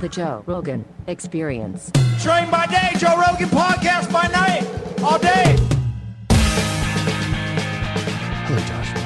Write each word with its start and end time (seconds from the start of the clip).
The 0.00 0.08
Joe 0.10 0.42
Rogan 0.44 0.84
Experience. 1.06 1.90
Train 2.20 2.50
by 2.50 2.66
day, 2.66 2.90
Joe 2.98 3.16
Rogan 3.18 3.48
podcast 3.48 4.12
by 4.12 4.26
night, 4.26 4.66
all 5.02 5.18
day. 5.18 5.56
Hello, 8.44 8.60
Joshua. 8.60 9.00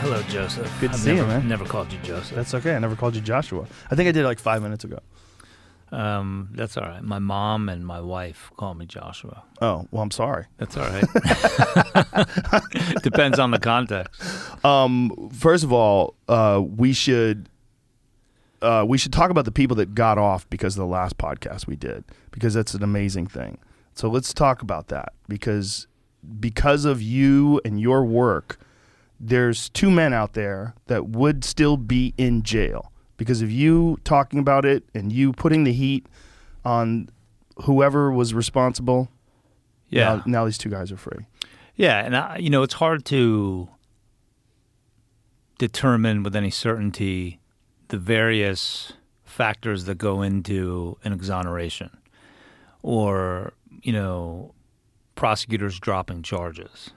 Hello, 0.00 0.22
Joseph. 0.24 0.70
Good 0.80 0.90
to 0.90 0.94
I've 0.94 1.00
see 1.00 1.16
you, 1.16 1.26
man. 1.26 1.48
Never 1.48 1.64
called 1.64 1.90
you 1.90 1.98
Joseph. 2.00 2.36
That's 2.36 2.52
okay. 2.52 2.74
I 2.74 2.78
never 2.80 2.94
called 2.94 3.14
you 3.14 3.22
Joshua. 3.22 3.66
I 3.90 3.94
think 3.94 4.06
I 4.06 4.12
did 4.12 4.26
like 4.26 4.38
five 4.38 4.60
minutes 4.62 4.84
ago. 4.84 4.98
Um, 5.92 6.50
that's 6.52 6.76
all 6.76 6.84
right. 6.84 7.02
My 7.02 7.18
mom 7.18 7.70
and 7.70 7.86
my 7.86 8.00
wife 8.00 8.50
call 8.58 8.74
me 8.74 8.84
Joshua. 8.84 9.44
Oh, 9.62 9.86
well, 9.90 10.02
I'm 10.02 10.10
sorry. 10.10 10.44
That's 10.58 10.76
all 10.76 10.84
right. 10.84 11.04
Depends 13.02 13.38
on 13.38 13.50
the 13.50 13.58
context. 13.58 14.22
Um, 14.62 15.30
first 15.32 15.64
of 15.64 15.72
all, 15.72 16.16
uh, 16.28 16.62
we 16.62 16.92
should 16.92 17.48
uh, 18.62 18.84
we 18.86 18.96
should 18.96 19.12
talk 19.12 19.30
about 19.30 19.44
the 19.44 19.52
people 19.52 19.76
that 19.76 19.94
got 19.94 20.18
off 20.18 20.48
because 20.48 20.76
of 20.76 20.80
the 20.80 20.86
last 20.86 21.18
podcast 21.18 21.66
we 21.66 21.76
did 21.76 22.04
because 22.30 22.54
that's 22.54 22.74
an 22.74 22.82
amazing 22.82 23.26
thing. 23.26 23.58
So 23.94 24.08
let's 24.08 24.32
talk 24.32 24.62
about 24.62 24.88
that 24.88 25.12
because 25.28 25.86
because 26.38 26.84
of 26.84 27.02
you 27.02 27.60
and 27.64 27.80
your 27.80 28.04
work, 28.04 28.58
there's 29.18 29.68
two 29.70 29.90
men 29.90 30.12
out 30.12 30.34
there 30.34 30.74
that 30.86 31.08
would 31.08 31.44
still 31.44 31.76
be 31.76 32.14
in 32.16 32.42
jail 32.42 32.92
because 33.16 33.42
of 33.42 33.50
you 33.50 33.98
talking 34.04 34.38
about 34.38 34.64
it 34.64 34.84
and 34.94 35.12
you 35.12 35.32
putting 35.32 35.64
the 35.64 35.72
heat 35.72 36.06
on 36.64 37.08
whoever 37.64 38.10
was 38.10 38.32
responsible. 38.32 39.08
Yeah. 39.88 40.16
Now, 40.16 40.22
now 40.26 40.44
these 40.44 40.58
two 40.58 40.70
guys 40.70 40.90
are 40.90 40.96
free. 40.96 41.26
Yeah, 41.74 41.98
and 42.04 42.16
I, 42.16 42.36
you 42.38 42.50
know 42.50 42.62
it's 42.62 42.74
hard 42.74 43.04
to 43.06 43.68
determine 45.58 46.22
with 46.22 46.36
any 46.36 46.50
certainty 46.50 47.40
the 47.92 47.98
various 47.98 48.94
factors 49.22 49.84
that 49.84 49.98
go 49.98 50.22
into 50.22 50.96
an 51.04 51.12
exoneration, 51.12 51.90
or 52.82 53.52
you 53.82 53.92
know, 53.92 54.54
prosecutors 55.14 55.78
dropping 55.78 56.22
charges. 56.22 56.92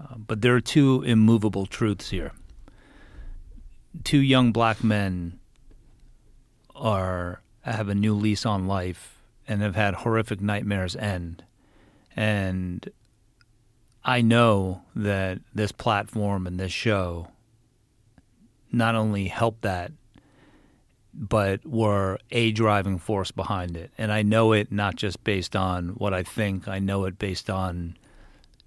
Uh, 0.00 0.14
but 0.16 0.40
there 0.40 0.54
are 0.54 0.60
two 0.62 1.02
immovable 1.02 1.66
truths 1.66 2.08
here. 2.08 2.32
Two 4.04 4.22
young 4.22 4.52
black 4.52 4.82
men 4.82 5.38
are 6.74 7.42
have 7.60 7.90
a 7.90 7.94
new 7.94 8.14
lease 8.14 8.46
on 8.46 8.66
life 8.66 9.18
and 9.46 9.60
have 9.60 9.76
had 9.76 9.96
horrific 9.96 10.40
nightmares 10.40 10.96
end, 10.96 11.44
and 12.16 12.88
I 14.02 14.22
know 14.22 14.84
that 14.96 15.40
this 15.54 15.72
platform 15.72 16.46
and 16.46 16.58
this 16.58 16.72
show 16.72 17.28
not 18.72 18.94
only 18.94 19.28
helped 19.28 19.62
that, 19.62 19.92
but 21.14 21.64
were 21.66 22.18
a 22.30 22.52
driving 22.52 22.98
force 22.98 23.30
behind 23.30 23.76
it. 23.76 23.90
And 23.98 24.12
I 24.12 24.22
know 24.22 24.52
it 24.52 24.70
not 24.70 24.96
just 24.96 25.24
based 25.24 25.56
on 25.56 25.90
what 25.90 26.14
I 26.14 26.22
think, 26.22 26.68
I 26.68 26.78
know 26.78 27.04
it 27.04 27.18
based 27.18 27.50
on 27.50 27.96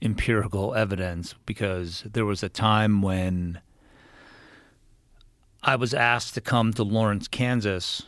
empirical 0.01 0.73
evidence 0.73 1.35
because 1.45 2.03
there 2.11 2.25
was 2.25 2.43
a 2.43 2.49
time 2.49 3.01
when 3.01 3.61
I 5.63 5.75
was 5.75 5.93
asked 5.93 6.33
to 6.33 6.41
come 6.41 6.73
to 6.73 6.83
Lawrence, 6.83 7.27
Kansas 7.27 8.03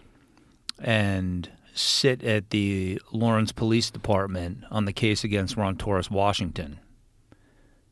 and 0.79 1.49
sit 1.73 2.23
at 2.23 2.49
the 2.49 2.99
Lawrence 3.11 3.51
Police 3.51 3.91
Department 3.91 4.63
on 4.71 4.85
the 4.85 4.93
case 4.93 5.23
against 5.23 5.55
Ron 5.55 5.77
Torres 5.77 6.09
Washington 6.09 6.79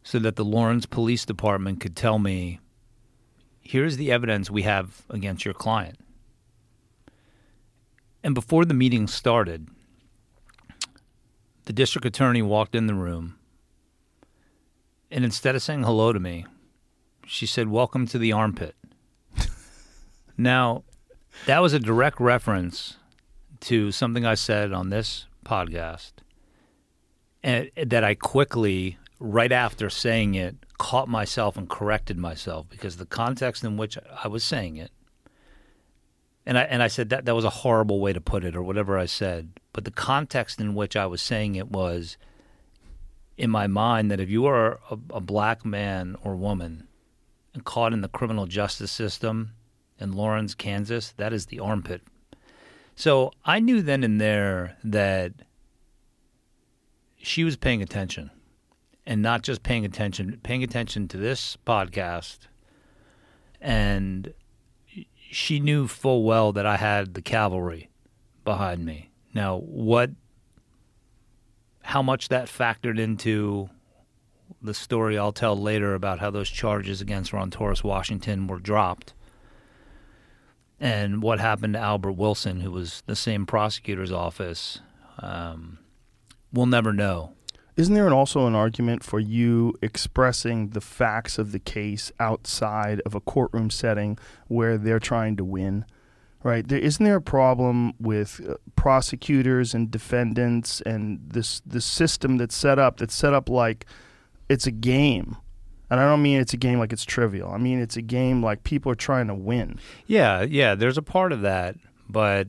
so 0.04 0.20
that 0.20 0.36
the 0.36 0.46
Lawrence 0.46 0.86
Police 0.86 1.26
Department 1.26 1.80
could 1.80 1.96
tell 1.96 2.20
me 2.20 2.60
here's 3.72 3.98
the 3.98 4.12
evidence 4.12 4.52
we 4.52 4.64
have 4.64 5.04
against 5.10 5.46
your 5.46 5.54
client. 5.54 6.00
And 8.24 8.36
before 8.36 8.66
the 8.66 8.74
meeting 8.74 9.08
started, 9.08 9.68
the 11.66 11.74
district 11.74 12.06
attorney 12.06 12.42
walked 12.42 12.76
in 12.76 12.88
the 12.88 12.94
room 12.94 13.36
and 15.12 15.26
instead 15.26 15.56
of 15.56 15.62
saying 15.62 15.84
hello 15.84 16.14
to 16.14 16.20
me, 16.20 16.46
she 17.28 17.46
said, 17.46 17.68
Welcome 17.68 18.08
to 18.08 18.18
the 18.18 18.32
armpit. 18.32 18.76
now, 20.38 20.84
that 21.46 21.62
was 21.62 21.74
a 21.74 21.80
direct 21.80 22.20
reference 22.22 22.96
to 23.62 23.92
something 23.92 24.26
I 24.26 24.36
said 24.36 24.72
on 24.72 24.90
this 24.90 25.28
podcast 25.46 26.14
and 27.44 27.70
that 27.76 28.06
I 28.06 28.16
quickly, 28.16 28.98
right 29.22 29.52
after 29.52 29.88
saying 29.88 30.34
it, 30.34 30.56
caught 30.80 31.08
myself 31.08 31.56
and 31.56 31.70
corrected 31.70 32.18
myself 32.18 32.68
because 32.68 32.98
the 32.98 33.06
context 33.06 33.64
in 33.64 33.78
which 33.78 33.96
I 34.24 34.28
was 34.28 34.44
saying 34.44 34.78
it, 34.78 34.92
and 36.44 36.58
I 36.58 36.64
and 36.64 36.82
I 36.82 36.88
said 36.88 37.10
that 37.10 37.26
that 37.26 37.36
was 37.36 37.46
a 37.46 37.62
horrible 37.62 38.00
way 38.00 38.14
to 38.14 38.20
put 38.20 38.44
it 38.44 38.56
or 38.56 38.64
whatever 38.64 38.98
I 38.98 39.06
said, 39.06 39.60
but 39.74 39.86
the 39.86 39.92
context 39.92 40.60
in 40.60 40.74
which 40.74 40.96
I 40.96 41.06
was 41.06 41.22
saying 41.22 41.54
it 41.54 41.70
was 41.70 42.18
in 43.38 43.52
my 43.52 43.68
mind 43.68 44.10
that 44.10 44.20
if 44.20 44.30
you 44.30 44.48
are 44.48 44.80
a, 44.90 44.98
a 45.12 45.22
black 45.22 45.64
man 45.64 46.16
or 46.24 46.36
woman 46.36 46.88
and 47.54 47.64
caught 47.64 47.94
in 47.94 48.02
the 48.02 48.08
criminal 48.08 48.48
justice 48.48 48.92
system 48.92 49.52
in 50.00 50.14
Lawrence, 50.14 50.56
Kansas, 50.56 51.14
that 51.18 51.32
is 51.32 51.46
the 51.46 51.60
armpit. 51.60 52.02
So 52.96 53.32
I 53.46 53.60
knew 53.60 53.84
then 53.84 54.04
and 54.04 54.20
there 54.20 54.78
that 54.84 55.34
she 57.18 57.44
was 57.44 57.56
paying 57.56 57.84
attention 57.84 58.32
and 59.06 59.22
not 59.22 59.42
just 59.42 59.64
paying 59.64 59.86
attention, 59.86 60.40
paying 60.44 60.64
attention 60.64 61.08
to 61.10 61.18
this 61.18 61.58
podcast. 61.66 62.40
And 63.60 64.34
she 65.30 65.60
knew 65.60 65.88
full 65.88 66.24
well 66.24 66.52
that 66.54 66.66
I 66.66 66.78
had 66.78 67.14
the 67.14 67.22
cavalry 67.22 67.90
behind 68.44 68.86
me. 68.86 69.12
Now, 69.34 69.58
what, 69.58 70.12
how 71.84 72.02
much 72.02 72.30
that 72.30 72.48
factored 72.48 73.00
into 73.00 73.70
the 74.62 74.74
story 74.74 75.18
I'll 75.18 75.32
tell 75.32 75.56
later 75.56 75.94
about 75.94 76.20
how 76.20 76.30
those 76.30 76.50
charges 76.50 77.02
against 77.02 77.34
Ron 77.34 77.50
Torres 77.50 77.84
Washington 77.84 78.48
were 78.48 78.60
dropped 78.60 79.14
and 80.82 81.22
what 81.22 81.40
happened 81.40 81.76
to 81.76 81.80
Albert 81.80 82.14
Wilson, 82.14 82.62
who 82.62 82.72
was 82.72 83.04
the 83.06 83.16
same 83.16 83.46
prosecutor's 83.46 84.12
office, 84.12 84.80
um, 85.20 85.78
we'll 86.52 86.66
never 86.66 86.92
know. 86.92 87.34
Isn't 87.78 87.94
there 87.94 88.14
also 88.14 88.48
an 88.48 88.56
argument 88.56 89.04
for 89.04 89.20
you 89.20 89.74
expressing 89.82 90.70
the 90.70 90.82
facts 90.82 91.38
of 91.38 91.52
the 91.52 91.60
case 91.60 92.12
outside 92.20 93.02
of 93.06 93.16
a 93.16 93.22
courtroom 93.22 93.70
setting 93.70 94.18
where 94.48 94.78
they're 94.78 95.00
trying 95.00 95.38
to 95.38 95.46
win? 95.46 95.86
Right? 96.44 96.68
There, 96.68 96.80
isn't 96.80 97.04
there 97.04 97.18
a 97.18 97.22
problem 97.22 97.94
with 98.00 98.42
uh, 98.48 98.56
prosecutors 98.76 99.74
and 99.74 99.92
defendants 99.92 100.82
and 100.82 101.20
this 101.24 101.62
the 101.66 101.82
system 101.82 102.38
that's 102.38 102.56
set 102.56 102.80
up 102.80 102.98
that's 102.98 103.14
set 103.14 103.34
up 103.34 103.48
like 103.48 103.86
it's 104.50 104.68
a 104.68 104.72
game? 104.72 105.38
And 105.90 106.00
I 106.00 106.04
don't 106.06 106.22
mean 106.22 106.40
it's 106.40 106.54
a 106.54 106.58
game 106.58 106.80
like 106.80 106.94
it's 106.94 107.06
trivial. 107.06 107.52
I 107.52 107.58
mean 107.58 107.80
it's 107.80 107.96
a 107.96 108.02
game 108.02 108.44
like 108.44 108.64
people 108.64 108.92
are 108.92 108.96
trying 108.96 109.28
to 109.28 109.36
win. 109.36 109.80
Yeah, 110.08 110.42
yeah, 110.42 110.74
there's 110.74 110.98
a 110.98 111.04
part 111.04 111.32
of 111.32 111.42
that, 111.42 111.76
but 112.10 112.48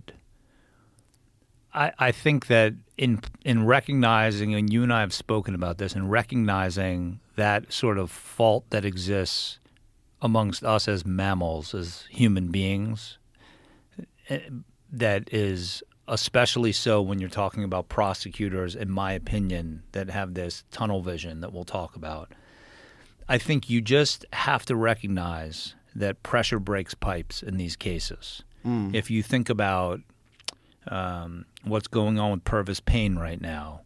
I 1.74 1.92
I 1.98 2.12
think 2.12 2.46
that 2.46 2.74
in 3.02 3.20
in 3.44 3.66
recognizing 3.66 4.54
and 4.54 4.72
you 4.72 4.84
and 4.84 4.92
I 4.92 5.00
have 5.00 5.12
spoken 5.12 5.56
about 5.56 5.78
this 5.78 5.94
and 5.94 6.08
recognizing 6.08 7.18
that 7.34 7.72
sort 7.72 7.98
of 7.98 8.12
fault 8.12 8.64
that 8.70 8.84
exists 8.84 9.58
amongst 10.20 10.62
us 10.62 10.86
as 10.86 11.04
mammals 11.04 11.74
as 11.74 12.04
human 12.10 12.52
beings 12.52 13.18
eh, 14.28 14.38
that 14.92 15.32
is 15.34 15.82
especially 16.06 16.70
so 16.70 17.02
when 17.02 17.18
you're 17.18 17.28
talking 17.28 17.64
about 17.64 17.88
prosecutors 17.88 18.76
in 18.76 18.88
my 18.88 19.10
opinion 19.12 19.82
that 19.90 20.08
have 20.08 20.34
this 20.34 20.62
tunnel 20.70 21.02
vision 21.02 21.40
that 21.40 21.52
we'll 21.52 21.64
talk 21.64 21.96
about 21.96 22.30
I 23.28 23.38
think 23.38 23.68
you 23.68 23.80
just 23.80 24.26
have 24.32 24.64
to 24.66 24.76
recognize 24.76 25.74
that 25.96 26.22
pressure 26.22 26.60
breaks 26.60 26.94
pipes 26.94 27.42
in 27.42 27.56
these 27.56 27.76
cases. 27.76 28.42
If 28.94 29.10
you 29.10 29.22
think 29.22 29.48
about 29.48 30.00
um, 30.88 31.44
what's 31.64 31.88
going 31.88 32.18
on 32.18 32.30
with 32.32 32.44
Pervis 32.44 32.84
Payne 32.84 33.16
right 33.16 33.40
now, 33.40 33.82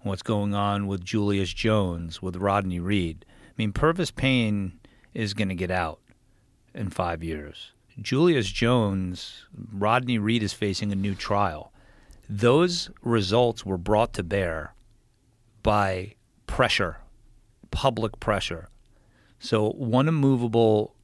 what's 0.00 0.22
going 0.22 0.54
on 0.54 0.86
with 0.86 1.04
Julius 1.04 1.52
Jones, 1.52 2.20
with 2.20 2.36
Rodney 2.36 2.80
Reed. 2.80 3.24
I 3.30 3.52
mean, 3.56 3.72
Pervis 3.72 4.14
Payne 4.14 4.78
is 5.14 5.34
going 5.34 5.48
to 5.48 5.54
get 5.54 5.70
out 5.70 6.00
in 6.74 6.90
five 6.90 7.22
years. 7.22 7.72
Julius 8.00 8.50
Jones, 8.50 9.46
Rodney 9.72 10.18
Reed 10.18 10.42
is 10.42 10.52
facing 10.52 10.92
a 10.92 10.96
new 10.96 11.14
trial. 11.14 11.72
Those 12.28 12.90
results 13.02 13.66
were 13.66 13.76
brought 13.76 14.12
to 14.14 14.22
bear 14.22 14.74
by 15.62 16.14
pressure, 16.46 16.98
public 17.70 18.18
pressure. 18.20 18.68
So, 19.38 19.70
one 19.70 20.08
immovable 20.08 20.94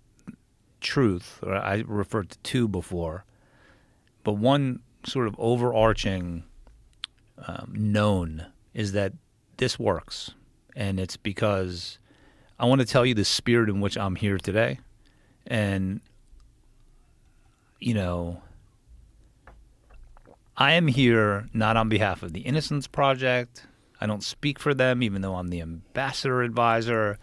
truth, 0.80 1.42
I 1.42 1.84
referred 1.86 2.30
to 2.30 2.38
two 2.38 2.68
before, 2.68 3.24
but 4.22 4.34
one 4.34 4.80
sort 5.06 5.26
of 5.26 5.34
overarching 5.38 6.44
um, 7.46 7.72
known 7.74 8.46
is 8.74 8.92
that 8.92 9.12
this 9.56 9.78
works. 9.78 10.32
And 10.74 11.00
it's 11.00 11.16
because 11.16 11.98
I 12.58 12.66
want 12.66 12.80
to 12.80 12.86
tell 12.86 13.06
you 13.06 13.14
the 13.14 13.24
spirit 13.24 13.68
in 13.68 13.80
which 13.80 13.96
I'm 13.96 14.16
here 14.16 14.38
today. 14.38 14.80
And 15.46 16.00
you 17.78 17.94
know, 17.94 18.42
I 20.56 20.72
am 20.72 20.86
here 20.86 21.48
not 21.52 21.76
on 21.76 21.88
behalf 21.88 22.22
of 22.22 22.32
the 22.32 22.40
Innocence 22.40 22.86
Project. 22.86 23.66
I 24.00 24.06
don't 24.06 24.22
speak 24.22 24.58
for 24.58 24.74
them, 24.74 25.02
even 25.02 25.22
though 25.22 25.36
I'm 25.36 25.48
the 25.48 25.60
ambassador 25.60 26.42
advisor. 26.42 27.18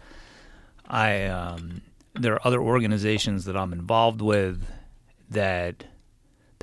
I 0.86 1.24
um, 1.24 1.82
there 2.14 2.34
are 2.34 2.46
other 2.46 2.60
organizations 2.60 3.44
that 3.44 3.56
I'm 3.56 3.72
involved 3.72 4.20
with 4.20 4.64
that 5.30 5.84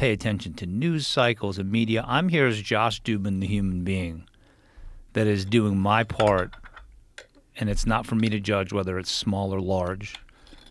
pay 0.01 0.13
attention 0.13 0.51
to 0.51 0.65
news 0.65 1.05
cycles 1.05 1.59
and 1.59 1.71
media. 1.71 2.03
I'm 2.07 2.29
here 2.29 2.47
as 2.47 2.59
Josh 2.59 3.03
Dubin, 3.03 3.39
the 3.39 3.45
human 3.45 3.83
being, 3.83 4.27
that 5.13 5.27
is 5.27 5.45
doing 5.45 5.77
my 5.77 6.03
part, 6.03 6.55
and 7.55 7.69
it's 7.69 7.85
not 7.85 8.07
for 8.07 8.15
me 8.15 8.27
to 8.29 8.39
judge 8.39 8.73
whether 8.73 8.97
it's 8.97 9.11
small 9.11 9.53
or 9.53 9.61
large. 9.61 10.15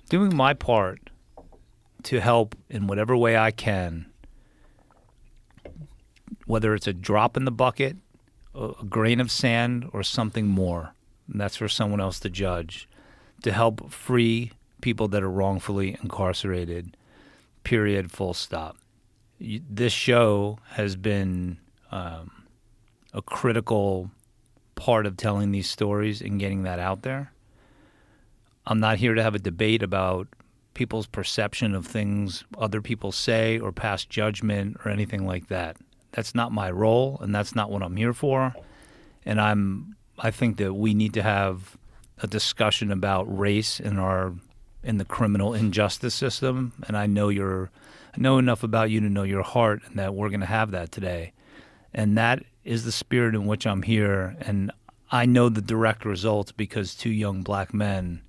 Doing 0.08 0.34
my 0.34 0.52
part 0.52 1.10
to 2.02 2.20
help 2.20 2.56
in 2.68 2.88
whatever 2.88 3.16
way 3.16 3.36
I 3.36 3.52
can, 3.52 4.06
whether 6.46 6.74
it's 6.74 6.88
a 6.88 6.92
drop 6.92 7.36
in 7.36 7.44
the 7.44 7.52
bucket, 7.52 7.98
a 8.52 8.84
grain 8.88 9.20
of 9.20 9.30
sand, 9.30 9.88
or 9.92 10.02
something 10.02 10.48
more. 10.48 10.92
And 11.30 11.40
that's 11.40 11.54
for 11.54 11.68
someone 11.68 12.00
else 12.00 12.18
to 12.18 12.30
judge. 12.30 12.88
To 13.42 13.52
help 13.52 13.92
free 13.92 14.50
people 14.80 15.06
that 15.06 15.22
are 15.22 15.30
wrongfully 15.30 15.96
incarcerated. 16.02 16.96
Period. 17.62 18.10
Full 18.10 18.34
stop. 18.34 18.76
This 19.40 19.92
show 19.92 20.58
has 20.72 20.96
been 20.96 21.58
um, 21.90 22.30
a 23.14 23.22
critical 23.22 24.10
part 24.74 25.06
of 25.06 25.16
telling 25.16 25.50
these 25.50 25.68
stories 25.68 26.20
and 26.20 26.38
getting 26.38 26.62
that 26.64 26.78
out 26.78 27.02
there. 27.02 27.32
I'm 28.66 28.80
not 28.80 28.98
here 28.98 29.14
to 29.14 29.22
have 29.22 29.34
a 29.34 29.38
debate 29.38 29.82
about 29.82 30.28
people's 30.74 31.06
perception 31.06 31.74
of 31.74 31.86
things 31.86 32.44
other 32.58 32.80
people 32.80 33.12
say 33.12 33.58
or 33.58 33.72
pass 33.72 34.04
judgment 34.04 34.76
or 34.84 34.90
anything 34.90 35.26
like 35.26 35.48
that. 35.48 35.76
That's 36.12 36.34
not 36.34 36.52
my 36.52 36.70
role 36.70 37.18
and 37.20 37.34
that's 37.34 37.54
not 37.54 37.70
what 37.70 37.82
I'm 37.82 37.96
here 37.96 38.12
for. 38.12 38.54
And 39.24 39.40
I'm 39.40 39.96
I 40.18 40.30
think 40.30 40.58
that 40.58 40.74
we 40.74 40.94
need 40.94 41.14
to 41.14 41.22
have 41.22 41.76
a 42.22 42.26
discussion 42.26 42.92
about 42.92 43.24
race 43.24 43.80
in 43.80 43.98
our 43.98 44.34
in 44.82 44.98
the 44.98 45.04
criminal 45.04 45.54
injustice 45.54 46.14
system 46.14 46.72
and 46.86 46.96
I 46.96 47.06
know 47.06 47.28
you're 47.28 47.70
I 48.14 48.20
know 48.20 48.38
enough 48.38 48.62
about 48.62 48.90
you 48.90 49.00
to 49.00 49.08
know 49.08 49.22
your 49.22 49.42
heart 49.42 49.82
and 49.86 49.98
that 49.98 50.14
we're 50.14 50.28
going 50.28 50.40
to 50.40 50.46
have 50.46 50.70
that 50.72 50.90
today. 50.90 51.32
And 51.92 52.16
that 52.18 52.44
is 52.64 52.84
the 52.84 52.92
spirit 52.92 53.34
in 53.34 53.46
which 53.46 53.66
I'm 53.66 53.82
here 53.82 54.36
and 54.40 54.72
I 55.12 55.26
know 55.26 55.48
the 55.48 55.62
direct 55.62 56.04
results 56.04 56.52
because 56.52 56.94
two 56.94 57.10
young 57.10 57.42
black 57.42 57.74
men 57.74 58.22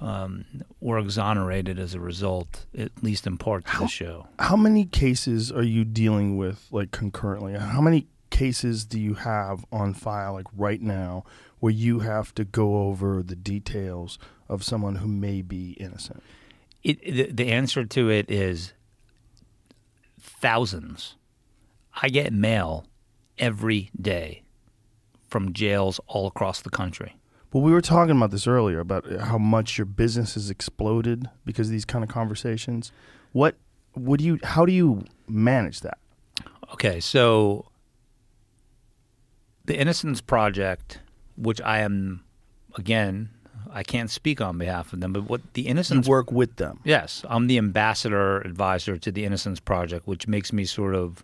um, 0.00 0.44
were 0.80 0.98
exonerated 0.98 1.78
as 1.78 1.94
a 1.94 2.00
result, 2.00 2.66
at 2.76 2.90
least 3.02 3.26
in 3.26 3.36
part 3.36 3.66
to 3.66 3.78
the 3.80 3.86
show. 3.86 4.28
How 4.38 4.56
many 4.56 4.86
cases 4.86 5.52
are 5.52 5.62
you 5.62 5.84
dealing 5.84 6.36
with 6.36 6.66
like 6.70 6.92
concurrently? 6.92 7.54
How 7.54 7.80
many 7.80 8.06
cases 8.30 8.84
do 8.84 8.98
you 8.98 9.14
have 9.14 9.64
on 9.70 9.94
file 9.94 10.34
like 10.34 10.46
right 10.56 10.80
now 10.80 11.24
where 11.60 11.72
you 11.72 12.00
have 12.00 12.34
to 12.34 12.44
go 12.44 12.82
over 12.84 13.22
the 13.22 13.36
details 13.36 14.18
of 14.48 14.62
someone 14.62 14.96
who 14.96 15.08
may 15.08 15.42
be 15.42 15.72
innocent? 15.72 16.22
It, 16.86 17.02
the, 17.02 17.32
the 17.32 17.50
answer 17.50 17.84
to 17.84 18.10
it 18.10 18.30
is 18.30 18.72
thousands. 20.20 21.16
I 22.00 22.08
get 22.08 22.32
mail 22.32 22.86
every 23.38 23.90
day 24.00 24.44
from 25.26 25.52
jails 25.52 25.98
all 26.06 26.28
across 26.28 26.62
the 26.62 26.70
country. 26.70 27.16
Well, 27.52 27.64
we 27.64 27.72
were 27.72 27.80
talking 27.80 28.16
about 28.16 28.30
this 28.30 28.46
earlier 28.46 28.78
about 28.78 29.04
how 29.20 29.36
much 29.36 29.78
your 29.78 29.84
business 29.84 30.34
has 30.34 30.48
exploded 30.48 31.28
because 31.44 31.66
of 31.66 31.72
these 31.72 31.84
kind 31.84 32.04
of 32.04 32.08
conversations. 32.10 32.92
What 33.32 33.56
would 33.96 34.20
you 34.20 34.38
how 34.44 34.64
do 34.64 34.72
you 34.72 35.06
manage 35.26 35.80
that? 35.80 35.98
Okay, 36.72 37.00
so 37.00 37.66
the 39.64 39.76
Innocence 39.76 40.20
Project, 40.20 41.00
which 41.36 41.60
I 41.62 41.80
am, 41.80 42.22
again, 42.76 43.30
I 43.76 43.82
can't 43.82 44.10
speak 44.10 44.40
on 44.40 44.56
behalf 44.56 44.94
of 44.94 45.00
them, 45.00 45.12
but 45.12 45.24
what 45.24 45.42
the 45.52 45.62
You 45.62 45.68
Innocence 45.68 46.08
work 46.08 46.32
with 46.32 46.56
them. 46.56 46.80
Yes, 46.82 47.22
I'm 47.28 47.46
the 47.46 47.58
ambassador 47.58 48.38
advisor 48.40 48.96
to 48.96 49.12
the 49.12 49.26
Innocence 49.26 49.60
Project, 49.60 50.06
which 50.06 50.26
makes 50.26 50.50
me 50.50 50.64
sort 50.64 50.94
of, 50.94 51.22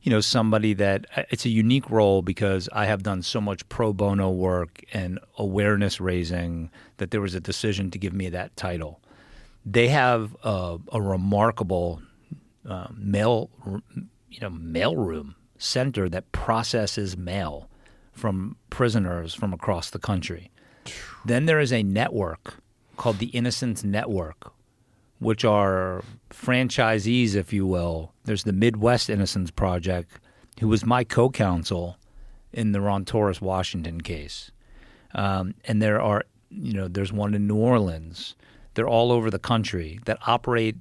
you 0.00 0.10
know, 0.10 0.22
somebody 0.22 0.72
that 0.72 1.04
uh, 1.14 1.24
it's 1.28 1.44
a 1.44 1.50
unique 1.50 1.90
role 1.90 2.22
because 2.22 2.70
I 2.72 2.86
have 2.86 3.02
done 3.02 3.20
so 3.20 3.38
much 3.38 3.68
pro 3.68 3.92
bono 3.92 4.30
work 4.30 4.82
and 4.94 5.18
awareness 5.36 6.00
raising 6.00 6.70
that 6.96 7.10
there 7.10 7.20
was 7.20 7.34
a 7.34 7.40
decision 7.40 7.90
to 7.90 7.98
give 7.98 8.14
me 8.14 8.30
that 8.30 8.56
title. 8.56 9.02
They 9.66 9.88
have 9.88 10.34
a, 10.42 10.78
a 10.90 11.02
remarkable 11.02 12.00
uh, 12.66 12.88
mail, 12.96 13.50
you 14.30 14.40
know, 14.40 14.48
mailroom 14.50 15.34
center 15.58 16.08
that 16.08 16.32
processes 16.32 17.14
mail 17.14 17.68
from 18.12 18.56
prisoners 18.70 19.34
from 19.34 19.52
across 19.52 19.90
the 19.90 19.98
country. 19.98 20.50
Then 21.24 21.46
there 21.46 21.60
is 21.60 21.72
a 21.72 21.82
network 21.82 22.56
called 22.96 23.18
the 23.18 23.26
Innocence 23.26 23.82
Network, 23.82 24.52
which 25.18 25.44
are 25.44 26.02
franchisees, 26.30 27.34
if 27.34 27.52
you 27.52 27.66
will. 27.66 28.12
There's 28.24 28.44
the 28.44 28.52
Midwest 28.52 29.08
Innocence 29.08 29.50
Project, 29.50 30.20
who 30.60 30.68
was 30.68 30.84
my 30.84 31.04
co 31.04 31.30
counsel 31.30 31.96
in 32.52 32.72
the 32.72 32.80
Ron 32.80 33.04
Torres 33.04 33.40
Washington 33.40 34.00
case. 34.00 34.50
Um, 35.14 35.54
and 35.64 35.80
there 35.80 36.00
are, 36.00 36.24
you 36.50 36.72
know, 36.72 36.88
there's 36.88 37.12
one 37.12 37.34
in 37.34 37.46
New 37.46 37.56
Orleans. 37.56 38.34
They're 38.74 38.88
all 38.88 39.12
over 39.12 39.30
the 39.30 39.38
country 39.38 40.00
that 40.04 40.18
operate 40.26 40.76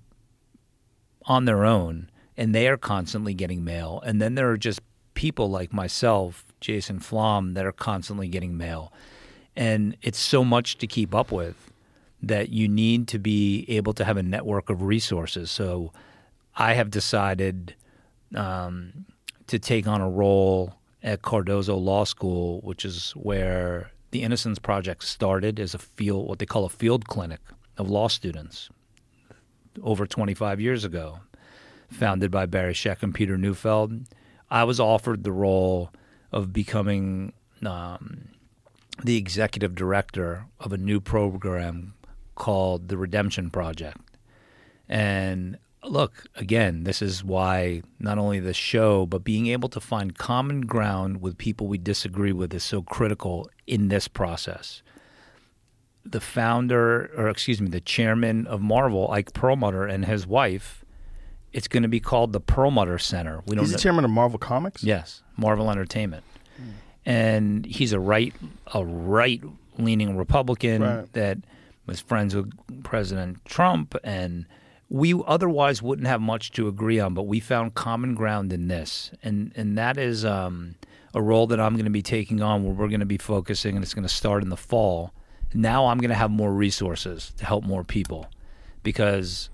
on 1.26 1.46
their 1.46 1.64
own, 1.64 2.10
and 2.36 2.54
they 2.54 2.68
are 2.68 2.78
constantly 2.78 3.34
getting 3.34 3.64
mail. 3.64 4.02
And 4.06 4.22
then 4.22 4.36
there 4.36 4.50
are 4.50 4.58
just 4.58 4.82
people 5.14 5.50
like 5.50 5.72
myself, 5.72 6.46
Jason 6.60 7.00
Flom, 7.00 7.54
that 7.54 7.66
are 7.66 7.72
constantly 7.72 8.28
getting 8.28 8.58
mail. 8.58 8.92
And 9.56 9.96
it's 10.02 10.20
so 10.20 10.44
much 10.44 10.78
to 10.80 10.88
keep 10.88 11.14
up 11.14 11.32
with 11.32 11.72
that 12.22 12.50
you 12.50 12.68
need 12.68 13.08
to 13.10 13.20
be 13.20 13.66
able 13.68 13.94
to 13.94 14.06
have 14.06 14.18
a 14.18 14.24
network 14.24 14.70
of 14.70 14.82
resources. 14.82 15.52
So 15.52 15.92
I 16.56 16.74
have 16.74 16.90
decided 16.90 17.76
um, 18.36 19.06
to 19.48 19.60
take 19.60 19.88
on 19.88 20.02
a 20.02 20.10
role 20.10 20.76
at 21.04 21.22
Cardozo 21.22 21.76
Law 21.76 22.06
School, 22.06 22.62
which 22.62 22.86
is 22.86 23.12
where 23.12 23.92
the 24.12 24.24
Innocence 24.24 24.58
Project 24.58 25.04
started 25.04 25.60
as 25.60 25.74
a 25.74 25.80
field, 25.80 26.28
what 26.28 26.40
they 26.40 26.46
call 26.46 26.66
a 26.66 26.70
field 26.70 27.08
clinic 27.08 27.42
of 27.78 27.90
law 27.90 28.08
students 28.08 28.70
over 29.82 30.06
25 30.06 30.62
years 30.62 30.86
ago, 30.86 31.20
founded 31.90 32.32
by 32.32 32.46
Barry 32.46 32.74
Scheck 32.74 33.04
and 33.04 33.14
Peter 33.14 33.38
Neufeld. 33.38 34.06
I 34.50 34.64
was 34.64 34.80
offered 34.80 35.24
the 35.24 35.32
role 35.32 35.92
of 36.32 36.54
becoming 36.54 37.34
um, 37.66 38.30
the 39.04 39.18
executive 39.18 39.76
director 39.76 40.46
of 40.60 40.72
a 40.74 40.78
new 40.78 41.00
program 41.00 41.94
called 42.36 42.88
the 42.90 42.98
Redemption 42.98 43.50
Project. 43.50 43.98
And 44.88 45.58
look, 45.84 46.26
again, 46.36 46.84
this 46.84 47.02
is 47.02 47.24
why 47.24 47.82
not 48.00 48.18
only 48.18 48.40
the 48.40 48.54
show, 48.54 49.06
but 49.06 49.24
being 49.24 49.48
able 49.48 49.70
to 49.70 49.80
find 49.80 50.18
common 50.18 50.62
ground 50.62 51.22
with 51.22 51.38
people 51.38 51.68
we 51.68 51.78
disagree 51.78 52.32
with 52.34 52.54
is 52.54 52.64
so 52.64 52.82
critical 52.82 53.50
in 53.68 53.88
this 53.88 54.08
process. 54.08 54.82
The 56.06 56.20
founder, 56.22 57.12
or 57.18 57.30
excuse 57.30 57.62
me, 57.62 57.70
the 57.70 57.80
chairman 57.82 58.46
of 58.48 58.62
Marvel, 58.62 59.10
Ike 59.10 59.34
Perlmutter, 59.34 59.86
and 59.88 60.06
his 60.06 60.28
wife, 60.28 60.84
it's 61.54 61.68
going 61.68 61.84
to 61.84 61.90
be 61.90 62.00
called 62.02 62.34
the 62.34 62.42
Perlmutter 62.42 62.98
Center. 63.00 63.42
We 63.46 63.56
don't 63.56 63.64
He's 63.64 63.72
the 63.72 63.78
know- 63.78 63.82
chairman 63.84 64.06
of 64.06 64.12
Marvel 64.12 64.38
Comics. 64.40 64.84
Yes, 64.84 65.24
Marvel 65.38 65.70
Entertainment, 65.72 66.24
and 67.06 67.66
he's 67.66 67.94
a 67.94 68.00
right 68.00 68.34
a 68.74 68.84
right 68.84 69.42
leaning 69.78 70.16
Republican 70.18 70.82
Right. 70.82 71.14
that 71.14 71.38
was 71.86 72.00
friends 72.00 72.36
with 72.36 72.52
President 72.84 73.44
Trump, 73.46 73.96
and 74.04 74.46
we 74.90 75.14
otherwise 75.26 75.82
wouldn't 75.82 76.08
have 76.08 76.22
much 76.22 76.52
to 76.52 76.68
agree 76.68 77.00
on, 77.00 77.14
but 77.14 77.24
we 77.24 77.40
found 77.40 77.74
common 77.74 78.16
ground 78.16 78.54
in 78.54 78.68
this, 78.68 79.12
and 79.24 79.52
and 79.56 79.78
that 79.78 79.98
is 79.98 80.24
um, 80.24 80.76
a 81.14 81.22
role 81.22 81.48
that 81.48 81.60
I'm 81.60 81.74
going 81.74 81.86
to 81.86 81.92
be 81.92 82.02
taking 82.02 82.42
on, 82.42 82.64
where 82.64 82.74
we're 82.74 82.88
going 82.88 83.00
to 83.00 83.06
be 83.06 83.18
focusing, 83.18 83.76
and 83.76 83.84
it's 83.84 83.94
going 83.94 84.08
to 84.08 84.14
start 84.14 84.44
in 84.44 84.50
the 84.50 84.58
fall. 84.58 85.12
Now 85.54 85.88
I'm 85.88 85.98
going 85.98 86.10
to 86.10 86.16
have 86.16 86.32
more 86.32 86.54
resources 86.54 87.34
to 87.38 87.46
help 87.46 87.64
more 87.64 87.84
people, 87.84 88.28
because 88.82 89.50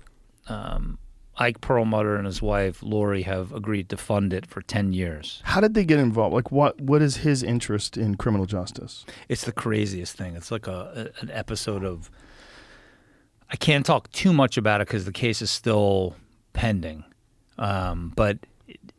um, 0.48 0.98
Ike 1.40 1.62
Perlmutter 1.62 2.16
and 2.16 2.26
his 2.26 2.42
wife 2.42 2.82
Lori 2.82 3.22
have 3.22 3.50
agreed 3.52 3.88
to 3.88 3.96
fund 3.96 4.34
it 4.34 4.44
for 4.44 4.60
ten 4.60 4.92
years. 4.92 5.40
How 5.44 5.60
did 5.62 5.72
they 5.72 5.84
get 5.86 5.98
involved? 5.98 6.34
Like, 6.34 6.52
what 6.52 6.78
what 6.80 7.00
is 7.00 7.16
his 7.16 7.42
interest 7.42 7.96
in 7.96 8.16
criminal 8.16 8.44
justice? 8.44 9.06
It's 9.28 9.44
the 9.44 9.52
craziest 9.52 10.14
thing. 10.14 10.36
It's 10.36 10.50
like 10.50 10.66
a, 10.66 11.10
a 11.18 11.22
an 11.22 11.30
episode 11.30 11.82
of. 11.82 12.10
I 13.48 13.56
can't 13.56 13.84
talk 13.84 14.12
too 14.12 14.32
much 14.32 14.56
about 14.56 14.80
it 14.80 14.86
because 14.86 15.06
the 15.06 15.12
case 15.12 15.42
is 15.42 15.50
still 15.50 16.14
pending, 16.52 17.04
um, 17.58 18.12
but 18.14 18.38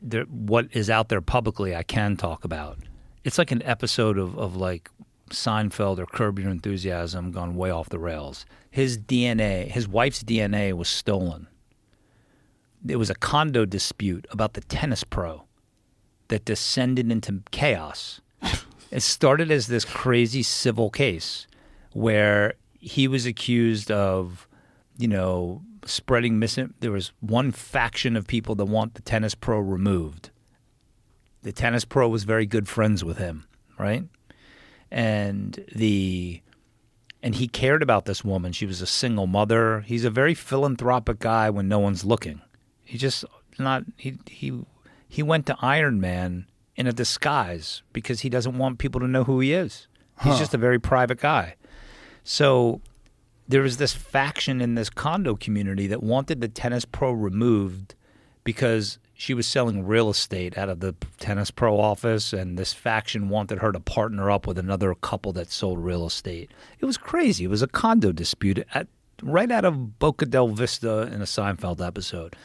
there, 0.01 0.23
what 0.23 0.67
is 0.73 0.89
out 0.89 1.07
there 1.07 1.21
publicly, 1.21 1.73
I 1.75 1.83
can 1.83 2.17
talk 2.17 2.43
about. 2.43 2.79
It's 3.23 3.37
like 3.37 3.51
an 3.51 3.61
episode 3.63 4.17
of, 4.17 4.37
of 4.37 4.57
like 4.57 4.89
Seinfeld 5.29 5.99
or 5.99 6.05
Curb 6.05 6.39
Your 6.39 6.49
Enthusiasm 6.49 7.31
gone 7.31 7.55
way 7.55 7.69
off 7.69 7.87
the 7.87 7.99
rails. 7.99 8.45
His 8.71 8.97
DNA, 8.97 9.67
his 9.67 9.87
wife's 9.87 10.23
DNA, 10.23 10.73
was 10.73 10.89
stolen 10.89 11.47
there 12.81 12.99
was 12.99 13.09
a 13.09 13.15
condo 13.15 13.65
dispute 13.65 14.25
about 14.31 14.53
the 14.53 14.61
tennis 14.61 15.03
pro 15.03 15.43
that 16.29 16.45
descended 16.45 17.11
into 17.11 17.41
chaos. 17.51 18.21
it 18.91 19.01
started 19.01 19.51
as 19.51 19.67
this 19.67 19.85
crazy 19.85 20.43
civil 20.43 20.89
case 20.89 21.47
where 21.93 22.53
he 22.79 23.07
was 23.07 23.25
accused 23.25 23.91
of, 23.91 24.47
you 24.97 25.07
know, 25.07 25.61
spreading 25.85 26.39
misin. 26.39 26.73
There 26.79 26.91
was 26.91 27.11
one 27.19 27.51
faction 27.51 28.15
of 28.15 28.27
people 28.27 28.55
that 28.55 28.65
want 28.65 28.95
the 28.95 29.01
tennis 29.01 29.35
pro 29.35 29.59
removed. 29.59 30.31
The 31.43 31.51
tennis 31.51 31.85
pro 31.85 32.07
was 32.07 32.23
very 32.23 32.45
good 32.45 32.67
friends 32.67 33.03
with 33.03 33.17
him, 33.17 33.45
right? 33.77 34.05
And 34.89 35.63
the 35.73 36.41
and 37.23 37.35
he 37.35 37.47
cared 37.47 37.83
about 37.83 38.05
this 38.05 38.23
woman. 38.23 38.51
She 38.51 38.65
was 38.65 38.81
a 38.81 38.87
single 38.87 39.27
mother. 39.27 39.81
He's 39.81 40.05
a 40.05 40.09
very 40.09 40.33
philanthropic 40.33 41.19
guy 41.19 41.51
when 41.51 41.67
no 41.67 41.77
one's 41.77 42.03
looking. 42.03 42.41
He 42.91 42.97
just 42.97 43.23
not 43.57 43.85
he 43.95 44.17
he 44.27 44.51
he 45.07 45.23
went 45.23 45.45
to 45.45 45.55
Iron 45.61 46.01
Man 46.01 46.45
in 46.75 46.87
a 46.87 46.91
disguise 46.91 47.83
because 47.93 48.19
he 48.19 48.29
doesn't 48.29 48.57
want 48.57 48.79
people 48.79 48.99
to 48.99 49.07
know 49.07 49.23
who 49.23 49.39
he 49.39 49.53
is. 49.53 49.87
He's 50.21 50.37
just 50.37 50.53
a 50.53 50.57
very 50.57 50.77
private 50.77 51.21
guy. 51.21 51.55
So 52.25 52.81
there 53.47 53.61
was 53.61 53.77
this 53.77 53.93
faction 53.93 54.59
in 54.59 54.75
this 54.75 54.89
condo 54.89 55.35
community 55.35 55.87
that 55.87 56.03
wanted 56.03 56.41
the 56.41 56.49
tennis 56.49 56.83
pro 56.83 57.13
removed 57.13 57.95
because 58.43 58.99
she 59.13 59.33
was 59.33 59.47
selling 59.47 59.87
real 59.87 60.09
estate 60.09 60.57
out 60.57 60.67
of 60.67 60.81
the 60.81 60.93
tennis 61.17 61.49
pro 61.49 61.79
office 61.79 62.33
and 62.33 62.57
this 62.57 62.73
faction 62.73 63.29
wanted 63.29 63.59
her 63.59 63.71
to 63.71 63.79
partner 63.79 64.29
up 64.29 64.45
with 64.45 64.57
another 64.57 64.93
couple 64.95 65.31
that 65.31 65.49
sold 65.49 65.79
real 65.79 66.05
estate. 66.05 66.51
It 66.81 66.85
was 66.85 66.97
crazy. 66.97 67.45
It 67.45 67.49
was 67.49 67.61
a 67.61 67.67
condo 67.67 68.11
dispute 68.11 68.65
at, 68.73 68.87
right 69.23 69.49
out 69.49 69.63
of 69.63 69.97
Boca 69.97 70.25
del 70.25 70.49
Vista 70.49 71.03
in 71.03 71.21
a 71.21 71.25
Seinfeld 71.25 71.85
episode. 71.85 72.35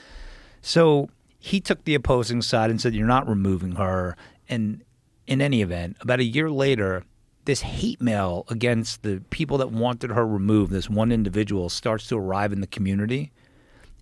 So 0.66 1.11
he 1.38 1.61
took 1.61 1.85
the 1.85 1.94
opposing 1.94 2.42
side 2.42 2.70
and 2.70 2.80
said, 2.80 2.92
You're 2.92 3.06
not 3.06 3.28
removing 3.28 3.76
her. 3.76 4.16
And 4.49 4.82
in 5.28 5.40
any 5.40 5.62
event, 5.62 5.96
about 6.00 6.18
a 6.18 6.25
year 6.25 6.50
later, 6.50 7.04
this 7.44 7.61
hate 7.61 8.02
mail 8.02 8.44
against 8.49 9.04
the 9.04 9.23
people 9.30 9.58
that 9.58 9.70
wanted 9.70 10.11
her 10.11 10.26
removed, 10.26 10.73
this 10.73 10.90
one 10.90 11.12
individual, 11.12 11.68
starts 11.68 12.08
to 12.08 12.18
arrive 12.18 12.52
in 12.52 12.62
the 12.62 12.66
community. 12.66 13.30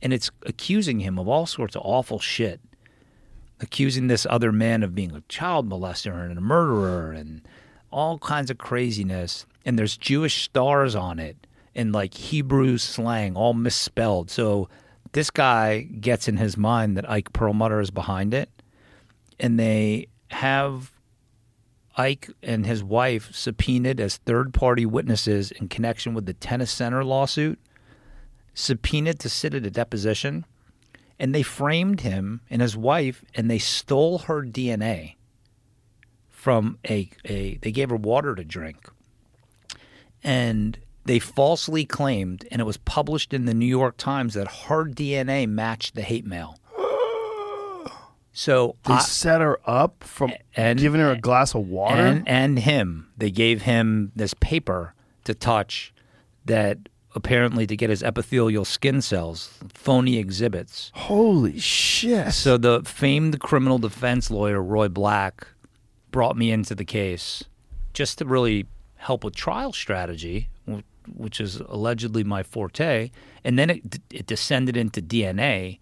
And 0.01 0.15
it's 0.15 0.31
accusing 0.47 1.01
him 1.01 1.19
of 1.19 1.29
all 1.29 1.45
sorts 1.45 1.77
of 1.77 1.83
awful 1.85 2.19
shit. 2.19 2.63
Accusing 3.61 4.07
this 4.07 4.27
other 4.31 4.51
man 4.51 4.83
of 4.83 4.95
being 4.95 5.13
a 5.13 5.21
child 5.29 5.69
molester 5.69 6.25
and 6.25 6.39
a 6.39 6.41
murderer 6.41 7.13
and 7.13 7.47
all 7.91 8.17
kinds 8.17 8.51
of 8.51 8.57
craziness. 8.57 9.45
And 9.67 9.79
there's 9.79 9.99
Jewish 9.99 10.45
stars 10.45 10.95
on 10.95 11.19
it 11.19 11.47
and 11.75 11.93
like 11.93 12.15
Hebrew 12.15 12.79
slang, 12.79 13.37
all 13.37 13.53
misspelled. 13.53 14.31
So 14.31 14.71
this 15.15 15.31
guy 15.31 15.83
gets 15.83 16.29
in 16.29 16.37
his 16.37 16.57
mind 16.57 16.97
that 16.97 17.09
Ike 17.09 17.33
Perlmutter 17.33 17.81
is 17.81 17.91
behind 17.91 18.35
it. 18.35 18.51
And 19.41 19.59
they 19.59 20.09
have 20.31 20.93
Ike 21.97 22.31
and 22.43 22.67
his 22.67 22.83
wife 22.83 23.33
subpoenaed 23.33 24.01
as 24.01 24.17
third 24.19 24.53
party 24.53 24.85
witnesses 24.85 25.53
in 25.53 25.69
connection 25.69 26.15
with 26.15 26.27
the 26.27 26.35
Tennis 26.35 26.73
Center 26.73 27.05
lawsuit, 27.05 27.61
subpoenaed 28.55 29.21
to 29.21 29.29
sit 29.29 29.55
at 29.55 29.65
a 29.65 29.71
deposition, 29.71 30.45
and 31.19 31.33
they 31.33 31.43
framed 31.43 32.01
him 32.01 32.41
and 32.51 32.61
his 32.61 32.77
wife 32.77 33.25
and 33.37 33.49
they 33.49 33.59
stole 33.59 34.19
her 34.19 34.43
DNA 34.43 35.15
from 36.29 36.79
a, 36.89 37.09
a 37.25 37.57
they 37.59 37.71
gave 37.71 37.91
her 37.91 37.97
water 37.97 38.35
to 38.35 38.45
drink. 38.45 38.89
And 40.25 40.79
they 41.05 41.19
falsely 41.19 41.85
claimed, 41.85 42.47
and 42.51 42.61
it 42.61 42.65
was 42.65 42.77
published 42.79 43.33
in 43.35 43.45
the 43.45 43.55
New 43.55 43.67
York 43.67 43.97
Times, 43.97 44.35
that 44.35 44.49
her 44.69 44.85
DNA 44.87 45.47
matched 45.49 45.95
the 45.95 46.03
hate 46.03 46.25
mail. 46.27 46.59
So 48.37 48.75
They 48.85 48.95
I- 48.95 48.99
set 48.99 49.41
her 49.41 49.61
up 49.65 50.03
from 50.03 50.33
and- 50.57 50.79
giving 50.79 51.01
her 51.01 51.13
a 51.13 51.19
glass 51.21 51.55
of 51.55 51.69
water. 51.69 51.95
and 52.01 52.29
and 52.29 52.59
him. 52.59 53.09
They 53.17 53.31
gave 53.31 53.63
him 53.63 54.11
this 54.17 54.35
paper 54.35 54.95
to 55.25 55.35
touch 55.35 55.95
that 56.45 56.89
apparently 57.15 57.65
to 57.69 57.77
get 57.77 57.91
his 57.91 58.03
epithelial 58.03 58.65
skin 58.65 59.01
cells, 59.01 59.57
phony 59.73 60.19
exhibits. 60.19 60.91
Holy 60.95 61.61
shit! 61.61 62.33
So 62.33 62.57
the 62.59 62.83
famed 62.85 63.39
criminal 63.39 63.79
defense 63.79 64.33
lawyer 64.33 64.61
Roy 64.61 64.89
Black 64.89 65.47
brought 66.11 66.37
me 66.37 66.51
into 66.51 66.75
the 66.75 66.85
case 66.85 67.45
just 67.93 68.19
to 68.19 68.25
really 68.25 68.67
help 68.97 69.23
with 69.23 69.37
trial 69.37 69.73
strategy, 69.73 70.49
which 71.13 71.41
is 71.41 71.57
allegedly 71.69 72.25
my 72.25 72.43
forte. 72.43 73.11
And 73.45 73.59
then 73.59 73.71
it, 73.71 74.01
it 74.11 74.27
descended 74.27 74.77
into 74.77 75.03
DNA, 75.03 75.79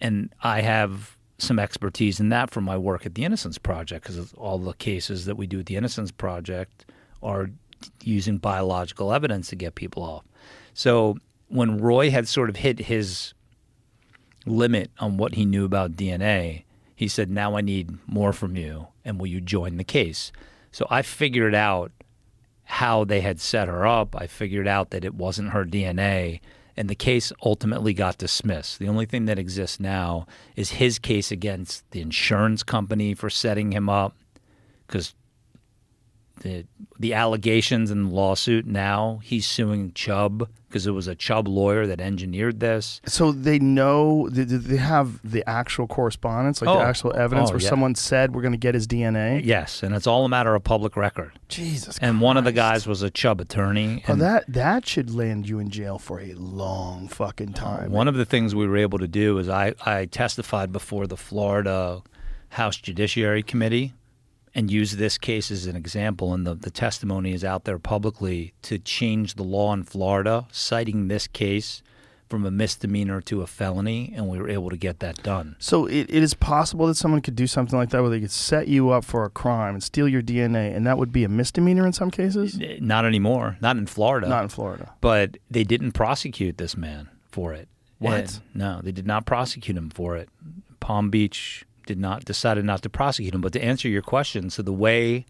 and 0.00 0.32
I 0.42 0.60
have 0.62 1.16
some 1.38 1.58
expertise 1.58 2.18
in 2.18 2.30
that 2.30 2.50
from 2.50 2.64
my 2.64 2.76
work 2.76 3.06
at 3.06 3.14
the 3.14 3.24
Innocence 3.24 3.58
Project 3.58 4.02
because 4.02 4.32
all 4.34 4.58
the 4.58 4.72
cases 4.74 5.24
that 5.26 5.36
we 5.36 5.46
do 5.46 5.60
at 5.60 5.66
the 5.66 5.76
Innocence 5.76 6.10
Project 6.10 6.86
are 7.22 7.50
using 8.02 8.38
biological 8.38 9.12
evidence 9.12 9.48
to 9.48 9.56
get 9.56 9.76
people 9.76 10.02
off. 10.02 10.24
So 10.74 11.16
when 11.48 11.78
Roy 11.78 12.10
had 12.10 12.26
sort 12.26 12.50
of 12.50 12.56
hit 12.56 12.80
his 12.80 13.34
limit 14.46 14.90
on 14.98 15.16
what 15.16 15.34
he 15.34 15.44
knew 15.44 15.64
about 15.64 15.92
DNA, 15.92 16.64
he 16.94 17.06
said, 17.06 17.30
Now 17.30 17.56
I 17.56 17.60
need 17.60 17.98
more 18.06 18.32
from 18.32 18.56
you, 18.56 18.88
and 19.04 19.20
will 19.20 19.28
you 19.28 19.40
join 19.40 19.76
the 19.76 19.84
case? 19.84 20.32
So 20.72 20.86
I 20.90 21.02
figured 21.02 21.54
out 21.54 21.92
how 22.70 23.02
they 23.02 23.22
had 23.22 23.40
set 23.40 23.66
her 23.66 23.86
up. 23.86 24.14
I 24.14 24.26
figured 24.26 24.68
out 24.68 24.90
that 24.90 25.04
it 25.04 25.14
wasn't 25.14 25.50
her 25.50 25.64
DNA, 25.64 26.40
and 26.76 26.88
the 26.88 26.94
case 26.94 27.32
ultimately 27.42 27.94
got 27.94 28.18
dismissed. 28.18 28.78
The 28.78 28.88
only 28.88 29.06
thing 29.06 29.24
that 29.24 29.38
exists 29.38 29.80
now 29.80 30.26
is 30.54 30.72
his 30.72 30.98
case 30.98 31.32
against 31.32 31.90
the 31.92 32.02
insurance 32.02 32.62
company 32.62 33.14
for 33.14 33.30
setting 33.30 33.72
him 33.72 33.88
up, 33.88 34.14
because 34.86 35.14
the 36.40 36.64
the 36.98 37.14
allegations 37.14 37.90
in 37.90 38.04
the 38.04 38.10
lawsuit 38.14 38.66
now 38.66 39.20
he's 39.22 39.46
suing 39.46 39.92
Chubb 39.92 40.48
because 40.68 40.86
it 40.86 40.90
was 40.90 41.06
a 41.06 41.14
Chubb 41.14 41.48
lawyer 41.48 41.86
that 41.86 41.98
engineered 42.00 42.60
this. 42.60 43.00
So 43.06 43.32
they 43.32 43.58
know. 43.58 44.28
Did 44.30 44.48
they 44.50 44.76
have 44.76 45.18
the 45.28 45.42
actual 45.48 45.86
correspondence, 45.86 46.60
like 46.60 46.68
Oh. 46.68 46.78
the 46.80 46.84
actual 46.84 47.16
evidence, 47.16 47.48
Oh, 47.48 47.54
where 47.54 47.62
yeah. 47.62 47.68
someone 47.70 47.94
said 47.94 48.34
we're 48.34 48.42
going 48.42 48.52
to 48.52 48.58
get 48.58 48.74
his 48.74 48.86
DNA? 48.86 49.40
Yes, 49.44 49.82
and 49.82 49.94
it's 49.94 50.06
all 50.06 50.26
a 50.26 50.28
matter 50.28 50.54
of 50.54 50.62
public 50.64 50.94
record. 50.96 51.38
Jesus. 51.48 51.96
And 52.02 52.20
one 52.20 52.36
of 52.36 52.44
the 52.44 52.52
guys 52.52 52.86
was 52.86 53.02
a 53.02 53.08
Chubb 53.10 53.40
attorney. 53.40 54.02
Oh, 54.08 54.14
that 54.16 54.44
that 54.48 54.86
should 54.86 55.10
land 55.14 55.48
you 55.48 55.58
in 55.58 55.70
jail 55.70 55.98
for 55.98 56.20
a 56.20 56.34
long 56.34 57.08
fucking 57.08 57.54
time. 57.54 57.90
one 57.90 58.08
of 58.08 58.14
the 58.16 58.26
things 58.26 58.54
we 58.54 58.66
were 58.66 58.76
able 58.76 58.98
to 58.98 59.08
do 59.08 59.38
is 59.38 59.48
I, 59.48 59.74
I 59.86 60.04
testified 60.06 60.70
before 60.72 61.06
the 61.06 61.16
Florida 61.16 62.02
House 62.50 62.76
Judiciary 62.76 63.42
Committee 63.42 63.94
and 64.54 64.70
use 64.70 64.92
this 64.96 65.18
case 65.18 65.50
as 65.50 65.66
an 65.66 65.76
example. 65.76 66.32
And 66.34 66.46
the, 66.46 66.54
the 66.54 66.70
testimony 66.70 67.32
is 67.32 67.44
out 67.44 67.64
there 67.64 67.78
publicly 67.78 68.54
to 68.62 68.78
change 68.78 69.34
the 69.34 69.42
law 69.42 69.72
in 69.72 69.82
Florida, 69.84 70.46
citing 70.50 71.08
this 71.08 71.26
case 71.26 71.82
from 72.28 72.44
a 72.44 72.50
misdemeanor 72.50 73.22
to 73.22 73.40
a 73.40 73.46
felony. 73.46 74.12
And 74.14 74.28
we 74.28 74.38
were 74.38 74.48
able 74.50 74.68
to 74.70 74.76
get 74.76 75.00
that 75.00 75.22
done. 75.22 75.56
So 75.58 75.86
it, 75.86 76.10
it 76.10 76.22
is 76.22 76.34
possible 76.34 76.86
that 76.88 76.96
someone 76.96 77.22
could 77.22 77.36
do 77.36 77.46
something 77.46 77.78
like 77.78 77.88
that, 77.90 78.02
where 78.02 78.10
they 78.10 78.20
could 78.20 78.30
set 78.30 78.68
you 78.68 78.90
up 78.90 79.04
for 79.04 79.24
a 79.24 79.30
crime 79.30 79.74
and 79.74 79.82
steal 79.82 80.06
your 80.08 80.20
DNA, 80.22 80.74
and 80.76 80.86
that 80.86 80.98
would 80.98 81.10
be 81.12 81.24
a 81.24 81.28
misdemeanor 81.28 81.86
in 81.86 81.92
some 81.94 82.10
cases. 82.10 82.58
Not 82.80 83.04
anymore, 83.06 83.56
not 83.62 83.76
in 83.78 83.86
Florida. 83.86 84.28
Not 84.28 84.42
in 84.42 84.48
Florida. 84.50 84.92
but 85.00 85.38
they 85.50 85.64
didn't 85.64 85.92
prosecute 85.92 86.58
this 86.58 86.76
man 86.76 87.08
for 87.30 87.54
it. 87.54 87.68
What? 87.98 88.14
And- 88.20 88.40
no, 88.54 88.80
they 88.82 88.92
did 88.92 89.06
not 89.06 89.24
prosecute 89.24 89.76
him 89.76 89.88
for 89.90 90.16
it. 90.16 90.28
Palm 90.80 91.08
Beach 91.10 91.64
did 91.88 91.98
not 91.98 92.24
decided 92.24 92.64
not 92.64 92.82
to 92.82 92.90
prosecute 92.90 93.34
him. 93.34 93.40
But 93.40 93.54
to 93.54 93.64
answer 93.64 93.88
your 93.88 94.02
question, 94.02 94.50
so 94.50 94.62
the 94.62 94.72
way 94.72 95.26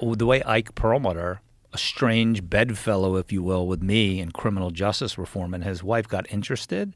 the 0.00 0.26
way 0.26 0.42
Ike 0.42 0.74
Perlmutter, 0.74 1.40
a 1.72 1.78
strange 1.78 2.48
bedfellow, 2.48 3.16
if 3.16 3.32
you 3.32 3.42
will, 3.42 3.66
with 3.66 3.82
me 3.82 4.20
in 4.20 4.30
criminal 4.30 4.70
justice 4.70 5.16
reform, 5.16 5.54
and 5.54 5.64
his 5.64 5.82
wife 5.82 6.06
got 6.06 6.30
interested, 6.30 6.94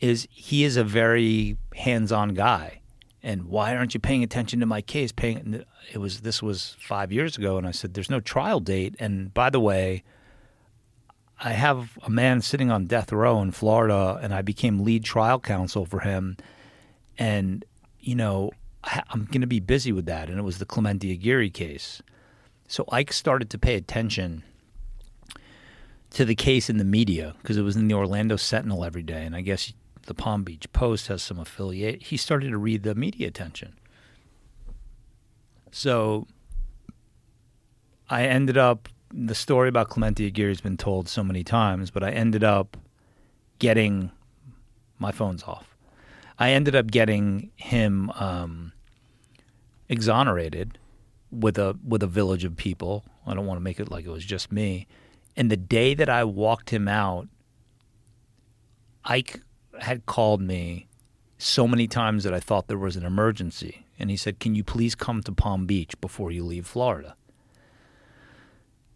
is 0.00 0.28
he 0.30 0.62
is 0.62 0.76
a 0.76 0.84
very 0.84 1.56
hands-on 1.74 2.34
guy. 2.34 2.80
And 3.20 3.46
why 3.46 3.74
aren't 3.74 3.94
you 3.94 4.00
paying 4.00 4.22
attention 4.22 4.60
to 4.60 4.66
my 4.66 4.80
case? 4.80 5.10
Paying 5.10 5.64
it 5.92 5.98
was 5.98 6.20
this 6.20 6.40
was 6.40 6.76
five 6.78 7.10
years 7.10 7.36
ago, 7.36 7.58
and 7.58 7.66
I 7.66 7.72
said, 7.72 7.94
"There's 7.94 8.10
no 8.10 8.20
trial 8.20 8.60
date." 8.60 8.94
And 9.00 9.34
by 9.34 9.50
the 9.50 9.58
way, 9.58 10.04
I 11.40 11.52
have 11.52 11.98
a 12.02 12.10
man 12.10 12.40
sitting 12.42 12.70
on 12.70 12.86
death 12.86 13.10
row 13.10 13.42
in 13.42 13.50
Florida, 13.50 14.20
and 14.22 14.32
I 14.32 14.42
became 14.42 14.84
lead 14.84 15.02
trial 15.02 15.40
counsel 15.40 15.84
for 15.84 16.00
him. 16.00 16.36
And, 17.18 17.64
you 18.00 18.14
know, 18.14 18.52
I'm 18.84 19.24
going 19.24 19.40
to 19.40 19.46
be 19.46 19.60
busy 19.60 19.92
with 19.92 20.06
that. 20.06 20.30
And 20.30 20.38
it 20.38 20.42
was 20.42 20.58
the 20.58 20.64
Clemente 20.64 21.10
Aguirre 21.10 21.50
case. 21.50 22.00
So 22.68 22.84
Ike 22.90 23.12
started 23.12 23.50
to 23.50 23.58
pay 23.58 23.74
attention 23.74 24.44
to 26.10 26.24
the 26.24 26.34
case 26.34 26.70
in 26.70 26.78
the 26.78 26.84
media 26.84 27.34
because 27.42 27.56
it 27.56 27.62
was 27.62 27.76
in 27.76 27.88
the 27.88 27.94
Orlando 27.94 28.36
Sentinel 28.36 28.84
every 28.84 29.02
day. 29.02 29.24
And 29.24 29.34
I 29.34 29.40
guess 29.40 29.72
the 30.06 30.14
Palm 30.14 30.44
Beach 30.44 30.72
Post 30.72 31.08
has 31.08 31.22
some 31.22 31.38
affiliate. 31.38 32.04
He 32.04 32.16
started 32.16 32.50
to 32.50 32.58
read 32.58 32.82
the 32.82 32.94
media 32.94 33.28
attention. 33.28 33.74
So 35.70 36.26
I 38.08 38.24
ended 38.24 38.56
up 38.56 38.88
the 39.12 39.34
story 39.34 39.68
about 39.68 39.88
Clemente 39.88 40.26
Aguirre 40.26 40.48
has 40.48 40.60
been 40.60 40.76
told 40.76 41.08
so 41.08 41.24
many 41.24 41.42
times, 41.44 41.90
but 41.90 42.02
I 42.02 42.10
ended 42.10 42.44
up 42.44 42.76
getting 43.58 44.10
My 44.98 45.12
phone's 45.12 45.42
off. 45.44 45.67
I 46.38 46.50
ended 46.50 46.76
up 46.76 46.88
getting 46.88 47.50
him 47.56 48.10
um, 48.10 48.72
exonerated 49.88 50.78
with 51.30 51.58
a 51.58 51.76
with 51.86 52.02
a 52.02 52.06
village 52.06 52.44
of 52.44 52.56
people. 52.56 53.04
I 53.26 53.34
don't 53.34 53.46
want 53.46 53.58
to 53.58 53.64
make 53.64 53.80
it 53.80 53.90
like 53.90 54.04
it 54.04 54.10
was 54.10 54.24
just 54.24 54.52
me. 54.52 54.86
And 55.36 55.50
the 55.50 55.56
day 55.56 55.94
that 55.94 56.08
I 56.08 56.24
walked 56.24 56.70
him 56.70 56.88
out, 56.88 57.28
Ike 59.04 59.40
had 59.80 60.06
called 60.06 60.40
me 60.40 60.88
so 61.38 61.68
many 61.68 61.86
times 61.86 62.24
that 62.24 62.34
I 62.34 62.40
thought 62.40 62.66
there 62.66 62.78
was 62.78 62.96
an 62.96 63.04
emergency. 63.04 63.86
And 63.98 64.10
he 64.10 64.16
said, 64.16 64.40
Can 64.40 64.54
you 64.54 64.64
please 64.64 64.94
come 64.94 65.22
to 65.22 65.32
Palm 65.32 65.66
Beach 65.66 65.98
before 66.00 66.30
you 66.30 66.44
leave 66.44 66.66
Florida? 66.66 67.16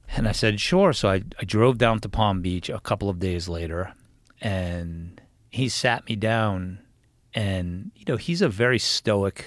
And 0.09 0.29
I 0.29 0.33
said, 0.33 0.61
Sure. 0.61 0.93
So 0.93 1.09
I, 1.09 1.23
I 1.39 1.45
drove 1.45 1.79
down 1.79 2.01
to 2.01 2.09
Palm 2.09 2.43
Beach 2.43 2.69
a 2.69 2.81
couple 2.81 3.09
of 3.09 3.19
days 3.19 3.49
later, 3.49 3.95
and 4.41 5.21
he 5.51 5.69
sat 5.69 6.07
me 6.09 6.17
down. 6.17 6.81
And, 7.35 7.93
you 7.95 8.05
know, 8.07 8.17
he's 8.17 8.43
a 8.43 8.49
very 8.49 8.79
stoic, 8.79 9.47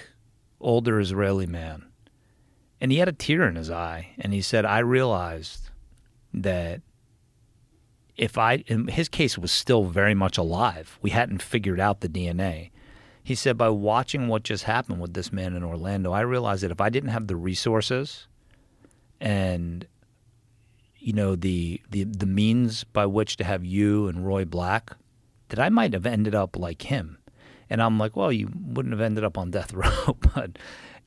older 0.59 0.99
Israeli 0.99 1.45
man. 1.45 1.85
And 2.81 2.91
he 2.91 2.97
had 2.97 3.07
a 3.07 3.13
tear 3.13 3.47
in 3.47 3.55
his 3.55 3.69
eye. 3.69 4.09
And 4.17 4.33
he 4.33 4.41
said, 4.41 4.65
I 4.65 4.79
realized 4.79 5.69
that 6.33 6.81
if 8.17 8.37
I, 8.37 8.63
his 8.89 9.09
case 9.09 9.37
was 9.37 9.51
still 9.51 9.85
very 9.85 10.15
much 10.15 10.37
alive. 10.37 10.97
We 11.01 11.11
hadn't 11.11 11.41
figured 11.41 11.79
out 11.79 12.01
the 12.01 12.09
DNA. 12.09 12.71
He 13.23 13.35
said, 13.35 13.57
by 13.57 13.69
watching 13.69 14.27
what 14.27 14.43
just 14.43 14.65
happened 14.65 15.01
with 15.01 15.13
this 15.13 15.33
man 15.33 15.55
in 15.55 15.63
Orlando, 15.63 16.11
I 16.11 16.21
realized 16.21 16.63
that 16.63 16.71
if 16.71 16.79
I 16.79 16.89
didn't 16.89 17.09
have 17.09 17.27
the 17.27 17.35
resources 17.35 18.27
and 19.19 19.87
you 20.97 21.13
know 21.13 21.35
the 21.35 21.81
the 21.89 22.03
the 22.03 22.25
means 22.25 22.83
by 22.83 23.05
which 23.05 23.37
to 23.37 23.43
have 23.43 23.63
you 23.63 24.07
and 24.07 24.25
Roy 24.25 24.45
Black, 24.45 24.91
that 25.49 25.59
I 25.59 25.69
might 25.69 25.93
have 25.93 26.05
ended 26.05 26.35
up 26.35 26.57
like 26.57 26.83
him. 26.83 27.17
And 27.69 27.81
I'm 27.81 27.97
like, 27.97 28.15
well, 28.15 28.31
you 28.31 28.49
wouldn't 28.63 28.93
have 28.93 29.01
ended 29.01 29.23
up 29.23 29.37
on 29.37 29.51
death 29.51 29.73
row, 29.81 30.17
but 30.35 30.57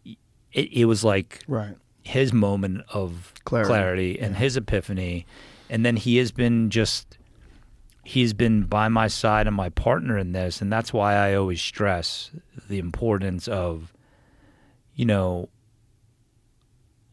it, 0.04 0.72
it 0.72 0.84
was 0.86 1.04
like 1.04 1.42
Right. 1.46 1.76
his 2.02 2.32
moment 2.32 2.82
of 2.92 3.32
Clarity. 3.44 3.68
clarity, 3.68 4.18
and 4.20 4.36
his 4.36 4.56
epiphany 4.56 5.26
and 5.70 5.84
then 5.84 5.96
he 5.96 6.16
has 6.16 6.32
been 6.32 6.70
just 6.70 7.18
he's 8.02 8.32
been 8.32 8.62
by 8.62 8.88
my 8.88 9.06
side 9.06 9.46
and 9.46 9.54
my 9.54 9.68
partner 9.68 10.16
in 10.16 10.32
this 10.32 10.62
and 10.62 10.72
that's 10.72 10.92
why 10.94 11.14
I 11.14 11.34
always 11.34 11.60
stress 11.60 12.30
the 12.68 12.78
importance 12.78 13.46
of 13.48 13.92
you 14.94 15.04
know 15.04 15.50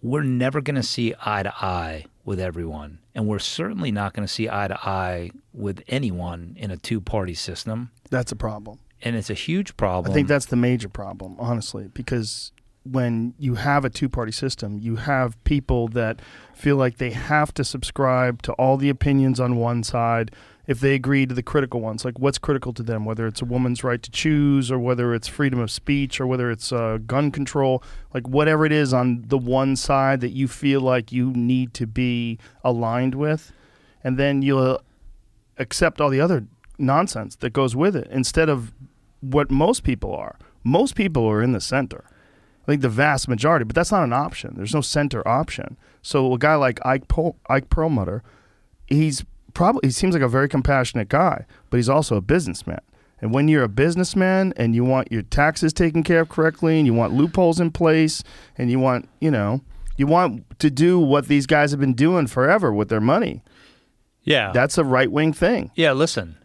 we're 0.01 0.23
never 0.23 0.61
going 0.61 0.75
to 0.75 0.83
see 0.83 1.13
eye 1.25 1.43
to 1.43 1.53
eye 1.63 2.05
with 2.23 2.39
everyone 2.39 2.99
and 3.13 3.27
we're 3.27 3.39
certainly 3.39 3.91
not 3.91 4.13
going 4.13 4.25
to 4.25 4.33
see 4.33 4.47
eye 4.49 4.67
to 4.69 4.79
eye 4.87 5.31
with 5.53 5.83
anyone 5.87 6.55
in 6.57 6.71
a 6.71 6.77
two-party 6.77 7.33
system 7.33 7.91
That's 8.09 8.31
a 8.31 8.35
problem. 8.35 8.79
And 9.05 9.15
it's 9.15 9.29
a 9.29 9.35
huge 9.35 9.77
problem 9.77 10.11
I 10.11 10.13
think 10.13 10.27
that's 10.27 10.47
the 10.47 10.55
major 10.55 10.89
problem, 10.89 11.35
honestly, 11.39 11.89
because 11.93 12.51
when 12.83 13.33
you 13.39 13.55
have 13.55 13.83
a 13.83 13.89
two 13.89 14.09
party 14.09 14.31
system, 14.31 14.79
you 14.79 14.97
have 14.97 15.41
people 15.43 15.87
that 15.89 16.19
feel 16.53 16.75
like 16.75 16.97
they 16.97 17.11
have 17.11 17.53
to 17.55 17.63
subscribe 17.63 18.41
to 18.43 18.53
all 18.53 18.77
the 18.77 18.89
opinions 18.89 19.39
on 19.39 19.55
one 19.55 19.83
side 19.83 20.31
if 20.67 20.79
they 20.79 20.93
agree 20.93 21.25
to 21.25 21.33
the 21.33 21.43
critical 21.43 21.81
ones. 21.81 22.05
Like 22.05 22.19
what's 22.19 22.37
critical 22.37 22.73
to 22.73 22.83
them, 22.83 23.03
whether 23.05 23.25
it's 23.27 23.41
a 23.41 23.45
woman's 23.45 23.83
right 23.83 24.01
to 24.01 24.11
choose 24.11 24.71
or 24.71 24.79
whether 24.79 25.13
it's 25.13 25.27
freedom 25.27 25.59
of 25.59 25.71
speech 25.71 26.19
or 26.21 26.27
whether 26.27 26.51
it's 26.51 26.71
uh, 26.71 26.99
gun 27.05 27.31
control, 27.31 27.83
like 28.13 28.27
whatever 28.27 28.65
it 28.65 28.71
is 28.71 28.93
on 28.93 29.23
the 29.27 29.37
one 29.37 29.75
side 29.75 30.21
that 30.21 30.31
you 30.31 30.47
feel 30.47 30.81
like 30.81 31.11
you 31.11 31.31
need 31.31 31.73
to 31.75 31.87
be 31.87 32.37
aligned 32.63 33.15
with. 33.15 33.51
And 34.03 34.17
then 34.17 34.43
you'll 34.43 34.81
accept 35.57 35.99
all 35.99 36.09
the 36.09 36.21
other 36.21 36.45
nonsense 36.77 37.35
that 37.37 37.51
goes 37.53 37.75
with 37.75 37.95
it 37.95 38.07
instead 38.11 38.49
of 38.49 38.73
what 39.33 39.51
most 39.51 39.83
people 39.83 40.13
are. 40.15 40.37
Most 40.63 40.95
people 40.95 41.25
are 41.27 41.41
in 41.41 41.51
the 41.51 41.61
center. 41.61 42.03
I 42.63 42.65
think 42.71 42.81
the 42.81 42.89
vast 42.89 43.27
majority, 43.27 43.63
but 43.65 43.75
that's 43.75 43.91
not 43.91 44.03
an 44.03 44.13
option. 44.13 44.53
There's 44.55 44.73
no 44.73 44.81
center 44.81 45.25
option. 45.27 45.77
So 46.01 46.33
a 46.33 46.37
guy 46.37 46.55
like 46.55 46.83
Ike, 46.85 47.07
Pol- 47.07 47.37
Ike 47.47 47.69
Perlmutter, 47.69 48.23
he's 48.87 49.23
probably 49.53 49.87
he 49.87 49.91
seems 49.91 50.13
like 50.15 50.23
a 50.23 50.27
very 50.27 50.49
compassionate 50.49 51.07
guy, 51.09 51.45
but 51.69 51.77
he's 51.77 51.89
also 51.89 52.15
a 52.15 52.21
businessman. 52.21 52.81
And 53.21 53.33
when 53.33 53.47
you're 53.47 53.63
a 53.63 53.69
businessman 53.69 54.53
and 54.57 54.75
you 54.75 54.83
want 54.83 55.11
your 55.11 55.21
taxes 55.21 55.73
taken 55.73 56.03
care 56.03 56.21
of 56.21 56.29
correctly 56.29 56.77
and 56.77 56.85
you 56.85 56.93
want 56.93 57.13
loopholes 57.13 57.59
in 57.59 57.71
place 57.71 58.23
and 58.57 58.69
you 58.69 58.79
want, 58.79 59.07
you 59.21 59.31
know, 59.31 59.61
you 59.97 60.05
want 60.07 60.59
to 60.59 60.69
do 60.69 60.99
what 60.99 61.27
these 61.27 61.45
guys 61.45 61.71
have 61.71 61.79
been 61.79 61.93
doing 61.93 62.27
forever 62.27 62.73
with 62.73 62.89
their 62.89 62.99
money. 62.99 63.41
yeah 64.23 64.51
That's 64.51 64.77
a 64.77 64.83
right 64.83 65.11
wing 65.11 65.31
thing. 65.33 65.71
Yeah, 65.75 65.93
listen. 65.93 66.37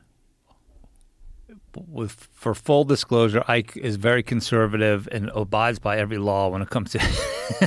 With 1.76 2.12
for 2.33 2.54
full 2.54 2.83
disclosure, 2.85 3.44
Ike 3.46 3.76
is 3.76 3.94
very 3.96 4.22
conservative 4.24 5.09
and 5.12 5.30
abides 5.35 5.78
by 5.78 5.98
every 5.98 6.18
law 6.18 6.48
when 6.48 6.62
it 6.62 6.70
comes 6.70 6.90
to. 6.92 6.98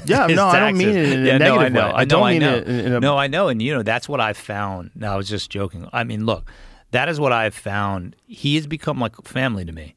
Yeah, 0.05 0.27
no, 0.27 0.47
I 0.47 0.59
don't 0.59 0.77
mean 0.77 0.89
it 0.89 1.11
in 1.11 1.23
a 1.23 1.25
yeah, 1.25 1.37
no, 1.37 1.55
I 1.55 1.69
negative 1.69 1.73
know. 1.73 1.85
way. 1.87 1.91
I 1.93 1.99
I 1.99 2.03
know. 2.03 2.05
don't 2.09 2.23
I 2.23 2.31
mean 2.31 2.41
know. 2.41 2.55
it 2.55 2.67
in 2.69 2.93
a- 2.93 2.99
no, 3.01 3.17
I 3.17 3.27
know, 3.27 3.49
and 3.49 3.61
you 3.61 3.73
know 3.73 3.83
that's 3.83 4.07
what 4.07 4.21
I've 4.21 4.37
found. 4.37 4.91
No, 4.95 5.11
I 5.11 5.17
was 5.17 5.27
just 5.27 5.49
joking. 5.49 5.89
I 5.91 6.05
mean, 6.05 6.25
look, 6.25 6.49
that 6.91 7.09
is 7.09 7.19
what 7.19 7.33
I've 7.33 7.53
found. 7.53 8.15
He 8.25 8.55
has 8.55 8.65
become 8.65 8.97
like 8.99 9.15
family 9.25 9.65
to 9.65 9.73
me. 9.73 9.95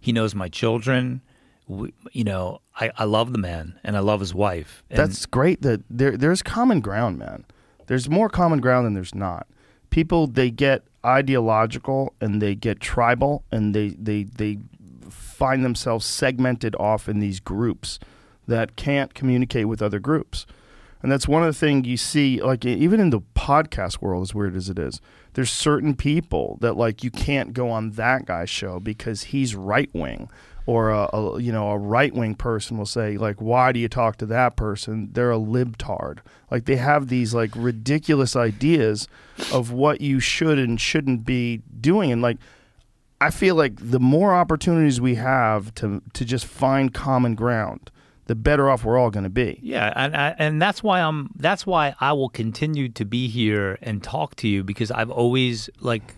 He 0.00 0.10
knows 0.12 0.34
my 0.34 0.48
children. 0.48 1.22
We, 1.68 1.92
you 2.12 2.24
know, 2.24 2.60
I, 2.80 2.90
I 2.96 3.04
love 3.04 3.32
the 3.32 3.38
man 3.38 3.78
and 3.84 3.96
I 3.96 4.00
love 4.00 4.18
his 4.18 4.34
wife. 4.34 4.82
And 4.90 4.98
That's 4.98 5.24
great 5.26 5.62
that 5.62 5.82
there 5.88 6.16
there's 6.16 6.42
common 6.42 6.80
ground, 6.80 7.18
man. 7.18 7.44
There's 7.86 8.08
more 8.10 8.28
common 8.28 8.60
ground 8.60 8.86
than 8.86 8.94
there's 8.94 9.14
not. 9.14 9.46
People 9.90 10.26
they 10.26 10.50
get 10.50 10.82
ideological 11.08 12.14
and 12.20 12.42
they 12.42 12.54
get 12.54 12.80
tribal 12.80 13.44
and 13.50 13.74
they 13.74 13.88
they 13.90 14.24
they 14.24 14.58
find 15.08 15.64
themselves 15.64 16.04
segmented 16.04 16.76
off 16.76 17.08
in 17.08 17.20
these 17.20 17.40
groups 17.40 17.98
that 18.46 18.76
can't 18.76 19.14
communicate 19.14 19.68
with 19.68 19.80
other 19.80 19.98
groups. 19.98 20.46
And 21.00 21.12
that's 21.12 21.28
one 21.28 21.42
of 21.42 21.46
the 21.46 21.58
things 21.58 21.86
you 21.86 21.96
see, 21.96 22.42
like 22.42 22.64
even 22.64 22.98
in 22.98 23.10
the 23.10 23.20
podcast 23.20 24.02
world, 24.02 24.22
as 24.22 24.34
weird 24.34 24.56
as 24.56 24.68
it 24.68 24.78
is, 24.78 25.00
there's 25.34 25.50
certain 25.50 25.94
people 25.94 26.58
that 26.60 26.76
like 26.76 27.04
you 27.04 27.10
can't 27.10 27.52
go 27.52 27.70
on 27.70 27.92
that 27.92 28.26
guy's 28.26 28.50
show 28.50 28.80
because 28.80 29.24
he's 29.24 29.54
right 29.54 29.90
wing, 29.94 30.28
or 30.68 30.90
a, 30.90 31.08
a 31.16 31.40
you 31.40 31.50
know 31.50 31.70
a 31.70 31.78
right 31.78 32.12
wing 32.14 32.34
person 32.34 32.76
will 32.76 32.84
say 32.98 33.16
like, 33.16 33.40
why 33.40 33.72
do 33.72 33.80
you 33.80 33.88
talk 33.88 34.16
to 34.18 34.26
that 34.26 34.54
person? 34.54 35.08
They're 35.12 35.32
a 35.32 35.38
libtard. 35.38 36.18
Like 36.50 36.66
they 36.66 36.76
have 36.76 37.08
these 37.08 37.32
like 37.32 37.50
ridiculous 37.56 38.36
ideas 38.36 39.08
of 39.52 39.72
what 39.72 40.00
you 40.02 40.20
should 40.20 40.58
and 40.58 40.78
shouldn't 40.78 41.24
be 41.24 41.62
doing, 41.80 42.12
and 42.12 42.20
like 42.20 42.36
I 43.20 43.30
feel 43.30 43.54
like 43.54 43.72
the 43.80 43.98
more 43.98 44.34
opportunities 44.34 45.00
we 45.00 45.14
have 45.14 45.74
to 45.76 46.02
to 46.12 46.24
just 46.24 46.44
find 46.44 46.92
common 46.92 47.34
ground, 47.34 47.90
the 48.26 48.34
better 48.34 48.68
off 48.68 48.84
we're 48.84 48.98
all 48.98 49.10
going 49.10 49.24
to 49.24 49.30
be. 49.30 49.58
Yeah, 49.62 49.90
and 49.96 50.14
I- 50.14 50.34
and 50.38 50.60
that's 50.60 50.82
why 50.82 51.00
I'm. 51.00 51.30
That's 51.36 51.66
why 51.66 51.94
I 51.98 52.12
will 52.12 52.28
continue 52.28 52.90
to 52.90 53.04
be 53.06 53.26
here 53.28 53.78
and 53.80 54.02
talk 54.02 54.36
to 54.36 54.46
you 54.48 54.62
because 54.64 54.90
I've 54.90 55.10
always 55.10 55.70
like. 55.80 56.14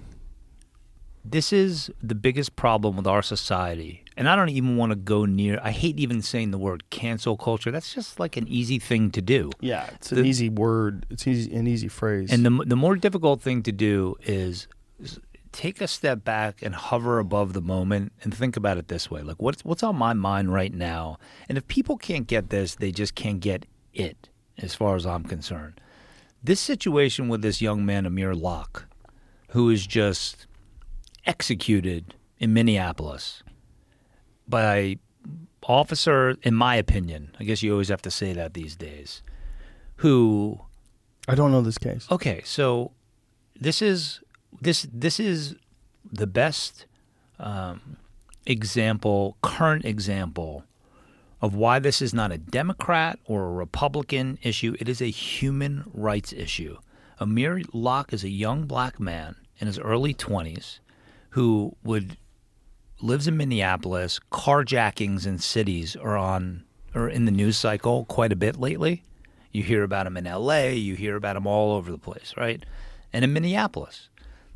This 1.25 1.53
is 1.53 1.91
the 2.03 2.15
biggest 2.15 2.57
problem 2.57 2.97
with 2.97 3.07
our 3.07 3.21
society, 3.23 4.05
and 4.21 4.29
I 4.29 4.37
don't 4.37 4.51
even 4.51 4.77
want 4.77 4.91
to 4.91 4.97
go 4.97 5.25
near. 5.25 5.59
I 5.63 5.71
hate 5.71 5.99
even 5.99 6.21
saying 6.21 6.51
the 6.51 6.59
word 6.59 6.91
cancel 6.91 7.39
culture. 7.39 7.71
That's 7.71 7.95
just 7.95 8.21
like 8.21 8.37
an 8.37 8.47
easy 8.49 8.79
thing 8.79 9.11
to 9.13 9.23
do. 9.23 9.51
Yeah, 9.61 9.89
it's 9.95 10.13
an 10.13 10.27
easy 10.27 10.51
word. 10.51 11.07
It's 11.09 11.27
easy, 11.27 11.51
an 11.55 11.67
easy 11.67 11.89
phrase. 11.89 12.31
And 12.31 12.45
the 12.45 12.51
the 12.67 12.77
more 12.77 12.97
difficult 12.97 13.41
thing 13.41 13.63
to 13.63 13.73
do 13.73 14.17
is 14.21 14.69
is 14.99 15.19
take 15.53 15.81
a 15.81 15.89
step 15.89 16.23
back 16.23 16.61
and 16.61 16.75
hover 16.75 17.19
above 17.19 17.55
the 17.55 17.63
moment 17.63 18.13
and 18.23 18.35
think 18.35 18.59
about 18.59 18.77
it 18.77 18.89
this 18.89 19.11
way: 19.11 19.23
like 19.23 19.41
what's 19.41 19.65
what's 19.65 19.83
on 19.83 19.97
my 19.97 20.13
mind 20.13 20.53
right 20.53 20.75
now? 20.75 21.19
And 21.49 21.57
if 21.57 21.67
people 21.67 21.97
can't 21.97 22.27
get 22.27 22.51
this, 22.51 22.75
they 22.75 22.93
just 22.93 23.15
can't 23.15 23.41
get 23.41 23.65
it. 23.95 24.29
As 24.59 24.75
far 24.75 24.97
as 24.97 25.07
I'm 25.07 25.25
concerned, 25.25 25.81
this 26.45 26.61
situation 26.61 27.29
with 27.29 27.41
this 27.41 27.63
young 27.63 27.87
man 27.87 28.05
Amir 28.05 28.35
Locke, 28.35 28.85
who 29.53 29.71
is 29.71 29.87
just 29.87 30.47
executed 31.25 32.15
in 32.39 32.53
Minneapolis 32.53 33.43
by 34.51 34.99
officer, 35.63 36.37
in 36.43 36.55
my 36.55 36.75
opinion, 36.77 37.35
I 37.39 37.45
guess 37.45 37.63
you 37.63 37.73
always 37.73 37.89
have 37.89 38.03
to 38.03 38.11
say 38.11 38.33
that 38.33 38.55
these 38.55 38.77
days, 38.77 39.23
who 39.97 40.61
I 41.29 41.35
don't 41.35 41.53
know 41.53 41.61
this 41.61 41.79
case. 41.79 42.07
Okay, 42.11 42.43
so 42.45 42.93
this 43.59 43.81
is 43.81 44.21
this 44.61 44.87
this 44.93 45.21
is 45.21 45.55
the 46.11 46.27
best 46.27 46.87
um, 47.39 47.97
example, 48.47 49.37
current 49.43 49.85
example 49.85 50.65
of 51.41 51.55
why 51.55 51.79
this 51.79 52.03
is 52.03 52.13
not 52.13 52.33
a 52.33 52.39
Democrat 52.39 53.19
or 53.27 53.45
a 53.45 53.53
Republican 53.53 54.39
issue. 54.43 54.75
It 54.81 54.89
is 54.89 55.01
a 55.01 55.11
human 55.11 55.85
rights 55.93 56.33
issue. 56.33 56.79
Amir 57.19 57.63
Locke 57.73 58.13
is 58.13 58.25
a 58.25 58.29
young 58.29 58.67
black 58.67 58.99
man 58.99 59.37
in 59.59 59.67
his 59.67 59.79
early 59.79 60.15
twenties 60.15 60.81
who 61.31 61.77
would 61.85 62.17
lives 63.03 63.27
in 63.27 63.37
Minneapolis. 63.37 64.21
Carjackings 64.31 65.27
in 65.27 65.39
cities 65.39 65.97
are 65.97 66.17
on 66.17 66.65
or 66.95 67.09
in 67.09 67.25
the 67.25 67.31
news 67.31 67.57
cycle 67.57 68.05
quite 68.07 68.33
a 68.33 68.37
bit 68.37 68.57
lately. 68.57 69.03
You 69.53 69.63
hear 69.63 69.83
about 69.83 70.07
him 70.07 70.17
in 70.17 70.27
L.A. 70.27 70.75
You 70.75 70.95
hear 70.95 71.17
about 71.17 71.37
him 71.37 71.47
all 71.47 71.73
over 71.73 71.91
the 71.91 71.99
place, 71.99 72.35
right? 72.37 72.65
And 73.13 73.25
in 73.25 73.33
Minneapolis, 73.33 74.09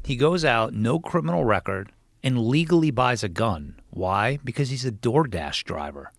he 0.04 0.16
goes 0.16 0.44
out, 0.44 0.72
no 0.72 1.00
criminal 1.00 1.44
record, 1.44 1.92
and 2.22 2.46
legally 2.46 2.90
buys 2.90 3.22
a 3.22 3.28
gun. 3.28 3.80
Why? 3.90 4.38
Because 4.44 4.70
he's 4.70 4.85
a 4.85 4.92
DoorDash 4.92 5.64
driver. 5.64 6.12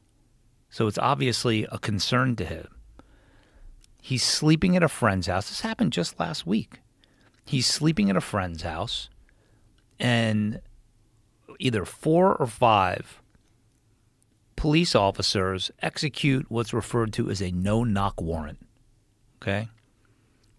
So 0.70 0.88
it's 0.88 0.98
obviously 0.98 1.66
a 1.72 1.80
concern 1.80 2.36
to 2.38 2.46
him. 2.46 2.68
He's 4.02 4.24
sleeping 4.24 4.76
at 4.76 4.84
a 4.84 4.90
friend's 4.90 5.28
house. 5.28 5.50
This 5.50 5.62
happened 5.62 5.94
just 5.94 6.20
last 6.20 6.46
week. 6.46 6.82
He's 7.46 7.68
sleeping 7.68 8.10
at 8.10 8.16
a 8.16 8.22
friend's 8.22 8.64
house, 8.64 9.10
and 10.00 10.62
either 11.60 11.86
four 11.86 12.36
or 12.36 12.48
five 12.48 13.22
police 14.56 14.96
officers 14.96 15.70
execute 15.82 16.50
what's 16.50 16.74
referred 16.74 17.14
to 17.14 17.30
as 17.30 17.42
a 17.42 17.52
no 17.52 17.84
knock 17.84 18.22
warrant. 18.22 18.66
Okay? 19.42 19.68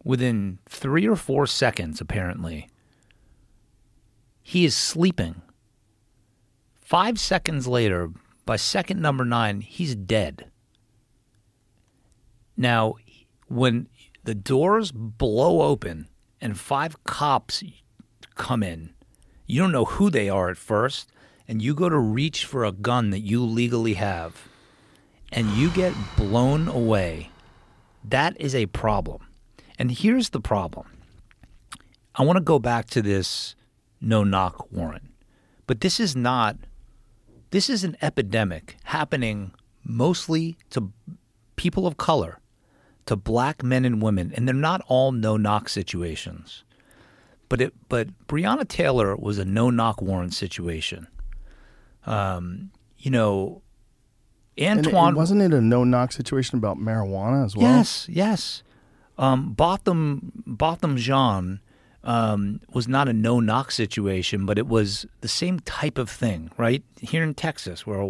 Within 0.04 0.58
three 0.68 1.06
or 1.08 1.16
four 1.16 1.46
seconds, 1.46 2.00
apparently, 2.00 2.68
he 4.42 4.64
is 4.64 4.76
sleeping. 4.76 5.42
Five 6.80 7.18
seconds 7.18 7.66
later, 7.66 8.10
by 8.44 8.54
second 8.54 9.02
number 9.02 9.24
nine, 9.24 9.60
he's 9.60 9.96
dead. 9.96 10.52
Now, 12.56 12.94
when 13.48 13.88
the 14.22 14.36
doors 14.36 14.92
blow 14.92 15.62
open 15.62 16.08
and 16.40 16.58
five 16.58 17.02
cops 17.02 17.64
come 18.36 18.62
in, 18.62 18.90
you 19.46 19.60
don't 19.60 19.72
know 19.72 19.84
who 19.84 20.10
they 20.10 20.28
are 20.28 20.50
at 20.50 20.56
first, 20.56 21.10
and 21.48 21.62
you 21.62 21.74
go 21.74 21.88
to 21.88 21.98
reach 21.98 22.44
for 22.44 22.64
a 22.64 22.72
gun 22.72 23.10
that 23.10 23.20
you 23.20 23.42
legally 23.44 23.94
have, 23.94 24.48
and 25.30 25.48
you 25.50 25.70
get 25.70 25.94
blown 26.16 26.68
away. 26.68 27.30
That 28.04 28.40
is 28.40 28.54
a 28.54 28.66
problem. 28.66 29.26
And 29.78 29.90
here's 29.90 30.30
the 30.30 30.40
problem 30.40 30.86
I 32.14 32.24
want 32.24 32.36
to 32.36 32.42
go 32.42 32.58
back 32.58 32.86
to 32.90 33.02
this 33.02 33.54
no 34.00 34.24
knock 34.24 34.70
warrant, 34.72 35.10
but 35.66 35.80
this 35.80 36.00
is 36.00 36.16
not, 36.16 36.56
this 37.50 37.70
is 37.70 37.84
an 37.84 37.96
epidemic 38.02 38.76
happening 38.84 39.52
mostly 39.84 40.56
to 40.70 40.92
people 41.56 41.86
of 41.86 41.96
color, 41.96 42.40
to 43.06 43.16
black 43.16 43.62
men 43.62 43.84
and 43.84 44.02
women, 44.02 44.32
and 44.34 44.46
they're 44.46 44.54
not 44.54 44.82
all 44.88 45.12
no 45.12 45.36
knock 45.36 45.68
situations. 45.68 46.64
But 47.48 47.60
it, 47.60 47.72
but 47.88 48.08
Breonna 48.26 48.66
Taylor 48.66 49.14
was 49.16 49.38
a 49.38 49.44
no 49.44 49.70
knock 49.70 50.02
warrant 50.02 50.34
situation. 50.34 51.06
Um, 52.04 52.70
you 52.98 53.10
know, 53.10 53.62
And 54.58 54.80
it- 54.80 54.86
Antoine 54.86 55.14
wasn't 55.14 55.42
it 55.42 55.52
a 55.52 55.60
no 55.60 55.84
knock 55.84 56.12
situation 56.12 56.58
about 56.58 56.78
marijuana 56.78 57.44
as 57.44 57.56
well? 57.56 57.66
Yes, 57.76 58.06
yes. 58.10 58.62
Um, 59.18 59.52
Botham 59.54 60.32
Botham 60.46 60.96
Jean 60.96 61.60
um, 62.04 62.60
was 62.72 62.86
not 62.86 63.08
a 63.08 63.12
no 63.12 63.40
knock 63.40 63.70
situation, 63.72 64.46
but 64.46 64.58
it 64.58 64.66
was 64.68 65.06
the 65.22 65.28
same 65.28 65.58
type 65.60 65.98
of 65.98 66.08
thing, 66.08 66.50
right? 66.56 66.84
Here 67.00 67.22
in 67.22 67.34
Texas, 67.34 67.84
where 67.86 68.08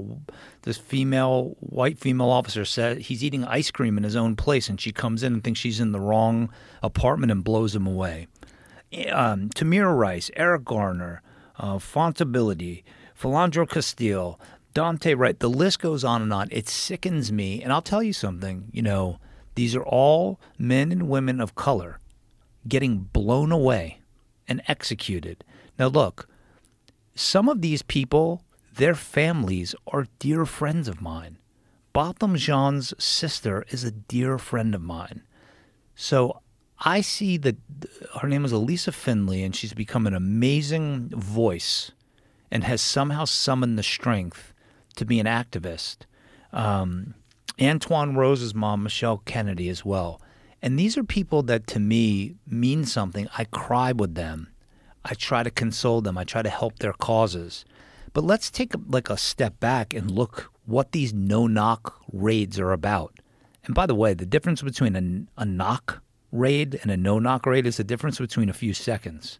this 0.63 0.77
female, 0.77 1.57
white 1.61 1.99
female 1.99 2.29
officer 2.29 2.65
said 2.67 2.99
he's 2.99 3.25
eating 3.25 3.45
ice 3.45 3.71
cream 3.71 3.97
in 3.97 4.05
his 4.05 4.15
own 4.17 4.37
place, 4.37 4.69
and 4.69 4.79
she 4.81 4.93
comes 4.93 5.23
in 5.23 5.33
and 5.35 5.43
thinks 5.45 5.61
she's 5.61 5.81
in 5.81 5.93
the 5.93 6.01
wrong 6.01 6.51
apartment 6.83 7.33
and 7.33 7.43
blows 7.43 7.75
him 7.75 7.87
away. 7.87 8.27
Um, 9.11 9.51
Tamir 9.51 9.97
Rice, 9.97 10.31
Eric 10.37 10.65
Garner, 10.65 11.23
uh, 11.59 11.79
Fontability, 11.79 12.85
Philando 13.19 13.69
Castile, 13.69 14.39
Daunte 14.75 15.17
Wright, 15.17 15.39
the 15.39 15.49
list 15.49 15.81
goes 15.81 16.05
on 16.05 16.23
and 16.23 16.33
on. 16.33 16.49
It 16.51 16.69
sickens 16.69 17.33
me. 17.33 17.63
And 17.63 17.73
I'll 17.73 17.83
tell 17.83 18.03
you 18.03 18.13
something, 18.13 18.69
you 18.73 18.83
know, 18.83 19.19
these 19.55 19.75
are 19.75 19.85
all 19.85 20.39
men 20.59 20.93
and 20.93 21.09
women 21.09 21.41
of 21.41 21.55
color 21.55 21.99
getting 22.69 22.99
blown 22.99 23.53
away 23.53 24.01
and 24.47 24.63
executed. 24.69 25.45
Now, 25.79 25.87
look, 25.87 26.29
some 27.15 27.49
of 27.49 27.63
these 27.63 27.83
people, 27.83 28.43
their 28.75 28.95
families 28.95 29.75
are 29.87 30.07
dear 30.19 30.45
friends 30.45 30.89
of 30.89 31.01
mine. 31.01 31.39
Botham 31.95 32.37
Jean's 32.37 32.93
sister 33.03 33.65
is 33.71 33.83
a 33.83 33.91
dear 33.91 34.37
friend 34.37 34.75
of 34.75 34.83
mine. 34.83 35.23
So 35.95 36.43
I 36.81 37.01
see 37.01 37.37
that 37.39 37.57
her 38.21 38.29
name 38.29 38.45
is 38.45 38.53
Allisa 38.53 38.93
Findley, 38.93 39.43
and 39.43 39.57
she's 39.57 39.73
become 39.73 40.07
an 40.07 40.15
amazing 40.15 41.09
voice 41.11 41.93
and 42.51 42.65
has 42.65 42.81
somehow 42.81 43.25
summoned 43.25 43.79
the 43.79 43.83
strength 43.83 44.53
to 44.97 45.05
be 45.05 45.19
an 45.19 45.27
activist. 45.27 45.99
Um, 46.53 47.15
Antwon 47.59 48.17
Rose's 48.17 48.55
mom, 48.55 48.83
Michelle 48.83 49.23
Kennedy, 49.25 49.69
as 49.69 49.85
well. 49.85 50.21
And 50.63 50.79
these 50.79 50.97
are 50.99 51.05
people 51.05 51.43
that 51.45 51.67
to 51.69 51.79
me 51.81 52.37
mean 52.47 52.85
something. 52.85 53.29
I 53.37 53.45
cry 53.45 53.93
with 53.93 54.15
them. 54.15 54.49
I 55.05 55.15
try 55.15 55.43
to 55.43 55.51
console 55.51 56.01
them. 56.01 56.19
I 56.19 56.25
try 56.25 56.43
to 56.43 56.51
help 56.51 56.79
their 56.79 56.93
causes. 56.93 57.65
But 58.13 58.25
let's 58.25 58.51
take 58.51 58.73
like 58.89 59.11
a 59.11 59.17
step 59.17 59.61
back 59.61 59.95
and 59.95 60.11
look 60.11 60.51
what 60.65 60.93
these 60.93 61.13
no 61.15 61.47
knock 61.47 62.01
raids 62.13 62.59
are 62.59 62.73
about. 62.73 63.19
And 63.65 63.75
by 63.75 63.87
the 63.87 63.95
way, 63.95 64.15
the 64.15 64.27
difference 64.27 64.63
between 64.63 64.97
a, 65.37 65.43
a 65.43 65.45
knock 65.45 66.03
raid 66.33 66.79
and 66.83 66.91
a 66.91 66.97
no 66.97 67.19
knock 67.19 67.47
raid 67.47 67.67
is 67.67 67.77
the 67.77 67.85
difference 67.85 68.19
between 68.19 68.49
a 68.49 68.55
few 68.55 68.75
seconds. 68.75 69.39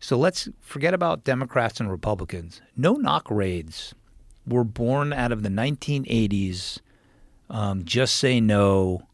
So 0.00 0.18
let's 0.18 0.48
forget 0.60 0.94
about 0.94 1.24
Democrats 1.24 1.80
and 1.80 1.90
Republicans. 1.90 2.60
No 2.76 2.94
knock 2.94 3.30
raids 3.30 3.94
were 4.46 4.64
born 4.64 5.12
out 5.12 5.32
of 5.32 5.42
the 5.42 5.48
1980s 5.48 6.80
um, 7.50 7.84
Just 7.84 8.16
Say 8.16 8.40
No, 8.40 9.06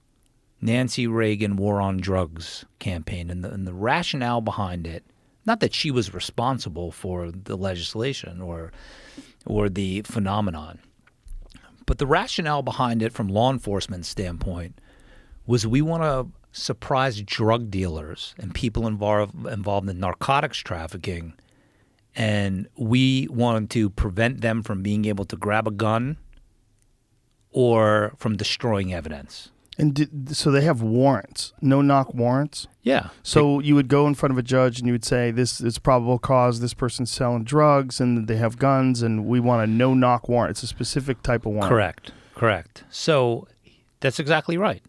Nancy 0.61 1.07
Reagan 1.07 1.57
War 1.57 1.81
on 1.81 1.99
Drugs 1.99 2.65
campaign. 2.79 3.31
And 3.31 3.45
the, 3.45 3.51
and 3.51 3.67
the 3.67 3.75
rationale 3.75 4.41
behind 4.41 4.87
it, 4.87 5.05
not 5.47 5.61
that 5.61 5.75
she 5.75 5.91
was 5.91 6.15
responsible 6.15 6.91
for 6.91 7.31
the 7.31 7.57
legislation 7.57 8.41
or, 8.41 8.73
or 9.47 9.69
the 9.69 10.03
phenomenon, 10.03 10.81
but 11.87 11.99
the 11.99 12.07
rationale 12.07 12.63
behind 12.63 13.03
it 13.03 13.13
from 13.13 13.29
law 13.29 13.51
enforcement 13.51 14.07
standpoint 14.07 14.81
was 15.47 15.67
we 15.67 15.83
want 15.83 16.03
to 16.03 16.40
surprise 16.53 17.23
drug 17.23 17.71
dealers 17.71 18.35
and 18.39 18.55
people 18.55 18.87
involved 18.87 19.47
involved 19.47 19.89
in 19.89 20.01
narcotics 20.01 20.59
trafficking 20.59 21.35
and 22.15 22.69
we 22.77 23.29
wanted 23.31 23.71
to 23.71 23.89
prevent 23.91 24.41
them 24.41 24.63
from 24.63 24.83
being 24.83 25.05
able 25.05 25.25
to 25.25 25.37
grab 25.37 25.67
a 25.67 25.71
gun 25.71 26.17
or 27.51 28.13
from 28.17 28.37
destroying 28.37 28.93
evidence. 28.93 29.51
And 29.79 29.95
did, 29.95 30.37
so 30.37 30.51
they 30.51 30.61
have 30.63 30.83
warrants, 30.83 31.55
no 31.63 31.81
knock 31.81 32.13
warrants. 32.13 32.67
Yeah. 32.83 33.09
So 33.23 33.61
you 33.61 33.75
would 33.75 33.89
go 33.89 34.07
in 34.07 34.15
front 34.15 34.33
of 34.33 34.39
a 34.39 34.43
judge 34.43 34.79
and 34.79 34.87
you 34.87 34.93
would 34.93 35.05
say, 35.05 35.31
"This 35.31 35.61
is 35.61 35.79
probable 35.79 36.19
cause. 36.19 36.61
This 36.61 36.75
person's 36.75 37.11
selling 37.11 37.45
drugs, 37.45 37.99
and 37.99 38.29
they 38.29 38.37
have 38.37 38.59
guns, 38.59 39.01
and 39.01 39.25
we 39.25 39.41
want 39.41 39.63
a 39.63 39.67
no 39.67 39.95
knock 39.95 40.29
warrant. 40.29 40.51
It's 40.51 40.63
a 40.63 40.67
specific 40.67 41.23
type 41.23 41.47
of 41.47 41.53
warrant." 41.53 41.71
Correct. 41.71 42.13
Correct. 42.35 42.85
So 42.91 43.49
that's 44.01 44.19
exactly 44.19 44.59
right. 44.59 44.83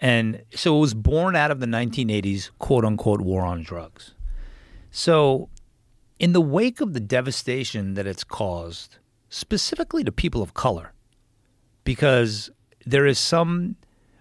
And 0.00 0.42
so 0.54 0.76
it 0.76 0.80
was 0.80 0.94
born 0.94 1.34
out 1.34 1.50
of 1.50 1.60
the 1.60 1.66
1980s 1.66 2.50
quote 2.58 2.84
unquote 2.84 3.20
war 3.20 3.42
on 3.42 3.62
drugs. 3.62 4.14
So, 4.90 5.48
in 6.18 6.32
the 6.32 6.40
wake 6.40 6.80
of 6.80 6.94
the 6.94 7.00
devastation 7.00 7.94
that 7.94 8.06
it's 8.06 8.24
caused, 8.24 8.96
specifically 9.28 10.02
to 10.04 10.10
people 10.10 10.42
of 10.42 10.54
color, 10.54 10.92
because 11.84 12.50
there 12.84 13.06
is 13.06 13.18
some, 13.18 13.76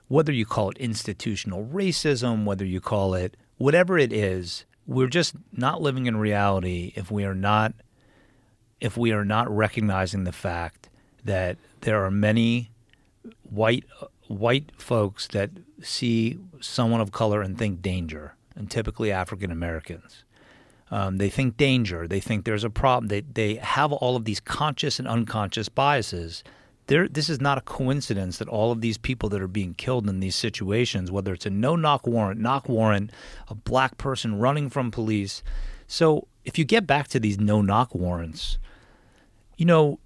whether 0.07 0.31
you 0.31 0.45
call 0.45 0.69
it 0.69 0.77
institutional 0.77 1.65
racism, 1.65 2.43
whether 2.45 2.65
you 2.65 2.81
call 2.81 3.13
it 3.13 3.37
whatever 3.57 3.97
it 3.97 4.13
is, 4.13 4.65
we're 4.85 5.07
just 5.07 5.35
not 5.51 5.81
living 5.81 6.05
in 6.05 6.17
reality 6.17 6.93
if 6.95 7.11
we 7.11 7.25
are 7.25 7.35
not 7.35 7.73
if 8.79 8.95
we 8.95 9.11
are 9.11 9.25
not 9.25 9.49
recognizing 9.49 10.23
the 10.23 10.31
fact 10.31 10.89
that 11.25 11.57
there 11.81 12.05
are 12.05 12.11
many 12.11 12.69
white 13.43 13.83
white 14.27 14.71
folks 14.77 15.27
that 15.27 15.49
see 15.81 16.39
someone 16.59 17.01
of 17.01 17.11
color 17.11 17.41
and 17.41 17.57
think 17.57 17.81
danger, 17.81 18.35
and 18.55 18.69
typically 18.69 19.11
African 19.11 19.51
Americans. 19.51 20.23
Um, 20.89 21.17
they 21.17 21.29
think 21.29 21.57
danger. 21.57 22.07
They 22.07 22.19
think 22.19 22.45
there's 22.45 22.63
a 22.63 22.69
problem. 22.69 23.07
They 23.07 23.21
they 23.21 23.55
have 23.55 23.91
all 23.91 24.15
of 24.15 24.25
these 24.25 24.39
conscious 24.39 24.99
and 24.99 25.07
unconscious 25.07 25.69
biases. 25.69 26.43
There, 26.87 27.09
this 27.09 27.29
is 27.29 27.41
not 27.41 27.57
a 27.57 27.61
coincidence 27.61 28.37
that 28.37 28.47
all 28.47 28.71
of 28.71 28.79
these 28.79 28.97
people 28.97 29.27
that 29.29 29.41
are 29.41 29.47
being 29.49 29.73
killed 29.73 30.07
in 30.07 30.21
these 30.21 30.37
situations, 30.37 31.11
whether 31.11 31.33
it's 31.33 31.45
a 31.45 31.49
no 31.49 31.75
knock 31.75 32.07
warrant, 32.07 32.39
knock 32.39 32.69
warrant, 32.69 33.11
a 33.49 33.55
black 33.55 33.97
person 33.97 34.39
running 34.39 34.69
from 34.69 34.89
police. 34.89 35.43
So 35.87 36.27
if 36.45 36.57
you 36.57 36.63
get 36.63 36.87
back 36.87 37.09
to 37.09 37.19
these 37.19 37.37
no 37.37 37.61
knock 37.61 37.93
warrants, 37.93 38.57
you 39.57 39.65
know, 39.65 39.99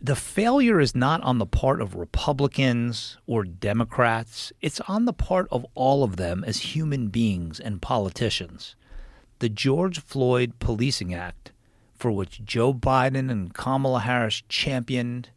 the 0.00 0.16
failure 0.16 0.80
is 0.80 0.94
not 0.94 1.22
on 1.22 1.38
the 1.38 1.46
part 1.46 1.80
of 1.80 1.96
Republicans 1.96 3.16
or 3.26 3.44
Democrats. 3.44 4.52
It's 4.60 4.80
on 4.82 5.06
the 5.06 5.12
part 5.12 5.48
of 5.50 5.66
all 5.74 6.04
of 6.04 6.16
them 6.16 6.44
as 6.46 6.74
human 6.74 7.08
beings 7.08 7.58
and 7.58 7.82
politicians. 7.82 8.76
The 9.40 9.48
George 9.48 10.00
Floyd 10.00 10.54
Policing 10.60 11.12
Act, 11.12 11.52
for 11.96 12.12
which 12.12 12.44
Joe 12.44 12.72
Biden 12.72 13.30
and 13.30 13.52
Kamala 13.52 14.00
Harris 14.00 14.42
championed, 14.48 15.30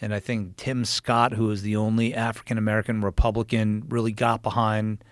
and 0.00 0.12
I 0.12 0.18
think 0.18 0.56
Tim 0.56 0.84
Scott, 0.84 1.34
who 1.34 1.50
is 1.50 1.62
the 1.62 1.76
only 1.76 2.14
African 2.14 2.58
American 2.58 3.02
Republican, 3.02 3.84
really 3.88 4.12
got 4.12 4.42
behind, 4.42 5.04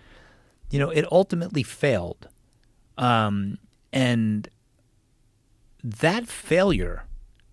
you 0.71 0.79
know, 0.79 0.91
it 0.91 1.07
ultimately 1.13 1.63
failed. 1.63 2.29
Um, 2.97 3.59
and 3.93 4.49
that 5.85 6.27
failure 6.27 7.05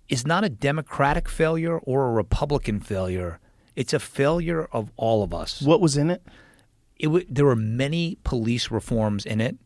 is 0.10 0.26
not 0.26 0.44
a 0.44 0.50
Democratic 0.50 1.28
failure 1.28 1.78
or 1.80 2.08
a 2.08 2.12
Republican 2.12 2.80
failure. 2.80 3.40
It's 3.76 3.94
a 3.94 4.00
failure 4.00 4.68
of 4.72 4.92
all 4.96 5.24
of 5.24 5.34
us. 5.34 5.62
What 5.62 5.82
was 5.82 5.98
in 5.98 6.10
it? 6.10 6.22
it 6.98 7.08
w- 7.08 7.26
there 7.30 7.46
were 7.46 7.56
many 7.56 8.18
police 8.24 8.72
reforms 8.72 9.26
in 9.26 9.42
it, 9.42 9.58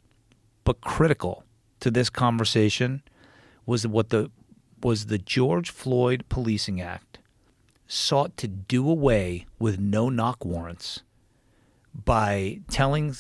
but 0.63 0.82
critical 0.82 1.43
to 1.80 1.91
this 1.91 2.10
conversation 2.10 3.04
was 3.65 3.86
what 3.86 4.10
the 4.10 4.32
was 4.82 5.08
the 5.08 5.17
George 5.17 5.69
Floyd 5.69 6.23
Policing 6.30 6.80
Act 6.80 7.19
sought 7.86 8.38
to 8.38 8.47
do 8.47 8.89
away 8.89 9.45
with 9.60 9.78
no 9.78 10.10
knock 10.10 10.45
warrants 10.45 11.04
by 11.93 12.62
telling 12.69 13.13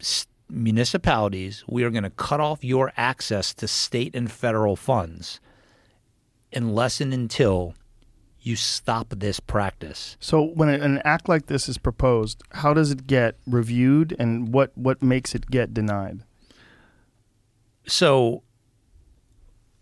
s- 0.00 0.26
municipalities 0.48 1.64
we 1.66 1.84
are 1.84 1.90
going 1.90 2.02
to 2.04 2.10
cut 2.10 2.40
off 2.40 2.62
your 2.62 2.92
access 2.96 3.54
to 3.54 3.66
state 3.66 4.14
and 4.14 4.30
federal 4.30 4.76
funds 4.76 5.40
unless 6.54 7.00
and 7.00 7.12
until 7.12 7.74
you 8.40 8.56
stop 8.56 9.08
this 9.16 9.40
practice. 9.40 10.16
So 10.20 10.42
when 10.42 10.68
an 10.68 11.00
act 11.04 11.28
like 11.28 11.46
this 11.46 11.68
is 11.68 11.78
proposed, 11.78 12.42
how 12.50 12.74
does 12.74 12.90
it 12.90 13.06
get 13.06 13.36
reviewed, 13.46 14.14
and 14.18 14.52
what 14.52 14.76
what 14.76 15.02
makes 15.02 15.34
it 15.34 15.50
get 15.50 15.72
denied? 15.72 16.20
So 17.86 18.42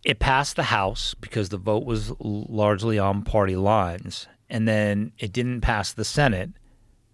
it 0.05 0.19
passed 0.19 0.57
the 0.57 0.65
House 0.65 1.15
because 1.15 1.49
the 1.49 1.59
vote 1.59 1.85
was 1.85 2.13
largely 2.21 2.99
on 2.99 3.23
party 3.23 3.57
lines. 3.57 4.27
And 4.51 4.69
then 4.69 5.13
it 5.19 5.33
didn't 5.33 5.61
pass 5.63 5.93
the 5.93 6.05
Senate 6.05 6.51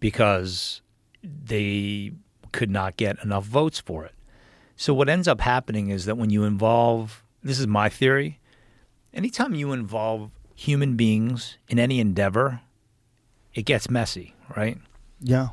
because 0.00 0.80
they 1.22 2.12
could 2.52 2.70
not 2.70 2.96
get 2.96 3.22
enough 3.22 3.44
votes 3.44 3.78
for 3.78 4.04
it. 4.04 4.14
So 4.76 4.94
what 4.94 5.08
ends 5.08 5.28
up 5.28 5.40
happening 5.40 5.88
is 5.90 6.04
that 6.06 6.16
when 6.16 6.30
you 6.30 6.44
involve, 6.44 7.22
this 7.42 7.60
is 7.60 7.66
my 7.66 7.88
theory, 7.88 8.40
anytime 9.18 9.52
you 9.54 9.72
involve 9.72 10.30
human 10.54 10.96
beings 10.96 11.58
in 11.68 11.78
any 11.78 11.98
endeavor, 12.00 12.60
it 13.52 13.62
gets 13.62 13.90
messy, 13.90 14.34
right? 14.56 14.78
Yeah. 15.20 15.48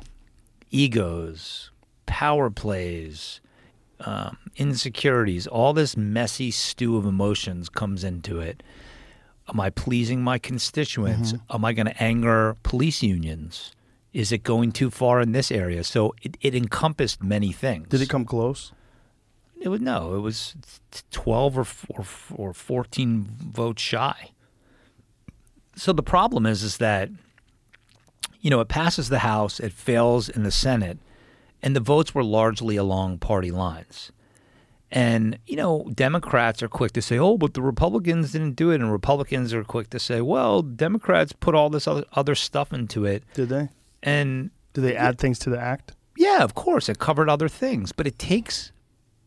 egos, 0.70 1.70
power 2.06 2.48
plays, 2.50 3.40
um, 4.00 4.36
insecurities, 4.56 5.46
all 5.46 5.72
this 5.72 5.96
messy 5.96 6.50
stew 6.50 6.96
of 6.96 7.04
emotions 7.06 7.68
comes 7.68 8.04
into 8.04 8.40
it. 8.40 8.62
Am 9.48 9.58
I 9.60 9.70
pleasing 9.70 10.22
my 10.22 10.38
constituents? 10.38 11.34
Am 11.50 11.64
I 11.64 11.72
going 11.72 11.86
to 11.86 12.02
anger 12.02 12.56
police 12.62 13.02
unions? 13.02 13.72
Is 14.12 14.32
it 14.32 14.42
going 14.42 14.72
too 14.72 14.90
far 14.90 15.20
in 15.20 15.32
this 15.32 15.50
area? 15.52 15.82
So 15.84 16.14
it, 16.22 16.36
it 16.40 16.54
encompassed 16.54 17.22
many 17.22 17.52
things. 17.52 17.88
Did 17.88 18.00
it 18.02 18.08
come 18.08 18.24
close? 18.24 18.72
It 19.60 19.68
was 19.68 19.80
no. 19.80 20.14
It 20.14 20.20
was 20.20 20.54
twelve 21.10 21.58
or 21.58 21.66
or, 21.88 22.04
or 22.34 22.52
fourteen 22.52 23.22
votes 23.22 23.82
shy. 23.82 24.30
So 25.74 25.92
the 25.92 26.02
problem 26.02 26.46
is, 26.46 26.62
is 26.62 26.78
that 26.78 27.10
you 28.40 28.50
know 28.50 28.60
it 28.60 28.68
passes 28.68 29.08
the 29.08 29.20
House, 29.20 29.58
it 29.60 29.72
fails 29.72 30.28
in 30.28 30.42
the 30.42 30.50
Senate, 30.50 30.98
and 31.62 31.74
the 31.74 31.80
votes 31.80 32.14
were 32.14 32.24
largely 32.24 32.76
along 32.76 33.18
party 33.18 33.50
lines. 33.50 34.12
And 34.90 35.38
you 35.46 35.56
know, 35.56 35.90
Democrats 35.92 36.62
are 36.62 36.68
quick 36.68 36.92
to 36.92 37.02
say, 37.02 37.18
"Oh, 37.18 37.36
but 37.36 37.54
the 37.54 37.62
Republicans 37.62 38.32
didn't 38.32 38.54
do 38.54 38.70
it," 38.70 38.80
and 38.80 38.92
Republicans 38.92 39.52
are 39.52 39.64
quick 39.64 39.90
to 39.90 39.98
say, 39.98 40.20
"Well, 40.20 40.62
Democrats 40.62 41.32
put 41.32 41.54
all 41.54 41.70
this 41.70 41.88
other, 41.88 42.04
other 42.12 42.34
stuff 42.36 42.72
into 42.72 43.04
it." 43.04 43.24
Did 43.34 43.48
they? 43.48 43.68
And 44.02 44.50
Did 44.74 44.82
they 44.82 44.94
add 44.96 45.18
things 45.18 45.38
to 45.40 45.50
the 45.50 45.58
act? 45.60 45.92
yeah, 46.18 46.42
of 46.44 46.54
course, 46.54 46.88
it 46.88 46.98
covered 46.98 47.28
other 47.28 47.48
things, 47.48 47.92
but 47.92 48.06
it 48.06 48.18
takes 48.18 48.70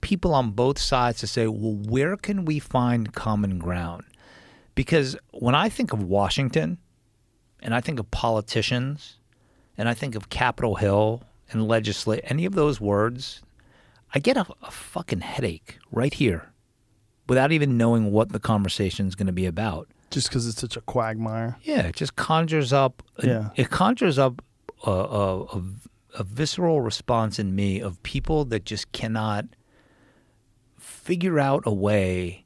people 0.01 0.33
on 0.33 0.51
both 0.51 0.79
sides 0.79 1.19
to 1.19 1.27
say, 1.27 1.47
well, 1.47 1.73
where 1.73 2.15
can 2.15 2.45
we 2.45 2.59
find 2.59 3.13
common 3.13 3.59
ground? 3.59 4.03
Because 4.75 5.17
when 5.31 5.55
I 5.55 5.69
think 5.69 5.93
of 5.93 6.03
Washington 6.03 6.77
and 7.61 7.73
I 7.73 7.81
think 7.81 7.99
of 7.99 8.09
politicians 8.11 9.17
and 9.77 9.89
I 9.89 9.93
think 9.93 10.15
of 10.15 10.29
Capitol 10.29 10.75
Hill 10.75 11.23
and 11.51 11.67
legislate, 11.67 12.21
any 12.23 12.45
of 12.45 12.53
those 12.53 12.79
words, 12.79 13.41
I 14.13 14.19
get 14.19 14.37
a, 14.37 14.45
a 14.61 14.71
fucking 14.71 15.21
headache 15.21 15.77
right 15.91 16.13
here 16.13 16.51
without 17.27 17.51
even 17.51 17.77
knowing 17.77 18.11
what 18.11 18.31
the 18.31 18.39
conversation 18.39 19.07
is 19.07 19.15
going 19.15 19.27
to 19.27 19.33
be 19.33 19.45
about. 19.45 19.87
Just 20.09 20.29
because 20.29 20.47
it's 20.47 20.59
such 20.59 20.75
a 20.75 20.81
quagmire. 20.81 21.57
Yeah, 21.61 21.87
it 21.87 21.95
just 21.95 22.15
conjures 22.15 22.73
up. 22.73 23.03
Yeah. 23.21 23.49
It 23.55 23.69
conjures 23.69 24.17
up 24.17 24.41
a, 24.85 24.91
a, 24.91 25.43
a, 25.43 25.63
a 26.17 26.23
visceral 26.23 26.81
response 26.81 27.37
in 27.37 27.55
me 27.55 27.79
of 27.79 28.01
people 28.01 28.45
that 28.45 28.65
just 28.65 28.91
cannot 28.91 29.45
figure 31.09 31.39
out 31.39 31.63
a 31.65 31.73
way 31.73 32.45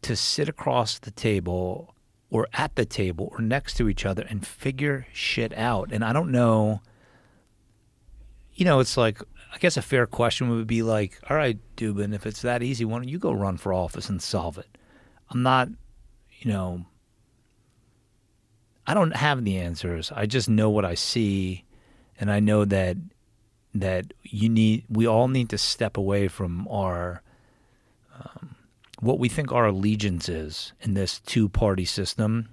to 0.00 0.14
sit 0.14 0.48
across 0.48 1.00
the 1.00 1.10
table 1.10 1.92
or 2.30 2.46
at 2.52 2.76
the 2.76 2.84
table 2.84 3.28
or 3.32 3.42
next 3.42 3.74
to 3.74 3.88
each 3.88 4.06
other 4.06 4.24
and 4.30 4.46
figure 4.46 5.08
shit 5.12 5.52
out. 5.54 5.90
And 5.90 6.04
I 6.04 6.12
don't 6.12 6.30
know. 6.30 6.82
You 8.54 8.64
know, 8.64 8.78
it's 8.78 8.96
like 8.96 9.20
I 9.52 9.58
guess 9.58 9.76
a 9.76 9.82
fair 9.82 10.06
question 10.06 10.50
would 10.50 10.68
be 10.68 10.84
like, 10.84 11.18
all 11.28 11.36
right, 11.36 11.58
Dubin, 11.76 12.14
if 12.14 12.26
it's 12.26 12.42
that 12.42 12.62
easy, 12.62 12.84
why 12.84 12.98
don't 12.98 13.08
you 13.08 13.18
go 13.18 13.32
run 13.32 13.56
for 13.56 13.72
office 13.72 14.08
and 14.08 14.22
solve 14.22 14.56
it? 14.56 14.78
I'm 15.28 15.42
not, 15.42 15.68
you 16.38 16.52
know, 16.52 16.86
I 18.86 18.94
don't 18.94 19.16
have 19.16 19.42
the 19.42 19.58
answers. 19.58 20.12
I 20.14 20.26
just 20.26 20.48
know 20.48 20.70
what 20.70 20.84
I 20.84 20.94
see, 20.94 21.64
and 22.20 22.30
I 22.30 22.38
know 22.38 22.64
that 22.66 22.98
that 23.74 24.14
you 24.22 24.48
need. 24.48 24.84
We 24.88 25.08
all 25.08 25.26
need 25.26 25.48
to 25.48 25.58
step 25.58 25.96
away 25.96 26.28
from 26.28 26.68
our 26.68 27.22
um, 28.20 28.56
what 29.00 29.18
we 29.18 29.28
think 29.28 29.52
our 29.52 29.66
allegiance 29.66 30.28
is 30.28 30.72
in 30.80 30.94
this 30.94 31.20
two-party 31.20 31.84
system, 31.84 32.48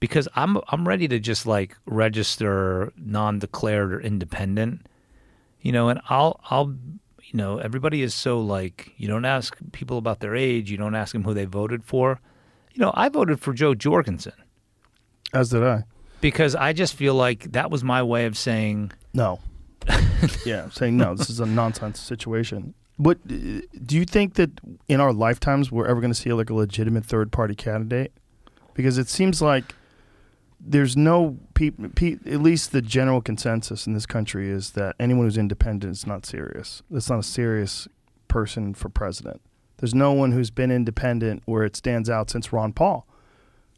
because 0.00 0.26
I'm 0.34 0.58
I'm 0.68 0.86
ready 0.88 1.06
to 1.08 1.18
just 1.18 1.46
like 1.46 1.76
register 1.86 2.92
non-declared 2.96 3.92
or 3.92 4.00
independent, 4.00 4.86
you 5.60 5.72
know, 5.72 5.88
and 5.88 6.00
I'll 6.08 6.40
I'll. 6.50 6.74
You 7.22 7.36
know, 7.36 7.58
everybody 7.58 8.02
is 8.02 8.12
so 8.12 8.40
like 8.40 8.92
you 8.96 9.06
don't 9.06 9.24
ask 9.24 9.56
people 9.70 9.98
about 9.98 10.18
their 10.18 10.34
age, 10.34 10.68
you 10.68 10.76
don't 10.76 10.96
ask 10.96 11.12
them 11.12 11.22
who 11.22 11.32
they 11.32 11.44
voted 11.44 11.84
for. 11.84 12.18
You 12.72 12.80
know, 12.80 12.90
I 12.94 13.08
voted 13.08 13.38
for 13.38 13.52
Jo 13.52 13.72
Jorgensen 13.74 14.32
As 15.32 15.50
did 15.50 15.62
I. 15.62 15.84
because 16.20 16.56
I 16.56 16.72
just 16.72 16.94
feel 16.94 17.14
like 17.14 17.52
that 17.52 17.70
was 17.70 17.84
my 17.84 18.02
way 18.02 18.26
of 18.26 18.36
saying, 18.36 18.90
No. 19.14 19.38
yeah, 20.44 20.70
saying 20.70 20.96
no. 20.96 21.14
This 21.14 21.30
is 21.30 21.38
a 21.38 21.46
nonsense 21.46 22.00
situation. 22.00 22.74
But 23.02 23.18
uh, 23.30 23.62
do 23.84 23.96
you 23.96 24.04
think 24.04 24.34
that 24.34 24.50
in 24.86 25.00
our 25.00 25.12
lifetimes 25.12 25.72
we're 25.72 25.86
ever 25.86 26.00
going 26.00 26.12
to 26.12 26.18
see 26.18 26.32
like 26.34 26.50
a 26.50 26.54
legitimate 26.54 27.04
third 27.04 27.32
party 27.32 27.54
candidate? 27.54 28.12
Because 28.74 28.98
it 28.98 29.08
seems 29.08 29.40
like 29.40 29.74
there's 30.60 30.96
no 30.98 31.38
people. 31.54 31.88
Pe- 31.94 32.18
at 32.26 32.40
least 32.42 32.72
the 32.72 32.82
general 32.82 33.22
consensus 33.22 33.86
in 33.86 33.94
this 33.94 34.04
country 34.04 34.50
is 34.50 34.72
that 34.72 34.96
anyone 35.00 35.24
who's 35.24 35.38
independent 35.38 35.92
is 35.92 36.06
not 36.06 36.26
serious. 36.26 36.82
That's 36.90 37.08
not 37.08 37.18
a 37.20 37.22
serious 37.22 37.88
person 38.28 38.74
for 38.74 38.90
president. 38.90 39.40
There's 39.78 39.94
no 39.94 40.12
one 40.12 40.32
who's 40.32 40.50
been 40.50 40.70
independent 40.70 41.42
where 41.46 41.64
it 41.64 41.76
stands 41.76 42.10
out 42.10 42.28
since 42.28 42.52
Ron 42.52 42.74
Paul. 42.74 43.06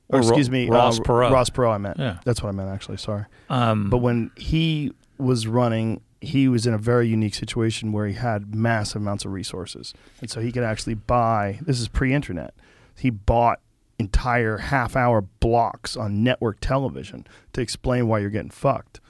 Or, 0.08 0.18
Or 0.18 0.22
excuse 0.22 0.50
me, 0.50 0.68
Ross 0.68 0.98
uh, 0.98 1.04
Perot. 1.04 1.30
Ross 1.30 1.48
Perot. 1.48 1.74
I 1.74 1.78
meant. 1.78 1.98
Yeah. 1.98 2.18
That's 2.24 2.42
what 2.42 2.48
I 2.48 2.52
meant. 2.52 2.70
Actually, 2.70 2.96
sorry. 2.98 3.26
um, 3.48 3.88
But 3.88 3.98
when 3.98 4.32
he 4.36 4.92
was 5.18 5.46
running, 5.46 6.00
he 6.22 6.48
was 6.48 6.66
in 6.66 6.72
a 6.72 6.78
very 6.78 7.08
unique 7.08 7.34
situation 7.34 7.90
where 7.92 8.06
he 8.06 8.14
had 8.14 8.54
massive 8.54 9.02
amounts 9.02 9.24
of 9.24 9.32
resources. 9.32 9.92
And 10.20 10.30
so 10.30 10.40
he 10.40 10.52
could 10.52 10.62
actually 10.62 10.94
buy, 10.94 11.58
this 11.62 11.80
is 11.80 11.88
pre 11.88 12.14
internet, 12.14 12.54
he 12.96 13.10
bought 13.10 13.60
entire 13.98 14.58
half 14.58 14.94
hour 14.96 15.20
blocks 15.20 15.96
on 15.96 16.22
network 16.22 16.58
television 16.60 17.26
to 17.52 17.60
explain 17.60 18.06
why 18.08 18.20
you're 18.20 18.30
getting 18.30 18.50
fucked. 18.50 19.00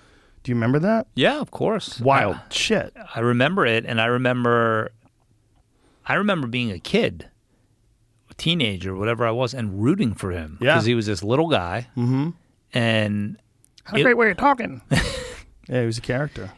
Do 0.42 0.50
you 0.50 0.56
remember 0.56 0.78
that? 0.80 1.06
yeah, 1.14 1.38
of 1.40 1.50
course, 1.50 2.00
Wild 2.00 2.36
I, 2.36 2.40
shit. 2.50 2.92
I 3.14 3.20
remember 3.20 3.64
it, 3.66 3.84
and 3.86 4.00
I 4.00 4.06
remember, 4.06 4.90
I 6.06 6.14
remember 6.14 6.46
being 6.48 6.70
a 6.72 6.78
kid, 6.80 7.28
a 8.30 8.34
teenager, 8.34 8.96
whatever 8.96 9.24
I 9.26 9.30
was, 9.30 9.54
and 9.54 9.82
rooting 9.82 10.14
for 10.14 10.30
him 10.32 10.58
Yeah. 10.60 10.74
because 10.74 10.86
he 10.86 10.94
was 10.94 11.06
this 11.06 11.22
little 11.22 11.48
guy, 11.48 11.88
Mm-hmm. 11.96 12.30
and 12.72 13.36
Had 13.84 13.96
a 13.96 14.00
It- 14.00 14.02
great 14.02 14.16
way 14.16 14.30
of 14.30 14.36
talking. 14.36 14.80
yeah, 14.90 15.80
he 15.80 15.86
was 15.86 15.98
a 15.98 16.02
character. 16.02 16.50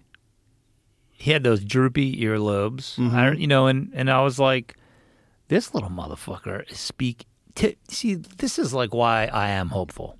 He 1.16 1.30
had 1.30 1.42
those 1.44 1.64
droopy 1.64 2.16
earlobes, 2.22 2.96
Mhm. 2.96 3.12
I, 3.14 3.32
you 3.32 3.46
know, 3.46 3.66
and 3.66 3.90
and 3.94 4.10
I 4.10 4.22
was 4.22 4.38
like, 4.38 4.76
this 5.48 5.72
little 5.74 5.90
motherfucker 5.90 6.70
is 6.70 6.78
speak. 6.78 7.24
T- 7.54 7.76
see, 7.88 8.14
this 8.16 8.58
is 8.58 8.74
like 8.74 8.92
why 8.92 9.26
I 9.26 9.48
am 9.50 9.68
hopeful, 9.68 10.18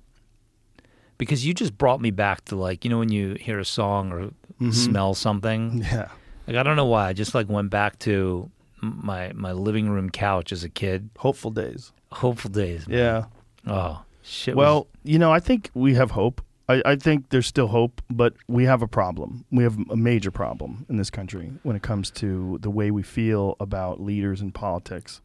because 1.17 1.45
you 1.45 1.53
just 1.53 1.77
brought 1.77 2.01
me 2.01 2.11
back 2.11 2.45
to 2.45 2.55
like 2.55 2.83
you 2.83 2.89
know 2.89 2.99
when 2.99 3.11
you 3.11 3.35
hear 3.39 3.59
a 3.59 3.65
song 3.65 4.11
or 4.11 4.31
Mm-hmm. 4.55 4.71
smell 4.71 5.13
something. 5.13 5.83
Yeah. 5.83 6.07
Like 6.47 6.55
I 6.55 6.63
don't 6.63 6.77
know 6.77 6.85
why, 6.85 7.09
I 7.09 7.13
just 7.13 7.35
like 7.35 7.49
went 7.49 7.69
back 7.71 7.99
to 7.99 8.49
my 8.81 9.33
my 9.35 9.51
living 9.51 9.89
room 9.89 10.09
couch 10.09 10.53
as 10.53 10.63
a 10.63 10.69
kid. 10.69 11.09
Hopeful 11.17 11.51
days. 11.51 11.91
Hopeful 12.13 12.51
days. 12.51 12.87
man. 12.87 12.97
Yeah. 12.97 13.25
Oh 13.67 14.03
shit. 14.23 14.55
Well, 14.55 14.87
you 15.03 15.19
know, 15.19 15.29
I 15.29 15.41
think 15.41 15.71
we 15.73 15.95
have 15.95 16.11
hope. 16.11 16.41
I, 16.67 16.81
I 16.85 16.95
think 16.95 17.29
there's 17.29 17.47
still 17.47 17.67
hope, 17.67 18.01
but 18.09 18.33
we 18.47 18.65
have 18.65 18.81
a 18.81 18.87
problem. 18.87 19.45
We 19.51 19.63
have 19.63 19.77
a 19.89 19.95
major 19.95 20.31
problem 20.31 20.85
in 20.89 20.97
this 20.97 21.09
country 21.11 21.51
when 21.63 21.75
it 21.75 21.83
comes 21.83 22.09
to 22.11 22.57
the 22.61 22.69
way 22.71 22.89
we 22.91 23.03
feel 23.03 23.55
about 23.59 24.01
leaders 24.01 24.41
and 24.41 24.53
politics. 24.53 25.21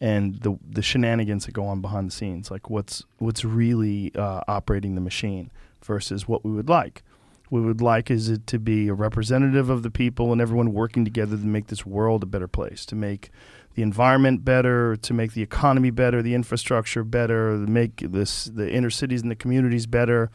and 0.00 0.40
the 0.42 0.56
the 0.68 0.82
shenanigans 0.82 1.46
that 1.46 1.52
go 1.52 1.66
on 1.66 1.80
behind 1.80 2.08
the 2.08 2.14
scenes, 2.14 2.50
like 2.50 2.70
what's 2.70 3.04
what's 3.18 3.44
really 3.44 4.12
uh, 4.14 4.42
operating 4.46 4.94
the 4.94 5.00
machine 5.00 5.50
versus 5.82 6.28
what 6.28 6.44
we 6.44 6.52
would 6.52 6.68
like. 6.68 7.02
We 7.50 7.60
would 7.62 7.80
like 7.80 8.10
is 8.10 8.28
it 8.28 8.46
to 8.48 8.58
be 8.58 8.88
a 8.88 8.94
representative 8.94 9.70
of 9.70 9.82
the 9.82 9.90
people 9.90 10.32
and 10.32 10.40
everyone 10.40 10.72
working 10.74 11.04
together 11.04 11.36
to 11.36 11.46
make 11.46 11.68
this 11.68 11.86
world 11.86 12.22
a 12.22 12.26
better 12.26 12.46
place, 12.48 12.84
to 12.86 12.94
make 12.94 13.30
the 13.74 13.82
environment 13.82 14.44
better, 14.44 14.96
to 14.96 15.14
make 15.14 15.32
the 15.32 15.42
economy 15.42 15.90
better, 15.90 16.20
the 16.22 16.34
infrastructure 16.34 17.04
better, 17.04 17.52
to 17.52 17.70
make 17.70 17.96
this 17.96 18.44
the 18.44 18.70
inner 18.70 18.90
cities 18.90 19.22
and 19.22 19.30
the 19.30 19.36
communities 19.36 19.86
better. 19.86 20.30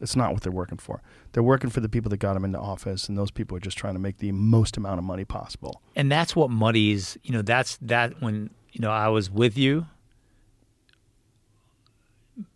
It's 0.00 0.16
not 0.16 0.32
what 0.32 0.42
they're 0.42 0.52
working 0.52 0.78
for. 0.78 1.02
They're 1.32 1.42
working 1.42 1.70
for 1.70 1.80
the 1.80 1.88
people 1.88 2.08
that 2.10 2.16
got 2.18 2.34
them 2.34 2.44
into 2.44 2.58
office, 2.58 3.08
and 3.08 3.18
those 3.18 3.30
people 3.30 3.56
are 3.56 3.60
just 3.60 3.76
trying 3.78 3.94
to 3.94 4.00
make 4.00 4.18
the 4.18 4.32
most 4.32 4.76
amount 4.76 4.98
of 4.98 5.04
money 5.04 5.24
possible. 5.24 5.82
and 5.96 6.10
that's 6.10 6.34
what 6.34 6.50
muddies 6.50 7.16
you 7.22 7.32
know 7.32 7.42
that's 7.42 7.76
that 7.82 8.20
when 8.22 8.50
you 8.72 8.80
know 8.80 8.90
i 8.90 9.08
was 9.08 9.30
with 9.30 9.58
you 9.58 9.86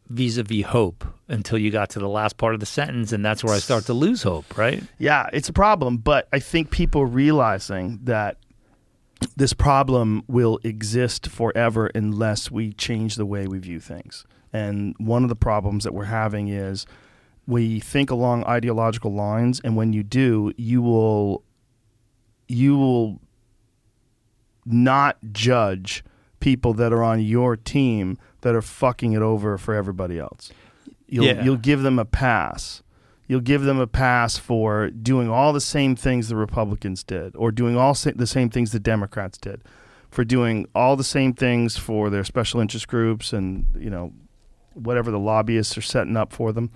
vis-a-vis 0.08 0.64
hope 0.66 1.04
until 1.28 1.58
you 1.58 1.70
got 1.70 1.88
to 1.90 1.98
the 1.98 2.08
last 2.08 2.36
part 2.36 2.54
of 2.54 2.60
the 2.60 2.66
sentence 2.66 3.10
and 3.12 3.24
that's 3.24 3.42
where 3.42 3.54
i 3.54 3.58
start 3.58 3.84
to 3.86 3.94
lose 3.94 4.22
hope 4.22 4.56
right 4.56 4.82
Yeah, 4.98 5.28
it's 5.32 5.48
a 5.48 5.52
problem, 5.52 5.96
but 5.98 6.28
I 6.32 6.38
think 6.38 6.70
people 6.70 7.04
realizing 7.06 8.00
that 8.04 8.36
this 9.36 9.52
problem 9.54 10.22
will 10.28 10.58
exist 10.62 11.26
forever 11.28 11.86
unless 11.94 12.50
we 12.50 12.72
change 12.74 13.16
the 13.16 13.24
way 13.26 13.46
we 13.46 13.58
view 13.58 13.80
things. 13.80 14.24
And 14.52 14.94
one 14.98 15.22
of 15.22 15.28
the 15.30 15.36
problems 15.36 15.84
that 15.84 15.94
we're 15.94 16.04
having 16.04 16.48
is 16.48 16.86
we 17.46 17.78
think 17.80 18.10
along 18.10 18.44
ideological 18.44 19.12
lines 19.12 19.60
and 19.62 19.76
when 19.76 19.92
you 19.92 20.02
do, 20.02 20.52
you 20.56 20.80
will 20.82 21.42
you 22.48 22.76
will 22.76 23.20
not 24.66 25.16
judge 25.32 26.04
people 26.40 26.72
that 26.74 26.92
are 26.92 27.02
on 27.02 27.20
your 27.20 27.56
team 27.56 28.18
that 28.42 28.54
are 28.54 28.62
fucking 28.62 29.12
it 29.12 29.22
over 29.22 29.56
for 29.58 29.74
everybody 29.74 30.18
else. 30.18 30.50
You'll 31.06 31.24
Yeah. 31.26 31.42
you'll 31.44 31.56
give 31.56 31.82
them 31.82 31.98
a 31.98 32.04
pass. 32.04 32.82
You'll 33.26 33.40
give 33.40 33.62
them 33.62 33.78
a 33.78 33.86
pass 33.86 34.36
for 34.36 34.90
doing 34.90 35.30
all 35.30 35.52
the 35.54 35.60
same 35.60 35.96
things 35.96 36.28
the 36.28 36.36
Republicans 36.36 37.02
did, 37.02 37.34
or 37.36 37.50
doing 37.50 37.76
all 37.76 37.94
sa- 37.94 38.10
the 38.14 38.26
same 38.26 38.50
things 38.50 38.72
the 38.72 38.78
Democrats 38.80 39.38
did, 39.38 39.62
for 40.10 40.24
doing 40.24 40.66
all 40.74 40.94
the 40.96 41.04
same 41.04 41.32
things 41.32 41.78
for 41.78 42.10
their 42.10 42.24
special 42.24 42.60
interest 42.60 42.86
groups 42.88 43.32
and 43.32 43.64
you 43.78 43.88
know 43.88 44.12
whatever 44.74 45.10
the 45.10 45.18
lobbyists 45.18 45.78
are 45.78 45.82
setting 45.82 46.16
up 46.16 46.32
for 46.32 46.52
them, 46.52 46.68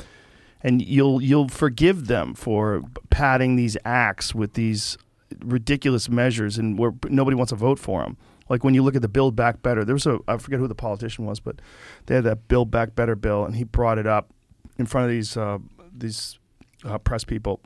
and 0.63 0.83
you'll 0.83 1.23
you'll 1.23 1.49
forgive 1.49 2.07
them 2.07 2.35
for 2.35 2.83
padding 3.11 3.57
these 3.57 3.77
acts 3.85 4.35
with 4.35 4.55
these 4.55 4.99
ridiculous 5.41 6.09
measures, 6.09 6.59
and 6.59 6.79
where 6.79 6.93
nobody 7.09 7.35
wants 7.35 7.51
to 7.51 7.57
vote 7.57 7.79
for 7.79 8.03
them. 8.03 8.17
Like 8.49 8.65
when 8.65 8.75
you 8.75 8.83
look 8.83 8.97
at 8.97 9.03
the 9.03 9.09
Build 9.09 9.37
Back 9.37 9.63
Better, 9.63 9.85
there 9.85 9.95
was 9.95 10.07
a 10.07 10.19
I 10.27 10.39
forget 10.39 10.59
who 10.59 10.69
the 10.69 10.75
politician 10.75 11.27
was, 11.27 11.41
but 11.41 11.61
they 12.07 12.17
had 12.17 12.25
that 12.25 12.49
Build 12.49 12.71
Back 12.71 12.95
Better 12.95 13.15
bill, 13.15 13.45
and 13.45 13.57
he 13.57 13.65
brought 13.65 13.99
it 13.99 14.07
up 14.07 14.33
in 14.79 14.87
front 14.87 15.05
of 15.05 15.11
these 15.11 15.37
uh, 15.37 15.59
these 15.97 16.39
uh, 16.85 16.99
press 16.99 17.25
people. 17.25 17.61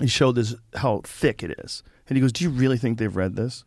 He 0.00 0.06
showed 0.06 0.32
this 0.32 0.54
how 0.76 1.02
thick 1.04 1.42
it 1.42 1.58
is, 1.58 1.82
and 2.08 2.16
he 2.16 2.20
goes, 2.20 2.32
"Do 2.32 2.44
you 2.44 2.50
really 2.50 2.78
think 2.78 2.98
they've 2.98 3.14
read 3.14 3.36
this?" 3.36 3.64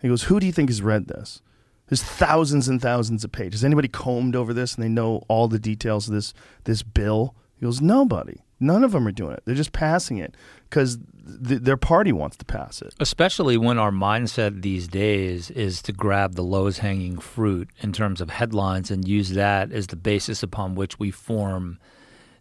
He 0.00 0.08
goes, 0.08 0.24
"Who 0.24 0.38
do 0.38 0.46
you 0.46 0.52
think 0.52 0.68
has 0.68 0.82
read 0.82 1.08
this?" 1.08 1.42
There's 1.88 2.02
thousands 2.02 2.68
and 2.68 2.80
thousands 2.82 3.24
of 3.24 3.32
pages. 3.32 3.64
Anybody 3.64 3.88
combed 3.88 4.36
over 4.36 4.52
this 4.52 4.74
and 4.74 4.84
they 4.84 4.90
know 4.90 5.24
all 5.28 5.48
the 5.48 5.58
details 5.58 6.06
of 6.08 6.14
this 6.14 6.34
this 6.64 6.82
bill? 6.82 7.34
He 7.58 7.66
goes, 7.66 7.80
"Nobody. 7.80 8.42
None 8.60 8.82
of 8.82 8.92
them 8.92 9.06
are 9.06 9.12
doing 9.12 9.32
it. 9.32 9.42
They're 9.44 9.54
just 9.54 9.72
passing 9.72 10.18
it 10.18 10.36
because 10.68 10.98
th- 11.46 11.62
their 11.62 11.76
party 11.76 12.12
wants 12.12 12.36
to 12.38 12.44
pass 12.44 12.82
it." 12.82 12.94
especially 13.00 13.56
when 13.56 13.78
our 13.78 13.90
mindset 13.90 14.62
these 14.62 14.88
days 14.88 15.50
is 15.50 15.82
to 15.82 15.92
grab 15.92 16.34
the 16.34 16.42
lowest 16.42 16.80
hanging 16.80 17.18
fruit 17.18 17.68
in 17.80 17.92
terms 17.92 18.20
of 18.20 18.30
headlines 18.30 18.90
and 18.90 19.06
use 19.06 19.30
that 19.30 19.72
as 19.72 19.88
the 19.88 19.96
basis 19.96 20.42
upon 20.42 20.74
which 20.74 20.98
we 20.98 21.10
form 21.10 21.78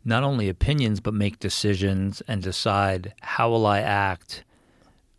not 0.06 0.24
only 0.24 0.48
opinions 0.48 1.00
but 1.00 1.14
make 1.14 1.40
decisions 1.40 2.22
and 2.28 2.42
decide 2.42 3.14
how 3.22 3.50
will 3.50 3.66
I 3.66 3.80
act 3.80 4.44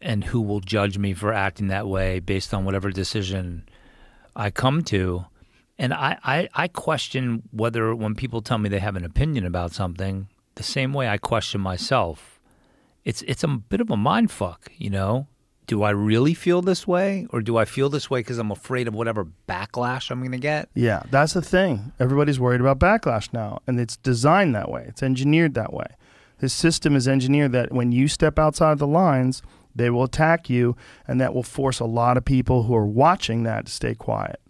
and 0.01 0.25
who 0.25 0.41
will 0.41 0.61
judge 0.61 0.97
me 0.97 1.13
for 1.13 1.33
acting 1.33 1.69
that 1.69 1.87
way 1.87 2.21
based 2.21 2.55
on 2.55 2.65
whatever 2.65 2.91
decision 2.91 3.69
I 4.35 4.51
come 4.51 4.83
to. 4.85 5.27
And 5.79 5.95
I, 5.95 6.19
I, 6.25 6.49
I 6.55 6.69
question 6.69 7.43
whether 7.53 7.95
when 7.95 8.15
people 8.15 8.43
tell 8.43 8.59
me 8.59 8.69
they 8.69 8.81
have 8.81 8.97
an 8.97 9.05
opinion 9.05 9.47
about 9.47 9.73
something, 9.73 10.29
the 10.57 10.63
same 10.63 10.93
way 10.93 11.09
I 11.09 11.19
question 11.19 11.61
myself 11.61 12.39
it's 13.09 13.23
it's 13.23 13.43
a 13.43 13.49
bit 13.49 13.81
of 13.81 13.91
a 13.91 13.97
mind 13.97 14.31
fuck, 14.31 14.71
you 14.77 14.91
know. 14.91 15.29
Do 15.67 15.83
I 15.83 15.91
really 15.91 16.35
feel 16.35 16.61
this 16.61 16.87
way, 16.87 17.27
or 17.31 17.41
do 17.41 17.57
I 17.57 17.65
feel 17.65 17.89
this 17.89 18.11
way 18.11 18.21
because 18.21 18.39
I'm 18.39 18.51
afraid 18.51 18.87
of 18.87 18.95
whatever 18.95 19.27
backlash 19.49 20.11
I'm 20.11 20.21
going 20.21 20.33
to 20.33 20.39
get? 20.39 20.69
Yeah, 20.75 21.03
that's 21.11 21.33
the 21.33 21.43
thing. 21.43 21.93
Everybody's 21.99 22.39
worried 22.39 22.61
about 22.61 22.79
backlash 22.79 23.33
now, 23.33 23.61
and 23.67 23.81
it's 23.81 23.97
designed 23.97 24.55
that 24.55 24.71
way. 24.71 24.85
It's 24.89 25.03
engineered 25.03 25.55
that 25.55 25.73
way. 25.73 25.87
This 26.39 26.53
system 26.53 26.95
is 26.95 27.09
engineered 27.09 27.53
that 27.53 27.73
when 27.73 27.93
you 27.93 28.09
step 28.09 28.39
outside 28.39 28.79
the 28.79 28.87
lines, 28.87 29.43
they 29.75 29.89
will 29.89 30.05
attack 30.05 30.51
you, 30.51 30.77
and 31.07 31.19
that 31.21 31.35
will 31.35 31.43
force 31.43 31.81
a 31.81 31.87
lot 31.87 32.19
of 32.19 32.27
people 32.27 32.65
who 32.65 32.75
are 32.75 32.87
watching 32.87 33.43
that 33.45 33.67
to 33.67 33.73
stay 33.73 33.95
quiet. 33.95 34.41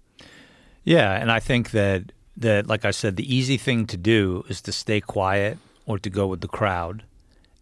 Yeah, 0.88 1.12
and 1.12 1.30
I 1.30 1.38
think 1.38 1.72
that 1.72 2.12
that 2.38 2.66
like 2.66 2.86
I 2.86 2.92
said, 2.92 3.16
the 3.16 3.34
easy 3.36 3.58
thing 3.58 3.86
to 3.88 3.98
do 3.98 4.42
is 4.48 4.62
to 4.62 4.72
stay 4.72 5.02
quiet 5.02 5.58
or 5.84 5.98
to 5.98 6.08
go 6.08 6.26
with 6.26 6.40
the 6.40 6.48
crowd, 6.48 7.04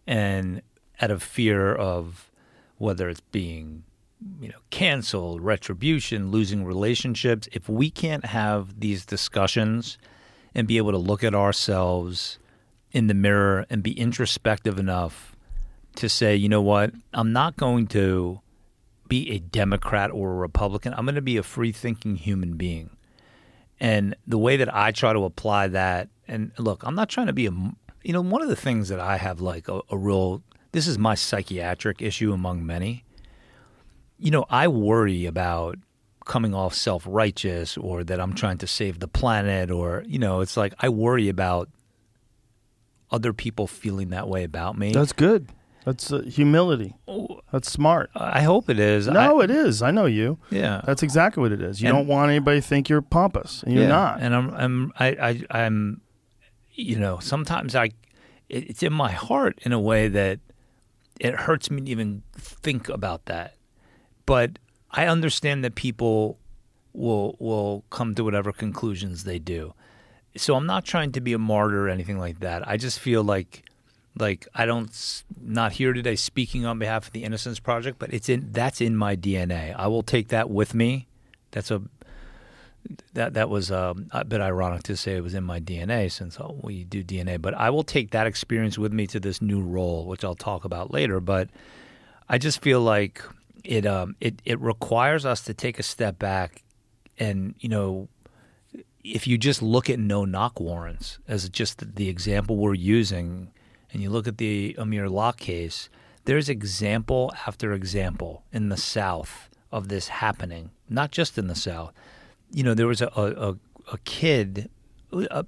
and 0.07 0.61
out 1.01 1.11
of 1.11 1.21
fear 1.21 1.75
of 1.75 2.31
whether 2.77 3.09
it's 3.09 3.19
being 3.19 3.83
you 4.39 4.47
know 4.47 4.59
canceled, 4.69 5.41
retribution, 5.41 6.31
losing 6.31 6.63
relationships. 6.63 7.49
If 7.51 7.67
we 7.67 7.89
can't 7.89 8.27
have 8.27 8.79
these 8.79 9.05
discussions 9.05 9.97
and 10.55 10.65
be 10.65 10.77
able 10.77 10.93
to 10.93 10.97
look 10.97 11.21
at 11.21 11.35
ourselves 11.35 12.39
in 12.93 13.07
the 13.07 13.13
mirror 13.13 13.65
and 13.69 13.83
be 13.83 13.99
introspective 13.99 14.79
enough 14.79 15.35
to 15.95 16.07
say, 16.07 16.33
you 16.33 16.47
know 16.47 16.61
what, 16.61 16.93
I'm 17.13 17.33
not 17.33 17.57
going 17.57 17.87
to 17.87 18.39
be 19.09 19.31
a 19.31 19.39
Democrat 19.39 20.11
or 20.11 20.31
a 20.31 20.35
Republican. 20.35 20.93
I'm 20.93 21.03
going 21.03 21.15
to 21.15 21.21
be 21.21 21.35
a 21.35 21.43
free 21.43 21.73
thinking 21.73 22.15
human 22.15 22.55
being. 22.55 22.91
And 23.79 24.15
the 24.25 24.37
way 24.37 24.57
that 24.57 24.73
I 24.73 24.91
try 24.91 25.13
to 25.13 25.23
apply 25.23 25.67
that, 25.67 26.09
and 26.27 26.51
look, 26.57 26.83
I'm 26.83 26.95
not 26.95 27.09
trying 27.09 27.27
to 27.27 27.33
be 27.33 27.45
a, 27.45 27.51
you 28.03 28.13
know, 28.13 28.21
one 28.21 28.41
of 28.41 28.49
the 28.49 28.55
things 28.55 28.89
that 28.89 28.99
I 28.99 29.17
have 29.17 29.39
like 29.39 29.67
a, 29.67 29.81
a 29.89 29.97
real, 29.97 30.41
this 30.71 30.87
is 30.87 30.97
my 30.97 31.15
psychiatric 31.15 32.01
issue 32.01 32.33
among 32.33 32.65
many. 32.65 33.03
You 34.17 34.31
know, 34.31 34.45
I 34.49 34.67
worry 34.67 35.25
about 35.25 35.77
coming 36.25 36.53
off 36.53 36.73
self 36.73 37.03
righteous 37.07 37.77
or 37.77 38.03
that 38.03 38.19
I'm 38.19 38.33
trying 38.33 38.57
to 38.59 38.67
save 38.67 38.99
the 38.99 39.07
planet 39.07 39.69
or, 39.69 40.03
you 40.07 40.19
know, 40.19 40.41
it's 40.41 40.57
like 40.57 40.73
I 40.79 40.89
worry 40.89 41.29
about 41.29 41.69
other 43.11 43.31
people 43.31 43.67
feeling 43.67 44.09
that 44.09 44.27
way 44.27 44.43
about 44.43 44.77
me. 44.77 44.91
That's 44.91 45.13
good. 45.13 45.47
That's 45.87 46.11
uh, 46.11 46.19
humility. 46.23 46.95
That's 47.53 47.71
smart. 47.71 48.09
I 48.13 48.41
hope 48.41 48.69
it 48.69 48.77
is. 48.77 49.07
No, 49.07 49.39
I, 49.39 49.43
it 49.45 49.49
is. 49.49 49.81
I 49.81 49.89
know 49.91 50.05
you. 50.05 50.37
Yeah. 50.49 50.81
That's 50.83 51.01
exactly 51.01 51.39
what 51.41 51.53
it 51.53 51.61
is. 51.61 51.81
You 51.81 51.87
And- 51.87 51.97
don't 51.97 52.07
want 52.07 52.29
anybody 52.29 52.59
to 52.59 52.67
think 52.67 52.89
you're 52.89 53.01
pompous, 53.01 53.63
and 53.63 53.73
you're 53.73 53.83
Yeah, 53.83 53.89
not. 53.89 54.19
And 54.19 54.35
I'm, 54.35 54.53
I'm, 54.53 54.93
I, 54.99 55.07
I, 55.51 55.61
I'm, 55.63 56.01
you 56.73 56.97
know, 56.99 57.19
sometimes 57.19 57.73
I, 57.73 57.85
it, 58.49 58.69
it's 58.71 58.83
in 58.83 58.91
my 58.91 59.11
heart 59.13 59.59
in 59.61 59.71
a 59.71 59.79
way 59.79 60.09
that 60.09 60.39
it 61.21 61.33
hurts 61.35 61.71
me 61.71 61.79
to 61.81 61.89
even 61.89 62.21
think 62.35 62.89
about 62.89 63.25
that. 63.27 63.55
But 64.25 64.59
I 64.91 65.05
understand 65.07 65.63
that 65.63 65.75
people 65.75 66.37
will 66.91 67.37
will 67.39 67.85
come 67.91 68.13
to 68.15 68.25
whatever 68.25 68.51
conclusions 68.51 69.23
they 69.23 69.39
do. 69.39 69.73
So 70.35 70.55
I'm 70.55 70.65
not 70.65 70.83
trying 70.83 71.13
to 71.13 71.21
be 71.21 71.31
a 71.31 71.37
martyr 71.39 71.85
or 71.85 71.89
anything 71.89 72.19
like 72.19 72.41
that. 72.41 72.67
I 72.67 72.75
just 72.75 72.99
feel 72.99 73.23
like, 73.23 73.63
like 74.19 74.47
I 74.53 74.65
don't, 74.65 75.23
not 75.41 75.73
here 75.73 75.93
today 75.93 76.15
speaking 76.15 76.65
on 76.65 76.79
behalf 76.79 77.07
of 77.07 77.13
the 77.13 77.23
Innocence 77.23 77.59
Project, 77.59 77.99
but 77.99 78.13
it's 78.13 78.29
in 78.29 78.49
that's 78.51 78.81
in 78.81 78.95
my 78.95 79.15
DNA. 79.15 79.75
I 79.75 79.87
will 79.87 80.03
take 80.03 80.29
that 80.29 80.49
with 80.49 80.73
me. 80.73 81.07
That's 81.51 81.71
a 81.71 81.81
that 83.13 83.33
that 83.33 83.49
was 83.49 83.71
um, 83.71 84.07
a 84.11 84.23
bit 84.23 84.41
ironic 84.41 84.83
to 84.83 84.95
say 84.95 85.15
it 85.15 85.23
was 85.23 85.33
in 85.33 85.43
my 85.43 85.59
DNA 85.59 86.11
since 86.11 86.37
we 86.61 86.83
do 86.83 87.03
DNA. 87.03 87.41
But 87.41 87.53
I 87.53 87.69
will 87.69 87.83
take 87.83 88.11
that 88.11 88.27
experience 88.27 88.77
with 88.77 88.93
me 88.93 89.07
to 89.07 89.19
this 89.19 89.41
new 89.41 89.61
role, 89.61 90.05
which 90.05 90.23
I'll 90.23 90.35
talk 90.35 90.65
about 90.65 90.91
later. 90.91 91.19
But 91.19 91.49
I 92.29 92.37
just 92.37 92.61
feel 92.61 92.81
like 92.81 93.21
it 93.63 93.85
um, 93.85 94.15
it 94.21 94.41
it 94.45 94.59
requires 94.59 95.25
us 95.25 95.41
to 95.41 95.53
take 95.53 95.79
a 95.79 95.83
step 95.83 96.19
back, 96.19 96.63
and 97.19 97.55
you 97.59 97.69
know, 97.69 98.07
if 99.03 99.27
you 99.27 99.37
just 99.37 99.61
look 99.61 99.89
at 99.89 99.99
no 99.99 100.25
knock 100.25 100.59
warrants 100.59 101.19
as 101.27 101.49
just 101.49 101.95
the 101.95 102.09
example 102.09 102.57
we're 102.57 102.73
using, 102.73 103.51
and 103.91 104.01
you 104.01 104.09
look 104.09 104.27
at 104.27 104.37
the 104.37 104.75
Amir 104.77 105.09
Locke 105.09 105.37
case, 105.37 105.89
there's 106.25 106.49
example 106.49 107.33
after 107.45 107.73
example 107.73 108.43
in 108.51 108.69
the 108.69 108.77
South 108.77 109.49
of 109.71 109.87
this 109.87 110.07
happening, 110.07 110.71
not 110.89 111.11
just 111.11 111.37
in 111.37 111.47
the 111.47 111.55
South 111.55 111.93
you 112.51 112.63
know, 112.63 112.73
there 112.73 112.87
was 112.87 113.01
a 113.01 113.07
a, 113.15 113.55
a, 113.91 113.97
kid 113.99 114.69
uh, 115.13 115.43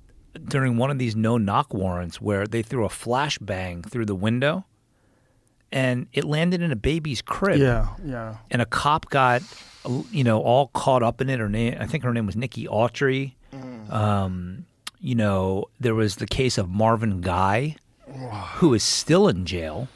during 0.46 0.78
one 0.78 0.92
of 0.92 1.00
these 1.00 1.16
no 1.16 1.38
knock 1.38 1.74
warrants 1.74 2.22
where 2.22 2.46
they 2.46 2.62
threw 2.62 2.86
a 2.86 2.90
flashbang 2.90 3.86
through 3.90 4.06
the 4.06 4.16
window, 4.16 4.66
and 5.72 6.08
it 6.14 6.24
landed 6.24 6.62
in 6.62 6.72
a 6.72 6.76
baby's 6.76 7.22
crib. 7.22 7.60
Yeah, 7.60 7.88
yeah. 8.04 8.38
and 8.52 8.62
a 8.62 8.66
cop 8.66 9.10
got 9.10 9.42
you 10.12 10.24
know 10.24 10.42
all 10.42 10.68
caught 10.68 11.04
up 11.04 11.22
in 11.22 11.30
it. 11.30 11.40
Her 11.40 11.50
name, 11.50 11.78
I 11.80 11.86
think 11.86 12.04
her 12.04 12.14
name 12.14 12.26
was 12.26 12.36
Nikki 12.36 12.66
Autry. 12.68 13.34
Um, 13.90 14.66
you 15.00 15.16
know, 15.16 15.66
there 15.80 15.96
was 15.96 16.18
the 16.18 16.28
case 16.28 16.60
of 16.60 16.70
Marvin 16.70 17.22
Guy, 17.22 17.78
who 18.56 18.74
is 18.74 18.84
still 18.84 19.28
in 19.28 19.46
jail. 19.46 19.88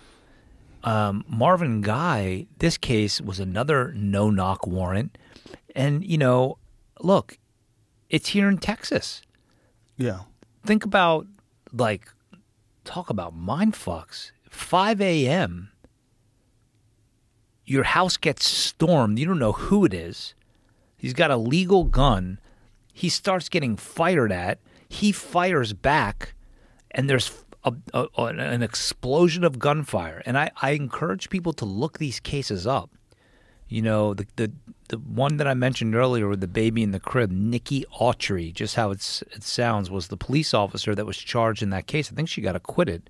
Um, 0.84 1.24
Marvin 1.28 1.82
Guy, 1.82 2.47
this 2.59 2.78
case 2.78 3.22
was 3.22 3.39
another 3.39 3.93
no 3.95 4.30
knock 4.30 4.68
warrant, 4.68 5.18
and 5.76 6.05
you 6.05 6.18
know, 6.18 6.57
look, 6.99 7.38
it's 8.09 8.30
here 8.30 8.49
in 8.49 8.57
Texas. 8.57 9.22
Yeah. 9.97 10.22
Think 10.66 10.84
about 10.84 11.28
like 11.72 12.07
talk 12.84 13.09
about 13.09 13.36
mind 13.36 13.74
fucks. 13.74 14.32
5 14.49 15.01
a.m. 15.01 15.72
Your 17.66 17.84
house 17.84 18.18
gets 18.18 18.45
stormed. 18.45 19.18
You 19.18 19.26
don't 19.26 19.39
know 19.39 19.53
who 19.53 19.86
it 19.86 19.93
is. 19.93 20.36
He's 20.97 21.14
got 21.14 21.32
a 21.32 21.38
legal 21.38 21.86
gun. 21.86 22.39
He 22.93 23.09
starts 23.09 23.49
getting 23.49 23.78
fired 23.78 24.32
at. 24.32 24.59
He 24.88 25.11
fires 25.11 25.74
back, 25.74 26.36
and 26.91 27.09
there's 27.09 27.28
a, 27.64 27.74
a, 27.93 28.24
an 28.26 28.61
explosion 28.61 29.43
of 29.43 29.59
gunfire. 29.59 30.22
And 30.26 30.38
I, 30.38 30.51
I 30.61 30.72
encourage 30.72 31.30
people 31.30 31.53
to 31.53 31.66
look 31.66 31.97
these 31.97 32.20
cases 32.20 32.68
up. 32.68 32.89
You 33.70 33.82
know, 33.82 34.14
the, 34.14 34.28
the 34.36 34.51
the 34.89 34.97
one 34.99 35.38
that 35.38 35.47
I 35.47 35.55
mentioned 35.55 35.95
earlier 35.95 36.28
with 36.28 36.41
the 36.41 36.47
baby 36.47 36.84
in 36.84 36.91
the 36.91 36.99
crib, 36.99 37.32
Nikki 37.32 37.86
Autry, 37.99 38.53
just 38.53 38.76
how 38.76 38.91
it's, 38.91 39.24
it 39.32 39.41
sounds, 39.41 39.89
was 39.89 40.09
the 40.09 40.18
police 40.18 40.53
officer 40.53 40.93
that 40.93 41.05
was 41.05 41.18
charged 41.18 41.64
in 41.64 41.72
that 41.72 41.88
case. 41.88 42.11
I 42.11 42.16
think 42.16 42.30
she 42.30 42.41
got 42.41 42.55
acquitted, 42.55 43.09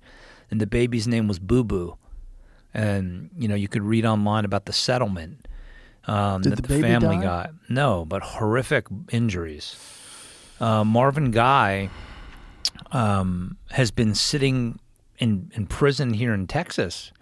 and 0.50 0.60
the 0.60 0.66
baby's 0.66 1.06
name 1.06 1.28
was 1.28 1.38
Boo 1.38 1.64
Boo. 1.64 1.98
And 2.72 3.28
you 3.36 3.48
know, 3.48 3.54
you 3.54 3.68
could 3.68 3.82
read 3.82 4.06
online 4.06 4.46
about 4.46 4.64
the 4.64 4.72
settlement 4.72 5.46
um, 6.06 6.42
that 6.44 6.56
the 6.56 6.62
the, 6.62 6.80
family 6.80 7.16
die? 7.16 7.22
got. 7.22 7.50
No, 7.68 8.06
but 8.06 8.22
horrific 8.22 8.86
injuries. 9.10 9.76
Uh, 10.60 10.84
Marvin 10.84 11.30
Guy 11.30 11.90
um, 12.94 13.58
has 13.72 13.90
been 13.90 14.14
sitting 14.14 14.78
in 15.18 15.50
in 15.54 15.66
prison 15.66 16.14
here 16.14 16.32
in 16.32 16.46
Texas, 16.46 17.12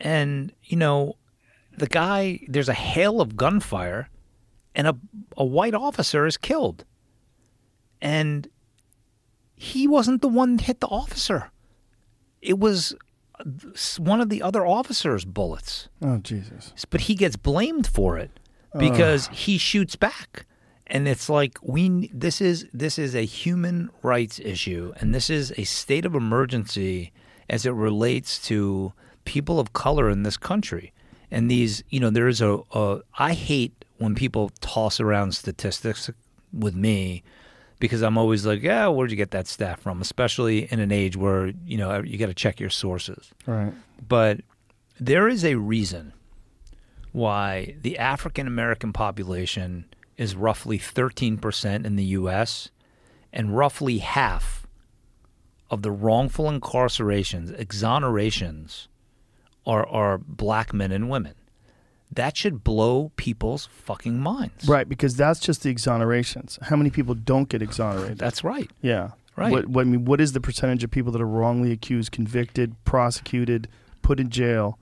and 0.00 0.52
you 0.64 0.76
know, 0.76 1.16
the 1.76 1.86
guy. 1.86 2.40
There's 2.48 2.68
a 2.68 2.74
hail 2.74 3.20
of 3.20 3.36
gunfire, 3.36 4.08
and 4.74 4.86
a 4.86 4.96
a 5.36 5.44
white 5.44 5.74
officer 5.74 6.26
is 6.26 6.36
killed, 6.36 6.84
and 8.00 8.48
he 9.54 9.86
wasn't 9.86 10.20
the 10.22 10.28
one 10.28 10.56
that 10.56 10.64
hit 10.66 10.80
the 10.80 10.88
officer. 10.88 11.50
It 12.40 12.58
was 12.58 12.94
uh, 13.38 13.44
one 13.98 14.20
of 14.20 14.28
the 14.28 14.42
other 14.42 14.66
officers' 14.66 15.24
bullets 15.24 15.88
Oh 16.02 16.18
Jesus. 16.18 16.72
but 16.90 17.02
he 17.02 17.14
gets 17.14 17.36
blamed 17.36 17.86
for 17.86 18.18
it 18.18 18.30
because 18.76 19.28
he 19.28 19.58
shoots 19.58 19.94
back 19.96 20.46
and 20.92 21.08
it's 21.08 21.30
like 21.30 21.58
we 21.62 22.10
this 22.12 22.40
is 22.40 22.66
this 22.72 22.98
is 22.98 23.14
a 23.16 23.24
human 23.24 23.90
rights 24.02 24.38
issue 24.38 24.92
and 24.98 25.14
this 25.14 25.30
is 25.30 25.52
a 25.56 25.64
state 25.64 26.04
of 26.04 26.14
emergency 26.14 27.12
as 27.48 27.64
it 27.64 27.72
relates 27.72 28.38
to 28.46 28.92
people 29.24 29.58
of 29.58 29.72
color 29.72 30.10
in 30.10 30.22
this 30.22 30.36
country. 30.36 30.92
And 31.30 31.50
these 31.50 31.82
you 31.88 31.98
know 31.98 32.10
there 32.10 32.28
is 32.28 32.42
a, 32.42 32.60
a 32.72 33.00
I 33.18 33.32
hate 33.32 33.84
when 33.96 34.14
people 34.14 34.50
toss 34.60 35.00
around 35.00 35.34
statistics 35.34 36.10
with 36.52 36.76
me 36.76 37.22
because 37.78 38.02
I'm 38.02 38.18
always 38.18 38.44
like 38.44 38.62
yeah 38.62 38.86
where'd 38.88 39.10
you 39.10 39.16
get 39.16 39.30
that 39.30 39.48
stat 39.48 39.80
from? 39.80 40.02
Especially 40.02 40.70
in 40.70 40.78
an 40.78 40.92
age 40.92 41.16
where 41.16 41.52
you 41.64 41.78
know 41.78 42.02
you 42.02 42.18
got 42.18 42.26
to 42.26 42.34
check 42.34 42.60
your 42.60 42.70
sources. 42.70 43.32
Right. 43.46 43.72
but 44.06 44.40
there 45.00 45.26
is 45.26 45.42
a 45.42 45.54
reason 45.54 46.12
why 47.12 47.76
the 47.80 47.98
African 47.98 48.46
American 48.46 48.92
population 48.92 49.86
is 50.16 50.34
roughly 50.34 50.78
13% 50.78 51.84
in 51.84 51.96
the 51.96 52.04
US 52.04 52.70
and 53.32 53.56
roughly 53.56 53.98
half 53.98 54.66
of 55.70 55.82
the 55.82 55.90
wrongful 55.90 56.46
incarcerations, 56.46 57.50
exonerations 57.58 58.88
are, 59.66 59.86
are 59.86 60.18
black 60.18 60.74
men 60.74 60.92
and 60.92 61.08
women. 61.08 61.34
That 62.10 62.36
should 62.36 62.62
blow 62.62 63.10
people's 63.16 63.66
fucking 63.72 64.20
minds. 64.20 64.68
Right, 64.68 64.86
because 64.86 65.16
that's 65.16 65.40
just 65.40 65.62
the 65.62 65.74
exonerations. 65.74 66.60
How 66.62 66.76
many 66.76 66.90
people 66.90 67.14
don't 67.14 67.48
get 67.48 67.62
exonerated? 67.62 68.18
That's 68.18 68.44
right. 68.44 68.70
yeah. 68.82 69.12
Right. 69.34 69.50
What, 69.50 69.66
what 69.68 69.80
I 69.80 69.84
mean, 69.84 70.04
what 70.04 70.20
is 70.20 70.32
the 70.32 70.42
percentage 70.42 70.84
of 70.84 70.90
people 70.90 71.10
that 71.12 71.22
are 71.22 71.26
wrongly 71.26 71.72
accused, 71.72 72.12
convicted, 72.12 72.76
prosecuted, 72.84 73.66
put 74.02 74.20
in 74.20 74.28
jail, 74.28 74.78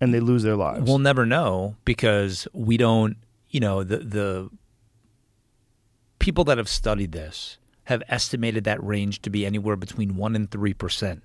and 0.00 0.14
they 0.14 0.20
lose 0.20 0.42
their 0.44 0.56
lives? 0.56 0.88
We'll 0.88 0.98
never 0.98 1.26
know 1.26 1.76
because 1.84 2.48
we 2.54 2.78
don't, 2.78 3.18
you 3.50 3.60
know, 3.60 3.84
the 3.84 3.98
the 3.98 4.50
people 6.18 6.44
that 6.44 6.58
have 6.58 6.68
studied 6.68 7.12
this 7.12 7.58
have 7.84 8.02
estimated 8.08 8.64
that 8.64 8.82
range 8.84 9.20
to 9.22 9.30
be 9.30 9.44
anywhere 9.44 9.74
between 9.74 10.16
1 10.16 10.36
and 10.36 10.48
3%. 10.50 11.22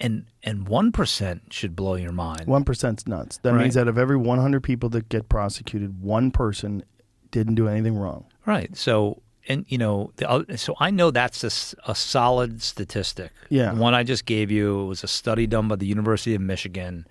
And 0.00 0.26
and 0.44 0.66
1% 0.66 1.40
should 1.50 1.74
blow 1.74 1.96
your 1.96 2.12
mind. 2.12 2.46
One 2.46 2.64
percent's 2.64 3.06
nuts. 3.06 3.38
That 3.38 3.52
Right. 3.52 3.62
means 3.62 3.76
out 3.76 3.88
of 3.88 3.98
every 3.98 4.16
100 4.16 4.62
people 4.62 4.88
that 4.90 5.08
get 5.08 5.28
prosecuted, 5.28 6.00
one 6.00 6.30
person 6.30 6.84
didn't 7.32 7.56
do 7.56 7.66
anything 7.68 7.98
wrong. 7.98 8.24
Right. 8.46 8.76
So 8.76 9.22
and 9.48 9.64
you 9.68 9.76
know, 9.78 10.12
the, 10.16 10.56
so 10.56 10.76
I 10.78 10.90
know 10.90 11.10
that's 11.10 11.42
a, 11.42 11.90
a, 11.90 11.94
solid 11.94 12.62
statistic. 12.62 13.32
Yeah. 13.48 13.72
The 13.72 13.80
one 13.80 13.94
I 13.94 14.04
just 14.04 14.24
gave 14.26 14.50
you 14.50 14.84
was 14.86 15.02
a 15.02 15.08
study 15.08 15.46
done 15.46 15.68
by 15.68 15.76
the 15.76 15.86
University 15.86 16.34
of 16.34 16.42
Michigan, 16.42 17.06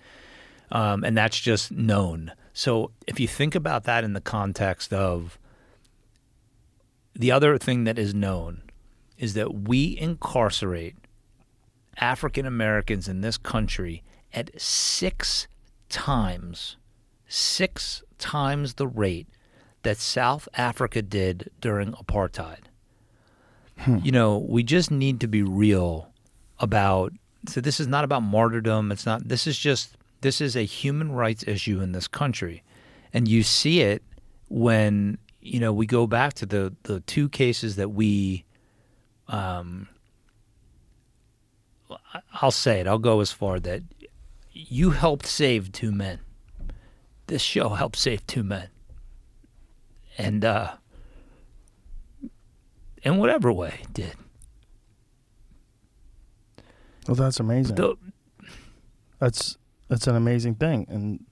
um, 0.72 1.04
and 1.04 1.18
that's 1.18 1.40
just 1.40 1.72
known. 1.72 2.32
So 2.58 2.90
if 3.06 3.20
you 3.20 3.28
think 3.28 3.54
about 3.54 3.84
that 3.84 4.04
in 4.04 4.14
the 4.14 4.20
context 4.20 4.92
of 4.92 5.38
the 7.14 7.32
other 7.32 7.56
thing 7.60 7.84
that 7.84 8.00
is 8.00 8.16
known 8.16 8.64
is 9.20 9.36
that 9.36 9.54
we 9.54 9.96
incarcerate 9.96 10.96
African 12.00 12.48
Americans 12.48 13.08
in 13.08 13.22
this 13.22 13.38
country 13.38 14.02
at 14.34 14.60
six 14.60 15.48
times, 15.90 16.78
six 17.28 18.02
times 18.18 18.74
the 18.74 18.88
rate 18.88 19.28
that 19.84 19.98
South 19.98 20.50
Africa 20.56 21.04
did 21.04 21.52
during 21.62 21.92
apartheid. 21.92 22.72
Hmm. 23.78 24.00
You 24.02 24.12
know, 24.12 24.40
we 24.40 24.64
just 24.64 24.90
need 24.90 25.20
to 25.20 25.28
be 25.28 25.44
real 25.44 26.10
about. 26.60 27.14
So 27.48 27.62
this 27.62 27.80
is 27.80 27.86
not 27.86 28.04
about 28.04 28.24
martyrdom. 28.24 28.92
It's 28.92 29.06
not. 29.06 29.28
This 29.28 29.46
is 29.46 29.60
just. 29.60 29.97
This 30.22 30.42
is 30.42 30.56
a 30.56 30.64
human 30.64 31.12
rights 31.12 31.44
issue 31.48 31.80
in 31.80 31.92
this 31.92 32.08
country, 32.08 32.64
and 33.14 33.28
you 33.28 33.44
see 33.44 33.82
it 33.82 34.04
when 34.50 35.18
you 35.42 35.60
know 35.60 35.72
we 35.74 35.86
go 35.86 36.08
back 36.08 36.34
to 36.36 36.46
the 36.46 36.76
the 36.84 37.00
two 37.02 37.30
cases 37.30 37.76
that 37.76 37.90
we. 37.90 38.44
Um, 39.28 39.88
I'll 42.42 42.52
say 42.52 42.80
it. 42.80 42.88
I'll 42.88 42.98
go 42.98 43.20
as 43.20 43.32
far 43.32 43.60
that 43.60 43.84
you 44.52 44.92
helped 44.92 45.26
save 45.26 45.72
two 45.72 45.92
men. 45.92 46.20
This 47.28 47.42
show 47.42 47.70
helped 47.70 47.98
save 47.98 48.26
two 48.26 48.44
men 48.44 48.70
and 50.18 50.44
uh 50.44 50.72
in 53.04 53.18
whatever 53.18 53.54
way 53.54 53.80
it 53.84 53.94
did 53.94 54.16
Well, 57.08 57.16
that's 57.16 57.40
amazing. 57.40 57.76
the, 57.76 57.96
That's 59.20 59.58
that's 59.88 60.08
an 60.08 60.16
amazing 60.16 60.56
thing, 60.56 60.86
and 60.90 61.24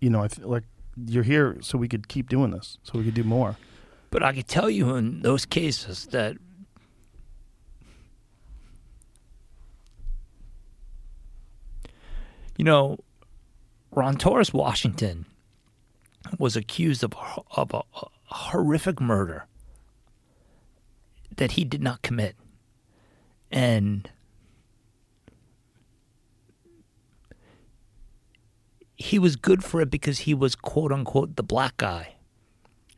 you 0.00 0.10
know, 0.10 0.22
I 0.22 0.28
feel 0.28 0.48
like 0.48 0.64
you're 1.06 1.22
here 1.22 1.58
so 1.60 1.78
we 1.78 1.88
could 1.88 2.08
keep 2.08 2.28
doing 2.28 2.50
this, 2.50 2.78
so 2.82 2.98
we 2.98 3.04
could 3.04 3.14
do 3.14 3.24
more. 3.24 3.56
but 4.10 4.22
i 4.22 4.32
could 4.32 4.48
tell 4.48 4.70
you 4.70 4.96
in 4.96 5.20
those 5.22 5.44
cases 5.46 6.06
that 6.06 6.36
you 12.56 12.64
know 12.64 12.98
ron 13.92 14.16
torres 14.16 14.52
washington 14.52 15.24
was 16.38 16.56
accused 16.56 17.02
of, 17.04 17.14
of 17.56 17.72
a, 17.72 17.82
a 18.02 18.08
horrific 18.26 19.00
murder 19.00 19.46
that 21.36 21.52
he 21.52 21.64
did 21.64 21.82
not 21.82 22.02
commit 22.02 22.34
and 23.50 24.10
he 28.98 29.18
was 29.18 29.36
good 29.36 29.62
for 29.62 29.80
it 29.80 29.90
because 29.90 30.20
he 30.20 30.34
was 30.34 30.56
quote 30.56 30.92
unquote 30.92 31.36
the 31.36 31.42
black 31.42 31.76
guy. 31.76 32.16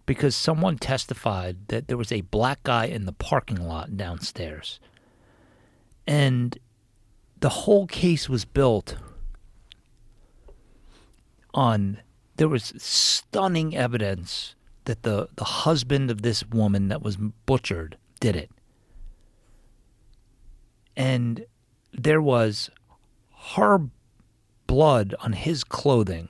Because 0.07 0.35
someone 0.35 0.79
testified 0.79 1.69
that 1.69 1.87
there 1.87 1.99
was 1.99 2.11
a 2.11 2.23
black 2.23 2.63
guy 2.65 2.87
in 2.87 3.05
the 3.05 3.13
parking 3.13 3.69
lot 3.69 3.97
downstairs. 3.97 4.81
And 6.07 6.59
the 7.39 7.51
whole 7.51 7.87
case 7.87 8.29
was 8.29 8.45
built 8.45 8.97
on 11.53 12.01
there 12.37 12.49
was 12.49 12.73
stunning 12.79 13.77
evidence 13.77 14.55
that 14.87 15.03
the, 15.03 15.29
the 15.37 15.45
husband 15.45 16.11
of 16.11 16.23
this 16.23 16.47
woman 16.47 16.89
that 16.89 17.03
was 17.03 17.17
butchered 17.17 17.99
did 18.19 18.35
it. 18.35 18.51
And 20.97 21.45
there 21.93 22.23
was 22.23 22.71
her 23.53 23.91
blood 24.71 25.17
on 25.19 25.33
his 25.33 25.65
clothing. 25.65 26.29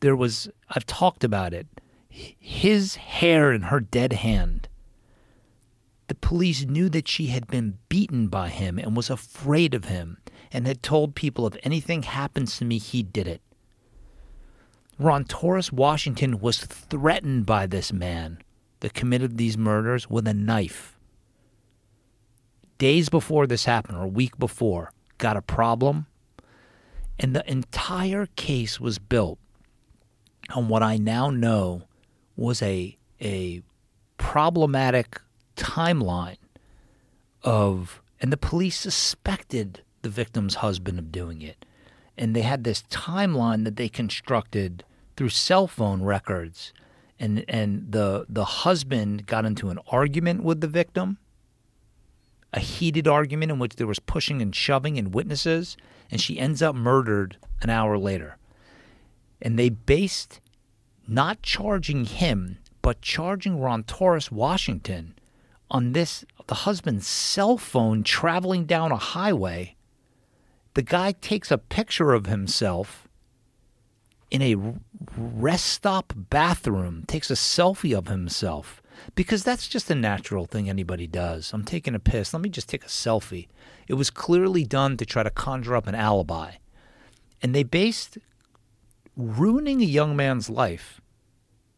There 0.00 0.14
was, 0.14 0.50
I've 0.68 0.84
talked 0.84 1.24
about 1.24 1.54
it, 1.54 1.66
his 2.10 2.96
hair 2.96 3.54
in 3.54 3.62
her 3.62 3.80
dead 3.80 4.12
hand. 4.12 4.68
The 6.08 6.14
police 6.14 6.66
knew 6.66 6.90
that 6.90 7.08
she 7.08 7.28
had 7.28 7.46
been 7.46 7.78
beaten 7.88 8.28
by 8.28 8.50
him 8.50 8.78
and 8.78 8.94
was 8.94 9.08
afraid 9.08 9.72
of 9.72 9.86
him 9.86 10.18
and 10.52 10.66
had 10.66 10.82
told 10.82 11.14
people 11.14 11.46
if 11.46 11.56
anything 11.62 12.02
happens 12.02 12.58
to 12.58 12.66
me, 12.66 12.76
he 12.76 13.02
did 13.02 13.26
it. 13.26 13.40
Ron 14.98 15.24
Torres 15.24 15.72
Washington 15.72 16.38
was 16.38 16.58
threatened 16.58 17.46
by 17.46 17.66
this 17.66 17.94
man 17.94 18.42
that 18.80 18.92
committed 18.92 19.38
these 19.38 19.56
murders 19.56 20.10
with 20.10 20.28
a 20.28 20.34
knife. 20.34 20.98
Days 22.76 23.08
before 23.08 23.46
this 23.46 23.64
happened, 23.64 23.96
or 23.96 24.04
a 24.04 24.08
week 24.08 24.38
before, 24.38 24.92
got 25.16 25.38
a 25.38 25.42
problem, 25.42 26.06
and 27.20 27.36
the 27.36 27.48
entire 27.48 28.26
case 28.34 28.80
was 28.80 28.98
built 28.98 29.38
on 30.54 30.68
what 30.68 30.82
I 30.82 30.96
now 30.96 31.30
know 31.30 31.82
was 32.34 32.62
a 32.62 32.96
a 33.20 33.62
problematic 34.16 35.20
timeline 35.54 36.38
of 37.42 38.02
and 38.20 38.32
the 38.32 38.38
police 38.38 38.76
suspected 38.76 39.82
the 40.02 40.08
victim's 40.08 40.56
husband 40.56 40.98
of 40.98 41.12
doing 41.12 41.42
it. 41.42 41.64
And 42.16 42.34
they 42.34 42.42
had 42.42 42.64
this 42.64 42.82
timeline 42.90 43.64
that 43.64 43.76
they 43.76 43.88
constructed 43.88 44.84
through 45.16 45.30
cell 45.30 45.66
phone 45.66 46.02
records. 46.02 46.72
And 47.18 47.44
and 47.48 47.92
the 47.92 48.24
the 48.30 48.46
husband 48.46 49.26
got 49.26 49.44
into 49.44 49.68
an 49.68 49.78
argument 49.88 50.42
with 50.42 50.62
the 50.62 50.68
victim, 50.68 51.18
a 52.54 52.60
heated 52.60 53.06
argument 53.06 53.52
in 53.52 53.58
which 53.58 53.76
there 53.76 53.86
was 53.86 53.98
pushing 53.98 54.40
and 54.40 54.54
shoving 54.54 54.96
and 54.96 55.12
witnesses, 55.14 55.76
and 56.10 56.20
she 56.20 56.38
ends 56.38 56.62
up 56.62 56.74
murdered 56.74 57.36
an 57.62 57.70
hour 57.70 57.98
later. 57.98 58.36
And 59.40 59.58
they 59.58 59.68
based 59.68 60.40
not 61.06 61.42
charging 61.42 62.04
him, 62.04 62.58
but 62.82 63.02
charging 63.02 63.60
Ron 63.60 63.84
Torres 63.84 64.30
Washington 64.30 65.14
on 65.70 65.92
this 65.92 66.24
the 66.46 66.54
husband's 66.54 67.06
cell 67.06 67.56
phone 67.56 68.02
traveling 68.02 68.64
down 68.64 68.90
a 68.90 68.96
highway. 68.96 69.76
The 70.74 70.82
guy 70.82 71.12
takes 71.12 71.50
a 71.50 71.58
picture 71.58 72.12
of 72.12 72.26
himself 72.26 73.06
in 74.30 74.42
a 74.42 74.56
rest 75.16 75.66
stop 75.66 76.12
bathroom, 76.16 77.04
takes 77.06 77.30
a 77.30 77.34
selfie 77.34 77.96
of 77.96 78.08
himself 78.08 78.82
because 79.14 79.44
that's 79.44 79.68
just 79.68 79.90
a 79.90 79.94
natural 79.94 80.46
thing 80.46 80.68
anybody 80.68 81.06
does. 81.06 81.52
I'm 81.52 81.64
taking 81.64 81.94
a 81.94 81.98
piss. 81.98 82.32
Let 82.32 82.42
me 82.42 82.48
just 82.48 82.68
take 82.68 82.84
a 82.84 82.88
selfie. 82.88 83.48
It 83.88 83.94
was 83.94 84.10
clearly 84.10 84.64
done 84.64 84.96
to 84.96 85.06
try 85.06 85.22
to 85.22 85.30
conjure 85.30 85.76
up 85.76 85.86
an 85.86 85.94
alibi. 85.94 86.52
And 87.42 87.54
they 87.54 87.62
based 87.62 88.18
ruining 89.16 89.80
a 89.80 89.86
young 89.86 90.16
man's 90.16 90.48
life. 90.48 91.00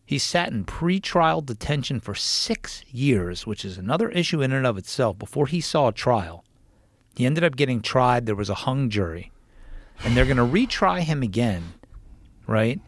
He 0.04 0.18
sat 0.18 0.52
in 0.52 0.64
pretrial 0.64 1.44
detention 1.44 2.00
for 2.00 2.14
six 2.14 2.84
years, 2.90 3.46
which 3.46 3.64
is 3.64 3.78
another 3.78 4.10
issue 4.10 4.42
in 4.42 4.52
and 4.52 4.66
of 4.66 4.76
itself, 4.76 5.18
before 5.18 5.46
he 5.46 5.60
saw 5.60 5.88
a 5.88 5.92
trial. 5.92 6.44
He 7.16 7.24
ended 7.24 7.44
up 7.44 7.56
getting 7.56 7.80
tried. 7.80 8.26
There 8.26 8.34
was 8.34 8.50
a 8.50 8.54
hung 8.54 8.90
jury. 8.90 9.30
And 10.04 10.16
they're 10.16 10.26
going 10.26 10.36
to 10.36 10.42
retry 10.42 11.00
him 11.00 11.22
again, 11.22 11.74
right? 12.46 12.80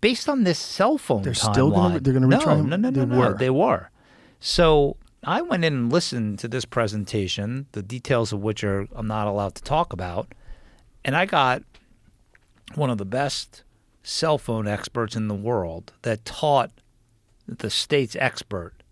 Based 0.00 0.28
on 0.28 0.44
this 0.44 0.58
cell 0.58 0.96
phone 0.98 1.22
They're 1.22 1.34
still 1.34 1.70
gonna- 1.70 1.98
timeline. 2.00 2.04
they're 2.04 2.12
gonna 2.14 2.26
no, 2.26 2.38
retry 2.38 2.56
him? 2.58 2.68
No, 2.70 2.76
no, 2.76 2.90
no, 2.90 3.00
They 3.00 3.06
no. 3.06 3.18
were. 3.18 3.34
They 3.36 3.50
were. 3.50 3.90
So 4.40 4.96
I 5.22 5.42
went 5.42 5.64
in 5.64 5.74
and 5.74 5.92
listened 5.92 6.38
to 6.38 6.48
this 6.48 6.64
presentation, 6.64 7.66
the 7.72 7.82
details 7.82 8.32
of 8.32 8.40
which 8.40 8.64
are 8.64 8.86
I'm 8.92 9.06
not 9.06 9.26
allowed 9.26 9.54
to 9.56 9.62
talk 9.62 9.92
about. 9.92 10.32
And 11.04 11.14
I 11.16 11.26
got 11.26 11.62
one 12.74 12.88
of 12.90 12.98
the 12.98 13.04
best 13.04 13.62
cell 14.02 14.38
phone 14.38 14.66
experts 14.66 15.14
in 15.16 15.28
the 15.28 15.34
world 15.34 15.92
that 16.02 16.24
taught 16.24 16.70
the 17.46 17.68
state's 17.68 18.16
expert 18.16 18.82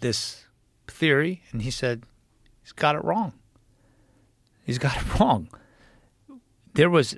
this 0.00 0.44
theory, 0.86 1.42
and 1.50 1.62
he 1.62 1.70
said 1.70 2.04
he's 2.62 2.72
got 2.72 2.94
it 2.94 3.02
wrong. 3.02 3.32
He's 4.64 4.78
got 4.78 4.96
it 4.96 5.18
wrong. 5.18 5.48
There 6.74 6.90
was 6.90 7.16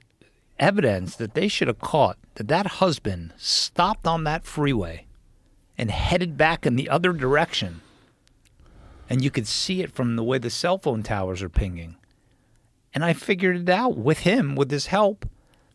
evidence 0.58 1.16
that 1.16 1.34
they 1.34 1.48
should 1.48 1.68
have 1.68 1.80
caught 1.80 2.16
that 2.38 2.46
that 2.46 2.66
husband 2.66 3.32
stopped 3.36 4.06
on 4.06 4.22
that 4.22 4.44
freeway 4.44 5.04
and 5.76 5.90
headed 5.90 6.36
back 6.36 6.64
in 6.64 6.76
the 6.76 6.88
other 6.88 7.12
direction. 7.12 7.80
And 9.10 9.24
you 9.24 9.30
could 9.30 9.48
see 9.48 9.82
it 9.82 9.90
from 9.90 10.14
the 10.14 10.22
way 10.22 10.38
the 10.38 10.48
cell 10.48 10.78
phone 10.78 11.02
towers 11.02 11.42
are 11.42 11.48
pinging. 11.48 11.96
And 12.94 13.04
I 13.04 13.12
figured 13.12 13.56
it 13.56 13.68
out 13.68 13.98
with 13.98 14.20
him, 14.20 14.54
with 14.54 14.70
his 14.70 14.86
help, 14.86 15.28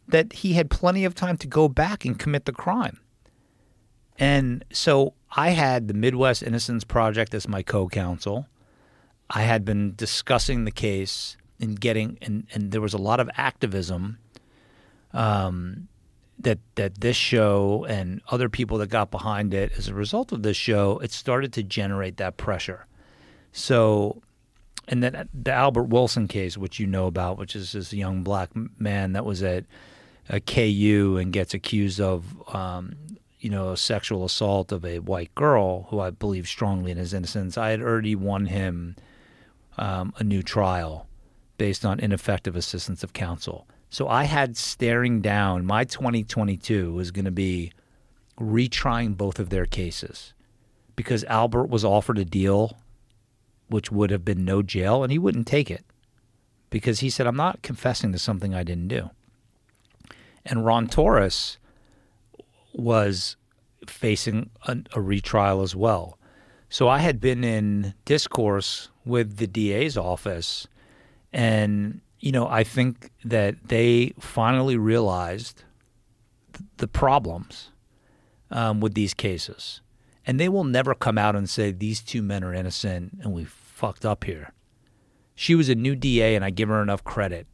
that 0.07 0.31
he 0.31 0.53
had 0.53 0.69
plenty 0.69 1.03
of 1.03 1.13
time 1.13 1.35
to 1.39 1.47
go 1.47 1.67
back 1.67 2.05
and 2.05 2.17
commit 2.17 2.45
the 2.45 2.53
crime. 2.53 3.01
And 4.17 4.63
so 4.71 5.15
I 5.35 5.49
had 5.49 5.89
the 5.89 5.93
Midwest 5.93 6.43
Innocence 6.43 6.85
Project 6.85 7.33
as 7.33 7.45
my 7.45 7.61
co 7.61 7.89
counsel. 7.89 8.47
I 9.29 9.41
had 9.41 9.65
been 9.65 9.95
discussing 9.95 10.63
the 10.63 10.71
case 10.71 11.35
and 11.59 11.77
getting, 11.77 12.17
and, 12.21 12.47
and 12.53 12.71
there 12.71 12.81
was 12.81 12.93
a 12.93 12.97
lot 12.97 13.19
of 13.19 13.29
activism 13.35 14.17
um, 15.11 15.89
that 16.43 16.59
that 16.75 17.01
this 17.01 17.15
show 17.15 17.85
and 17.89 18.21
other 18.29 18.49
people 18.49 18.77
that 18.79 18.89
got 18.89 19.11
behind 19.11 19.53
it 19.53 19.71
as 19.77 19.87
a 19.87 19.93
result 19.93 20.31
of 20.31 20.43
this 20.43 20.57
show, 20.57 20.99
it 20.99 21.11
started 21.11 21.53
to 21.53 21.63
generate 21.63 22.17
that 22.17 22.37
pressure. 22.37 22.85
So, 23.51 24.21
and 24.87 25.03
then 25.03 25.29
the 25.33 25.51
Albert 25.51 25.85
Wilson 25.85 26.27
case, 26.27 26.57
which 26.57 26.79
you 26.79 26.87
know 26.87 27.07
about, 27.07 27.37
which 27.37 27.55
is 27.55 27.71
this 27.73 27.93
young 27.93 28.23
black 28.23 28.49
man 28.77 29.13
that 29.13 29.25
was 29.25 29.43
at 29.43 29.65
a 30.29 30.39
KU 30.39 31.17
and 31.19 31.33
gets 31.33 31.53
accused 31.53 31.99
of, 31.99 32.25
um, 32.55 32.95
you 33.39 33.49
know, 33.49 33.71
a 33.71 33.77
sexual 33.77 34.25
assault 34.25 34.71
of 34.71 34.85
a 34.85 34.99
white 34.99 35.33
girl 35.35 35.87
who 35.89 35.99
I 35.99 36.09
believe 36.09 36.47
strongly 36.47 36.91
in 36.91 36.97
his 36.97 37.13
innocence. 37.13 37.57
I 37.57 37.69
had 37.69 37.81
already 37.81 38.15
won 38.15 38.45
him 38.47 38.95
um, 39.77 40.13
a 40.17 40.23
new 40.23 40.41
trial 40.41 41.07
based 41.57 41.85
on 41.85 41.99
ineffective 41.99 42.55
assistance 42.55 43.03
of 43.03 43.13
counsel. 43.13 43.67
So 43.93 44.07
I 44.07 44.23
had 44.23 44.57
staring 44.57 45.21
down 45.21 45.67
my 45.67 45.83
2022 45.83 46.91
was 46.91 47.11
going 47.11 47.25
to 47.25 47.31
be 47.31 47.71
retrying 48.39 49.15
both 49.15 49.37
of 49.37 49.51
their 49.51 49.67
cases 49.67 50.33
because 50.95 51.23
Albert 51.25 51.69
was 51.69 51.85
offered 51.85 52.17
a 52.17 52.25
deal 52.25 52.79
which 53.67 53.91
would 53.91 54.09
have 54.09 54.25
been 54.25 54.43
no 54.43 54.63
jail 54.63 55.03
and 55.03 55.11
he 55.11 55.19
wouldn't 55.19 55.45
take 55.45 55.69
it 55.69 55.85
because 56.71 57.01
he 57.01 57.09
said 57.11 57.27
I'm 57.27 57.35
not 57.35 57.61
confessing 57.61 58.11
to 58.13 58.17
something 58.17 58.55
I 58.55 58.63
didn't 58.63 58.87
do. 58.87 59.11
And 60.43 60.65
Ron 60.65 60.87
Torres 60.87 61.59
was 62.73 63.35
facing 63.85 64.49
a, 64.63 64.77
a 64.93 65.01
retrial 65.01 65.61
as 65.61 65.75
well. 65.75 66.17
So 66.67 66.87
I 66.87 66.97
had 66.97 67.21
been 67.21 67.43
in 67.43 67.93
discourse 68.05 68.89
with 69.05 69.37
the 69.37 69.45
DA's 69.45 69.97
office 69.99 70.67
and 71.31 72.01
you 72.23 72.31
know, 72.31 72.47
I 72.47 72.63
think 72.63 73.11
that 73.25 73.67
they 73.67 74.13
finally 74.17 74.77
realized 74.77 75.65
th- 76.53 76.65
the 76.77 76.87
problems 76.87 77.71
um, 78.49 78.79
with 78.79 78.93
these 78.93 79.13
cases. 79.13 79.81
And 80.25 80.39
they 80.39 80.47
will 80.47 80.63
never 80.63 80.95
come 80.95 81.17
out 81.17 81.35
and 81.35 81.49
say, 81.49 81.71
these 81.71 81.99
two 81.99 82.21
men 82.21 82.41
are 82.45 82.53
innocent 82.53 83.19
and 83.21 83.33
we 83.33 83.43
fucked 83.43 84.05
up 84.05 84.23
here. 84.23 84.53
She 85.35 85.53
was 85.53 85.67
a 85.67 85.75
new 85.75 85.97
DA, 85.97 86.35
and 86.35 86.45
I 86.45 86.49
give 86.49 86.69
her 86.69 86.81
enough 86.81 87.03
credit 87.03 87.45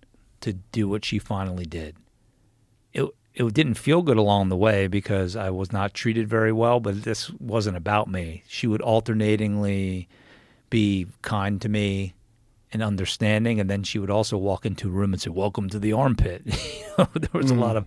to 0.42 0.54
do 0.54 0.88
what 0.88 1.04
she 1.04 1.18
finally 1.18 1.66
did. 1.66 1.96
It, 2.94 3.10
it 3.34 3.52
didn't 3.56 3.74
feel 3.74 4.04
good 4.04 4.18
along 4.18 4.50
the 4.50 4.58
way 4.58 4.86
because 4.86 5.36
I 5.36 5.50
was 5.50 5.72
not 5.72 5.96
treated 5.96 6.28
very 6.28 6.52
well, 6.52 6.80
but 6.80 7.02
this 7.02 7.32
wasn't 7.32 7.78
about 7.78 8.08
me. 8.08 8.44
She 8.48 8.68
would 8.68 8.82
alternatingly 8.84 10.08
be 10.70 11.08
kind 11.24 11.60
to 11.62 11.70
me 11.70 12.14
and 12.72 12.84
understanding, 12.84 13.60
and 13.60 13.70
then 13.70 13.84
she 13.84 14.00
would 14.00 14.10
also 14.10 14.38
walk 14.38 14.66
into 14.66 14.88
a 14.88 14.92
room 14.92 15.14
and 15.14 15.22
say, 15.22 15.30
"Welcome 15.30 15.70
to 15.70 15.80
the 15.80 15.94
armpit." 15.94 16.44
you 16.46 16.86
know, 16.98 17.08
there 17.16 17.30
was 17.34 17.52
a 17.52 17.56
mm. 17.56 17.60
lot 17.60 17.78
of 17.78 17.86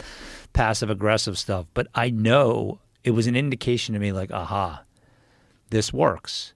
passive 0.53 0.91
aggressive 0.91 1.39
stuff, 1.39 1.66
but 1.74 1.87
I 1.95 2.11
know 2.11 2.80
it 3.05 3.12
was 3.12 3.26
an 3.26 3.37
indication 3.37 3.95
to 3.95 4.01
me, 4.01 4.12
like, 4.12 4.33
"Aha, 4.33 4.83
this 5.70 5.93
works," 5.93 6.53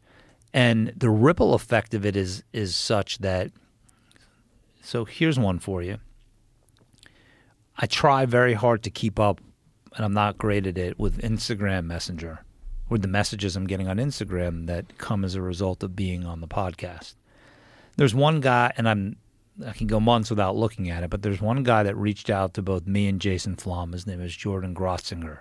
and 0.52 0.92
the 0.96 1.10
ripple 1.10 1.54
effect 1.54 1.94
of 1.94 2.04
it 2.04 2.16
is 2.16 2.42
is 2.52 2.74
such 2.74 3.18
that. 3.18 3.52
So 4.82 5.04
here's 5.04 5.38
one 5.38 5.58
for 5.58 5.82
you. 5.82 5.98
I 7.76 7.86
try 7.86 8.24
very 8.24 8.54
hard 8.54 8.82
to 8.84 8.90
keep 8.90 9.18
up, 9.18 9.40
and 9.94 10.04
I'm 10.04 10.14
not 10.14 10.38
great 10.38 10.66
at 10.66 10.78
it 10.78 10.98
with 10.98 11.22
Instagram 11.22 11.84
Messenger, 11.84 12.44
with 12.88 13.02
the 13.02 13.08
messages 13.08 13.56
I'm 13.56 13.66
getting 13.66 13.88
on 13.88 13.98
Instagram 13.98 14.66
that 14.66 14.96
come 14.96 15.24
as 15.24 15.34
a 15.34 15.42
result 15.42 15.82
of 15.82 15.96
being 15.96 16.24
on 16.24 16.40
the 16.40 16.48
podcast 16.48 17.14
there's 17.96 18.14
one 18.14 18.40
guy, 18.40 18.72
and 18.76 18.88
I'm 18.88 19.16
I 19.66 19.72
can 19.72 19.86
go 19.86 19.98
months 20.00 20.28
without 20.28 20.56
looking 20.56 20.90
at 20.90 21.02
it, 21.02 21.10
but 21.10 21.22
there's 21.22 21.40
one 21.40 21.62
guy 21.62 21.82
that 21.82 21.96
reached 21.96 22.28
out 22.28 22.54
to 22.54 22.62
both 22.62 22.86
me 22.86 23.08
and 23.08 23.20
Jason 23.20 23.56
Flom. 23.56 23.92
His 23.92 24.06
name 24.06 24.20
is 24.20 24.36
Jordan 24.36 24.74
Grotzinger, 24.74 25.38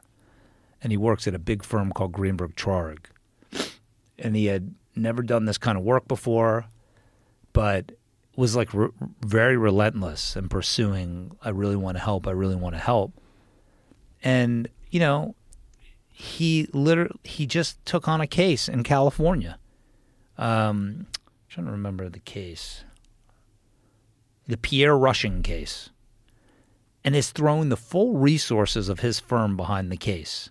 and 0.82 0.92
he 0.92 0.98
works 0.98 1.28
at 1.28 1.36
a 1.36 1.40
big 1.40 1.64
firm 1.64 1.92
called 1.92 2.14
Greenberg 2.14 2.56
Traurig. 2.56 3.06
And 4.18 4.36
he 4.36 4.46
had 4.46 4.74
never 4.96 5.22
done 5.22 5.44
this 5.44 5.58
kind 5.58 5.78
of 5.78 5.84
work 5.84 6.08
before, 6.08 6.68
but 7.52 7.92
was 8.38 8.56
like 8.56 8.74
re- 8.74 8.90
very 9.22 9.58
relentless 9.58 10.38
in 10.38 10.48
pursuing. 10.48 11.36
I 11.44 11.50
really 11.50 11.76
want 11.76 11.98
to 11.98 12.04
help. 12.04 12.28
I 12.28 12.32
really 12.32 12.56
want 12.56 12.76
to 12.76 12.80
help. 12.80 13.14
And 14.24 14.70
you 14.92 15.02
know, 15.02 15.36
he 16.10 16.70
literally 16.72 17.20
he 17.26 17.46
just 17.46 17.86
took 17.86 18.08
on 18.08 18.22
a 18.22 18.28
case 18.28 18.70
in 18.70 18.84
California. 18.84 19.60
Um, 20.38 21.08
trying 21.56 21.68
to 21.68 21.72
remember 21.72 22.10
the 22.10 22.20
case, 22.20 22.84
the 24.46 24.58
Pierre 24.58 24.98
Rushing 24.98 25.42
case, 25.42 25.90
and 27.02 27.16
is 27.16 27.32
throwing 27.32 27.70
the 27.70 27.78
full 27.78 28.18
resources 28.18 28.90
of 28.90 29.00
his 29.00 29.22
firm 29.22 29.56
behind 29.56 29.90
the 29.90 29.96
case. 29.96 30.50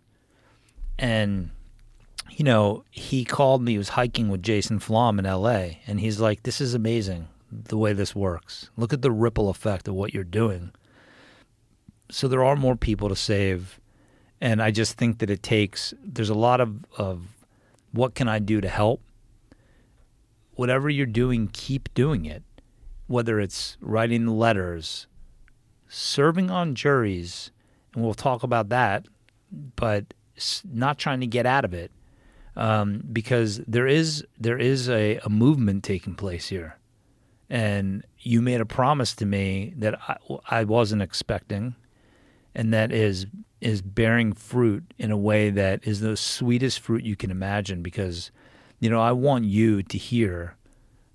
And 0.99 1.51
you 2.31 2.43
know, 2.43 2.85
he 2.91 3.23
called 3.27 3.61
me. 3.61 3.73
He 3.73 3.79
was 3.79 3.91
hiking 3.91 4.31
with 4.31 4.43
Jason 4.43 4.79
Flom 4.79 5.19
in 5.19 5.27
L.A. 5.27 5.83
and 5.87 6.01
he's 6.01 6.21
like, 6.21 6.43
"This 6.43 6.59
is 6.59 6.73
amazing 6.73 7.29
the 7.53 7.77
way 7.77 7.93
this 7.93 8.17
works. 8.17 8.71
Look 8.75 8.95
at 8.95 9.03
the 9.03 9.13
ripple 9.13 9.51
effect 9.51 9.87
of 9.87 9.95
what 9.95 10.15
you're 10.15 10.25
doing." 10.25 10.73
So 12.11 12.29
there 12.29 12.45
are 12.45 12.57
more 12.57 12.77
people 12.77 13.11
to 13.11 13.17
save, 13.17 13.79
and 14.41 14.63
I 14.63 14.71
just 14.71 14.97
think 14.97 15.19
that 15.19 15.29
it 15.29 15.43
takes. 15.43 15.93
There's 16.03 16.31
a 16.31 16.35
lot 16.35 16.63
of 16.63 16.83
of 16.97 17.27
what 17.93 18.15
can 18.15 18.27
I 18.27 18.39
do 18.39 18.63
to 18.63 18.71
help. 18.71 19.03
Whatever 20.57 20.89
you're 20.89 21.07
doing, 21.07 21.49
keep 21.53 21.93
doing 21.95 22.25
it. 22.27 22.43
Whether 23.07 23.39
it's 23.39 23.77
writing 23.81 24.27
letters, 24.27 25.07
serving 25.89 26.51
on 26.51 26.75
juries, 26.75 27.51
and 27.95 28.03
we'll 28.03 28.15
talk 28.15 28.43
about 28.43 28.71
that, 28.71 29.07
but 29.77 30.15
not 30.73 30.99
trying 30.99 31.21
to 31.21 31.27
get 31.27 31.45
out 31.47 31.65
of 31.65 31.75
it 31.75 31.93
um, 32.57 33.03
because 33.13 33.59
there 33.67 33.87
is 33.87 34.25
there 34.39 34.59
is 34.59 34.89
a, 34.89 35.19
a 35.19 35.29
movement 35.29 35.85
taking 35.85 36.15
place 36.15 36.49
here, 36.49 36.79
and 37.51 38.05
you 38.21 38.41
made 38.41 38.61
a 38.61 38.67
promise 38.67 39.15
to 39.17 39.27
me 39.27 39.75
that 39.77 39.99
I, 40.09 40.17
I 40.49 40.65
wasn't 40.65 41.03
expecting, 41.03 41.75
and 42.55 42.73
that 42.73 42.93
is 42.93 43.27
is 43.61 43.83
bearing 43.83 44.33
fruit 44.33 44.85
in 44.99 45.11
a 45.11 45.17
way 45.17 45.51
that 45.51 45.87
is 45.87 46.01
the 46.01 46.17
sweetest 46.17 46.81
fruit 46.81 47.03
you 47.05 47.17
can 47.17 47.31
imagine. 47.31 47.83
Because 47.83 48.31
you 48.81 48.91
know 48.91 49.01
I 49.01 49.13
want 49.13 49.45
you 49.45 49.83
to 49.83 49.99
hear 49.99 50.57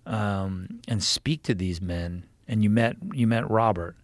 um, 0.05 0.81
and 0.87 1.03
speak 1.03 1.43
to 1.43 1.53
these 1.53 1.81
men, 1.81 2.25
and 2.47 2.63
you 2.63 2.69
met 2.69 2.97
you 3.13 3.27
met 3.27 3.49
Robert 3.49 3.95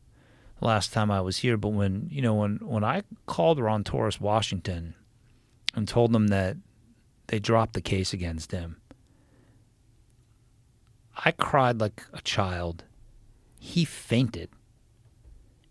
last 0.61 0.93
time 0.93 1.11
I 1.11 1.21
was 1.21 1.37
here, 1.37 1.57
but 1.57 1.69
when 1.69 2.07
you 2.11 2.21
know 2.21 2.35
when 2.35 2.57
when 2.61 2.83
I 2.83 3.03
called 3.25 3.59
Ron 3.59 3.83
Torres 3.83 4.21
Washington 4.21 4.95
and 5.73 5.87
told 5.87 6.13
them 6.13 6.27
that 6.27 6.57
they 7.27 7.39
dropped 7.39 7.73
the 7.73 7.81
case 7.81 8.13
against 8.13 8.51
him. 8.51 8.77
I 11.23 11.31
cried 11.31 11.79
like 11.79 12.03
a 12.13 12.21
child. 12.21 12.83
He 13.59 13.85
fainted. 13.85 14.49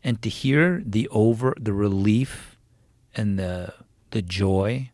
And 0.03 0.21
to 0.23 0.29
hear 0.29 0.83
the 0.85 1.09
over 1.09 1.55
the 1.59 1.73
relief 1.73 2.59
and 3.15 3.39
the 3.39 3.73
the 4.11 4.23
joy 4.23 4.91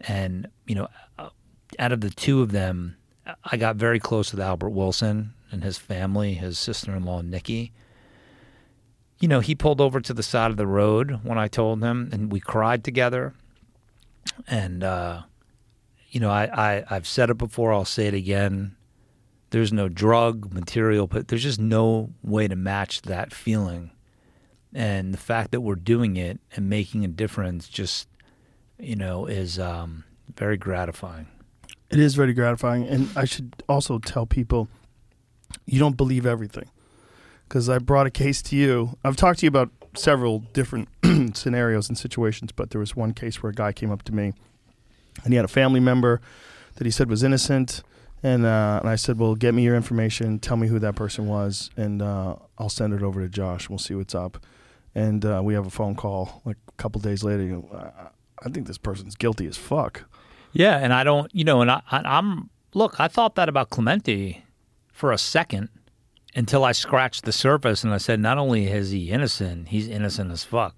and 0.00 0.48
you 0.66 0.74
know 0.74 0.88
out 1.78 1.92
of 1.92 2.00
the 2.00 2.10
two 2.10 2.42
of 2.42 2.52
them 2.52 2.96
I 3.44 3.56
got 3.56 3.76
very 3.76 4.00
close 4.00 4.32
with 4.32 4.40
Albert 4.40 4.70
Wilson 4.70 5.34
and 5.50 5.62
his 5.62 5.78
family, 5.78 6.34
his 6.34 6.58
sister-in-law 6.58 7.22
Nikki. 7.22 7.72
You 9.20 9.28
know, 9.28 9.40
he 9.40 9.54
pulled 9.54 9.80
over 9.80 10.00
to 10.00 10.14
the 10.14 10.22
side 10.22 10.50
of 10.50 10.56
the 10.56 10.66
road 10.66 11.20
when 11.22 11.38
I 11.38 11.48
told 11.48 11.82
him 11.82 12.08
and 12.12 12.32
we 12.32 12.40
cried 12.40 12.82
together. 12.82 13.34
And 14.48 14.82
uh 14.82 15.22
you 16.10 16.18
know, 16.18 16.30
I, 16.30 16.50
I, 16.52 16.84
I've 16.90 17.06
said 17.06 17.30
it 17.30 17.38
before, 17.38 17.72
I'll 17.72 17.84
say 17.84 18.08
it 18.08 18.14
again. 18.14 18.74
There's 19.50 19.72
no 19.72 19.88
drug, 19.88 20.52
material, 20.52 21.06
but 21.06 21.28
there's 21.28 21.44
just 21.44 21.60
no 21.60 22.10
way 22.22 22.48
to 22.48 22.56
match 22.56 23.02
that 23.02 23.32
feeling. 23.32 23.92
And 24.74 25.14
the 25.14 25.18
fact 25.18 25.52
that 25.52 25.60
we're 25.60 25.76
doing 25.76 26.16
it 26.16 26.40
and 26.54 26.68
making 26.68 27.04
a 27.04 27.08
difference 27.08 27.68
just, 27.68 28.08
you 28.76 28.96
know, 28.96 29.26
is 29.26 29.58
um, 29.58 30.04
very 30.36 30.56
gratifying. 30.56 31.28
It 31.90 31.98
is 31.98 32.14
very 32.14 32.32
gratifying, 32.32 32.86
and 32.86 33.08
I 33.16 33.24
should 33.24 33.62
also 33.68 33.98
tell 33.98 34.26
people 34.26 34.68
you 35.66 35.78
don't 35.78 35.96
believe 35.96 36.24
everything 36.24 36.70
because 37.48 37.68
I 37.68 37.78
brought 37.78 38.06
a 38.06 38.10
case 38.10 38.42
to 38.42 38.56
you. 38.56 38.96
I've 39.02 39.16
talked 39.16 39.40
to 39.40 39.46
you 39.46 39.48
about 39.48 39.70
several 39.96 40.40
different 40.52 40.88
scenarios 41.36 41.88
and 41.88 41.98
situations, 41.98 42.52
but 42.52 42.70
there 42.70 42.78
was 42.78 42.94
one 42.94 43.12
case 43.12 43.42
where 43.42 43.50
a 43.50 43.54
guy 43.54 43.72
came 43.72 43.90
up 43.90 44.04
to 44.04 44.14
me 44.14 44.32
and 45.24 45.32
he 45.32 45.36
had 45.36 45.44
a 45.44 45.48
family 45.48 45.80
member 45.80 46.20
that 46.76 46.84
he 46.84 46.90
said 46.90 47.10
was 47.10 47.22
innocent. 47.22 47.82
And, 48.22 48.44
uh, 48.44 48.78
and 48.80 48.88
I 48.88 48.96
said, 48.96 49.18
well, 49.18 49.34
get 49.34 49.54
me 49.54 49.62
your 49.62 49.74
information. 49.74 50.38
Tell 50.38 50.56
me 50.56 50.68
who 50.68 50.78
that 50.80 50.94
person 50.94 51.26
was, 51.26 51.70
and 51.76 52.02
uh, 52.02 52.36
I'll 52.58 52.68
send 52.68 52.92
it 52.92 53.02
over 53.02 53.20
to 53.22 53.28
Josh. 53.28 53.70
We'll 53.70 53.78
see 53.78 53.94
what's 53.94 54.14
up. 54.14 54.44
And 54.94 55.24
uh, 55.24 55.40
we 55.42 55.54
have 55.54 55.66
a 55.66 55.70
phone 55.70 55.94
call 55.94 56.42
like 56.44 56.58
a 56.68 56.72
couple 56.72 57.00
days 57.00 57.24
later. 57.24 57.42
You 57.42 57.52
know, 57.52 57.68
I, 57.72 58.08
I 58.46 58.50
think 58.50 58.66
this 58.66 58.76
person's 58.76 59.16
guilty 59.16 59.46
as 59.46 59.56
fuck. 59.56 60.09
Yeah, 60.52 60.76
and 60.78 60.92
I 60.92 61.04
don't, 61.04 61.32
you 61.34 61.44
know, 61.44 61.60
and 61.62 61.70
I, 61.70 61.82
I, 61.90 61.98
I'm 61.98 62.50
look. 62.74 62.98
I 62.98 63.08
thought 63.08 63.34
that 63.36 63.48
about 63.48 63.70
Clemente 63.70 64.44
for 64.92 65.12
a 65.12 65.18
second 65.18 65.68
until 66.34 66.64
I 66.64 66.72
scratched 66.72 67.24
the 67.24 67.32
surface 67.32 67.82
and 67.84 67.92
I 67.92 67.98
said, 67.98 68.20
not 68.20 68.38
only 68.38 68.66
is 68.66 68.90
he 68.90 69.10
innocent, 69.10 69.68
he's 69.68 69.88
innocent 69.88 70.30
as 70.30 70.44
fuck. 70.44 70.76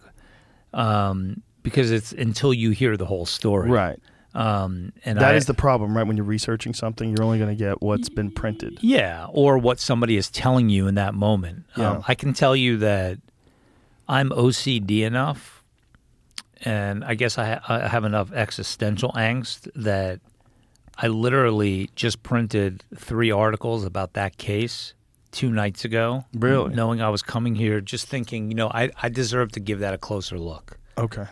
Um, 0.73 1.43
because 1.62 1.91
it's 1.91 2.12
until 2.12 2.55
you 2.55 2.70
hear 2.70 2.97
the 2.97 3.07
whole 3.07 3.27
story, 3.27 3.70
Right. 3.70 3.99
Um, 4.35 4.95
and 5.05 5.18
That 5.18 5.35
I, 5.35 5.37
is 5.37 5.45
the 5.45 5.53
problem, 5.53 5.95
right? 5.95 6.07
When 6.07 6.16
you're 6.16 6.25
researching 6.25 6.73
something, 6.73 7.11
you're 7.11 7.23
only 7.23 7.37
going 7.39 7.51
to 7.51 7.55
get 7.64 7.83
what's 7.83 8.09
been 8.09 8.31
printed. 8.31 8.79
Yeah, 8.81 9.27
or 9.31 9.59
what 9.59 9.79
somebody 9.79 10.16
is 10.16 10.31
telling 10.31 10.70
you 10.70 10.87
in 10.87 10.95
that 10.95 11.12
moment. 11.12 11.66
Yeah. 11.77 11.91
Um, 11.91 12.05
I 12.09 12.14
can 12.14 12.33
tell 12.33 12.57
you 12.57 12.79
that 12.79 13.18
I'm 14.09 14.31
OCD 14.31 15.01
enough, 15.03 15.52
and 16.63 17.05
I 17.05 17.15
guess 17.15 17.39
I, 17.39 17.55
ha- 17.55 17.61
I 17.69 17.89
have 17.89 18.05
enough 18.05 18.33
existential 18.33 19.13
angst 19.13 19.69
that 19.75 20.21
I 20.97 21.09
literally 21.09 21.91
just 21.97 22.23
printed 22.23 22.85
three 22.95 23.31
articles 23.31 23.85
about 23.85 24.13
that 24.15 24.37
case 24.37 24.95
two 25.33 25.51
nights 25.51 25.85
ago. 25.85 26.25
Really? 26.35 26.75
Knowing 26.75 27.01
I 27.01 27.09
was 27.09 27.23
coming 27.23 27.55
here, 27.55 27.81
just 27.81 28.07
thinking, 28.07 28.51
you 28.51 28.55
know, 28.55 28.69
I, 28.69 28.91
I 29.03 29.09
deserve 29.09 29.53
to 29.53 29.61
give 29.61 29.81
that 29.81 29.95
a 29.95 29.99
closer 29.99 30.39
look. 30.39 30.79
Okay. 30.99 31.27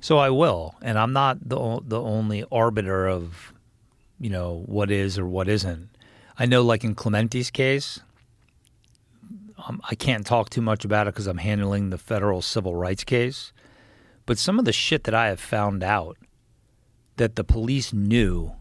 So 0.00 0.18
I 0.18 0.30
will, 0.30 0.74
and 0.82 0.98
I'm 0.98 1.12
not 1.12 1.48
the 1.48 1.58
o- 1.58 1.82
the 1.86 2.00
only 2.00 2.44
arbiter 2.50 3.06
of, 3.08 3.52
you 4.18 4.30
know, 4.30 4.62
what 4.66 4.90
is 4.90 5.18
or 5.18 5.26
what 5.26 5.48
isn't. 5.48 5.88
I 6.38 6.46
know, 6.46 6.62
like 6.62 6.84
in 6.84 6.94
Clemente's 6.94 7.50
case, 7.50 8.00
um, 9.66 9.80
I 9.88 9.94
can't 9.94 10.24
talk 10.24 10.50
too 10.50 10.60
much 10.60 10.84
about 10.84 11.06
it 11.06 11.14
because 11.14 11.26
I'm 11.26 11.38
handling 11.38 11.90
the 11.90 11.98
federal 11.98 12.42
civil 12.42 12.74
rights 12.74 13.04
case. 13.04 13.52
But 14.26 14.38
some 14.38 14.58
of 14.58 14.64
the 14.64 14.72
shit 14.72 15.04
that 15.04 15.14
I 15.14 15.28
have 15.28 15.40
found 15.40 15.82
out 15.82 16.18
that 17.16 17.36
the 17.36 17.44
police 17.44 17.92
knew 17.92 18.52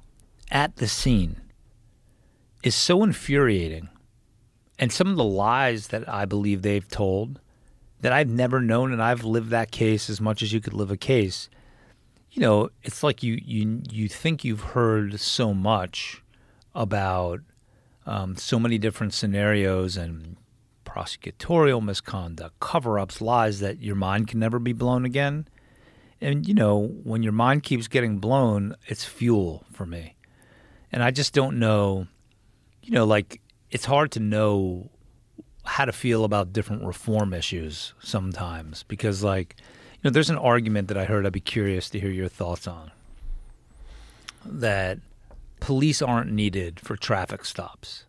at 0.51 0.77
the 0.77 0.87
scene 0.87 1.41
is 2.63 2.75
so 2.75 3.03
infuriating, 3.03 3.89
and 4.79 4.91
some 4.91 5.07
of 5.07 5.17
the 5.17 5.23
lies 5.23 5.87
that 5.87 6.07
I 6.07 6.25
believe 6.25 6.61
they've 6.61 6.87
told 6.87 7.39
that 8.01 8.13
I've 8.13 8.29
never 8.29 8.61
known, 8.61 8.91
and 8.91 9.01
I've 9.01 9.23
lived 9.23 9.49
that 9.49 9.71
case 9.71 10.09
as 10.09 10.21
much 10.21 10.41
as 10.43 10.53
you 10.53 10.61
could 10.61 10.73
live 10.73 10.91
a 10.91 10.97
case. 10.97 11.49
You 12.31 12.41
know, 12.41 12.69
it's 12.83 13.01
like 13.01 13.23
you 13.23 13.39
you 13.43 13.81
you 13.89 14.07
think 14.07 14.43
you've 14.43 14.61
heard 14.61 15.19
so 15.19 15.53
much 15.53 16.21
about 16.73 17.39
um, 18.05 18.35
so 18.35 18.59
many 18.59 18.77
different 18.77 19.13
scenarios 19.13 19.97
and 19.97 20.37
prosecutorial 20.85 21.83
misconduct, 21.83 22.59
cover-ups, 22.59 23.21
lies 23.21 23.59
that 23.61 23.81
your 23.81 23.95
mind 23.95 24.27
can 24.27 24.39
never 24.39 24.59
be 24.59 24.73
blown 24.73 25.05
again. 25.05 25.47
And 26.21 26.47
you 26.47 26.53
know, 26.53 26.87
when 27.03 27.23
your 27.23 27.33
mind 27.33 27.63
keeps 27.63 27.87
getting 27.87 28.17
blown, 28.19 28.75
it's 28.87 29.05
fuel 29.05 29.65
for 29.71 29.85
me. 29.85 30.15
And 30.91 31.03
I 31.03 31.11
just 31.11 31.33
don't 31.33 31.59
know. 31.59 32.07
You 32.81 32.91
know, 32.91 33.05
like 33.05 33.41
it's 33.71 33.85
hard 33.85 34.11
to 34.11 34.19
know 34.19 34.89
how 35.65 35.85
to 35.85 35.91
feel 35.91 36.23
about 36.23 36.53
different 36.53 36.83
reform 36.83 37.33
issues 37.33 37.93
sometimes 37.99 38.83
because 38.83 39.23
like 39.23 39.55
you 39.93 39.99
know 40.03 40.11
there's 40.11 40.29
an 40.29 40.37
argument 40.37 40.87
that 40.87 40.97
i 40.97 41.05
heard 41.05 41.25
i'd 41.25 41.33
be 41.33 41.39
curious 41.39 41.89
to 41.89 41.99
hear 41.99 42.11
your 42.11 42.27
thoughts 42.27 42.67
on 42.67 42.91
that 44.45 44.99
police 45.59 46.01
aren't 46.03 46.31
needed 46.31 46.79
for 46.79 46.95
traffic 46.95 47.43
stops 47.43 48.05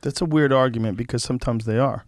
That's 0.00 0.20
a 0.20 0.24
weird 0.24 0.52
argument 0.52 0.96
because 0.96 1.22
sometimes 1.22 1.64
they 1.66 1.78
are, 1.78 2.04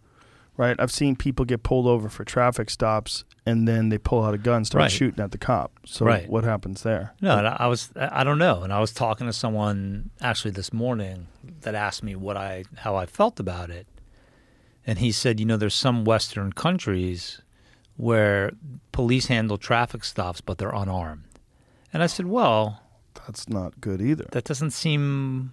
right? 0.56 0.76
I've 0.78 0.92
seen 0.92 1.16
people 1.16 1.44
get 1.44 1.62
pulled 1.62 1.86
over 1.86 2.08
for 2.08 2.24
traffic 2.24 2.68
stops 2.70 3.24
and 3.46 3.66
then 3.66 3.88
they 3.88 3.98
pull 3.98 4.22
out 4.24 4.34
a 4.34 4.38
gun, 4.38 4.64
start 4.64 4.82
Right. 4.82 4.90
shooting 4.92 5.22
at 5.24 5.30
the 5.32 5.38
cop. 5.38 5.72
So 5.84 6.04
Right. 6.06 6.28
what 6.28 6.44
happens 6.44 6.82
there? 6.82 7.14
no 7.20 7.38
and 7.38 7.46
I 7.48 7.56
I 7.60 7.66
was 7.66 7.90
I 7.96 8.22
don't 8.24 8.38
know 8.38 8.62
and 8.62 8.72
I 8.72 8.80
was 8.80 8.92
talking 8.92 9.26
to 9.26 9.32
someone 9.32 10.10
actually 10.20 10.52
this 10.52 10.72
morning 10.72 11.26
that 11.62 11.74
asked 11.74 12.02
me 12.02 12.14
what 12.14 12.36
I 12.36 12.64
how 12.78 12.94
I 12.96 13.06
felt 13.06 13.40
about 13.40 13.70
it 13.70 13.86
and 14.86 14.98
he 14.98 15.10
said 15.12 15.40
you 15.40 15.46
know 15.46 15.56
there's 15.56 15.74
some 15.74 16.04
western 16.04 16.52
countries 16.52 17.40
where 17.96 18.52
police 18.92 19.26
handle 19.26 19.58
traffic 19.58 20.02
stops 20.04 20.40
but 20.40 20.58
they're 20.58 20.74
unarmed 20.74 21.24
and 21.92 22.02
I 22.02 22.06
said 22.06 22.26
well 22.26 22.80
That's 23.26 23.48
not 23.48 23.80
good 23.80 24.00
either. 24.00 24.26
that 24.32 24.44
doesn't 24.44 24.70
seem 24.72 25.52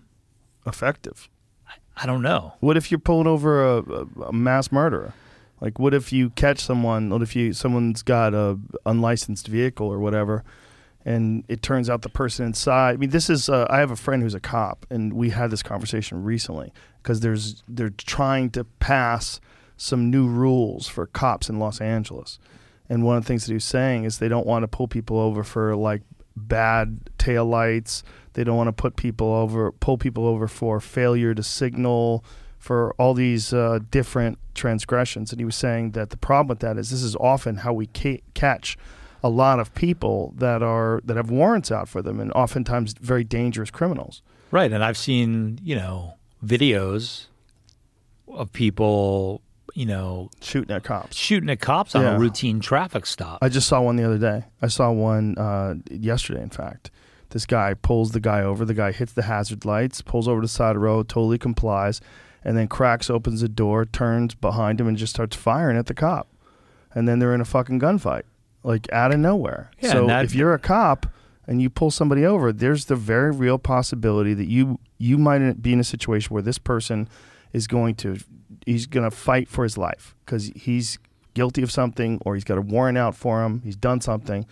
Effective. 0.65 1.29
I 2.01 2.05
don't 2.05 2.21
know. 2.21 2.53
What 2.61 2.77
if 2.77 2.91
you're 2.91 2.99
pulling 2.99 3.27
over 3.27 3.77
a, 3.77 4.05
a, 4.27 4.33
mass 4.33 4.71
murderer? 4.71 5.13
Like, 5.59 5.79
what 5.79 5.93
if 5.93 6.13
you 6.13 6.29
catch 6.31 6.59
someone? 6.59 7.09
What 7.09 7.21
if 7.21 7.35
you 7.35 7.51
someone's 7.51 8.03
got 8.03 8.33
a 8.33 8.57
unlicensed 8.85 9.47
vehicle 9.47 9.87
or 9.87 9.99
whatever, 9.99 10.45
and 11.03 11.43
it 11.49 11.61
turns 11.61 11.89
out 11.89 12.01
the 12.01 12.09
person 12.09 12.45
inside? 12.45 12.93
I 12.93 12.97
mean, 12.97 13.09
this 13.09 13.29
is. 13.29 13.49
Uh, 13.49 13.67
I 13.69 13.79
have 13.79 13.91
a 13.91 13.97
friend 13.97 14.23
who's 14.23 14.33
a 14.33 14.39
cop, 14.39 14.85
and 14.89 15.11
we 15.11 15.31
had 15.31 15.51
this 15.51 15.61
conversation 15.61 16.23
recently 16.23 16.71
because 17.03 17.19
there's 17.19 17.63
they're 17.67 17.89
trying 17.89 18.51
to 18.51 18.63
pass 18.63 19.41
some 19.75 20.09
new 20.09 20.27
rules 20.27 20.87
for 20.87 21.05
cops 21.07 21.49
in 21.49 21.59
Los 21.59 21.81
Angeles, 21.81 22.39
and 22.87 23.03
one 23.03 23.17
of 23.17 23.23
the 23.23 23.27
things 23.27 23.45
that 23.45 23.51
he 23.51 23.55
was 23.55 23.65
saying 23.65 24.05
is 24.05 24.19
they 24.19 24.29
don't 24.29 24.47
want 24.47 24.63
to 24.63 24.69
pull 24.69 24.87
people 24.87 25.19
over 25.19 25.43
for 25.43 25.75
like 25.75 26.03
bad 26.37 27.09
taillights. 27.17 28.03
They 28.33 28.43
don't 28.43 28.57
want 28.57 28.67
to 28.67 28.73
put 28.73 28.95
people 28.95 29.33
over, 29.33 29.71
pull 29.71 29.97
people 29.97 30.25
over 30.27 30.47
for 30.47 30.79
failure 30.79 31.33
to 31.33 31.43
signal, 31.43 32.23
for 32.57 32.93
all 32.99 33.13
these 33.13 33.53
uh, 33.53 33.79
different 33.89 34.37
transgressions. 34.53 35.31
And 35.31 35.39
he 35.39 35.45
was 35.45 35.55
saying 35.55 35.91
that 35.91 36.09
the 36.09 36.17
problem 36.17 36.47
with 36.49 36.59
that 36.59 36.77
is 36.77 36.89
this 36.89 37.01
is 37.03 37.15
often 37.15 37.57
how 37.57 37.73
we 37.73 37.87
ca- 37.95 38.21
catch 38.33 38.77
a 39.23 39.29
lot 39.29 39.59
of 39.59 39.73
people 39.73 40.33
that 40.37 40.61
are 40.63 41.01
that 41.05 41.17
have 41.17 41.29
warrants 41.31 41.71
out 41.71 41.89
for 41.89 42.01
them, 42.01 42.19
and 42.19 42.31
oftentimes 42.33 42.93
very 43.01 43.23
dangerous 43.23 43.69
criminals. 43.71 44.21
Right, 44.51 44.71
and 44.71 44.83
I've 44.83 44.97
seen 44.97 45.59
you 45.63 45.75
know 45.75 46.13
videos 46.45 47.25
of 48.27 48.51
people 48.53 49.41
you 49.75 49.85
know 49.85 50.29
Shooting 50.41 50.75
at 50.75 50.83
cops. 50.83 51.15
shooting 51.15 51.49
at 51.49 51.59
cops 51.59 51.95
on 51.95 52.01
Yeah. 52.03 52.15
a 52.15 52.19
routine 52.19 52.59
traffic 52.59 53.05
stop. 53.05 53.39
I 53.41 53.49
just 53.49 53.67
saw 53.67 53.81
one 53.81 53.95
the 53.97 54.03
other 54.03 54.17
day. 54.17 54.45
I 54.61 54.67
saw 54.67 54.91
one 54.91 55.37
uh, 55.37 55.75
yesterday, 55.91 56.41
in 56.41 56.49
fact. 56.49 56.89
This 57.29 57.45
guy 57.45 57.73
pulls 57.75 58.11
the 58.11 58.19
guy 58.19 58.41
over. 58.41 58.65
The 58.65 58.73
guy 58.73 58.91
hits 58.91 59.13
the 59.13 59.23
hazard 59.23 59.65
lights, 59.65 60.01
pulls 60.01 60.27
over 60.27 60.41
to 60.41 60.45
the 60.45 60.49
side 60.49 60.71
of 60.71 60.75
the 60.75 60.79
road, 60.79 61.07
totally 61.07 61.37
complies, 61.37 62.01
and 62.43 62.57
then 62.57 62.67
cracks, 62.67 63.09
opens 63.09 63.41
the 63.41 63.49
door, 63.49 63.85
turns 63.85 64.33
behind 64.35 64.81
him, 64.81 64.87
and 64.87 64.97
just 64.97 65.13
starts 65.13 65.35
firing 65.35 65.77
at 65.77 65.85
the 65.85 65.93
cop. 65.93 66.27
And 66.93 67.07
then 67.07 67.19
they're 67.19 67.35
in 67.35 67.41
a 67.41 67.45
fucking 67.45 67.79
gunfight, 67.79 68.23
like 68.63 68.91
out 68.91 69.13
of 69.13 69.19
nowhere. 69.19 69.69
Yeah, 69.79 69.91
so 69.91 70.09
if 70.09 70.33
you're 70.33 70.55
a 70.55 70.59
cop 70.59 71.05
and 71.45 71.61
you 71.61 71.69
pull 71.69 71.91
somebody 71.91 72.25
over, 72.25 72.51
there's 72.51 72.85
the 72.85 72.95
very 72.95 73.31
real 73.31 73.59
possibility 73.59 74.33
that 74.33 74.47
you 74.47 74.79
you 74.97 75.17
might 75.17 75.61
be 75.61 75.71
in 75.71 75.79
a 75.79 75.83
situation 75.83 76.33
where 76.33 76.41
this 76.41 76.57
person 76.57 77.07
is 77.53 77.67
going 77.67 77.95
to 77.95 78.17
he's 78.65 78.87
going 78.87 79.09
to 79.09 79.15
fight 79.15 79.47
for 79.47 79.63
his 79.63 79.77
life 79.77 80.15
because 80.25 80.51
he's 80.55 80.97
guilty 81.35 81.61
of 81.61 81.71
something 81.71 82.19
or 82.25 82.33
he's 82.33 82.43
got 82.43 82.57
a 82.57 82.61
warrant 82.61 82.97
out 82.97 83.15
for 83.15 83.43
him. 83.43 83.61
He's 83.63 83.75
done 83.75 84.01
something 84.01 84.45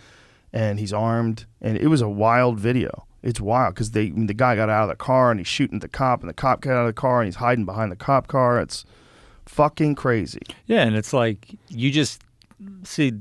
and 0.58 0.78
he's 0.78 0.92
armed. 0.92 1.46
And 1.60 1.76
it 1.78 1.88
was 1.88 2.00
a 2.02 2.08
wild 2.08 2.58
video. 2.58 3.06
It's 3.22 3.40
wild 3.40 3.74
because 3.74 3.90
they 3.92 4.10
the 4.10 4.34
guy 4.34 4.54
got 4.56 4.68
out 4.70 4.84
of 4.84 4.88
the 4.90 4.96
car 5.10 5.30
and 5.30 5.40
he's 5.40 5.46
shooting 5.56 5.76
at 5.76 5.82
the 5.82 5.88
cop, 5.88 6.20
and 6.20 6.28
the 6.28 6.34
cop 6.44 6.60
got 6.60 6.72
out 6.72 6.86
of 6.88 6.94
the 6.94 7.00
car 7.00 7.20
and 7.20 7.26
he's 7.28 7.36
hiding 7.36 7.64
behind 7.64 7.90
the 7.92 7.96
cop 7.96 8.26
car. 8.28 8.60
It's 8.60 8.84
fucking 9.46 9.94
crazy. 9.94 10.42
yeah, 10.66 10.82
and 10.86 10.94
it's 10.96 11.12
like 11.12 11.40
you 11.68 11.90
just 11.90 12.22
see 12.84 13.12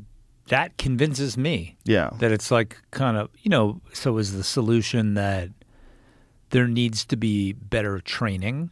that 0.49 0.77
convinces 0.77 1.37
me 1.37 1.75
Yeah. 1.83 2.09
that 2.19 2.31
it's 2.31 2.49
like 2.51 2.77
kind 2.91 3.17
of 3.17 3.29
you 3.43 3.49
know 3.49 3.81
so 3.93 4.17
is 4.17 4.33
the 4.33 4.43
solution 4.43 5.13
that 5.15 5.49
there 6.51 6.67
needs 6.67 7.03
to 7.05 7.17
be 7.17 7.53
better 7.53 7.99
training 7.99 8.71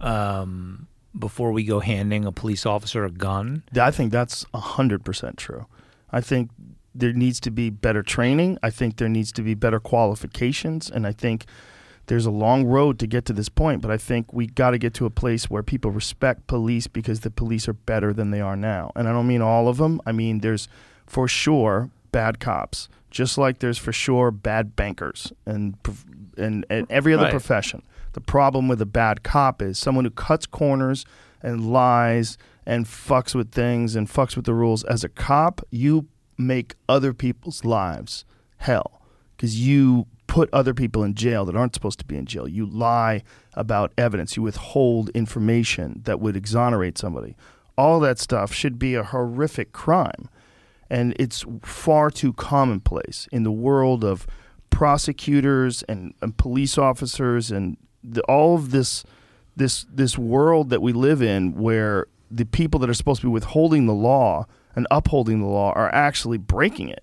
um, 0.00 0.88
before 1.18 1.52
we 1.52 1.64
go 1.64 1.80
handing 1.80 2.24
a 2.24 2.32
police 2.32 2.66
officer 2.66 3.04
a 3.04 3.10
gun 3.10 3.62
I 3.80 3.90
think 3.90 4.12
that's 4.12 4.44
100% 4.54 5.36
true. 5.36 5.66
I 6.10 6.20
think 6.20 6.50
there 6.98 7.12
needs 7.12 7.40
to 7.40 7.50
be 7.50 7.70
better 7.70 8.02
training. 8.02 8.58
I 8.62 8.70
think 8.70 8.96
there 8.96 9.08
needs 9.08 9.32
to 9.32 9.42
be 9.42 9.54
better 9.54 9.80
qualifications. 9.80 10.90
And 10.90 11.06
I 11.06 11.12
think 11.12 11.44
there's 12.06 12.26
a 12.26 12.30
long 12.30 12.64
road 12.64 12.98
to 13.00 13.06
get 13.06 13.24
to 13.26 13.32
this 13.32 13.48
point. 13.48 13.82
But 13.82 13.90
I 13.90 13.96
think 13.96 14.32
we 14.32 14.46
got 14.46 14.70
to 14.70 14.78
get 14.78 14.94
to 14.94 15.06
a 15.06 15.10
place 15.10 15.50
where 15.50 15.62
people 15.62 15.90
respect 15.90 16.46
police 16.46 16.86
because 16.86 17.20
the 17.20 17.30
police 17.30 17.68
are 17.68 17.72
better 17.72 18.12
than 18.12 18.30
they 18.30 18.40
are 18.40 18.56
now. 18.56 18.92
And 18.94 19.08
I 19.08 19.12
don't 19.12 19.26
mean 19.26 19.42
all 19.42 19.68
of 19.68 19.76
them. 19.76 20.00
I 20.06 20.12
mean, 20.12 20.40
there's 20.40 20.68
for 21.06 21.28
sure 21.28 21.90
bad 22.12 22.40
cops, 22.40 22.88
just 23.10 23.36
like 23.38 23.58
there's 23.58 23.78
for 23.78 23.92
sure 23.92 24.30
bad 24.30 24.74
bankers 24.76 25.32
and, 25.44 25.74
and, 26.36 26.64
and 26.70 26.86
every 26.90 27.12
other 27.14 27.24
Right. 27.24 27.30
profession. 27.30 27.82
The 28.12 28.20
problem 28.20 28.66
with 28.68 28.80
a 28.80 28.86
bad 28.86 29.22
cop 29.22 29.60
is 29.60 29.78
someone 29.78 30.04
who 30.04 30.10
cuts 30.10 30.46
corners 30.46 31.04
and 31.42 31.70
lies 31.70 32.38
and 32.64 32.86
fucks 32.86 33.34
with 33.34 33.52
things 33.52 33.94
and 33.94 34.08
fucks 34.08 34.36
with 34.36 34.46
the 34.46 34.54
rules. 34.54 34.82
As 34.84 35.04
a 35.04 35.08
cop, 35.08 35.60
you 35.70 36.06
make 36.38 36.74
other 36.88 37.12
people's 37.12 37.64
lives 37.64 38.24
hell 38.58 39.02
because 39.36 39.60
you 39.60 40.06
put 40.26 40.48
other 40.52 40.74
people 40.74 41.02
in 41.02 41.14
jail 41.14 41.44
that 41.44 41.56
aren't 41.56 41.74
supposed 41.74 41.98
to 41.98 42.04
be 42.04 42.16
in 42.16 42.26
jail. 42.26 42.48
You 42.48 42.66
lie 42.66 43.22
about 43.54 43.92
evidence. 43.96 44.36
You 44.36 44.42
withhold 44.42 45.08
information 45.10 46.02
that 46.04 46.20
would 46.20 46.36
exonerate 46.36 46.98
somebody. 46.98 47.36
All 47.78 48.00
that 48.00 48.18
stuff 48.18 48.52
should 48.52 48.78
be 48.78 48.94
a 48.94 49.02
horrific 49.02 49.72
crime. 49.72 50.28
And 50.90 51.14
it's 51.18 51.44
far 51.62 52.10
too 52.10 52.32
commonplace 52.32 53.28
in 53.32 53.42
the 53.42 53.52
world 53.52 54.04
of 54.04 54.26
prosecutors 54.70 55.82
and, 55.84 56.14
and 56.20 56.36
police 56.36 56.76
officers 56.76 57.50
and 57.50 57.76
the, 58.02 58.22
all 58.22 58.54
of 58.54 58.70
this 58.70 59.04
this 59.56 59.86
this 59.90 60.18
world 60.18 60.68
that 60.68 60.82
we 60.82 60.92
live 60.92 61.22
in 61.22 61.54
where 61.54 62.06
the 62.30 62.44
people 62.44 62.78
that 62.80 62.90
are 62.90 62.94
supposed 62.94 63.22
to 63.22 63.26
be 63.26 63.32
withholding 63.32 63.86
the 63.86 63.94
law 63.94 64.46
and 64.76 64.86
upholding 64.90 65.40
the 65.40 65.46
law 65.46 65.72
are 65.72 65.92
actually 65.92 66.38
breaking 66.38 66.88
it. 66.88 67.02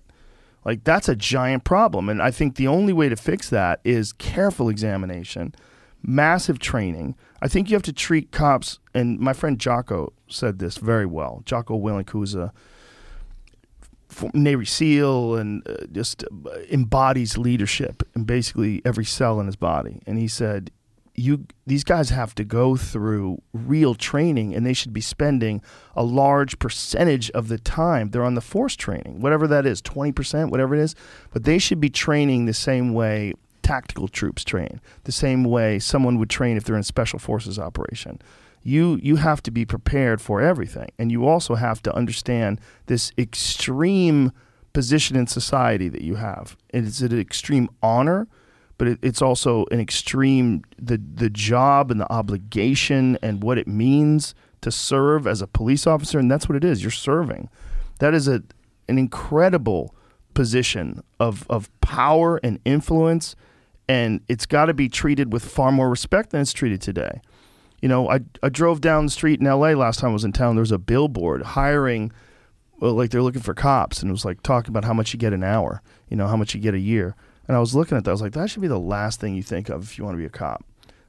Like 0.64 0.84
that's 0.84 1.08
a 1.08 1.16
giant 1.16 1.64
problem 1.64 2.08
and 2.08 2.22
I 2.22 2.30
think 2.30 2.56
the 2.56 2.68
only 2.68 2.92
way 2.92 3.10
to 3.10 3.16
fix 3.16 3.50
that 3.50 3.80
is 3.84 4.14
careful 4.14 4.70
examination, 4.70 5.54
massive 6.02 6.58
training. 6.58 7.16
I 7.42 7.48
think 7.48 7.68
you 7.68 7.74
have 7.74 7.82
to 7.82 7.92
treat 7.92 8.32
cops 8.32 8.78
and 8.94 9.18
my 9.18 9.34
friend 9.34 9.58
Jocko 9.58 10.14
said 10.28 10.58
this 10.58 10.78
very 10.78 11.06
well. 11.06 11.42
Jocko 11.44 11.78
Willink 11.78 12.10
who's 12.10 12.34
a 12.34 12.52
Navy 14.32 14.64
SEAL 14.64 15.36
and 15.36 15.68
uh, 15.68 15.86
just 15.90 16.24
uh, 16.24 16.58
embodies 16.70 17.36
leadership 17.36 18.02
in 18.14 18.24
basically 18.24 18.80
every 18.84 19.04
cell 19.04 19.40
in 19.40 19.46
his 19.46 19.56
body. 19.56 20.02
And 20.06 20.18
he 20.18 20.28
said, 20.28 20.70
"You 21.14 21.46
these 21.66 21.84
guys 21.84 22.10
have 22.10 22.34
to 22.36 22.44
go 22.44 22.76
through 22.76 23.42
real 23.52 23.94
training, 23.94 24.54
and 24.54 24.66
they 24.66 24.72
should 24.72 24.92
be 24.92 25.00
spending 25.00 25.62
a 25.94 26.02
large 26.02 26.58
percentage 26.58 27.30
of 27.30 27.48
the 27.48 27.58
time 27.58 28.10
they're 28.10 28.24
on 28.24 28.34
the 28.34 28.40
force 28.40 28.76
training, 28.76 29.20
whatever 29.20 29.46
that 29.46 29.66
is, 29.66 29.80
twenty 29.80 30.12
percent, 30.12 30.50
whatever 30.50 30.74
it 30.74 30.80
is. 30.80 30.94
But 31.32 31.44
they 31.44 31.58
should 31.58 31.80
be 31.80 31.90
training 31.90 32.46
the 32.46 32.54
same 32.54 32.92
way." 32.92 33.34
Tactical 33.62 34.08
troops 34.08 34.44
train 34.44 34.78
the 35.04 35.12
same 35.12 35.42
way 35.42 35.78
someone 35.78 36.18
would 36.18 36.28
train 36.28 36.58
if 36.58 36.64
they're 36.64 36.76
in 36.76 36.82
special 36.82 37.18
forces 37.18 37.58
operation 37.58 38.20
you 38.64 38.98
you 39.02 39.16
have 39.16 39.42
to 39.42 39.50
be 39.50 39.64
prepared 39.64 40.20
for 40.20 40.40
everything 40.40 40.88
and 40.98 41.12
you 41.12 41.26
also 41.26 41.54
have 41.54 41.82
to 41.82 41.94
understand 41.94 42.58
this 42.86 43.12
extreme 43.16 44.32
position 44.72 45.16
in 45.16 45.26
society 45.26 45.88
that 45.88 46.02
you 46.02 46.16
have 46.16 46.56
it's 46.70 47.00
an 47.00 47.18
extreme 47.18 47.68
honor 47.82 48.26
but 48.78 48.88
it, 48.88 48.98
it's 49.02 49.22
also 49.22 49.66
an 49.70 49.80
extreme 49.80 50.62
the 50.78 51.00
the 51.14 51.30
job 51.30 51.90
and 51.90 52.00
the 52.00 52.12
obligation 52.12 53.18
and 53.22 53.42
what 53.42 53.58
it 53.58 53.68
means 53.68 54.34
to 54.60 54.70
serve 54.70 55.26
as 55.26 55.42
a 55.42 55.46
police 55.46 55.86
officer 55.86 56.18
and 56.18 56.30
that's 56.30 56.48
what 56.48 56.56
it 56.56 56.64
is 56.64 56.82
you're 56.82 56.90
serving 56.90 57.48
that 58.00 58.14
is 58.14 58.28
a 58.28 58.42
an 58.88 58.98
incredible 58.98 59.94
position 60.34 61.02
of 61.20 61.46
of 61.48 61.68
power 61.80 62.40
and 62.42 62.58
influence 62.64 63.36
and 63.88 64.20
it's 64.28 64.46
got 64.46 64.66
to 64.66 64.74
be 64.74 64.88
treated 64.88 65.32
with 65.32 65.44
far 65.44 65.70
more 65.70 65.90
respect 65.90 66.30
than 66.30 66.40
it's 66.40 66.52
treated 66.52 66.80
today 66.80 67.20
you 67.84 67.88
know, 67.88 68.08
I, 68.08 68.20
I 68.42 68.48
drove 68.48 68.80
down 68.80 69.04
the 69.04 69.10
street 69.10 69.40
in 69.40 69.46
LA 69.46 69.72
last 69.72 70.00
time 70.00 70.08
I 70.08 70.12
was 70.14 70.24
in 70.24 70.32
town. 70.32 70.56
There 70.56 70.62
was 70.62 70.72
a 70.72 70.78
billboard 70.78 71.42
hiring, 71.42 72.12
well, 72.80 72.94
like 72.94 73.10
they're 73.10 73.20
looking 73.20 73.42
for 73.42 73.52
cops, 73.52 74.00
and 74.00 74.08
it 74.08 74.12
was 74.12 74.24
like 74.24 74.42
talking 74.42 74.70
about 74.70 74.86
how 74.86 74.94
much 74.94 75.12
you 75.12 75.18
get 75.18 75.34
an 75.34 75.44
hour, 75.44 75.82
you 76.08 76.16
know, 76.16 76.26
how 76.26 76.36
much 76.38 76.54
you 76.54 76.62
get 76.62 76.72
a 76.72 76.78
year. 76.78 77.14
And 77.46 77.56
I 77.56 77.60
was 77.60 77.74
looking 77.74 77.96
at 77.98 78.04
that. 78.04 78.10
I 78.10 78.14
was 78.14 78.22
like, 78.22 78.32
that 78.32 78.48
should 78.50 78.62
be 78.62 78.68
the 78.68 78.78
last 78.78 79.20
thing 79.20 79.34
you 79.34 79.42
think 79.42 79.68
of 79.68 79.82
if 79.82 79.98
you 79.98 80.04
want 80.04 80.14
to 80.14 80.18
be 80.18 80.24
a 80.24 80.30
cop. 80.30 80.64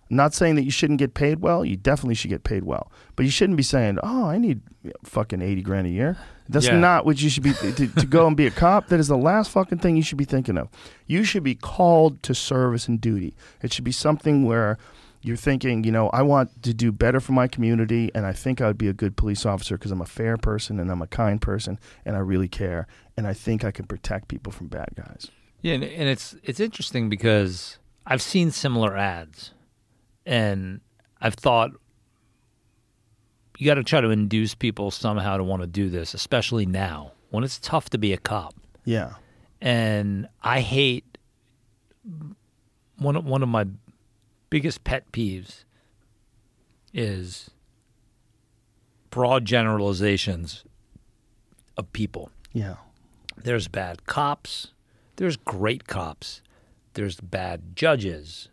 I'm 0.10 0.18
not 0.18 0.34
saying 0.36 0.56
that 0.56 0.64
you 0.64 0.70
shouldn't 0.72 1.00
get 1.00 1.16
paid 1.16 1.40
well. 1.40 1.66
You 1.66 1.76
definitely 1.78 2.14
should 2.14 2.30
get 2.30 2.44
paid 2.44 2.64
well, 2.64 2.92
but 3.16 3.26
you 3.26 3.32
shouldn't 3.32 3.58
be 3.58 3.64
saying, 3.64 3.98
"Oh, 4.04 4.26
I 4.26 4.38
need 4.38 4.62
fucking 5.04 5.42
eighty 5.42 5.64
grand 5.64 5.88
a 5.88 5.90
year." 5.90 6.18
That's 6.48 6.68
Yeah. 6.68 6.78
not 6.78 7.06
what 7.08 7.20
you 7.24 7.30
should 7.30 7.42
be 7.42 7.54
to, 7.54 7.88
to 7.88 8.06
go 8.06 8.28
and 8.28 8.38
be 8.38 8.46
a 8.46 8.52
cop. 8.52 8.90
That 8.90 9.00
is 9.00 9.08
the 9.08 9.18
last 9.18 9.50
fucking 9.50 9.80
thing 9.80 9.96
you 9.98 10.04
should 10.04 10.20
be 10.20 10.26
thinking 10.26 10.60
of. 10.60 10.68
You 11.08 11.24
should 11.24 11.42
be 11.42 11.56
called 11.56 12.22
to 12.22 12.36
service 12.36 12.88
and 12.88 13.02
duty. 13.02 13.34
It 13.64 13.74
should 13.74 13.84
be 13.84 13.92
something 13.92 14.46
where 14.46 14.78
you're 15.24 15.36
thinking, 15.38 15.84
you 15.84 15.92
know, 15.92 16.10
I 16.10 16.22
want 16.22 16.62
to 16.62 16.72
do 16.76 16.92
better 16.92 17.20
for 17.20 17.32
my 17.32 17.48
community, 17.48 18.12
and 18.14 18.28
I 18.28 18.32
think 18.34 18.62
I 18.62 18.68
would 18.68 18.78
be 18.78 18.88
a 18.88 18.94
good 18.94 19.18
police 19.18 19.44
officer 19.44 19.76
because 19.76 19.90
I'm 19.92 20.02
a 20.02 20.06
fair 20.06 20.38
person 20.38 20.80
and 20.80 20.92
I'm 20.92 21.02
a 21.02 21.08
kind 21.08 21.42
person, 21.42 21.80
and 22.06 22.16
I 22.16 22.20
really 22.20 22.48
care, 22.48 22.86
and 23.18 23.26
I 23.26 23.34
think 23.34 23.64
I 23.66 23.72
can 23.72 23.86
protect 23.88 24.28
people 24.28 24.54
from 24.54 24.68
bad 24.68 24.90
guys. 24.96 25.32
Yeah, 25.66 25.74
and, 25.74 25.84
it's 25.84 26.36
it's 26.44 26.60
interesting 26.60 27.10
because 27.10 27.80
I've 28.06 28.22
seen 28.22 28.52
similar 28.52 28.96
ads, 28.96 29.50
and 30.24 30.80
I've 31.20 31.34
thought 31.34 31.72
you 33.58 33.66
got 33.66 33.74
to 33.74 33.84
try 33.84 34.00
to 34.00 34.12
induce 34.12 34.54
people 34.54 34.92
somehow 34.92 35.38
to 35.38 35.44
want 35.44 35.64
to 35.64 35.68
do 35.68 35.90
this, 35.90 36.14
especially 36.14 36.68
now 36.68 37.14
when 37.32 37.44
it's 37.44 37.58
tough 37.58 37.90
to 37.90 37.98
be 37.98 38.14
a 38.14 38.18
cop. 38.18 38.54
Yeah, 38.84 39.14
And 39.60 40.28
I 40.44 40.60
hate 40.62 41.18
one 43.00 43.16
of, 43.16 43.26
one 43.26 43.42
of 43.42 43.50
my 43.50 43.66
biggest 44.52 44.84
pet 44.84 45.12
peeves 45.12 45.64
is 46.94 47.50
broad 49.10 49.46
generalizations 49.46 50.64
of 51.76 51.92
people. 51.92 52.30
Yeah. 52.54 52.76
There's 53.36 53.68
bad 53.68 54.06
cops, 54.06 54.68
there's 55.16 55.38
great 55.38 55.88
cops, 55.88 56.42
there's 56.94 57.20
bad 57.20 57.76
judges. 57.76 58.50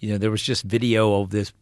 You 0.00 0.12
know, 0.12 0.18
there 0.18 0.30
was 0.30 0.42
just 0.42 0.64
video 0.64 1.20
of 1.20 1.30
this 1.30 1.52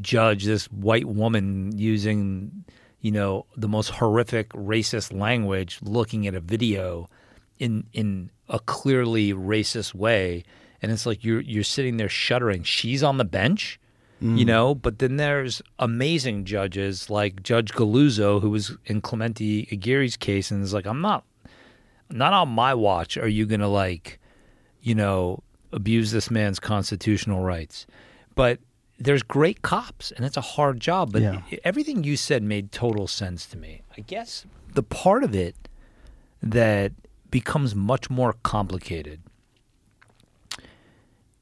judge, 0.00 0.44
this 0.44 0.66
white 0.66 1.06
woman 1.06 1.76
using, 1.76 2.64
you 3.00 3.10
know, 3.10 3.46
the 3.56 3.68
most 3.68 3.90
horrific 3.90 4.50
racist 4.50 5.18
language 5.18 5.78
looking 5.82 6.26
at 6.26 6.34
a 6.34 6.40
video 6.40 7.08
in 7.58 7.86
in 7.92 8.30
a 8.48 8.58
clearly 8.60 9.32
racist 9.32 9.94
way 9.94 10.44
and 10.82 10.92
it's 10.92 11.06
like 11.06 11.24
you're 11.24 11.40
you're 11.40 11.64
sitting 11.64 11.96
there 11.96 12.08
shuddering. 12.08 12.62
She's 12.62 13.02
on 13.02 13.18
the 13.18 13.24
bench, 13.24 13.80
you 14.20 14.28
mm. 14.28 14.46
know, 14.46 14.74
but 14.74 14.98
then 14.98 15.16
there's 15.16 15.62
amazing 15.78 16.44
judges 16.44 17.10
like 17.10 17.42
Judge 17.42 17.72
Galuzzo, 17.72 18.40
who 18.40 18.50
was 18.50 18.76
in 18.86 19.00
Clemente 19.00 19.66
Aguirre's 19.66 20.16
case, 20.16 20.50
and 20.50 20.62
is 20.62 20.74
like, 20.74 20.86
I'm 20.86 21.00
not, 21.00 21.24
not 22.10 22.32
on 22.32 22.48
my 22.48 22.74
watch. 22.74 23.16
Are 23.16 23.28
you 23.28 23.46
gonna 23.46 23.68
like, 23.68 24.18
you 24.80 24.94
know, 24.94 25.42
abuse 25.72 26.10
this 26.10 26.30
man's 26.30 26.58
constitutional 26.58 27.42
rights? 27.42 27.86
But 28.34 28.60
there's 28.98 29.22
great 29.22 29.62
cops, 29.62 30.10
and 30.10 30.24
it's 30.24 30.36
a 30.36 30.40
hard 30.42 30.80
job. 30.80 31.12
But 31.12 31.22
Yeah. 31.22 31.42
everything 31.64 32.04
you 32.04 32.16
said 32.16 32.42
made 32.42 32.72
total 32.72 33.06
sense 33.06 33.46
to 33.46 33.56
me. 33.56 33.82
I 33.96 34.00
guess 34.00 34.44
the 34.74 34.82
part 34.82 35.22
of 35.24 35.34
it 35.34 35.54
that 36.42 36.92
becomes 37.30 37.74
much 37.74 38.08
more 38.10 38.32
complicated 38.42 39.20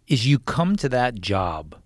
is 0.06 0.26
you 0.26 0.38
come 0.38 0.76
to 0.76 0.88
that 0.88 1.16
job 1.20 1.76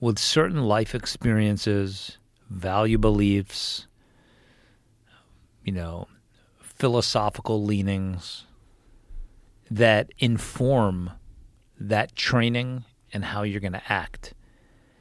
with 0.00 0.18
certain 0.18 0.62
life 0.62 0.94
experiences, 0.94 2.18
value 2.50 2.98
beliefs, 2.98 3.86
you 5.64 5.72
know, 5.72 6.06
philosophical 6.74 7.62
leanings 7.62 8.44
that 9.70 10.10
inform 10.18 11.10
that 11.78 12.14
training 12.16 12.84
and 13.12 13.24
how 13.24 13.42
you're 13.42 13.60
going 13.60 13.72
to 13.72 13.92
act. 13.92 14.34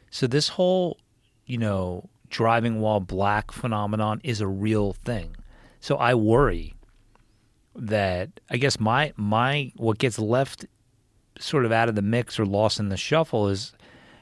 So 0.10 0.28
this 0.28 0.50
whole, 0.50 0.98
you 1.46 1.58
know, 1.58 2.10
driving 2.30 2.80
while 2.80 3.00
black 3.00 3.52
phenomenon 3.52 4.22
is 4.24 4.42
a 4.42 4.48
real 4.48 4.94
thing. 4.94 5.36
So 5.80 5.98
I 5.98 6.14
worry 6.16 6.76
that 7.76 8.40
I 8.50 8.58
guess 8.58 8.80
my 8.80 9.14
my 9.16 9.72
what 9.76 9.98
gets 9.98 10.20
left 10.20 10.66
sort 11.40 11.66
of 11.66 11.72
out 11.72 11.90
of 11.90 11.96
the 11.96 12.02
mix 12.02 12.40
or 12.40 12.46
lost 12.46 12.80
in 12.80 12.90
the 12.90 12.98
shuffle 12.98 13.50
is 13.50 13.74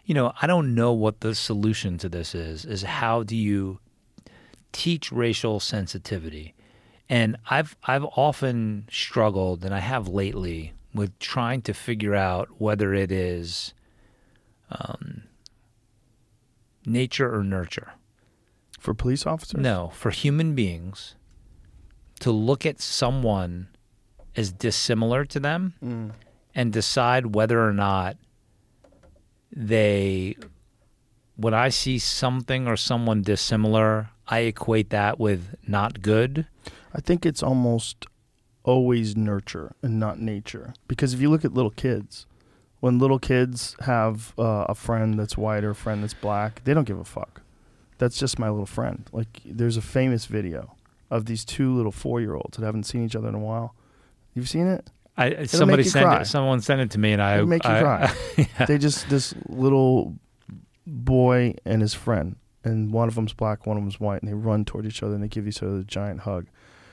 you 0.06 0.14
know 0.14 0.32
i 0.42 0.48
don't 0.48 0.74
know 0.74 0.94
what 0.94 1.20
the 1.20 1.36
solution 1.36 1.98
to 1.98 2.08
this 2.08 2.34
is 2.34 2.64
is 2.64 2.84
how 2.84 3.24
do 3.24 3.36
you 3.36 3.80
teach 4.72 5.12
racial 5.12 5.60
sensitivity 5.60 6.54
and 7.12 7.36
i've 7.50 7.76
i've 7.84 8.06
often 8.16 8.88
struggled 8.90 9.64
and 9.66 9.74
i 9.76 9.80
have 9.80 10.08
lately 10.08 10.74
with 10.96 11.12
trying 11.20 11.62
to 11.62 11.74
figure 11.74 12.16
out 12.16 12.48
whether 12.60 12.94
it 12.94 13.12
is 13.12 13.74
um, 14.72 15.24
nature 16.86 17.34
or 17.34 17.44
nurture 17.44 17.92
For 18.80 18.94
police 18.94 19.26
officers? 19.28 19.60
no, 19.62 19.92
for 19.94 20.10
human 20.12 20.56
beings 20.56 21.16
to 22.22 22.32
look 22.32 22.66
at 22.66 22.80
someone 22.80 23.68
as 24.36 24.52
dissimilar 24.52 25.26
to 25.26 25.40
them 25.40 26.14
and 26.56 26.72
decide 26.74 27.36
whether 27.36 27.66
or 27.68 27.74
not 27.74 28.16
they 29.52 30.36
when 31.36 31.54
I 31.54 31.70
see 31.70 31.98
something 32.00 32.68
or 32.68 32.78
someone 32.78 33.24
dissimilar, 33.24 34.10
I 34.28 34.40
equate 34.42 34.90
that 34.92 35.20
with 35.20 35.56
not 35.68 36.02
good. 36.02 36.46
I 36.94 37.02
think 37.02 37.26
it's 37.26 37.42
almost 37.44 38.06
always 38.64 39.16
nurture 39.16 39.74
and 39.82 40.00
not 40.00 40.20
nature. 40.20 40.74
Because 40.88 41.14
if 41.14 41.22
you 41.22 41.30
look 41.30 41.46
at 41.46 41.54
little 41.54 41.72
kids, 41.72 42.26
when 42.80 43.00
little 43.00 43.20
kids 43.20 43.76
have 43.82 44.34
uh, 44.38 44.66
a 44.70 44.76
friend 44.76 45.18
that's 45.20 45.38
white 45.38 45.64
or 45.64 45.72
a 45.72 45.76
friend 45.76 46.04
that's 46.04 46.14
black, 46.14 46.64
they 46.64 46.74
don't 46.74 46.84
give 46.88 47.00
a 47.00 47.04
fuck. 47.06 47.42
That's 47.98 48.18
just 48.18 48.40
my 48.40 48.50
little 48.50 48.66
friend. 48.66 49.08
Like, 49.12 49.42
there's 49.46 49.78
a 49.78 49.82
famous 49.82 50.26
video 50.26 50.76
of 51.10 51.26
these 51.26 51.46
two 51.46 51.74
little 51.74 51.92
four 51.92 52.20
year 52.22 52.34
olds 52.36 52.58
that 52.58 52.66
haven't 52.66 52.84
seen 52.84 53.06
each 53.06 53.16
other 53.16 53.30
in 53.30 53.36
a 53.36 53.40
while. 53.40 53.76
You've 54.34 54.50
seen 54.50 54.68
it? 54.68 54.90
I 55.18 55.46
somebody 55.46 55.84
sent 55.84 56.06
cry. 56.06 56.22
it, 56.22 56.26
someone 56.26 56.62
sent 56.62 56.82
it 56.82 56.92
to 56.92 56.98
me 57.00 57.12
and 57.12 57.22
I 57.22 57.36
It'll 57.36 57.46
make 57.48 57.64
you 57.66 57.70
I- 57.70 57.82
cry. 57.82 58.14
They 58.66 58.78
just 58.78 59.10
this 59.10 59.34
little 59.50 60.16
boy 60.88 61.56
and 61.66 61.82
his 61.82 61.94
friend, 61.94 62.38
and 62.64 62.92
one 62.92 63.08
of 63.08 63.16
them's 63.16 63.34
black, 63.34 63.68
one 63.68 63.78
of 63.78 63.84
them's 63.84 64.00
white, 64.00 64.22
and 64.22 64.30
they 64.30 64.34
run 64.34 64.66
toward 64.66 64.86
each 64.86 65.04
other 65.04 65.14
and 65.14 65.24
they 65.24 65.28
give 65.28 65.48
each 65.48 65.62
other 65.62 65.80
a 65.80 65.84
giant 65.84 66.22
hug. 66.22 66.48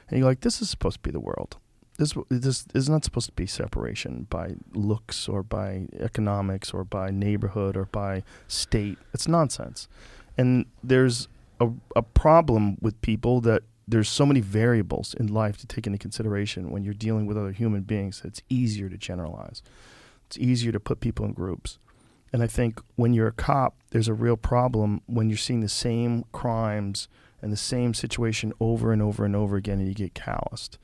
And 0.09 0.19
you're 0.19 0.29
like, 0.29 0.41
this 0.41 0.61
is 0.63 0.71
supposed 0.71 0.97
to 0.97 1.03
be 1.03 1.11
the 1.11 1.21
world. 1.21 1.57
This 1.99 2.15
this 2.29 2.65
is 2.75 2.89
not 2.89 3.05
supposed 3.05 3.27
to 3.27 3.33
be 3.33 3.47
separation 3.47 4.29
by 4.31 4.55
looks 4.73 5.29
or 5.29 5.43
by 5.43 5.89
economics 5.99 6.73
or 6.73 6.85
by 6.85 7.11
neighborhood 7.11 7.77
or 7.77 7.87
by 7.87 8.23
state. 8.47 8.99
It's 9.13 9.27
nonsense. 9.27 9.89
And 10.37 10.67
there's 10.83 11.27
a, 11.61 11.71
a 11.97 12.03
problem 12.03 12.79
with 12.81 13.01
people 13.01 13.41
that 13.41 13.63
there's 13.89 14.09
so 14.09 14.25
many 14.25 14.41
variables 14.41 15.15
in 15.15 15.27
life 15.27 15.57
to 15.59 15.67
take 15.67 15.87
into 15.87 15.99
consideration 15.99 16.71
when 16.71 16.85
you're 16.85 16.95
dealing 16.95 17.27
with 17.27 17.37
other 17.37 17.53
human 17.53 17.83
beings. 17.83 18.23
It's 18.25 18.43
easier 18.49 18.89
to 18.89 18.97
generalize. 18.97 19.63
It's 20.27 20.39
easier 20.39 20.71
to 20.73 20.81
put 20.81 21.01
people 21.01 21.25
in 21.25 21.33
groups. 21.33 21.79
And 22.33 22.43
I 22.43 22.47
think 22.47 22.81
when 22.97 23.15
you're 23.15 23.29
a 23.29 23.33
cop, 23.33 23.77
there's 23.91 24.09
a 24.09 24.15
real 24.15 24.37
problem 24.37 25.01
when 25.07 25.31
you're 25.31 25.39
seeing 25.39 25.61
the 25.61 25.69
same 25.69 26.25
crimes 26.33 27.09
and 27.41 27.53
the 27.53 27.57
same 27.57 27.95
situation 27.95 28.53
over 28.61 28.93
and 28.93 29.03
over 29.03 29.25
and 29.25 29.37
over 29.37 29.57
again 29.57 29.79
and 29.79 29.89
you 29.89 29.95
get 29.95 30.15
calloused. 30.15 30.79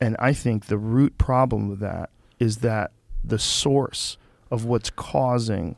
And 0.00 0.16
I 0.18 0.32
think 0.32 0.66
the 0.66 0.78
root 0.78 1.18
problem 1.18 1.68
with 1.68 1.80
that 1.80 2.10
is 2.38 2.58
that 2.58 2.92
the 3.22 3.38
source 3.38 4.16
of 4.50 4.64
what's 4.64 4.90
causing 4.90 5.76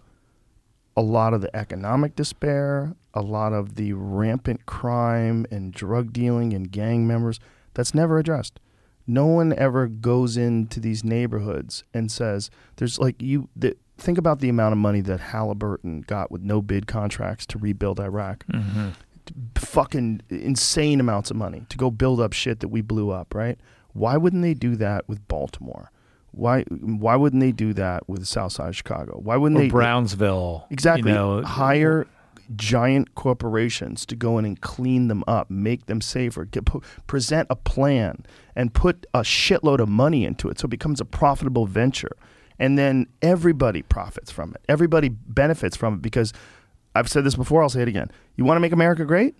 a 0.96 1.02
lot 1.02 1.34
of 1.34 1.40
the 1.40 1.54
economic 1.56 2.14
despair, 2.14 2.94
a 3.14 3.22
lot 3.22 3.52
of 3.52 3.74
the 3.74 3.92
rampant 3.94 4.66
crime 4.66 5.46
and 5.50 5.72
drug 5.72 6.12
dealing 6.12 6.52
and 6.52 6.70
gang 6.70 7.06
members, 7.06 7.40
that's 7.74 7.94
never 7.94 8.18
addressed. 8.18 8.60
No 9.06 9.26
one 9.26 9.52
ever 9.54 9.88
goes 9.88 10.36
into 10.36 10.78
these 10.78 11.02
neighborhoods 11.02 11.82
and 11.92 12.10
says, 12.10 12.50
"There's 12.76 13.00
like 13.00 13.20
you." 13.20 13.48
The, 13.56 13.76
think 13.98 14.18
about 14.18 14.40
the 14.40 14.48
amount 14.48 14.72
of 14.72 14.78
money 14.78 15.00
that 15.00 15.20
Halliburton 15.20 16.02
got 16.02 16.30
with 16.30 16.42
no 16.42 16.62
bid 16.62 16.86
contracts 16.86 17.46
to 17.46 17.58
rebuild 17.58 17.98
Iraq. 17.98 18.46
Mm-hmm. 18.46 18.90
Fucking 19.56 20.22
insane 20.28 21.00
amounts 21.00 21.30
of 21.30 21.36
money 21.36 21.64
to 21.68 21.76
go 21.76 21.90
build 21.90 22.20
up 22.20 22.32
shit 22.32 22.60
that 22.60 22.68
we 22.68 22.80
blew 22.80 23.10
up. 23.10 23.34
Right? 23.34 23.58
Why 23.92 24.16
wouldn't 24.16 24.42
they 24.42 24.54
do 24.54 24.76
that 24.76 25.08
with 25.08 25.26
Baltimore? 25.28 25.90
Why? 26.32 26.62
Why 26.62 27.16
wouldn't 27.16 27.40
they 27.40 27.52
do 27.52 27.72
that 27.74 28.08
with 28.08 28.26
South 28.26 28.52
Side 28.52 28.68
of 28.68 28.76
Chicago? 28.76 29.20
Why 29.22 29.36
wouldn't 29.36 29.60
or 29.60 29.64
they? 29.64 29.68
Brownsville. 29.68 30.66
Exactly. 30.70 31.10
You 31.10 31.16
know, 31.16 31.42
Hire 31.42 32.06
giant 32.56 33.14
corporations 33.14 34.04
to 34.06 34.16
go 34.16 34.38
in 34.38 34.44
and 34.44 34.60
clean 34.60 35.08
them 35.08 35.24
up, 35.26 35.50
make 35.50 35.86
them 35.86 36.00
safer, 36.00 36.44
get, 36.44 36.64
present 37.06 37.46
a 37.50 37.56
plan, 37.56 38.24
and 38.54 38.74
put 38.74 39.06
a 39.14 39.20
shitload 39.20 39.78
of 39.78 39.88
money 39.88 40.24
into 40.24 40.48
it 40.48 40.58
so 40.58 40.66
it 40.66 40.70
becomes 40.70 41.00
a 41.00 41.04
profitable 41.04 41.66
venture. 41.66 42.16
And 42.58 42.78
then 42.78 43.06
everybody 43.22 43.82
profits 43.82 44.30
from 44.30 44.50
it. 44.54 44.62
Everybody 44.68 45.08
benefits 45.08 45.76
from 45.76 45.94
it 45.94 46.02
because 46.02 46.32
I've 46.94 47.08
said 47.08 47.24
this 47.24 47.34
before, 47.34 47.62
I'll 47.62 47.68
say 47.68 47.82
it 47.82 47.88
again. 47.88 48.10
You 48.36 48.44
want 48.44 48.56
to 48.56 48.60
make 48.60 48.72
America 48.72 49.04
great? 49.04 49.34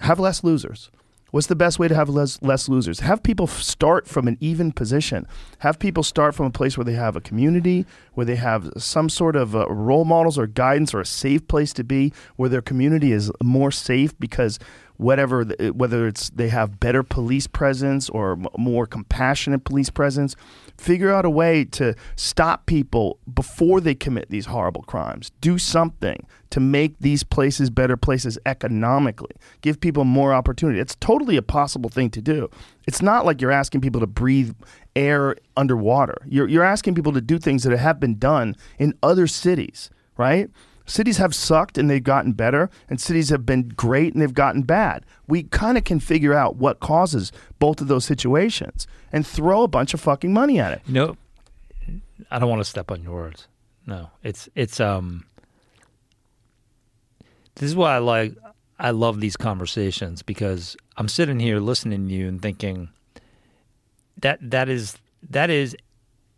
Have 0.00 0.18
less 0.18 0.44
losers. 0.44 0.90
What's 1.32 1.46
the 1.46 1.56
best 1.56 1.78
way 1.78 1.88
to 1.88 1.94
have 1.94 2.10
less, 2.10 2.42
less 2.42 2.68
losers? 2.68 3.00
Have 3.00 3.22
people 3.22 3.46
start 3.46 4.06
from 4.06 4.28
an 4.28 4.36
even 4.40 4.70
position. 4.70 5.26
Have 5.60 5.78
people 5.78 6.02
start 6.02 6.34
from 6.34 6.44
a 6.44 6.50
place 6.50 6.76
where 6.76 6.84
they 6.84 6.92
have 6.92 7.16
a 7.16 7.22
community, 7.22 7.86
where 8.12 8.26
they 8.26 8.36
have 8.36 8.70
some 8.76 9.08
sort 9.08 9.34
of 9.34 9.56
uh, 9.56 9.66
role 9.70 10.04
models 10.04 10.38
or 10.38 10.46
guidance 10.46 10.92
or 10.92 11.00
a 11.00 11.06
safe 11.06 11.48
place 11.48 11.72
to 11.72 11.84
be, 11.84 12.12
where 12.36 12.50
their 12.50 12.60
community 12.60 13.12
is 13.12 13.32
more 13.42 13.70
safe 13.70 14.18
because 14.20 14.58
whatever, 14.98 15.46
th- 15.46 15.72
whether 15.72 16.06
it's 16.06 16.28
they 16.28 16.50
have 16.50 16.78
better 16.78 17.02
police 17.02 17.46
presence 17.46 18.10
or 18.10 18.36
more 18.58 18.86
compassionate 18.86 19.64
police 19.64 19.88
presence, 19.88 20.36
figure 20.78 21.12
out 21.12 21.24
a 21.24 21.30
way 21.30 21.64
to 21.64 21.94
stop 22.16 22.66
people 22.66 23.18
before 23.32 23.80
they 23.80 23.94
commit 23.94 24.28
these 24.30 24.46
horrible 24.46 24.82
crimes. 24.82 25.30
Do 25.40 25.58
something 25.58 26.26
to 26.50 26.60
make 26.60 26.98
these 26.98 27.22
places 27.22 27.70
better 27.70 27.96
places 27.96 28.38
economically. 28.44 29.34
Give 29.62 29.80
people 29.80 30.04
more 30.04 30.34
opportunity. 30.34 30.78
It's 30.80 30.96
totally 30.96 31.36
a 31.36 31.42
possible 31.42 31.88
thing 31.88 32.10
to 32.10 32.20
do. 32.20 32.50
It's 32.86 33.00
not 33.02 33.24
like 33.24 33.40
you're 33.40 33.50
asking 33.50 33.80
people 33.80 34.00
to 34.00 34.06
breathe 34.06 34.54
air 34.94 35.36
underwater. 35.56 36.18
You're 36.26 36.48
you're 36.48 36.64
asking 36.64 36.94
people 36.94 37.12
to 37.12 37.20
do 37.20 37.38
things 37.38 37.62
that 37.62 37.76
have 37.76 38.00
been 38.00 38.18
done 38.18 38.56
in 38.78 38.94
other 39.02 39.26
cities, 39.26 39.90
right? 40.16 40.50
Cities 40.84 41.18
have 41.18 41.34
sucked 41.34 41.78
and 41.78 41.88
they've 41.88 42.02
gotten 42.02 42.32
better, 42.32 42.68
and 42.88 43.00
cities 43.00 43.30
have 43.30 43.46
been 43.46 43.68
great 43.68 44.12
and 44.12 44.20
they've 44.20 44.34
gotten 44.34 44.62
bad. 44.62 45.06
We 45.28 45.44
kind 45.44 45.78
of 45.78 45.84
can 45.84 46.00
figure 46.00 46.34
out 46.34 46.56
what 46.56 46.80
causes 46.80 47.32
both 47.58 47.80
of 47.80 47.88
those 47.88 48.04
situations 48.04 48.86
and 49.12 49.26
throw 49.26 49.62
a 49.62 49.68
bunch 49.68 49.94
of 49.94 50.00
fucking 50.00 50.32
money 50.32 50.58
at 50.58 50.72
it. 50.72 50.82
You 50.86 50.94
know, 50.94 51.16
I 52.30 52.38
don't 52.38 52.48
want 52.48 52.60
to 52.60 52.68
step 52.68 52.90
on 52.90 53.02
your 53.02 53.12
words. 53.12 53.46
No, 53.86 54.10
it's 54.22 54.48
it's 54.54 54.80
um. 54.80 55.24
This 57.56 57.68
is 57.68 57.76
why 57.76 57.94
I 57.94 57.98
like 57.98 58.34
I 58.78 58.90
love 58.90 59.20
these 59.20 59.36
conversations 59.36 60.22
because 60.22 60.76
I'm 60.96 61.08
sitting 61.08 61.38
here 61.38 61.60
listening 61.60 62.08
to 62.08 62.14
you 62.14 62.28
and 62.28 62.40
thinking 62.40 62.88
that 64.18 64.38
that 64.42 64.68
is 64.68 64.96
that 65.30 65.50
is 65.50 65.76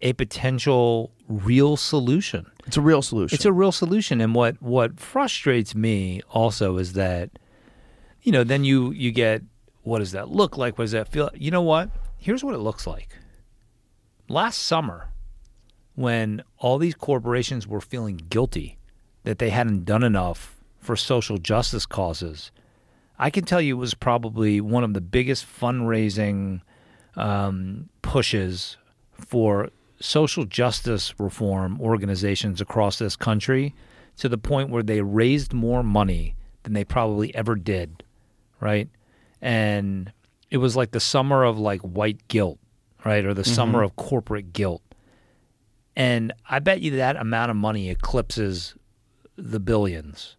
a 0.00 0.12
potential 0.14 1.12
real 1.28 1.76
solution. 1.76 2.46
It's 2.66 2.76
a 2.76 2.80
real 2.80 3.02
solution. 3.02 3.34
It's 3.34 3.44
a 3.44 3.52
real 3.52 3.72
solution. 3.72 4.20
And 4.20 4.34
what 4.34 4.60
what 4.60 4.98
frustrates 4.98 5.74
me 5.74 6.22
also 6.30 6.76
is 6.78 6.94
that, 6.94 7.30
you 8.22 8.32
know, 8.32 8.44
then 8.44 8.64
you 8.64 8.90
you 8.92 9.12
get 9.12 9.42
what 9.82 9.98
does 9.98 10.12
that 10.12 10.28
look 10.30 10.56
like? 10.56 10.78
What 10.78 10.84
does 10.84 10.92
that 10.92 11.08
feel? 11.08 11.30
You 11.34 11.50
know 11.50 11.62
what? 11.62 11.90
Here's 12.24 12.42
what 12.42 12.54
it 12.54 12.60
looks 12.60 12.86
like. 12.86 13.18
Last 14.30 14.56
summer, 14.62 15.10
when 15.94 16.42
all 16.56 16.78
these 16.78 16.94
corporations 16.94 17.66
were 17.66 17.82
feeling 17.82 18.16
guilty 18.16 18.78
that 19.24 19.38
they 19.38 19.50
hadn't 19.50 19.84
done 19.84 20.02
enough 20.02 20.56
for 20.78 20.96
social 20.96 21.36
justice 21.36 21.84
causes, 21.84 22.50
I 23.18 23.28
can 23.28 23.44
tell 23.44 23.60
you 23.60 23.76
it 23.76 23.78
was 23.78 23.92
probably 23.92 24.58
one 24.62 24.84
of 24.84 24.94
the 24.94 25.02
biggest 25.02 25.44
fundraising 25.44 26.62
um, 27.14 27.90
pushes 28.00 28.78
for 29.12 29.68
social 30.00 30.46
justice 30.46 31.12
reform 31.18 31.78
organizations 31.78 32.58
across 32.62 32.98
this 32.98 33.16
country 33.16 33.74
to 34.16 34.30
the 34.30 34.38
point 34.38 34.70
where 34.70 34.82
they 34.82 35.02
raised 35.02 35.52
more 35.52 35.82
money 35.82 36.36
than 36.62 36.72
they 36.72 36.84
probably 36.84 37.34
ever 37.34 37.54
did, 37.54 38.02
right? 38.60 38.88
And 39.42 40.10
it 40.50 40.58
was 40.58 40.76
like 40.76 40.92
the 40.92 41.00
summer 41.00 41.44
of 41.44 41.58
like 41.58 41.80
white 41.80 42.26
guilt, 42.28 42.58
right? 43.04 43.24
Or 43.24 43.34
the 43.34 43.44
summer 43.44 43.82
of 43.82 43.96
corporate 43.96 44.52
guilt. 44.52 44.82
And 45.96 46.32
I 46.48 46.58
bet 46.58 46.80
you 46.80 46.96
that 46.96 47.16
amount 47.16 47.50
of 47.50 47.56
money 47.56 47.90
eclipses 47.90 48.74
the 49.36 49.60
billions. 49.60 50.36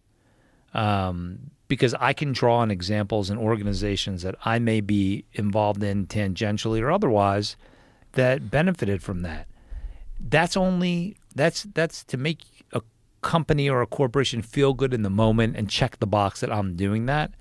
Um, 0.74 1.50
because 1.68 1.94
I 1.94 2.12
can 2.12 2.32
draw 2.32 2.58
on 2.58 2.70
examples 2.70 3.30
and 3.30 3.38
organizations 3.38 4.22
that 4.22 4.36
I 4.44 4.58
may 4.58 4.80
be 4.80 5.24
involved 5.32 5.82
in 5.82 6.06
tangentially 6.06 6.80
or 6.80 6.90
otherwise 6.90 7.56
that 8.12 8.50
benefited 8.50 9.02
from 9.02 9.22
that. 9.22 9.48
That's 10.20 10.56
only 10.56 11.16
that's 11.34 11.64
that's 11.74 12.04
to 12.04 12.16
make 12.16 12.40
a 12.72 12.82
company 13.20 13.68
or 13.68 13.82
a 13.82 13.86
corporation 13.86 14.42
feel 14.42 14.72
good 14.72 14.94
in 14.94 15.02
the 15.02 15.10
moment 15.10 15.56
and 15.56 15.68
check 15.68 15.98
the 15.98 16.06
box 16.06 16.40
that 16.40 16.52
I'm 16.52 16.76
doing 16.76 17.06
that. 17.06 17.32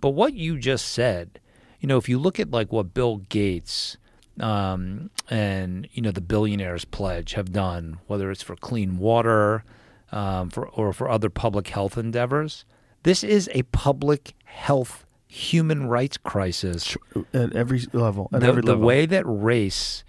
But 0.00 0.10
what 0.10 0.34
you 0.34 0.58
just 0.58 0.88
said, 0.88 1.40
you 1.82 1.88
know, 1.88 1.98
if 1.98 2.08
you 2.08 2.18
look 2.18 2.38
at 2.38 2.50
like 2.50 2.72
what 2.72 2.94
Bill 2.94 3.18
Gates 3.28 3.98
um, 4.40 5.10
and 5.28 5.88
you 5.92 6.00
know 6.00 6.12
the 6.12 6.20
billionaires 6.20 6.84
pledge 6.84 7.34
have 7.34 7.52
done, 7.52 7.98
whether 8.06 8.30
it's 8.30 8.40
for 8.40 8.54
clean 8.54 8.98
water 8.98 9.64
um, 10.12 10.48
for 10.48 10.68
or 10.68 10.92
for 10.92 11.10
other 11.10 11.28
public 11.28 11.68
health 11.68 11.98
endeavors, 11.98 12.64
this 13.02 13.24
is 13.24 13.50
a 13.52 13.64
public 13.64 14.34
health 14.44 15.04
human 15.26 15.88
rights 15.88 16.16
crisis 16.16 16.96
at 17.34 17.52
every 17.54 17.80
level. 17.92 18.30
At 18.32 18.42
the, 18.42 18.46
every 18.46 18.62
the 18.62 18.78
way 18.78 19.04
that 19.04 19.24
race, 19.26 20.04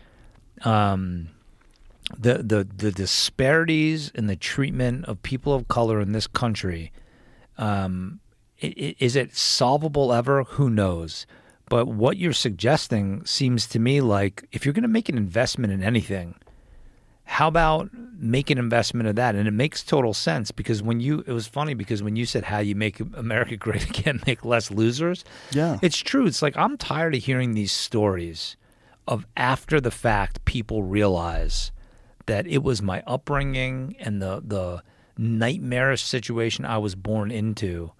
um, 0.63 1.29
the 2.15 2.35
the 2.35 2.67
the 2.71 2.91
disparities 2.91 4.11
in 4.13 4.27
the 4.27 4.35
treatment 4.35 5.05
of 5.05 5.23
people 5.23 5.55
of 5.55 5.67
color 5.67 5.99
in 5.99 6.11
this 6.11 6.27
country, 6.27 6.91
um, 7.57 8.19
is 8.59 9.15
it 9.15 9.35
solvable 9.35 10.13
ever? 10.13 10.43
Who 10.43 10.69
knows? 10.69 11.25
But 11.69 11.87
what 11.87 12.17
you're 12.17 12.33
suggesting 12.33 13.25
seems 13.25 13.67
to 13.67 13.79
me 13.79 14.01
like 14.01 14.47
if 14.51 14.65
you're 14.65 14.73
going 14.73 14.83
to 14.83 14.87
make 14.87 15.09
an 15.09 15.17
investment 15.17 15.73
in 15.73 15.81
anything, 15.83 16.35
how 17.25 17.47
about 17.47 17.89
make 18.17 18.49
an 18.49 18.57
investment 18.57 19.07
of 19.07 19.15
that? 19.15 19.35
And 19.35 19.47
it 19.47 19.51
makes 19.51 19.83
total 19.83 20.13
sense 20.13 20.51
because 20.51 20.83
when 20.83 20.99
you, 20.99 21.23
it 21.25 21.31
was 21.31 21.47
funny 21.47 21.73
because 21.73 22.03
when 22.03 22.15
you 22.15 22.25
said 22.25 22.43
how 22.43 22.59
you 22.59 22.75
make 22.75 22.99
America 22.99 23.55
great 23.57 23.89
again, 23.89 24.21
make 24.27 24.45
less 24.45 24.69
losers. 24.69 25.23
Yeah. 25.51 25.79
It's 25.81 25.97
true. 25.97 26.25
It's 26.25 26.41
like 26.41 26.57
I'm 26.57 26.77
tired 26.77 27.15
of 27.15 27.23
hearing 27.23 27.53
these 27.53 27.71
stories 27.71 28.57
of 29.07 29.25
after 29.35 29.81
the 29.81 29.91
fact 29.91 30.45
people 30.45 30.83
realize 30.83 31.71
that 32.25 32.47
it 32.47 32.63
was 32.63 32.81
my 32.81 33.03
upbringing 33.05 33.95
and 33.99 34.21
the 34.21 34.41
the 34.45 34.83
nightmarish 35.17 36.01
situation 36.01 36.65
I 36.65 36.77
was 36.77 36.95
born 36.95 37.31
into 37.31 37.91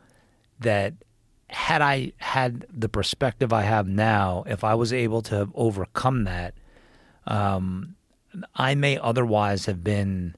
that 0.59 0.93
had 1.53 1.81
I 1.81 2.13
had 2.17 2.65
the 2.73 2.89
perspective 2.89 3.53
I 3.53 3.61
have 3.61 3.87
now, 3.87 4.43
if 4.47 4.63
I 4.63 4.73
was 4.73 4.91
able 4.91 5.21
to 5.23 5.35
have 5.35 5.51
overcome 5.53 6.23
that, 6.23 6.55
um, 7.27 7.95
I 8.55 8.73
may 8.73 8.97
otherwise 8.97 9.67
have 9.67 9.83
been 9.83 10.35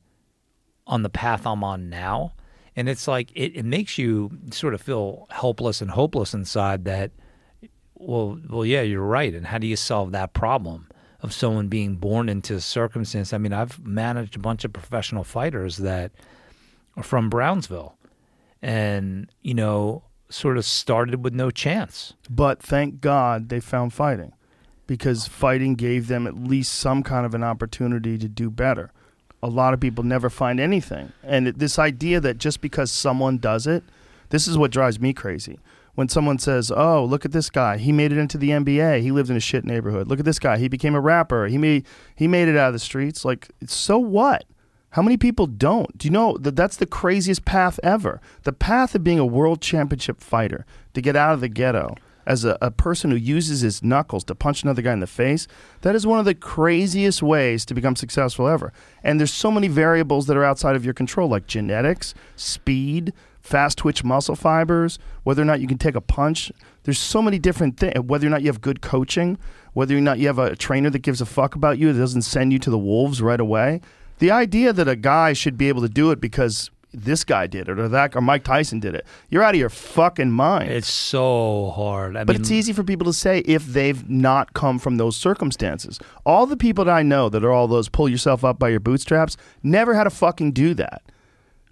on 0.85 1.03
the 1.03 1.09
path 1.09 1.47
I'm 1.47 1.63
on 1.63 1.89
now. 1.89 2.33
And 2.75 2.89
it's 2.89 3.07
like 3.07 3.31
it, 3.33 3.55
it 3.55 3.63
makes 3.63 3.97
you 3.97 4.29
sort 4.51 4.73
of 4.73 4.81
feel 4.81 5.27
helpless 5.31 5.81
and 5.81 5.89
hopeless 5.89 6.33
inside 6.33 6.83
that 6.85 7.11
well 7.95 8.37
well 8.49 8.65
yeah, 8.65 8.81
you're 8.81 9.01
right. 9.01 9.33
And 9.33 9.47
how 9.47 9.57
do 9.57 9.67
you 9.67 9.77
solve 9.77 10.11
that 10.11 10.33
problem 10.33 10.89
of 11.21 11.31
someone 11.31 11.69
being 11.69 11.95
born 11.95 12.27
into 12.27 12.55
a 12.55 12.61
circumstance? 12.61 13.31
I 13.31 13.37
mean, 13.37 13.53
I've 13.53 13.83
managed 13.85 14.35
a 14.35 14.39
bunch 14.39 14.65
of 14.65 14.73
professional 14.73 15.23
fighters 15.23 15.77
that 15.77 16.11
are 16.97 17.03
from 17.03 17.29
Brownsville 17.29 17.97
and, 18.61 19.29
you 19.41 19.53
know, 19.53 20.03
sort 20.29 20.57
of 20.57 20.65
started 20.65 21.23
with 21.23 21.33
no 21.33 21.51
chance. 21.51 22.13
But 22.29 22.61
thank 22.61 23.01
God 23.01 23.49
they 23.49 23.59
found 23.59 23.93
fighting 23.93 24.33
because 24.87 25.27
fighting 25.27 25.75
gave 25.75 26.07
them 26.07 26.27
at 26.27 26.35
least 26.35 26.73
some 26.73 27.03
kind 27.03 27.25
of 27.25 27.33
an 27.33 27.43
opportunity 27.43 28.17
to 28.17 28.27
do 28.27 28.49
better. 28.49 28.91
A 29.41 29.49
lot 29.49 29.73
of 29.73 29.79
people 29.79 30.03
never 30.03 30.29
find 30.29 30.59
anything. 30.59 31.11
And 31.23 31.47
this 31.47 31.77
idea 31.77 32.19
that 32.19 32.37
just 32.37 32.61
because 32.61 32.91
someone 32.91 33.37
does 33.37 33.67
it, 33.67 33.83
this 34.29 34.47
is 34.47 34.57
what 34.57 34.71
drives 34.71 34.99
me 34.99 35.13
crazy. 35.13 35.59
When 35.93 36.09
someone 36.09 36.39
says, 36.39 36.71
"Oh, 36.75 37.05
look 37.05 37.23
at 37.23 37.31
this 37.31 37.49
guy. 37.49 37.77
He 37.77 37.93
made 37.93 38.11
it 38.11 38.17
into 38.17 38.37
the 38.37 38.49
NBA. 38.49 39.01
He 39.01 39.11
lived 39.11 39.29
in 39.29 39.37
a 39.37 39.41
shit 39.41 39.63
neighborhood. 39.63 40.07
Look 40.07 40.19
at 40.19 40.25
this 40.25 40.39
guy. 40.39 40.57
He 40.57 40.67
became 40.67 40.93
a 40.93 40.99
rapper. 40.99 41.47
He 41.47 41.57
made 41.57 41.85
he 42.15 42.27
made 42.27 42.49
it 42.49 42.57
out 42.57 42.67
of 42.67 42.73
the 42.73 42.79
streets." 42.79 43.23
Like, 43.23 43.49
so 43.65 43.97
what? 43.97 44.43
How 44.95 45.01
many 45.01 45.17
people 45.17 45.45
don't? 45.45 45.97
Do 45.97 46.07
you 46.07 46.11
know 46.13 46.37
that 46.37 46.55
that's 46.55 46.77
the 46.77 46.85
craziest 46.85 47.43
path 47.43 47.81
ever? 47.83 48.21
The 48.43 48.53
path 48.53 48.95
of 48.95 49.03
being 49.03 49.19
a 49.19 49.25
world 49.25 49.59
championship 49.59 50.21
fighter, 50.21 50.65
to 50.93 51.01
get 51.01 51.17
out 51.17 51.33
of 51.33 51.41
the 51.41 51.49
ghetto 51.49 51.95
as 52.25 52.45
a, 52.45 52.57
a 52.61 52.71
person 52.71 53.11
who 53.11 53.17
uses 53.17 53.59
his 53.59 53.83
knuckles 53.83 54.23
to 54.23 54.35
punch 54.35 54.63
another 54.63 54.81
guy 54.81 54.93
in 54.93 55.01
the 55.01 55.05
face, 55.05 55.49
that 55.81 55.95
is 55.95 56.07
one 56.07 56.19
of 56.19 56.23
the 56.23 56.33
craziest 56.33 57.21
ways 57.21 57.65
to 57.65 57.73
become 57.73 57.97
successful 57.97 58.47
ever. 58.47 58.71
And 59.03 59.19
there's 59.19 59.33
so 59.33 59.51
many 59.51 59.67
variables 59.67 60.27
that 60.27 60.37
are 60.37 60.45
outside 60.45 60.77
of 60.77 60.85
your 60.85 60.93
control, 60.93 61.27
like 61.27 61.45
genetics, 61.45 62.13
speed, 62.37 63.11
fast 63.41 63.77
twitch 63.79 64.01
muscle 64.05 64.37
fibers, 64.37 64.97
whether 65.23 65.41
or 65.41 65.45
not 65.45 65.59
you 65.59 65.67
can 65.67 65.77
take 65.77 65.95
a 65.95 66.01
punch. 66.01 66.53
There's 66.83 66.99
so 66.99 67.21
many 67.21 67.37
different 67.37 67.75
things, 67.77 67.99
whether 67.99 68.27
or 68.27 68.29
not 68.29 68.43
you 68.43 68.47
have 68.47 68.61
good 68.61 68.81
coaching, 68.81 69.39
whether 69.73 69.97
or 69.97 69.99
not 69.99 70.19
you 70.19 70.27
have 70.27 70.39
a 70.39 70.55
trainer 70.55 70.89
that 70.89 70.99
gives 70.99 71.19
a 71.19 71.25
fuck 71.25 71.53
about 71.53 71.79
you, 71.79 71.91
that 71.91 71.99
doesn't 71.99 72.21
send 72.21 72.53
you 72.53 72.59
to 72.59 72.69
the 72.69 72.79
wolves 72.79 73.21
right 73.21 73.41
away. 73.41 73.81
The 74.19 74.31
idea 74.31 74.73
that 74.73 74.87
a 74.87 74.95
guy 74.95 75.33
should 75.33 75.57
be 75.57 75.67
able 75.69 75.81
to 75.81 75.89
do 75.89 76.11
it 76.11 76.21
because 76.21 76.71
this 76.93 77.25
guy 77.25 77.45
did 77.47 77.67
it 77.67 77.77
or 77.77 77.89
that 77.89 78.15
or 78.15 78.21
Mike 78.21 78.43
Tyson 78.45 78.79
did 78.79 78.95
it, 78.95 79.05
you're 79.29 79.43
out 79.43 79.53
of 79.53 79.59
your 79.59 79.69
fucking 79.69 80.31
mind. 80.31 80.71
It's 80.71 80.89
so 80.91 81.71
hard. 81.75 82.15
I 82.15 82.23
But 82.23 82.33
mean, 82.35 82.41
it's 82.41 82.51
easy 82.51 82.71
for 82.71 82.83
people 82.83 83.05
to 83.05 83.13
say 83.13 83.39
if 83.39 83.65
they've 83.65 84.09
not 84.09 84.53
come 84.53 84.79
from 84.79 84.95
those 84.95 85.17
circumstances. 85.17 85.99
All 86.25 86.45
the 86.45 86.55
people 86.55 86.85
that 86.85 86.91
I 86.91 87.03
know 87.03 87.27
that 87.29 87.43
are 87.43 87.51
all 87.51 87.67
those 87.67 87.89
pull 87.89 88.07
yourself 88.07 88.45
up 88.45 88.57
by 88.57 88.69
your 88.69 88.79
bootstraps 88.79 89.35
never 89.63 89.93
had 89.93 90.05
to 90.05 90.09
fucking 90.09 90.53
do 90.53 90.73
that. 90.75 91.01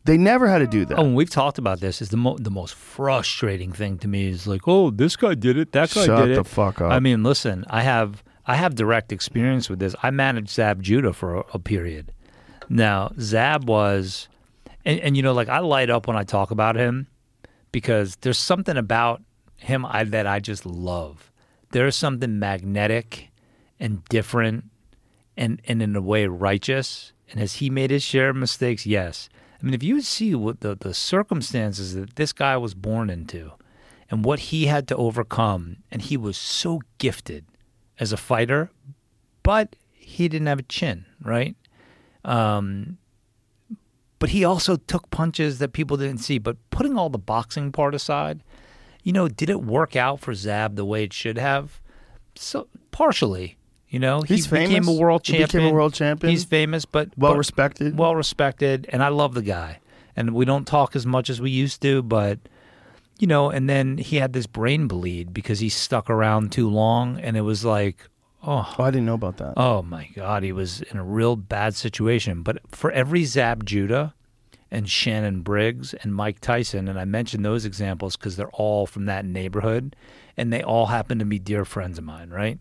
They 0.05 0.17
never 0.17 0.49
had 0.49 0.59
to 0.59 0.67
do 0.67 0.83
that. 0.85 0.99
Oh, 0.99 1.05
and 1.05 1.15
we've 1.15 1.29
talked 1.29 1.57
about 1.57 1.79
this. 1.79 2.01
Is 2.01 2.09
the 2.09 2.17
mo- 2.17 2.37
the 2.37 2.51
most 2.51 2.75
frustrating 2.75 3.71
thing 3.71 3.97
to 3.99 4.07
me 4.09 4.27
is 4.27 4.45
like, 4.45 4.67
oh, 4.67 4.89
this 4.89 5.15
guy 5.15 5.33
did 5.33 5.57
it, 5.57 5.71
that 5.71 5.93
guy 5.93 6.05
Shut 6.05 6.19
did 6.23 6.31
it. 6.31 6.35
Shut 6.35 6.43
the 6.43 6.49
fuck 6.49 6.81
up. 6.81 6.91
I 6.91 6.99
mean, 6.99 7.23
listen, 7.23 7.63
I 7.69 7.83
have 7.83 8.21
I 8.45 8.55
have 8.55 8.75
direct 8.75 9.13
experience 9.13 9.69
with 9.69 9.79
this. 9.79 9.95
I 10.03 10.11
managed 10.11 10.49
Zab 10.49 10.83
Judah 10.83 11.13
for 11.13 11.35
a, 11.37 11.43
a 11.53 11.59
period. 11.59 12.11
Now, 12.73 13.11
Zab 13.19 13.69
was, 13.69 14.27
and, 14.83 14.99
and 14.99 15.15
you 15.15 15.21
know, 15.21 15.33
like 15.33 15.47
I 15.47 15.59
light 15.59 15.91
up 15.91 16.07
when 16.07 16.17
I 16.17 16.23
talk 16.23 16.49
about 16.49 16.75
him 16.75 17.05
because 17.71 18.15
there's 18.21 18.39
something 18.39 18.77
about 18.77 19.21
him 19.57 19.85
I, 19.85 20.03
that 20.05 20.25
I 20.25 20.39
just 20.39 20.65
love. 20.65 21.31
There's 21.71 21.95
something 21.95 22.39
magnetic 22.39 23.29
and 23.79 24.03
different 24.05 24.65
and, 25.37 25.61
and 25.67 25.83
in 25.83 25.95
a 25.95 26.01
way 26.01 26.25
righteous. 26.25 27.13
And 27.29 27.39
has 27.39 27.57
he 27.57 27.69
made 27.69 27.91
his 27.91 28.01
share 28.01 28.29
of 28.29 28.37
mistakes? 28.37 28.87
Yes. 28.87 29.29
I 29.61 29.63
mean, 29.63 29.75
if 29.75 29.83
you 29.83 30.01
see 30.01 30.33
what 30.33 30.61
the, 30.61 30.75
the 30.75 30.95
circumstances 30.95 31.93
that 31.93 32.15
this 32.15 32.33
guy 32.33 32.57
was 32.57 32.73
born 32.73 33.11
into 33.11 33.51
and 34.09 34.25
what 34.25 34.39
he 34.39 34.65
had 34.65 34.87
to 34.87 34.95
overcome, 34.95 35.77
and 35.91 36.01
he 36.01 36.17
was 36.17 36.37
so 36.37 36.81
gifted 36.97 37.45
as 37.99 38.11
a 38.11 38.17
fighter, 38.17 38.71
but 39.43 39.75
he 39.91 40.27
didn't 40.27 40.47
have 40.47 40.59
a 40.59 40.63
chin, 40.63 41.05
right? 41.21 41.55
Um, 42.25 42.97
but 44.19 44.29
he 44.29 44.43
also 44.45 44.77
took 44.77 45.09
punches 45.09 45.59
that 45.59 45.73
people 45.73 45.97
didn't 45.97 46.19
see. 46.19 46.37
But 46.37 46.57
putting 46.69 46.97
all 46.97 47.09
the 47.09 47.17
boxing 47.17 47.71
part 47.71 47.93
aside, 47.93 48.41
you 49.03 49.11
know, 49.11 49.27
did 49.27 49.49
it 49.49 49.61
work 49.63 49.95
out 49.95 50.19
for 50.21 50.33
Zab 50.33 50.75
the 50.75 50.85
way 50.85 51.03
it 51.03 51.11
should 51.13 51.37
have? 51.37 51.81
So 52.35 52.67
partially, 52.91 53.57
you 53.89 53.99
know, 53.99 54.21
He's 54.21 54.45
he 54.45 54.51
became 54.51 54.87
a 54.87 54.93
world 54.93 55.25
He 55.27 55.33
became 55.33 55.43
a 55.43 55.47
champion. 55.47 55.73
world 55.73 55.93
champion. 55.93 56.31
He's 56.31 56.45
famous, 56.45 56.85
but 56.85 57.09
Well 57.17 57.33
but- 57.33 57.37
respected. 57.37 57.97
well 57.97 58.15
respected, 58.15 58.87
and 58.89 59.03
I 59.03 59.09
love 59.09 59.33
the 59.33 59.41
guy. 59.41 59.79
And 60.15 60.33
we 60.33 60.45
don't 60.45 60.65
talk 60.65 60.95
as 60.95 61.05
much 61.05 61.29
as 61.29 61.41
we 61.41 61.49
used 61.49 61.81
to, 61.81 62.01
but 62.03 62.39
you 63.19 63.27
know, 63.27 63.49
and 63.49 63.69
then 63.69 63.97
he 63.97 64.15
had 64.17 64.33
this 64.33 64.47
brain 64.47 64.87
bleed 64.87 65.33
because 65.33 65.59
he 65.59 65.69
stuck 65.69 66.09
around 66.09 66.51
too 66.51 66.69
long, 66.69 67.19
and 67.19 67.35
it 67.37 67.41
was 67.41 67.63
like, 67.65 68.09
oh, 68.43 68.75
Oh, 68.77 68.83
I 68.83 68.91
didn't 68.91 69.05
know 69.05 69.13
about 69.13 69.37
that. 69.37 69.53
oh 69.57 69.81
my 69.81 70.09
God, 70.15 70.43
he 70.43 70.51
was 70.51 70.81
in 70.81 70.97
a 70.97 71.03
real 71.03 71.35
bad 71.35 71.75
situation. 71.75 72.43
But 72.43 72.59
for 72.69 72.91
every 72.91 73.23
Zab 73.25 73.65
Judah 73.65 74.13
and 74.69 74.89
Shannon 74.89 75.41
Briggs 75.41 75.93
and 75.93 76.13
Mike 76.15 76.39
Tyson, 76.41 76.87
and 76.87 76.99
I 76.99 77.05
mentioned 77.05 77.45
those 77.45 77.63
examples 77.65 78.17
because 78.17 78.35
they're 78.35 78.49
all 78.51 78.85
from 78.85 79.05
that 79.05 79.23
neighborhood, 79.25 79.95
and 80.35 80.51
they 80.51 80.61
all 80.63 80.87
happen 80.87 81.19
to 81.19 81.25
be 81.25 81.39
dear 81.39 81.63
friends 81.63 81.97
of 81.97 82.03
mine, 82.03 82.29
right? 82.31 82.59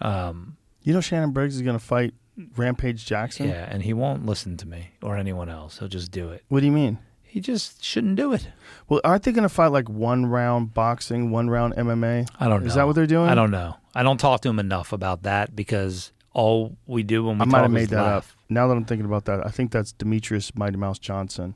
Um, 0.00 0.56
you 0.82 0.92
know, 0.92 1.00
Shannon 1.00 1.32
Briggs 1.32 1.56
is 1.56 1.62
going 1.62 1.78
to 1.78 1.84
fight 1.84 2.14
Rampage 2.56 3.04
Jackson. 3.04 3.48
Yeah, 3.48 3.66
and 3.70 3.82
he 3.82 3.92
won't 3.92 4.26
listen 4.26 4.56
to 4.58 4.66
me 4.66 4.90
or 5.02 5.16
anyone 5.16 5.48
else. 5.48 5.78
He'll 5.78 5.88
just 5.88 6.10
do 6.10 6.28
it. 6.30 6.44
What 6.48 6.60
do 6.60 6.66
you 6.66 6.72
mean? 6.72 6.98
He 7.22 7.40
just 7.40 7.84
shouldn't 7.84 8.16
do 8.16 8.32
it. 8.32 8.48
Well, 8.88 9.00
aren't 9.04 9.22
they 9.24 9.32
going 9.32 9.42
to 9.42 9.48
fight 9.48 9.68
like 9.68 9.88
one 9.88 10.26
round 10.26 10.72
boxing, 10.74 11.30
one 11.30 11.50
round 11.50 11.74
MMA? 11.74 12.28
I 12.40 12.48
don't 12.48 12.60
know. 12.62 12.66
Is 12.66 12.74
that 12.74 12.86
what 12.86 12.94
they're 12.94 13.06
doing? 13.06 13.28
I 13.28 13.34
don't 13.34 13.50
know. 13.50 13.76
I 13.94 14.02
don't 14.02 14.18
talk 14.18 14.40
to 14.42 14.48
him 14.48 14.58
enough 14.58 14.92
about 14.92 15.22
that 15.24 15.54
because 15.54 16.12
all 16.32 16.76
we 16.86 17.02
do 17.02 17.24
when 17.24 17.38
we 17.38 17.42
I 17.42 17.44
talk 17.44 17.52
might 17.52 17.62
have 17.62 17.70
made 17.70 17.88
that 17.90 17.98
up. 17.98 18.24
Now 18.48 18.66
that 18.68 18.74
I'm 18.76 18.84
thinking 18.84 19.04
about 19.06 19.26
that, 19.26 19.46
I 19.46 19.50
think 19.50 19.72
that's 19.72 19.92
Demetrious 19.92 20.56
Mighty 20.56 20.76
Mouse 20.76 20.98
Johnson, 20.98 21.54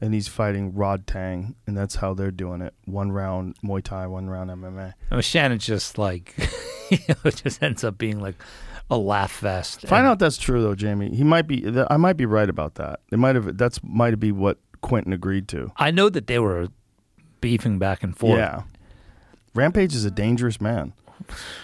and 0.00 0.12
he's 0.12 0.26
fighting 0.26 0.72
Rodtang, 0.72 1.54
and 1.66 1.76
that's 1.76 1.96
how 1.96 2.14
they're 2.14 2.30
doing 2.32 2.62
it: 2.62 2.74
one 2.84 3.12
round 3.12 3.56
Muay 3.64 3.82
Thai, 3.82 4.06
one 4.08 4.28
round 4.28 4.50
MMA. 4.50 4.94
I 5.10 5.14
mean, 5.14 5.22
Shannon's 5.22 5.64
just 5.66 5.98
like, 5.98 6.34
you 6.90 6.98
know, 7.08 7.14
it 7.24 7.36
just 7.36 7.62
ends 7.62 7.84
up 7.84 7.98
being 7.98 8.20
like 8.20 8.34
a 8.90 8.96
laugh 8.96 9.30
fest. 9.30 9.82
Find 9.82 10.00
And 10.00 10.08
out 10.08 10.18
that's 10.18 10.38
true 10.38 10.62
though, 10.62 10.74
Jamie. 10.74 11.14
He 11.14 11.22
might 11.22 11.46
be. 11.46 11.64
I 11.90 11.96
might 11.96 12.16
be 12.16 12.26
right 12.26 12.48
about 12.48 12.74
that. 12.76 13.00
It 13.12 13.18
might 13.20 13.36
have. 13.36 13.56
That's 13.56 13.80
might 13.84 14.18
be 14.18 14.32
what 14.32 14.58
Quinton 14.82 15.12
agreed 15.12 15.48
to. 15.48 15.72
I 15.76 15.90
know 15.90 16.08
that 16.10 16.26
they 16.26 16.38
were 16.38 16.68
beefing 17.40 17.78
back 17.78 18.02
and 18.02 18.16
forth. 18.16 18.38
Yeah. 18.38 18.62
Rampage 19.54 19.94
is 19.94 20.04
a 20.04 20.10
dangerous 20.10 20.60
man. 20.60 20.92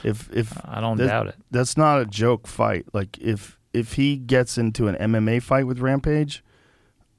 If 0.04 0.30
if 0.34 0.56
I 0.64 0.80
don't 0.80 0.98
doubt 0.98 1.28
it. 1.28 1.34
that's 1.50 1.76
not 1.76 2.00
a 2.00 2.06
joke 2.06 2.46
fight. 2.46 2.86
Like 2.92 3.18
if 3.18 3.58
if 3.72 3.94
he 3.94 4.16
gets 4.16 4.56
into 4.56 4.88
an 4.88 4.94
MMA 4.96 5.42
fight 5.42 5.66
with 5.66 5.80
Rampage, 5.80 6.44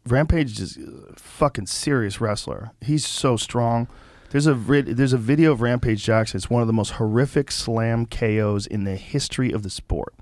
Rampage 0.05 0.59
is 0.59 0.77
a 0.77 1.15
fucking 1.17 1.67
serious 1.67 2.21
wrestler. 2.21 2.71
He's 2.81 3.05
so 3.05 3.35
strong. 3.35 3.87
There's 4.31 4.45
a 4.47 4.53
vid- 4.53 4.95
there's 4.97 5.11
a 5.13 5.17
video 5.17 5.51
of 5.51 5.61
Rampage 5.61 6.03
Jackson. 6.03 6.37
It's 6.37 6.49
one 6.49 6.61
of 6.61 6.67
the 6.67 6.73
most 6.73 6.91
horrific 6.93 7.51
slam 7.51 8.05
KOs 8.05 8.67
in 8.67 8.83
the 8.83 8.95
history 8.95 9.51
of 9.51 9.63
the 9.63 9.69
sport. 9.69 10.13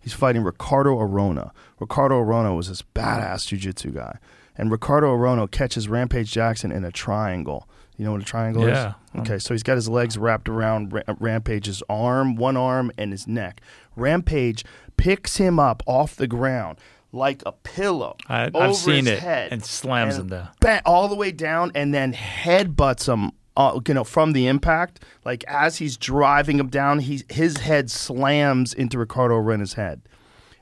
He's 0.00 0.12
fighting 0.12 0.42
Ricardo 0.42 0.98
Arona. 1.00 1.52
Ricardo 1.78 2.18
Arona 2.18 2.54
was 2.54 2.68
this 2.68 2.82
badass 2.82 3.46
jiu-jitsu 3.46 3.92
guy. 3.92 4.18
And 4.56 4.70
Ricardo 4.70 5.10
Arona 5.12 5.48
catches 5.48 5.88
Rampage 5.88 6.30
Jackson 6.30 6.70
in 6.72 6.84
a 6.84 6.92
triangle. 6.92 7.68
You 7.96 8.04
know 8.04 8.12
what 8.12 8.22
a 8.22 8.24
triangle 8.24 8.66
Yeah. 8.66 8.94
is? 9.14 9.20
Okay, 9.20 9.38
so 9.38 9.54
he's 9.54 9.62
got 9.62 9.74
his 9.76 9.88
legs 9.88 10.16
wrapped 10.18 10.48
around 10.48 10.92
Ra- 10.92 11.02
Rampage's 11.18 11.82
arm, 11.88 12.36
one 12.36 12.56
arm, 12.56 12.90
and 12.98 13.12
his 13.12 13.26
neck. 13.26 13.60
Rampage 13.96 14.64
picks 14.96 15.36
him 15.36 15.58
up 15.58 15.82
off 15.86 16.16
the 16.16 16.26
ground 16.26 16.78
like 17.12 17.42
a 17.44 17.52
pillow. 17.52 18.16
I- 18.28 18.44
I've 18.46 18.54
over 18.54 18.74
seen 18.74 19.04
his 19.06 19.14
it, 19.14 19.18
head 19.20 19.52
and 19.52 19.62
slams 19.64 20.16
him 20.18 20.28
down. 20.28 20.48
ba- 20.60 20.82
all 20.86 21.08
the 21.08 21.14
way 21.14 21.30
down, 21.30 21.70
and 21.74 21.92
then 21.94 22.12
headbutts 22.14 23.12
him. 23.12 23.32
Uh, 23.54 23.78
you 23.86 23.92
know, 23.92 24.04
from 24.04 24.32
the 24.32 24.46
impact, 24.46 25.04
like 25.26 25.44
as 25.46 25.76
he's 25.76 25.98
driving 25.98 26.58
him 26.58 26.68
down, 26.68 27.00
he's 27.00 27.22
his 27.28 27.58
head 27.58 27.90
slams 27.90 28.72
into 28.72 28.98
Ricardo 28.98 29.36
Arona's 29.36 29.74
head, 29.74 30.00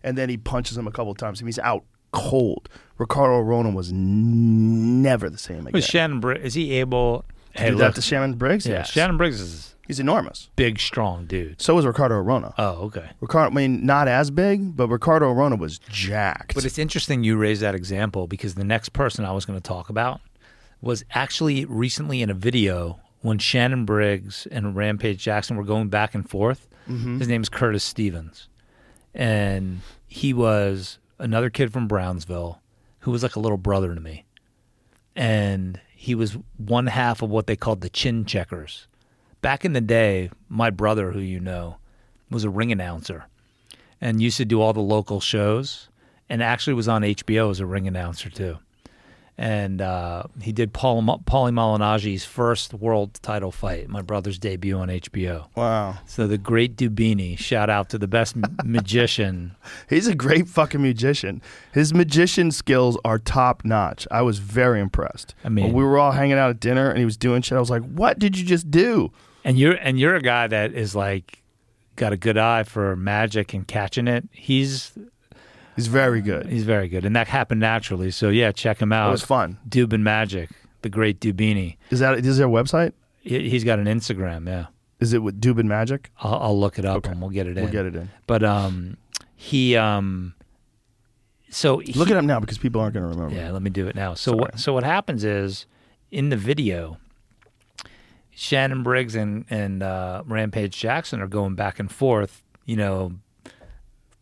and 0.02 0.18
then 0.18 0.28
he 0.28 0.36
punches 0.36 0.76
him 0.76 0.88
a 0.88 0.90
couple 0.90 1.12
of 1.12 1.16
times. 1.18 1.40
and 1.40 1.46
he's 1.48 1.60
out 1.60 1.84
cold. 2.12 2.68
Ricardo 3.00 3.38
Arona 3.38 3.70
was 3.70 3.90
never 3.92 5.30
the 5.30 5.38
same 5.38 5.60
again. 5.60 5.72
Was 5.72 5.86
Shannon 5.86 6.20
Briggs, 6.20 6.44
is 6.44 6.54
he 6.54 6.72
able 6.74 7.24
To 7.56 7.62
hey, 7.62 7.70
do 7.70 7.76
that 7.76 7.94
to 7.94 8.02
Shannon 8.02 8.34
Briggs? 8.34 8.66
yeah, 8.66 8.74
Yes. 8.74 8.90
Shannon 8.92 9.16
Briggs 9.16 9.40
is 9.40 9.74
He's 9.86 9.98
enormous. 9.98 10.50
big, 10.54 10.78
strong 10.78 11.24
dude. 11.26 11.60
So 11.60 11.74
was 11.74 11.84
Ricardo 11.86 12.14
Arona. 12.16 12.54
Oh, 12.58 12.84
okay. 12.84 13.10
Ricardo, 13.20 13.50
I 13.50 13.54
mean, 13.54 13.84
not 13.84 14.06
as 14.06 14.30
big, 14.30 14.76
but 14.76 14.86
Ricardo 14.88 15.30
Arona 15.32 15.56
was 15.56 15.80
jacked. 15.80 16.54
But 16.54 16.64
it's 16.64 16.78
interesting 16.78 17.24
you 17.24 17.36
raise 17.36 17.58
that 17.60 17.74
example 17.74 18.28
because 18.28 18.54
the 18.54 18.62
next 18.64 18.90
person 18.90 19.24
I 19.24 19.32
was 19.32 19.44
going 19.46 19.58
to 19.58 19.62
talk 19.66 19.88
about 19.88 20.20
was 20.80 21.04
actually 21.10 21.64
recently 21.64 22.22
in 22.22 22.30
a 22.30 22.34
video 22.34 23.00
when 23.22 23.38
Shannon 23.38 23.84
Briggs 23.84 24.46
and 24.52 24.76
Rampage 24.76 25.18
Jackson 25.24 25.56
were 25.56 25.64
going 25.64 25.88
back 25.88 26.14
and 26.14 26.28
forth. 26.28 26.68
Mm-hmm. 26.88 27.18
His 27.18 27.26
name 27.28 27.42
is 27.42 27.48
Curtis 27.48 27.82
Stevens. 27.82 28.48
And 29.12 29.80
he 30.06 30.32
was 30.32 30.98
another 31.18 31.50
kid 31.50 31.72
from 31.72 31.88
Brownsville 31.88 32.59
who 33.00 33.10
was 33.10 33.22
like 33.22 33.36
a 33.36 33.40
little 33.40 33.58
brother 33.58 33.94
to 33.94 34.00
me. 34.00 34.24
And 35.16 35.80
he 35.94 36.14
was 36.14 36.38
one 36.56 36.86
half 36.86 37.22
of 37.22 37.30
what 37.30 37.46
they 37.46 37.56
called 37.56 37.80
the 37.80 37.90
chin 37.90 38.24
checkers. 38.24 38.86
Back 39.42 39.64
in 39.64 39.72
the 39.72 39.80
day, 39.80 40.30
my 40.48 40.70
brother, 40.70 41.12
who 41.12 41.20
you 41.20 41.40
know, 41.40 41.76
was 42.30 42.44
a 42.44 42.50
ring 42.50 42.72
announcer 42.72 43.26
and 44.00 44.22
used 44.22 44.36
to 44.36 44.44
do 44.44 44.60
all 44.60 44.72
the 44.72 44.80
local 44.80 45.20
shows 45.20 45.88
and 46.28 46.42
actually 46.42 46.74
was 46.74 46.88
on 46.88 47.02
HBO 47.02 47.50
as 47.50 47.60
a 47.60 47.66
ring 47.66 47.88
announcer 47.88 48.30
too. 48.30 48.58
And 49.42 49.80
uh, 49.80 50.24
he 50.42 50.52
did 50.52 50.74
Paul, 50.74 51.00
Paulie 51.02 51.50
Malignaggi's 51.50 52.26
first 52.26 52.74
world 52.74 53.14
title 53.22 53.50
fight, 53.50 53.88
my 53.88 54.02
brother's 54.02 54.38
debut 54.38 54.76
on 54.76 54.88
HBO. 54.88 55.46
wow. 55.56 55.96
So 56.04 56.26
the 56.26 56.36
great 56.36 56.76
Dubini, 56.76 57.38
shout 57.38 57.70
out 57.70 57.88
to 57.88 57.96
the 57.96 58.06
best 58.06 58.36
magician. 58.64 59.56
He's 59.88 60.06
a 60.06 60.14
great 60.14 60.46
fucking 60.46 60.82
magician. 60.82 61.40
His 61.72 61.94
magician 61.94 62.50
skills 62.50 62.98
are 63.02 63.18
top 63.18 63.64
notch. 63.64 64.06
I 64.10 64.20
was 64.20 64.40
very 64.40 64.78
impressed. 64.78 65.34
I 65.42 65.48
mean- 65.48 65.64
when 65.68 65.72
we 65.74 65.84
were 65.84 65.98
all 65.98 66.12
hanging 66.12 66.36
out 66.36 66.50
at 66.50 66.60
dinner 66.60 66.90
and 66.90 66.98
he 66.98 67.06
was 67.06 67.16
doing 67.16 67.40
shit, 67.40 67.56
I 67.56 67.60
was 67.60 67.70
like, 67.70 67.82
"What 67.82 68.18
did 68.18 68.36
you 68.36 68.44
just 68.44 68.70
do?" 68.70 69.10
And 69.42 69.58
you're 69.58 69.72
and 69.80 69.98
you're 69.98 70.16
a 70.16 70.20
guy 70.20 70.48
that 70.48 70.74
is 70.74 70.94
like 70.94 71.42
got 71.96 72.12
a 72.12 72.18
good 72.18 72.36
eye 72.36 72.64
for 72.64 72.94
magic 72.94 73.54
and 73.54 73.66
catching 73.66 74.06
it. 74.06 74.28
He's 74.32 74.92
He's 75.80 75.86
very 75.88 76.20
good. 76.20 76.46
he's 76.46 76.64
very 76.64 76.88
good, 76.88 77.04
and 77.04 77.14
that 77.16 77.28
happened 77.28 77.60
naturally. 77.60 78.10
So 78.10 78.28
yeah, 78.28 78.52
check 78.52 78.80
him 78.80 78.92
out. 78.92 79.08
It 79.08 79.12
was 79.12 79.22
fun. 79.22 79.58
Dubin 79.68 80.00
Magic, 80.02 80.50
the 80.82 80.88
great 80.88 81.20
Dubini. 81.20 81.76
Is 81.90 82.00
that 82.00 82.18
is 82.24 82.38
there 82.38 82.46
a 82.46 82.50
website? 82.50 82.92
He- 83.20 83.48
He's 83.48 83.64
got 83.64 83.78
an 83.78 83.86
Instagram. 83.86 84.46
Yeah, 84.46 84.66
Is 85.00 85.12
it 85.12 85.22
with 85.22 85.40
Dubin 85.40 85.64
Magic? 85.66 86.10
I'll, 86.18 86.34
I'll 86.34 86.58
look 86.60 86.78
it 86.78 86.84
up 86.84 86.98
Okay. 86.98 87.10
and 87.12 87.20
we'll 87.20 87.30
get 87.30 87.46
it 87.46 87.56
in. 87.56 87.64
We'll 87.64 87.72
get 87.72 87.86
it 87.86 87.94
in. 87.96 88.10
But 88.26 88.42
um, 88.42 88.96
he 89.36 89.76
um, 89.76 90.34
so 91.48 91.78
he, 91.78 91.92
Look 91.94 92.10
it 92.10 92.16
up 92.16 92.24
now 92.24 92.40
because 92.40 92.58
people 92.58 92.80
aren't 92.80 92.94
going 92.94 93.04
to 93.04 93.16
remember. 93.16 93.34
Yeah, 93.34 93.50
let 93.52 93.62
me 93.62 93.70
do 93.70 93.88
it 93.88 93.94
now. 93.96 94.14
So 94.14 94.32
Sorry. 94.32 94.40
what 94.40 94.58
so 94.60 94.72
what 94.72 94.84
happens 94.84 95.24
is 95.24 95.66
in 96.10 96.28
the 96.28 96.36
video, 96.36 96.98
Shannon 98.30 98.82
Briggs 98.82 99.14
and 99.14 99.44
and 99.50 99.82
uh, 99.82 100.22
Rampage 100.26 100.78
Jackson 100.78 101.20
are 101.20 101.26
going 101.26 101.54
back 101.54 101.78
and 101.78 101.90
forth. 101.90 102.42
You 102.66 102.76
know, 102.76 103.12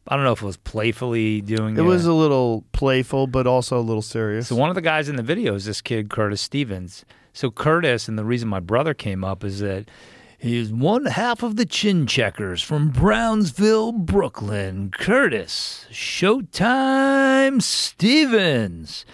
I 0.08 0.16
don't 0.16 0.24
know 0.24 0.32
if 0.32 0.42
it 0.42 0.46
was 0.46 0.56
playfully 0.56 1.42
doing 1.42 1.76
It 1.76 1.80
It 1.80 1.82
was 1.82 2.06
a 2.06 2.14
little 2.14 2.64
playful, 2.72 3.26
but 3.26 3.46
also 3.46 3.78
a 3.78 3.82
little 3.82 4.02
serious. 4.02 4.48
So 4.48 4.56
one 4.56 4.70
of 4.70 4.74
the 4.74 4.80
guys 4.80 5.08
in 5.08 5.16
the 5.16 5.22
video 5.22 5.54
is 5.54 5.66
this 5.66 5.82
kid 5.82 6.08
Curtis 6.08 6.40
Stevens. 6.40 7.04
So 7.34 7.50
Curtis, 7.50 8.08
and 8.08 8.18
the 8.18 8.24
reason 8.24 8.48
my 8.48 8.60
brother 8.60 8.94
came 8.94 9.22
up 9.22 9.44
is 9.44 9.60
that 9.60 9.90
he's 10.38 10.72
one 10.72 11.04
half 11.04 11.42
of 11.42 11.56
the 11.56 11.66
Chin 11.66 12.06
Checkers 12.06 12.62
from 12.62 12.88
Brownsville, 12.88 13.92
Brooklyn. 13.92 14.90
Curtis 14.90 15.86
Showtime 15.92 17.60
Stevens, 17.60 19.04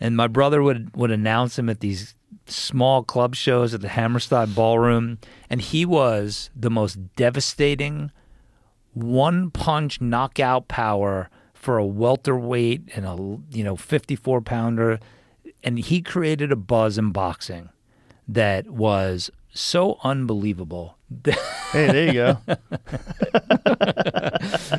and 0.00 0.16
my 0.16 0.26
brother 0.26 0.62
would 0.62 0.96
would 0.96 1.10
announce 1.10 1.58
him 1.58 1.68
at 1.68 1.80
these 1.80 2.14
small 2.46 3.02
club 3.04 3.34
shows 3.34 3.74
at 3.74 3.82
the 3.82 3.88
Hammerstein 3.88 4.52
Ballroom, 4.52 5.18
and 5.50 5.60
he 5.60 5.84
was 5.84 6.50
the 6.56 6.70
most 6.70 7.14
devastating 7.14 8.10
one 8.92 9.50
punch 9.50 10.00
knockout 10.00 10.68
power 10.68 11.30
for 11.54 11.78
a 11.78 11.86
welterweight 11.86 12.82
and 12.94 13.04
a 13.04 13.56
you 13.56 13.64
know 13.64 13.76
54 13.76 14.40
pounder. 14.40 14.98
And 15.62 15.78
he 15.78 16.00
created 16.00 16.52
a 16.52 16.56
buzz 16.56 16.96
in 16.96 17.10
boxing 17.10 17.68
that 18.26 18.70
was 18.70 19.30
so 19.52 19.98
unbelievable 20.02 20.96
hey, 21.24 21.86
there 21.86 22.06
you 22.06 22.12
go. 22.12 22.38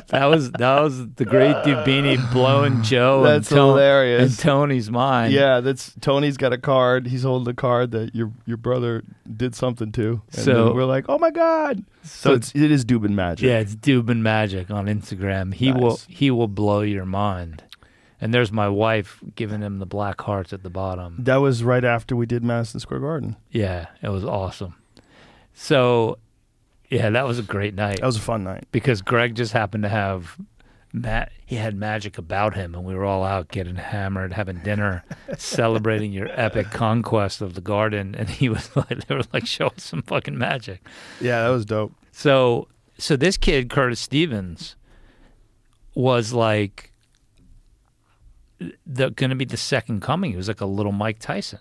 that 0.08 0.26
was 0.28 0.50
that 0.52 0.80
was 0.80 1.06
the 1.14 1.24
great 1.24 1.54
Dubini 1.56 2.32
blowing 2.32 2.82
Joe 2.82 3.22
That's 3.22 3.50
and, 3.50 3.58
Ton- 3.58 3.68
hilarious. 3.68 4.30
and 4.32 4.38
Tony's 4.38 4.90
mind 4.90 5.32
yeah, 5.32 5.60
that's 5.60 5.94
Tony's 6.00 6.36
got 6.36 6.52
a 6.52 6.58
card. 6.58 7.06
He's 7.06 7.22
holding 7.22 7.50
a 7.50 7.54
card 7.54 7.90
that 7.92 8.14
your 8.14 8.32
your 8.46 8.56
brother 8.56 9.02
did 9.36 9.54
something 9.54 9.92
to. 9.92 10.22
And 10.32 10.44
So- 10.44 10.74
we're 10.74 10.84
like, 10.84 11.06
oh 11.08 11.18
my 11.18 11.30
god. 11.30 11.84
So, 12.02 12.30
So- 12.30 12.34
it's 12.34 12.54
it 12.54 12.70
is 12.70 12.84
Dubin 12.84 13.10
Magic. 13.12 13.46
yeah 13.46 13.58
it's 13.58 13.74
Dubin 13.76 14.18
magic 14.20 14.70
on 14.70 14.86
Instagram 14.86 15.54
he 15.54 15.72
will 15.72 15.98
he 16.08 16.30
will 16.30 16.48
blow 16.48 16.80
your 16.80 17.04
mind 17.06 17.62
and 18.20 18.32
there's 18.34 18.52
my 18.52 18.68
wife 18.68 19.20
giving 19.36 19.60
him 19.62 19.78
the 19.78 19.86
black 19.86 20.20
hearts 20.20 20.52
at 20.52 20.62
the 20.62 20.70
bottom 20.70 21.16
That 21.18 21.36
was 21.36 21.62
right 21.64 21.84
after 21.84 22.14
we 22.16 22.26
did 22.26 22.42
Madison 22.44 22.80
Square 22.80 23.00
Garden. 23.00 23.36
Yeah, 23.50 23.86
it 24.00 24.08
was 24.10 24.24
awesome. 24.24 24.74
So, 25.54 26.18
yeah, 26.92 27.10
that 27.10 27.26
was 27.26 27.38
a 27.38 27.42
great 27.42 27.74
night 27.74 28.00
That 28.00 28.06
was 28.06 28.16
a 28.16 28.20
fun 28.20 28.44
night. 28.44 28.66
because 28.70 29.02
Greg 29.02 29.34
just 29.34 29.52
happened 29.52 29.82
to 29.84 29.88
have 29.88 30.36
ma- 30.92 31.24
he 31.46 31.56
had 31.56 31.74
magic 31.74 32.18
about 32.18 32.54
him, 32.54 32.74
and 32.74 32.84
we 32.84 32.94
were 32.94 33.04
all 33.04 33.24
out 33.24 33.48
getting 33.48 33.76
hammered, 33.76 34.32
having 34.34 34.58
dinner, 34.58 35.02
celebrating 35.38 36.12
your 36.12 36.28
epic 36.38 36.70
conquest 36.70 37.40
of 37.40 37.54
the 37.54 37.60
garden. 37.60 38.14
And 38.14 38.28
he 38.30 38.48
was 38.48 38.70
like, 38.76 39.06
they 39.06 39.14
were 39.14 39.22
like, 39.32 39.46
show 39.46 39.66
us 39.68 39.82
some 39.84 40.02
fucking 40.02 40.36
magic. 40.38 40.80
Yeah, 41.20 41.42
that 41.42 41.48
was 41.48 41.64
dope. 41.64 41.92
So, 42.12 42.68
so 42.98 43.16
this 43.16 43.36
kid 43.36 43.70
Curtis 43.70 44.00
Stevens 44.00 44.76
was 45.94 46.32
like 46.32 46.92
the 48.86 49.10
going 49.10 49.30
to 49.30 49.36
be 49.36 49.44
the 49.44 49.56
second 49.56 50.00
coming. 50.02 50.30
He 50.30 50.36
was 50.36 50.48
like 50.48 50.60
a 50.60 50.66
little 50.66 50.92
Mike 50.92 51.18
Tyson, 51.18 51.58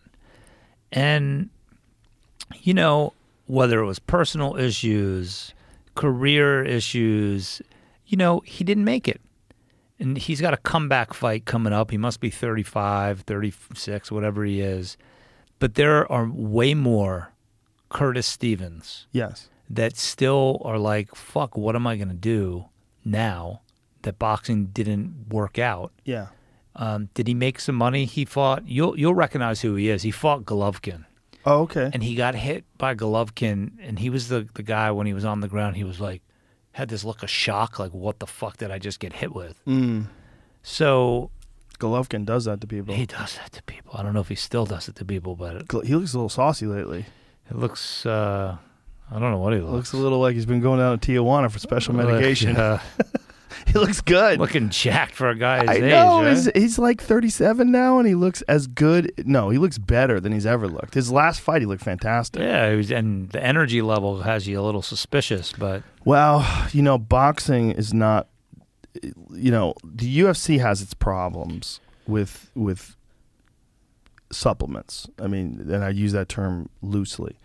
and 0.91 1.49
you 2.61 2.73
know 2.73 3.13
whether 3.51 3.81
it 3.81 3.85
was 3.85 3.99
personal 3.99 4.55
issues, 4.55 5.53
career 5.95 6.63
issues, 6.63 7.61
you 8.05 8.15
know 8.15 8.41
he 8.45 8.63
didn't 8.63 8.85
make 8.85 9.09
it. 9.09 9.19
And 9.99 10.17
he's 10.17 10.39
got 10.39 10.53
a 10.53 10.57
comeback 10.57 11.13
fight 11.13 11.43
coming 11.45 11.73
up. 11.73 11.91
He 11.91 11.97
must 11.97 12.21
be 12.21 12.29
35, 12.29 13.21
36, 13.21 14.09
whatever 14.11 14.45
he 14.45 14.61
is. 14.61 14.95
But 15.59 15.75
there 15.75 16.09
are 16.09 16.27
way 16.31 16.73
more 16.73 17.33
Curtis 17.89 18.25
Stevens 18.25 19.05
Yes. 19.11 19.49
that 19.69 19.97
still 19.97 20.61
are 20.63 20.79
like, 20.79 21.13
fuck, 21.13 21.57
what 21.57 21.75
am 21.75 21.85
I 21.85 21.97
going 21.97 22.07
to 22.07 22.15
do 22.15 22.65
now 23.03 23.61
that 24.03 24.17
boxing 24.17 24.67
didn't 24.67 25.25
work 25.29 25.59
out? 25.59 25.91
Yeah. 26.05 26.27
Um, 26.75 27.09
did 27.13 27.27
he 27.27 27.33
make 27.33 27.59
some 27.59 27.75
money? 27.75 28.05
He 28.05 28.23
fought, 28.23 28.65
you'll, 28.65 28.97
you'll 28.97 29.13
recognize 29.13 29.59
who 29.61 29.75
he 29.75 29.89
is. 29.89 30.03
He 30.03 30.11
fought 30.11 30.45
Golovkin 30.45 31.03
Oh, 31.45 31.61
okay. 31.63 31.89
and 31.93 32.03
he 32.03 32.15
got 32.15 32.35
hit 32.35 32.65
by 32.77 32.93
Golovkin. 32.95 33.71
And 33.81 33.99
he 33.99 34.09
was 34.09 34.27
the, 34.27 34.47
the 34.53 34.63
guy 34.63 34.91
when 34.91 35.07
he 35.07 35.13
was 35.13 35.25
on 35.25 35.39
the 35.41 35.47
ground, 35.47 35.75
he 35.75 35.83
was 35.83 35.99
like, 35.99 36.21
had 36.73 36.87
this 36.89 37.03
look 37.03 37.23
of 37.23 37.29
shock, 37.29 37.79
like, 37.79 37.93
what 37.93 38.19
the 38.19 38.27
fuck 38.27 38.57
did 38.57 38.71
I 38.71 38.79
just 38.79 38.99
get 38.99 39.13
hit 39.13 39.33
with? 39.35 39.59
Mm. 39.65 40.07
So 40.63 41.31
Golovkin 41.79 42.25
does 42.25 42.45
that 42.45 42.61
to 42.61 42.67
people. 42.67 42.93
he 42.95 43.05
does 43.05 43.35
that 43.35 43.51
to 43.53 43.63
people. 43.63 43.95
I 43.97 44.03
don't 44.03 44.13
know 44.13 44.19
if 44.21 44.29
he 44.29 44.35
still 44.35 44.65
does 44.65 44.87
it 44.87 44.95
to 44.97 45.05
people, 45.05 45.35
but 45.35 45.63
He 45.83 45.95
looks 45.95 46.13
a 46.13 46.17
little 46.17 46.29
saucy 46.29 46.65
lately. 46.67 47.05
it 47.49 47.57
looks, 47.57 48.05
uh, 48.05 48.57
I 49.09 49.19
don't 49.19 49.31
know 49.31 49.39
what 49.39 49.53
he 49.53 49.59
looks. 49.59 49.73
Looks 49.73 49.93
a 49.93 49.97
little 49.97 50.19
like 50.19 50.35
he's 50.35 50.45
been 50.45 50.61
going 50.61 50.79
down 50.79 50.97
to 50.99 51.11
Tijuana 51.11 51.51
for 51.51 51.59
special 51.59 51.95
Like, 51.95 52.07
medication. 52.07 52.55
uh, 52.55 52.79
he 53.67 53.73
looks 53.73 54.01
good. 54.01 54.39
looking 54.39 54.69
jacked 54.69 55.15
for 55.15 55.29
a 55.29 55.35
guy 55.35 55.61
his 55.61 55.69
I 55.69 55.73
age. 55.75 55.81
know. 55.83 56.23
right? 56.23 56.29
He's, 56.31 56.49
he's 56.53 56.79
like 56.79 57.01
37 57.01 57.71
now, 57.71 57.97
and 57.99 58.07
he 58.07 58.15
looks 58.15 58.41
as 58.43 58.67
good. 58.67 59.11
No, 59.25 59.49
he 59.49 59.57
looks 59.57 59.77
better 59.77 60.19
than 60.19 60.31
he's 60.31 60.45
ever 60.45 60.67
looked. 60.67 60.93
His 60.93 61.11
last 61.11 61.41
fight, 61.41 61.61
he 61.61 61.65
looked 61.65 61.83
fantastic. 61.83 62.41
Yeah, 62.41 62.73
was, 62.73 62.91
and 62.91 63.29
the 63.29 63.43
energy 63.43 63.81
level 63.81 64.21
has 64.21 64.47
you 64.47 64.59
a 64.59 64.63
little 64.63 64.81
suspicious, 64.81 65.51
but 65.53 65.83
Well, 66.05 66.45
you 66.71 66.81
know, 66.81 66.97
boxing 66.97 67.71
is 67.71 67.93
not. 67.93 68.27
You 69.03 69.51
know, 69.51 69.73
the 69.83 70.19
UFC 70.19 70.59
has 70.59 70.81
its 70.81 70.93
problems 70.93 71.79
with 72.07 72.51
with 72.55 72.95
supplements. 74.31 75.07
I 75.19 75.27
mean, 75.27 75.67
and 75.71 75.83
I 75.83 75.89
use 75.89 76.11
that 76.13 76.29
term 76.29 76.69
loosely, 76.81 77.37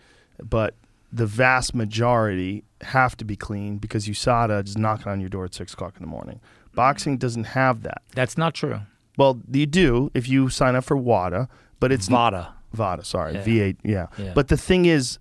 but 0.43 0.74
the 1.16 1.26
vast 1.26 1.74
majority 1.74 2.62
have 2.82 3.16
to 3.16 3.24
be 3.24 3.36
clean 3.36 3.78
because 3.78 4.06
USADA 4.06 4.64
is 4.66 4.76
knocking 4.76 5.10
on 5.10 5.20
your 5.20 5.28
door 5.30 5.44
at 5.47 5.55
six 5.55 5.72
o'clock 5.72 5.94
in 5.97 6.02
the 6.02 6.09
morning. 6.09 6.40
Boxing 6.74 7.16
doesn't 7.16 7.44
have 7.44 7.82
that. 7.82 8.02
that's 8.14 8.36
not 8.36 8.55
true. 8.55 8.80
Well, 9.16 9.40
you 9.51 9.64
do 9.66 10.10
if 10.12 10.28
you 10.28 10.51
sign 10.51 10.76
up 10.76 10.84
for 10.84 10.97
WADA, 10.97 11.48
but 11.80 11.90
it's 11.90 12.09
Vada. 12.09 12.55
VADA, 12.74 13.05
sorry, 13.05 13.32
Yeah. 13.34 13.44
V8, 13.44 13.76
yeah. 13.82 14.06
Yeah. 14.18 14.32
But 14.34 14.48
the 14.48 14.59
thing 14.59 14.84
is, 14.84 15.18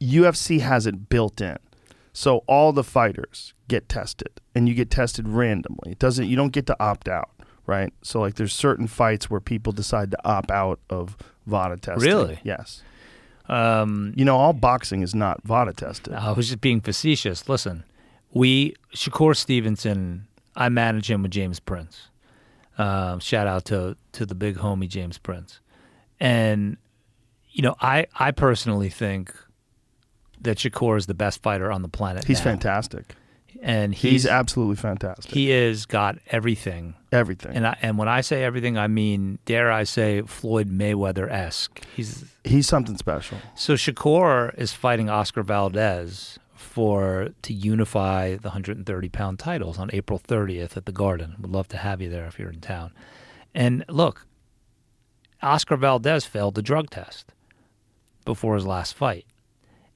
UFC 0.00 0.60
has 0.60 0.86
it 0.86 1.08
built 1.08 1.40
in, 1.40 1.56
so 2.12 2.38
all 2.46 2.72
the 2.72 2.84
fighters 2.84 3.54
get 3.68 3.88
tested, 3.88 4.40
and 4.54 4.68
you 4.68 4.74
get 4.74 4.90
tested 4.90 5.26
randomly. 5.28 5.92
It 5.92 5.98
doesn't. 5.98 6.26
You 6.28 6.36
don't 6.36 6.52
get 6.52 6.66
to 6.66 6.76
opt 6.82 7.08
out, 7.08 7.30
right? 7.66 7.92
So 8.02 8.20
like, 8.20 8.34
there's 8.34 8.52
certain 8.52 8.86
fights 8.86 9.30
where 9.30 9.40
people 9.40 9.72
decide 9.72 10.10
to 10.10 10.18
opt 10.28 10.50
out 10.50 10.80
of 10.90 11.16
VADA 11.46 11.78
testing. 11.78 12.10
Really? 12.10 12.40
Yes. 12.44 12.82
Um, 13.48 14.12
You 14.16 14.24
know, 14.24 14.36
all 14.36 14.52
boxing 14.52 15.02
is 15.02 15.14
not 15.14 15.42
VADA 15.44 15.72
tested. 15.74 16.12
I 16.14 16.32
was 16.32 16.48
just 16.48 16.60
being 16.60 16.80
facetious. 16.80 17.48
Listen, 17.48 17.84
we 18.32 18.74
Shakur 18.94 19.36
Stevenson. 19.36 20.26
I 20.56 20.68
manage 20.68 21.10
him 21.10 21.22
with 21.22 21.30
James 21.32 21.60
Prince. 21.60 22.08
Um, 22.78 23.20
shout 23.20 23.46
out 23.46 23.64
to 23.66 23.96
to 24.12 24.26
the 24.26 24.34
big 24.34 24.56
homie 24.56 24.88
James 24.88 25.18
Prince, 25.18 25.60
and 26.18 26.76
you 27.50 27.62
know 27.62 27.74
I 27.80 28.06
I 28.18 28.30
personally 28.30 28.88
think 28.90 29.34
that 30.40 30.58
Shakur 30.58 30.96
is 30.96 31.06
the 31.06 31.14
best 31.14 31.42
fighter 31.42 31.70
on 31.70 31.82
the 31.82 31.88
planet. 31.88 32.24
He's 32.24 32.38
now. 32.38 32.44
fantastic. 32.52 33.14
And 33.62 33.94
He's, 33.94 34.12
he's, 34.12 34.26
absolutely 34.26 34.76
fantastic. 34.76 35.32
he 35.32 35.52
is 35.52 35.86
got 35.86 36.18
everything. 36.28 36.94
Everything. 37.12 37.54
And 37.54 37.66
I, 37.66 37.76
and 37.82 37.98
when 37.98 38.08
I 38.08 38.20
say 38.22 38.42
everything, 38.44 38.78
I 38.78 38.86
mean 38.86 39.38
dare 39.44 39.70
I 39.70 39.84
say 39.84 40.22
Floyd 40.22 40.70
Mayweather 40.70 41.30
esque. 41.30 41.82
He's 41.94 42.24
He's 42.44 42.66
something 42.66 42.96
special. 42.96 43.38
so 43.54 43.74
Shakur 43.74 44.56
is 44.58 44.72
fighting 44.72 45.10
Oscar 45.10 45.42
Valdez 45.42 46.38
for 46.54 47.30
to 47.42 47.52
unify 47.52 48.36
the 48.36 48.48
130 48.48 49.08
pound 49.08 49.38
titles 49.38 49.78
on 49.78 49.90
April 49.92 50.18
30th 50.18 50.76
at 50.76 50.86
the 50.86 50.92
Garden. 50.92 51.34
Would 51.40 51.50
love 51.50 51.68
to 51.68 51.76
have 51.76 52.00
you 52.00 52.08
there 52.08 52.26
if 52.26 52.38
you're 52.38 52.50
in 52.50 52.60
town. 52.60 52.92
And 53.54 53.84
look, 53.88 54.26
Oscar 55.42 55.76
Valdez 55.76 56.24
failed 56.24 56.54
the 56.54 56.62
drug 56.62 56.90
test 56.90 57.32
before 58.24 58.54
his 58.54 58.66
last 58.66 58.94
fight, 58.94 59.26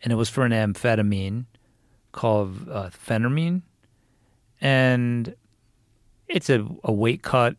and 0.03 0.13
it 0.13 0.17
was 0.17 0.29
for 0.29 0.45
an 0.45 0.53
amphetamine 0.53 1.45
called 2.15 2.69
uh, 2.71 2.91
and 4.61 5.35
it's 6.29 6.49
a, 6.49 6.67
a 6.83 6.93
weight 6.93 7.23
cut. 7.23 7.57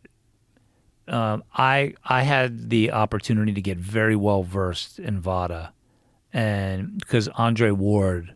Um, 1.07 1.44
I 1.53 1.94
I 2.03 2.23
had 2.23 2.72
the 2.72 2.91
opportunity 2.91 3.53
to 3.53 3.61
get 3.61 3.77
very 3.77 4.15
well 4.15 4.41
versed 4.41 4.98
in 4.98 5.19
VADA, 5.19 5.72
and 6.34 6.98
because 6.98 7.27
Andre 7.30 7.69
Ward 7.69 8.36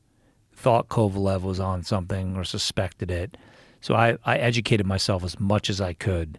thought 0.54 0.90
Kovalev 0.90 1.42
was 1.42 1.60
on 1.60 1.84
something 1.84 2.36
or 2.36 2.44
suspected 2.44 3.10
it, 3.10 3.38
so 3.82 3.96
I, 3.96 4.18
I 4.24 4.38
educated 4.38 4.86
myself 4.86 5.24
as 5.24 5.40
much 5.40 5.70
as 5.70 5.82
I 5.82 5.94
could, 5.94 6.38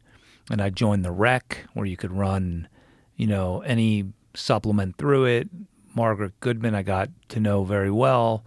and 0.50 0.60
I 0.60 0.70
joined 0.70 1.04
the 1.04 1.10
rec 1.10 1.64
where 1.74 1.86
you 1.86 1.96
could 1.96 2.12
run, 2.12 2.68
you 3.16 3.26
know, 3.26 3.62
any 3.62 4.12
supplement 4.34 4.98
through 4.98 5.24
it. 5.24 5.48
Margaret 5.96 6.38
Goodman 6.38 6.76
I 6.76 6.82
got 6.82 7.08
to 7.30 7.40
know 7.40 7.64
very 7.64 7.90
well, 7.90 8.44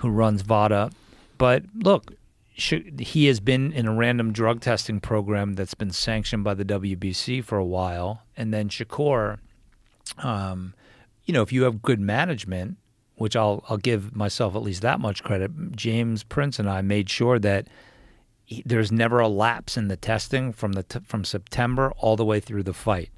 who 0.00 0.10
runs 0.10 0.42
VADA, 0.42 0.90
but 1.38 1.64
look, 1.74 2.14
he 2.54 3.26
has 3.26 3.40
been 3.40 3.72
in 3.72 3.86
a 3.86 3.94
random 3.94 4.32
drug 4.32 4.60
testing 4.60 5.00
program 5.00 5.54
that's 5.54 5.74
been 5.74 5.90
sanctioned 5.90 6.44
by 6.44 6.54
the 6.54 6.64
WBC 6.64 7.42
for 7.42 7.56
a 7.56 7.64
while. 7.64 8.22
And 8.36 8.52
then 8.52 8.68
Shakur, 8.68 9.38
um, 10.18 10.74
you 11.24 11.32
know, 11.32 11.42
if 11.42 11.52
you 11.52 11.62
have 11.62 11.80
good 11.80 12.00
management, 12.00 12.76
which 13.16 13.36
I'll 13.36 13.64
I'll 13.68 13.76
give 13.76 14.16
myself 14.16 14.54
at 14.54 14.62
least 14.62 14.82
that 14.82 15.00
much 15.00 15.22
credit. 15.22 15.72
James 15.72 16.22
Prince 16.22 16.58
and 16.58 16.68
I 16.68 16.80
made 16.80 17.10
sure 17.10 17.38
that 17.38 17.68
he, 18.44 18.62
there's 18.64 18.90
never 18.90 19.20
a 19.20 19.28
lapse 19.28 19.76
in 19.76 19.88
the 19.88 19.96
testing 19.96 20.52
from 20.52 20.72
the 20.72 20.82
t- 20.82 21.00
from 21.04 21.24
September 21.24 21.92
all 21.98 22.16
the 22.16 22.24
way 22.24 22.40
through 22.40 22.62
the 22.62 22.72
fight. 22.72 23.10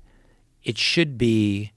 It 0.65 0.77
should 0.77 1.19
be, 1.19 1.73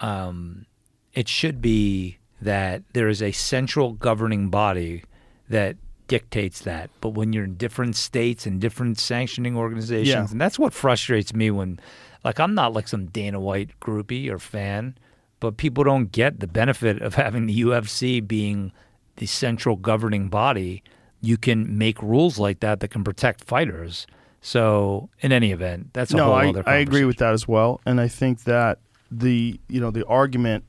um, 0.00 0.66
it 1.14 1.28
should 1.28 1.60
be 1.60 2.17
that 2.40 2.82
there 2.92 3.08
is 3.08 3.22
a 3.22 3.32
central 3.32 3.92
governing 3.92 4.48
body 4.48 5.02
that 5.48 5.76
dictates 6.06 6.60
that. 6.62 6.90
But 7.00 7.10
when 7.10 7.32
you're 7.32 7.44
in 7.44 7.54
different 7.56 7.96
states 7.96 8.46
and 8.46 8.60
different 8.60 8.98
sanctioning 8.98 9.56
organizations, 9.56 10.08
Yeah. 10.08 10.26
and 10.30 10.40
that's 10.40 10.58
what 10.58 10.72
frustrates 10.72 11.34
me 11.34 11.50
when, 11.50 11.78
like, 12.24 12.38
I'm 12.40 12.54
not 12.54 12.72
like 12.72 12.88
some 12.88 13.06
Dana 13.06 13.40
White 13.40 13.70
groupie 13.80 14.30
or 14.30 14.38
fan, 14.38 14.96
but 15.40 15.56
people 15.56 15.84
don't 15.84 16.10
get 16.10 16.40
the 16.40 16.46
benefit 16.46 17.02
of 17.02 17.14
having 17.14 17.46
the 17.46 17.60
UFC 17.60 18.20
being 18.26 18.72
the 19.16 19.26
central 19.26 19.76
governing 19.76 20.28
body. 20.28 20.82
You 21.20 21.36
can 21.36 21.76
make 21.76 22.00
rules 22.02 22.38
like 22.38 22.60
that 22.60 22.80
that 22.80 22.88
can 22.88 23.04
protect 23.04 23.44
fighters. 23.44 24.06
So, 24.40 25.10
in 25.20 25.32
any 25.32 25.50
event, 25.50 25.88
that's 25.92 26.12
a 26.12 26.16
no, 26.16 26.24
whole 26.26 26.34
I, 26.34 26.48
other 26.48 26.62
I 26.66 26.76
agree 26.76 27.04
with 27.04 27.16
that 27.18 27.32
as 27.34 27.48
well, 27.48 27.80
and 27.84 28.00
I 28.00 28.06
think 28.06 28.44
that 28.44 28.78
the 29.10 29.58
you 29.68 29.80
know 29.80 29.90
the 29.90 30.06
argument 30.06 30.62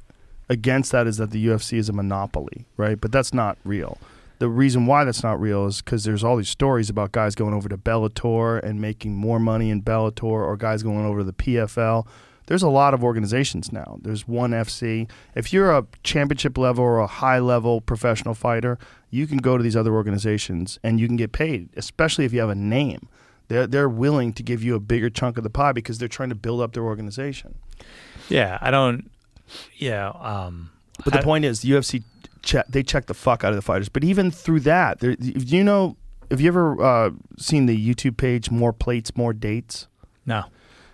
against 0.50 0.92
that 0.92 1.08
is 1.08 1.18
that 1.18 1.32
the 1.32 1.48
UFC 1.48 1.78
is 1.78 1.90
a 1.90 1.94
monopoly, 1.94 2.66
right? 2.78 3.00
But 3.00 3.12
that's 3.12 3.34
not 3.34 3.58
real. 3.64 3.98
The 4.40 4.50
reason 4.50 4.86
why 4.86 5.04
that's 5.04 5.22
not 5.22 5.40
real 5.40 5.66
is 5.66 5.82
because 5.82 6.06
there's 6.06 6.24
all 6.24 6.38
these 6.38 6.50
stories 6.50 6.90
about 6.90 7.12
guys 7.12 7.36
going 7.36 7.54
over 7.54 7.68
to 7.68 7.78
Bellator 7.78 8.64
and 8.64 8.80
making 8.80 9.16
more 9.16 9.40
money 9.40 9.70
in 9.70 9.82
Bellator, 9.82 10.24
or 10.24 10.56
guys 10.56 10.82
going 10.82 11.06
over 11.06 11.20
to 11.20 11.26
the 11.26 11.34
PFL. 11.34 12.08
There's 12.48 12.64
a 12.64 12.70
lot 12.70 12.96
of 12.96 13.04
organizations 13.04 13.72
now. 13.72 14.00
There's 14.02 14.28
one 14.28 14.52
FC. 14.52 15.08
If 15.36 15.54
you're 15.54 15.72
a 15.72 15.86
championship 16.04 16.58
level 16.58 16.84
or 16.84 17.00
a 17.00 17.06
high 17.06 17.38
level 17.38 17.80
professional 17.80 18.34
fighter, 18.34 18.80
you 19.12 19.28
can 19.28 19.38
go 19.38 19.56
to 19.56 19.62
these 19.62 19.76
other 19.76 19.94
organizations 19.94 20.80
and 20.84 21.00
you 21.00 21.06
can 21.06 21.16
get 21.16 21.32
paid, 21.32 21.70
especially 21.76 22.26
if 22.26 22.34
you 22.34 22.40
have 22.40 22.50
a 22.50 22.56
name. 22.56 23.08
They're, 23.50 23.68
they're 23.68 23.90
willing 23.90 24.34
to 24.34 24.42
give 24.42 24.64
you 24.64 24.74
a 24.76 24.80
bigger 24.80 25.10
chunk 25.10 25.38
of 25.38 25.44
the 25.44 25.50
pie 25.50 25.74
because 25.74 25.98
they're 25.98 26.08
trying 26.08 26.30
to 26.30 26.36
build 26.36 26.62
up 26.62 26.74
their 26.74 26.84
organization. 26.84 27.56
Yeah, 28.30 28.58
I 28.62 28.72
don't. 28.72 29.12
Yeah, 29.78 30.10
um, 30.10 30.72
But 31.04 31.14
the 31.14 31.20
I- 31.20 31.24
point 31.24 31.46
is, 31.46 31.62
the 31.62 31.70
UFC 31.72 32.04
check 32.42 32.68
they 32.70 32.84
check 32.84 33.08
the 33.08 33.14
fuck 33.14 33.44
out 33.44 33.50
of 33.52 33.56
the 33.56 33.62
fighters. 33.62 33.90
But 33.90 34.04
even 34.04 34.32
through 34.32 34.62
that, 34.62 35.00
there, 35.00 35.16
you 35.20 35.64
know, 35.64 35.98
have 36.32 36.40
you 36.42 36.48
ever 36.48 36.82
uh, 36.82 37.10
seen 37.38 37.66
the 37.66 37.78
YouTube 37.94 38.18
page 38.18 38.50
"More 38.52 38.74
Plates, 38.74 39.16
More 39.18 39.34
Dates"? 39.34 39.88
No. 40.26 40.44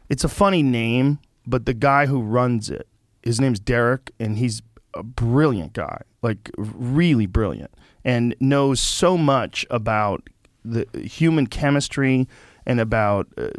It's 0.09 0.23
a 0.23 0.29
funny 0.29 0.61
name, 0.63 1.19
but 1.47 1.65
the 1.65 1.73
guy 1.73 2.05
who 2.05 2.21
runs 2.21 2.69
it, 2.69 2.87
his 3.23 3.39
name's 3.41 3.59
Derek, 3.59 4.11
and 4.19 4.37
he's 4.37 4.61
a 4.93 5.03
brilliant 5.03 5.73
guy, 5.73 6.01
like 6.21 6.49
really 6.57 7.25
brilliant, 7.25 7.71
and 8.03 8.35
knows 8.39 8.79
so 8.79 9.17
much 9.17 9.65
about 9.69 10.29
the 10.63 10.85
human 10.99 11.47
chemistry 11.47 12.27
and 12.67 12.79
about 12.79 13.27
uh, 13.37 13.49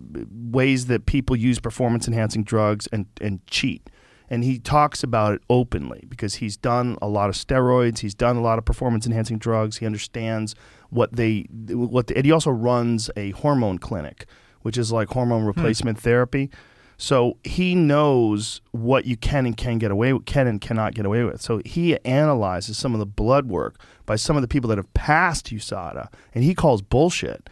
ways 0.51 0.87
that 0.87 1.07
people 1.07 1.37
use 1.37 1.59
performance 1.61 2.09
enhancing 2.09 2.43
drugs 2.43 2.89
and, 2.93 3.07
and 3.21 3.45
cheat. 3.47 3.89
And 4.29 4.43
he 4.43 4.59
talks 4.59 5.03
about 5.03 5.35
it 5.35 5.43
openly 5.49 6.05
because 6.09 6.37
he's 6.37 6.57
done 6.57 6.99
a 7.01 7.09
lot 7.09 7.29
of 7.29 7.37
steroids, 7.37 8.01
he's 8.01 8.15
done 8.15 8.37
a 8.37 8.41
lot 8.41 8.59
of 8.59 8.65
performance 8.65 9.07
enhancing 9.07 9.39
drugs, 9.39 9.79
he 9.79 9.87
understands 9.87 10.55
what 10.91 11.15
they 11.15 11.47
what 11.69 12.09
the, 12.09 12.17
and 12.17 12.25
he 12.25 12.33
also 12.33 12.51
runs 12.51 13.11
a 13.17 13.31
hormone 13.33 13.79
clinic, 13.79 14.27
which 14.63 14.77
is 14.77 14.91
like 14.91 15.09
hormone 15.09 15.43
hmm. 15.43 15.49
replacement 15.49 15.99
therapy. 16.01 16.51
So 16.99 17.37
he 17.45 17.75
knows 17.75 18.63
what 18.71 19.05
you 19.05 19.17
can 19.17 19.45
and 19.45 19.57
can 19.57 19.79
get 19.79 19.91
away 19.91 20.13
with, 20.13 20.25
can 20.25 20.47
and 20.47 20.61
cannot 20.61 20.95
get 20.95 21.05
away 21.05 21.25
with. 21.25 21.43
So 21.43 21.61
he 21.65 21.99
analyzes 22.05 22.79
some 22.79 22.95
of 22.95 23.01
the 23.01 23.07
blood 23.07 23.47
work 23.47 23.79
by 24.07 24.17
some 24.17 24.37
of 24.37 24.43
the 24.43 24.49
people 24.49 24.69
that 24.69 24.79
have 24.79 24.93
passed 24.95 25.47
USADA, 25.47 26.09
and 26.35 26.43
he 26.43 26.55
calls 26.55 26.81
bullshit. 26.81 27.51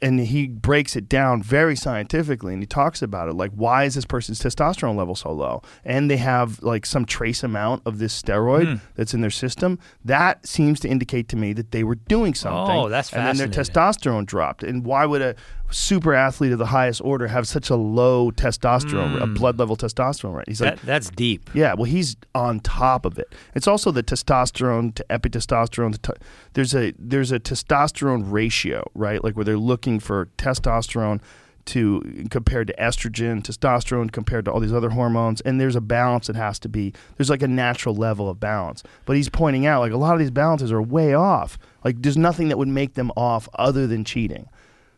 And 0.00 0.20
he 0.20 0.46
breaks 0.46 0.96
it 0.96 1.08
down 1.08 1.42
very 1.42 1.74
scientifically, 1.76 2.52
and 2.52 2.62
he 2.62 2.66
talks 2.66 3.02
about 3.02 3.28
it 3.28 3.34
like 3.34 3.50
why 3.52 3.84
is 3.84 3.94
this 3.94 4.04
person's 4.04 4.40
testosterone 4.40 4.96
level 4.96 5.14
so 5.14 5.32
low? 5.32 5.62
And 5.84 6.10
they 6.10 6.18
have 6.18 6.62
like 6.62 6.86
some 6.86 7.04
trace 7.04 7.42
amount 7.42 7.82
of 7.84 7.98
this 7.98 8.20
steroid 8.20 8.78
hmm. 8.78 8.84
that's 8.94 9.14
in 9.14 9.20
their 9.20 9.30
system. 9.30 9.78
That 10.04 10.46
seems 10.46 10.80
to 10.80 10.88
indicate 10.88 11.28
to 11.30 11.36
me 11.36 11.52
that 11.54 11.72
they 11.72 11.84
were 11.84 11.96
doing 11.96 12.32
oh, 12.32 12.34
something. 12.34 12.76
Oh, 12.76 12.88
that's 12.88 13.10
fascinating. 13.10 13.30
And 13.30 13.38
then 13.38 13.50
their 13.50 13.64
testosterone 13.64 14.26
dropped. 14.26 14.62
And 14.62 14.84
why 14.84 15.06
would 15.06 15.22
a 15.22 15.34
super 15.72 16.14
athlete 16.14 16.52
of 16.52 16.58
the 16.58 16.66
highest 16.66 17.00
order 17.02 17.26
have 17.28 17.48
such 17.48 17.70
a 17.70 17.76
low 17.76 18.30
testosterone, 18.30 19.20
a 19.20 19.26
hmm. 19.26 19.34
blood 19.34 19.58
level 19.58 19.76
testosterone 19.76 20.34
rate? 20.34 20.48
He's 20.48 20.60
like, 20.60 20.80
that's 20.82 21.10
deep. 21.10 21.50
yeah, 21.54 21.74
well, 21.74 21.84
he's 21.84 22.16
on 22.34 22.60
top 22.60 23.04
of 23.04 23.18
it. 23.18 23.34
It's 23.54 23.66
also 23.66 23.90
the 23.90 24.02
testosterone 24.02 24.94
to 24.94 25.04
epitestosterone. 25.10 26.00
To 26.02 26.14
there's 26.54 26.74
a 26.74 26.92
there's 26.98 27.32
a 27.32 27.40
testosterone 27.40 28.30
ratio, 28.30 28.84
right? 28.94 29.22
Like 29.22 29.34
where 29.36 29.44
they're 29.44 29.56
looking 29.56 30.00
for 30.00 30.28
testosterone 30.38 31.20
to 31.64 32.26
compared 32.30 32.66
to 32.68 32.74
estrogen, 32.74 33.42
testosterone 33.42 34.10
compared 34.10 34.44
to 34.46 34.52
all 34.52 34.60
these 34.60 34.72
other 34.72 34.90
hormones, 34.90 35.40
and 35.42 35.60
there's 35.60 35.76
a 35.76 35.80
balance 35.80 36.26
that 36.26 36.36
has 36.36 36.58
to 36.60 36.68
be. 36.68 36.92
There's 37.16 37.30
like 37.30 37.42
a 37.42 37.48
natural 37.48 37.94
level 37.94 38.28
of 38.28 38.40
balance. 38.40 38.82
But 39.04 39.16
he's 39.16 39.28
pointing 39.28 39.66
out 39.66 39.80
like 39.80 39.92
a 39.92 39.96
lot 39.96 40.14
of 40.14 40.18
these 40.18 40.30
balances 40.30 40.72
are 40.72 40.82
way 40.82 41.14
off. 41.14 41.58
Like 41.84 42.02
there's 42.02 42.16
nothing 42.16 42.48
that 42.48 42.58
would 42.58 42.68
make 42.68 42.94
them 42.94 43.12
off 43.16 43.48
other 43.54 43.86
than 43.86 44.04
cheating. 44.04 44.48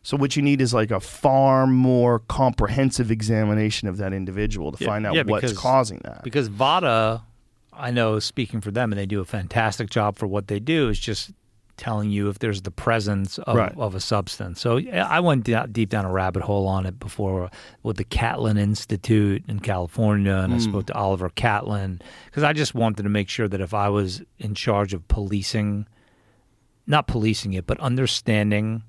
So 0.04 0.18
what 0.18 0.36
you 0.36 0.42
need 0.42 0.60
is 0.60 0.74
like 0.74 0.90
a 0.90 1.00
far 1.00 1.66
more 1.66 2.18
comprehensive 2.20 3.10
examination 3.10 3.88
of 3.88 3.96
that 3.96 4.12
individual 4.12 4.70
to 4.70 4.84
Yeah, 4.84 4.86
find 4.86 5.06
out 5.06 5.14
yeah, 5.14 5.22
what's 5.22 5.46
because- 5.46 5.58
causing 5.58 6.00
that. 6.04 6.22
Because 6.22 6.48
VADA, 6.48 7.22
I 7.72 7.90
know 7.90 8.18
speaking 8.18 8.60
for 8.60 8.70
them, 8.70 8.92
and 8.92 8.98
they 8.98 9.06
do 9.06 9.20
a 9.20 9.24
fantastic 9.24 9.88
job 9.88 10.16
for 10.16 10.26
what 10.26 10.46
they 10.48 10.60
do, 10.60 10.90
is 10.90 10.98
just 10.98 11.32
telling 11.78 12.10
you 12.10 12.28
if 12.28 12.38
there's 12.38 12.62
the 12.62 12.70
presence 12.70 13.38
of, 13.38 13.56
Right. 13.56 13.72
of 13.78 13.94
a 13.94 14.00
substance. 14.00 14.60
So 14.60 14.78
I 14.78 15.20
went 15.20 15.48
deep 15.72 15.88
down 15.88 16.04
a 16.04 16.12
rabbit 16.12 16.42
hole 16.42 16.68
on 16.68 16.84
it 16.84 17.00
before 17.00 17.50
with 17.82 17.96
the 17.96 18.04
Catlin 18.04 18.58
Institute 18.58 19.42
in 19.48 19.58
California, 19.60 20.34
and 20.34 20.52
I 20.52 20.58
mm. 20.58 20.60
spoke 20.60 20.86
to 20.86 20.94
Oliver 20.94 21.30
Catlin 21.30 22.00
because 22.26 22.42
I 22.42 22.52
just 22.52 22.74
wanted 22.74 23.02
to 23.04 23.08
make 23.08 23.30
sure 23.30 23.48
that 23.48 23.60
if 23.60 23.72
I 23.72 23.88
was 23.88 24.22
in 24.38 24.54
charge 24.54 24.92
of 24.92 25.08
policing, 25.08 25.86
not 26.86 27.06
policing 27.06 27.54
it, 27.54 27.66
but 27.66 27.80
understanding 27.80 28.82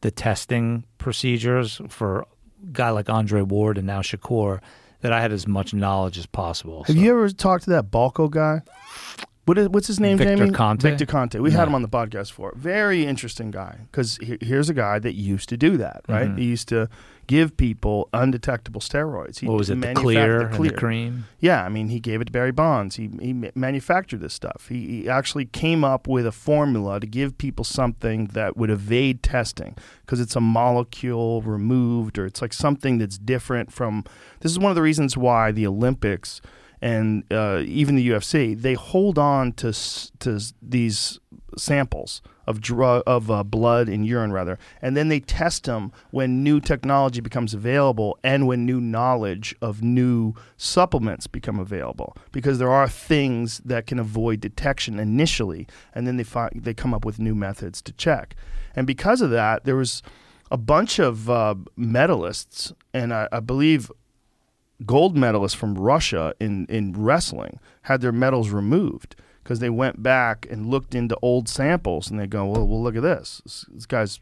the 0.00 0.10
testing 0.10 0.84
procedures 0.98 1.80
for 1.88 2.20
a 2.20 2.26
guy 2.72 2.90
like 2.90 3.08
Andre 3.08 3.42
Ward 3.42 3.78
and 3.78 3.86
now 3.86 4.00
Shakur, 4.00 4.60
that 5.00 5.12
I 5.12 5.20
had 5.20 5.32
as 5.32 5.46
much 5.46 5.72
knowledge 5.72 6.18
as 6.18 6.26
possible. 6.26 6.84
Have 6.84 6.96
So- 6.96 7.02
you 7.02 7.10
ever 7.10 7.28
talked 7.30 7.64
to 7.64 7.70
that 7.70 7.90
Balco 7.90 8.30
guy? 8.30 8.62
What 9.46 9.58
is, 9.58 9.68
what's 9.70 9.86
his 9.86 9.98
name, 9.98 10.18
Victor 10.18 10.36
Jamie? 10.36 10.50
Conte? 10.52 10.82
Victor 10.82 11.06
Conte. 11.06 11.38
We 11.40 11.50
had 11.50 11.66
him 11.66 11.74
on 11.74 11.82
the 11.82 11.88
podcast 11.88 12.30
for 12.30 12.52
very 12.56 13.04
interesting 13.06 13.50
guy 13.50 13.78
because 13.90 14.16
he, 14.18 14.36
here's 14.40 14.68
a 14.68 14.74
guy 14.74 14.98
that 15.00 15.14
used 15.14 15.48
to 15.48 15.56
do 15.56 15.76
that, 15.78 16.02
right? 16.08 16.28
Mm-hmm. 16.28 16.36
He 16.38 16.44
used 16.44 16.68
to 16.68 16.88
give 17.30 17.56
people 17.56 18.08
undetectable 18.12 18.80
steroids. 18.80 19.38
He 19.38 19.46
what 19.46 19.56
was 19.56 19.70
it? 19.70 19.80
The 19.80 19.94
clear, 19.94 20.48
the 20.48 20.56
clear. 20.56 20.70
the 20.72 20.76
cream. 20.76 21.26
Yeah, 21.38 21.64
I 21.64 21.68
mean, 21.68 21.88
he 21.88 22.00
gave 22.00 22.20
it 22.20 22.24
to 22.24 22.32
Barry 22.32 22.50
Bonds. 22.50 22.96
He, 22.96 23.08
he 23.20 23.32
manufactured 23.54 24.18
this 24.18 24.34
stuff. 24.34 24.66
He, 24.68 25.02
he 25.02 25.08
actually 25.08 25.44
came 25.44 25.84
up 25.84 26.08
with 26.08 26.26
a 26.26 26.32
formula 26.32 26.98
to 26.98 27.06
give 27.06 27.38
people 27.38 27.64
something 27.64 28.26
that 28.32 28.56
would 28.56 28.68
evade 28.68 29.22
testing 29.22 29.76
because 30.00 30.18
it's 30.18 30.34
a 30.34 30.40
molecule 30.40 31.40
removed 31.42 32.18
or 32.18 32.26
it's 32.26 32.42
like 32.42 32.52
something 32.52 32.98
that's 32.98 33.16
different 33.16 33.72
from. 33.72 34.02
This 34.40 34.50
is 34.50 34.58
one 34.58 34.72
of 34.72 34.76
the 34.76 34.82
reasons 34.82 35.16
why 35.16 35.52
the 35.52 35.68
Olympics 35.68 36.40
and 36.82 37.24
uh, 37.30 37.62
even 37.64 37.96
the 37.96 38.08
UFC 38.08 38.60
they 38.60 38.74
hold 38.74 39.18
on 39.18 39.52
to 39.52 39.72
to 40.20 40.40
these 40.62 41.18
samples 41.56 42.22
of 42.46 42.60
drug 42.60 43.02
of 43.06 43.30
uh, 43.30 43.44
blood 43.44 43.88
and 43.88 44.06
urine 44.06 44.32
rather, 44.32 44.58
and 44.82 44.96
then 44.96 45.08
they 45.08 45.20
test 45.20 45.64
them 45.64 45.92
when 46.10 46.42
new 46.42 46.60
technology 46.60 47.20
becomes 47.20 47.54
available 47.54 48.18
and 48.24 48.46
when 48.46 48.66
new 48.66 48.80
knowledge 48.80 49.54
of 49.60 49.82
new 49.82 50.34
supplements 50.56 51.26
become 51.26 51.58
available. 51.58 52.16
Because 52.32 52.58
there 52.58 52.70
are 52.70 52.88
things 52.88 53.58
that 53.64 53.86
can 53.86 53.98
avoid 53.98 54.40
detection 54.40 54.98
initially, 54.98 55.66
and 55.94 56.06
then 56.06 56.16
they 56.16 56.24
they 56.54 56.74
come 56.74 56.92
up 56.94 57.04
with 57.04 57.18
new 57.18 57.34
methods 57.34 57.80
to 57.82 57.92
check. 57.92 58.34
And 58.74 58.86
because 58.86 59.20
of 59.20 59.30
that, 59.30 59.64
there 59.64 59.76
was 59.76 60.02
a 60.50 60.56
bunch 60.56 60.98
of 60.98 61.30
uh, 61.30 61.54
medalists, 61.78 62.72
and 62.92 63.14
I, 63.14 63.28
I 63.30 63.40
believe 63.40 63.90
gold 64.86 65.16
medalists 65.16 65.56
from 65.56 65.74
Russia 65.74 66.34
in, 66.40 66.66
in 66.66 66.92
wrestling 66.92 67.58
had 67.82 68.00
their 68.00 68.12
medals 68.12 68.50
removed 68.50 69.16
because 69.42 69.58
they 69.58 69.70
went 69.70 70.02
back 70.02 70.46
and 70.50 70.66
looked 70.66 70.94
into 70.94 71.16
old 71.22 71.48
samples 71.48 72.10
and 72.10 72.18
they 72.18 72.26
go, 72.26 72.46
well, 72.46 72.66
well, 72.66 72.82
look 72.82 72.96
at 72.96 73.02
this. 73.02 73.40
This, 73.44 73.64
this 73.70 73.86
guy's 73.86 74.20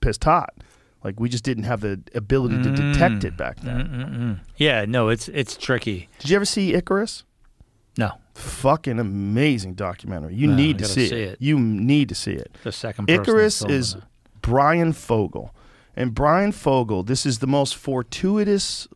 pissed 0.00 0.24
hot. 0.24 0.54
Like 1.02 1.18
we 1.18 1.28
just 1.28 1.44
didn't 1.44 1.64
have 1.64 1.80
the 1.80 2.00
ability 2.14 2.62
to 2.62 2.70
detect 2.70 3.24
it 3.24 3.34
mm. 3.34 3.36
back 3.38 3.60
then. 3.60 3.88
Mm, 3.88 4.18
mm, 4.18 4.38
yeah, 4.56 4.84
no, 4.86 5.08
it's 5.08 5.28
it's 5.28 5.56
tricky. 5.56 6.10
Did 6.18 6.28
you 6.28 6.36
ever 6.36 6.44
see 6.44 6.74
Icarus? 6.74 7.24
No, 7.96 8.12
Fucking 8.34 8.98
amazing 8.98 9.74
documentary. 9.74 10.34
You 10.34 10.46
No, 10.46 10.54
need 10.54 10.78
to 10.78 10.86
see, 10.86 11.08
see 11.08 11.14
it. 11.22 11.28
it. 11.32 11.36
You 11.40 11.58
need 11.58 12.08
to 12.08 12.14
see 12.14 12.32
it. 12.32 12.56
the 12.62 12.72
second 12.72 13.06
person 13.06 13.22
Icarus 13.22 13.62
is. 13.62 13.96
Brian 14.42 14.92
Fogel. 14.94 15.54
And 15.94 16.14
Brian 16.14 16.52
Fogel, 16.52 17.02
this 17.02 17.26
is 17.26 17.40
the 17.40 17.46
most 17.46 17.76
fortuitous 17.76 18.88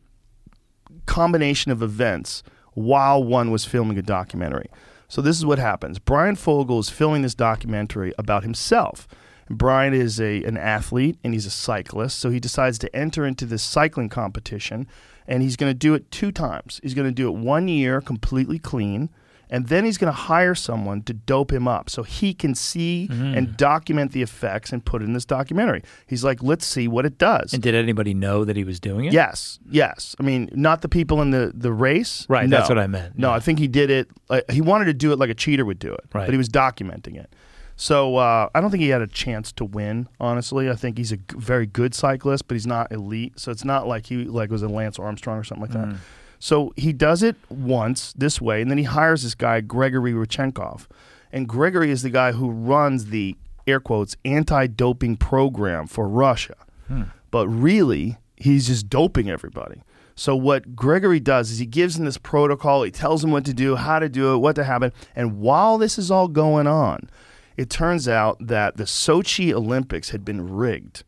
combination 1.05 1.71
of 1.71 1.81
events 1.81 2.43
while 2.73 3.23
one 3.23 3.51
was 3.51 3.65
filming 3.65 3.97
a 3.97 4.01
documentary. 4.01 4.69
So 5.07 5.21
this 5.21 5.37
is 5.37 5.45
what 5.45 5.59
happens. 5.59 5.99
Brian 5.99 6.35
Fogel 6.35 6.79
is 6.79 6.89
filming 6.89 7.21
this 7.21 7.35
documentary 7.35 8.13
about 8.17 8.43
himself. 8.43 9.07
Brian 9.49 9.93
is 9.93 10.19
a 10.19 10.43
an 10.43 10.57
athlete 10.57 11.19
and 11.23 11.33
he's 11.33 11.45
a 11.45 11.51
cyclist, 11.51 12.17
so 12.17 12.31
he 12.31 12.39
decides 12.39 12.79
to 12.79 12.95
enter 12.95 13.25
into 13.25 13.45
this 13.45 13.61
cycling 13.61 14.09
competition 14.09 14.87
and 15.27 15.43
he's 15.43 15.55
going 15.55 15.69
to 15.69 15.77
do 15.77 15.93
it 15.93 16.09
two 16.11 16.31
times. 16.31 16.79
He's 16.83 16.93
going 16.93 17.07
to 17.07 17.13
do 17.13 17.27
it 17.27 17.35
one 17.35 17.67
year 17.67 18.01
completely 18.01 18.59
clean 18.59 19.09
and 19.49 19.67
then 19.67 19.85
he's 19.85 19.97
going 19.97 20.11
to 20.11 20.17
hire 20.17 20.55
someone 20.55 21.01
to 21.03 21.13
dope 21.13 21.51
him 21.51 21.67
up 21.67 21.89
so 21.89 22.03
he 22.03 22.33
can 22.33 22.55
see 22.55 23.07
and 23.11 23.55
document 23.57 24.11
the 24.11 24.21
effects 24.21 24.71
and 24.71 24.83
put 24.85 25.01
it 25.01 25.05
in 25.05 25.13
this 25.13 25.25
documentary. 25.25 25.81
He's 26.07 26.23
like, 26.23 26.41
let's 26.43 26.65
see 26.65 26.87
what 26.87 27.05
it 27.05 27.17
does. 27.17 27.53
And 27.53 27.61
did 27.61 27.75
anybody 27.75 28.13
know 28.13 28.43
that 28.45 28.55
he 28.55 28.63
was 28.63 28.79
doing 28.79 29.05
it? 29.05 29.13
Yes, 29.13 29.59
yes. 29.69 30.15
I 30.19 30.23
mean, 30.23 30.49
not 30.53 30.81
the 30.81 30.89
people 30.89 31.21
in 31.21 31.31
the, 31.31 31.51
the 31.53 31.71
race. 31.71 32.25
Right, 32.29 32.47
No. 32.49 32.57
that's 32.57 32.69
what 32.69 32.79
I 32.79 32.87
meant, 32.87 33.17
No, 33.17 33.29
yeah. 33.29 33.35
I 33.35 33.39
think 33.39 33.59
he 33.59 33.67
did 33.67 33.89
it. 33.89 34.09
Like, 34.29 34.49
he 34.51 34.61
wanted 34.61 34.85
to 34.85 34.93
do 34.93 35.11
it 35.13 35.19
like 35.19 35.29
a 35.29 35.35
cheater 35.35 35.65
would 35.65 35.79
do 35.79 35.93
it, 35.93 36.01
Right. 36.13 36.25
but 36.25 36.31
he 36.31 36.37
was 36.37 36.49
documenting 36.49 37.15
it. 37.15 37.33
So 37.77 38.15
uh, 38.15 38.47
I 38.55 38.61
don't 38.61 38.71
think 38.71 38.83
he 38.83 38.89
had 38.89 39.01
a 39.01 39.07
chance 39.07 39.51
to 39.53 39.65
win. 39.65 40.07
Honestly, 40.19 40.69
I 40.69 40.75
think 40.75 40.97
he's 40.97 41.11
a 41.11 41.17
g- 41.17 41.23
very 41.35 41.65
good 41.65 41.93
cyclist, 41.93 42.47
but 42.47 42.55
he's 42.55 42.65
not 42.65 42.89
elite. 42.91 43.37
So 43.37 43.51
it's 43.51 43.65
not 43.65 43.85
like 43.85 44.05
he 44.05 44.23
like 44.23 44.49
was 44.49 44.61
a 44.63 44.69
Lance 44.69 44.97
Armstrong 44.97 45.37
or 45.39 45.43
something 45.43 45.67
like 45.69 45.71
Mm. 45.77 45.97
So 46.39 46.73
he 46.75 46.93
does 46.93 47.23
it 47.23 47.35
once 47.49 48.13
this 48.13 48.41
way, 48.41 48.61
and 48.61 48.69
then 48.69 48.77
he 48.77 48.83
hires 48.83 49.23
this 49.23 49.35
guy 49.35 49.61
Gregory 49.61 50.13
Rodchenkov, 50.13 50.87
and 51.31 51.47
Gregory 51.47 51.91
is 51.91 52.01
the 52.01 52.09
guy 52.09 52.33
who 52.33 52.49
runs 52.49 53.07
the 53.07 53.35
air 53.67 53.79
quotes 53.79 54.15
anti-doping 54.23 55.17
program 55.17 55.87
for 55.87 56.07
Russia 56.07 56.55
hmm. 56.87 57.03
but 57.31 57.47
really 57.47 58.17
he's 58.37 58.67
just 58.67 58.89
doping 58.89 59.29
everybody. 59.29 59.81
So 60.15 60.35
what 60.35 60.75
Gregory 60.75 61.19
does 61.19 61.51
is 61.51 61.59
he 61.59 61.65
gives 61.65 61.95
them 61.95 62.05
this 62.05 62.17
protocol. 62.17 62.83
He 62.83 62.91
tells 62.91 63.21
them 63.21 63.31
what 63.31 63.43
to 63.45 63.53
do, 63.53 63.75
how 63.75 63.99
to 63.99 64.07
do 64.07 64.33
it, 64.33 64.37
what 64.37 64.55
to 64.55 64.63
happen. 64.63 64.93
And 65.15 65.39
while 65.39 65.77
this 65.77 65.97
is 65.97 66.09
all 66.09 66.29
going 66.29 66.67
on, 66.67 67.09
it 67.57 67.69
turns 67.69 68.07
out 68.07 68.37
that 68.39 68.77
the 68.77 68.85
Sochi 68.85 69.51
Olympics 69.53 70.09
had 70.09 70.23
been 70.23 70.55
rigged. 70.55 71.03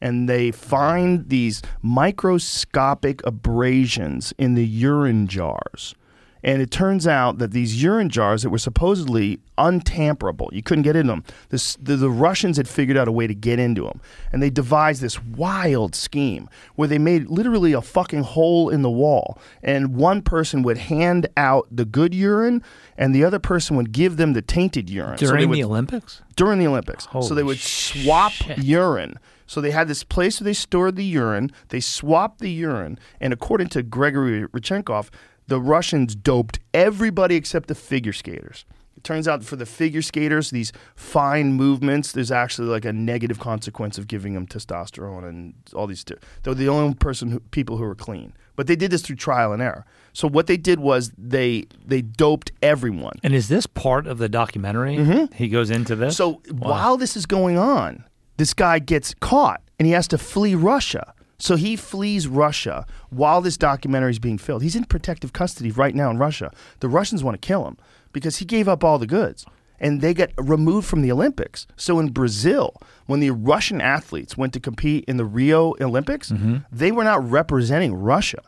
And 0.00 0.28
they 0.28 0.50
find 0.50 1.28
these 1.28 1.62
microscopic 1.82 3.20
abrasions 3.26 4.32
in 4.38 4.54
the 4.54 4.64
urine 4.66 5.26
jars. 5.26 5.94
And 6.42 6.62
it 6.62 6.70
turns 6.70 7.06
out 7.06 7.36
that 7.36 7.50
these 7.50 7.82
urine 7.82 8.08
jars 8.08 8.42
that 8.44 8.48
were 8.48 8.56
supposedly 8.56 9.40
untamperable, 9.58 10.48
you 10.54 10.62
couldn't 10.62 10.84
get 10.84 10.96
into 10.96 11.12
them. 11.12 11.24
This, 11.50 11.76
the, 11.76 11.96
the 11.96 12.08
Russians 12.08 12.56
had 12.56 12.66
figured 12.66 12.96
out 12.96 13.08
a 13.08 13.12
way 13.12 13.26
to 13.26 13.34
get 13.34 13.58
into 13.58 13.82
them. 13.84 14.00
And 14.32 14.42
they 14.42 14.48
devised 14.48 15.02
this 15.02 15.22
wild 15.22 15.94
scheme 15.94 16.48
where 16.76 16.88
they 16.88 16.96
made 16.96 17.28
literally 17.28 17.74
a 17.74 17.82
fucking 17.82 18.22
hole 18.22 18.70
in 18.70 18.80
the 18.80 18.88
wall. 18.90 19.38
And 19.62 19.94
one 19.96 20.22
person 20.22 20.62
would 20.62 20.78
hand 20.78 21.26
out 21.36 21.66
the 21.70 21.84
good 21.84 22.14
urine, 22.14 22.62
and 22.96 23.14
the 23.14 23.22
other 23.22 23.38
person 23.38 23.76
would 23.76 23.92
give 23.92 24.16
them 24.16 24.32
the 24.32 24.40
tainted 24.40 24.88
urine. 24.88 25.18
So 25.18 25.26
During 25.26 25.50
would- 25.50 25.56
the 25.58 25.64
Olympics? 25.64 26.22
during 26.36 26.58
the 26.58 26.66
Olympics. 26.68 27.06
so 27.20 27.34
they 27.34 27.42
would 27.42 27.58
swap 27.58 28.32
shit. 28.32 28.56
urine. 28.64 29.18
So 29.50 29.60
they 29.60 29.72
had 29.72 29.88
this 29.88 30.04
place 30.04 30.40
where 30.40 30.44
they 30.44 30.52
stored 30.52 30.94
the 30.94 31.04
urine. 31.04 31.50
They 31.70 31.80
swapped 31.80 32.38
the 32.38 32.52
urine, 32.52 33.00
and 33.20 33.32
according 33.32 33.66
to 33.70 33.82
Gregory 33.82 34.46
Rodchenkov, 34.46 35.08
the 35.48 35.60
Russians 35.60 36.14
doped 36.14 36.60
everybody 36.72 37.34
except 37.34 37.66
the 37.66 37.74
figure 37.74 38.12
skaters. 38.12 38.64
It 38.96 39.02
turns 39.02 39.26
out 39.26 39.42
for 39.42 39.56
the 39.56 39.66
figure 39.66 40.02
skaters, 40.02 40.50
these 40.50 40.72
fine 40.94 41.54
movements, 41.54 42.12
there's 42.12 42.30
actually 42.30 42.68
like 42.68 42.84
a 42.84 42.92
negative 42.92 43.40
consequence 43.40 43.98
of 43.98 44.06
giving 44.06 44.34
them 44.34 44.46
testosterone 44.46 45.28
and 45.28 45.54
all 45.74 45.88
these. 45.88 46.04
They're 46.44 46.54
the 46.54 46.68
only 46.68 46.94
person 46.94 47.32
who, 47.32 47.40
people 47.40 47.76
who 47.76 47.82
were 47.82 47.96
clean, 47.96 48.34
but 48.54 48.68
they 48.68 48.76
did 48.76 48.92
this 48.92 49.02
through 49.02 49.16
trial 49.16 49.52
and 49.52 49.60
error. 49.60 49.84
So 50.12 50.28
what 50.28 50.46
they 50.46 50.58
did 50.58 50.78
was 50.78 51.10
they 51.18 51.66
they 51.84 52.02
doped 52.02 52.52
everyone. 52.62 53.18
And 53.24 53.34
is 53.34 53.48
this 53.48 53.66
part 53.66 54.06
of 54.06 54.18
the 54.18 54.28
documentary? 54.28 54.98
Mm-hmm. 54.98 55.34
He 55.34 55.48
goes 55.48 55.70
into 55.70 55.96
this? 55.96 56.16
So 56.16 56.40
while 56.52 56.96
this 56.96 57.16
is 57.16 57.26
going 57.26 57.58
on, 57.58 58.04
this 58.40 58.54
guy 58.54 58.78
gets 58.78 59.14
caught 59.20 59.60
and 59.78 59.84
he 59.84 59.92
has 59.92 60.08
to 60.08 60.16
flee 60.16 60.54
Russia. 60.54 61.12
So 61.38 61.56
he 61.56 61.76
flees 61.76 62.26
Russia 62.26 62.86
while 63.10 63.42
this 63.42 63.58
documentary 63.58 64.12
is 64.12 64.18
being 64.18 64.38
filmed. 64.38 64.62
He's 64.62 64.74
in 64.74 64.84
protective 64.84 65.34
custody 65.34 65.70
right 65.70 65.94
now 65.94 66.10
in 66.10 66.16
Russia. 66.16 66.50
The 66.80 66.88
Russians 66.88 67.22
want 67.22 67.40
to 67.40 67.46
kill 67.46 67.66
him 67.66 67.76
because 68.14 68.38
he 68.38 68.46
gave 68.46 68.66
up 68.66 68.82
all 68.82 68.98
the 68.98 69.06
goods 69.06 69.44
and 69.78 70.00
they 70.00 70.14
get 70.14 70.32
removed 70.38 70.88
from 70.88 71.02
the 71.02 71.12
Olympics. 71.12 71.66
So 71.76 71.98
in 71.98 72.12
Brazil, 72.12 72.80
when 73.04 73.20
the 73.20 73.30
Russian 73.30 73.82
athletes 73.82 74.38
went 74.38 74.54
to 74.54 74.60
compete 74.60 75.04
in 75.04 75.18
the 75.18 75.26
Rio 75.26 75.74
Olympics, 75.78 76.30
mm-hmm. 76.30 76.58
they 76.72 76.92
were 76.92 77.04
not 77.04 77.22
representing 77.30 77.94
Russia. 77.94 78.42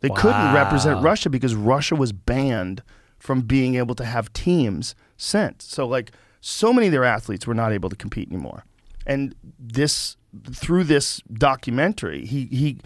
They 0.00 0.10
couldn't 0.10 0.52
represent 0.52 1.02
Russia 1.02 1.30
because 1.30 1.54
Russia 1.54 1.96
was 1.96 2.12
banned 2.12 2.82
from 3.18 3.40
being 3.40 3.76
able 3.76 3.94
to 3.94 4.04
have 4.04 4.30
teams 4.34 4.94
sent. 5.16 5.62
So 5.62 5.86
like 5.86 6.12
so 6.42 6.70
many 6.70 6.88
of 6.88 6.92
their 6.92 7.04
athletes 7.04 7.46
were 7.46 7.54
not 7.54 7.72
able 7.72 7.88
to 7.88 7.96
compete 7.96 8.28
anymore. 8.28 8.64
And 9.06 9.34
this 9.58 10.16
through 10.52 10.84
this 10.84 11.20
documentary, 11.32 12.26
he 12.26 12.46
he 12.46 12.78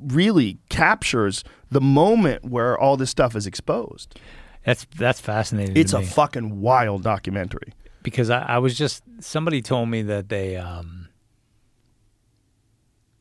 really 0.00 0.58
captures 0.68 1.44
the 1.70 1.80
moment 1.80 2.44
where 2.44 2.78
all 2.78 2.96
this 2.96 3.10
stuff 3.10 3.36
is 3.36 3.46
exposed. 3.46 4.18
that's 4.64 4.86
that's 4.96 5.20
fascinating. 5.20 5.76
It's 5.76 5.92
a 5.92 6.02
fucking 6.02 6.60
wild 6.60 7.02
documentary. 7.02 7.72
because 8.02 8.30
I, 8.30 8.40
I 8.42 8.58
was 8.58 8.76
just 8.76 9.02
somebody 9.20 9.62
told 9.62 9.88
me 9.88 10.02
that 10.02 10.28
they 10.28 10.56
um, 10.56 11.08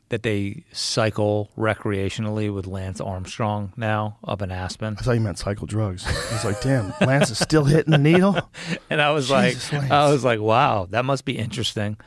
that 0.09 0.23
they 0.23 0.63
cycle 0.71 1.49
recreationally 1.57 2.53
with 2.53 2.65
Lance 2.67 2.99
Armstrong 2.99 3.73
now 3.77 4.17
up 4.23 4.41
in 4.41 4.51
Aspen, 4.51 4.95
I 4.99 5.03
thought 5.03 5.11
you 5.13 5.21
meant 5.21 5.37
cycle 5.37 5.67
drugs. 5.67 6.05
I 6.05 6.33
was 6.33 6.45
like, 6.45 6.61
damn, 6.61 6.93
Lance 7.01 7.29
is 7.29 7.37
still 7.37 7.63
hitting 7.63 7.91
the 7.91 7.97
needle. 7.99 8.37
and 8.89 9.01
I 9.01 9.11
was 9.11 9.27
Jesus, 9.29 9.71
like, 9.71 9.81
Lance. 9.81 9.91
I 9.91 10.11
was 10.11 10.23
like, 10.23 10.39
wow, 10.39 10.87
that 10.89 11.05
must 11.05 11.25
be 11.25 11.37
interesting, 11.37 11.97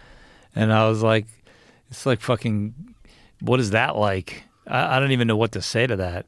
and 0.54 0.72
I 0.72 0.88
was 0.88 1.02
like, 1.02 1.26
it's 1.90 2.06
like 2.06 2.20
fucking, 2.20 2.74
what 3.40 3.60
is 3.60 3.70
that 3.70 3.96
like? 3.96 4.44
I, 4.66 4.96
I 4.96 5.00
don't 5.00 5.12
even 5.12 5.28
know 5.28 5.36
what 5.36 5.52
to 5.52 5.62
say 5.62 5.86
to 5.86 5.96
that. 5.96 6.26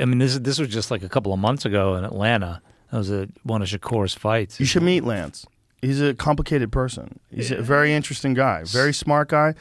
I 0.00 0.04
mean, 0.04 0.18
this 0.18 0.38
this 0.38 0.58
was 0.58 0.68
just 0.68 0.90
like 0.90 1.02
a 1.02 1.08
couple 1.08 1.32
of 1.32 1.40
months 1.40 1.64
ago 1.64 1.96
in 1.96 2.04
Atlanta. 2.04 2.62
That 2.90 2.98
was 2.98 3.10
a, 3.10 3.28
one 3.42 3.62
of 3.62 3.68
Shakur's 3.68 4.14
fights. 4.14 4.60
You 4.60 4.66
should 4.66 4.82
meet 4.82 5.02
Lance. 5.02 5.46
He's 5.80 6.00
a 6.00 6.14
complicated 6.14 6.70
person. 6.70 7.18
He's 7.30 7.50
a 7.50 7.60
very 7.60 7.92
interesting 7.92 8.34
guy, 8.34 8.62
very 8.64 8.94
smart 8.94 9.28
guy. 9.28 9.54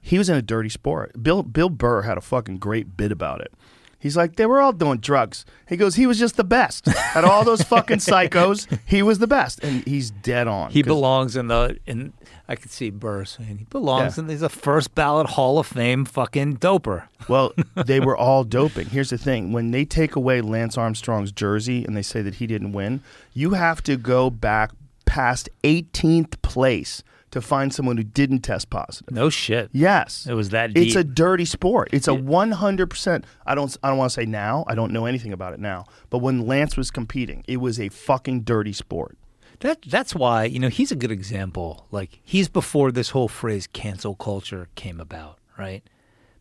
He 0.00 0.16
was 0.16 0.30
in 0.30 0.36
a 0.36 0.42
dirty 0.42 0.70
sport. 0.70 1.22
Bill 1.22 1.42
Bill 1.42 1.68
Burr 1.68 2.02
had 2.02 2.16
a 2.16 2.22
fucking 2.22 2.58
great 2.58 2.96
bit 2.96 3.12
about 3.12 3.40
it. 3.42 3.52
He's 3.98 4.16
like, 4.16 4.36
they 4.36 4.46
were 4.46 4.60
all 4.60 4.72
doing 4.72 4.98
drugs. 4.98 5.44
He 5.68 5.76
goes, 5.76 5.94
he 5.96 6.06
was 6.06 6.18
just 6.18 6.36
the 6.36 6.44
best. 6.44 6.86
Out 6.88 7.24
of 7.24 7.30
all 7.30 7.44
those 7.44 7.62
fucking 7.74 7.98
psychos, 7.98 8.66
he 8.86 9.02
was 9.02 9.18
the 9.18 9.26
best, 9.26 9.64
and 9.64 9.82
he's 9.86 10.10
dead 10.10 10.46
on. 10.46 10.70
He 10.70 10.82
belongs 10.82 11.34
in 11.36 11.48
the 11.48 11.78
in. 11.86 12.12
I 12.48 12.54
could 12.54 12.70
see 12.70 12.90
Burr 12.90 13.24
saying 13.24 13.58
he 13.58 13.64
belongs 13.64 14.16
Yeah. 14.18 14.24
in. 14.24 14.30
He's 14.30 14.42
a 14.42 14.48
first 14.48 14.94
ballot 14.94 15.30
Hall 15.30 15.58
of 15.58 15.66
Fame 15.66 16.04
fucking 16.04 16.58
doper. 16.58 17.08
Well, 17.28 17.52
they 17.74 17.98
were 17.98 18.16
all 18.16 18.44
doping. 18.44 18.86
Here's 18.86 19.10
the 19.10 19.18
thing: 19.18 19.50
when 19.52 19.70
they 19.72 19.84
take 19.84 20.14
away 20.14 20.40
Lance 20.42 20.76
Armstrong's 20.78 21.32
jersey 21.32 21.84
and 21.84 21.96
they 21.96 22.02
say 22.02 22.22
that 22.22 22.36
he 22.36 22.46
didn't 22.46 22.72
win, 22.72 23.02
you 23.32 23.52
have 23.54 23.82
to 23.84 23.96
go 23.96 24.30
back 24.30 24.70
past 25.06 25.48
18th 25.64 26.40
place 26.42 27.02
to 27.36 27.42
find 27.42 27.72
someone 27.72 27.98
who 27.98 28.02
didn't 28.02 28.40
test 28.40 28.70
positive. 28.70 29.14
No 29.14 29.28
shit. 29.28 29.68
Yes, 29.72 30.26
It 30.26 30.32
was 30.34 30.48
that 30.50 30.76
It's 30.76 30.96
a 30.96 31.04
dirty 31.04 31.44
sport. 31.44 31.90
It's 31.92 32.08
a 32.08 32.14
one 32.14 32.50
hundred 32.50 32.88
percent. 32.88 33.26
I 33.44 33.54
don't. 33.54 33.76
I 33.82 33.88
don't 33.88 33.98
want 33.98 34.10
to 34.10 34.14
say 34.14 34.24
now. 34.24 34.64
I 34.66 34.74
don't 34.74 34.92
know 34.92 35.04
anything 35.04 35.32
about 35.32 35.52
it 35.52 35.60
now. 35.60 35.84
But 36.08 36.18
when 36.18 36.46
Lance 36.46 36.76
was 36.76 36.90
competing, 36.90 37.44
it 37.46 37.58
was 37.58 37.78
a 37.78 37.90
fucking 37.90 38.42
dirty 38.42 38.72
sport. 38.72 39.18
That 39.60 39.82
that's 39.82 40.14
why 40.14 40.44
you 40.44 40.58
know 40.58 40.68
he's 40.68 40.90
a 40.90 40.96
good 40.96 41.10
example. 41.12 41.86
Like 41.90 42.20
he's 42.22 42.48
before 42.48 42.90
this 42.90 43.10
whole 43.10 43.28
phrase 43.28 43.66
cancel 43.66 44.14
culture 44.14 44.68
came 44.74 44.98
about, 45.00 45.38
right? 45.58 45.82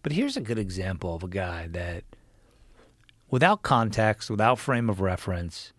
But 0.01 0.13
here's 0.13 0.38
a 0.38 0.41
good 0.41 0.59
example 0.59 1.15
of 1.15 1.23
a 1.23 1.27
guy 1.27 1.67
that, 1.72 2.03
without 3.30 3.63
context, 3.63 4.30
without 4.30 4.59
frame 4.59 4.89
of 4.89 5.01
reference, 5.01 5.73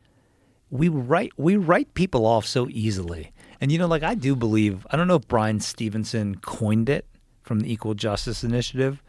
we 0.71 0.89
write 0.89 1.33
we 1.37 1.57
write 1.57 1.95
people 1.95 2.27
off 2.27 2.45
so 2.45 2.69
easily. 2.71 3.33
And 3.61 3.73
you 3.73 3.79
know, 3.79 3.87
like 3.87 4.03
I 4.03 4.15
do 4.15 4.37
believe 4.37 4.87
I 4.91 4.97
don't 4.97 5.09
know 5.09 5.17
if 5.17 5.29
Bryan 5.29 5.61
Stevenson 5.61 6.37
coined 6.37 6.89
it 6.89 7.07
from 7.43 7.61
the 7.61 7.73
Equal 7.73 7.95
Justice 7.95 8.45
Initiative, 8.45 9.03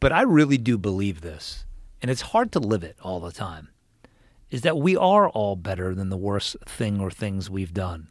but 0.00 0.12
I 0.12 0.22
really 0.22 0.58
do 0.58 0.76
believe 0.76 1.20
this, 1.20 1.64
and 2.02 2.10
it's 2.10 2.20
hard 2.20 2.52
to 2.52 2.58
live 2.58 2.84
it 2.84 2.96
all 3.02 3.20
the 3.20 3.32
time 3.32 3.68
is 4.50 4.62
that 4.62 4.78
we 4.78 4.96
are 4.96 5.28
all 5.28 5.56
better 5.56 5.94
than 5.94 6.08
the 6.08 6.16
worst 6.16 6.56
thing 6.64 7.00
or 7.00 7.10
things 7.10 7.50
we've 7.50 7.74
done. 7.74 8.08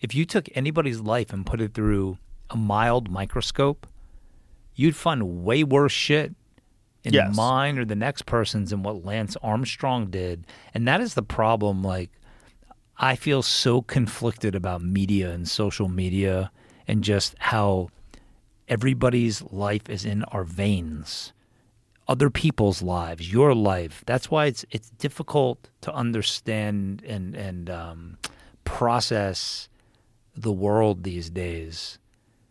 If 0.00 0.14
you 0.14 0.24
took 0.24 0.48
anybody's 0.54 1.00
life 1.00 1.32
and 1.32 1.46
put 1.46 1.60
it 1.60 1.74
through 1.74 2.18
a 2.50 2.56
mild 2.56 3.10
microscope, 3.10 3.86
you'd 4.74 4.96
find 4.96 5.44
way 5.44 5.64
worse 5.64 5.92
shit 5.92 6.34
in 7.04 7.14
Yes. 7.14 7.34
mine 7.34 7.78
or 7.78 7.84
the 7.84 7.96
next 7.96 8.26
person's 8.26 8.70
than 8.70 8.82
what 8.82 9.04
Lance 9.04 9.36
Armstrong 9.42 10.10
did. 10.10 10.46
And 10.74 10.86
that 10.86 11.00
is 11.00 11.14
the 11.14 11.22
problem. 11.22 11.82
Like, 11.82 12.10
I 12.98 13.16
feel 13.16 13.42
so 13.42 13.82
conflicted 13.82 14.54
about 14.54 14.82
media 14.82 15.30
and 15.30 15.48
social 15.48 15.88
media 15.88 16.50
and 16.86 17.04
just 17.04 17.34
how 17.38 17.90
everybody's 18.66 19.42
life 19.42 19.88
is 19.88 20.04
in 20.04 20.24
our 20.24 20.44
veins 20.44 21.32
other 22.08 22.30
people's 22.30 22.82
lives, 22.82 23.30
your 23.30 23.54
life. 23.54 24.02
That's 24.06 24.30
why 24.30 24.46
it's 24.46 24.64
it's 24.70 24.90
difficult 24.90 25.68
to 25.82 25.92
understand 25.92 27.02
and 27.06 27.36
and 27.36 27.68
um, 27.68 28.18
process 28.64 29.68
the 30.34 30.52
world 30.52 31.04
these 31.04 31.28
days. 31.28 31.98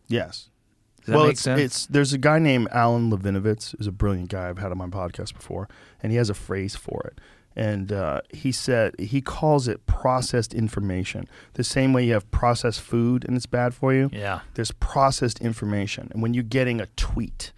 Yes. 0.06 0.50
Does 0.98 1.06
that 1.06 1.16
well, 1.16 1.24
make 1.24 1.32
it's, 1.32 1.42
sense? 1.42 1.60
it's 1.60 1.86
there's 1.86 2.12
a 2.12 2.18
guy 2.18 2.38
named 2.38 2.68
Alan 2.70 3.10
Levinovitz, 3.10 3.76
who's 3.76 3.86
a 3.86 3.92
brilliant 3.92 4.30
guy 4.30 4.48
I've 4.48 4.58
had 4.58 4.70
on 4.70 4.78
my 4.78 4.86
podcast 4.86 5.34
before, 5.34 5.68
and 6.02 6.12
he 6.12 6.18
has 6.18 6.30
a 6.30 6.34
phrase 6.34 6.76
for 6.76 7.10
it. 7.10 7.20
And 7.58 7.90
uh, 7.90 8.20
he 8.30 8.52
said 8.52 8.94
he 9.00 9.20
calls 9.20 9.66
it 9.66 9.84
processed 9.86 10.54
information. 10.54 11.28
The 11.54 11.64
same 11.64 11.92
way 11.92 12.06
you 12.06 12.12
have 12.12 12.30
processed 12.30 12.80
food 12.80 13.24
and 13.26 13.36
it's 13.36 13.46
bad 13.46 13.74
for 13.74 13.92
you. 13.92 14.10
yeah. 14.12 14.40
There's 14.54 14.70
processed 14.70 15.40
information, 15.40 16.08
and 16.12 16.22
when 16.22 16.34
you're 16.34 16.44
getting 16.44 16.80
a 16.80 16.86
tweet, 16.96 17.52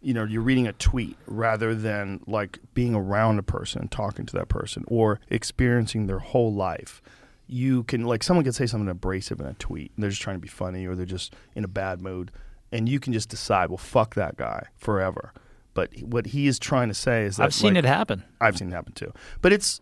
you 0.00 0.14
know, 0.14 0.24
you're 0.24 0.42
reading 0.42 0.66
a 0.66 0.72
tweet 0.72 1.16
rather 1.26 1.74
than 1.74 2.20
like 2.26 2.58
being 2.72 2.94
around 2.94 3.38
a 3.38 3.42
person, 3.42 3.82
and 3.82 3.90
talking 3.90 4.24
to 4.26 4.36
that 4.36 4.48
person, 4.48 4.84
or 4.88 5.20
experiencing 5.28 6.06
their 6.06 6.18
whole 6.18 6.52
life. 6.52 7.02
You 7.46 7.82
can 7.84 8.04
like 8.04 8.22
someone 8.22 8.44
can 8.44 8.54
say 8.54 8.66
something 8.66 8.88
abrasive 8.88 9.38
in 9.38 9.46
a 9.46 9.54
tweet, 9.54 9.92
and 9.94 10.02
they're 10.02 10.10
just 10.10 10.22
trying 10.22 10.36
to 10.36 10.40
be 10.40 10.48
funny, 10.48 10.86
or 10.86 10.94
they're 10.94 11.04
just 11.04 11.34
in 11.54 11.62
a 11.62 11.68
bad 11.68 12.00
mood, 12.00 12.30
and 12.72 12.88
you 12.88 12.98
can 12.98 13.12
just 13.12 13.28
decide, 13.28 13.68
well, 13.68 13.76
fuck 13.76 14.14
that 14.14 14.36
guy 14.36 14.68
forever. 14.78 15.34
But 15.74 15.90
what 16.02 16.26
he 16.26 16.46
is 16.46 16.58
trying 16.58 16.88
to 16.88 16.94
say 16.94 17.24
is 17.24 17.36
that 17.36 17.44
I've 17.44 17.54
seen 17.54 17.74
like, 17.74 17.84
it 17.84 17.88
happen. 17.88 18.24
I've 18.40 18.58
seen 18.58 18.68
it 18.68 18.74
happen 18.74 18.92
too. 18.92 19.12
But 19.40 19.52
it's 19.52 19.80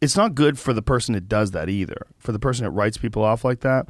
it's 0.00 0.16
not 0.16 0.34
good 0.34 0.58
for 0.58 0.72
the 0.72 0.82
person 0.82 1.14
that 1.14 1.28
does 1.28 1.52
that 1.52 1.68
either. 1.68 2.06
For 2.18 2.32
the 2.32 2.38
person 2.38 2.64
that 2.64 2.70
writes 2.70 2.96
people 2.96 3.22
off 3.22 3.44
like 3.44 3.60
that. 3.60 3.88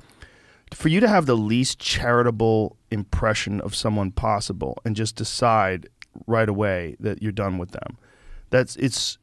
For 0.73 0.89
you 0.89 1.01
to 1.01 1.09
have 1.09 1.27
the 1.27 1.37
least 1.37 1.79
charitable 1.79 2.77
impression 2.91 3.61
of 3.61 3.75
someone 3.75 4.13
possible 4.13 4.79
and 4.85 4.97
just 4.97 5.17
decide 5.17 5.89
right 6.27 6.49
away 6.49 6.97
that 7.01 7.23
you're 7.23 7.33
done 7.33 7.59
with 7.59 7.73
them. 7.73 7.99
That's 8.51 8.77
it's 8.77 9.19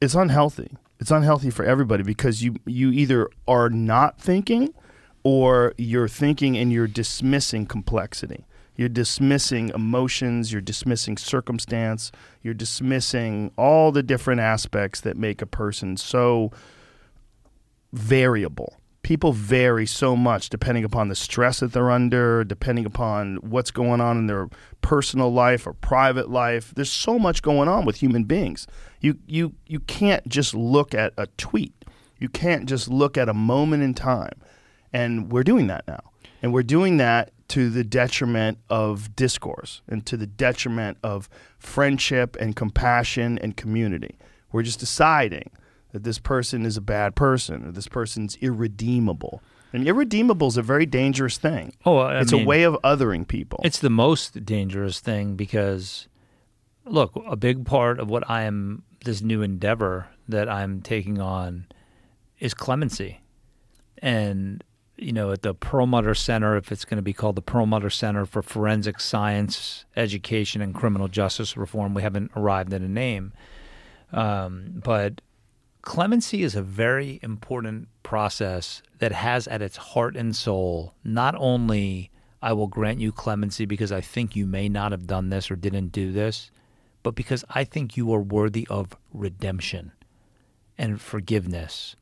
it's 0.00 0.14
unhealthy. 0.14 0.76
It's 0.98 1.10
unhealthy 1.10 1.50
for 1.50 1.64
everybody 1.64 2.02
because 2.02 2.42
you 2.42 2.56
you 2.66 2.90
either 2.90 3.28
are 3.46 3.70
not 3.70 4.20
thinking 4.20 4.74
or 5.22 5.74
you're 5.76 6.08
thinking 6.08 6.56
and 6.56 6.72
you're 6.72 6.86
dismissing 6.86 7.66
complexity. 7.66 8.46
You're 8.80 8.88
dismissing 8.88 9.70
emotions, 9.74 10.52
you're 10.52 10.62
dismissing 10.62 11.18
circumstance, 11.18 12.10
you're 12.40 12.54
dismissing 12.54 13.52
all 13.58 13.92
the 13.92 14.02
different 14.02 14.40
aspects 14.40 15.02
that 15.02 15.18
make 15.18 15.42
a 15.42 15.46
person 15.46 15.98
so 15.98 16.50
variable. 17.92 18.78
People 19.02 19.34
vary 19.34 19.84
so 19.84 20.16
much 20.16 20.48
depending 20.48 20.82
upon 20.82 21.08
the 21.08 21.14
stress 21.14 21.60
that 21.60 21.74
they're 21.74 21.90
under, 21.90 22.42
depending 22.42 22.86
upon 22.86 23.36
what's 23.42 23.70
going 23.70 24.00
on 24.00 24.16
in 24.16 24.28
their 24.28 24.48
personal 24.80 25.30
life 25.30 25.66
or 25.66 25.74
private 25.74 26.30
life. 26.30 26.72
There's 26.74 26.90
so 26.90 27.18
much 27.18 27.42
going 27.42 27.68
on 27.68 27.84
with 27.84 27.96
human 27.96 28.24
beings. 28.24 28.66
You 29.02 29.18
you 29.26 29.52
you 29.66 29.80
can't 29.80 30.26
just 30.26 30.54
look 30.54 30.94
at 30.94 31.12
a 31.18 31.26
tweet. 31.36 31.74
You 32.18 32.30
can't 32.30 32.66
just 32.66 32.88
look 32.88 33.18
at 33.18 33.28
a 33.28 33.34
moment 33.34 33.82
in 33.82 33.92
time. 33.92 34.40
And 34.90 35.30
we're 35.30 35.44
doing 35.44 35.66
that 35.66 35.86
now. 35.86 36.00
And 36.40 36.54
we're 36.54 36.62
doing 36.62 36.96
that 36.96 37.30
to 37.50 37.68
the 37.68 37.84
detriment 37.84 38.58
of 38.68 39.14
discourse 39.16 39.82
and 39.88 40.06
to 40.06 40.16
the 40.16 40.26
detriment 40.26 40.98
of 41.02 41.28
friendship 41.58 42.36
and 42.40 42.54
compassion 42.54 43.38
and 43.38 43.56
community. 43.56 44.16
We're 44.52 44.62
just 44.62 44.80
deciding 44.80 45.50
that 45.92 46.04
this 46.04 46.18
person 46.18 46.64
is 46.64 46.76
a 46.76 46.80
bad 46.80 47.16
person 47.16 47.66
or 47.66 47.72
this 47.72 47.88
person's 47.88 48.36
irredeemable. 48.36 49.42
And 49.72 49.86
irredeemable 49.86 50.46
is 50.48 50.56
a 50.56 50.62
very 50.62 50.86
dangerous 50.86 51.38
thing. 51.38 51.72
Oh, 51.84 51.98
I 51.98 52.20
it's 52.20 52.32
mean- 52.32 52.42
a 52.42 52.46
way 52.46 52.62
of 52.62 52.74
othering 52.84 53.26
people. 53.26 53.60
It's 53.64 53.80
the 53.80 53.90
most 53.90 54.44
dangerous 54.44 55.00
thing 55.00 55.34
because, 55.34 56.06
look, 56.84 57.12
a 57.26 57.36
big 57.36 57.64
part 57.66 57.98
of 57.98 58.08
what 58.08 58.28
I 58.30 58.42
am, 58.42 58.84
this 59.04 59.22
new 59.22 59.42
endeavor 59.42 60.06
that 60.28 60.48
I'm 60.48 60.82
taking 60.82 61.20
on 61.20 61.66
is 62.38 62.54
clemency. 62.54 63.20
And, 63.98 64.62
you 65.00 65.12
know, 65.12 65.32
at 65.32 65.42
the 65.42 65.54
Perlmutter 65.54 66.14
Center, 66.14 66.56
if 66.56 66.70
it's 66.70 66.84
going 66.84 66.98
to 66.98 67.02
be 67.02 67.12
called 67.12 67.36
the 67.36 67.42
Perlmutter 67.42 67.90
Center 67.90 68.26
for 68.26 68.42
Forensic 68.42 69.00
Science, 69.00 69.84
Education, 69.96 70.60
and 70.60 70.74
Criminal 70.74 71.08
Justice 71.08 71.56
Reform, 71.56 71.94
we 71.94 72.02
haven't 72.02 72.30
arrived 72.36 72.72
at 72.74 72.82
a 72.82 72.88
name. 72.88 73.32
Um, 74.12 74.80
but 74.84 75.20
clemency 75.82 76.42
is 76.42 76.54
a 76.54 76.62
very 76.62 77.18
important 77.22 77.88
process 78.02 78.82
that 78.98 79.12
has 79.12 79.48
at 79.48 79.62
its 79.62 79.76
heart 79.76 80.16
and 80.16 80.36
soul 80.36 80.94
not 81.02 81.34
only 81.38 82.10
I 82.42 82.52
will 82.52 82.66
grant 82.66 83.00
you 83.00 83.12
clemency 83.12 83.66
because 83.66 83.92
I 83.92 84.00
think 84.00 84.34
you 84.34 84.46
may 84.46 84.68
not 84.68 84.92
have 84.92 85.06
done 85.06 85.30
this 85.30 85.50
or 85.50 85.56
didn't 85.56 85.88
do 85.88 86.12
this, 86.12 86.50
but 87.02 87.14
because 87.14 87.44
I 87.50 87.64
think 87.64 87.96
you 87.96 88.12
are 88.12 88.20
worthy 88.20 88.66
of 88.68 88.96
redemption 89.12 89.92
and 90.78 91.00
forgiveness. 91.00 91.96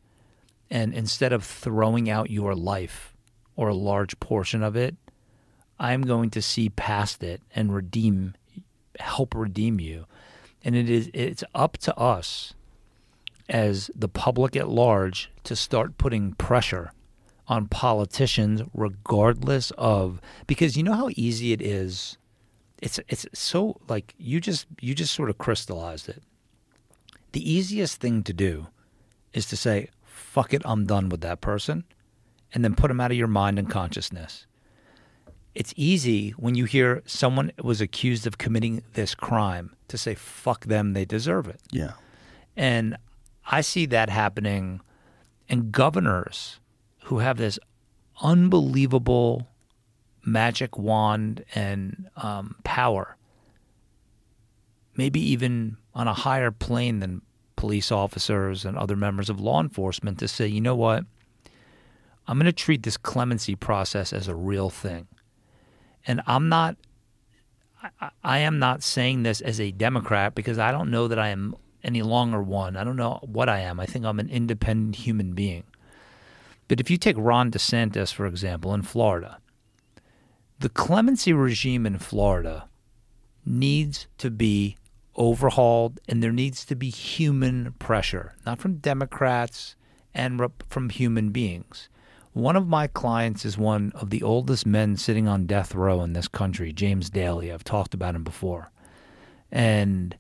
And 0.70 0.92
instead 0.92 1.32
of 1.32 1.44
throwing 1.44 2.10
out 2.10 2.30
your 2.30 2.54
life 2.54 3.14
or 3.56 3.68
a 3.68 3.74
large 3.74 4.18
portion 4.20 4.62
of 4.62 4.76
it, 4.76 4.96
I'm 5.78 6.02
going 6.02 6.30
to 6.30 6.42
see 6.42 6.68
past 6.68 7.22
it 7.22 7.40
and 7.54 7.72
redeem 7.72 8.34
help 8.98 9.34
redeem 9.34 9.80
you. 9.80 10.06
And 10.64 10.74
it 10.74 10.90
is 10.90 11.10
it's 11.14 11.44
up 11.54 11.78
to 11.78 11.96
us 11.96 12.54
as 13.48 13.90
the 13.94 14.08
public 14.08 14.56
at 14.56 14.68
large 14.68 15.30
to 15.44 15.56
start 15.56 15.98
putting 15.98 16.32
pressure 16.34 16.92
on 17.46 17.66
politicians 17.66 18.62
regardless 18.74 19.72
of 19.78 20.20
because 20.46 20.76
you 20.76 20.82
know 20.82 20.92
how 20.92 21.08
easy 21.16 21.52
it 21.52 21.62
is 21.62 22.18
it's 22.82 23.00
it's 23.08 23.26
so 23.32 23.80
like 23.88 24.14
you 24.18 24.38
just 24.38 24.66
you 24.80 24.94
just 24.94 25.14
sort 25.14 25.30
of 25.30 25.38
crystallized 25.38 26.10
it 26.10 26.22
the 27.32 27.50
easiest 27.50 28.00
thing 28.00 28.22
to 28.22 28.34
do 28.34 28.66
is 29.32 29.46
to 29.46 29.56
say 29.56 29.88
fuck 30.38 30.54
it 30.54 30.62
i'm 30.64 30.86
done 30.86 31.08
with 31.08 31.20
that 31.20 31.40
person 31.40 31.84
and 32.54 32.62
then 32.64 32.74
put 32.74 32.88
them 32.88 33.00
out 33.00 33.10
of 33.10 33.16
your 33.16 33.26
mind 33.26 33.58
and 33.58 33.68
consciousness 33.68 34.46
it's 35.54 35.74
easy 35.76 36.30
when 36.30 36.54
you 36.54 36.64
hear 36.64 37.02
someone 37.06 37.50
was 37.60 37.80
accused 37.80 38.26
of 38.26 38.38
committing 38.38 38.82
this 38.92 39.14
crime 39.14 39.74
to 39.88 39.98
say 39.98 40.14
fuck 40.14 40.66
them 40.66 40.92
they 40.92 41.04
deserve 41.04 41.48
it 41.48 41.60
yeah. 41.72 41.94
and 42.56 42.96
I 43.50 43.62
see 43.62 43.86
that 43.86 44.10
happening 44.10 44.82
in 45.48 45.70
governors 45.70 46.60
who 47.04 47.18
have 47.18 47.38
this 47.38 47.58
unbelievable 48.20 49.48
magic 50.24 50.76
wand 50.76 51.44
and 51.54 52.10
um, 52.16 52.56
power, 52.62 53.16
maybe 54.96 55.20
even 55.20 55.78
on 55.94 56.06
a 56.06 56.12
higher 56.12 56.50
plane 56.50 57.00
than 57.00 57.22
police 57.58 57.92
officers 57.92 58.64
and 58.64 58.78
other 58.78 58.96
members 58.96 59.28
of 59.28 59.40
law 59.40 59.60
enforcement, 59.60 60.18
to 60.20 60.28
say, 60.28 60.46
you 60.46 60.60
know 60.60 60.76
what? 60.76 61.04
I'm 62.26 62.38
going 62.38 62.46
to 62.46 62.52
treat 62.52 62.84
this 62.84 62.96
clemency 62.96 63.54
process 63.56 64.12
as 64.12 64.28
a 64.28 64.34
real 64.34 64.70
thing. 64.70 65.08
And 66.06 66.22
I'm 66.26 66.48
not 66.48 66.76
I- 68.00 68.10
I 68.24 68.38
am 68.38 68.58
not 68.58 68.82
saying 68.82 69.22
this 69.22 69.40
as 69.40 69.60
a 69.60 69.70
Democrat 69.70 70.34
because 70.34 70.58
I 70.58 70.72
don't 70.72 70.90
know 70.90 71.08
that 71.08 71.18
I 71.18 71.28
am 71.28 71.54
any 71.84 72.02
longer 72.02 72.42
one. 72.42 72.76
I 72.76 72.84
don't 72.84 72.96
know 72.96 73.20
what 73.22 73.48
I 73.48 73.60
am. 73.60 73.78
I 73.78 73.86
think 73.86 74.04
I'm 74.04 74.18
an 74.18 74.28
independent 74.28 74.96
human 74.96 75.32
being. 75.32 75.64
But 76.66 76.80
if 76.80 76.90
you 76.90 76.96
take 76.96 77.16
Ron 77.16 77.50
DeSantis, 77.50 78.12
for 78.12 78.26
example, 78.26 78.74
in 78.74 78.82
Florida, 78.82 79.38
the 80.58 80.68
clemency 80.68 81.32
regime 81.32 81.86
in 81.86 81.98
Florida 81.98 82.68
needs 83.46 84.06
to 84.18 84.30
be 84.30 84.76
overhauled 85.18 86.00
and 86.08 86.22
there 86.22 86.32
needs 86.32 86.64
to 86.64 86.76
be 86.76 86.88
human 86.88 87.74
pressure, 87.78 88.34
not 88.46 88.58
from 88.58 88.76
Democrats 88.76 89.76
and 90.14 90.40
rep- 90.40 90.62
from 90.70 90.88
human 90.88 91.30
beings. 91.30 91.88
One 92.32 92.56
of 92.56 92.68
my 92.68 92.86
clients 92.86 93.44
is 93.44 93.58
one 93.58 93.92
of 93.94 94.10
the 94.10 94.22
oldest 94.22 94.64
men 94.64 94.96
sitting 94.96 95.26
on 95.26 95.46
death 95.46 95.74
row 95.74 96.02
in 96.02 96.12
this 96.12 96.28
country, 96.28 96.72
James 96.72 97.10
Dailey. 97.10 97.52
I've 97.52 97.64
talked 97.64 97.94
about 97.94 98.14
him 98.14 98.22
before. 98.22 98.70
And 99.50 100.16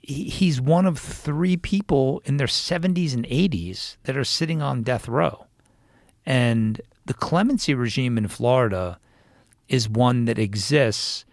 he's 0.00 0.60
one 0.60 0.86
of 0.86 0.98
three 0.98 1.56
people 1.56 2.22
in 2.24 2.38
their 2.38 2.46
70s 2.46 3.12
and 3.12 3.26
80s 3.26 3.96
that 4.04 4.16
are 4.16 4.24
sitting 4.24 4.62
on 4.62 4.82
death 4.82 5.08
row. 5.08 5.46
And 6.24 6.80
the 7.04 7.14
clemency 7.14 7.74
regime 7.74 8.16
in 8.16 8.28
Florida 8.28 8.98
is 9.68 9.88
one 9.88 10.24
that 10.24 10.38
exists, 10.38 11.26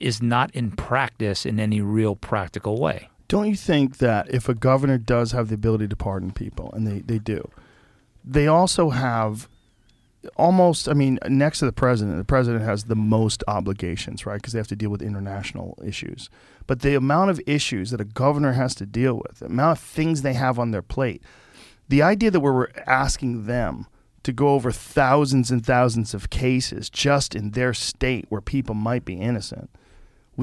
is 0.00 0.22
not 0.22 0.54
in 0.54 0.70
practice 0.70 1.44
in 1.44 1.58
any 1.58 1.80
real 1.80 2.14
practical 2.16 2.80
way. 2.80 3.08
Don't 3.26 3.48
you 3.48 3.56
think 3.56 3.98
that 3.98 4.32
if 4.32 4.48
a 4.48 4.54
governor 4.54 4.96
does 4.96 5.32
have 5.32 5.48
the 5.48 5.54
ability 5.54 5.88
to 5.88 5.96
pardon 5.96 6.30
people, 6.30 6.72
and 6.72 6.86
they, 6.86 7.00
they 7.00 7.18
do, 7.18 7.50
they 8.24 8.46
also 8.46 8.90
have 8.90 9.48
almost, 10.36 10.88
I 10.88 10.94
mean, 10.94 11.18
next 11.28 11.58
to 11.60 11.66
the 11.66 11.72
president, 11.72 12.16
the 12.16 12.24
president 12.24 12.64
has 12.64 12.84
the 12.84 12.96
most 12.96 13.44
obligations, 13.46 14.24
right? 14.24 14.36
Because 14.36 14.52
they 14.52 14.58
have 14.58 14.68
to 14.68 14.76
deal 14.76 14.90
with 14.90 15.02
international 15.02 15.78
issues. 15.84 16.30
But 16.66 16.80
the 16.80 16.94
amount 16.94 17.30
of 17.30 17.40
issues 17.46 17.90
that 17.90 18.00
a 18.00 18.04
governor 18.04 18.52
has 18.52 18.74
to 18.76 18.86
deal 18.86 19.14
with, 19.16 19.40
the 19.40 19.46
amount 19.46 19.78
of 19.78 19.84
things 19.84 20.22
they 20.22 20.34
have 20.34 20.58
on 20.58 20.70
their 20.70 20.82
plate, 20.82 21.22
the 21.88 22.02
idea 22.02 22.30
that 22.30 22.40
we're 22.40 22.68
asking 22.86 23.46
them 23.46 23.86
to 24.22 24.32
go 24.32 24.48
over 24.50 24.70
thousands 24.70 25.50
and 25.50 25.64
thousands 25.64 26.12
of 26.12 26.30
cases 26.30 26.90
just 26.90 27.34
in 27.34 27.52
their 27.52 27.72
state 27.72 28.26
where 28.28 28.40
people 28.40 28.74
might 28.74 29.04
be 29.04 29.14
innocent 29.14 29.70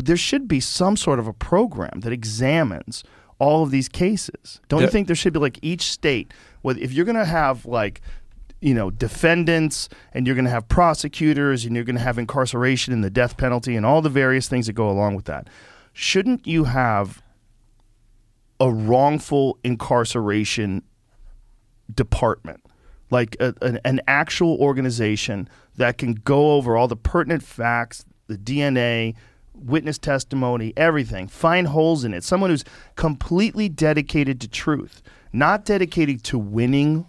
there 0.04 0.18
should 0.18 0.48
be 0.48 0.60
some 0.60 0.98
sort 0.98 1.20
of 1.20 1.28
a 1.28 1.34
program 1.34 2.02
that 2.02 2.12
examines 2.12 3.04
all 3.40 3.64
of 3.64 3.72
these 3.72 3.90
cases. 3.90 4.60
Don't 4.68 4.82
you 4.82 4.88
think 4.90 5.08
there 5.08 5.16
should 5.16 5.34
be 5.34 5.40
like 5.40 5.60
each 5.62 5.92
state? 5.92 6.34
If 6.64 6.92
you're 6.92 7.06
going 7.06 7.16
to 7.16 7.26
have 7.26 7.66
like, 7.66 8.02
you 8.62 8.74
know, 8.74 8.90
defendants 8.90 9.90
and 10.14 10.26
you're 10.26 10.36
going 10.36 10.46
to 10.46 10.52
have 10.52 10.68
prosecutors 10.68 11.66
and 11.66 11.76
you're 11.76 11.86
going 11.86 11.98
to 11.98 12.02
have 12.02 12.18
incarceration 12.18 12.94
and 12.94 13.04
the 13.04 13.10
death 13.10 13.38
penalty 13.38 13.76
and 13.76 13.86
all 13.86 14.02
the 14.02 14.10
various 14.10 14.48
things 14.48 14.68
that 14.68 14.74
go 14.74 14.90
along 14.90 15.16
with 15.16 15.26
that, 15.26 15.50
shouldn't 15.94 16.46
you 16.48 16.66
have 16.66 17.22
a 18.60 18.72
wrongful 18.72 19.60
incarceration 19.64 20.82
department? 21.94 22.62
Like 23.12 23.38
a, 23.40 23.54
an, 23.62 23.80
an 23.86 24.02
actual 24.08 24.58
organization 24.58 25.48
that 25.76 25.98
can 25.98 26.14
go 26.14 26.54
over 26.54 26.76
all 26.76 26.88
the 26.88 26.96
pertinent 26.96 27.44
facts, 27.44 28.06
the 28.28 28.38
DNA, 28.38 29.16
witness 29.60 29.98
testimony, 29.98 30.74
everything, 30.78 31.28
find 31.28 31.68
holes 31.68 32.04
in 32.04 32.14
it. 32.14 32.24
Someone 32.24 32.50
who's 32.50 32.64
completely 32.96 33.70
dedicated 33.70 34.40
to 34.42 34.48
truth, 34.48 35.02
not 35.34 35.66
dedicated 35.66 36.24
to 36.26 36.38
winning 36.40 37.06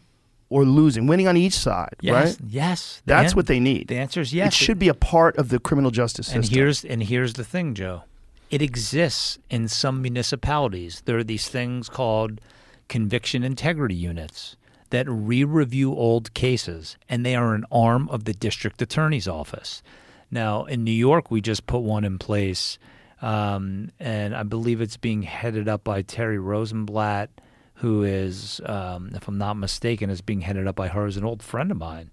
or 0.48 0.64
losing, 0.64 1.06
winning 1.06 1.26
on 1.26 1.36
each 1.36 1.54
side, 1.54 1.94
Yes, 2.00 2.14
right? 2.40 2.48
yes. 2.48 3.02
That's 3.04 3.32
an- 3.32 3.36
what 3.36 3.46
they 3.46 3.58
need. 3.60 3.88
The 3.88 3.98
answer 3.98 4.20
is 4.20 4.32
yes. 4.32 4.48
It 4.48 4.54
should 4.54 4.78
be 4.78 4.88
a 4.88 4.94
part 4.94 5.36
of 5.38 5.48
the 5.48 5.58
criminal 5.58 5.90
justice 5.90 6.26
system. 6.26 6.42
And 6.42 6.50
here's 6.50 6.84
and 6.84 7.02
here's 7.02 7.32
the 7.34 7.44
thing, 7.44 7.74
Joe. 7.74 8.04
It 8.50 8.62
exists 8.62 9.38
in 9.50 9.66
some 9.66 10.00
municipalities. 10.02 11.02
There 11.04 11.18
are 11.18 11.24
these 11.24 11.48
things 11.48 11.88
called 11.88 12.40
conviction 12.88 13.42
integrity 13.42 13.96
units 13.96 14.54
that 14.90 15.08
re-review 15.08 15.92
old 15.92 16.32
cases, 16.34 16.96
and 17.08 17.26
they 17.26 17.34
are 17.34 17.54
an 17.56 17.64
arm 17.72 18.08
of 18.08 18.22
the 18.22 18.32
district 18.32 18.80
attorney's 18.80 19.26
office. 19.26 19.82
Now, 20.30 20.64
in 20.64 20.84
New 20.84 20.90
York, 20.90 21.30
we 21.30 21.40
just 21.40 21.66
put 21.66 21.80
one 21.80 22.04
in 22.04 22.18
place, 22.18 22.78
um, 23.22 23.90
and 24.00 24.34
I 24.34 24.42
believe 24.42 24.80
it's 24.80 24.96
being 24.96 25.22
headed 25.22 25.68
up 25.68 25.84
by 25.84 26.02
Terri 26.02 26.42
Rosenblatt, 26.42 27.30
who 27.74 28.02
is, 28.02 28.60
um, 28.66 29.10
if 29.14 29.28
I'm 29.28 29.38
not 29.38 29.54
mistaken, 29.54 30.10
is 30.10 30.20
being 30.20 30.40
headed 30.40 30.66
up 30.66 30.76
by 30.76 30.88
her 30.88 31.06
as 31.06 31.16
an 31.16 31.24
old 31.24 31.42
friend 31.42 31.70
of 31.70 31.76
mine. 31.76 32.10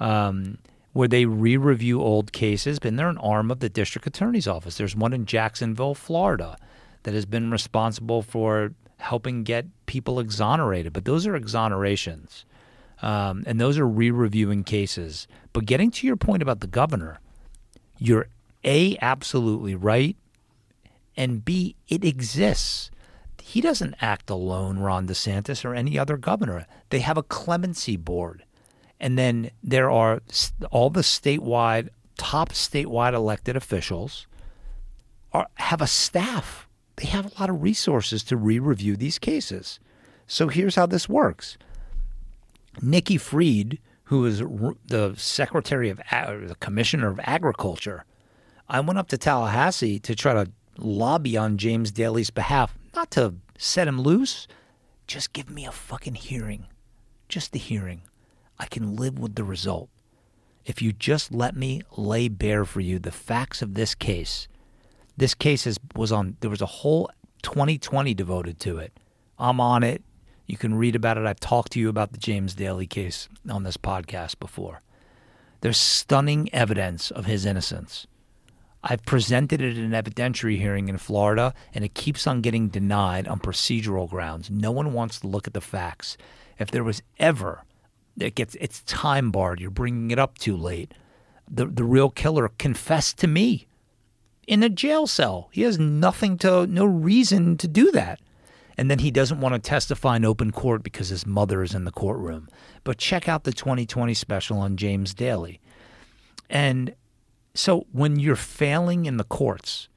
Um, 0.00 0.58
where 0.92 1.08
they 1.08 1.24
re-review 1.24 2.00
old 2.00 2.32
cases, 2.32 2.78
and 2.82 2.96
they're 2.96 3.08
an 3.08 3.18
arm 3.18 3.50
of 3.50 3.58
the 3.58 3.68
district 3.68 4.06
attorney's 4.06 4.46
office. 4.46 4.76
There's 4.76 4.94
one 4.94 5.12
in 5.12 5.26
Jacksonville, 5.26 5.94
Florida, 5.94 6.56
that 7.02 7.14
has 7.14 7.26
been 7.26 7.50
responsible 7.50 8.22
for 8.22 8.72
helping 8.98 9.42
get 9.42 9.66
people 9.86 10.20
exonerated. 10.20 10.92
But 10.92 11.04
those 11.04 11.26
are 11.26 11.34
exonerations, 11.34 12.44
um, 13.02 13.42
and 13.44 13.60
those 13.60 13.76
are 13.76 13.86
re-reviewing 13.86 14.62
cases. 14.62 15.26
But 15.52 15.66
getting 15.66 15.90
to 15.90 16.06
your 16.06 16.16
point 16.16 16.42
about 16.42 16.60
the 16.60 16.68
governor, 16.68 17.18
you're 17.98 18.28
a 18.64 18.96
absolutely 19.00 19.74
right, 19.74 20.16
and 21.16 21.44
b 21.44 21.76
it 21.88 22.04
exists. 22.04 22.90
He 23.42 23.60
doesn't 23.60 23.96
act 24.00 24.30
alone, 24.30 24.78
Ron 24.78 25.06
DeSantis 25.06 25.64
or 25.64 25.74
any 25.74 25.98
other 25.98 26.16
governor. 26.16 26.66
They 26.88 27.00
have 27.00 27.18
a 27.18 27.22
clemency 27.22 27.96
board. 27.96 28.42
And 28.98 29.18
then 29.18 29.50
there 29.62 29.90
are 29.90 30.22
all 30.70 30.88
the 30.88 31.02
statewide, 31.02 31.90
top 32.16 32.50
statewide 32.50 33.12
elected 33.12 33.54
officials 33.54 34.26
are, 35.34 35.48
have 35.56 35.82
a 35.82 35.86
staff. 35.86 36.66
They 36.96 37.06
have 37.08 37.26
a 37.26 37.40
lot 37.40 37.50
of 37.50 37.62
resources 37.62 38.24
to 38.24 38.36
re 38.36 38.58
review 38.58 38.96
these 38.96 39.18
cases. 39.18 39.78
So 40.26 40.48
here's 40.48 40.76
how 40.76 40.86
this 40.86 41.08
works 41.08 41.58
Nikki 42.80 43.18
Fried, 43.18 43.78
who 44.04 44.24
is 44.26 44.42
r- 44.42 44.76
the 44.86 45.14
Secretary 45.16 45.88
of 45.90 45.98
the 45.98 46.56
Commissioner 46.60 47.08
of 47.08 47.20
Agriculture, 47.22 48.04
I 48.68 48.80
went 48.80 48.98
up 48.98 49.08
to 49.08 49.18
Tallahassee 49.18 49.98
to 50.00 50.14
try 50.14 50.34
to 50.34 50.50
lobby 50.78 51.36
on 51.36 51.58
James 51.58 51.92
Dailey's 51.92 52.30
behalf, 52.30 52.76
not 52.94 53.10
to 53.12 53.34
set 53.58 53.88
him 53.88 54.00
loose, 54.00 54.46
just 55.06 55.32
give 55.32 55.50
me 55.50 55.66
a 55.66 55.72
fucking 55.72 56.14
hearing. 56.14 56.66
Just 57.28 57.52
the 57.52 57.58
hearing. 57.58 58.02
I 58.58 58.66
can 58.66 58.96
live 58.96 59.18
with 59.18 59.34
the 59.34 59.44
result. 59.44 59.88
If 60.64 60.80
you 60.80 60.92
just 60.92 61.32
let 61.32 61.54
me 61.54 61.82
lay 61.96 62.28
bare 62.28 62.64
for 62.64 62.80
you 62.80 62.98
the 62.98 63.10
facts 63.10 63.60
of 63.60 63.74
this 63.74 63.94
case, 63.94 64.48
this 65.16 65.34
case 65.34 65.66
is, 65.66 65.78
was 65.94 66.10
on, 66.10 66.36
there 66.40 66.50
was 66.50 66.62
a 66.62 66.66
whole 66.66 67.10
20/20 67.42 68.16
devoted 68.16 68.58
to 68.60 68.78
it. 68.78 68.98
I'm 69.38 69.60
on 69.60 69.82
it. 69.82 70.02
You 70.46 70.56
can 70.56 70.74
read 70.74 70.94
about 70.94 71.18
it. 71.18 71.26
I've 71.26 71.40
talked 71.40 71.72
to 71.72 71.80
you 71.80 71.88
about 71.88 72.12
the 72.12 72.18
James 72.18 72.54
Dailey 72.54 72.88
case 72.88 73.28
on 73.48 73.62
this 73.62 73.76
podcast 73.76 74.38
before. 74.38 74.82
There's 75.60 75.78
stunning 75.78 76.52
evidence 76.52 77.10
of 77.10 77.24
his 77.24 77.46
innocence. 77.46 78.06
I've 78.82 79.04
presented 79.06 79.62
it 79.62 79.78
at 79.78 79.82
an 79.82 79.92
evidentiary 79.92 80.58
hearing 80.58 80.90
in 80.90 80.98
Florida, 80.98 81.54
and 81.72 81.84
it 81.84 81.94
keeps 81.94 82.26
on 82.26 82.42
getting 82.42 82.68
denied 82.68 83.26
on 83.26 83.40
procedural 83.40 84.08
grounds. 84.08 84.50
No 84.50 84.70
one 84.70 84.92
wants 84.92 85.20
to 85.20 85.26
look 85.26 85.46
at 85.46 85.54
the 85.54 85.62
facts. 85.62 86.18
If 86.58 86.70
there 86.70 86.84
was 86.84 87.02
ever, 87.18 87.62
it 88.20 88.34
gets 88.34 88.54
it's 88.60 88.82
time 88.82 89.30
barred. 89.30 89.60
You're 89.60 89.70
bringing 89.70 90.10
it 90.10 90.18
up 90.18 90.36
too 90.36 90.56
late. 90.56 90.92
The 91.50 91.64
the 91.64 91.84
real 91.84 92.10
killer 92.10 92.50
confessed 92.58 93.16
to 93.18 93.26
me 93.26 93.66
in 94.46 94.62
a 94.62 94.68
jail 94.68 95.06
cell. 95.06 95.48
He 95.52 95.62
has 95.62 95.78
nothing 95.78 96.38
to, 96.38 96.66
no 96.66 96.84
reason 96.84 97.56
to 97.58 97.68
do 97.68 97.90
that. 97.92 98.20
And 98.76 98.90
then 98.90 98.98
he 98.98 99.10
doesn't 99.10 99.40
want 99.40 99.54
to 99.54 99.58
testify 99.58 100.16
in 100.16 100.24
open 100.24 100.50
court 100.50 100.82
because 100.82 101.08
his 101.08 101.26
mother 101.26 101.62
is 101.62 101.74
in 101.74 101.84
the 101.84 101.92
courtroom. 101.92 102.48
But 102.82 102.98
check 102.98 103.28
out 103.28 103.44
the 103.44 103.52
20/20 103.52 104.14
special 104.14 104.58
on 104.58 104.76
James 104.76 105.14
Dailey. 105.14 105.60
And 106.50 106.94
so 107.54 107.86
when 107.92 108.18
you're 108.18 108.36
failing 108.36 109.06
in 109.06 109.16
the 109.16 109.24
courts, 109.24 109.88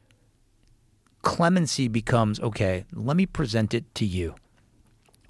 clemency 1.23 1.87
becomes 1.87 2.39
okay, 2.39 2.85
let 2.93 3.17
me 3.17 3.25
present 3.25 3.73
it 3.73 3.93
to 3.95 4.05
you. 4.05 4.35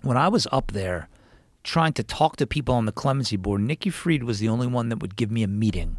When 0.02 0.18
I 0.18 0.28
was 0.28 0.48
up 0.52 0.72
there 0.72 1.10
trying 1.64 1.94
to 1.94 2.04
talk 2.04 2.36
to 2.38 2.48
people 2.48 2.76
on 2.76 2.86
the 2.86 2.92
clemency 2.92 3.38
board, 3.38 3.62
Nikki 3.62 3.90
Fried 3.90 4.24
was 4.24 4.40
the 4.40 4.50
only 4.50 4.68
one 4.68 4.90
that 4.90 5.02
would 5.02 5.16
give 5.16 5.32
me 5.32 5.44
a 5.44 5.48
meeting 5.48 5.98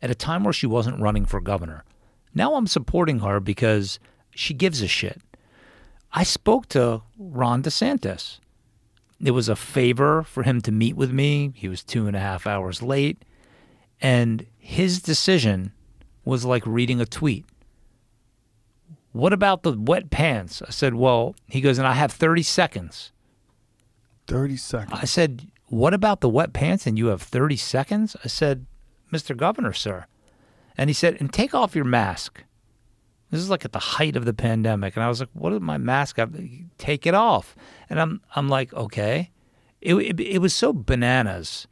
at 0.00 0.10
a 0.10 0.14
time 0.14 0.44
where 0.44 0.52
she 0.52 0.66
wasn't 0.66 1.00
running 1.00 1.24
for 1.24 1.40
governor. 1.40 1.84
Now 2.34 2.54
I'm 2.54 2.66
supporting 2.66 3.20
her 3.20 3.40
because 3.40 3.98
she 4.30 4.54
gives 4.54 4.80
a 4.82 4.88
shit. 4.88 5.20
I 6.12 6.22
spoke 6.22 6.68
to 6.68 7.02
Ron 7.18 7.62
DeSantis. 7.62 8.38
It 9.22 9.32
was 9.32 9.48
a 9.48 9.56
favor 9.56 10.22
for 10.22 10.42
him 10.42 10.60
to 10.62 10.72
meet 10.72 10.96
with 10.96 11.12
me. 11.12 11.52
He 11.54 11.68
was 11.68 11.82
two 11.82 12.06
and 12.06 12.16
a 12.16 12.20
half 12.20 12.46
hours 12.46 12.82
late. 12.82 13.24
And 14.00 14.46
his 14.58 15.02
decision 15.02 15.72
was 16.24 16.44
like 16.44 16.66
reading 16.66 17.00
a 17.00 17.06
tweet. 17.06 17.44
What 19.12 19.32
about 19.32 19.62
the 19.62 19.72
wet 19.72 20.10
pants? 20.10 20.62
I 20.62 20.70
said, 20.70 20.94
Well, 20.94 21.34
he 21.46 21.60
goes, 21.60 21.78
and 21.78 21.86
I 21.86 21.94
have 21.94 22.12
30 22.12 22.42
seconds. 22.42 23.10
30 24.28 24.56
seconds. 24.56 24.98
I 25.00 25.04
said, 25.06 25.48
What 25.66 25.94
about 25.94 26.20
the 26.20 26.28
wet 26.28 26.52
pants? 26.52 26.86
And 26.86 26.96
you 26.96 27.06
have 27.06 27.22
30 27.22 27.56
seconds? 27.56 28.16
I 28.24 28.28
said, 28.28 28.66
Mr. 29.12 29.36
Governor, 29.36 29.72
sir. 29.72 30.06
And 30.76 30.88
he 30.88 30.94
said, 30.94 31.16
And 31.18 31.32
take 31.32 31.54
off 31.54 31.74
your 31.74 31.84
mask. 31.84 32.44
This 33.30 33.40
is 33.40 33.50
like 33.50 33.64
at 33.64 33.72
the 33.72 33.78
height 33.78 34.16
of 34.16 34.24
the 34.24 34.32
pandemic. 34.32 34.96
And 34.96 35.04
I 35.04 35.08
was 35.08 35.20
like, 35.20 35.28
What 35.32 35.52
is 35.52 35.60
my 35.60 35.78
mask? 35.78 36.18
I, 36.18 36.26
take 36.78 37.06
it 37.06 37.14
off. 37.14 37.56
And 37.90 38.00
I'm, 38.00 38.20
I'm 38.34 38.48
like, 38.48 38.72
Okay. 38.72 39.30
It, 39.80 39.94
it, 39.94 40.20
it 40.20 40.38
was 40.38 40.54
so 40.54 40.72
bananas. 40.72 41.68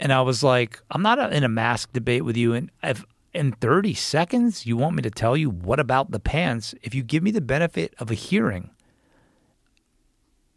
And 0.00 0.12
I 0.12 0.22
was 0.22 0.42
like, 0.42 0.80
I'm 0.90 1.02
not 1.02 1.32
in 1.32 1.44
a 1.44 1.48
mask 1.48 1.92
debate 1.92 2.24
with 2.24 2.36
you. 2.36 2.52
And 2.52 2.70
if 2.82 3.04
in 3.32 3.52
30 3.52 3.94
seconds 3.94 4.66
you 4.66 4.76
want 4.76 4.96
me 4.96 5.02
to 5.02 5.10
tell 5.10 5.36
you 5.36 5.50
what 5.50 5.78
about 5.78 6.10
the 6.10 6.20
pants, 6.20 6.74
if 6.82 6.94
you 6.94 7.02
give 7.02 7.22
me 7.22 7.30
the 7.30 7.40
benefit 7.40 7.94
of 7.98 8.10
a 8.10 8.14
hearing, 8.14 8.70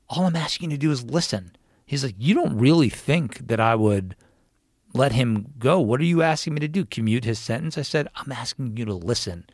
all 0.10 0.26
I'm 0.26 0.36
asking 0.36 0.72
you 0.72 0.78
to 0.78 0.82
do 0.82 0.92
is 0.92 1.04
listen. 1.04 1.56
He's 1.86 2.04
like, 2.04 2.16
You 2.18 2.34
don't 2.34 2.58
really 2.58 2.90
think 2.90 3.48
that 3.48 3.60
I 3.60 3.76
would 3.76 4.16
let 4.94 5.12
him 5.12 5.54
go. 5.58 5.80
What 5.80 6.02
are 6.02 6.06
you 6.06 6.22
asking 6.22 6.54
me 6.54 6.60
to 6.60 6.68
do? 6.68 6.86
Commute 6.86 7.26
his 7.26 7.40
sentence? 7.40 7.78
I 7.78 7.82
said, 7.82 8.08
I'm 8.16 8.32
asking 8.32 8.78
you 8.78 8.86
to 8.86 8.94
listen. 8.94 9.46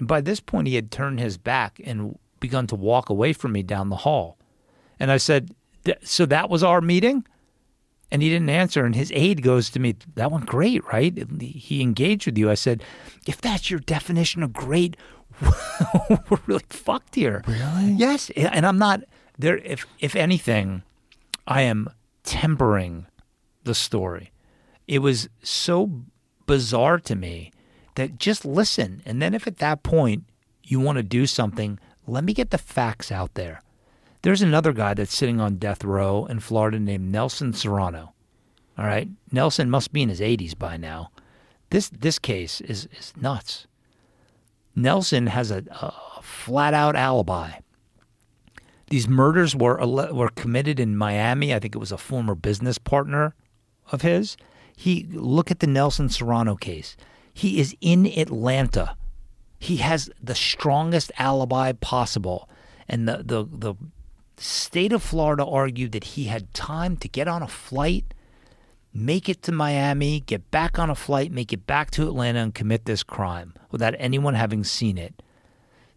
By 0.00 0.20
this 0.20 0.40
point, 0.40 0.68
he 0.68 0.76
had 0.76 0.90
turned 0.90 1.20
his 1.20 1.36
back 1.36 1.80
and 1.84 2.18
begun 2.40 2.66
to 2.68 2.74
walk 2.74 3.10
away 3.10 3.32
from 3.32 3.52
me 3.52 3.62
down 3.62 3.90
the 3.90 3.96
hall. 3.96 4.38
And 4.98 5.10
I 5.10 5.18
said, 5.18 5.54
So 6.02 6.26
that 6.26 6.50
was 6.50 6.62
our 6.62 6.80
meeting? 6.80 7.26
And 8.10 8.22
he 8.22 8.28
didn't 8.28 8.50
answer. 8.50 8.84
And 8.84 8.94
his 8.94 9.12
aide 9.14 9.42
goes 9.42 9.70
to 9.70 9.80
me, 9.80 9.96
That 10.14 10.32
went 10.32 10.46
great, 10.46 10.84
right? 10.92 11.16
He 11.40 11.82
engaged 11.82 12.26
with 12.26 12.38
you. 12.38 12.50
I 12.50 12.54
said, 12.54 12.82
If 13.26 13.40
that's 13.40 13.70
your 13.70 13.80
definition 13.80 14.42
of 14.42 14.52
great, 14.52 14.96
we're 16.10 16.38
really 16.46 16.64
fucked 16.70 17.14
here. 17.14 17.42
Really? 17.46 17.92
Yes. 17.92 18.30
And 18.36 18.66
I'm 18.66 18.78
not 18.78 19.02
there. 19.38 19.58
If, 19.58 19.86
if 20.00 20.16
anything, 20.16 20.82
I 21.46 21.62
am 21.62 21.88
tempering 22.24 23.06
the 23.64 23.74
story. 23.74 24.32
It 24.86 25.00
was 25.00 25.28
so 25.42 26.02
bizarre 26.46 26.98
to 26.98 27.14
me 27.14 27.52
that 28.00 28.18
just 28.18 28.46
listen. 28.46 29.02
And 29.04 29.20
then 29.20 29.34
if 29.34 29.46
at 29.46 29.58
that 29.58 29.82
point 29.82 30.24
you 30.64 30.80
want 30.80 30.96
to 30.96 31.02
do 31.02 31.26
something, 31.26 31.78
let 32.06 32.24
me 32.24 32.32
get 32.32 32.50
the 32.50 32.56
facts 32.56 33.12
out 33.12 33.34
there. 33.34 33.60
There's 34.22 34.40
another 34.40 34.72
guy 34.72 34.94
that's 34.94 35.14
sitting 35.14 35.38
on 35.38 35.56
death 35.56 35.84
row 35.84 36.24
in 36.24 36.40
Florida 36.40 36.80
named 36.80 37.12
Nelson 37.12 37.52
Serrano. 37.52 38.14
All 38.78 38.86
right. 38.86 39.08
Nelson 39.30 39.68
must 39.68 39.92
be 39.92 40.00
in 40.00 40.08
his 40.08 40.20
80s 40.20 40.58
by 40.58 40.78
now. 40.78 41.10
This 41.68 41.90
this 41.90 42.18
case 42.18 42.62
is, 42.62 42.88
is 42.98 43.12
nuts. 43.20 43.66
Nelson 44.74 45.26
has 45.26 45.50
a, 45.50 45.62
a 45.70 46.22
flat 46.22 46.72
out 46.72 46.96
alibi. 46.96 47.50
These 48.88 49.08
murders 49.08 49.54
were 49.54 49.76
were 49.86 50.30
committed 50.30 50.80
in 50.80 50.96
Miami. 50.96 51.54
I 51.54 51.58
think 51.58 51.74
it 51.74 51.78
was 51.78 51.92
a 51.92 51.98
former 51.98 52.34
business 52.34 52.78
partner 52.78 53.34
of 53.92 54.02
his. 54.02 54.38
He 54.74 55.06
look 55.12 55.50
at 55.50 55.60
the 55.60 55.66
Nelson 55.66 56.08
Serrano 56.08 56.56
case. 56.56 56.96
He 57.32 57.60
is 57.60 57.76
in 57.80 58.06
Atlanta. 58.06 58.96
He 59.58 59.78
has 59.78 60.10
the 60.22 60.34
strongest 60.34 61.12
alibi 61.18 61.72
possible. 61.72 62.48
And 62.88 63.06
the, 63.06 63.22
the, 63.24 63.44
the 63.44 63.74
state 64.36 64.92
of 64.92 65.02
Florida 65.02 65.44
argued 65.44 65.92
that 65.92 66.04
he 66.04 66.24
had 66.24 66.52
time 66.54 66.96
to 66.98 67.08
get 67.08 67.28
on 67.28 67.42
a 67.42 67.48
flight, 67.48 68.14
make 68.92 69.28
it 69.28 69.42
to 69.42 69.52
Miami, 69.52 70.20
get 70.20 70.50
back 70.50 70.78
on 70.78 70.90
a 70.90 70.94
flight, 70.94 71.30
make 71.30 71.52
it 71.52 71.66
back 71.66 71.90
to 71.92 72.08
Atlanta, 72.08 72.40
and 72.40 72.54
commit 72.54 72.84
this 72.84 73.02
crime 73.02 73.54
without 73.70 73.94
anyone 73.98 74.34
having 74.34 74.64
seen 74.64 74.98
it. 74.98 75.22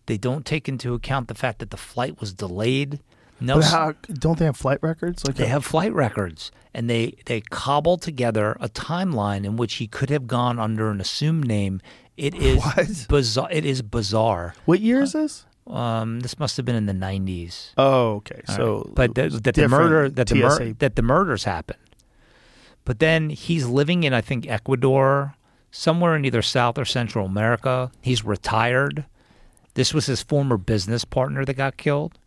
They 0.06 0.18
don't 0.18 0.46
take 0.46 0.68
into 0.68 0.94
account 0.94 1.30
the 1.30 1.34
fact 1.34 1.60
that 1.60 1.72
the 1.72 1.78
flight 1.78 2.20
was 2.20 2.34
delayed. 2.34 3.00
But 3.46 3.64
how, 3.66 3.94
don't 4.14 4.40
they 4.40 4.46
have 4.46 4.58
flight 4.58 4.80
records? 4.82 5.26
Like 5.26 5.36
they 5.36 5.48
have 5.48 5.66
flight 5.66 5.94
records, 5.94 6.52
and 6.74 6.90
they 6.90 7.16
they 7.26 7.42
cobble 7.42 7.98
together 7.98 8.56
a 8.60 8.70
timeline 8.70 9.46
in 9.46 9.58
which 9.58 9.76
he 9.76 9.88
could 9.88 10.10
have 10.10 10.28
gone 10.28 10.60
under 10.60 10.90
an 10.90 11.02
assumed 11.02 11.46
name. 11.48 11.82
It 12.16 12.36
is 12.36 12.58
What? 12.64 13.06
bizarre. 13.10 13.50
It 13.52 13.66
is 13.66 13.82
bizarre. 13.82 14.54
What 14.66 14.80
year 14.80 15.02
is 15.02 15.14
this? 15.14 15.46
Um, 15.66 16.20
this 16.20 16.38
must 16.40 16.58
have 16.58 16.66
been 16.66 16.76
in 16.76 16.86
the 16.86 16.94
nineties. 16.94 17.72
Oh, 17.78 18.16
okay. 18.16 18.42
So, 18.48 18.92
but 18.96 19.16
that, 19.16 19.44
that 19.44 19.56
the 19.56 19.68
murder 19.68 20.10
that 20.10 20.28
the 20.28 20.36
mur- 20.36 20.74
that 20.74 20.96
the 20.96 21.02
murders 21.02 21.46
happened. 21.46 21.80
But 22.86 23.00
then 23.00 23.30
he's 23.30 23.66
living 23.66 24.04
in 24.04 24.14
I 24.14 24.22
think 24.22 24.48
Ecuador, 24.50 25.36
somewhere 25.72 26.16
in 26.16 26.26
either 26.26 26.42
South 26.42 26.78
or 26.78 26.86
Central 26.86 27.26
America. 27.26 27.92
He's 28.02 28.24
retired. 28.26 29.06
This 29.76 29.94
was 29.94 30.06
his 30.06 30.22
former 30.22 30.58
business 30.58 31.04
partner 31.06 31.46
that 31.46 31.54
got 31.56 31.78
killed. 31.78 32.20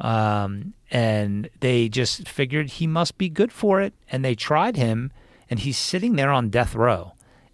Um, 0.00 0.74
and 0.90 1.50
they 1.60 1.88
just 1.88 2.28
figured 2.28 2.70
he 2.70 2.86
must 2.86 3.18
be 3.18 3.28
good 3.28 3.52
for 3.52 3.80
it. 3.80 3.92
And 4.10 4.24
they 4.24 4.34
tried 4.34 4.76
him, 4.76 5.12
and 5.48 5.60
he's 5.60 5.78
sitting 5.78 6.16
there 6.16 6.30
on 6.30 6.50
death 6.50 6.74
row. 6.74 7.12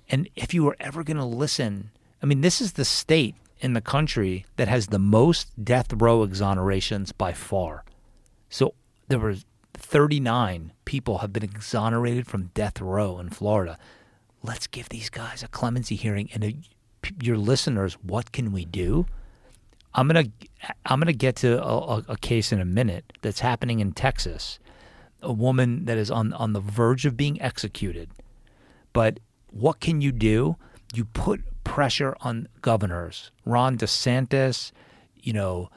And 0.09 0.29
if 0.37 0.55
you 0.55 0.65
were 0.65 0.77
ever 0.79 1.03
going 1.03 1.17
to 1.17 1.25
listen, 1.25 1.91
I 2.23 2.27
mean, 2.27 2.41
this 2.41 2.61
is 2.61 2.73
the 2.73 2.85
state 2.85 3.35
in 3.61 3.73
the 3.73 3.81
country 3.81 4.47
that 4.57 4.69
has 4.69 4.89
the 4.89 4.99
most 4.99 5.49
death 5.63 5.93
row 5.93 6.27
exonerations 6.27 7.13
by 7.17 7.33
far. 7.33 7.85
So 8.49 8.75
there 9.09 9.19
were 9.19 9.37
39 9.75 10.73
people 10.85 11.19
have 11.19 11.33
been 11.33 11.43
exonerated 11.43 12.27
from 12.27 12.51
death 12.55 12.81
row 12.81 13.19
in 13.19 13.31
Florida. 13.31 13.79
Let's 14.43 14.67
give 14.67 14.89
these 14.89 15.11
guys 15.11 15.43
a 15.43 15.49
clemency 15.49 15.97
hearing 15.97 16.29
and 16.33 16.65
p- 17.03 17.15
your 17.23 17.37
listeners, 17.37 17.95
what 18.03 18.33
can 18.33 18.53
we 18.53 18.65
do? 18.65 19.07
I'm 19.97 20.07
gonna 20.07 20.27
I'm 20.85 21.01
gonna 21.01 21.15
get 21.15 21.37
to 21.37 21.63
a, 21.63 22.03
a, 22.09 22.17
case 22.19 22.53
in 22.53 22.61
a 22.61 22.67
minute 22.67 23.15
that's 23.23 23.41
happening 23.41 23.81
in 23.81 23.93
Texas. 23.93 24.59
A 25.23 25.33
woman 25.33 25.87
that 25.87 25.97
is 25.97 26.11
on 26.11 26.35
on 26.35 26.53
the 26.53 26.61
verge 26.61 27.07
of 27.07 27.17
being 27.17 27.41
executed. 27.41 28.11
But 28.93 29.19
what 29.51 29.81
can 29.81 30.03
you 30.03 30.13
do? 30.13 30.57
You 30.95 31.07
put 31.07 31.43
pressure 31.65 32.15
on 32.21 32.49
governors. 32.61 33.31
Ron 33.47 33.79
DeSantis, 33.79 34.71
you 35.17 35.33
know, 35.33 35.71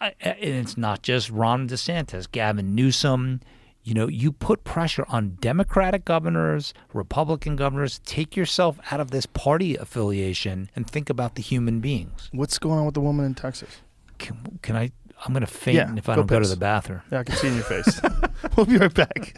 and 0.00 0.14
it's 0.20 0.76
not 0.76 1.02
just 1.02 1.30
Ron 1.30 1.68
DeSantis, 1.68 2.30
Gavin 2.30 2.74
Newsom. 2.74 3.40
You 3.86 3.94
know, 3.94 4.08
you 4.08 4.32
put 4.32 4.64
pressure 4.64 5.04
on 5.08 5.38
Democratic 5.40 6.04
governors, 6.04 6.74
Republican 6.92 7.54
governors. 7.54 8.00
Take 8.04 8.34
yourself 8.36 8.80
out 8.90 8.98
of 8.98 9.12
this 9.12 9.26
party 9.26 9.76
affiliation 9.76 10.68
and 10.74 10.90
think 10.90 11.08
about 11.08 11.36
the 11.36 11.42
human 11.42 11.78
beings. 11.78 12.28
What's 12.32 12.58
going 12.58 12.80
on 12.80 12.84
with 12.84 12.94
the 12.94 13.00
woman 13.00 13.24
in 13.24 13.36
Texas? 13.36 13.82
Can, 14.18 14.58
can 14.60 14.74
I? 14.74 14.90
I'm 15.24 15.32
going 15.32 15.42
to 15.42 15.46
faint 15.46 15.76
Yeah, 15.76 15.94
if 15.96 16.08
I 16.08 16.16
don't 16.16 16.26
go 16.26 16.40
to 16.40 16.48
the 16.48 16.56
bathroom. 16.56 17.00
Yeah, 17.12 17.20
I 17.20 17.22
can 17.22 17.36
see 17.36 17.46
in 17.46 17.54
your 17.54 17.62
face. 17.62 18.00
we'll 18.56 18.66
be 18.66 18.76
right 18.76 18.92
back. 18.92 19.36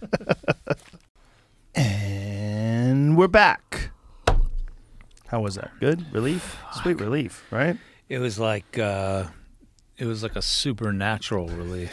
and 1.75 3.19
we're 3.19 3.29
back. 3.29 3.91
How 5.27 5.41
was 5.43 5.57
that? 5.57 5.73
Good 5.79 6.11
relief, 6.11 6.57
sweet 6.83 6.99
relief, 6.99 7.45
right? 7.51 7.77
It 8.09 8.19
was 8.19 8.39
like 8.39 8.79
uh, 8.79 9.25
it 9.99 10.07
was 10.07 10.23
like 10.23 10.37
a 10.37 10.43
supernatural 10.43 11.49
relief 11.49 11.93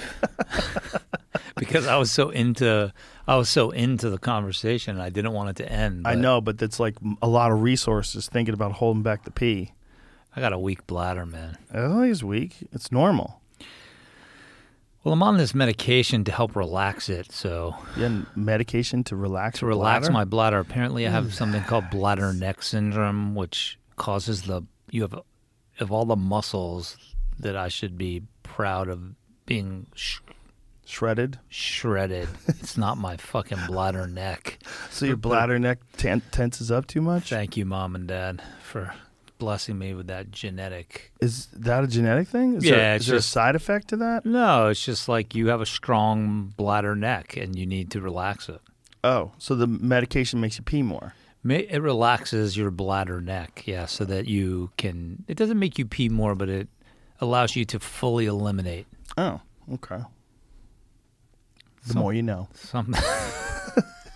because 1.58 1.88
I 1.88 1.98
was 1.98 2.12
so 2.12 2.30
into 2.30 2.94
I 3.28 3.36
was 3.36 3.50
so 3.50 3.72
into 3.72 4.10
the 4.10 4.20
conversation. 4.20 5.00
I 5.00 5.10
didn't 5.10 5.34
want 5.34 5.50
it 5.50 5.56
to 5.64 5.72
end. 5.72 6.08
I 6.08 6.14
know, 6.14 6.40
but 6.40 6.60
that's 6.60 6.80
like 6.80 6.96
a 7.22 7.28
lot 7.28 7.52
of 7.52 7.62
resources 7.62 8.28
thinking 8.28 8.54
about 8.54 8.74
holding 8.74 9.02
back 9.02 9.24
the 9.24 9.32
pee. 9.32 9.74
I 10.36 10.42
got 10.42 10.54
a 10.54 10.60
weak 10.60 10.86
bladder, 10.86 11.26
man. 11.26 11.58
Oh, 11.74 12.04
he's 12.04 12.24
weak. 12.24 12.68
It's 12.72 12.92
normal. 12.92 13.42
Well, 15.04 15.14
I'm 15.14 15.24
on 15.24 15.38
this 15.38 15.56
medication 15.56 16.24
to 16.26 16.32
help 16.32 16.56
relax 16.56 17.10
it. 17.10 17.32
So 17.32 17.76
yeah, 17.98 18.22
medication 18.36 19.04
to 19.06 19.16
relax. 19.16 19.60
to 19.60 19.66
relax 19.66 20.08
bladder? 20.08 20.14
my 20.14 20.26
bladder, 20.26 20.60
apparently 20.60 21.08
I 21.08 21.12
have 21.12 21.34
something 21.34 21.64
called 21.68 21.90
bladder 21.90 22.34
neck 22.34 22.62
syndrome, 22.62 23.34
which 23.34 23.80
causes 23.96 24.44
the 24.44 24.62
you 24.92 25.02
have 25.02 25.20
of 25.80 25.92
all 25.92 26.06
the 26.06 26.16
muscles 26.16 27.15
that 27.40 27.56
I 27.56 27.68
should 27.68 27.98
be 27.98 28.24
proud 28.44 28.88
of 28.90 29.02
being 29.46 29.88
sh- 29.96 30.20
shredded. 30.86 31.40
shredded. 31.50 32.28
it's 32.48 32.78
not 32.78 32.98
my 32.98 33.18
fucking 33.18 33.60
bladder 33.68 34.08
neck. 34.08 34.60
So 34.90 35.06
your 35.06 35.18
bladder 35.18 35.60
neck 35.60 35.80
ten- 35.98 36.22
tenses 36.32 36.72
up 36.72 36.88
too 36.88 37.02
much. 37.02 37.30
Thank 37.30 37.58
you, 37.58 37.66
mom 37.66 37.96
and 37.96 38.08
dad, 38.08 38.42
for 38.64 38.94
blessing 39.38 39.78
me 39.78 39.94
with 39.94 40.08
that 40.08 40.32
genetic. 40.32 41.12
Is 41.20 41.48
that 41.48 41.84
a 41.84 41.88
genetic 41.88 42.28
thing? 42.28 42.56
Is 42.56 42.66
Yeah, 42.66 42.76
there, 42.78 42.96
it's 42.96 43.06
there 43.08 43.16
a 43.16 43.20
just- 43.20 43.30
side 43.32 43.56
effect 43.56 43.90
to 43.90 43.98
that? 43.98 44.26
No, 44.26 44.70
it's 44.70 44.84
just 44.84 45.10
like 45.10 45.36
you 45.36 45.48
have 45.48 45.62
a 45.62 45.66
strong 45.66 46.54
bladder 46.56 46.96
neck 46.96 47.36
and 47.36 47.56
you 47.58 47.66
need 47.66 47.92
to 47.92 48.02
relax 48.02 48.48
it. 48.50 48.62
Oh, 49.04 49.34
so 49.38 49.54
the 49.56 49.68
medication 49.68 50.40
makes 50.42 50.58
you 50.58 50.64
pee 50.64 50.82
more. 50.82 51.14
It 51.48 51.80
relaxes 51.80 52.58
your 52.58 52.72
bladder 52.72 53.22
neck, 53.22 53.64
yeah, 53.68 53.86
so 53.86 54.04
that 54.06 54.26
you 54.28 54.72
can. 54.78 55.26
It 55.28 55.38
doesn't 55.38 55.60
make 55.60 55.78
you 55.78 55.86
pee 55.86 56.10
more, 56.10 56.34
but 56.34 56.50
it 56.50 56.68
allows 57.22 57.56
you 57.56 57.66
to 57.66 57.80
fully 57.80 58.26
eliminate 58.26 58.88
Oh, 59.18 59.40
okay. 59.74 60.00
The 61.84 61.94
Some- 61.94 62.02
more 62.02 62.14
you 62.14 62.22
know. 62.24 62.48
some. 62.54 62.94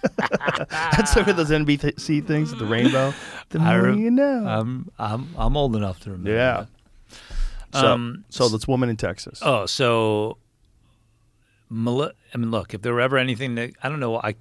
That's 0.70 1.12
some 1.14 1.28
of 1.28 1.36
those 1.36 1.50
NBC 1.50 2.26
things, 2.26 2.52
the 2.58 2.66
rainbow. 2.66 3.14
The 3.50 3.60
more 3.60 3.82
rem- 3.82 3.98
you 4.00 4.12
know. 4.12 4.46
I'm 4.48 4.90
I'm 4.98 5.30
I'm 5.38 5.58
old 5.58 5.76
enough 5.76 6.00
to 6.02 6.12
remember. 6.12 6.32
yeah. 6.32 6.66
that. 7.12 7.18
So, 7.80 7.88
Um, 7.94 8.26
so 8.30 8.50
this 8.50 8.68
woman 8.68 8.90
in 8.90 8.98
Texas. 8.98 9.40
Oh, 9.44 9.66
so, 9.68 10.38
I 11.72 11.76
mean, 12.38 12.50
look, 12.50 12.74
if 12.74 12.82
there 12.82 12.94
were 12.94 13.02
ever 13.02 13.18
anything 13.18 13.56
that 13.56 13.72
I 13.84 13.90
don't 13.90 14.00
know, 14.00 14.18
I 14.22 14.36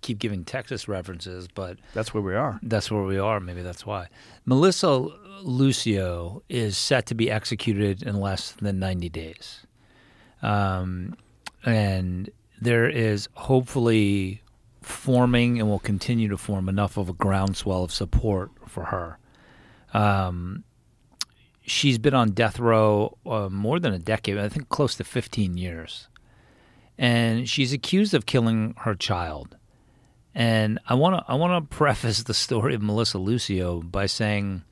keep 0.00 0.18
giving 0.18 0.44
Texas 0.44 0.88
references, 0.88 1.48
but 1.54 1.76
That's 1.92 2.14
where 2.14 2.22
we 2.22 2.34
are. 2.34 2.58
that's 2.62 2.90
where 2.90 3.02
we 3.02 3.18
are. 3.18 3.40
Maybe 3.40 3.62
that's 3.62 3.84
why. 3.84 4.08
Melissa 4.46 5.08
Lucio 5.42 6.42
is 6.48 6.76
set 6.76 7.06
to 7.06 7.14
be 7.14 7.30
executed 7.30 8.02
in 8.02 8.20
less 8.20 8.52
than 8.52 8.78
90 8.78 9.08
days. 9.08 9.66
Um, 10.42 11.16
and 11.64 12.30
there 12.60 12.88
is 12.88 13.28
hopefully 13.34 14.42
forming 14.82 15.58
and 15.58 15.68
will 15.68 15.78
continue 15.78 16.28
to 16.28 16.36
form 16.36 16.68
enough 16.68 16.96
of 16.96 17.08
a 17.08 17.12
groundswell 17.12 17.84
of 17.84 17.92
support 17.92 18.50
for 18.66 18.84
her. 18.84 19.18
Um, 19.94 20.64
she's 21.62 21.98
been 21.98 22.14
on 22.14 22.30
death 22.30 22.58
row 22.58 23.16
uh, 23.26 23.48
more 23.48 23.78
than 23.78 23.92
a 23.92 23.98
decade, 23.98 24.38
I 24.38 24.48
think 24.48 24.68
close 24.68 24.94
to 24.96 25.04
15 25.04 25.56
years. 25.56 26.08
And 26.98 27.48
she's 27.48 27.72
accused 27.72 28.14
of 28.14 28.26
killing 28.26 28.74
her 28.78 28.94
child. 28.94 29.56
And 30.34 30.78
I 30.88 30.94
want 30.94 31.16
to 31.16 31.30
I 31.30 31.34
want 31.34 31.62
to 31.70 31.76
preface 31.76 32.22
the 32.22 32.34
story 32.34 32.74
of 32.74 32.82
Melissa 32.82 33.18
Lucio 33.18 33.82
by 33.82 34.06
saying 34.06 34.62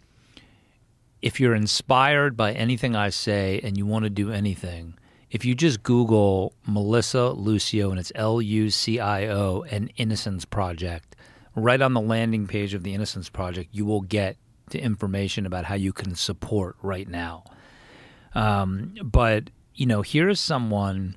if 1.22 1.38
you're 1.40 1.54
inspired 1.54 2.36
by 2.36 2.52
anything 2.52 2.96
I 2.96 3.10
say 3.10 3.60
and 3.62 3.76
you 3.76 3.86
want 3.86 4.04
to 4.04 4.10
do 4.10 4.30
anything, 4.30 4.94
if 5.30 5.44
you 5.44 5.54
just 5.54 5.82
Google 5.82 6.54
Melissa 6.66 7.30
Lucio 7.30 7.90
and 7.90 8.00
it's 8.00 8.12
L 8.14 8.42
U 8.42 8.70
C 8.70 8.98
I 8.98 9.26
O 9.28 9.64
and 9.70 9.92
Innocence 9.96 10.44
Project, 10.44 11.16
right 11.54 11.80
on 11.80 11.94
the 11.94 12.00
landing 12.00 12.46
page 12.46 12.74
of 12.74 12.82
the 12.82 12.94
Innocence 12.94 13.28
Project, 13.28 13.70
you 13.72 13.84
will 13.84 14.00
get 14.00 14.36
to 14.70 14.80
information 14.80 15.46
about 15.46 15.64
how 15.64 15.74
you 15.74 15.92
can 15.92 16.14
support 16.14 16.76
right 16.82 17.08
now. 17.08 17.44
Um, 18.34 18.94
but 19.02 19.50
you 19.74 19.86
know, 19.86 20.02
here's 20.02 20.40
someone, 20.40 21.16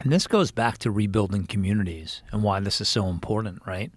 and 0.00 0.12
this 0.12 0.26
goes 0.26 0.50
back 0.50 0.78
to 0.78 0.90
rebuilding 0.90 1.46
communities 1.46 2.22
and 2.32 2.42
why 2.42 2.60
this 2.60 2.80
is 2.80 2.88
so 2.88 3.08
important, 3.08 3.62
right? 3.66 3.92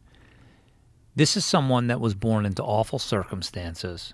This 1.16 1.38
is 1.38 1.46
someone 1.46 1.88
that 1.88 2.02
was 2.02 2.16
born 2.16 2.46
into 2.46 2.64
awful 2.64 3.00
circumstances, 3.00 4.14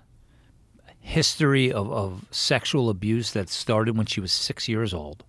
history 1.00 1.72
of, 1.72 1.90
of 1.90 2.26
sexual 2.30 2.88
abuse 2.90 3.32
that 3.32 3.48
started 3.48 3.96
when 3.96 4.06
she 4.06 4.20
was 4.20 4.32
six 4.32 4.68
years 4.68 4.94
old, 4.94 5.24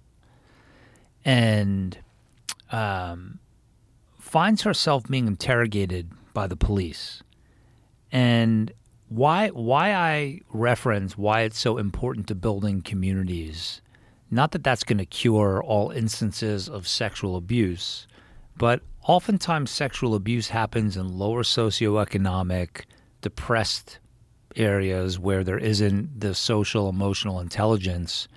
and 1.26 1.98
um, 2.72 3.40
finds 4.20 4.62
herself 4.64 5.04
being 5.10 5.28
interrogated 5.28 6.12
by 6.34 6.48
the 6.48 6.56
police. 6.56 7.24
And 8.12 8.72
why 9.08 9.50
why 9.50 9.94
I 9.94 10.40
reference 10.52 11.18
why 11.18 11.42
it's 11.42 11.60
so 11.60 11.78
important 11.78 12.28
to 12.28 12.36
building 12.36 12.82
communities, 12.82 13.82
not 14.30 14.52
that 14.52 14.64
that's 14.64 14.84
going 14.84 15.00
to 15.00 15.06
cure 15.06 15.62
all 15.62 15.92
instances 15.92 16.70
of 16.70 16.88
sexual 16.88 17.36
abuse, 17.36 18.08
but 18.58 18.82
oftentimes 19.04 19.72
sexual 19.72 20.16
abuse 20.16 20.50
happens 20.50 20.96
in 20.96 21.18
lower 21.18 21.44
socioeconomic, 21.44 22.84
depressed 23.22 24.00
areas 24.56 25.20
where 25.20 25.44
there 25.44 25.58
isn't 25.58 26.20
the 26.20 26.34
social 26.34 26.90
emotional 26.90 27.40
intelligence 27.40 28.28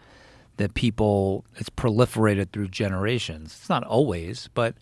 that 0.57 0.74
people 0.74 1.45
it's 1.57 1.70
proliferated 1.70 2.51
through 2.53 2.69
generations. 2.69 3.57
It's 3.59 3.69
not 3.69 3.85
always, 3.85 4.49
but 4.55 4.74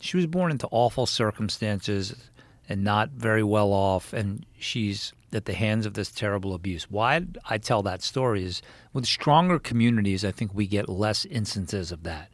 she 0.00 0.16
was 0.16 0.26
born 0.26 0.50
into 0.50 0.68
awful 0.70 1.06
circumstances 1.06 2.14
and 2.68 2.82
not 2.82 3.10
very 3.10 3.42
well 3.42 3.72
off 3.72 4.12
and 4.12 4.44
she's 4.58 5.12
at 5.32 5.44
the 5.44 5.54
hands 5.54 5.86
of 5.86 5.94
this 5.94 6.10
terrible 6.10 6.54
abuse. 6.54 6.90
Why 6.90 7.24
I 7.48 7.58
tell 7.58 7.82
that 7.82 8.02
story 8.02 8.44
is 8.44 8.62
with 8.92 9.06
stronger 9.06 9.58
communities 9.58 10.24
I 10.24 10.32
think 10.32 10.52
we 10.52 10.66
get 10.66 10.88
less 10.88 11.24
instances 11.24 11.92
of 11.92 12.02
that. 12.02 12.30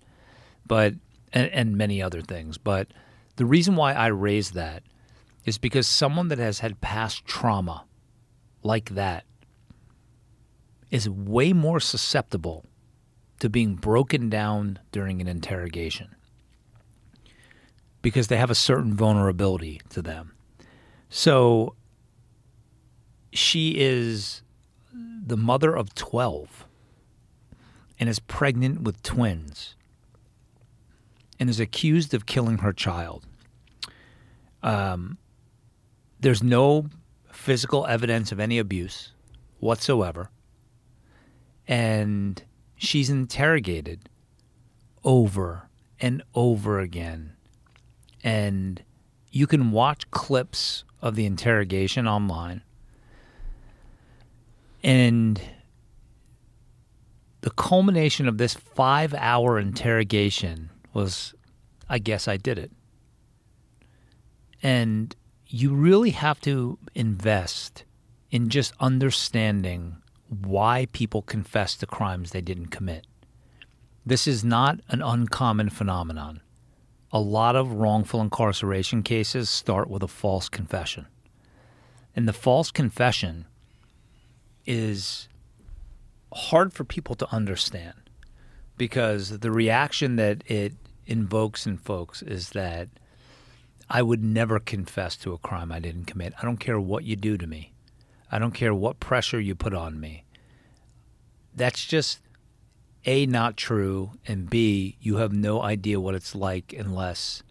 But 0.67 0.95
and, 1.33 1.51
and 1.51 1.77
many 1.77 2.01
other 2.01 2.23
things. 2.23 2.57
But 2.59 2.89
the 3.37 3.45
reason 3.45 3.77
why 3.77 3.93
I 3.93 4.07
raise 4.07 4.53
that 4.53 4.83
is 5.45 5.59
because 5.59 5.87
someone 5.87 6.29
that 6.29 6.39
has 6.39 6.61
had 6.61 6.81
past 6.81 7.27
trauma 7.27 7.85
like 8.67 8.91
that 8.91 9.25
is 10.91 11.09
way 11.09 11.53
more 11.53 11.81
susceptible 11.81 12.65
to 13.39 13.49
being 13.49 13.75
broken 13.75 14.29
down 14.29 14.79
during 14.93 15.21
an 15.21 15.29
interrogation 15.29 16.15
because 18.03 18.29
they 18.29 18.37
have 18.37 18.51
a 18.51 18.55
certain 18.55 18.95
vulnerability 18.95 19.81
to 19.91 20.01
them. 20.01 20.33
So 21.09 21.75
she 23.33 23.75
is 23.79 24.43
the 24.93 25.37
mother 25.37 25.75
of 25.75 25.95
12 25.95 26.67
and 27.99 28.09
is 28.09 28.19
pregnant 28.19 28.83
with 28.83 29.03
twins 29.03 29.75
and 31.39 31.51
is 31.51 31.61
accused 31.61 32.15
of 32.15 32.27
killing 32.27 32.59
her 32.59 32.73
child. 32.73 33.27
Um, 34.63 35.19
there's 36.21 36.43
no 36.43 36.87
physical 37.37 37.87
evidence 37.87 38.33
of 38.33 38.41
any 38.41 38.59
abuse 38.59 39.13
whatsoever. 39.61 40.31
And 41.69 42.43
she's 42.77 43.11
interrogated 43.11 44.09
over 45.05 45.69
and 46.01 46.23
over 46.35 46.81
again. 46.81 47.35
And 48.25 48.83
you 49.31 49.47
can 49.47 49.71
watch 49.71 50.11
clips 50.11 50.85
of 51.01 51.15
the 51.15 51.27
interrogation 51.27 52.09
online. 52.09 52.63
And 54.83 55.41
the 57.43 57.51
culmination 57.51 58.29
of 58.29 58.39
this 58.39 58.55
five 58.55 59.15
hour 59.15 59.59
interrogation 59.59 60.71
was 60.93 61.35
I 61.89 61.99
guess 61.99 62.27
I 62.27 62.37
did 62.37 62.59
it. 62.59 62.73
And 64.63 65.15
you 65.49 65.75
really 65.75 66.11
have 66.11 66.41
to 66.41 66.79
invest 66.95 67.85
in 68.31 68.49
just 68.49 68.73
understanding 68.81 69.97
why 70.29 70.87
people 70.93 71.23
confess 71.23 71.77
to 71.77 71.87
crimes 71.87 72.31
they 72.31 72.41
didn't 72.41 72.69
commit. 72.69 73.07
This 74.05 74.27
is 74.27 74.45
not 74.45 74.81
an 74.89 75.03
uncommon 75.03 75.71
phenomenon. 75.71 76.41
A 77.13 77.21
lot 77.21 77.57
of 77.57 77.73
wrongful 77.73 78.21
incarceration 78.21 79.03
cases 79.03 79.49
start 79.49 79.89
with 79.89 80.03
a 80.03 80.09
false 80.09 80.49
confession. 80.49 81.07
And 82.15 82.27
the 82.27 82.33
false 82.33 82.71
confession 82.71 83.47
is 84.65 85.29
hard 86.33 86.73
for 86.73 86.85
people 86.85 87.15
to 87.15 87.33
understand 87.33 88.11
because 88.77 89.39
the 89.39 89.51
reaction 89.51 90.17
that 90.17 90.43
it 90.51 90.75
invokes 91.07 91.67
in 91.67 91.79
folks 91.79 92.23
is 92.23 92.51
that 92.51 92.89
I 93.89 94.03
would 94.03 94.23
never 94.23 94.59
confess 94.59 95.17
to 95.19 95.33
a 95.33 95.39
crime 95.39 95.71
I 95.71 95.79
didn't 95.79 96.07
commit. 96.07 96.35
I 96.41 96.45
don't 96.45 96.59
care 96.59 96.81
what 96.81 97.05
you 97.05 97.17
do 97.17 97.39
to 97.39 97.47
me. 97.47 97.73
I 98.31 98.39
don't 98.39 98.55
care 98.55 98.75
what 98.75 98.99
pressure 98.99 99.41
you 99.41 99.55
put 99.55 99.75
on 99.75 100.01
me. 100.01 100.25
That's 101.55 101.85
just 101.85 102.21
A, 103.05 103.27
not 103.27 103.57
true, 103.57 104.13
and 104.27 104.51
B, 104.51 104.97
you 105.01 105.17
have 105.17 105.33
no 105.33 105.63
idea 105.63 106.01
what 106.01 106.17
it's 106.17 106.35
like 106.35 106.75
unless 106.77 107.43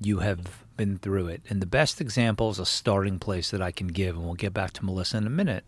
you 0.00 0.18
have 0.18 0.64
been 0.76 0.98
through 0.98 1.28
it. 1.28 1.42
And 1.48 1.62
the 1.62 1.66
best 1.66 2.00
example 2.00 2.50
is 2.50 2.58
a 2.58 2.66
starting 2.66 3.18
place 3.18 3.50
that 3.50 3.62
I 3.62 3.72
can 3.72 3.88
give, 3.88 4.14
and 4.14 4.24
we'll 4.24 4.34
get 4.34 4.52
back 4.52 4.72
to 4.74 4.84
Melissa 4.84 5.16
in 5.16 5.26
a 5.26 5.30
minute. 5.30 5.64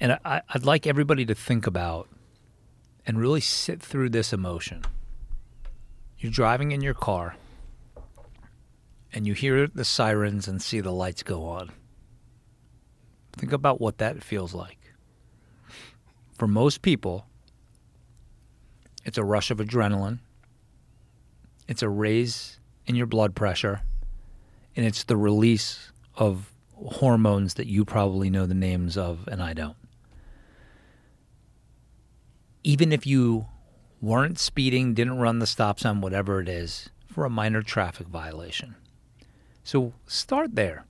And 0.00 0.18
I, 0.24 0.42
I'd 0.48 0.64
like 0.64 0.86
everybody 0.86 1.26
to 1.26 1.34
think 1.34 1.66
about 1.66 2.08
and 3.06 3.20
really 3.20 3.40
sit 3.40 3.82
through 3.82 4.10
this 4.10 4.32
emotion. 4.32 4.84
You're 6.18 6.32
driving 6.32 6.72
in 6.72 6.80
your 6.80 6.94
car 6.94 7.36
and 9.14 9.28
you 9.28 9.32
hear 9.32 9.68
the 9.68 9.84
sirens 9.84 10.48
and 10.48 10.60
see 10.60 10.80
the 10.80 10.90
lights 10.90 11.22
go 11.22 11.44
on. 11.44 11.70
Think 13.32 13.52
about 13.52 13.80
what 13.80 13.98
that 13.98 14.24
feels 14.24 14.52
like. 14.52 14.78
For 16.36 16.48
most 16.48 16.82
people, 16.82 17.26
it's 19.04 19.16
a 19.16 19.24
rush 19.24 19.52
of 19.52 19.58
adrenaline, 19.58 20.18
it's 21.68 21.82
a 21.82 21.88
raise 21.88 22.58
in 22.86 22.96
your 22.96 23.06
blood 23.06 23.36
pressure, 23.36 23.82
and 24.74 24.84
it's 24.84 25.04
the 25.04 25.16
release 25.16 25.92
of 26.16 26.50
hormones 26.74 27.54
that 27.54 27.68
you 27.68 27.84
probably 27.84 28.28
know 28.28 28.46
the 28.46 28.54
names 28.54 28.98
of 28.98 29.28
and 29.28 29.40
I 29.40 29.54
don't. 29.54 29.76
Even 32.64 32.92
if 32.92 33.06
you 33.06 33.46
weren't 34.00 34.40
speeding, 34.40 34.92
didn't 34.92 35.18
run 35.18 35.38
the 35.38 35.46
stop 35.46 35.78
sign, 35.78 36.00
whatever 36.00 36.40
it 36.40 36.48
is, 36.48 36.90
for 37.06 37.24
a 37.24 37.30
minor 37.30 37.62
traffic 37.62 38.08
violation. 38.08 38.74
So 39.64 39.94
start 40.06 40.54
there. 40.54 40.84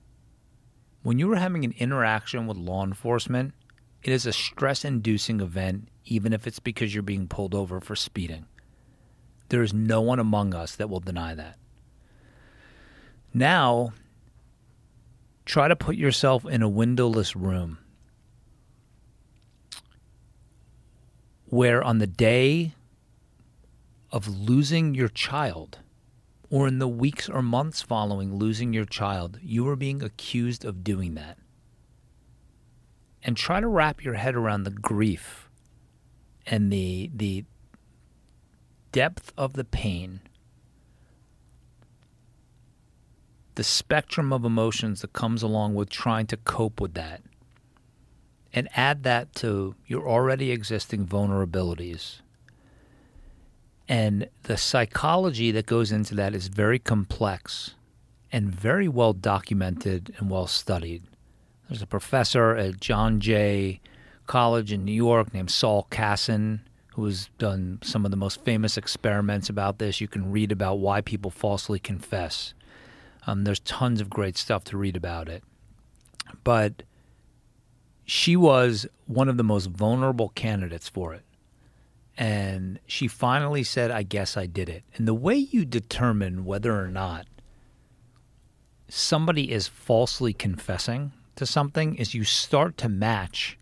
When 1.01 1.17
you 1.17 1.31
are 1.31 1.37
having 1.37 1.63
an 1.63 1.73
interaction 1.77 2.45
with 2.45 2.57
law 2.57 2.83
enforcement, 2.83 3.53
it 4.03 4.11
is 4.11 4.25
a 4.25 4.33
stress 4.33 4.83
inducing 4.83 5.39
event, 5.39 5.87
even 6.05 6.33
if 6.33 6.45
it's 6.45 6.59
because 6.59 6.93
you're 6.93 7.01
being 7.01 7.27
pulled 7.27 7.55
over 7.55 7.79
for 7.79 7.95
speeding. 7.95 8.45
There 9.49 9.63
is 9.63 9.73
no 9.73 10.01
one 10.01 10.19
among 10.19 10.53
us 10.53 10.75
that 10.75 10.89
will 10.89 10.99
deny 10.99 11.33
that. 11.35 11.57
Now, 13.33 13.93
try 15.45 15.67
to 15.67 15.75
put 15.75 15.95
yourself 15.95 16.45
in 16.45 16.61
a 16.61 16.69
windowless 16.69 17.35
room 17.35 17.77
where 21.45 21.83
on 21.83 21.99
the 21.99 22.07
day 22.07 22.73
of 24.11 24.27
losing 24.27 24.95
your 24.95 25.09
child, 25.09 25.79
or 26.55 26.69
in 26.69 26.79
the 26.79 26.87
weeks 26.87 27.27
or 27.27 27.41
months 27.41 27.81
following 27.81 28.33
losing 28.33 28.71
your 28.71 28.85
child, 28.85 29.37
you 29.43 29.67
are 29.67 29.75
being 29.75 30.01
accused 30.01 30.63
of 30.63 30.85
doing 30.85 31.13
that. 31.15 31.37
And 33.21 33.35
try 33.35 33.59
to 33.59 33.67
wrap 33.67 34.01
your 34.01 34.13
head 34.13 34.35
around 34.35 34.63
the 34.63 34.71
grief 34.71 35.49
and 36.45 36.71
the 36.71 37.11
the 37.13 37.43
depth 38.93 39.33
of 39.37 39.51
the 39.55 39.65
pain, 39.65 40.21
the 43.55 43.63
spectrum 43.63 44.31
of 44.31 44.45
emotions 44.45 45.01
that 45.01 45.11
comes 45.11 45.43
along 45.43 45.75
with 45.75 45.89
trying 45.89 46.27
to 46.27 46.37
cope 46.37 46.79
with 46.79 46.93
that. 46.93 47.21
And 48.53 48.69
add 48.77 49.03
that 49.03 49.35
to 49.43 49.75
your 49.87 50.07
already 50.07 50.53
existing 50.53 51.05
vulnerabilities 51.05 52.21
and 53.87 54.29
the 54.43 54.57
psychology 54.57 55.51
that 55.51 55.65
goes 55.65 55.91
into 55.91 56.15
that 56.15 56.33
is 56.33 56.47
very 56.47 56.79
complex 56.79 57.75
and 58.31 58.49
very 58.49 58.87
well 58.87 59.13
documented 59.13 60.13
and 60.17 60.29
well 60.29 60.47
studied. 60.47 61.03
There's 61.69 61.81
a 61.81 61.87
professor 61.87 62.55
at 62.55 62.79
John 62.79 63.19
Jay 63.19 63.81
College 64.27 64.71
in 64.71 64.85
New 64.85 64.91
York 64.91 65.33
named 65.33 65.51
Saul 65.51 65.87
Kassin 65.91 66.61
who 66.95 67.03
has 67.05 67.29
done 67.37 67.77
some 67.83 68.05
of 68.05 68.11
the 68.11 68.17
most 68.17 68.41
famous 68.45 68.77
experiments 68.77 69.49
about 69.49 69.79
this. 69.79 69.99
You 69.99 70.07
can 70.07 70.31
read 70.31 70.53
about 70.53 70.75
why 70.75 71.01
people 71.01 71.29
falsely 71.29 71.77
confess. 71.77 72.53
Um, 73.27 73.43
there's 73.43 73.59
tons 73.59 73.99
of 73.99 74.09
great 74.09 74.37
stuff 74.37 74.63
to 74.65 74.77
read 74.77 74.95
about 74.95 75.27
it. 75.27 75.43
But 76.45 76.83
she 78.05 78.37
was 78.37 78.87
one 79.07 79.27
of 79.27 79.35
the 79.35 79.43
most 79.43 79.65
vulnerable 79.65 80.29
candidates 80.29 80.87
for 80.87 81.13
it 81.13 81.24
and 82.17 82.79
she 82.87 83.07
finally 83.07 83.63
said, 83.63 83.91
I 83.91 84.03
guess 84.03 84.37
I 84.37 84.45
did 84.45 84.69
it. 84.69 84.83
And 84.95 85.07
the 85.07 85.13
way 85.13 85.35
you 85.35 85.65
determine 85.65 86.45
whether 86.45 86.79
or 86.79 86.87
not 86.87 87.27
somebody 88.87 89.51
is 89.51 89.67
falsely 89.67 90.31
confessing 90.31 91.11
to 91.35 91.45
something 91.45 91.95
is 91.95 92.13
you 92.13 92.23
start 92.23 92.77
to 92.77 92.89
match 92.89 93.57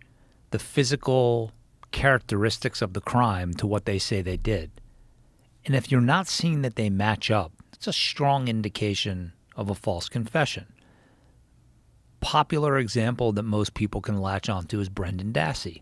the 0.52 0.60
physical 0.60 1.52
characteristics 1.92 2.82
of 2.82 2.94
the 2.94 3.02
crime 3.02 3.54
to 3.56 3.66
what 3.66 3.86
they 3.86 3.98
say 3.98 4.22
they 4.22 4.38
did. 4.38 4.70
And 5.66 5.76
if 5.76 5.92
you're 5.92 6.02
not 6.02 6.28
seeing 6.28 6.62
that 6.62 6.76
they 6.76 6.90
match 6.90 7.32
up, 7.32 7.54
it's 7.74 7.88
a 7.88 7.94
strong 7.94 8.48
indication 8.48 9.34
of 9.56 9.70
a 9.70 9.76
false 9.76 10.10
confession. 10.10 10.68
Popular 12.20 12.78
example 12.78 13.32
that 13.34 13.44
most 13.44 13.74
people 13.74 14.02
can 14.02 14.18
latch 14.18 14.50
onto 14.50 14.80
is 14.80 14.90
Brendan 14.90 15.34
Dassey, 15.34 15.82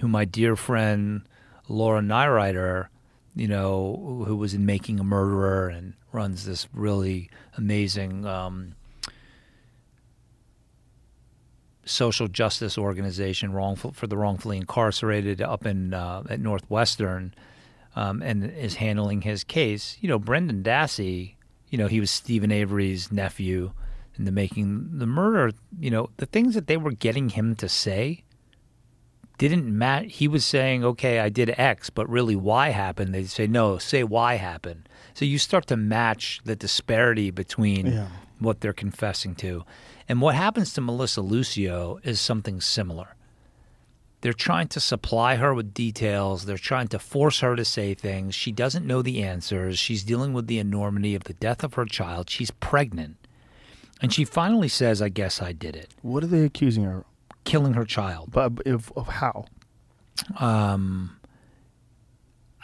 who 0.00 0.08
my 0.08 0.24
dear 0.24 0.54
friend 0.54 1.22
Laura 1.68 2.00
Nirider, 2.00 2.88
you 3.34 3.46
know, 3.46 4.24
who 4.26 4.36
was 4.36 4.54
in 4.54 4.66
Making 4.66 4.98
a 4.98 5.04
Murderer 5.04 5.68
and 5.68 5.94
runs 6.12 6.44
this 6.44 6.66
really 6.72 7.30
amazing 7.56 8.24
um, 8.24 8.74
social 11.84 12.28
justice 12.28 12.78
organization, 12.78 13.52
wrongful 13.52 13.92
for 13.92 14.06
the 14.06 14.16
wrongfully 14.16 14.56
incarcerated, 14.56 15.40
up 15.40 15.66
in 15.66 15.94
uh, 15.94 16.22
at 16.28 16.40
Northwestern, 16.40 17.34
um, 17.96 18.22
and 18.22 18.44
is 18.44 18.76
handling 18.76 19.22
his 19.22 19.44
case. 19.44 19.98
You 20.00 20.08
know, 20.08 20.18
Brendan 20.18 20.62
Dassey, 20.62 21.34
you 21.68 21.78
know, 21.78 21.86
he 21.86 22.00
was 22.00 22.10
Steven 22.10 22.50
Avery's 22.50 23.12
nephew 23.12 23.72
in 24.16 24.24
the 24.24 24.32
Making 24.32 24.98
the 24.98 25.06
Murder. 25.06 25.54
You 25.78 25.90
know, 25.90 26.10
the 26.16 26.26
things 26.26 26.54
that 26.54 26.66
they 26.66 26.76
were 26.76 26.92
getting 26.92 27.30
him 27.30 27.54
to 27.56 27.68
say 27.68 28.24
didn't 29.38 29.66
Matt? 29.66 30.04
He 30.06 30.28
was 30.28 30.44
saying, 30.44 30.84
"Okay, 30.84 31.20
I 31.20 31.28
did 31.28 31.54
X, 31.58 31.88
but 31.90 32.08
really 32.08 32.36
Y 32.36 32.70
happened." 32.70 33.14
They 33.14 33.24
say, 33.24 33.46
"No, 33.46 33.78
say 33.78 34.02
Y 34.04 34.34
happened." 34.34 34.88
So 35.14 35.24
you 35.24 35.38
start 35.38 35.66
to 35.68 35.76
match 35.76 36.40
the 36.44 36.56
disparity 36.56 37.30
between 37.30 37.86
Yeah. 37.86 38.08
what 38.38 38.60
they're 38.60 38.72
confessing 38.72 39.34
to, 39.36 39.64
and 40.08 40.20
what 40.20 40.34
happens 40.34 40.72
to 40.74 40.80
Melissa 40.80 41.22
Lucio 41.22 41.98
is 42.02 42.20
something 42.20 42.60
similar. 42.60 43.14
They're 44.20 44.32
trying 44.32 44.66
to 44.68 44.80
supply 44.80 45.36
her 45.36 45.54
with 45.54 45.72
details. 45.72 46.44
They're 46.44 46.58
trying 46.58 46.88
to 46.88 46.98
force 46.98 47.38
her 47.38 47.54
to 47.54 47.64
say 47.64 47.94
things. 47.94 48.34
She 48.34 48.50
doesn't 48.50 48.84
know 48.86 49.00
the 49.00 49.22
answers. 49.22 49.78
She's 49.78 50.02
dealing 50.02 50.32
with 50.32 50.48
the 50.48 50.58
enormity 50.58 51.14
of 51.14 51.24
the 51.24 51.34
death 51.34 51.62
of 51.62 51.74
her 51.74 51.84
child. 51.84 52.28
She's 52.28 52.50
pregnant. 52.50 53.16
And 54.02 54.12
she 54.12 54.24
finally 54.24 54.68
says, 54.68 55.00
I 55.00 55.08
guess 55.08 55.40
I 55.40 55.52
did 55.52 55.76
it, 55.76 55.94
What 56.02 56.24
are 56.24 56.28
they 56.28 56.44
accusing 56.44 56.82
her? 56.84 57.04
Killing 57.48 57.74
her 57.74 57.84
child. 57.84 58.30
But 58.30 58.52
if, 58.66 58.92
of 58.96 59.08
how? 59.08 59.46
um, 60.36 61.18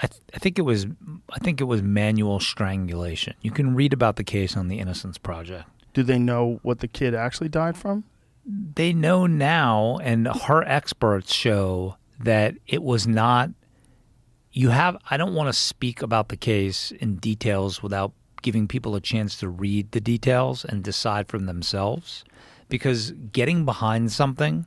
I, 0.03 0.07
th- 0.07 0.23
I 0.35 0.39
think 0.39 0.59
it 0.59 0.63
was 0.63 0.87
I 1.31 1.39
think 1.39 1.61
it 1.61 1.65
was 1.65 1.83
manual 1.83 2.41
strangulation. 2.41 3.35
You 3.41 3.51
can 3.51 3.75
read 3.75 3.93
about 3.93 4.17
the 4.17 4.25
case 4.25 4.57
on 4.57 4.69
the 4.69 4.79
Innocence 4.79 5.19
Project. 5.19 5.69
Do 5.93 6.03
they 6.03 6.19
know 6.19 6.59
what 6.63 6.81
the 6.81 6.89
kid 6.89 7.15
actually 7.15 7.49
died 7.49 7.77
from? 7.77 8.05
they 8.47 8.93
know 8.93 9.27
now, 9.27 9.99
and 10.03 10.29
her 10.29 10.63
experts 10.65 11.33
show 11.33 11.97
that 12.21 12.55
it 12.67 12.83
was 12.83 13.07
not. 13.07 13.51
You 14.53 14.69
have. 14.71 14.97
I 15.11 15.17
don't 15.17 15.35
want 15.35 15.49
to 15.49 15.59
speak 15.59 16.03
about 16.03 16.29
the 16.29 16.37
case 16.37 16.91
in 16.93 17.17
details 17.17 17.83
without 17.83 18.13
giving 18.43 18.69
people 18.69 18.95
a 18.95 19.01
chance 19.01 19.39
to 19.39 19.49
read 19.49 19.93
the 19.93 20.01
details 20.01 20.65
and 20.65 20.85
decide 20.85 21.29
for 21.29 21.39
themselves, 21.39 22.25
because 22.69 23.13
getting 23.33 23.65
behind 23.65 24.13
something 24.13 24.67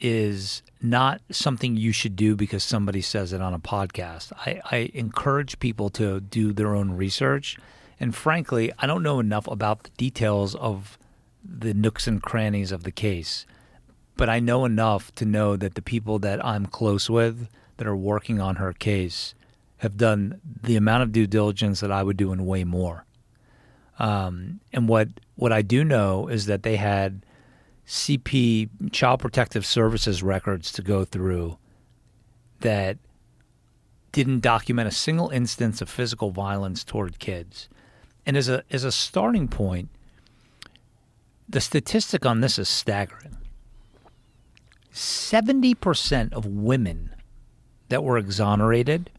is 0.00 0.62
not 0.82 1.20
something 1.30 1.76
you 1.76 1.92
should 1.92 2.16
do 2.16 2.34
because 2.34 2.64
somebody 2.64 3.02
says 3.02 3.32
it 3.32 3.40
on 3.40 3.52
a 3.52 3.58
podcast. 3.58 4.32
I, 4.46 4.60
I 4.70 4.90
encourage 4.94 5.58
people 5.58 5.90
to 5.90 6.20
do 6.20 6.52
their 6.52 6.74
own 6.74 6.92
research. 6.92 7.58
And 7.98 8.14
frankly, 8.14 8.72
I 8.78 8.86
don't 8.86 9.02
know 9.02 9.20
enough 9.20 9.46
about 9.46 9.84
the 9.84 9.90
details 9.90 10.54
of 10.54 10.98
the 11.44 11.74
nooks 11.74 12.06
and 12.06 12.22
crannies 12.22 12.72
of 12.72 12.84
the 12.84 12.90
case, 12.90 13.44
but 14.16 14.28
I 14.28 14.40
know 14.40 14.64
enough 14.64 15.14
to 15.16 15.24
know 15.24 15.56
that 15.56 15.74
the 15.74 15.82
people 15.82 16.18
that 16.20 16.44
I'm 16.44 16.66
close 16.66 17.10
with 17.10 17.48
that 17.76 17.86
are 17.86 17.96
working 17.96 18.40
on 18.40 18.56
her 18.56 18.72
case 18.72 19.34
have 19.78 19.96
done 19.96 20.40
the 20.62 20.76
amount 20.76 21.02
of 21.02 21.12
due 21.12 21.26
diligence 21.26 21.80
that 21.80 21.90
I 21.90 22.02
would 22.02 22.16
do 22.16 22.32
and 22.32 22.46
way 22.46 22.64
more. 22.64 23.04
Um, 23.98 24.60
and 24.72 24.88
what 24.88 25.08
what 25.36 25.52
I 25.52 25.62
do 25.62 25.84
know 25.84 26.28
is 26.28 26.46
that 26.46 26.62
they 26.62 26.76
had 26.76 27.24
CP 27.90 28.92
Child 28.92 29.18
Protective 29.18 29.66
Services 29.66 30.22
records 30.22 30.70
to 30.70 30.80
go 30.80 31.04
through 31.04 31.58
that 32.60 32.98
didn't 34.12 34.40
document 34.40 34.86
a 34.86 34.92
single 34.92 35.28
instance 35.30 35.82
of 35.82 35.90
physical 35.90 36.30
violence 36.30 36.84
toward 36.84 37.18
kids. 37.18 37.68
And 38.24 38.36
as 38.36 38.48
a 38.48 38.62
as 38.70 38.84
a 38.84 38.92
starting 38.92 39.48
point, 39.48 39.88
the 41.48 41.60
statistic 41.60 42.24
on 42.24 42.42
this 42.42 42.60
is 42.60 42.68
staggering. 42.68 43.36
70% 44.94 46.32
of 46.32 46.46
women 46.46 47.12
that 47.88 48.04
were 48.04 48.18
exonerated 48.18 49.10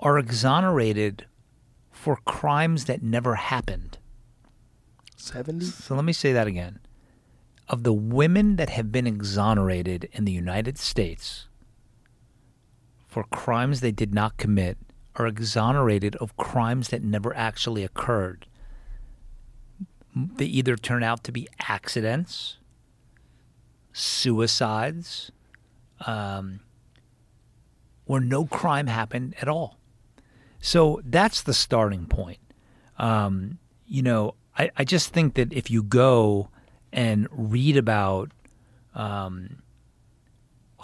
are 0.00 0.18
exonerated 0.18 1.24
for 1.92 2.16
crimes 2.24 2.86
that 2.86 3.00
never 3.00 3.36
happened. 3.36 3.98
70? 5.14 5.66
So 5.66 5.94
let 5.94 6.04
me 6.04 6.12
say 6.12 6.32
that 6.32 6.48
again. 6.48 6.80
Of 7.68 7.82
the 7.82 7.92
women 7.92 8.56
that 8.56 8.70
have 8.70 8.92
been 8.92 9.06
exonerated 9.06 10.08
in 10.12 10.24
the 10.24 10.32
United 10.32 10.78
States 10.78 11.48
for 13.08 13.24
crimes 13.24 13.80
they 13.80 13.92
did 13.92 14.14
not 14.14 14.36
commit 14.36 14.78
are 15.16 15.26
exonerated 15.26 16.14
of 16.16 16.36
crimes 16.36 16.88
that 16.88 17.02
never 17.02 17.34
actually 17.34 17.82
occurred. 17.82 18.46
They 20.14 20.44
either 20.44 20.76
turn 20.76 21.02
out 21.02 21.24
to 21.24 21.32
be 21.32 21.48
accidents, 21.60 22.58
suicides, 23.92 25.30
um, 26.06 26.60
or 28.06 28.20
no 28.20 28.46
crime 28.46 28.86
happened 28.86 29.34
at 29.40 29.48
all. 29.48 29.78
So 30.60 31.00
that's 31.04 31.42
the 31.42 31.54
starting 31.54 32.06
point. 32.06 32.38
Um, 32.98 33.58
you 33.86 34.02
know, 34.02 34.34
I, 34.56 34.70
I 34.76 34.84
just 34.84 35.12
think 35.12 35.34
that 35.34 35.52
if 35.52 35.70
you 35.70 35.82
go 35.82 36.50
and 36.96 37.28
read 37.30 37.76
about 37.76 38.30
um, 38.94 39.62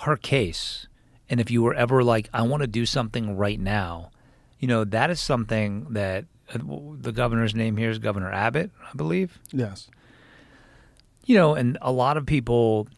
her 0.00 0.16
case, 0.16 0.86
and 1.30 1.40
if 1.40 1.50
you 1.50 1.62
were 1.62 1.74
ever 1.74 2.04
like, 2.04 2.28
I 2.34 2.42
want 2.42 2.60
to 2.60 2.66
do 2.66 2.84
something 2.84 3.36
right 3.36 3.58
now, 3.58 4.10
you 4.60 4.68
know, 4.68 4.84
that 4.84 5.10
is 5.10 5.18
something 5.18 5.86
that 5.90 6.26
uh, 6.54 6.58
the 7.00 7.12
governor's 7.12 7.54
name 7.54 7.78
here 7.78 7.88
is 7.88 7.98
Governor 7.98 8.30
Abbott, 8.30 8.70
I 8.86 8.94
believe. 8.94 9.38
Yes. 9.50 9.88
You 11.24 11.36
know, 11.36 11.54
and 11.54 11.78
a 11.80 11.90
lot 11.90 12.18
of 12.18 12.26
people 12.26 12.88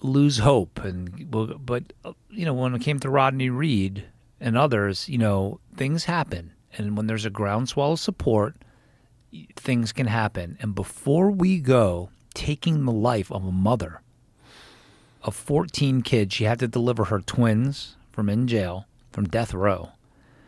lose 0.00 0.38
hope, 0.38 0.84
and 0.84 1.30
but 1.30 1.84
uh, 2.04 2.12
you 2.28 2.44
know, 2.44 2.52
when 2.52 2.74
it 2.74 2.82
came 2.82 3.00
to 3.00 3.08
Rodney 3.08 3.48
Reed 3.48 4.04
and 4.38 4.58
others, 4.58 5.08
you 5.08 5.18
know, 5.18 5.60
things 5.74 6.04
happen, 6.04 6.52
and 6.76 6.96
when 6.96 7.06
there's 7.06 7.24
a 7.24 7.30
groundswell 7.30 7.92
of 7.92 8.00
support, 8.00 8.56
things 9.56 9.92
can 9.92 10.08
happen. 10.08 10.58
And 10.60 10.74
before 10.74 11.30
we 11.30 11.58
go 11.58 12.10
taking 12.34 12.84
the 12.84 12.92
life 12.92 13.30
of 13.32 13.44
a 13.44 13.52
mother 13.52 14.00
of 15.22 15.34
14 15.34 16.02
kids, 16.02 16.34
she 16.34 16.44
had 16.44 16.58
to 16.60 16.68
deliver 16.68 17.04
her 17.06 17.20
twins 17.20 17.96
from 18.12 18.28
in 18.28 18.46
jail, 18.46 18.86
from 19.12 19.26
death 19.26 19.52
row. 19.54 19.90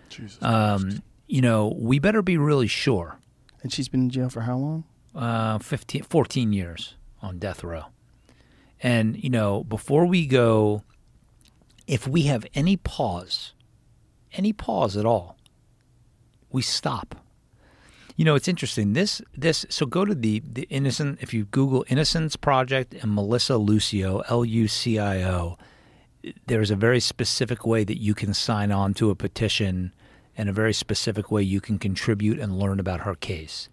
Jesus. 0.08 0.42
Um, 0.42 1.02
you 1.26 1.40
know, 1.40 1.74
we 1.78 1.98
better 1.98 2.22
be 2.22 2.36
really 2.36 2.66
sure. 2.66 3.18
and 3.62 3.72
she's 3.72 3.88
been 3.88 4.02
in 4.02 4.10
jail 4.10 4.28
for 4.28 4.42
how 4.42 4.56
long? 4.56 4.84
Uh, 5.14 5.58
15, 5.58 6.02
14 6.04 6.52
years 6.52 6.94
on 7.20 7.38
death 7.38 7.62
row. 7.62 7.84
And, 8.82 9.22
you 9.22 9.30
know, 9.30 9.64
before 9.64 10.06
we 10.06 10.26
go, 10.26 10.82
if 11.86 12.08
we 12.08 12.22
have 12.22 12.46
any 12.54 12.76
pause, 12.76 13.52
any 14.32 14.52
pause 14.52 14.96
at 14.96 15.04
all, 15.04 15.36
we 16.50 16.62
stop. 16.62 17.16
You 18.16 18.24
know, 18.24 18.34
it's 18.34 18.48
interesting. 18.48 18.92
This 18.92 19.22
this 19.36 19.64
so 19.70 19.86
go 19.86 20.04
to 20.04 20.14
the 20.14 20.40
the 20.40 20.66
innocent 20.70 21.18
if 21.22 21.32
you 21.32 21.44
Google 21.46 21.84
Innocence 21.88 22.36
Project 22.36 22.94
and 22.94 23.14
Melissa 23.14 23.56
Lucio 23.56 24.20
L 24.28 24.44
U 24.44 24.68
C 24.68 24.98
I 24.98 25.22
O. 25.22 25.56
There's 26.46 26.70
a 26.70 26.76
very 26.76 27.00
specific 27.00 27.66
way 27.66 27.82
that 27.84 27.98
you 27.98 28.14
can 28.14 28.34
sign 28.34 28.70
on 28.72 28.92
to 28.94 29.10
a 29.10 29.14
petition, 29.14 29.94
and 30.36 30.48
a 30.48 30.52
very 30.52 30.74
specific 30.74 31.30
way 31.30 31.42
you 31.42 31.60
can 31.60 31.78
contribute 31.78 32.38
and 32.38 32.58
learn 32.58 32.78
about 32.78 33.00
her 33.00 33.14
case. 33.14 33.68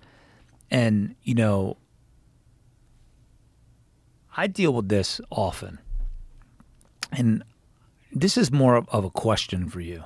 And 0.71 1.15
you 1.23 1.33
know, 1.33 1.77
I 4.37 4.47
deal 4.47 4.73
with 4.73 4.87
this 4.87 5.19
often, 5.29 5.79
and 7.11 7.43
this 8.13 8.37
is 8.37 8.51
more 8.51 8.75
of, 8.75 8.87
of 8.89 9.03
a 9.03 9.09
question 9.09 9.69
for 9.69 9.81
you 9.81 10.05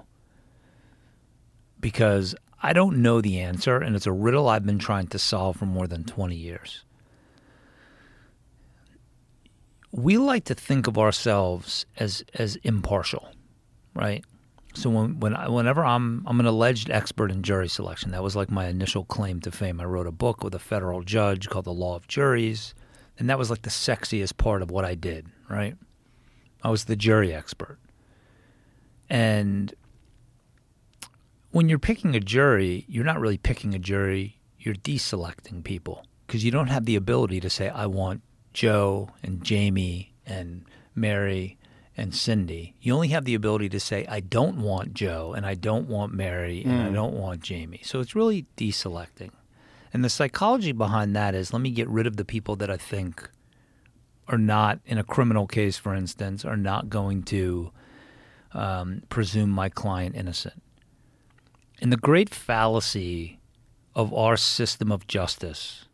because 1.80 2.36
I 2.64 2.74
don't 2.74 2.98
know 2.98 3.22
the 3.22 3.40
answer, 3.40 3.78
and 3.78 3.96
it's 3.96 4.06
a 4.06 4.12
riddle 4.12 4.48
I've 4.48 4.66
been 4.66 4.80
trying 4.80 5.08
to 5.08 5.20
solve 5.20 5.58
for 5.58 5.66
more 5.66 5.88
than 5.88 6.04
20 6.04 6.36
years. 6.36 6.84
We 9.92 10.18
like 10.18 10.46
to 10.46 10.56
think 10.56 10.88
of 10.88 10.98
ourselves 10.98 11.86
as 11.98 12.24
as 12.36 12.56
impartial, 12.58 13.30
right? 13.94 14.24
So 14.74 14.90
when, 14.90 15.20
when 15.20 15.36
I, 15.36 15.50
whenever 15.50 15.84
I'm 15.84 16.24
I'm 16.26 16.40
an 16.40 16.46
alleged 16.46 16.90
expert 16.90 17.30
in 17.30 17.44
jury 17.44 17.68
selection, 17.68 18.12
that 18.12 18.24
was 18.24 18.36
like 18.36 18.50
my 18.50 18.68
initial 18.68 19.04
claim 19.04 19.42
to 19.42 19.52
fame. 19.52 19.82
I 19.82 19.86
wrote 19.86 20.08
a 20.08 20.12
book 20.12 20.44
with 20.44 20.56
a 20.56 20.60
federal 20.60 21.02
judge 21.02 21.50
called 21.50 21.66
The 21.66 21.74
Law 21.74 21.96
of 21.96 22.08
Juries, 22.08 22.74
and 23.20 23.30
that 23.30 23.38
was 23.38 23.50
like 23.50 23.64
the 23.64 23.70
sexiest 23.70 24.38
part 24.38 24.62
of 24.62 24.72
what 24.72 24.86
I 24.86 24.96
did, 24.96 25.28
right? 25.50 25.76
I 26.64 26.70
was 26.70 26.86
the 26.86 26.96
jury 26.96 27.34
expert. 27.34 27.78
And 29.10 29.74
when 31.52 31.70
you're 31.70 31.80
picking 31.80 32.16
a 32.16 32.20
jury, 32.20 32.86
you're 32.88 33.06
not 33.06 33.20
really 33.20 33.38
picking 33.38 33.74
a 33.74 33.80
jury, 33.80 34.40
you're 34.60 34.76
deselecting 34.76 35.64
people 35.64 36.06
because 36.26 36.44
you 36.44 36.52
don't 36.52 36.68
have 36.68 36.86
the 36.86 36.96
ability 36.96 37.40
to 37.42 37.50
say, 37.50 37.70
I 37.70 37.86
want 37.88 38.22
Joe 38.54 39.10
and 39.22 39.44
Jamie 39.44 40.14
and 40.26 40.66
Mary 40.96 41.58
and 41.98 42.16
Cindy. 42.16 42.76
You 42.82 42.94
only 42.94 43.10
have 43.10 43.26
the 43.26 43.36
ability 43.36 43.70
to 43.70 43.80
say, 43.80 44.06
I 44.08 44.22
don't 44.22 44.62
want 44.62 44.94
Joe 44.94 45.34
and 45.36 45.46
I 45.46 45.56
don't 45.56 45.90
want 45.90 46.14
Mary 46.14 46.64
and 46.64 46.82
I 46.82 46.90
don't 46.90 47.14
want 47.14 47.42
Jamie. 47.42 47.82
So 47.84 48.00
it's 48.00 48.16
really 48.16 48.46
deselecting. 48.56 49.32
And 49.94 50.06
the 50.06 50.10
psychology 50.10 50.72
behind 50.72 51.16
that 51.18 51.36
is 51.36 51.52
let 51.52 51.62
me 51.62 51.72
get 51.72 51.90
rid 51.90 52.08
of 52.08 52.16
the 52.16 52.24
people 52.24 52.56
that 52.58 52.70
I 52.70 52.78
think 52.78 53.30
are 54.30 54.38
not, 54.38 54.80
in 54.86 54.98
a 54.98 55.04
criminal 55.04 55.48
case, 55.48 55.78
for 55.78 55.94
instance, 55.94 56.46
are 56.46 56.56
not 56.56 56.90
going 56.90 57.24
to 57.24 57.72
um, 58.54 59.04
presume 59.10 59.50
my 59.50 59.68
client 59.68 60.16
innocent. 60.16 60.61
And 61.82 61.92
the 61.92 61.98
great 61.98 62.30
fallacy 62.30 63.40
of 63.96 64.14
our 64.14 64.38
system 64.38 64.92
of 64.92 65.08
justice, 65.08 65.86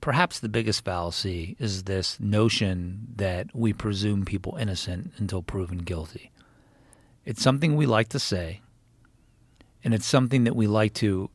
perhaps 0.00 0.38
the 0.38 0.48
biggest 0.48 0.84
fallacy, 0.84 1.56
is 1.58 1.82
this 1.82 2.20
notion 2.20 3.08
that 3.16 3.48
we 3.52 3.72
presume 3.72 4.24
people 4.24 4.56
innocent 4.56 5.12
until 5.16 5.42
proven 5.42 5.78
guilty. 5.78 6.30
It's 7.24 7.42
something 7.42 7.74
we 7.74 7.86
like 7.86 8.08
to 8.10 8.20
say, 8.20 8.60
and 9.82 9.92
it's 9.92 10.06
something 10.06 10.44
that 10.44 10.54
we 10.54 10.68
like 10.68 10.94
to 10.94 11.28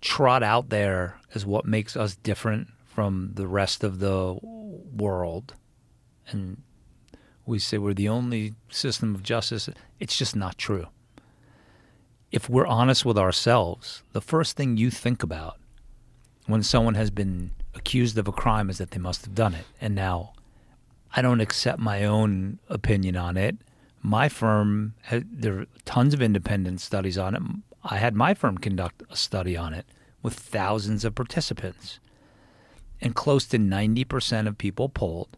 trot 0.00 0.42
out 0.42 0.70
there 0.70 1.20
as 1.34 1.44
what 1.44 1.66
makes 1.66 1.94
us 1.94 2.16
different 2.16 2.68
from 2.86 3.32
the 3.34 3.46
rest 3.46 3.84
of 3.84 3.98
the 3.98 4.38
world. 4.42 5.52
And 6.28 6.62
we 7.44 7.58
say 7.58 7.76
we're 7.76 7.92
the 7.92 8.08
only 8.08 8.54
system 8.70 9.14
of 9.14 9.22
justice. 9.22 9.68
It's 9.98 10.16
just 10.16 10.34
not 10.34 10.56
true 10.56 10.86
if 12.32 12.48
we're 12.48 12.66
honest 12.66 13.04
with 13.04 13.18
ourselves, 13.18 14.02
the 14.12 14.20
first 14.20 14.56
thing 14.56 14.76
you 14.76 14.90
think 14.90 15.22
about 15.22 15.58
when 16.46 16.62
someone 16.62 16.94
has 16.94 17.10
been 17.10 17.50
accused 17.74 18.18
of 18.18 18.28
a 18.28 18.32
crime 18.32 18.70
is 18.70 18.78
that 18.78 18.92
they 18.92 18.98
must 18.98 19.24
have 19.24 19.34
done 19.34 19.54
it. 19.54 19.64
And 19.80 19.94
now 19.94 20.32
I 21.14 21.22
don't 21.22 21.40
accept 21.40 21.78
my 21.78 22.04
own 22.04 22.58
opinion 22.68 23.16
on 23.16 23.36
it. 23.36 23.56
My 24.02 24.28
firm, 24.28 24.94
there 25.10 25.60
are 25.60 25.66
tons 25.84 26.14
of 26.14 26.22
independent 26.22 26.80
studies 26.80 27.18
on 27.18 27.34
it. 27.34 27.42
I 27.82 27.96
had 27.96 28.14
my 28.14 28.34
firm 28.34 28.58
conduct 28.58 29.02
a 29.10 29.16
study 29.16 29.56
on 29.56 29.74
it 29.74 29.86
with 30.22 30.34
thousands 30.34 31.04
of 31.04 31.14
participants. 31.14 31.98
And 33.00 33.14
close 33.14 33.46
to 33.46 33.58
90% 33.58 34.46
of 34.46 34.58
people 34.58 34.88
polled, 34.88 35.36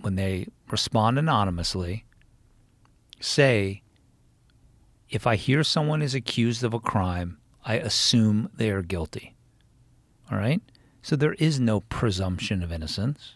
when 0.00 0.14
they 0.14 0.46
respond 0.70 1.18
anonymously, 1.18 2.04
say, 3.18 3.82
if 5.08 5.26
I 5.26 5.36
hear 5.36 5.62
someone 5.62 6.02
is 6.02 6.14
accused 6.14 6.64
of 6.64 6.74
a 6.74 6.80
crime, 6.80 7.38
I 7.64 7.76
assume 7.76 8.50
they 8.54 8.70
are 8.70 8.82
guilty. 8.82 9.34
All 10.30 10.38
right? 10.38 10.60
So 11.02 11.16
there 11.16 11.34
is 11.34 11.60
no 11.60 11.80
presumption 11.80 12.62
of 12.62 12.72
innocence. 12.72 13.34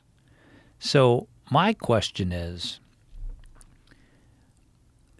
So 0.78 1.28
my 1.50 1.72
question 1.72 2.32
is 2.32 2.80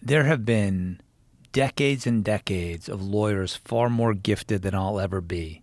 there 0.03 0.25
have 0.25 0.45
been 0.45 1.01
decades 1.53 2.07
and 2.07 2.25
decades 2.25 2.89
of 2.89 3.03
lawyers 3.03 3.57
far 3.57 3.89
more 3.91 4.15
gifted 4.15 4.63
than 4.63 4.75
I'll 4.75 5.01
ever 5.01 5.21
be 5.21 5.63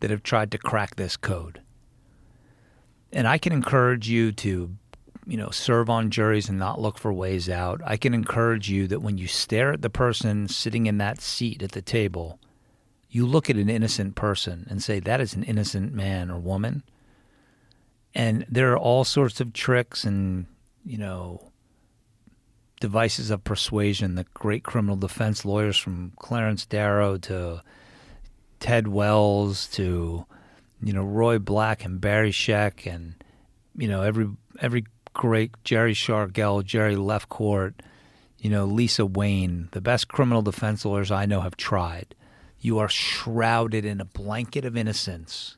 that 0.00 0.10
have 0.10 0.22
tried 0.22 0.50
to 0.52 0.58
crack 0.58 0.96
this 0.96 1.16
code. 1.16 1.60
And 3.12 3.26
I 3.26 3.38
can 3.38 3.52
encourage 3.52 4.08
you 4.08 4.32
to, 4.32 4.74
you 5.28 5.36
know, 5.36 5.50
serve 5.50 5.90
on 5.90 6.10
juries 6.10 6.48
and 6.48 6.58
not 6.58 6.80
look 6.80 6.96
for 6.96 7.12
ways 7.12 7.50
out. 7.50 7.82
I 7.84 7.98
can 7.98 8.14
encourage 8.14 8.70
you 8.70 8.86
that 8.86 9.02
when 9.02 9.18
you 9.18 9.26
stare 9.26 9.74
at 9.74 9.82
the 9.82 9.90
person 9.90 10.48
sitting 10.48 10.86
in 10.86 10.96
that 10.98 11.20
seat 11.20 11.62
at 11.62 11.72
the 11.72 11.82
table, 11.82 12.40
you 13.10 13.26
look 13.26 13.50
at 13.50 13.56
an 13.56 13.68
innocent 13.68 14.14
person 14.14 14.66
and 14.70 14.82
say, 14.82 15.00
that 15.00 15.20
is 15.20 15.34
an 15.34 15.42
innocent 15.42 15.92
man 15.92 16.30
or 16.30 16.38
woman. 16.38 16.82
And 18.14 18.46
there 18.48 18.72
are 18.72 18.78
all 18.78 19.04
sorts 19.04 19.38
of 19.38 19.52
tricks 19.52 20.04
and, 20.04 20.46
you 20.82 20.96
know, 20.96 21.52
devices 22.80 23.30
of 23.30 23.44
persuasion 23.44 24.14
that 24.14 24.32
great 24.32 24.64
criminal 24.64 24.96
defense 24.96 25.44
lawyers 25.44 25.76
from 25.76 26.12
Clarence 26.16 26.64
Darrow 26.64 27.18
to 27.18 27.62
Ted 28.60 28.88
Wells 28.88 29.66
to, 29.72 30.24
you 30.82 30.92
know, 30.94 31.04
Roy 31.04 31.38
Black 31.38 31.84
and 31.84 32.00
Barry 32.00 32.30
Scheck 32.30 32.90
and, 32.90 33.14
you 33.76 33.88
know, 33.88 34.00
every 34.02 34.28
every 34.60 34.84
great 35.18 35.52
Jerry 35.64 35.94
Shargel, 35.94 36.64
Jerry 36.64 36.94
Lefcourt, 36.94 37.74
you 38.38 38.48
know, 38.48 38.64
Lisa 38.64 39.04
Wayne, 39.04 39.68
the 39.72 39.80
best 39.80 40.06
criminal 40.06 40.42
defense 40.42 40.84
lawyers 40.84 41.10
I 41.10 41.26
know 41.26 41.40
have 41.40 41.56
tried. 41.56 42.14
You 42.60 42.78
are 42.78 42.88
shrouded 42.88 43.84
in 43.84 44.00
a 44.00 44.06
blanket 44.06 44.64
of 44.64 44.76
innocence, 44.76 45.56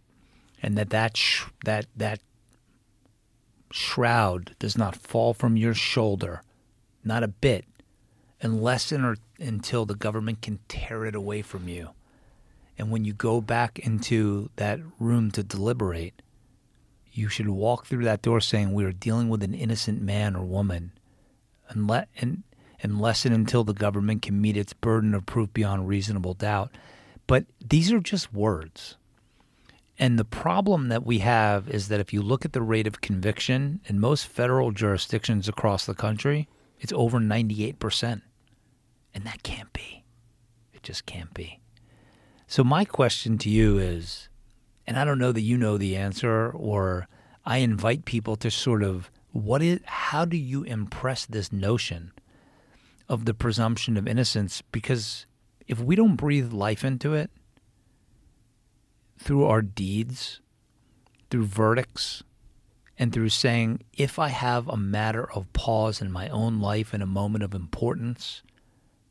and 0.62 0.76
that 0.78 0.90
that 0.90 1.16
sh- 1.16 1.44
that 1.64 1.86
that 1.94 2.20
shroud 3.70 4.56
does 4.58 4.76
not 4.78 4.96
fall 4.96 5.34
from 5.34 5.56
your 5.56 5.74
shoulder, 5.74 6.42
not 7.04 7.22
a 7.22 7.28
bit, 7.28 7.66
unless 8.40 8.90
and 8.90 9.04
or, 9.04 9.16
until 9.38 9.84
the 9.84 9.94
government 9.94 10.40
can 10.40 10.58
tear 10.68 11.04
it 11.04 11.14
away 11.14 11.42
from 11.42 11.68
you. 11.68 11.90
And 12.78 12.90
when 12.90 13.04
you 13.04 13.12
go 13.12 13.42
back 13.42 13.78
into 13.78 14.48
that 14.56 14.80
room 14.98 15.30
to 15.32 15.42
deliberate, 15.42 16.22
you 17.12 17.28
should 17.28 17.48
walk 17.48 17.86
through 17.86 18.04
that 18.04 18.22
door 18.22 18.40
saying, 18.40 18.72
We 18.72 18.84
are 18.84 18.92
dealing 18.92 19.28
with 19.28 19.42
an 19.42 19.54
innocent 19.54 20.00
man 20.00 20.36
or 20.36 20.44
woman. 20.44 20.92
Unless, 21.68 22.06
and, 22.16 22.42
unless 22.82 23.24
and 23.24 23.34
until 23.34 23.64
the 23.64 23.74
government 23.74 24.22
can 24.22 24.40
meet 24.40 24.56
its 24.56 24.72
burden 24.72 25.14
of 25.14 25.26
proof 25.26 25.52
beyond 25.52 25.88
reasonable 25.88 26.34
doubt. 26.34 26.76
But 27.26 27.46
these 27.64 27.92
are 27.92 28.00
just 28.00 28.32
words. 28.32 28.96
And 29.98 30.18
the 30.18 30.24
problem 30.24 30.88
that 30.88 31.04
we 31.04 31.18
have 31.18 31.68
is 31.68 31.88
that 31.88 32.00
if 32.00 32.12
you 32.12 32.22
look 32.22 32.46
at 32.46 32.54
the 32.54 32.62
rate 32.62 32.86
of 32.86 33.02
conviction 33.02 33.80
in 33.84 34.00
most 34.00 34.26
federal 34.26 34.72
jurisdictions 34.72 35.46
across 35.46 35.84
the 35.84 35.94
country, 35.94 36.48
it's 36.78 36.92
over 36.94 37.18
98%. 37.18 38.22
And 39.12 39.24
that 39.24 39.42
can't 39.42 39.70
be. 39.74 40.04
It 40.72 40.82
just 40.82 41.04
can't 41.04 41.34
be. 41.34 41.60
So, 42.46 42.64
my 42.64 42.86
question 42.86 43.36
to 43.38 43.50
you 43.50 43.76
is 43.76 44.29
and 44.86 44.98
I 44.98 45.04
don't 45.04 45.18
know 45.18 45.32
that 45.32 45.40
you 45.40 45.56
know 45.56 45.78
the 45.78 45.96
answer, 45.96 46.50
or 46.50 47.08
I 47.44 47.58
invite 47.58 48.04
people 48.04 48.36
to 48.36 48.50
sort 48.50 48.82
of 48.82 49.10
what 49.32 49.62
is, 49.62 49.80
how 49.84 50.24
do 50.24 50.36
you 50.36 50.62
impress 50.64 51.24
this 51.24 51.52
notion 51.52 52.12
of 53.08 53.24
the 53.24 53.34
presumption 53.34 53.96
of 53.96 54.08
innocence? 54.08 54.62
Because 54.72 55.26
if 55.68 55.80
we 55.80 55.94
don't 55.94 56.16
breathe 56.16 56.52
life 56.52 56.84
into 56.84 57.14
it 57.14 57.30
through 59.18 59.44
our 59.44 59.62
deeds, 59.62 60.40
through 61.30 61.44
verdicts, 61.44 62.22
and 62.98 63.12
through 63.12 63.30
saying, 63.30 63.80
if 63.96 64.18
I 64.18 64.28
have 64.28 64.68
a 64.68 64.76
matter 64.76 65.30
of 65.32 65.52
pause 65.52 66.02
in 66.02 66.12
my 66.12 66.28
own 66.28 66.60
life 66.60 66.92
in 66.92 67.00
a 67.00 67.06
moment 67.06 67.42
of 67.42 67.54
importance, 67.54 68.42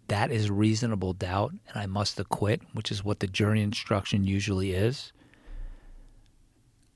that 0.10 0.32
is 0.32 0.52
reasonable 0.52 1.14
doubt 1.14 1.54
and 1.68 1.78
I 1.78 1.86
must 1.86 2.20
acquit, 2.20 2.62
which 2.74 2.92
is 2.92 3.04
what 3.04 3.20
the 3.20 3.28
jury 3.28 3.62
instruction 3.62 4.26
usually 4.26 4.74
is. 4.74 5.12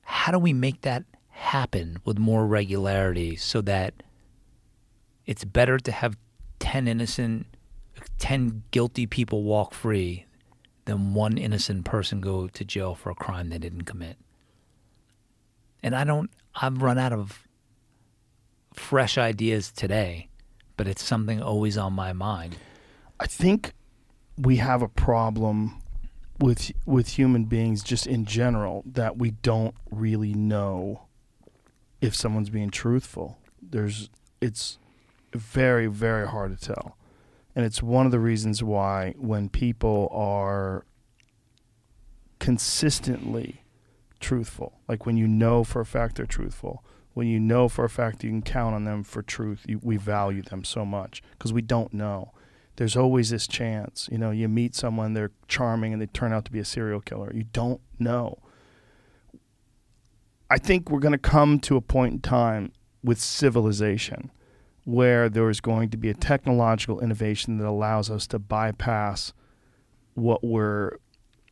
How 0.04 0.32
do 0.32 0.38
we 0.38 0.52
make 0.52 0.82
that 0.82 1.04
happen 1.28 1.98
with 2.04 2.18
more 2.18 2.46
regularity 2.46 3.36
so 3.36 3.60
that 3.62 3.94
it's 5.26 5.44
better 5.44 5.78
to 5.78 5.92
have 5.92 6.16
10 6.60 6.88
innocent, 6.88 7.46
10 8.18 8.62
guilty 8.70 9.06
people 9.06 9.42
walk 9.42 9.74
free 9.74 10.26
than 10.84 11.14
one 11.14 11.38
innocent 11.38 11.84
person 11.84 12.20
go 12.20 12.46
to 12.48 12.64
jail 12.64 12.94
for 12.94 13.10
a 13.10 13.14
crime 13.14 13.48
they 13.48 13.58
didn't 13.58 13.82
commit? 13.82 14.16
And 15.82 15.94
I 15.94 16.04
don't, 16.04 16.30
I've 16.54 16.82
run 16.82 16.98
out 16.98 17.12
of 17.12 17.46
fresh 18.72 19.18
ideas 19.18 19.70
today, 19.70 20.28
but 20.76 20.86
it's 20.86 21.04
something 21.04 21.42
always 21.42 21.76
on 21.76 21.92
my 21.92 22.12
mind. 22.12 22.56
I 23.20 23.26
think 23.26 23.72
we 24.36 24.56
have 24.56 24.82
a 24.82 24.88
problem 24.88 25.80
with 26.44 26.72
with 26.84 27.08
human 27.16 27.44
beings 27.44 27.82
just 27.82 28.06
in 28.06 28.26
general 28.26 28.82
that 28.84 29.16
we 29.16 29.30
don't 29.30 29.74
really 29.90 30.34
know 30.34 31.06
if 32.02 32.14
someone's 32.14 32.50
being 32.50 32.68
truthful. 32.68 33.38
There's 33.62 34.10
it's 34.42 34.78
very 35.32 35.86
very 35.86 36.28
hard 36.28 36.56
to 36.58 36.62
tell. 36.62 36.98
And 37.56 37.64
it's 37.64 37.82
one 37.82 38.04
of 38.04 38.12
the 38.12 38.18
reasons 38.18 38.62
why 38.62 39.14
when 39.16 39.48
people 39.48 40.10
are 40.12 40.84
consistently 42.40 43.62
truthful, 44.20 44.80
like 44.86 45.06
when 45.06 45.16
you 45.16 45.26
know 45.26 45.64
for 45.64 45.80
a 45.80 45.86
fact 45.86 46.16
they're 46.16 46.26
truthful, 46.26 46.84
when 47.14 47.26
you 47.26 47.40
know 47.40 47.70
for 47.70 47.86
a 47.86 47.88
fact 47.88 48.22
you 48.22 48.28
can 48.28 48.42
count 48.42 48.74
on 48.74 48.84
them 48.84 49.02
for 49.02 49.22
truth, 49.22 49.64
you, 49.66 49.80
we 49.82 49.96
value 49.96 50.42
them 50.42 50.62
so 50.62 50.84
much 50.84 51.22
because 51.38 51.54
we 51.54 51.62
don't 51.62 51.94
know. 51.94 52.33
There's 52.76 52.96
always 52.96 53.30
this 53.30 53.46
chance. 53.46 54.08
You 54.10 54.18
know, 54.18 54.30
you 54.30 54.48
meet 54.48 54.74
someone, 54.74 55.14
they're 55.14 55.30
charming, 55.48 55.92
and 55.92 56.02
they 56.02 56.06
turn 56.06 56.32
out 56.32 56.44
to 56.46 56.52
be 56.52 56.58
a 56.58 56.64
serial 56.64 57.00
killer. 57.00 57.32
You 57.34 57.44
don't 57.44 57.80
know. 57.98 58.38
I 60.50 60.58
think 60.58 60.90
we're 60.90 61.00
going 61.00 61.12
to 61.12 61.18
come 61.18 61.58
to 61.60 61.76
a 61.76 61.80
point 61.80 62.12
in 62.12 62.20
time 62.20 62.72
with 63.02 63.20
civilization 63.20 64.30
where 64.84 65.28
there 65.28 65.48
is 65.48 65.60
going 65.60 65.88
to 65.90 65.96
be 65.96 66.10
a 66.10 66.14
technological 66.14 67.00
innovation 67.00 67.58
that 67.58 67.66
allows 67.66 68.10
us 68.10 68.26
to 68.28 68.38
bypass 68.38 69.32
what 70.14 70.44
we're 70.44 70.98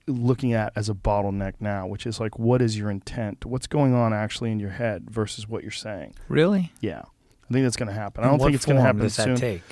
looking 0.07 0.53
at 0.53 0.73
as 0.77 0.89
a 0.89 0.95
bottleneck 0.95 1.55
now, 1.61 1.87
which 1.87 2.07
is 2.07 2.21
like, 2.21 2.39
what 2.39 2.61
is 2.61 2.77
your 2.77 2.91
intent? 2.91 3.47
What's 3.47 3.67
going 3.67 3.95
on 3.95 4.13
actually 4.13 4.51
in 4.53 4.61
your 4.61 4.71
head 4.71 5.11
versus 5.11 5.49
what 5.49 5.63
you're 5.63 5.71
saying? 5.71 6.15
Really? 6.29 6.73
Yeah. 6.81 7.03
I 7.49 7.53
think 7.53 7.65
that's 7.65 7.77
going 7.77 7.89
to 7.89 7.95
happen. 7.95 8.25
I 8.25 8.29
don't 8.29 8.39
think 8.39 8.55
it's 8.55 8.67
going 8.67 8.77
to 8.77 8.83
happen 8.83 9.01
does 9.03 9.17
that 9.17 9.25
soon. 9.25 9.37
take? 9.37 9.63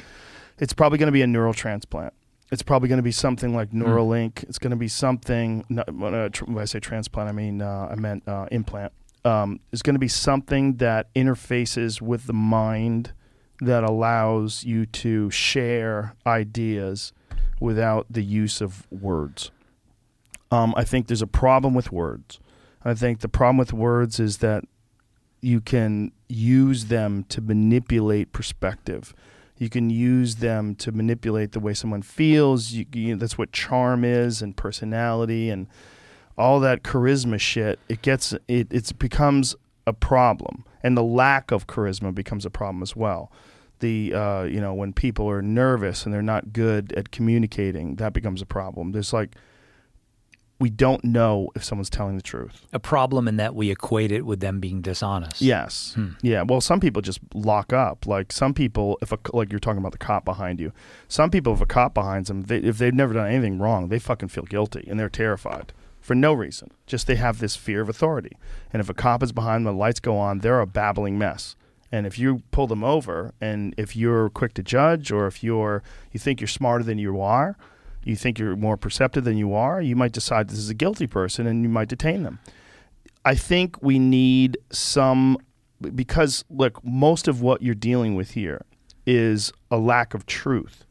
It's 0.60 0.72
probably 0.72 0.98
going 0.98 1.08
to 1.08 1.12
be 1.12 1.22
a 1.22 1.26
neural 1.26 1.54
transplant. 1.54 2.12
It's 2.52 2.62
probably 2.62 2.88
going 2.88 2.98
to 2.98 3.02
be 3.02 3.12
something 3.12 3.54
like 3.54 3.70
Hmm. 3.70 3.82
Neuralink. 3.82 4.44
It's 4.44 4.58
going 4.58 4.70
to 4.70 4.76
be 4.76 4.88
something. 4.88 5.64
When, 5.68 6.30
when 6.30 6.58
I 6.58 6.64
say 6.64 6.78
transplant, 6.80 7.28
I 7.28 7.32
mean 7.32 7.62
uh, 7.62 7.88
I 7.90 7.94
meant 7.96 8.28
uh, 8.28 8.46
implant. 8.52 8.92
Um, 9.24 9.60
it's 9.72 9.82
going 9.82 9.94
to 9.94 10.00
be 10.00 10.08
something 10.08 10.76
that 10.76 11.12
interfaces 11.14 12.00
with 12.00 12.26
the 12.26 12.32
mind 12.32 13.12
that 13.60 13.84
allows 13.84 14.64
you 14.64 14.86
to 14.86 15.30
share 15.30 16.14
ideas 16.26 17.12
without 17.60 18.06
the 18.08 18.22
use 18.22 18.62
of 18.62 18.86
words. 18.90 19.50
Um, 20.50 20.72
I 20.76 20.84
think 20.84 21.06
there's 21.06 21.22
a 21.22 21.26
problem 21.26 21.74
with 21.74 21.92
words. 21.92 22.40
I 22.84 22.94
think 22.94 23.20
the 23.20 23.28
problem 23.28 23.58
with 23.58 23.74
words 23.74 24.18
is 24.18 24.38
that 24.38 24.64
you 25.42 25.60
can 25.60 26.12
use 26.28 26.86
them 26.86 27.24
to 27.24 27.40
manipulate 27.42 28.32
perspective. 28.32 29.14
You 29.60 29.68
can 29.68 29.90
use 29.90 30.36
them 30.36 30.74
to 30.76 30.90
manipulate 30.90 31.52
the 31.52 31.60
way 31.60 31.74
someone 31.74 32.00
feels. 32.00 32.72
You, 32.72 32.86
you, 32.94 33.16
that's 33.16 33.36
what 33.36 33.52
charm 33.52 34.04
is, 34.04 34.40
and 34.40 34.56
personality, 34.56 35.50
and 35.50 35.66
all 36.38 36.60
that 36.60 36.82
charisma 36.82 37.38
shit. 37.38 37.78
It 37.86 38.00
gets 38.00 38.32
it. 38.48 38.68
It 38.70 38.98
becomes 38.98 39.54
a 39.86 39.92
problem, 39.92 40.64
and 40.82 40.96
the 40.96 41.02
lack 41.02 41.50
of 41.50 41.66
charisma 41.66 42.14
becomes 42.14 42.46
a 42.46 42.50
problem 42.50 42.82
as 42.82 42.96
well. 42.96 43.30
The 43.80 44.14
uh, 44.14 44.42
you 44.44 44.62
know 44.62 44.72
when 44.72 44.94
people 44.94 45.28
are 45.28 45.42
nervous 45.42 46.06
and 46.06 46.14
they're 46.14 46.22
not 46.22 46.54
good 46.54 46.94
at 46.94 47.10
communicating, 47.10 47.96
that 47.96 48.14
becomes 48.14 48.40
a 48.40 48.46
problem. 48.46 48.92
There's 48.92 49.12
like 49.12 49.36
we 50.60 50.70
don't 50.70 51.02
know 51.04 51.48
if 51.56 51.64
someone's 51.64 51.90
telling 51.90 52.16
the 52.16 52.22
truth. 52.22 52.66
A 52.72 52.78
problem 52.78 53.26
in 53.26 53.36
that 53.38 53.54
we 53.54 53.70
equate 53.70 54.12
it 54.12 54.26
with 54.26 54.40
them 54.40 54.60
being 54.60 54.82
dishonest. 54.82 55.40
Yes. 55.40 55.94
Hmm. 55.94 56.10
Yeah. 56.22 56.42
Well, 56.42 56.60
some 56.60 56.78
people 56.80 57.00
just 57.02 57.18
lock 57.34 57.72
up. 57.72 58.06
Like 58.06 58.30
some 58.30 58.52
people, 58.54 58.98
if 59.02 59.10
a 59.10 59.18
like 59.32 59.50
you're 59.50 59.58
talking 59.58 59.78
about 59.78 59.92
the 59.92 59.98
cop 59.98 60.24
behind 60.24 60.60
you, 60.60 60.72
some 61.08 61.30
people 61.30 61.54
if 61.54 61.60
a 61.62 61.66
cop 61.66 61.94
behind 61.94 62.26
them, 62.26 62.42
they, 62.42 62.58
if 62.58 62.78
they've 62.78 62.94
never 62.94 63.14
done 63.14 63.26
anything 63.28 63.58
wrong, 63.58 63.88
they 63.88 63.98
fucking 63.98 64.28
feel 64.28 64.44
guilty 64.44 64.86
and 64.88 65.00
they're 65.00 65.08
terrified. 65.08 65.72
for 66.00 66.14
no 66.14 66.32
reason. 66.32 66.70
Just 66.86 67.06
they 67.06 67.16
have 67.16 67.38
this 67.38 67.56
fear 67.56 67.80
of 67.80 67.88
authority. 67.88 68.36
And 68.72 68.80
if 68.80 68.88
a 68.88 68.94
cop 68.94 69.22
is 69.22 69.32
behind 69.32 69.66
them, 69.66 69.74
the 69.74 69.78
lights 69.80 70.00
go 70.00 70.16
on, 70.18 70.38
they're 70.40 70.60
a 70.60 70.66
babbling 70.66 71.18
mess. 71.18 71.56
And 71.92 72.06
if 72.06 72.18
you 72.18 72.42
pull 72.52 72.66
them 72.68 72.84
over, 72.84 73.34
and 73.40 73.74
if 73.76 73.96
you're 73.96 74.30
quick 74.30 74.54
to 74.54 74.62
judge, 74.62 75.10
or 75.10 75.26
if 75.26 75.42
you're 75.42 75.82
you 76.12 76.20
think 76.20 76.40
you're 76.40 76.48
smarter 76.48 76.84
than 76.84 76.98
you 76.98 77.20
are, 77.20 77.56
you 78.04 78.16
think 78.16 78.38
you're 78.38 78.56
more 78.56 78.76
perceptive 78.76 79.24
than 79.24 79.36
you 79.36 79.54
are, 79.54 79.80
you 79.80 79.96
might 79.96 80.12
decide 80.12 80.48
this 80.48 80.58
is 80.58 80.70
a 80.70 80.74
guilty 80.74 81.06
person, 81.06 81.46
and 81.46 81.62
you 81.62 81.68
might 81.68 81.88
detain 81.88 82.22
them. 82.22 82.38
I 83.24 83.34
think 83.34 83.82
we 83.82 83.98
need 83.98 84.58
some 84.70 85.36
because 85.94 86.44
look, 86.50 86.84
most 86.84 87.28
of 87.28 87.40
what 87.40 87.62
you're 87.62 87.74
dealing 87.74 88.14
with 88.14 88.32
here 88.32 88.64
is 89.06 89.52
a 89.70 89.78
lack 89.78 90.14
of 90.14 90.26
truth. 90.26 90.84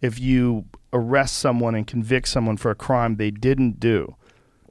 If 0.00 0.20
you 0.20 0.66
arrest 0.92 1.38
someone 1.38 1.74
and 1.74 1.86
convict 1.86 2.28
someone 2.28 2.56
for 2.56 2.70
a 2.70 2.74
crime 2.74 3.16
they 3.16 3.30
didn't 3.30 3.80
do, 3.80 4.16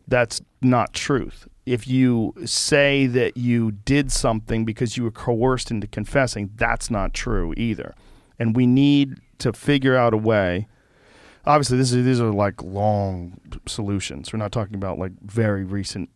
that's 0.07 0.41
not 0.61 0.93
truth. 0.93 1.47
If 1.65 1.87
you 1.87 2.33
say 2.45 3.07
that 3.07 3.35
you 3.35 3.71
did 3.71 4.11
something 4.11 4.63
because 4.63 4.95
you 4.95 5.03
were 5.03 5.11
coerced 5.11 5.69
into 5.69 5.87
confessing, 5.87 6.51
that's 6.55 6.89
not 6.89 7.13
true 7.13 7.53
either. 7.57 7.93
And 8.39 8.55
we 8.55 8.65
need 8.65 9.17
to 9.39 9.51
figure 9.51 9.95
out 9.95 10.13
a 10.13 10.17
way. 10.17 10.67
Obviously, 11.47 11.77
this 11.77 11.93
is, 11.93 12.05
these 12.05 12.19
are 12.19 12.29
like 12.29 12.61
long 12.61 13.39
solutions. 13.65 14.31
We're 14.31 14.39
not 14.39 14.51
talking 14.51 14.75
about 14.75 14.99
like 14.99 15.13
very 15.21 15.63
recent 15.63 16.09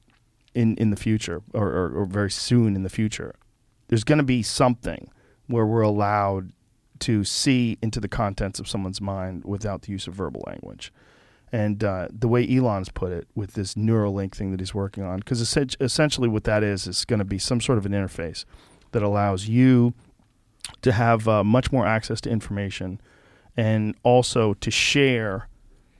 in, 0.53 0.75
in 0.75 0.89
the 0.89 0.97
future 0.97 1.41
or, 1.53 1.67
or, 1.67 2.01
or 2.01 2.05
very 2.05 2.29
soon 2.29 2.75
in 2.75 2.83
the 2.83 2.89
future. 2.89 3.33
There's 3.87 4.03
going 4.03 4.17
to 4.17 4.25
be 4.25 4.43
something 4.43 5.09
where 5.47 5.65
we're 5.65 5.81
allowed 5.81 6.51
to 6.99 7.23
see 7.23 7.77
into 7.81 7.99
the 7.99 8.07
contents 8.07 8.59
of 8.59 8.67
someone's 8.67 9.01
mind 9.01 9.43
without 9.45 9.83
the 9.83 9.91
use 9.91 10.05
of 10.05 10.13
verbal 10.13 10.43
language. 10.45 10.93
And 11.51 11.83
uh, 11.83 12.07
the 12.11 12.27
way 12.27 12.47
Elon's 12.47 12.89
put 12.89 13.11
it 13.11 13.27
with 13.35 13.53
this 13.53 13.73
Neuralink 13.73 14.33
thing 14.33 14.51
that 14.51 14.59
he's 14.59 14.73
working 14.73 15.03
on, 15.03 15.19
because 15.19 15.41
essentially 15.41 16.29
what 16.29 16.43
that 16.45 16.63
is 16.63 16.87
is 16.87 17.03
going 17.05 17.19
to 17.19 17.25
be 17.25 17.39
some 17.39 17.59
sort 17.59 17.77
of 17.77 17.85
an 17.85 17.91
interface 17.93 18.45
that 18.91 19.01
allows 19.01 19.47
you 19.47 19.93
to 20.81 20.91
have 20.91 21.27
uh, 21.27 21.43
much 21.43 21.71
more 21.71 21.85
access 21.85 22.21
to 22.21 22.29
information 22.29 23.01
and 23.57 23.95
also 24.03 24.53
to 24.55 24.71
share 24.71 25.47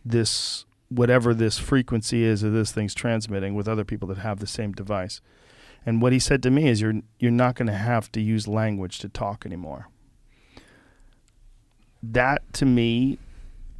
this 0.06 0.66
whatever 0.90 1.34
this 1.34 1.58
frequency 1.58 2.24
is 2.24 2.42
that 2.42 2.50
this 2.50 2.72
thing's 2.72 2.94
transmitting 2.94 3.56
with 3.56 3.68
other 3.68 3.86
people 3.86 4.08
that 4.10 4.18
have 4.18 4.40
the 4.40 4.48
same 4.48 4.74
device. 4.74 5.22
And 5.86 6.02
what 6.02 6.12
he 6.12 6.20
said 6.20 6.44
to 6.44 6.52
me 6.52 6.68
is 6.68 6.82
you're 6.82 7.02
you're 7.20 7.32
not 7.32 7.56
going 7.56 7.68
to 7.68 7.74
have 7.74 8.12
to 8.12 8.22
use 8.22 8.48
language 8.48 9.00
to 9.00 9.10
talk 9.10 9.46
anymore. 9.46 9.88
That 12.04 12.54
to 12.54 12.66
me 12.66 13.20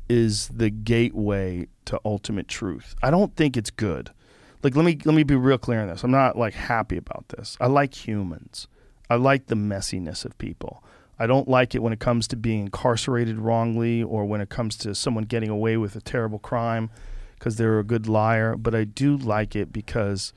is 0.10 0.48
the 0.50 0.70
gateway 0.70 1.68
to 1.86 2.00
ultimate 2.06 2.48
truth. 2.48 2.96
I 3.04 3.12
don't 3.12 3.36
think 3.36 3.58
it's 3.58 3.72
good. 3.72 4.12
Like 4.64 4.76
let 4.76 4.86
me 4.86 4.98
let 5.06 5.16
me 5.16 5.24
be 5.24 5.36
real 5.36 5.58
clear 5.58 5.82
on 5.82 5.88
this. 5.88 6.04
I'm 6.04 6.12
not 6.12 6.38
like 6.38 6.54
happy 6.54 6.98
about 6.98 7.30
this. 7.30 7.58
I 7.60 7.68
like 7.68 8.06
humans. 8.06 8.68
I 9.10 9.16
like 9.16 9.48
the 9.48 9.56
messiness 9.56 10.24
of 10.24 10.38
people. 10.38 10.84
I 11.22 11.28
don't 11.28 11.48
like 11.48 11.76
it 11.76 11.84
when 11.84 11.94
it 11.94 12.00
comes 12.00 12.28
to 12.30 12.36
being 12.36 12.62
incarcerated 12.62 13.38
wrongly 13.38 14.02
or 14.02 14.26
when 14.26 14.42
it 14.42 14.50
comes 14.50 14.76
to 14.78 14.96
someone 14.96 15.26
getting 15.26 15.50
away 15.50 15.78
with 15.78 15.96
a 15.96 16.02
terrible 16.02 16.40
crime 16.40 16.90
because 17.36 17.58
they're 17.58 17.78
a 17.78 17.84
good 17.84 18.08
liar. 18.08 18.58
But 18.58 18.74
I 18.74 18.86
do 18.86 19.18
like 19.18 19.56
it 19.56 19.72
because 19.72 20.34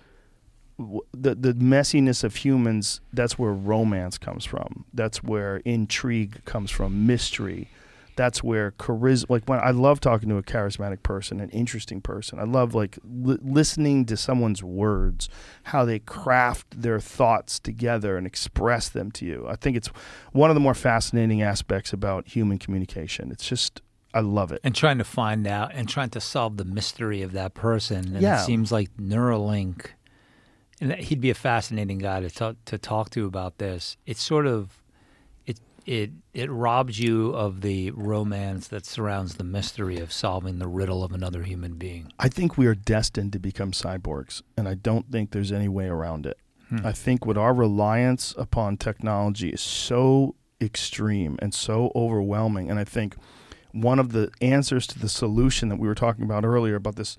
the 0.77 1.35
the 1.35 1.55
messiness 1.55 2.23
of 2.23 2.37
humans. 2.37 3.01
That's 3.15 3.39
where 3.39 3.53
romance 3.53 4.19
comes 4.19 4.45
from. 4.45 4.85
That's 4.93 5.25
where 5.25 5.63
intrigue 5.65 6.45
comes 6.45 6.71
from. 6.71 7.07
Mystery 7.07 7.69
that's 8.17 8.43
where 8.43 8.73
charisma 8.73 9.31
like 9.31 9.45
when 9.49 9.59
i 9.61 9.71
love 9.71 9.99
talking 10.01 10.29
to 10.29 10.37
a 10.37 10.43
charismatic 10.43 11.03
person 11.03 11.41
an 11.41 11.51
interesting 11.51 12.01
person. 12.01 12.39
I 12.39 12.45
love 12.45 12.75
like 12.75 12.99
li- 13.05 13.39
listening 13.43 14.05
to 14.07 14.17
someone's 14.17 14.63
words 14.63 15.29
how 15.65 15.85
they 15.85 15.99
craft 15.99 16.81
their 16.83 17.01
thoughts 17.01 17.59
together 17.59 18.17
and 18.17 18.27
express 18.27 18.89
them 18.89 19.11
to 19.13 19.25
you. 19.25 19.47
I 19.49 19.57
think 19.57 19.77
it's 19.77 19.89
one 20.33 20.51
of 20.51 20.55
the 20.55 20.61
more 20.61 20.75
fascinating 20.75 21.43
aspects 21.43 21.93
about 21.93 22.29
human 22.29 22.59
communication. 22.59 23.31
It's 23.31 23.47
just 23.47 23.81
i 24.13 24.21
love 24.21 24.53
it. 24.53 24.61
And 24.63 24.75
trying 24.75 24.99
to 24.99 25.05
find 25.05 25.47
out 25.47 25.73
and 25.75 25.89
trying 25.89 26.11
to 26.11 26.21
solve 26.21 26.57
the 26.57 26.65
mystery 26.65 27.23
of 27.23 27.33
that 27.33 27.55
person. 27.55 28.15
And 28.15 28.21
Yeah. 28.21 28.43
it 28.43 28.47
seems 28.47 28.71
like 28.71 28.97
neuralink 28.97 29.87
and 30.81 30.93
he'd 30.95 31.21
be 31.21 31.31
a 31.31 31.35
fascinating 31.35 31.99
guy 31.99 32.21
to 32.21 32.31
talk, 32.31 32.57
to 32.67 32.79
talk 32.79 33.11
to 33.11 33.27
about 33.27 33.59
this. 33.59 33.97
It's 34.07 34.23
sort 34.23 34.47
of 34.47 34.83
it 35.87 36.11
it 36.33 36.51
robs 36.51 36.99
you 36.99 37.31
of 37.31 37.61
the 37.61 37.91
romance 37.93 38.69
that 38.69 38.87
surrounds 38.87 39.35
the 39.35 39.45
mystery 39.45 39.99
of 39.99 40.13
solving 40.13 40.59
the 40.59 40.67
riddle 40.67 41.05
of 41.05 41.13
another 41.13 41.43
human 41.43 41.75
being 41.75 42.11
I 42.19 42.29
think 42.29 42.57
we 42.57 42.67
are 42.67 42.75
destined 42.75 43.33
to 43.35 43.39
become 43.39 43.73
cyborgs, 43.73 44.43
and 44.57 44.69
I 44.69 44.75
don't 44.75 45.11
think 45.11 45.31
there's 45.31 45.53
any 45.53 45.69
way 45.69 45.87
around 45.87 46.27
it. 46.27 46.39
Hmm. 46.69 46.79
I 46.85 46.93
think 46.93 47.27
with 47.27 47.37
our 47.37 47.53
reliance 47.53 48.35
upon 48.39 48.77
technology 48.77 49.51
is 49.51 49.61
so 49.61 50.35
extreme 50.61 51.37
and 51.41 51.53
so 51.53 51.93
overwhelming, 51.95 52.71
and 52.71 52.79
I 52.79 52.85
think 52.85 53.17
one 53.73 53.99
of 53.99 54.13
the 54.13 54.31
answers 54.41 54.87
to 54.89 54.99
the 54.99 55.09
solution 55.09 55.69
that 55.69 55.79
we 55.79 55.89
were 55.89 55.95
talking 55.95 56.25
about 56.25 56.45
earlier 56.45 56.77
about 56.77 56.97
this. 56.97 57.17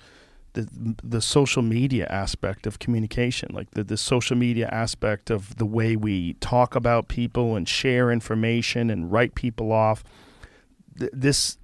The, 0.55 0.95
the 1.03 1.21
social 1.21 1.61
media 1.61 2.07
aspect 2.09 2.65
of 2.65 2.79
communication, 2.79 3.49
like 3.53 3.71
the, 3.71 3.83
the 3.83 3.97
social 3.97 4.37
media 4.37 4.67
aspect 4.71 5.29
of 5.29 5.57
the 5.57 5.65
way 5.65 5.95
we 5.95 6.33
talk 6.35 6.75
about 6.75 7.07
people 7.07 7.55
and 7.55 7.67
share 7.67 8.09
information 8.09 8.89
and 8.89 9.11
write 9.11 9.35
people 9.35 9.71
off, 9.71 10.03
th- 10.97 11.11
this 11.13 11.57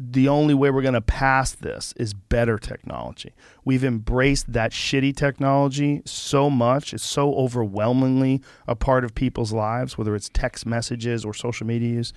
the 0.00 0.28
only 0.28 0.54
way 0.54 0.70
we're 0.70 0.82
going 0.82 0.94
to 0.94 1.00
pass 1.00 1.50
this 1.50 1.92
is 1.96 2.14
better 2.14 2.56
technology. 2.56 3.34
We've 3.64 3.82
embraced 3.82 4.52
that 4.52 4.70
shitty 4.70 5.16
technology 5.16 6.02
so 6.04 6.48
much. 6.48 6.94
It's 6.94 7.04
so 7.04 7.34
overwhelmingly 7.34 8.40
a 8.68 8.76
part 8.76 9.04
of 9.04 9.16
people's 9.16 9.52
lives, 9.52 9.98
whether 9.98 10.14
it's 10.14 10.30
text 10.32 10.64
messages 10.66 11.24
or 11.24 11.34
social 11.34 11.66
media 11.66 11.94
use, 11.94 12.12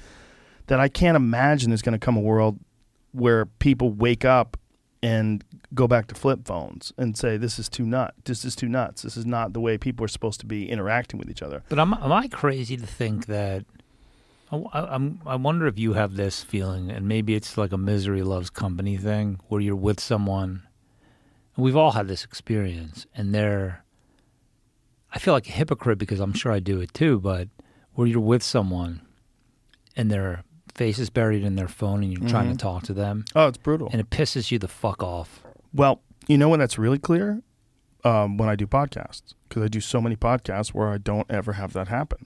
that 0.68 0.80
I 0.80 0.90
can't 0.90 1.16
imagine 1.16 1.72
there's 1.72 1.82
going 1.82 2.00
to 2.00 2.06
come 2.06 2.16
a 2.16 2.22
world 2.22 2.60
where 3.14 3.48
people 3.48 3.90
wake 3.92 4.26
up 4.26 4.58
and 5.02 5.44
go 5.74 5.88
back 5.88 6.08
to 6.08 6.16
flip 6.16 6.42
phones 6.46 6.92
and 6.98 7.18
say, 7.18 7.38
this 7.38 7.58
is 7.58 7.70
too 7.70 7.86
nut. 7.86 8.14
This 8.26 8.44
is 8.44 8.56
too 8.56 8.68
nuts. 8.68 9.04
This 9.04 9.16
is 9.16 9.26
not 9.26 9.54
the 9.54 9.62
way 9.62 9.78
people 9.78 10.04
are 10.04 10.10
supposed 10.10 10.40
to 10.42 10.46
be 10.46 10.70
interacting 10.70 11.18
with 11.18 11.30
each 11.30 11.42
other. 11.42 11.64
But 11.70 11.80
am, 11.80 11.94
am 11.94 12.12
I 12.12 12.28
crazy 12.28 12.76
to 12.78 12.86
think 12.86 13.28
that? 13.28 13.66
I, 14.52 14.58
I- 14.58 14.96
I'm, 14.96 15.22
I 15.26 15.36
wonder 15.36 15.68
if 15.68 15.80
you 15.80 15.94
have 15.94 16.16
this 16.16 16.44
feeling, 16.44 16.92
and 16.92 17.08
maybe 17.08 17.36
it's 17.36 17.58
like 17.58 17.72
a 17.72 17.78
misery 17.78 18.24
loves 18.24 18.50
company 18.50 18.98
thing, 18.98 19.40
where 19.48 19.62
you're 19.62 19.76
with 19.76 20.00
someone. 20.00 20.64
And 21.56 21.64
we've 21.64 21.78
all 21.78 21.92
had 21.92 22.08
this 22.08 22.24
experience, 22.24 23.06
and 23.16 23.34
they're. 23.34 23.84
I 25.14 25.20
feel 25.20 25.34
like 25.34 25.48
a 25.50 25.52
hypocrite 25.52 25.98
because 25.98 26.22
I'm 26.22 26.32
sure 26.34 26.54
I 26.54 26.60
do 26.60 26.80
it 26.80 26.94
too, 26.94 27.20
but 27.20 27.50
where 27.94 28.08
you're 28.08 28.22
with 28.22 28.44
someone, 28.44 29.02
and 29.96 30.10
their 30.10 30.44
face 30.74 31.00
is 31.00 31.10
buried 31.10 31.44
in 31.44 31.56
their 31.56 31.68
phone, 31.68 32.02
and 32.04 32.12
you're 32.18 32.30
trying 32.30 32.46
to 32.46 32.52
mm-hmm. 32.52 32.58
talk 32.58 32.84
to 32.84 32.94
them, 32.94 33.26
Oh, 33.36 33.48
it's 33.48 33.58
brutal. 33.58 33.90
and 33.92 34.00
it 34.00 34.10
pisses 34.10 34.52
you 34.52 34.60
the 34.60 34.70
fuck 34.70 35.04
off. 35.04 35.44
Well, 35.74 36.02
you 36.28 36.38
know 36.38 36.50
when 36.50 36.60
that's 36.60 36.78
really 36.78 37.00
clear? 37.00 37.42
Um, 38.04 38.38
when 38.38 38.50
I 38.50 38.56
do 38.56 38.66
podcasts, 38.66 39.36
because 39.48 39.62
I 39.62 39.68
do 39.68 39.80
so 39.80 40.02
many 40.02 40.16
podcasts 40.16 40.70
where 40.70 40.90
I 40.90 40.98
don't 40.98 41.30
ever 41.30 41.54
have 41.54 41.74
that 41.74 41.88
happen. 41.88 42.26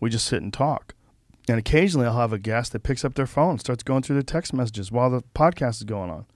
We 0.00 0.10
just 0.10 0.26
sit 0.26 0.42
and 0.42 0.52
talk. 0.52 0.94
And 1.48 1.58
occasionally 1.58 2.06
I'll 2.06 2.18
have 2.18 2.32
a 2.32 2.38
guest 2.38 2.72
that 2.72 2.82
picks 2.82 3.04
up 3.04 3.14
their 3.14 3.26
phone, 3.26 3.58
starts 3.58 3.82
going 3.82 4.02
through 4.02 4.14
their 4.14 4.22
text 4.22 4.52
messages 4.52 4.90
while 4.90 5.10
the 5.10 5.22
podcast 5.34 5.76
is 5.76 5.84
going 5.84 6.10
on. 6.10 6.26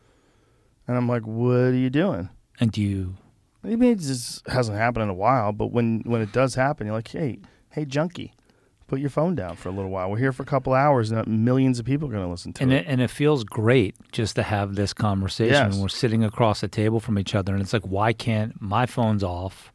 And 0.87 0.97
I'm 0.97 1.09
like, 1.09 1.27
what 1.27 1.57
are 1.57 1.75
you 1.75 1.91
doing? 1.91 2.29
And 2.61 2.71
do 2.71 2.81
you? 2.81 3.15
Maybe 3.63 3.91
it 3.91 3.99
just 3.99 4.49
hasn't 4.49 4.79
happened 4.79 5.05
in 5.05 5.09
a 5.09 5.15
while, 5.15 5.51
but 5.53 5.73
when, 5.73 6.03
when 6.05 6.23
it 6.23 6.33
does 6.33 6.55
happen, 6.55 6.87
you're 6.87 6.95
like, 6.95 7.09
hey, 7.09 7.41
hey, 7.71 7.85
junkie, 7.85 8.35
put 8.87 9.01
your 9.01 9.11
phone 9.11 9.35
down 9.35 9.57
for 9.57 9.69
a 9.69 9.73
little 9.73 9.91
while. 9.91 10.11
We're 10.11 10.19
here 10.19 10.33
for 10.33 10.43
a 10.43 10.47
couple 10.47 10.73
hours, 10.73 11.11
and 11.11 11.45
millions 11.45 11.79
of 11.79 11.87
people 11.87 12.09
are 12.09 12.13
going 12.13 12.25
to 12.25 12.31
listen 12.31 12.53
to 12.55 12.63
And 12.63 12.73
it. 12.73 12.77
it, 12.77 12.87
and 12.89 13.01
it 13.01 13.11
feels 13.11 13.45
great 13.45 13.97
just 14.13 14.37
to 14.37 14.43
have 14.43 14.75
this 14.77 14.93
conversation. 14.93 15.53
Yes. 15.55 15.73
when 15.73 15.83
We're 15.83 15.89
sitting 15.89 16.23
across 16.25 16.61
the 16.61 16.69
table 16.69 17.01
from 17.01 17.19
each 17.19 17.35
other, 17.35 17.53
and 17.53 17.63
it's 17.63 17.73
like, 17.73 17.83
why 17.85 18.13
can't 18.13 18.61
my 18.61 18.87
phone's 18.87 19.23
off? 19.25 19.73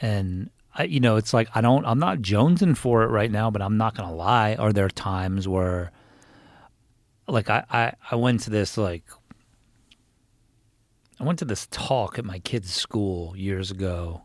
And 0.00 0.50
I, 0.74 0.84
you 0.84 1.00
know, 1.00 1.16
it's 1.16 1.34
like 1.34 1.48
I 1.54 1.60
don't. 1.60 1.84
I'm 1.84 1.98
not 1.98 2.18
jonesing 2.18 2.76
for 2.76 3.02
it 3.02 3.08
right 3.08 3.30
now, 3.30 3.50
but 3.50 3.60
I'm 3.62 3.76
not 3.76 3.94
gonna 3.94 4.14
lie. 4.14 4.54
Are 4.54 4.72
there 4.72 4.88
times 4.88 5.46
where, 5.46 5.92
like, 7.28 7.50
I 7.50 7.64
I, 7.70 7.92
I 8.10 8.16
went 8.16 8.40
to 8.42 8.50
this 8.50 8.76
like. 8.78 9.04
I 11.20 11.24
went 11.24 11.38
to 11.40 11.44
this 11.44 11.68
talk 11.70 12.18
at 12.18 12.24
my 12.24 12.40
kid's 12.40 12.72
school 12.74 13.36
years 13.36 13.70
ago. 13.70 14.22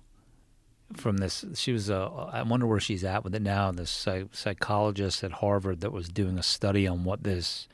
From 0.94 1.18
this, 1.18 1.44
she 1.56 1.74
was 1.74 1.90
a. 1.90 2.30
I 2.32 2.42
wonder 2.44 2.66
where 2.66 2.80
she's 2.80 3.04
at 3.04 3.24
with 3.24 3.36
it 3.36 3.42
now. 3.42 3.72
This 3.72 3.92
psych, 3.92 4.28
psychologist 4.32 5.24
at 5.24 5.34
Harvard 5.34 5.82
that 5.82 5.92
was 5.92 6.08
doing 6.08 6.38
a 6.38 6.44
study 6.44 6.88
on 6.88 7.04
what 7.04 7.24
this, 7.24 7.68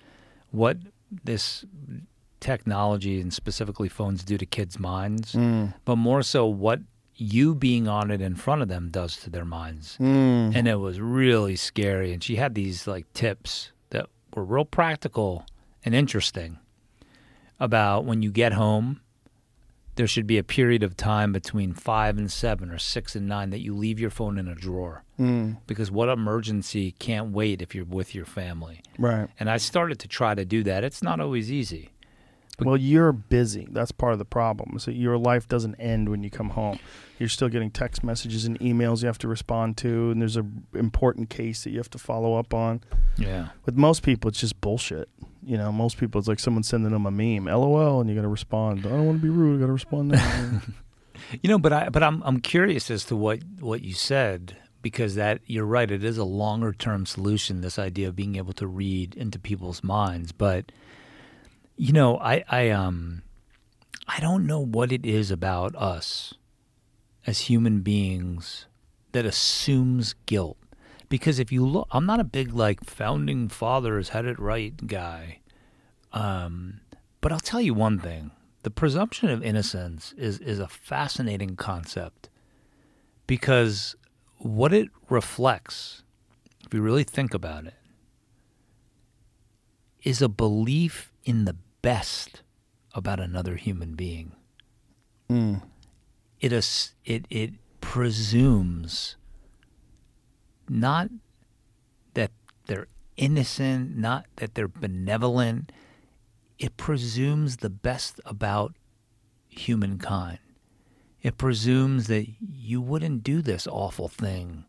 what 0.52 0.78
this 1.24 1.64
technology 2.40 3.22
and 3.22 3.34
specifically 3.34 3.88
phones 3.88 4.24
do 4.24 4.38
to 4.38 4.46
kids' 4.46 4.80
minds, 4.80 5.34
hmm. 5.34 5.68
but 5.86 5.96
more 5.96 6.24
so 6.24 6.46
what 6.46 6.82
you 7.16 7.56
being 7.56 7.88
on 7.88 8.12
it 8.12 8.22
in 8.22 8.36
front 8.36 8.62
of 8.62 8.68
them 8.68 8.90
does 8.90 9.18
to 9.18 9.30
their 9.30 9.46
minds. 9.46 9.96
Hmm. 9.98 10.52
And 10.54 10.68
it 10.68 10.80
was 10.80 11.00
really 11.00 11.56
scary. 11.56 12.12
And 12.12 12.24
she 12.24 12.36
had 12.36 12.56
these 12.56 12.88
like 12.88 13.12
tips 13.14 13.72
that 13.92 14.08
were 14.36 14.44
real 14.44 14.66
practical 14.66 15.46
and 15.86 15.94
interesting 15.94 16.60
about 17.60 18.06
when 18.06 18.22
you 18.22 18.32
get 18.32 18.54
home, 18.54 19.00
there 19.96 20.08
should 20.08 20.26
be 20.28 20.38
a 20.38 20.44
period 20.44 20.82
of 20.84 20.98
time 20.98 21.32
between 21.32 21.74
five 21.74 22.18
and 22.18 22.32
seven 22.32 22.72
or 22.72 22.78
six 22.80 23.16
and 23.16 23.28
nine 23.28 23.50
that 23.52 23.60
you 23.60 23.76
leave 23.76 24.00
your 24.00 24.10
phone 24.10 24.38
in 24.38 24.48
a 24.48 24.56
drawer. 24.56 25.04
Mm, 25.20 25.58
Because 25.68 25.92
what 25.92 26.10
emergency 26.10 26.92
can't 26.98 27.32
wait 27.32 27.62
if 27.62 27.76
you're 27.76 27.86
with 27.86 28.16
your 28.16 28.26
family? 28.26 28.82
right. 28.98 29.28
And 29.40 29.50
I 29.50 29.58
started 29.58 30.00
to 30.00 30.08
try 30.08 30.34
to 30.36 30.46
do 30.46 30.64
that. 30.64 30.84
It's 30.84 31.04
not 31.04 31.20
always 31.20 31.52
easy. 31.52 31.90
Well, 32.60 32.78
you're 32.78 33.12
busy. 33.12 33.68
That's 33.72 33.92
part 33.92 34.14
of 34.14 34.20
the 34.20 34.26
problem. 34.26 34.78
So 34.78 34.92
your 34.92 35.18
life 35.18 35.48
doesn't 35.48 35.74
end 35.76 36.10
when 36.10 36.22
you 36.24 36.30
come 36.30 36.52
home. 36.52 36.78
You're 37.18 37.28
still 37.30 37.50
getting 37.50 37.72
text 37.72 38.04
messages 38.04 38.46
and 38.46 38.60
emails 38.60 39.02
you 39.02 39.08
have 39.08 39.18
to 39.20 39.28
respond 39.28 39.76
to, 39.78 40.12
and 40.12 40.22
there's 40.22 40.38
an 40.38 40.66
important 40.76 41.30
case 41.32 41.64
that 41.64 41.72
you 41.72 41.78
have 41.78 41.90
to 41.92 41.98
follow 41.98 42.36
up 42.36 42.54
on. 42.54 42.82
Yeah. 43.18 43.50
With 43.66 43.76
most 43.76 44.04
people, 44.04 44.30
it's 44.30 44.40
just 44.40 44.62
bullshit. 44.62 45.10
You 45.46 45.58
know, 45.58 45.72
most 45.72 45.98
people, 45.98 46.20
it's 46.20 46.28
like 46.28 46.40
someone 46.40 46.64
sending 46.64 46.92
them 46.92 47.06
a 47.06 47.12
meme, 47.12 47.46
LOL, 47.46 48.02
and 48.02 48.10
you 48.10 48.16
got 48.16 48.22
to 48.22 48.28
respond. 48.28 48.86
I 48.86 48.90
don't 48.90 49.06
want 49.06 49.20
to 49.20 49.24
be 49.24 49.30
rude. 49.30 49.58
I 49.58 49.60
got 49.62 49.68
to 49.68 49.74
respond 49.74 50.10
now. 50.10 50.62
You 51.42 51.50
know, 51.50 51.58
but 51.58 51.74
I 51.74 51.90
but 51.90 52.04
I'm 52.04 52.22
I'm 52.24 52.40
curious 52.40 52.92
as 52.92 53.06
to 53.06 53.16
what 53.16 53.40
what 53.60 53.82
you 53.82 53.94
said 53.94 54.58
because 54.82 55.16
that 55.16 55.40
you're 55.46 55.66
right. 55.66 55.90
It 55.90 56.04
is 56.04 56.18
a 56.18 56.24
longer 56.24 56.74
term 56.74 57.06
solution. 57.06 57.62
This 57.62 57.80
idea 57.80 58.10
of 58.10 58.16
being 58.16 58.36
able 58.36 58.54
to 58.54 58.68
read 58.68 59.16
into 59.16 59.40
people's 59.40 59.84
minds, 59.84 60.32
but 60.32 60.72
you 61.76 61.94
know, 61.94 62.18
I 62.20 62.44
I 62.50 62.70
um 62.70 63.24
I 64.08 64.20
don't 64.20 64.46
know 64.46 64.60
what 64.60 64.92
it 64.92 65.06
is 65.06 65.32
about 65.32 65.76
us 65.76 66.34
as 67.26 67.42
human 67.42 67.82
beings 67.82 68.68
that 69.14 69.26
assumes 69.26 70.14
guilt. 70.26 70.58
Because 71.14 71.38
if 71.38 71.52
you 71.52 71.64
look, 71.64 71.88
I'm 71.92 72.08
not 72.08 72.20
a 72.20 72.24
big 72.24 72.56
like 72.56 72.84
founding 72.84 73.48
fathers 73.48 74.10
had 74.10 74.26
it 74.26 74.40
right 74.40 74.76
guy. 74.88 75.42
Um, 76.12 76.82
but 77.22 77.32
I'll 77.32 77.40
tell 77.40 77.62
you 77.62 77.76
one 77.76 78.00
thing: 78.00 78.32
the 78.64 78.72
presumption 78.72 79.30
of 79.30 79.44
innocence 79.44 80.16
is 80.18 80.40
is 80.40 80.58
a 80.58 80.68
fascinating 80.68 81.56
concept 81.56 82.30
because 83.28 83.96
what 84.40 84.74
it 84.74 84.90
reflects, 85.08 86.02
if 86.66 86.74
you 86.74 86.82
really 86.82 87.04
think 87.04 87.36
about 87.36 87.68
it, 87.68 87.76
is 90.02 90.20
a 90.20 90.28
belief 90.28 91.12
in 91.26 91.46
the 91.46 91.58
best 91.84 92.42
about 92.96 93.20
another 93.20 93.58
human 93.58 93.94
being. 93.94 94.32
Mm. 95.30 95.62
It 96.40 96.52
it 97.06 97.28
it 97.30 97.52
presumes 97.82 99.16
not 100.74 101.10
that 102.16 102.32
they're 102.66 102.88
innocent, 103.16 103.96
not 103.96 104.26
that 104.38 104.56
they're 104.56 104.68
benevolent. 104.68 105.72
It 106.58 106.78
presumes 106.78 107.58
the 107.58 107.70
best 107.70 108.20
about 108.26 108.74
humankind. 109.48 110.40
It 111.22 111.38
presumes 111.38 112.08
that 112.08 112.28
you 112.40 112.82
wouldn't 112.82 113.24
do 113.24 113.42
this 113.42 113.68
awful 113.68 114.08
thing 114.08 114.66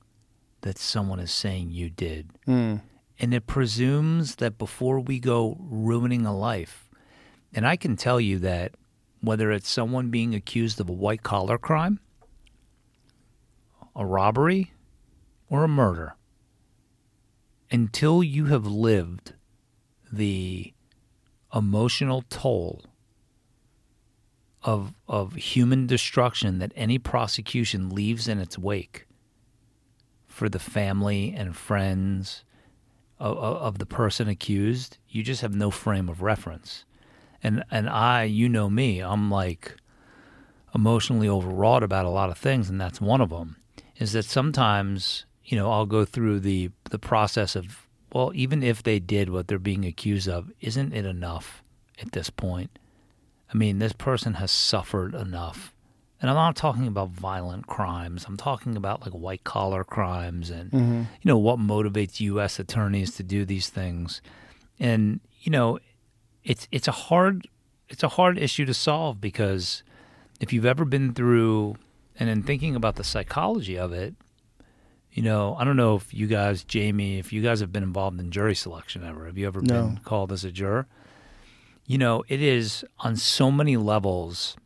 that 0.61 0.79
someone 0.79 1.21
is 1.21 1.33
saying 1.33 1.71
you 1.71 1.91
did. 1.91 2.31
Mm. 2.47 2.83
And 3.19 3.33
it 3.35 3.47
presumes 3.47 4.37
that 4.37 4.59
before 4.59 5.01
we 5.01 5.19
go 5.19 5.57
ruining 5.59 6.27
a 6.27 6.37
life, 6.37 6.89
and 7.53 7.67
I 7.67 7.77
can 7.77 7.97
tell 7.97 8.21
you 8.21 8.39
that 8.41 8.73
whether 9.21 9.51
it's 9.51 9.69
someone 9.69 10.11
being 10.11 10.35
accused 10.35 10.81
of 10.81 10.89
a 10.89 10.93
white 10.93 11.23
collar 11.23 11.57
crime, 11.57 11.99
a 13.97 14.05
robbery, 14.05 14.73
or 15.55 15.63
a 15.63 15.69
murder, 15.69 16.17
until 17.71 18.25
you 18.25 18.47
have 18.47 18.67
lived 18.67 19.35
the 20.13 20.75
emotional 21.55 22.25
toll 22.29 22.85
of 24.65 24.95
of 25.07 25.35
human 25.35 25.87
destruction 25.87 26.59
that 26.59 26.73
any 26.75 26.99
prosecution 26.99 27.89
leaves 27.89 28.27
in 28.27 28.41
its 28.41 28.59
wake 28.59 29.07
for 30.27 30.49
the 30.49 30.59
family 30.59 31.33
and 31.37 31.55
friends 31.57 32.45
of, 33.21 33.39
of 33.39 33.79
the 33.79 33.87
person 33.87 34.29
accused, 34.29 34.99
you 35.09 35.23
just 35.23 35.41
have 35.41 35.55
no 35.55 35.71
frame 35.71 36.09
of 36.09 36.21
reference. 36.21 36.85
And 37.45 37.63
and 37.71 37.89
I, 37.89 38.25
you 38.25 38.49
know 38.49 38.69
me, 38.69 38.99
I'm 38.99 39.31
like 39.31 39.77
emotionally 40.75 41.29
overwrought 41.29 41.85
about 41.85 42.07
a 42.07 42.11
lot 42.11 42.31
of 42.31 42.39
things, 42.39 42.69
and 42.69 42.81
that's 42.81 43.01
one 43.01 43.21
of 43.21 43.31
them. 43.31 43.55
Is 43.99 44.15
that 44.15 44.25
sometimes 44.25 45.27
you 45.45 45.57
know 45.57 45.71
I'll 45.71 45.87
go 45.87 46.05
through 46.05 46.41
the 46.41 46.71
the 46.91 46.99
process 46.99 47.57
of 47.57 47.87
well, 48.15 48.31
even 48.35 48.63
if 48.63 48.83
they 48.83 49.01
did 49.01 49.29
what 49.29 49.49
they're 49.49 49.59
being 49.59 49.85
accused 49.85 50.29
of, 50.29 50.53
isn't 50.61 50.95
it 50.95 51.05
enough 51.05 51.65
at 52.01 52.13
this 52.13 52.31
point? 52.31 52.79
I 53.53 53.57
mean, 53.57 53.81
this 53.81 53.93
person 53.93 54.35
has 54.35 54.53
suffered 54.53 55.15
enough. 55.15 55.75
And 56.21 56.31
I'm 56.31 56.37
not 56.37 56.55
talking 56.55 56.87
about 56.87 57.11
violent 57.11 57.67
crimes. 57.67 58.25
I'm 58.27 58.37
talking 58.37 58.77
about 58.77 59.03
like 59.03 59.13
white 59.13 59.43
collar 59.43 59.83
crimes 59.83 60.49
and 60.49 60.71
mm-hmm. 60.71 61.01
you 61.01 61.29
know 61.29 61.37
what 61.37 61.59
motivates 61.59 62.21
US 62.21 62.59
attorneys 62.59 63.15
to 63.17 63.23
do 63.23 63.45
these 63.45 63.69
things. 63.69 64.23
And 64.79 65.21
you 65.41 65.51
know, 65.51 65.81
it's 66.45 66.69
it's 66.71 66.89
a 66.89 66.93
hard 66.93 67.49
it's 67.89 68.03
a 68.03 68.09
hard 68.09 68.39
issue 68.39 68.65
to 68.65 68.73
solve 68.75 69.21
because 69.21 69.83
if 70.41 70.53
you've 70.53 70.65
ever 70.65 70.85
been 70.85 71.13
through 71.13 71.77
and 72.19 72.31
in 72.31 72.43
thinking 72.43 72.75
about 72.75 72.97
the 72.97 73.05
psychology 73.05 73.77
of 73.77 73.93
it, 73.93 74.15
you 75.15 75.23
know, 75.23 75.55
I 75.59 75.65
don't 75.65 75.77
know 75.77 75.95
if 75.95 76.13
you 76.13 76.27
guys, 76.27 76.65
Jamie, 76.65 77.19
if 77.19 77.33
you 77.33 77.41
guys 77.41 77.61
have 77.61 77.73
been 77.73 77.85
involved 77.85 78.19
in 78.21 78.31
jury 78.33 78.55
selection 78.55 79.05
ever. 79.05 79.27
Have 79.27 79.39
you 79.39 79.47
ever 79.47 79.61
No. 79.63 79.75
been 79.89 79.99
called 79.99 80.33
as 80.33 80.45
a 80.45 80.51
juror? 80.51 80.87
You 81.87 81.99
know, 81.99 82.25
it 82.29 82.43
is 82.43 82.85
on 82.99 83.17
so 83.17 83.51
many 83.51 83.77
levels 83.77 84.57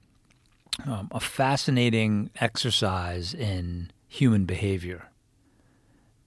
um, 0.86 1.08
a 1.12 1.18
fascinating 1.20 2.30
exercise 2.40 3.34
in 3.34 3.90
human 4.06 4.44
behavior. 4.46 5.08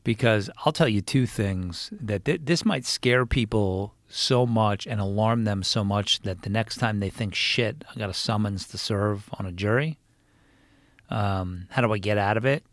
Because 0.04 0.50
I'll 0.66 0.74
tell 0.74 0.90
you 0.90 1.02
two 1.02 1.26
things 1.26 1.90
that 2.00 2.26
th- 2.26 2.42
this 2.44 2.66
might 2.66 2.86
scare 2.86 3.26
people 3.26 3.96
so 4.10 4.46
much 4.46 4.86
and 4.86 5.00
alarm 5.00 5.46
them 5.46 5.64
so 5.64 5.84
much 5.84 6.22
that 6.24 6.42
the 6.42 6.50
next 6.50 6.78
time 6.78 7.00
they 7.00 7.10
think, 7.10 7.34
shit, 7.34 7.84
I 7.96 7.98
got 8.00 8.10
a 8.10 8.14
summons 8.14 8.68
to 8.70 8.78
serve 8.78 9.30
on 9.40 9.46
a 9.46 9.52
jury, 9.52 10.00
um, 11.10 11.68
how 11.70 11.82
do 11.82 11.94
I 11.94 11.98
get 11.98 12.18
out 12.18 12.36
of 12.38 12.46
it? 12.46 12.64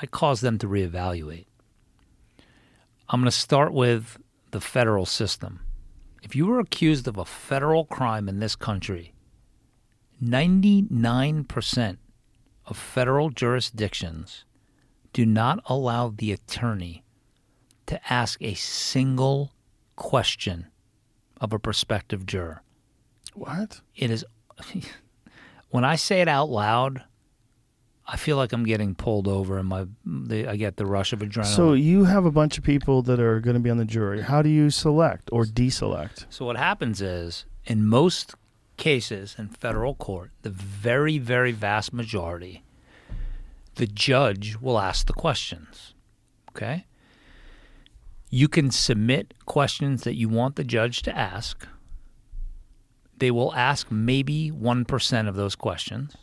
Might 0.00 0.10
cause 0.10 0.40
them 0.40 0.56
to 0.58 0.66
reevaluate. 0.66 1.46
I'm 3.08 3.20
going 3.20 3.30
to 3.30 3.36
start 3.36 3.74
with 3.74 4.18
the 4.50 4.60
federal 4.60 5.04
system. 5.04 5.60
If 6.22 6.34
you 6.34 6.46
were 6.46 6.58
accused 6.58 7.06
of 7.06 7.18
a 7.18 7.24
federal 7.24 7.84
crime 7.84 8.28
in 8.28 8.38
this 8.38 8.56
country, 8.56 9.12
99% 10.22 11.98
of 12.66 12.76
federal 12.78 13.30
jurisdictions 13.30 14.44
do 15.12 15.26
not 15.26 15.60
allow 15.66 16.08
the 16.08 16.32
attorney 16.32 17.04
to 17.86 18.12
ask 18.12 18.40
a 18.40 18.54
single 18.54 19.52
question 19.96 20.68
of 21.40 21.52
a 21.52 21.58
prospective 21.58 22.24
juror. 22.24 22.62
What? 23.34 23.80
It 23.96 24.10
is, 24.10 24.24
when 25.70 25.84
I 25.84 25.96
say 25.96 26.20
it 26.22 26.28
out 26.28 26.48
loud, 26.48 27.02
I 28.12 28.16
feel 28.16 28.36
like 28.36 28.52
I'm 28.52 28.64
getting 28.64 28.96
pulled 28.96 29.28
over 29.28 29.56
and 29.56 29.68
my 29.68 29.86
the, 30.04 30.48
I 30.48 30.56
get 30.56 30.76
the 30.76 30.84
rush 30.84 31.12
of 31.12 31.20
adrenaline. 31.20 31.54
So 31.54 31.74
you 31.74 32.04
have 32.04 32.24
a 32.24 32.32
bunch 32.32 32.58
of 32.58 32.64
people 32.64 33.02
that 33.02 33.20
are 33.20 33.38
going 33.38 33.54
to 33.54 33.60
be 33.60 33.70
on 33.70 33.76
the 33.76 33.84
jury. 33.84 34.20
How 34.20 34.42
do 34.42 34.48
you 34.48 34.70
select 34.70 35.28
or 35.30 35.44
deselect? 35.44 36.26
So 36.28 36.44
what 36.44 36.56
happens 36.56 37.00
is, 37.00 37.46
in 37.64 37.86
most 37.86 38.34
cases 38.76 39.36
in 39.38 39.48
federal 39.48 39.94
court, 39.94 40.32
the 40.42 40.50
very, 40.50 41.18
very 41.18 41.52
vast 41.52 41.92
majority, 41.92 42.64
the 43.76 43.86
judge 43.86 44.56
will 44.60 44.80
ask 44.80 45.06
the 45.06 45.12
questions. 45.12 45.94
Okay? 46.48 46.86
You 48.28 48.48
can 48.48 48.72
submit 48.72 49.34
questions 49.44 50.02
that 50.02 50.16
you 50.16 50.28
want 50.28 50.56
the 50.56 50.64
judge 50.64 51.02
to 51.02 51.16
ask. 51.16 51.64
They 53.16 53.30
will 53.30 53.54
ask 53.54 53.88
maybe 53.88 54.50
1% 54.50 55.28
of 55.28 55.36
those 55.36 55.54
questions. 55.54 56.16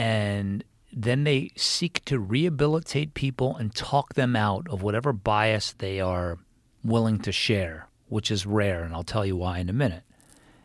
And 0.00 0.64
then 0.90 1.24
they 1.24 1.50
seek 1.56 2.02
to 2.06 2.18
rehabilitate 2.18 3.12
people 3.12 3.54
and 3.56 3.74
talk 3.74 4.14
them 4.14 4.34
out 4.34 4.66
of 4.70 4.80
whatever 4.80 5.12
bias 5.12 5.74
they 5.76 6.00
are 6.00 6.38
willing 6.82 7.18
to 7.18 7.32
share, 7.32 7.86
which 8.08 8.30
is 8.30 8.46
rare, 8.46 8.82
and 8.82 8.94
I'll 8.94 9.02
tell 9.02 9.26
you 9.26 9.36
why 9.36 9.58
in 9.58 9.68
a 9.68 9.74
minute. 9.74 10.04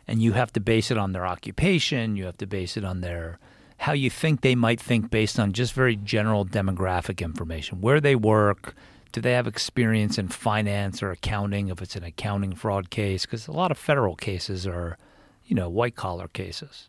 And 0.08 0.22
you 0.22 0.32
have 0.32 0.54
to 0.54 0.62
base 0.62 0.90
it 0.90 0.98
on 0.98 1.12
their 1.12 1.26
occupation, 1.26 2.16
you 2.16 2.24
have 2.24 2.38
to 2.38 2.48
base 2.48 2.78
it 2.78 2.86
on 2.86 3.02
their 3.02 3.38
how 3.80 3.92
you 3.92 4.10
think 4.10 4.40
they 4.40 4.56
might 4.56 4.80
think 4.80 5.12
based 5.12 5.38
on 5.38 5.52
just 5.52 5.74
very 5.74 5.98
general 5.98 6.46
demographic 6.46 7.22
information. 7.22 7.82
Where 7.82 8.00
they 8.00 8.16
work, 8.16 8.74
do 9.12 9.20
they 9.20 9.34
have 9.34 9.48
experience 9.48 10.18
in 10.18 10.30
finance 10.30 11.04
or 11.04 11.12
accounting 11.12 11.68
if 11.68 11.82
it's 11.82 11.98
an 11.98 12.06
accounting 12.06 12.56
fraud 12.56 12.90
case 12.90 13.26
because 13.26 13.50
a 13.50 13.52
lot 13.52 13.72
of 13.72 13.78
federal 13.78 14.16
cases 14.16 14.66
are, 14.66 14.98
you 15.46 15.56
know, 15.56 15.68
white 15.68 15.98
collar 15.98 16.30
cases. 16.30 16.88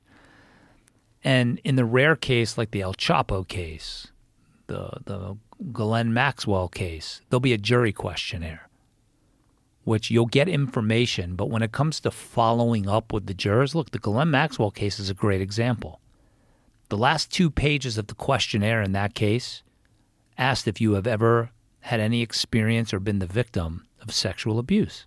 And 1.27 1.61
in 1.65 1.75
the 1.75 1.85
rare 1.85 2.15
case 2.15 2.57
like 2.57 2.71
the 2.71 2.83
El 2.83 2.95
Chapo 2.95 3.47
case, 3.47 4.13
the 4.69 5.01
the 5.05 5.37
Ghislaine 5.73 6.15
Maxwell 6.15 6.69
case, 6.69 7.21
there'll 7.29 7.41
be 7.41 7.53
a 7.53 7.59
jury 7.59 7.93
questionnaire 7.93 8.67
which 9.87 10.11
you'll 10.11 10.27
get 10.27 10.49
information, 10.49 11.37
but 11.37 11.49
when 11.49 11.63
it 11.63 11.71
comes 11.71 12.01
to 12.01 12.11
following 12.11 12.89
up 12.89 13.13
with 13.13 13.27
the 13.27 13.33
jurors, 13.33 13.73
look, 13.73 13.93
the 13.93 14.01
Ghislaine 14.01 14.33
Maxwell 14.33 14.73
case 14.73 14.99
is 14.99 15.09
a 15.09 15.15
great 15.15 15.41
example. 15.41 16.01
The 16.89 16.97
last 16.97 17.31
two 17.31 17.53
pages 17.53 17.97
of 17.97 18.09
the 18.09 18.17
questionnaire 18.17 18.83
in 18.83 18.91
that 18.93 19.15
case 19.15 19.63
asked 20.37 20.67
if 20.67 20.81
you 20.81 20.95
have 20.95 21.07
ever 21.07 21.51
had 21.83 22.01
any 22.01 22.21
experience 22.21 22.93
or 22.93 22.99
been 22.99 23.21
the 23.21 23.29
victim 23.29 23.87
of 24.03 24.13
sexual 24.13 24.59
abuse. 24.59 25.07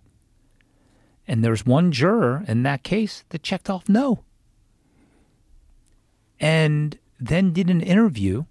And 1.28 1.44
there's 1.44 1.66
one 1.66 1.92
juror 1.92 2.42
in 2.48 2.62
that 2.62 2.82
case 2.82 3.24
that 3.28 3.42
checked 3.42 3.68
off 3.68 3.86
no. 3.86 4.24
And 6.40 6.98
then 7.20 7.52
did 7.52 7.68
an 7.68 7.82
interview 7.82 8.44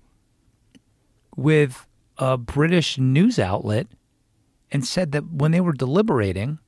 with 1.35 1.87
a 2.17 2.37
British 2.37 2.97
news 2.97 3.39
outlet 3.39 3.87
and 4.71 4.85
said 4.85 5.11
that 5.13 5.31
when 5.31 5.51
they 5.51 5.61
were 5.61 5.73
deliberating 5.73 6.59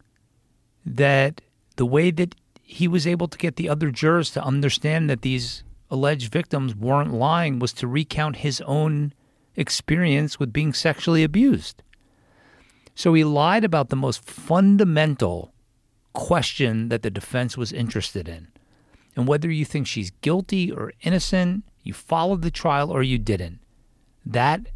that 0.86 1.42
the 1.76 1.86
way 1.86 2.10
that 2.10 2.36
he 2.64 2.88
was 2.88 3.06
able 3.06 3.28
to 3.28 3.38
get 3.38 3.58
the 3.58 3.70
other 3.70 3.92
jurors 3.92 4.32
to 4.32 4.44
understand 4.44 5.10
that 5.10 5.22
these 5.22 5.64
alleged 5.90 6.32
victims 6.32 6.74
weren't 6.74 7.14
lying 7.14 7.60
was 7.60 7.74
to 7.74 7.88
recount 7.88 8.38
his 8.38 8.62
own 8.62 9.14
experience 9.56 10.40
with 10.40 10.54
being 10.54 10.74
sexually 10.74 11.24
abused. 11.24 11.84
So 12.96 13.14
he 13.14 13.24
lied 13.24 13.64
about 13.64 13.90
the 13.90 13.96
most 13.96 14.24
fundamental 14.24 15.54
question 16.14 16.90
that 16.90 17.04
the 17.04 17.12
defense 17.12 17.58
was 17.58 17.72
interested 17.72 18.28
in. 18.28 18.48
And 19.16 19.28
whether 19.28 19.50
you 19.52 19.66
think 19.66 19.88
she's 19.88 20.12
guilty 20.22 20.72
or 20.72 20.94
innocent, 21.02 21.64
you 21.84 21.94
followed 21.94 22.42
the 22.42 22.52
trial 22.52 22.92
or 22.92 23.04
you 23.04 23.18
didn't. 23.18 23.60
That 24.26 24.68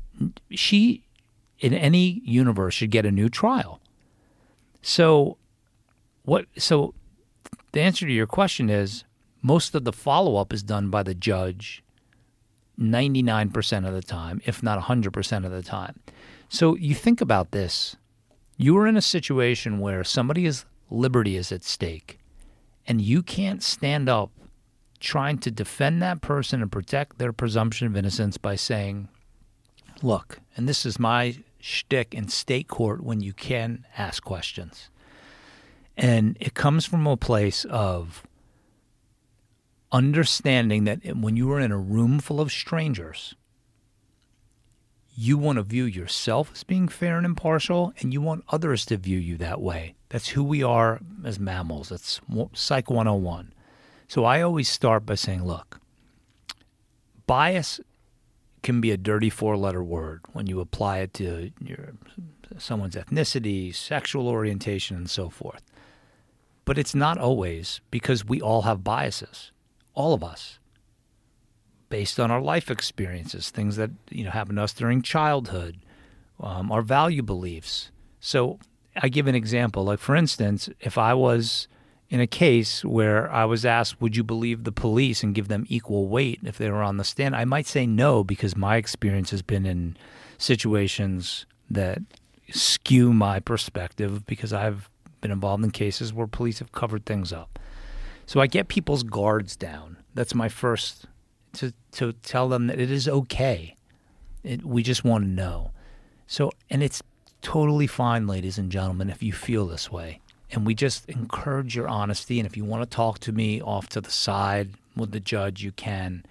she 0.50 1.04
in 1.60 1.74
any 1.74 2.22
universe 2.26 2.74
should 2.74 2.92
get 2.92 3.06
a 3.06 3.12
new 3.12 3.30
trial. 3.30 3.80
So 4.82 5.38
what 6.24 6.46
so 6.58 6.94
the 7.72 7.82
answer 7.82 8.06
to 8.06 8.12
your 8.12 8.28
question 8.28 8.70
is 8.70 9.04
most 9.42 9.76
of 9.76 9.84
the 9.84 9.94
follow-up 9.94 10.52
is 10.52 10.64
done 10.64 10.90
by 10.90 11.04
the 11.04 11.14
judge 11.14 11.84
99% 12.80 13.88
of 13.88 13.94
the 13.94 14.02
time, 14.02 14.42
if 14.46 14.62
not 14.64 14.82
100% 14.82 15.46
of 15.46 15.52
the 15.52 15.62
time. 15.62 16.00
So 16.50 16.76
you 16.76 16.96
think 16.96 17.22
about 17.22 17.52
this. 17.52 17.96
You 18.58 18.78
are 18.78 18.88
in 18.88 18.98
a 18.98 19.02
situation 19.02 19.80
where 19.80 20.04
somebody's 20.04 20.66
liberty 20.90 21.36
is 21.38 21.52
at 21.52 21.64
stake 21.64 22.20
and 22.88 23.02
you 23.02 23.24
can't 23.24 23.64
stand 23.64 24.10
up 24.10 24.32
trying 25.00 25.38
to 25.40 25.52
defend 25.52 26.02
that 26.02 26.22
person 26.22 26.62
and 26.62 26.72
protect 26.72 27.18
their 27.18 27.34
presumption 27.34 27.88
of 27.88 27.96
innocence 27.96 28.38
by 28.38 28.56
saying, 28.56 29.08
look, 30.02 30.40
and 30.56 30.68
this 30.68 30.86
is 30.86 31.00
my 31.00 31.36
shtick 31.60 32.14
in 32.14 32.28
state 32.28 32.68
court 32.68 33.04
when 33.04 33.22
you 33.22 33.34
can 33.34 33.86
ask 33.98 34.24
questions. 34.24 34.90
And 35.98 36.38
it 36.40 36.54
comes 36.54 36.86
from 36.86 37.08
a 37.08 37.18
place 37.18 37.66
of 37.66 38.24
understanding 39.92 40.84
that 40.84 41.00
when 41.16 41.38
you 41.38 41.52
are 41.52 41.60
in 41.60 41.72
a 41.72 41.78
room 41.78 42.20
full 42.20 42.42
of 42.42 42.52
strangers, 42.52 43.36
you 45.16 45.38
want 45.38 45.58
to 45.58 45.64
view 45.64 45.86
yourself 45.86 46.52
as 46.54 46.64
being 46.64 46.88
fair 46.90 47.18
and 47.18 47.26
impartial, 47.26 47.94
and 48.00 48.14
you 48.14 48.22
want 48.22 48.44
others 48.50 48.86
to 48.88 48.98
view 48.98 49.18
you 49.18 49.38
that 49.38 49.62
way. 49.62 49.95
That's 50.10 50.30
who 50.30 50.44
we 50.44 50.64
are 50.64 51.00
as 51.24 51.40
mammals. 51.40 51.90
That's 51.90 52.22
Psych 52.54 52.90
101. 52.90 53.54
So 54.08 54.24
I 54.24 54.42
always 54.42 54.70
start 54.70 55.06
by 55.06 55.16
saying, 55.16 55.46
look, 55.46 55.80
bias 57.26 57.80
can 58.62 58.82
be 58.82 58.92
a 58.92 58.98
dirty 58.98 59.30
four 59.30 59.58
letter 59.58 59.84
word 59.84 60.22
when 60.34 60.48
you 60.48 60.60
apply 60.60 61.00
it 61.00 61.14
to 61.16 61.52
your, 61.60 61.94
someone's 62.58 62.96
ethnicity, 62.96 63.74
sexual 63.74 64.28
orientation, 64.28 64.96
and 64.98 65.10
so 65.10 65.30
forth. 65.30 65.64
But 66.66 66.78
it's 66.78 66.96
not 66.96 67.18
always 67.18 67.82
because 67.92 68.26
we 68.26 68.42
all 68.42 68.64
have 68.64 68.84
biases, 68.84 69.52
all 69.94 70.14
of 70.14 70.24
us, 70.24 70.60
based 71.90 72.20
on 72.20 72.32
our 72.32 72.42
life 72.42 72.72
experiences, 72.72 73.50
things 73.50 73.76
that 73.76 73.92
you 74.10 74.24
know 74.24 74.32
happened 74.32 74.58
to 74.58 74.64
us 74.64 74.74
during 74.74 75.02
childhood, 75.02 75.78
um, 76.40 76.72
our 76.72 76.82
value 76.82 77.22
beliefs. 77.22 77.92
So 78.20 78.60
I 78.96 79.10
give 79.10 79.28
an 79.28 79.36
example. 79.36 79.84
Like 79.86 80.00
for 80.00 80.16
instance, 80.16 80.70
if 80.80 80.98
I 80.98 81.14
was 81.14 81.68
in 82.10 82.20
a 82.20 82.28
case 82.28 82.86
where 82.86 83.32
I 83.32 83.46
was 83.46 83.66
asked, 83.66 84.00
would 84.00 84.16
you 84.16 84.24
believe 84.24 84.64
the 84.64 84.72
police 84.72 85.24
and 85.24 85.34
give 85.34 85.48
them 85.48 85.66
equal 85.68 86.08
weight 86.08 86.40
if 86.44 86.58
they 86.58 86.70
were 86.70 86.84
on 86.84 86.98
the 86.98 87.04
stand? 87.04 87.36
I 87.36 87.46
might 87.46 87.68
say 87.68 87.86
no 87.86 88.24
because 88.24 88.56
my 88.56 88.78
experience 88.78 89.32
has 89.32 89.42
been 89.42 89.66
in 89.66 89.98
situations 90.38 91.46
that 91.70 92.00
skew 92.52 93.12
my 93.12 93.40
perspective 93.40 94.26
because 94.26 94.54
I've 94.54 94.90
been 95.22 95.32
involved 95.32 95.64
in 95.64 95.72
cases 95.72 96.14
where 96.14 96.28
police 96.28 96.60
have 96.60 96.72
covered 96.72 97.06
things 97.06 97.34
up. 97.34 97.58
So 98.28 98.40
I 98.40 98.48
get 98.48 98.68
people's 98.68 99.04
guards 99.04 99.56
down. 99.56 99.98
That's 100.14 100.36
my 100.36 100.50
first 100.50 101.06
to 101.54 101.74
to 101.94 102.14
tell 102.14 102.50
them 102.50 102.68
that 102.68 102.80
it 102.80 102.92
is 102.92 103.08
okay. 103.08 103.76
It, 104.44 104.64
we 104.64 104.84
just 104.84 105.04
want 105.04 105.24
to 105.24 105.30
know. 105.30 105.72
So 106.28 106.52
and 106.70 106.84
it's 106.84 107.02
totally 107.46 107.86
fine, 107.86 108.26
ladies 108.26 108.58
and 108.58 108.72
gentlemen, 108.72 109.08
if 109.12 109.22
you 109.22 109.32
feel 109.32 109.68
this 109.68 109.92
way 109.92 110.20
and 110.50 110.66
we 110.66 110.74
just 110.74 111.08
encourage 111.08 111.76
your 111.76 111.88
honesty. 111.88 112.40
And 112.40 112.48
if 112.48 112.58
you 112.58 112.66
want 112.66 112.82
to 112.82 112.96
talk 112.96 113.20
to 113.20 113.32
me 113.32 113.62
off 113.62 113.88
to 113.90 114.02
the 114.02 114.10
side 114.10 114.72
with 114.96 115.12
the 115.12 115.20
judge, 115.20 115.62
you 115.62 115.72
can. 115.72 116.26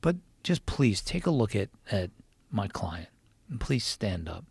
But 0.00 0.14
just 0.44 0.64
please 0.64 1.00
take 1.00 1.26
a 1.26 1.32
look 1.32 1.56
at, 1.56 1.70
at 1.90 2.10
my 2.52 2.68
client 2.68 3.08
and 3.50 3.58
please 3.58 3.84
stand 3.84 4.28
up 4.28 4.44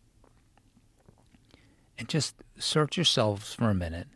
and 1.98 2.10
just 2.10 2.36
search 2.60 2.98
yourselves 2.98 3.54
for 3.54 3.70
a 3.70 3.74
minute. 3.74 4.08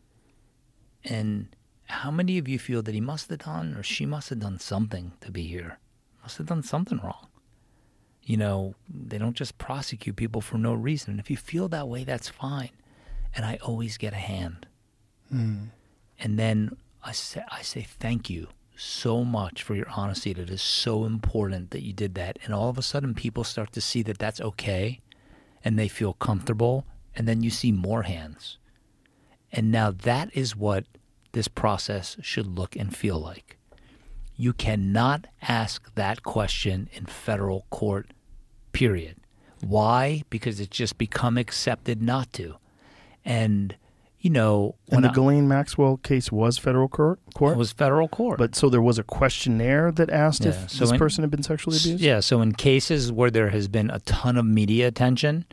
And 1.06 1.48
how 1.86 2.12
many 2.12 2.38
of 2.38 2.50
you 2.50 2.60
feel 2.60 2.82
that 2.82 2.94
he 2.94 3.00
must 3.00 3.30
have 3.30 3.40
done 3.40 3.74
or 3.76 3.84
she 3.84 4.06
must 4.06 4.28
have 4.32 4.42
done 4.42 4.60
something 4.60 5.14
to 5.22 5.32
be 5.32 5.44
here? 5.44 5.80
Must 6.24 6.40
have 6.40 6.48
done 6.48 6.62
something 6.62 7.00
wrong. 7.02 7.28
You 8.30 8.38
know, 8.38 8.76
they 8.88 9.18
don't 9.18 9.36
just 9.36 9.58
prosecute 9.58 10.16
people 10.16 10.40
for 10.40 10.60
no 10.60 10.76
reason. 10.76 11.10
And 11.10 11.20
if 11.20 11.32
you 11.32 11.36
feel 11.36 11.68
that 11.70 11.88
way, 11.88 12.04
that's 12.04 12.30
fine. 12.30 12.70
And 13.36 13.44
I 13.44 13.58
always 13.64 13.98
get 13.98 14.14
a 14.14 14.18
hand. 14.18 14.68
Mm. 15.34 15.70
And 16.20 16.38
then 16.38 16.78
I 17.04 17.12
say, 17.12 17.42
I 17.50 17.64
say 17.64 17.82
thank 17.82 18.30
you 18.30 18.50
so 18.76 19.24
much 19.24 19.64
for 19.64 19.74
your 19.74 19.90
honesty. 19.90 20.30
It 20.30 20.38
is 20.52 20.62
so 20.62 21.06
important 21.06 21.72
that 21.72 21.82
you 21.82 21.92
did 21.92 22.14
that. 22.16 22.38
And 22.44 22.54
all 22.54 22.70
of 22.70 22.78
a 22.78 22.84
sudden, 22.84 23.16
people 23.16 23.44
start 23.44 23.72
to 23.72 23.82
see 23.82 24.04
that 24.04 24.20
that's 24.20 24.40
okay, 24.42 25.02
and 25.66 25.80
they 25.80 25.88
feel 25.88 26.14
comfortable. 26.14 26.86
And 27.16 27.28
then 27.28 27.42
you 27.42 27.50
see 27.50 27.72
more 27.72 28.04
hands. 28.04 28.60
And 29.52 29.72
now 29.72 29.90
that 29.90 30.30
is 30.38 30.56
what 30.56 30.86
this 31.32 31.48
process 31.48 32.16
should 32.22 32.46
look 32.46 32.76
and 32.76 32.96
feel 32.96 33.18
like. 33.18 33.58
You 34.36 34.54
cannot 34.54 35.26
ask 35.42 35.96
that 35.96 36.22
question 36.22 36.90
in 36.94 37.08
federal 37.08 37.66
court, 37.72 38.12
period. 38.72 39.18
Why? 39.62 40.24
Because 40.30 40.60
it's 40.60 40.76
just 40.76 40.98
become 40.98 41.38
accepted 41.38 42.02
not 42.02 42.32
to. 42.34 42.56
And 43.26 43.76
you 44.20 44.30
know, 44.30 44.76
and 44.92 45.04
the 45.04 45.10
I, 45.10 45.14
Ghislaine 45.14 45.48
Maxwell 45.48 45.98
case 45.98 46.30
was 46.30 46.58
federal 46.58 46.90
court. 46.90 47.20
Court 47.36 47.54
it 47.54 47.58
was 47.58 47.72
federal 47.72 48.10
court. 48.10 48.38
But 48.38 48.54
so 48.54 48.70
there 48.70 48.82
was 48.82 49.00
a 49.00 49.04
questionnaire 49.04 49.92
that 49.94 50.10
asked 50.10 50.44
yeah. 50.44 50.50
if 50.50 50.70
so 50.70 50.80
this 50.80 50.92
in, 50.92 50.98
person 50.98 51.24
had 51.24 51.32
been 51.32 51.44
sexually 51.44 51.78
abused. 51.78 52.02
Yeah. 52.02 52.20
So 52.20 52.42
in 52.42 52.54
cases 52.54 53.14
where 53.14 53.32
there 53.32 53.50
has 53.50 53.70
been 53.70 53.90
a 53.90 54.00
ton 54.00 54.36
of 54.36 54.46
media 54.46 54.88
attention, 54.88 55.46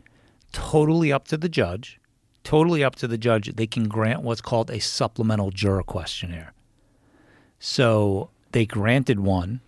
totally 0.51 1.13
up 1.13 1.29
to 1.29 1.37
the 1.37 1.47
judge, 1.47 1.99
totally 2.43 2.83
up 2.83 2.95
to 2.95 3.07
the 3.07 3.17
judge, 3.17 3.55
they 3.55 3.67
can 3.67 3.87
grant 3.87 4.21
what's 4.21 4.41
called 4.41 4.69
a 4.69 4.79
supplemental 4.79 5.49
juror 5.49 5.83
questionnaire. 5.83 6.53
So 7.59 8.31
they 8.51 8.65
granted 8.65 9.21
one, 9.21 9.61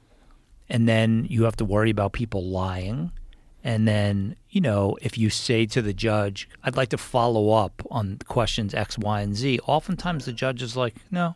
and 0.68 0.90
then 0.90 1.26
you 1.30 1.44
have 1.44 1.56
to 1.58 1.66
worry 1.66 1.90
about 1.90 2.12
people 2.12 2.44
lying 2.44 3.12
and 3.64 3.88
then, 3.88 4.36
you 4.50 4.62
know, 4.62 4.98
if 5.02 5.18
you 5.18 5.30
say 5.30 5.66
to 5.66 5.82
the 5.82 5.94
judge, 5.94 6.48
I'd 6.64 6.78
like 6.78 6.90
to 6.90 6.98
follow 6.98 7.52
up 7.52 7.82
on 7.92 8.20
questions 8.28 8.74
X, 8.74 8.98
Y, 8.98 9.22
and 9.22 9.36
Z, 9.36 9.60
oftentimes 9.66 10.26
the 10.26 10.34
judge 10.34 10.62
is 10.62 10.78
like, 10.78 10.96
no, 11.12 11.36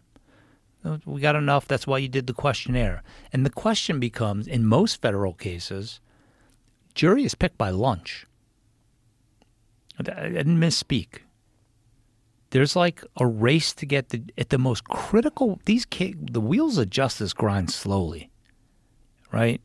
we 1.05 1.21
got 1.21 1.35
enough. 1.35 1.67
That's 1.67 1.87
why 1.87 1.97
you 1.97 2.07
did 2.07 2.27
the 2.27 2.33
questionnaire. 2.33 3.03
And 3.31 3.45
the 3.45 3.49
question 3.49 3.99
becomes 3.99 4.47
in 4.47 4.65
most 4.65 5.01
federal 5.01 5.33
cases, 5.33 5.99
jury 6.93 7.23
is 7.23 7.35
picked 7.35 7.57
by 7.57 7.69
lunch. 7.69 8.25
I 9.99 10.03
didn't 10.03 10.59
misspeak. 10.59 11.19
There's 12.49 12.75
like 12.75 13.03
a 13.17 13.25
race 13.25 13.73
to 13.73 13.85
get 13.85 14.09
the 14.09 14.23
at 14.37 14.49
the 14.49 14.57
most 14.57 14.83
critical. 14.85 15.59
These 15.65 15.85
the 15.89 16.41
wheels 16.41 16.77
of 16.77 16.89
justice 16.89 17.33
grind 17.33 17.71
slowly, 17.71 18.31
right? 19.31 19.61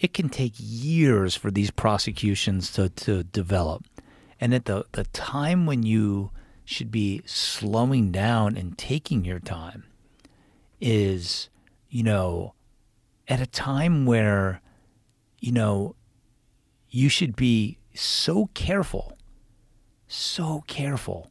It 0.00 0.14
can 0.14 0.30
take 0.30 0.54
years 0.56 1.36
for 1.36 1.50
these 1.50 1.70
prosecutions 1.70 2.72
to, 2.72 2.88
to 2.88 3.22
develop. 3.22 3.84
And 4.40 4.54
at 4.54 4.64
the, 4.64 4.86
the 4.92 5.04
time 5.04 5.66
when 5.66 5.82
you 5.82 6.30
should 6.64 6.90
be 6.90 7.20
slowing 7.26 8.10
down 8.10 8.56
and 8.56 8.78
taking 8.78 9.26
your 9.26 9.38
time 9.38 9.84
is, 10.80 11.50
you 11.90 12.02
know, 12.02 12.54
at 13.28 13.40
a 13.40 13.46
time 13.46 14.06
where, 14.06 14.62
you 15.38 15.52
know, 15.52 15.94
you 16.88 17.10
should 17.10 17.36
be 17.36 17.78
so 17.94 18.46
careful, 18.54 19.18
so 20.08 20.64
careful. 20.66 21.30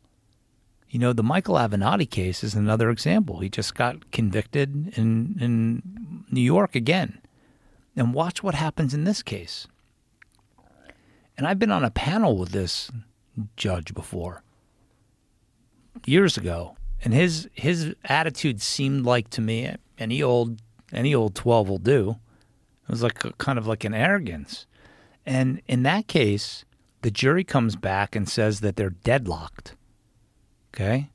You 0.90 1.00
know, 1.00 1.12
the 1.12 1.24
Michael 1.24 1.56
Avenatti 1.56 2.10
case 2.10 2.44
is 2.44 2.54
another 2.54 2.92
example. 2.92 3.40
He 3.40 3.50
just 3.50 3.74
got 3.76 4.12
convicted 4.12 4.94
in 4.96 5.38
in 5.40 6.24
New 6.32 6.42
York 6.42 6.76
again. 6.76 7.19
And 7.96 8.14
watch 8.14 8.44
what 8.44 8.56
happens 8.56 8.94
in 8.94 9.04
this 9.04 9.22
case. 9.22 9.68
And 11.38 11.48
I've 11.48 11.60
been 11.60 11.72
on 11.72 11.84
a 11.84 11.92
panel 11.92 12.38
with 12.38 12.50
this 12.50 12.92
judge 13.56 13.94
before 13.94 14.44
years 16.06 16.38
ago, 16.38 16.76
and 17.04 17.14
his 17.14 17.50
his 17.54 17.96
attitude 18.06 18.62
seemed 18.62 19.06
like 19.06 19.30
to 19.32 19.42
me 19.42 19.74
any 19.98 20.22
old 20.22 20.62
any 20.92 21.14
old 21.16 21.36
twelve 21.36 21.70
will 21.70 21.78
do. 21.78 22.18
It 22.84 22.92
was 22.92 23.04
like 23.04 23.24
a, 23.24 23.32
kind 23.34 23.60
of 23.60 23.68
like 23.68 23.84
an 23.84 23.94
arrogance. 23.94 24.66
And 25.26 25.62
in 25.68 25.84
that 25.84 26.08
case, 26.08 26.66
the 27.02 27.12
jury 27.12 27.44
comes 27.44 27.76
back 27.76 28.16
and 28.16 28.28
says 28.28 28.62
that 28.62 28.76
they're 28.76 28.90
deadlocked. 28.90 29.76
Okay? 30.74 31.10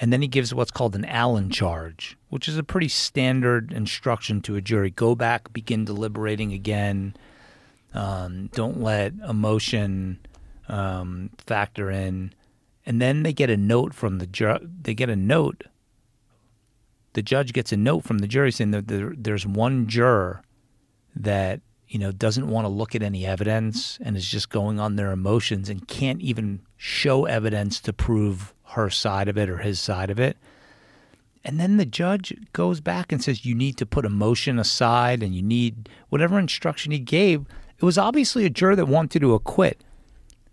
And 0.00 0.10
then 0.10 0.22
he 0.22 0.28
gives 0.28 0.54
what's 0.54 0.70
called 0.70 0.96
an 0.96 1.04
Allen 1.04 1.50
charge, 1.50 2.16
which 2.30 2.48
is 2.48 2.56
a 2.56 2.62
pretty 2.62 2.88
standard 2.88 3.70
instruction 3.70 4.40
to 4.42 4.56
a 4.56 4.62
jury. 4.62 4.90
Go 4.90 5.14
back, 5.14 5.52
begin 5.52 5.84
deliberating 5.84 6.54
again. 6.54 7.14
Um, 7.92 8.48
don't 8.54 8.80
let 8.80 9.12
emotion 9.28 10.18
um, 10.68 11.28
factor 11.36 11.90
in. 11.90 12.32
And 12.86 13.00
then 13.00 13.24
they 13.24 13.34
get 13.34 13.50
a 13.50 13.58
note 13.58 13.92
from 13.92 14.18
the 14.18 14.26
ju- 14.26 14.68
they 14.82 14.94
get 14.94 15.10
a 15.10 15.16
note. 15.16 15.64
The 17.12 17.22
judge 17.22 17.52
gets 17.52 17.70
a 17.70 17.76
note 17.76 18.04
from 18.04 18.18
the 18.18 18.28
jury 18.28 18.52
saying 18.52 18.70
that 18.70 18.88
there, 18.88 19.12
there's 19.14 19.46
one 19.46 19.86
juror 19.86 20.42
that 21.14 21.60
you 21.88 21.98
know 21.98 22.12
doesn't 22.12 22.48
want 22.48 22.64
to 22.64 22.68
look 22.68 22.94
at 22.94 23.02
any 23.02 23.26
evidence 23.26 23.98
and 24.00 24.16
is 24.16 24.26
just 24.26 24.48
going 24.48 24.80
on 24.80 24.96
their 24.96 25.10
emotions 25.10 25.68
and 25.68 25.86
can't 25.88 26.20
even 26.22 26.60
show 26.76 27.26
evidence 27.26 27.80
to 27.80 27.92
prove 27.92 28.54
her 28.70 28.90
side 28.90 29.28
of 29.28 29.38
it 29.38 29.48
or 29.48 29.58
his 29.58 29.80
side 29.80 30.10
of 30.10 30.20
it. 30.20 30.36
And 31.44 31.58
then 31.58 31.76
the 31.76 31.86
judge 31.86 32.34
goes 32.52 32.80
back 32.80 33.12
and 33.12 33.22
says 33.22 33.46
you 33.46 33.54
need 33.54 33.76
to 33.78 33.86
put 33.86 34.04
emotion 34.04 34.58
aside 34.58 35.22
and 35.22 35.34
you 35.34 35.42
need 35.42 35.88
whatever 36.08 36.38
instruction 36.38 36.92
he 36.92 36.98
gave. 36.98 37.46
It 37.78 37.84
was 37.84 37.96
obviously 37.96 38.44
a 38.44 38.50
juror 38.50 38.76
that 38.76 38.86
wanted 38.86 39.20
to 39.20 39.34
acquit. 39.34 39.82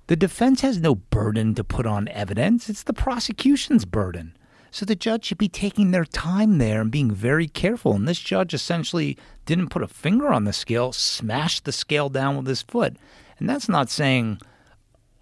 The 0.08 0.16
defense 0.16 0.62
has 0.62 0.80
no 0.80 0.96
burden 0.96 1.54
to 1.56 1.64
put 1.64 1.86
on 1.86 2.08
evidence. 2.08 2.70
It's 2.70 2.84
the 2.84 2.94
prosecution's 2.94 3.84
burden. 3.84 4.38
So 4.72 4.86
the 4.86 4.96
judge 4.96 5.26
should 5.26 5.38
be 5.38 5.50
taking 5.50 5.92
their 5.92 6.06
time 6.06 6.58
there 6.58 6.82
and 6.82 6.92
being 6.92 7.12
very 7.12 7.48
careful. 7.48 7.94
And 7.94 8.08
this 8.08 8.20
judge 8.20 8.54
essentially 8.54 9.18
didn't 9.46 9.70
put 9.70 9.84
a 9.84 9.88
finger 9.88 10.30
on 10.30 10.46
the 10.46 10.54
scale, 10.54 10.94
smashed 10.94 11.66
the 11.66 11.72
scale 11.74 12.08
down 12.08 12.38
with 12.38 12.48
his 12.48 12.62
foot. 12.62 12.96
And 13.40 13.50
that's 13.50 13.68
not 13.68 13.90
saying 13.90 14.40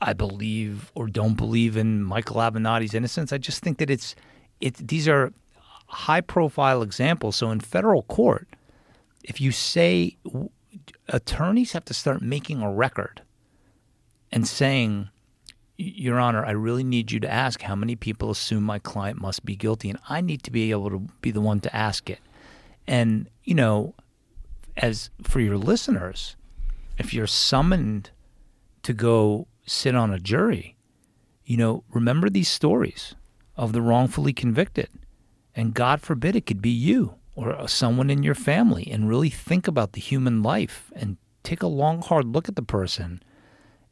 I 0.02 0.14
believe 0.14 0.92
or 0.96 1.08
don't 1.08 1.36
believe 1.36 1.78
in 1.78 2.04
Michael 2.04 2.38
Avenatti's 2.38 2.94
innocence. 2.94 3.32
I 3.32 3.38
just 3.38 3.64
think 3.64 3.78
that 3.78 3.90
it's 3.90 4.16
it 4.62 4.76
these 4.76 5.08
are 5.08 5.34
high 5.88 6.22
profile 6.22 6.82
examples. 6.82 7.36
So 7.36 7.52
in 7.52 7.60
federal 7.60 8.04
court, 8.04 8.48
if 9.24 9.40
you 9.40 9.52
say 9.52 10.18
attorneys 11.08 11.72
have 11.72 11.86
to 11.86 11.94
start 11.94 12.22
making 12.22 12.62
a 12.62 12.72
record 12.72 13.22
and 14.32 14.48
saying 14.48 15.10
your 15.78 16.20
Honor, 16.20 16.46
I 16.46 16.52
really 16.52 16.84
need 16.84 17.12
you 17.12 17.20
to 17.20 17.32
ask 17.32 17.62
how 17.62 17.76
many 17.76 17.96
people 17.96 18.32
assume 18.32 18.64
my 18.64 18.80
client 18.80 19.20
must 19.20 19.46
be 19.46 19.56
guilty, 19.56 19.90
and 19.90 20.00
I 20.08 20.22
need 20.22 20.44
to 20.44 20.52
be 20.52 20.72
able 20.72 20.90
to 20.90 21.00
be 21.22 21.32
the 21.32 21.42
one 21.42 21.60
to 21.62 21.76
ask 21.76 22.10
it. 22.10 22.20
And, 22.88 23.30
you 23.44 23.56
know, 23.56 23.94
as 24.78 25.10
for 25.24 25.40
your 25.40 25.58
listeners, 25.58 26.36
if 26.98 27.14
you're 27.14 27.28
summoned 27.28 28.12
to 28.84 28.94
go 28.94 29.48
sit 29.66 29.96
on 29.96 30.14
a 30.14 30.20
jury, 30.20 30.76
you 31.44 31.58
know, 31.58 31.84
remember 31.92 32.30
these 32.30 32.48
stories 32.48 33.16
of 33.56 33.74
the 33.74 33.82
wrongfully 33.82 34.34
convicted. 34.34 34.90
And 35.56 35.74
God 35.74 36.02
forbid 36.02 36.36
it 36.36 36.46
could 36.46 36.62
be 36.62 36.70
you 36.70 37.16
or 37.36 37.54
uh, 37.54 37.68
someone 37.68 38.10
in 38.10 38.24
your 38.24 38.36
family, 38.36 38.90
and 38.90 39.10
really 39.10 39.30
think 39.30 39.68
about 39.68 39.92
the 39.92 40.00
human 40.02 40.42
life 40.42 40.92
and 40.96 41.18
take 41.44 41.62
a 41.62 41.68
long, 41.68 42.02
hard 42.02 42.26
look 42.26 42.48
at 42.48 42.56
the 42.56 42.62
person. 42.62 43.22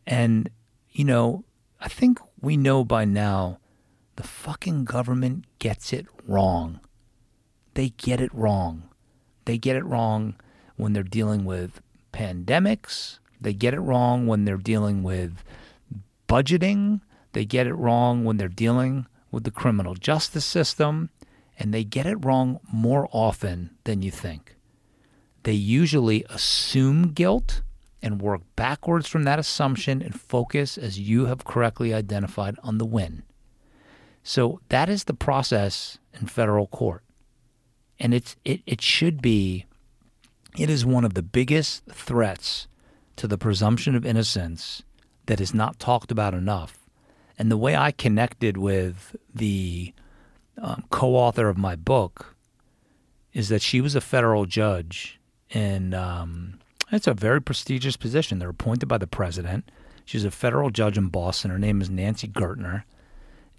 And, 0.07 0.49
you 0.89 1.03
know, 1.03 1.43
I 1.81 1.89
think 1.89 2.19
we 2.41 2.55
know 2.55 2.85
by 2.85 3.03
now 3.03 3.59
the 4.15 4.23
fucking 4.23 4.85
government 4.85 5.45
gets 5.59 5.91
it 5.91 6.07
wrong. 6.25 6.79
They 7.73 7.89
get 7.89 8.21
it 8.21 8.33
wrong. 8.33 8.89
They 9.45 9.57
get 9.57 9.75
it 9.75 9.85
wrong 9.85 10.35
when 10.77 10.93
they're 10.93 11.03
dealing 11.03 11.43
with 11.43 11.81
pandemics. 12.13 13.19
They 13.41 13.53
get 13.53 13.73
it 13.73 13.81
wrong 13.81 14.25
when 14.25 14.45
they're 14.45 14.57
dealing 14.57 15.03
with 15.03 15.43
budgeting. 16.33 17.01
They 17.33 17.45
get 17.45 17.67
it 17.67 17.75
wrong 17.75 18.25
when 18.25 18.37
they're 18.37 18.47
dealing 18.47 19.05
with 19.31 19.43
the 19.43 19.51
criminal 19.51 19.93
justice 19.93 20.45
system. 20.45 21.09
And 21.59 21.71
they 21.71 21.83
get 21.83 22.07
it 22.07 22.25
wrong 22.25 22.59
more 22.71 23.07
often 23.11 23.71
than 23.83 24.01
you 24.01 24.09
think. 24.09 24.55
They 25.43 25.53
usually 25.53 26.25
assume 26.29 27.11
guilt 27.13 27.61
and 28.01 28.21
work 28.21 28.41
backwards 28.55 29.07
from 29.07 29.23
that 29.23 29.37
assumption 29.37 30.01
and 30.01 30.19
focus, 30.19 30.77
as 30.77 30.99
you 30.99 31.25
have 31.27 31.45
correctly 31.45 31.93
identified, 31.93 32.55
on 32.63 32.79
the 32.79 32.85
win. 32.85 33.23
So 34.23 34.59
that 34.69 34.89
is 34.89 35.03
the 35.03 35.13
process 35.13 35.99
in 36.19 36.25
federal 36.25 36.67
court. 36.67 37.03
And 37.99 38.13
it's 38.13 38.35
it, 38.43 38.61
it 38.65 38.81
should 38.81 39.21
be 39.21 39.65
it 40.57 40.69
is 40.69 40.85
one 40.85 41.05
of 41.05 41.13
the 41.13 41.21
biggest 41.21 41.85
threats 41.85 42.67
to 43.17 43.27
the 43.27 43.37
presumption 43.37 43.95
of 43.95 44.05
innocence 44.05 44.83
that 45.25 45.41
is 45.41 45.53
not 45.53 45.79
talked 45.79 46.11
about 46.11 46.33
enough. 46.33 46.77
And 47.37 47.49
the 47.49 47.57
way 47.57 47.75
I 47.75 47.91
connected 47.91 48.57
with 48.57 49.15
the 49.33 49.93
um, 50.61 50.83
co 50.89 51.15
author 51.15 51.49
of 51.49 51.57
my 51.57 51.75
book 51.75 52.35
is 53.33 53.49
that 53.49 53.61
she 53.61 53.81
was 53.81 53.95
a 53.95 54.01
federal 54.01 54.45
judge 54.45 55.19
And 55.53 55.93
um, 55.93 56.59
it's 56.91 57.07
a 57.07 57.13
very 57.13 57.41
prestigious 57.41 57.95
position. 57.95 58.39
They're 58.39 58.49
appointed 58.49 58.87
by 58.87 58.97
the 58.97 59.07
president. 59.07 59.69
She's 60.05 60.25
a 60.25 60.31
federal 60.31 60.69
judge 60.69 60.97
in 60.97 61.07
Boston. 61.07 61.51
Her 61.51 61.59
name 61.59 61.79
is 61.79 61.89
Nancy 61.89 62.27
Gertner. 62.27 62.83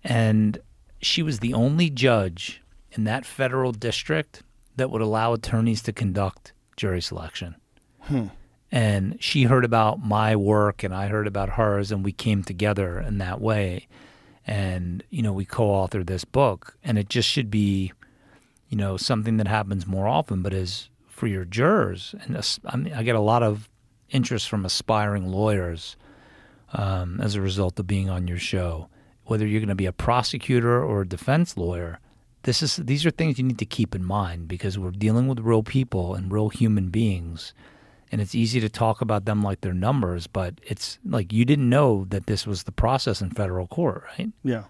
And 0.03 0.59
she 1.01 1.23
was 1.23 1.39
the 1.39 1.55
only 1.55 1.89
judge 1.89 2.62
in 2.93 3.05
that 3.05 3.24
federal 3.24 3.73
district 3.73 4.43
that 4.77 4.91
would 4.91 5.01
allow 5.01 5.32
attorneys 5.32 5.82
to 5.82 5.93
conduct 5.93 6.53
jury 6.77 7.01
selection. 7.01 7.55
Hmm. 8.01 8.27
And 8.74 9.18
she 9.20 9.44
heard 9.44 9.64
about 9.64 10.05
my 10.05 10.34
work 10.34 10.82
and 10.82 10.92
I 10.92 11.06
heard 11.06 11.28
about 11.28 11.51
hers, 11.51 11.92
and 11.92 12.05
we 12.05 12.10
came 12.10 12.42
together 12.42 12.98
in 12.98 13.18
that 13.18 13.40
way. 13.40 13.86
And, 14.48 15.05
you 15.10 15.22
know, 15.22 15.32
we 15.32 15.44
co 15.44 15.68
authored 15.68 16.09
this 16.09 16.24
book. 16.24 16.76
And 16.82 16.98
it 16.98 17.09
just 17.09 17.28
should 17.28 17.52
be, 17.52 17.92
you 18.68 18.76
know, 18.76 18.96
something 18.96 19.36
that 19.36 19.46
happens 19.46 19.86
more 19.86 20.09
often, 20.09 20.42
but 20.42 20.52
is 20.52 20.90
for 21.06 21.28
your 21.28 21.44
jurors. 21.44 22.16
And 22.22 22.36
I, 22.66 22.76
mean, 22.76 22.92
I 22.92 23.05
get 23.05 23.14
a 23.14 23.20
lot 23.20 23.44
of 23.44 23.70
interest 24.10 24.48
from 24.48 24.64
aspiring 24.64 25.28
lawyers 25.28 25.96
um, 26.72 27.20
as 27.20 27.36
a 27.36 27.40
result 27.40 27.78
of 27.78 27.86
being 27.86 28.10
on 28.10 28.26
your 28.26 28.38
show. 28.38 28.88
Whether 29.26 29.46
you're 29.46 29.60
going 29.60 29.68
to 29.68 29.76
be 29.76 29.86
a 29.86 29.92
prosecutor 29.92 30.82
or 30.82 31.02
a 31.02 31.09
defense 31.09 31.56
lawyer, 31.56 32.01
this 32.42 32.60
is 32.60 32.74
these 32.74 33.06
are 33.06 33.12
things 33.12 33.38
you 33.38 33.44
need 33.44 33.60
to 33.60 33.66
keep 33.66 33.94
in 33.94 34.05
mind 34.05 34.48
because 34.48 34.80
we're 34.80 34.90
dealing 34.90 35.28
with 35.28 35.38
real 35.38 35.62
people 35.62 36.16
and 36.16 36.32
real 36.32 36.48
human 36.48 36.88
beings. 36.88 37.55
And 38.15 38.20
it's 38.20 38.36
easy 38.36 38.61
to 38.61 38.69
talk 38.69 39.01
about 39.01 39.24
them 39.24 39.43
like 39.43 39.61
they're 39.61 39.74
numbers, 39.74 40.28
but 40.28 40.61
it's 40.62 41.01
like 41.05 41.32
you 41.32 41.45
didn't 41.45 41.69
know 41.69 42.07
that 42.11 42.27
this 42.27 42.47
was 42.47 42.62
the 42.62 42.70
process 42.70 43.20
in 43.20 43.31
federal 43.31 43.66
court, 43.66 44.05
right? 44.16 44.28
Yeah. 44.45 44.66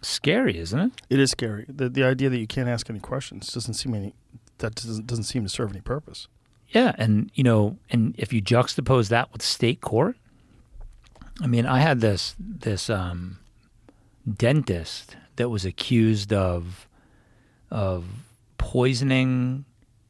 Scary, 0.00 0.56
isn't 0.56 0.78
it? 0.78 0.92
It 1.10 1.18
is 1.18 1.32
scary. 1.32 1.66
The 1.68 1.88
the 1.88 2.04
idea 2.04 2.28
that 2.28 2.38
you 2.38 2.46
can't 2.46 2.68
ask 2.68 2.88
any 2.88 3.00
questions 3.00 3.52
doesn't 3.52 3.74
seem 3.74 3.94
any 3.94 4.14
that 4.58 4.76
doesn't 4.76 5.08
doesn't 5.08 5.24
seem 5.24 5.42
to 5.42 5.48
serve 5.48 5.72
any 5.72 5.80
purpose. 5.80 6.28
Yeah, 6.68 6.94
and 6.98 7.32
you 7.34 7.42
know, 7.42 7.78
and 7.90 8.14
if 8.16 8.32
you 8.32 8.40
juxtapose 8.40 9.08
that 9.08 9.32
with 9.32 9.42
state 9.42 9.80
court, 9.80 10.16
I 11.42 11.48
mean, 11.48 11.66
I 11.66 11.80
had 11.80 12.00
this 12.00 12.36
this 12.38 12.88
um, 12.88 13.40
dentist 14.32 15.16
that 15.34 15.48
was 15.48 15.64
accused 15.64 16.32
of 16.32 16.86
of 17.72 18.04
poisoning 18.56 19.64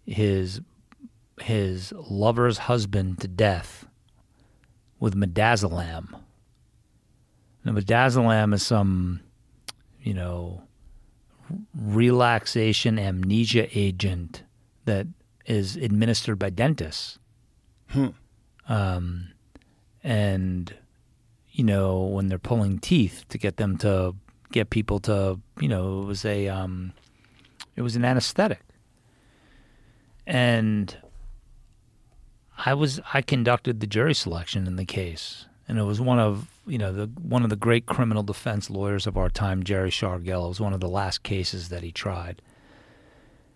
his 0.05 0.61
his 1.43 1.93
lover's 1.93 2.59
husband 2.59 3.21
to 3.21 3.29
death 3.29 3.87
with 4.99 5.15
midazolam. 5.15 6.21
Now, 7.65 7.73
midazolam 7.73 8.55
is 8.55 8.65
some, 8.65 9.21
you 10.03 10.15
know, 10.15 10.62
relaxation 11.75 12.99
amnesia 12.99 13.67
agent 13.79 14.45
that 14.85 15.07
is 15.47 15.77
administered 15.77 16.39
by 16.39 16.51
dentists. 16.51 17.19
Hmm. 17.89 18.09
Um, 18.69 19.33
and 20.03 20.75
you 21.53 21.65
know 21.65 22.01
when 22.01 22.29
they're 22.29 22.39
pulling 22.39 22.79
teeth 22.79 23.25
to 23.29 23.39
get 23.39 23.57
them 23.57 23.77
to 23.79 24.15
get 24.53 24.71
people 24.71 24.99
to 25.01 25.41
you 25.61 25.69
know 25.69 26.01
it 26.01 26.07
was 26.07 26.25
a 26.25 26.49
um, 26.49 26.93
it 27.77 27.83
was 27.83 27.97
an 27.97 28.05
anesthetic, 28.05 28.62
and 30.27 30.97
I 32.65 32.74
was 32.74 33.01
I 33.15 33.23
conducted 33.23 33.81
the 33.81 33.87
jury 33.87 34.15
selection 34.15 34.66
in 34.66 34.77
the 34.77 34.85
case, 34.85 35.47
and 35.66 35.78
it 35.78 35.85
was 35.85 36.01
one 36.01 36.19
of 36.19 36.51
you 36.66 36.78
know 36.78 36.93
the 36.93 37.07
one 37.07 37.43
of 37.43 37.51
the 37.51 37.57
great 37.57 37.87
criminal 37.87 38.23
defense 38.23 38.69
lawyers 38.69 39.07
of 39.07 39.16
our 39.16 39.31
time, 39.31 39.62
Jerry 39.62 39.91
Shargel. 39.91 40.45
It 40.45 40.49
was 40.49 40.61
one 40.61 40.74
of 40.74 40.81
the 40.81 40.89
last 40.89 41.23
cases 41.23 41.70
that 41.70 41.82
he 41.82 41.91
tried, 41.91 42.43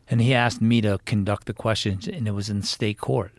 and 0.08 0.20
he 0.20 0.32
asked 0.32 0.62
me 0.62 0.80
to 0.80 0.98
conduct 1.04 1.46
the 1.46 1.52
questions, 1.52 2.08
and 2.08 2.26
it 2.26 2.32
was 2.32 2.48
in 2.48 2.62
state 2.62 2.98
court. 2.98 3.32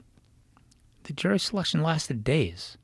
The 1.04 1.14
jury 1.14 1.40
selection 1.40 1.82
lasted 1.82 2.24
days 2.24 2.78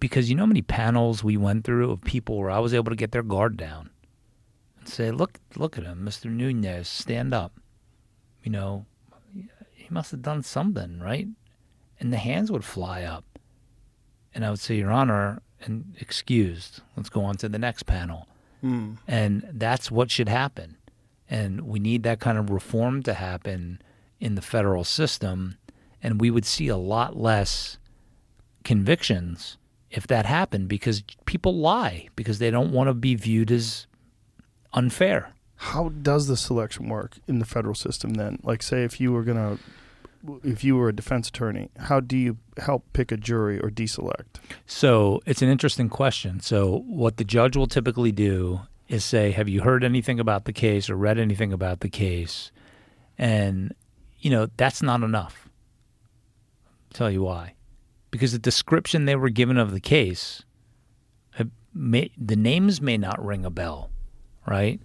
because 0.00 0.28
you 0.28 0.36
know 0.36 0.42
how 0.42 0.46
many 0.46 0.62
panels 0.62 1.22
we 1.22 1.36
went 1.36 1.64
through 1.64 1.90
of 1.90 2.02
people 2.02 2.38
where 2.38 2.50
I 2.50 2.58
was 2.58 2.74
able 2.74 2.90
to 2.90 2.96
get 2.96 3.12
their 3.12 3.22
guard 3.22 3.56
down 3.56 3.90
and 4.78 4.88
say, 4.88 5.12
"Look, 5.12 5.38
look 5.54 5.78
at 5.78 5.84
him, 5.84 6.04
Mr. 6.04 6.30
Nunez, 6.30 6.88
stand 6.88 7.32
up." 7.32 7.52
You 8.42 8.50
know, 8.50 8.86
he 9.72 9.86
must 9.88 10.10
have 10.10 10.22
done 10.22 10.42
something, 10.42 10.98
right? 10.98 11.28
And 12.00 12.12
the 12.12 12.16
hands 12.16 12.50
would 12.50 12.64
fly 12.64 13.02
up. 13.02 13.24
And 14.34 14.44
I 14.44 14.50
would 14.50 14.58
say, 14.58 14.76
Your 14.76 14.90
Honor, 14.90 15.42
and 15.60 15.94
excused. 16.00 16.80
Let's 16.96 17.10
go 17.10 17.22
on 17.24 17.36
to 17.36 17.48
the 17.48 17.58
next 17.58 17.84
panel. 17.84 18.26
Hmm. 18.60 18.94
And 19.06 19.46
that's 19.52 19.90
what 19.90 20.10
should 20.10 20.28
happen. 20.28 20.76
And 21.28 21.62
we 21.62 21.78
need 21.78 22.02
that 22.02 22.20
kind 22.20 22.38
of 22.38 22.50
reform 22.50 23.02
to 23.04 23.14
happen 23.14 23.80
in 24.18 24.34
the 24.34 24.42
federal 24.42 24.84
system. 24.84 25.58
And 26.02 26.20
we 26.20 26.30
would 26.30 26.46
see 26.46 26.68
a 26.68 26.76
lot 26.76 27.16
less 27.16 27.78
convictions 28.64 29.58
if 29.90 30.06
that 30.06 30.26
happened 30.26 30.68
because 30.68 31.02
people 31.24 31.56
lie 31.56 32.08
because 32.16 32.38
they 32.38 32.50
don't 32.50 32.72
want 32.72 32.88
to 32.88 32.94
be 32.94 33.14
viewed 33.14 33.50
as 33.50 33.86
unfair. 34.72 35.32
How 35.56 35.90
does 35.90 36.26
the 36.26 36.36
selection 36.36 36.88
work 36.88 37.18
in 37.26 37.38
the 37.38 37.44
federal 37.44 37.74
system 37.74 38.14
then? 38.14 38.38
Like, 38.42 38.62
say, 38.62 38.82
if 38.84 39.00
you 39.00 39.12
were 39.12 39.22
gonna, 39.22 39.58
if 40.44 40.64
you 40.64 40.76
were 40.76 40.88
a 40.88 40.94
defense 40.94 41.28
attorney, 41.28 41.70
how 41.78 42.00
do 42.00 42.16
you 42.16 42.38
help 42.58 42.84
pick 42.92 43.10
a 43.12 43.16
jury 43.16 43.58
or 43.58 43.70
deselect? 43.70 44.38
So 44.66 45.20
it's 45.26 45.42
an 45.42 45.48
interesting 45.48 45.88
question. 45.88 46.40
So 46.40 46.84
what 46.86 47.16
the 47.16 47.24
judge 47.24 47.56
will 47.56 47.66
typically 47.66 48.12
do 48.12 48.60
is 48.88 49.04
say, 49.04 49.30
"Have 49.30 49.48
you 49.48 49.62
heard 49.62 49.84
anything 49.84 50.20
about 50.20 50.44
the 50.44 50.52
case 50.52 50.90
or 50.90 50.96
read 50.96 51.18
anything 51.18 51.52
about 51.52 51.80
the 51.80 51.88
case?" 51.88 52.50
And 53.16 53.74
you 54.18 54.30
know 54.30 54.48
that's 54.56 54.82
not 54.82 55.02
enough. 55.02 55.48
I'll 56.66 56.94
tell 56.94 57.10
you 57.10 57.22
why, 57.22 57.54
because 58.10 58.32
the 58.32 58.38
description 58.38 59.04
they 59.04 59.16
were 59.16 59.30
given 59.30 59.56
of 59.56 59.72
the 59.72 59.80
case, 59.80 60.42
uh, 61.38 61.44
may, 61.72 62.10
the 62.18 62.36
names 62.36 62.80
may 62.80 62.98
not 62.98 63.24
ring 63.24 63.44
a 63.44 63.50
bell, 63.50 63.90
right? 64.46 64.80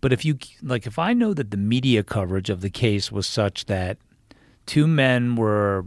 But 0.00 0.12
if 0.12 0.24
you 0.24 0.38
like, 0.62 0.86
if 0.86 0.98
I 0.98 1.12
know 1.12 1.34
that 1.34 1.50
the 1.50 1.56
media 1.56 2.02
coverage 2.02 2.50
of 2.50 2.60
the 2.60 2.70
case 2.70 3.10
was 3.10 3.26
such 3.26 3.66
that 3.66 3.98
two 4.70 4.86
men 4.86 5.34
were 5.34 5.84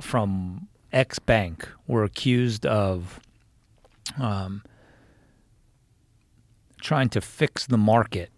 from 0.00 0.68
X 0.90 1.18
bank 1.18 1.68
were 1.86 2.02
accused 2.02 2.64
of 2.64 3.20
um, 4.18 4.62
trying 6.80 7.10
to 7.10 7.20
fix 7.20 7.66
the 7.66 7.76
market 7.76 8.30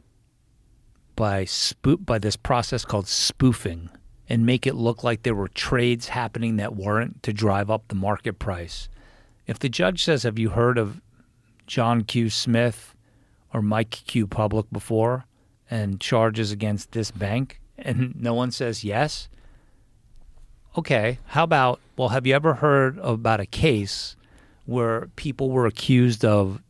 by 1.14 1.44
spoo- 1.44 2.04
by 2.04 2.18
this 2.18 2.34
process 2.34 2.84
called 2.84 3.06
spoofing 3.06 3.88
and 4.28 4.44
make 4.44 4.66
it 4.66 4.74
look 4.74 5.04
like 5.04 5.22
there 5.22 5.36
were 5.36 5.46
trades 5.46 6.08
happening 6.08 6.56
that 6.56 6.74
weren't 6.74 7.22
to 7.22 7.32
drive 7.32 7.70
up 7.70 7.86
the 7.86 7.94
market 7.94 8.40
price. 8.40 8.88
If 9.46 9.60
the 9.60 9.68
judge 9.68 10.02
says, 10.02 10.24
"Have 10.24 10.40
you 10.40 10.50
heard 10.50 10.76
of 10.76 11.00
John 11.68 12.02
Q. 12.02 12.30
Smith 12.30 12.96
or 13.54 13.62
Mike 13.62 13.90
Q. 13.90 14.26
Public 14.26 14.66
before?" 14.72 15.26
and 15.70 16.00
charges 16.00 16.50
against 16.50 16.90
this 16.90 17.12
bank, 17.12 17.60
and 17.78 18.20
no 18.20 18.34
one 18.34 18.50
says 18.50 18.82
yes, 18.82 19.28
okay, 20.76 21.18
how 21.26 21.44
about, 21.44 21.80
well, 21.96 22.10
have 22.10 22.26
you 22.26 22.34
ever 22.34 22.54
heard 22.54 22.98
about 22.98 23.40
a 23.40 23.46
case 23.46 24.16
where 24.66 25.08
people 25.16 25.50
were 25.50 25.66
accused 25.66 26.24
of 26.24 26.62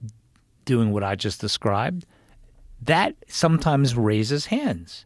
doing 0.64 0.92
what 0.92 1.02
I 1.02 1.14
just 1.14 1.40
described? 1.40 2.06
That 2.80 3.16
sometimes 3.26 3.96
raises 3.96 4.46
hands. 4.46 5.04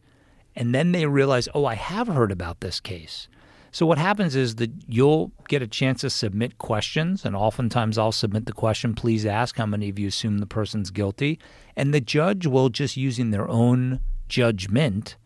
And 0.55 0.75
then 0.75 0.93
they 0.93 1.07
realize, 1.07 1.49
oh, 1.55 1.65
I 1.65 1.75
have 1.75 2.09
heard 2.09 2.31
about 2.31 2.61
this 2.61 2.81
case. 2.81 3.29
So 3.71 3.87
what 3.87 3.97
happens 3.97 4.37
is 4.37 4.57
that 4.57 4.71
you'll 4.87 5.33
get 5.49 5.63
a 5.63 5.67
chance 5.67 6.03
to 6.03 6.11
submit 6.11 6.59
questions, 6.59 7.25
and 7.25 7.35
oftentimes 7.35 7.97
I'll 7.97 8.13
submit 8.13 8.45
the 8.45 8.53
question, 8.53 8.95
please 8.95 9.25
ask 9.25 9.57
how 9.57 9.65
many 9.65 9.89
of 9.89 9.99
you 9.99 10.09
assume 10.09 10.39
the 10.39 10.47
person's 10.47 10.91
guilty. 10.91 11.39
And 11.75 11.95
the 11.95 12.01
judge 12.03 12.47
will 12.47 12.69
just 12.69 12.99
using 12.99 13.31
their 13.31 13.49
own 13.49 14.01
judgment 14.29 15.17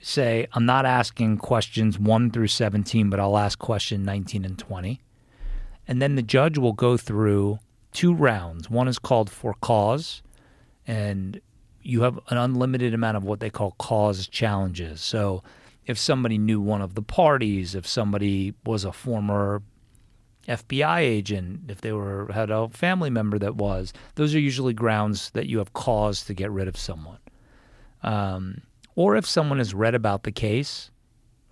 say, 0.00 0.46
I'm 0.52 0.66
not 0.66 0.86
asking 0.86 1.38
questions 1.38 1.98
1 1.98 2.30
through 2.30 2.48
17, 2.48 3.10
but 3.10 3.20
I'll 3.20 3.38
ask 3.38 3.58
question 3.58 4.04
19 4.04 4.44
and 4.44 4.58
20. 4.58 5.00
And 5.86 6.00
then 6.00 6.14
the 6.14 6.22
judge 6.22 6.58
will 6.58 6.72
go 6.72 6.96
through 6.96 7.58
two 7.92 8.14
rounds. 8.14 8.70
One 8.70 8.88
is 8.88 8.98
called 8.98 9.30
for 9.30 9.54
cause, 9.60 10.22
and 10.86 11.40
you 11.82 12.02
have 12.02 12.18
an 12.28 12.36
unlimited 12.36 12.94
amount 12.94 13.16
of 13.16 13.24
what 13.24 13.40
they 13.40 13.50
call 13.50 13.72
cause 13.78 14.26
challenges. 14.26 15.00
So 15.00 15.42
if 15.86 15.98
somebody 15.98 16.38
knew 16.38 16.60
one 16.60 16.82
of 16.82 16.94
the 16.94 17.02
parties, 17.02 17.74
if 17.74 17.86
somebody 17.86 18.54
was 18.64 18.84
a 18.84 18.92
former 18.92 19.62
FBI 20.46 20.98
agent, 21.00 21.62
if 21.68 21.80
they 21.80 21.92
were 21.92 22.30
had 22.32 22.50
a 22.50 22.68
family 22.68 23.10
member 23.10 23.38
that 23.38 23.56
was, 23.56 23.92
those 24.14 24.34
are 24.34 24.40
usually 24.40 24.72
grounds 24.72 25.30
that 25.30 25.46
you 25.46 25.58
have 25.58 25.72
cause 25.72 26.24
to 26.24 26.34
get 26.34 26.50
rid 26.50 26.68
of 26.68 26.76
someone. 26.76 27.18
Um, 28.02 28.62
or 28.94 29.16
if 29.16 29.26
someone 29.26 29.58
has 29.58 29.74
read 29.74 29.94
about 29.94 30.22
the 30.24 30.32
case, 30.32 30.90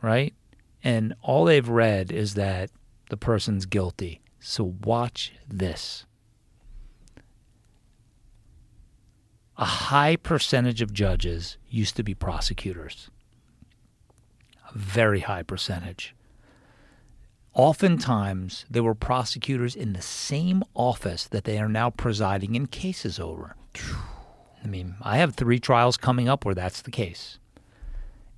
right, 0.02 0.34
and 0.82 1.14
all 1.22 1.44
they've 1.44 1.68
read 1.68 2.12
is 2.12 2.34
that 2.34 2.70
the 3.10 3.16
person's 3.16 3.66
guilty. 3.66 4.20
So 4.40 4.74
watch 4.84 5.32
this. 5.48 6.04
A 9.56 9.64
high 9.64 10.14
percentage 10.16 10.80
of 10.80 10.92
judges 10.92 11.58
used 11.68 11.96
to 11.96 12.04
be 12.04 12.14
prosecutors. 12.14 13.10
A 14.72 14.78
very 14.78 15.20
high 15.20 15.42
percentage. 15.42 16.14
Oftentimes, 17.54 18.66
they 18.70 18.80
were 18.80 18.94
prosecutors 18.94 19.74
in 19.74 19.94
the 19.94 20.02
same 20.02 20.62
office 20.74 21.26
that 21.26 21.42
they 21.42 21.58
are 21.58 21.68
now 21.68 21.90
presiding 21.90 22.54
in 22.54 22.66
cases 22.66 23.18
over. 23.18 23.56
I 24.62 24.66
mean, 24.66 24.96
I 25.02 25.18
have 25.18 25.34
three 25.34 25.58
trials 25.58 25.96
coming 25.96 26.28
up 26.28 26.44
where 26.44 26.54
that's 26.54 26.82
the 26.82 26.90
case. 26.90 27.38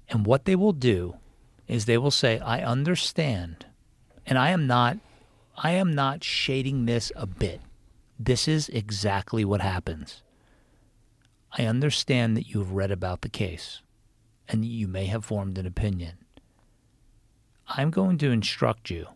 And 0.09 0.27
what 0.27 0.45
they 0.45 0.57
will 0.57 0.73
do 0.73 1.17
is 1.67 1.85
they 1.85 1.99
will 1.99 2.11
say, 2.11 2.39
I 2.41 2.63
understand, 2.63 3.67
and 4.27 4.39
I 4.39 4.51
am 4.51 4.67
not 4.67 4.99
I 5.63 5.73
am 5.73 5.95
not 5.95 6.25
shading 6.25 6.87
this 6.87 7.13
a 7.15 7.27
bit. 7.27 7.61
This 8.19 8.49
is 8.49 8.71
exactly 8.71 9.45
what 9.45 9.61
happens. 9.61 10.23
I 11.53 11.67
understand 11.67 12.37
that 12.37 12.49
you 12.49 12.61
have 12.61 12.73
read 12.73 12.91
about 12.91 13.21
the 13.21 13.29
case 13.29 13.83
and 14.49 14.65
you 14.65 14.89
may 14.89 15.07
have 15.07 15.25
formed 15.25 15.59
an 15.59 15.67
opinion. 15.67 16.19
I'm 17.69 17.91
going 17.91 18.17
to 18.19 18.31
instruct 18.31 18.89
you 18.89 19.09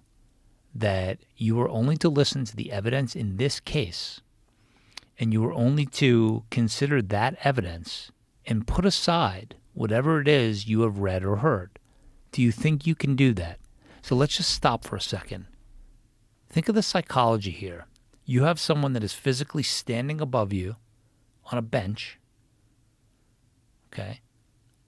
that 0.75 1.19
you 1.37 1.59
are 1.61 1.69
only 1.69 1.97
to 1.99 2.09
listen 2.09 2.45
to 2.45 2.57
the 2.57 2.73
evidence 2.73 3.17
in 3.17 3.37
this 3.37 3.59
case 3.59 4.21
and 5.19 5.33
you 5.33 5.45
are 5.45 5.53
only 5.53 5.87
to 5.87 6.45
consider 6.51 7.01
that 7.01 7.37
evidence 7.45 8.11
and 8.47 8.67
put 8.67 8.85
aside 8.85 9.57
whatever 9.73 10.21
it 10.21 10.29
is 10.29 10.69
you 10.69 10.83
have 10.83 10.99
read 10.99 11.25
or 11.25 11.37
heard. 11.37 11.79
Do 12.33 12.43
you 12.43 12.53
think 12.53 12.87
you 12.87 12.95
can 12.95 13.17
do 13.17 13.33
that? 13.35 13.59
So 14.03 14.15
let's 14.15 14.37
just 14.37 14.51
stop 14.51 14.85
for 14.85 14.97
a 14.97 15.01
second. 15.01 15.47
Think 16.49 16.69
of 16.69 16.75
the 16.75 16.83
psychology 16.83 17.51
here. 17.51 17.87
You 18.25 18.45
have 18.45 18.61
someone 18.61 18.93
that 18.95 19.05
is 19.05 19.13
physically 19.13 19.63
standing 19.63 20.21
above 20.21 20.53
you 20.53 20.77
on 21.51 21.59
a 21.59 21.63
bench, 21.63 22.19
okay, 23.93 24.21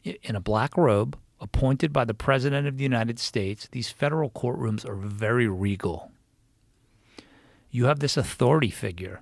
in 0.02 0.36
a 0.36 0.40
black 0.40 0.76
robe, 0.76 1.18
appointed 1.40 1.92
by 1.92 2.04
the 2.04 2.14
President 2.14 2.66
of 2.66 2.76
the 2.78 2.82
United 2.82 3.18
States. 3.18 3.68
These 3.70 3.90
federal 3.90 4.30
courtrooms 4.30 4.88
are 4.88 4.96
very 4.96 5.46
regal. 5.48 6.12
You 7.70 7.86
have 7.86 8.00
this 8.00 8.16
authority 8.16 8.70
figure. 8.70 9.20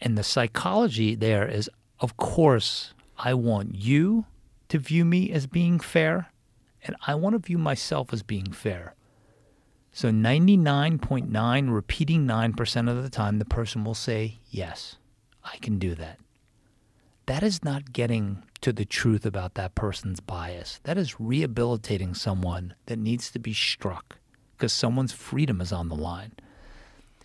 And 0.00 0.16
the 0.16 0.22
psychology 0.22 1.14
there 1.14 1.46
is, 1.46 1.70
of 2.00 2.16
course, 2.16 2.94
I 3.18 3.34
want 3.34 3.74
you 3.74 4.24
to 4.68 4.78
view 4.78 5.04
me 5.04 5.30
as 5.30 5.46
being 5.46 5.78
fair, 5.78 6.32
and 6.82 6.96
I 7.06 7.14
want 7.14 7.34
to 7.34 7.38
view 7.38 7.58
myself 7.58 8.12
as 8.12 8.22
being 8.22 8.52
fair. 8.52 8.94
So 9.92 10.10
99.9, 10.10 11.74
repeating 11.74 12.26
9% 12.26 12.90
of 12.90 13.02
the 13.02 13.10
time, 13.10 13.38
the 13.38 13.44
person 13.44 13.84
will 13.84 13.94
say, 13.94 14.38
Yes, 14.48 14.96
I 15.44 15.56
can 15.58 15.78
do 15.78 15.94
that. 15.96 16.18
That 17.26 17.42
is 17.42 17.62
not 17.64 17.92
getting 17.92 18.42
to 18.60 18.72
the 18.72 18.84
truth 18.84 19.26
about 19.26 19.54
that 19.54 19.74
person's 19.74 20.20
bias. 20.20 20.80
That 20.84 20.98
is 20.98 21.20
rehabilitating 21.20 22.14
someone 22.14 22.74
that 22.86 22.98
needs 22.98 23.30
to 23.32 23.38
be 23.38 23.52
struck 23.52 24.18
because 24.56 24.72
someone's 24.72 25.12
freedom 25.12 25.60
is 25.60 25.72
on 25.72 25.88
the 25.88 25.96
line. 25.96 26.32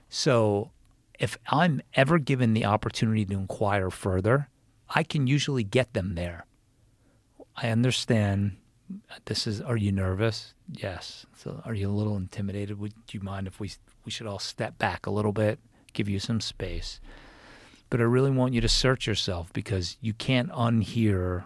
So 0.10 0.72
if 1.19 1.38
I'm 1.48 1.82
ever 1.94 2.19
given 2.19 2.53
the 2.53 2.66
opportunity 2.66 3.26
to 3.26 3.34
inquire 3.34 3.90
further, 3.90 4.50
I 4.90 5.03
can 5.03 5.27
usually 5.27 5.64
get 5.64 5.94
them 5.94 6.16
there. 6.16 6.45
I 7.56 7.69
understand 7.69 8.58
uh, 9.10 9.16
this 9.26 9.48
is 9.48 9.61
are 9.61 9.77
you 9.77 9.92
nervous? 9.92 10.53
Yes. 10.72 11.26
So 11.35 11.61
are 11.66 11.74
you 11.74 11.90
a 11.90 11.92
little 11.92 12.18
intimidated? 12.18 12.80
Would 12.80 12.94
you 13.11 13.22
mind 13.22 13.48
if 13.48 13.60
we 13.60 13.72
we 14.06 14.11
should 14.11 14.27
all 14.27 14.40
step 14.40 14.77
back 14.77 15.06
a 15.06 15.11
little 15.11 15.32
bit, 15.32 15.60
give 15.94 16.08
you 16.08 16.19
some 16.19 16.40
space. 16.40 17.00
But 17.90 18.00
I 18.00 18.03
really 18.03 18.32
want 18.32 18.53
you 18.53 18.61
to 18.61 18.69
search 18.69 19.08
yourself 19.08 19.52
because 19.52 19.98
you 20.02 20.14
can't 20.14 20.52
unhear 20.52 21.45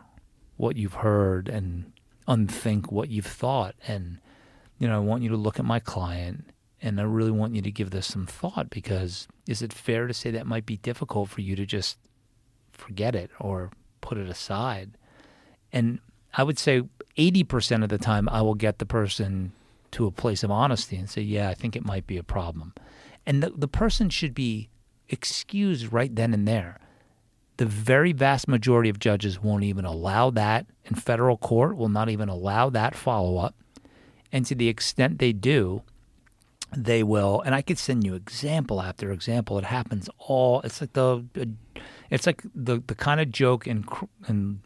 what 0.58 0.76
you've 0.76 0.96
heard 0.96 1.48
and 1.48 1.92
unthink 2.28 2.92
what 2.92 3.10
you've 3.10 3.26
thought. 3.26 3.76
And, 3.88 4.20
you 4.78 4.88
know, 4.88 4.96
I 4.96 5.00
want 5.00 5.24
you 5.24 5.30
to 5.30 5.38
look 5.38 5.60
at 5.60 5.66
my 5.66 5.80
client 5.80 6.49
and 6.82 7.00
I 7.00 7.04
really 7.04 7.32
want 7.32 7.56
you 7.56 7.62
to 7.62 7.72
give 7.72 7.92
this 7.92 8.08
some 8.08 8.26
thought 8.26 8.70
because 8.70 9.28
is 9.48 9.62
it 9.62 9.74
fair 9.74 10.08
to 10.08 10.14
say 10.14 10.32
that 10.32 10.48
might 10.48 10.66
be 10.66 10.78
difficult 10.78 11.30
for 11.30 11.42
you 11.42 11.56
to 11.56 11.66
just 11.66 11.98
forget 12.72 13.16
it 13.16 13.32
or 13.40 13.72
put 14.02 14.18
it 14.18 14.30
aside? 14.30 14.92
And 15.72 16.00
I 16.34 16.44
would 16.44 16.58
say 16.58 16.84
80% 17.18 17.84
of 17.84 17.90
the 17.90 17.98
time, 17.98 18.30
I 18.30 18.42
will 18.42 18.56
get 18.56 18.80
the 18.80 18.86
person 18.86 19.52
to 19.92 20.06
a 20.06 20.12
place 20.12 20.44
of 20.44 20.52
honesty 20.52 20.96
and 20.96 21.10
say, 21.10 21.22
yeah, 21.22 21.50
I 21.50 21.54
think 21.54 21.76
it 21.76 21.86
might 21.86 22.08
be 22.08 22.18
a 22.18 22.24
problem. 22.24 22.74
And 23.26 23.44
the, 23.44 23.50
the 23.50 23.68
person 23.68 24.10
should 24.10 24.34
be 24.34 24.70
excused 25.10 25.92
right 25.92 26.16
then 26.16 26.34
and 26.34 26.48
there. 26.48 26.80
The 27.58 27.66
very 27.66 28.14
vast 28.14 28.48
majority 28.48 28.90
of 28.90 29.00
judges 29.00 29.42
won't 29.42 29.64
even 29.64 29.84
allow 29.84 30.30
that 30.30 30.68
in 30.86 30.96
federal 30.96 31.36
court, 31.36 31.76
will 31.76 31.90
not 31.90 32.10
even 32.10 32.30
allow 32.30 32.70
that 32.70 32.96
follow 32.96 33.38
up. 33.38 33.56
And 34.32 34.46
to 34.46 34.56
the 34.56 34.70
extent 34.70 35.20
they 35.20 35.34
do, 35.34 35.82
they 36.76 37.02
will 37.02 37.42
and 37.42 37.56
i 37.56 37.62
could 37.62 37.80
send 37.80 38.04
you 38.04 38.14
example 38.14 38.82
after 38.82 39.12
example. 39.12 39.58
It 39.58 39.66
happens 39.66 40.10
all 40.18 40.62
it's 40.62 40.82
like 40.82 40.94
the 40.94 41.26
uh, 41.40 41.82
it's 42.10 42.26
like 42.26 42.44
the 42.54 42.82
the 42.86 42.96
kind 42.96 43.20
of 43.20 43.32
joke 43.32 43.68
in 43.68 43.86
in 44.28 44.62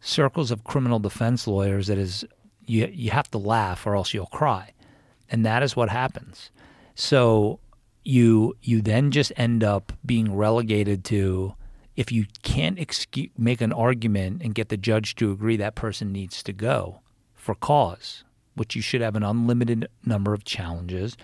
circles 0.00 0.50
of 0.50 0.64
criminal 0.64 0.98
defense 0.98 1.46
lawyers 1.46 1.88
that 1.88 1.98
is 1.98 2.24
you 2.66 2.88
you 2.92 3.10
have 3.10 3.30
to 3.32 3.38
laugh 3.38 3.86
or 3.86 3.96
else 3.96 4.14
you'll 4.14 4.26
cry 4.26 4.72
and 5.30 5.46
that 5.46 5.62
is 5.62 5.76
what 5.76 5.88
happens. 5.88 6.50
So 6.94 7.60
you 8.04 8.56
you 8.62 8.82
then 8.82 9.10
just 9.10 9.32
end 9.36 9.62
up 9.62 9.92
being 10.04 10.34
relegated 10.34 11.04
to 11.06 11.54
if 11.96 12.10
you 12.10 12.26
can't 12.42 12.78
make 13.36 13.60
an 13.60 13.72
argument 13.72 14.42
and 14.42 14.54
get 14.54 14.70
the 14.70 14.76
judge 14.76 15.14
to 15.16 15.32
agree 15.32 15.56
that 15.56 15.74
person 15.74 16.12
needs 16.12 16.42
to 16.42 16.52
go 16.52 17.00
for 17.34 17.54
cause 17.54 18.24
which 18.54 18.74
you 18.74 18.82
should 18.82 19.00
have 19.00 19.16
an 19.16 19.22
unlimited 19.22 19.86
number 20.04 20.32
of 20.34 20.44
challenges 20.44 21.16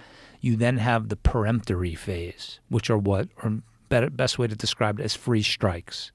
you 0.47 0.57
then 0.57 0.78
have 0.78 1.08
the 1.08 1.16
peremptory 1.16 1.97
phase, 1.97 2.60
which 2.68 2.89
are 2.89 2.97
what, 2.97 3.28
or 3.42 3.58
better, 3.89 4.08
best 4.08 4.39
way 4.39 4.47
to 4.47 4.55
describe 4.55 5.00
it 5.00 5.02
as 5.02 5.15
free 5.15 5.42
strikes. 5.42 6.12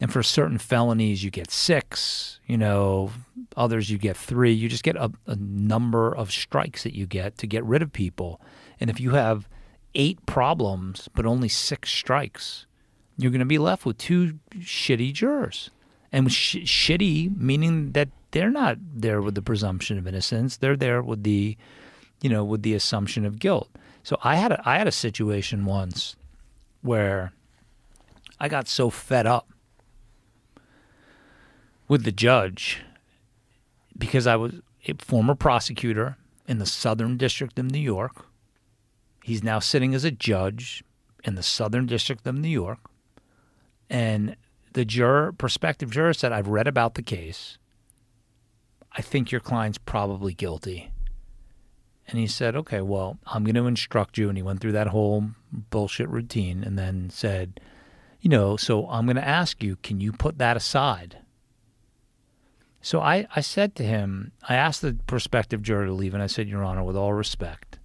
And 0.00 0.12
for 0.12 0.22
certain 0.22 0.58
felonies, 0.58 1.22
you 1.22 1.30
get 1.30 1.50
six, 1.50 2.40
you 2.46 2.58
know, 2.58 3.12
others 3.56 3.88
you 3.88 3.98
get 3.98 4.16
three. 4.16 4.52
You 4.52 4.68
just 4.68 4.82
get 4.82 4.96
a, 4.96 5.10
a 5.26 5.36
number 5.36 6.14
of 6.14 6.32
strikes 6.32 6.82
that 6.82 6.94
you 6.94 7.06
get 7.06 7.38
to 7.38 7.46
get 7.46 7.64
rid 7.64 7.82
of 7.82 7.92
people. 7.92 8.40
And 8.80 8.90
if 8.90 9.00
you 9.00 9.12
have 9.12 9.48
eight 9.94 10.18
problems, 10.26 11.08
but 11.14 11.24
only 11.24 11.48
six 11.48 11.90
strikes, 11.90 12.66
you're 13.16 13.30
going 13.30 13.38
to 13.38 13.46
be 13.46 13.58
left 13.58 13.86
with 13.86 13.96
two 13.96 14.38
shitty 14.58 15.14
jurors. 15.14 15.70
And 16.12 16.30
sh- 16.30 16.56
shitty 16.56 17.34
meaning 17.36 17.92
that 17.92 18.08
they're 18.32 18.50
not 18.50 18.76
there 18.94 19.22
with 19.22 19.36
the 19.36 19.40
presumption 19.40 19.96
of 19.98 20.06
innocence. 20.06 20.56
They're 20.56 20.76
there 20.76 21.00
with 21.00 21.22
the 21.22 21.56
you 22.20 22.30
know, 22.30 22.44
with 22.44 22.62
the 22.62 22.74
assumption 22.74 23.24
of 23.24 23.38
guilt. 23.38 23.68
So 24.02 24.18
I 24.22 24.36
had 24.36 24.52
a, 24.52 24.68
I 24.68 24.78
had 24.78 24.86
a 24.86 24.92
situation 24.92 25.64
once 25.64 26.16
where 26.82 27.32
I 28.38 28.48
got 28.48 28.68
so 28.68 28.90
fed 28.90 29.26
up 29.26 29.48
with 31.88 32.04
the 32.04 32.12
judge 32.12 32.82
because 33.96 34.26
I 34.26 34.36
was 34.36 34.54
a 34.86 34.94
former 34.98 35.34
prosecutor 35.34 36.16
in 36.46 36.58
the 36.58 36.66
Southern 36.66 37.16
District 37.16 37.58
of 37.58 37.70
New 37.70 37.80
York. 37.80 38.26
He's 39.22 39.42
now 39.42 39.58
sitting 39.58 39.94
as 39.94 40.04
a 40.04 40.10
judge 40.10 40.84
in 41.24 41.34
the 41.34 41.42
Southern 41.42 41.86
District 41.86 42.26
of 42.26 42.36
New 42.36 42.48
York. 42.48 42.78
And 43.90 44.36
the 44.72 44.84
juror, 44.84 45.32
prospective 45.32 45.90
juror 45.90 46.12
said, 46.12 46.32
I've 46.32 46.48
read 46.48 46.68
about 46.68 46.94
the 46.94 47.02
case. 47.02 47.58
I 48.92 49.02
think 49.02 49.32
your 49.32 49.40
client's 49.40 49.78
probably 49.78 50.32
guilty. 50.32 50.90
And 52.08 52.18
he 52.18 52.26
said, 52.26 52.54
okay, 52.54 52.80
well, 52.80 53.18
I'm 53.26 53.44
going 53.44 53.56
to 53.56 53.66
instruct 53.66 54.16
you. 54.16 54.28
And 54.28 54.38
he 54.38 54.42
went 54.42 54.60
through 54.60 54.72
that 54.72 54.88
whole 54.88 55.30
bullshit 55.70 56.08
routine 56.08 56.62
and 56.62 56.78
then 56.78 57.10
said, 57.10 57.60
you 58.20 58.30
know, 58.30 58.56
so 58.56 58.88
I'm 58.88 59.06
going 59.06 59.16
to 59.16 59.26
ask 59.26 59.62
you, 59.62 59.76
can 59.76 60.00
you 60.00 60.12
put 60.12 60.38
that 60.38 60.56
aside? 60.56 61.18
So 62.80 63.00
I, 63.00 63.26
I 63.34 63.40
said 63.40 63.74
to 63.76 63.82
him, 63.82 64.32
I 64.48 64.54
asked 64.54 64.82
the 64.82 64.96
prospective 65.08 65.62
juror 65.62 65.86
to 65.86 65.92
leave, 65.92 66.14
and 66.14 66.22
I 66.22 66.28
said, 66.28 66.48
Your 66.48 66.62
Honor, 66.62 66.84
with 66.84 66.96
all 66.96 67.12
respect, 67.12 67.80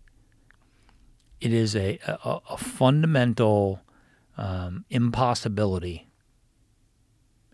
it 1.39 1.51
is 1.51 1.75
a, 1.75 1.97
a, 2.05 2.37
a 2.51 2.57
fundamental 2.57 3.81
um, 4.37 4.85
impossibility 4.91 6.07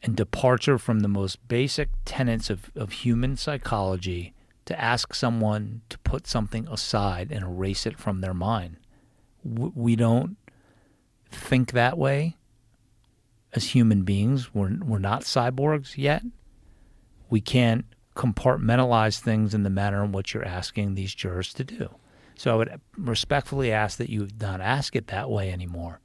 and 0.04 0.16
departure 0.16 0.78
from 0.78 1.00
the 1.00 1.08
most 1.08 1.48
basic 1.48 1.90
tenets 2.04 2.50
of, 2.50 2.70
of 2.76 2.92
human 2.92 3.38
psychology 3.38 4.34
to 4.68 4.80
ask 4.80 5.14
someone 5.14 5.82
to 5.90 5.98
put 6.00 6.28
something 6.28 6.68
aside 6.68 7.32
and 7.32 7.44
erase 7.44 7.86
it 7.86 7.98
from 7.98 8.22
their 8.22 8.34
mind. 8.34 8.78
We 9.44 9.96
don't 9.96 10.38
think 11.32 11.72
that 11.72 11.98
way 11.98 12.38
as 13.54 13.72
human 13.72 14.04
beings. 14.04 14.54
We're, 14.54 14.78
we're 14.84 15.00
not 15.00 15.24
cyborgs 15.24 15.98
yet. 15.98 16.24
We 17.30 17.42
can't 17.42 17.86
compartmentalize 18.16 19.20
things 19.20 19.54
in 19.54 19.64
the 19.64 19.70
manner 19.70 20.04
in 20.04 20.12
which 20.12 20.34
you're 20.34 20.46
asking 20.46 20.96
these 20.96 21.16
jurors 21.16 21.54
to 21.54 21.64
do. 21.64 21.90
So 22.36 22.54
I 22.54 22.56
would 22.56 22.82
respectfully 22.98 23.72
ask 23.72 23.98
that 23.98 24.10
you 24.10 24.28
not 24.40 24.60
ask 24.60 24.96
it 24.96 25.08
that 25.08 25.30
way 25.30 25.52
anymore. 25.52 26.02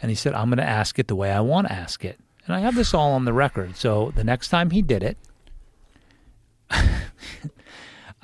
And 0.00 0.10
he 0.10 0.14
said, 0.14 0.34
I'm 0.34 0.48
going 0.48 0.58
to 0.58 0.64
ask 0.64 0.98
it 0.98 1.08
the 1.08 1.16
way 1.16 1.30
I 1.30 1.40
want 1.40 1.68
to 1.68 1.72
ask 1.72 2.04
it. 2.04 2.18
And 2.46 2.54
I 2.56 2.60
have 2.60 2.74
this 2.74 2.94
all 2.94 3.12
on 3.12 3.24
the 3.24 3.32
record. 3.32 3.76
So 3.76 4.12
the 4.14 4.24
next 4.24 4.48
time 4.48 4.70
he 4.70 4.82
did 4.82 5.02
it, 5.02 5.18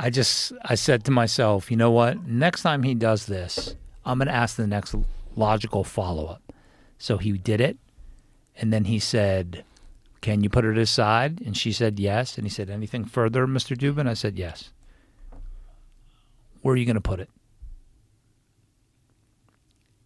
I 0.02 0.08
just 0.08 0.54
I 0.64 0.76
said 0.76 1.04
to 1.04 1.10
myself, 1.10 1.70
you 1.70 1.76
know 1.76 1.90
what? 1.90 2.26
Next 2.26 2.62
time 2.62 2.84
he 2.84 2.94
does 2.94 3.26
this, 3.26 3.76
I'm 4.06 4.16
going 4.16 4.28
to 4.28 4.34
ask 4.34 4.56
the 4.56 4.66
next 4.66 4.94
logical 5.36 5.84
follow 5.84 6.24
up. 6.26 6.54
So 6.96 7.18
he 7.18 7.32
did 7.32 7.60
it, 7.60 7.76
and 8.56 8.72
then 8.72 8.86
he 8.86 8.98
said, 8.98 9.62
"Can 10.22 10.42
you 10.42 10.48
put 10.48 10.64
it 10.64 10.78
aside?" 10.78 11.42
And 11.42 11.54
she 11.54 11.70
said 11.70 12.00
yes. 12.00 12.38
And 12.38 12.46
he 12.46 12.50
said, 12.50 12.70
"Anything 12.70 13.04
further, 13.04 13.46
Mr. 13.46 13.76
Dubin?" 13.76 14.08
I 14.08 14.14
said 14.14 14.38
yes. 14.38 14.70
Where 16.62 16.72
are 16.72 16.78
you 16.78 16.86
going 16.86 16.94
to 16.94 17.02
put 17.02 17.20
it? 17.20 17.28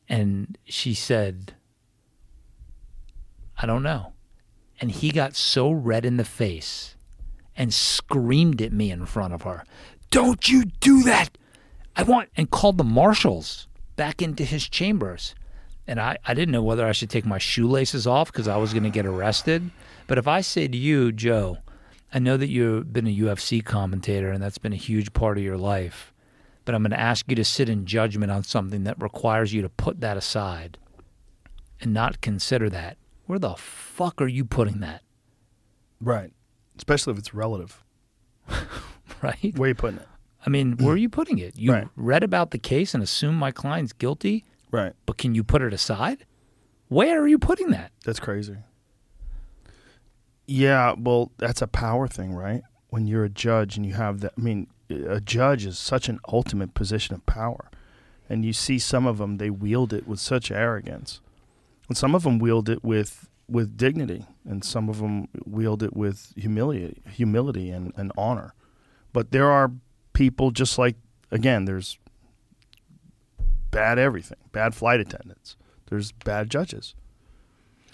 And 0.09 0.59
she 0.65 0.93
said, 0.93 1.55
I 3.59 3.67
don't 3.67 3.83
know. 3.83 4.13
And 4.81 4.91
he 4.91 5.11
got 5.11 5.35
so 5.35 5.71
red 5.71 6.05
in 6.05 6.17
the 6.17 6.25
face 6.25 6.95
and 7.57 7.73
screamed 7.73 8.61
at 8.61 8.73
me 8.73 8.91
in 8.91 9.07
front 9.07 9.35
of 9.35 9.43
her. 9.43 9.65
Don't 10.11 10.49
you 10.49 10.65
do 10.81 11.03
that! 11.03 11.37
I 11.97 12.03
want, 12.03 12.29
and 12.37 12.51
called 12.51 12.79
the 12.79 12.85
marshals 12.85 13.69
back 13.97 14.21
into 14.21 14.45
his 14.45 14.69
chambers. 14.69 15.35
And 15.87 16.01
I, 16.01 16.17
I 16.27 16.35
didn't 16.35 16.53
know 16.53 16.63
whether 16.63 16.87
I 16.87 16.93
should 16.93 17.11
take 17.11 17.27
my 17.27 17.39
shoelaces 17.39 18.07
off 18.07 18.33
because 18.33 18.49
I 18.49 18.57
was 18.57 18.73
going 18.73 18.85
to 18.85 18.91
get 18.91 19.07
arrested. 19.07 19.71
But 20.07 20.19
if 20.19 20.27
I 20.27 20.41
say 20.41 20.67
to 20.67 20.77
you, 20.77 21.13
Joe, 21.13 21.59
I 22.13 22.19
know 22.19 22.37
that 22.37 22.49
you've 22.49 22.93
been 22.93 23.07
a 23.07 23.17
UFC 23.17 23.65
commentator 23.65 24.31
and 24.31 24.43
that's 24.43 24.59
been 24.59 24.73
a 24.73 24.77
huge 24.77 25.13
part 25.13 25.37
of 25.37 25.45
your 25.45 25.59
life, 25.59 26.13
but 26.65 26.75
I'm 26.75 26.83
going 26.83 26.91
to 26.91 27.01
ask 27.01 27.29
you 27.29 27.37
to 27.37 27.45
sit 27.45 27.69
in 27.69 27.87
judgment 27.87 28.33
on 28.33 28.45
something 28.45 28.85
that 28.85 29.01
requires 29.01 29.53
you 29.53 29.63
to 29.63 29.69
put 29.69 30.01
that 30.01 30.17
aside 30.17 30.79
and 31.81 31.93
not 31.93 32.21
consider 32.21 32.71
that. 32.71 32.97
Where 33.27 33.39
the 33.39 33.55
fuck 33.55 34.21
are 34.23 34.29
you 34.29 34.45
putting 34.45 34.81
that? 34.81 35.03
Right 36.01 36.33
especially 36.77 37.13
if 37.13 37.19
it's 37.19 37.35
relative. 37.35 37.83
right? 39.23 39.53
Where 39.57 39.67
are 39.67 39.69
you 39.69 39.75
putting 39.75 39.99
it? 40.01 40.09
I 40.47 40.51
mean, 40.51 40.77
where 40.77 40.93
are 40.95 40.99
you 40.99 41.09
putting 41.09 41.39
it? 41.39 41.57
You 41.57 41.73
Right. 41.73 41.89
read 41.97 42.23
about 42.23 42.51
the 42.51 42.59
case 42.59 42.93
and 42.95 43.03
assume 43.03 43.35
my 43.37 43.51
client's 43.51 43.93
guilty, 43.95 44.45
Right. 44.71 44.93
but 45.07 45.17
can 45.17 45.35
you 45.35 45.43
put 45.43 45.63
it 45.63 45.73
aside? 45.73 46.27
Where 46.89 47.23
are 47.23 47.29
you 47.29 47.39
putting 47.39 47.71
that? 47.71 47.93
That's 48.05 48.21
crazy. 48.21 48.59
Yeah, 50.47 50.95
well, 50.99 51.33
that's 51.39 51.63
a 51.63 51.67
power 51.67 52.07
thing, 52.07 52.35
right? 52.35 52.63
When 52.91 53.07
you're 53.07 53.25
a 53.25 53.31
judge 53.31 53.77
and 53.77 53.87
you 53.87 53.95
have 53.95 54.21
that, 54.21 54.35
I 54.37 54.41
mean, 54.41 54.67
a 54.91 55.21
judge 55.21 55.65
is 55.65 55.79
such 55.79 56.09
an 56.09 56.21
ultimate 56.29 56.75
position 56.75 57.15
of 57.15 57.25
power. 57.25 57.71
And 58.29 58.45
you 58.45 58.53
see 58.53 58.79
some 58.79 59.07
of 59.07 59.19
them, 59.19 59.39
they 59.39 59.51
wield 59.51 59.93
it 59.93 60.07
with 60.07 60.21
such 60.21 60.51
arrogance. 60.51 61.21
And 61.89 61.97
some 61.97 62.15
of 62.15 62.23
them 62.25 62.39
wield 62.39 62.69
it 62.69 62.85
with 62.85 63.29
with 63.49 63.77
dignity, 63.77 64.27
and 64.45 64.65
some 64.65 64.89
of 64.89 64.99
them 64.99 65.29
wield 65.45 65.83
it 65.83 65.95
with 65.95 66.33
humility, 66.37 67.03
humility 67.09 67.71
and, 67.71 67.93
and 67.97 68.13
honor. 68.17 68.55
But 69.13 69.31
there 69.31 69.51
are 69.51 69.71
people 70.13 70.51
just 70.51 70.79
like 70.79 70.97
again, 71.31 71.65
there's 71.65 71.99
bad 73.71 73.99
everything, 73.99 74.39
bad 74.53 74.75
flight 74.75 75.01
attendants. 75.01 75.57
There's 75.87 76.13
bad 76.13 76.49
judges, 76.49 76.95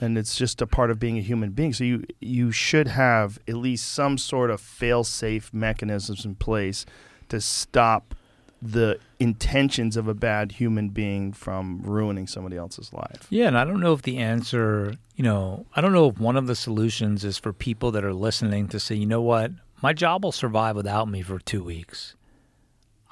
and 0.01 0.17
it's 0.17 0.37
just 0.37 0.63
a 0.63 0.67
part 0.67 0.91
of 0.91 0.99
being 0.99 1.19
a 1.19 1.23
human 1.23 1.51
being. 1.51 1.73
So 1.73 1.85
you 1.85 2.05
you 2.21 2.53
should 2.53 2.89
have 2.89 3.39
at 3.49 3.57
least 3.57 3.91
some 3.91 4.19
sort 4.19 4.51
of 4.51 4.61
fail-safe 4.61 5.53
mechanisms 5.53 6.25
in 6.25 6.37
place 6.37 6.87
to 7.29 7.41
stop 7.41 8.15
the 8.63 8.99
intentions 9.19 9.97
of 9.97 10.07
a 10.07 10.15
bad 10.15 10.53
human 10.53 10.91
being 10.91 11.33
from 11.33 11.81
ruining 11.83 12.27
somebody 12.27 12.57
else's 12.57 12.93
life. 12.93 13.27
Yeah, 13.31 13.49
and 13.49 13.57
I 13.57 13.65
don't 13.65 13.81
know 13.81 13.93
if 13.93 14.03
the 14.03 14.19
answer, 14.19 14.95
you 15.17 15.25
know, 15.25 15.67
I 15.75 15.81
don't 15.81 15.93
know 15.93 16.09
if 16.09 16.19
one 16.19 16.37
of 16.37 16.47
the 16.47 16.55
solutions 16.55 17.25
is 17.25 17.39
for 17.39 17.53
people 17.53 17.91
that 17.93 18.05
are 18.05 18.13
listening 18.13 18.69
to 18.69 18.81
say, 18.81 18.95
you 18.95 19.07
know 19.07 19.23
what, 19.23 19.53
my 19.83 19.93
job 19.93 20.25
will 20.25 20.33
survive 20.33 20.77
without 20.77 21.09
me 21.09 21.23
for 21.23 21.39
two 21.39 21.65
weeks. 21.65 22.15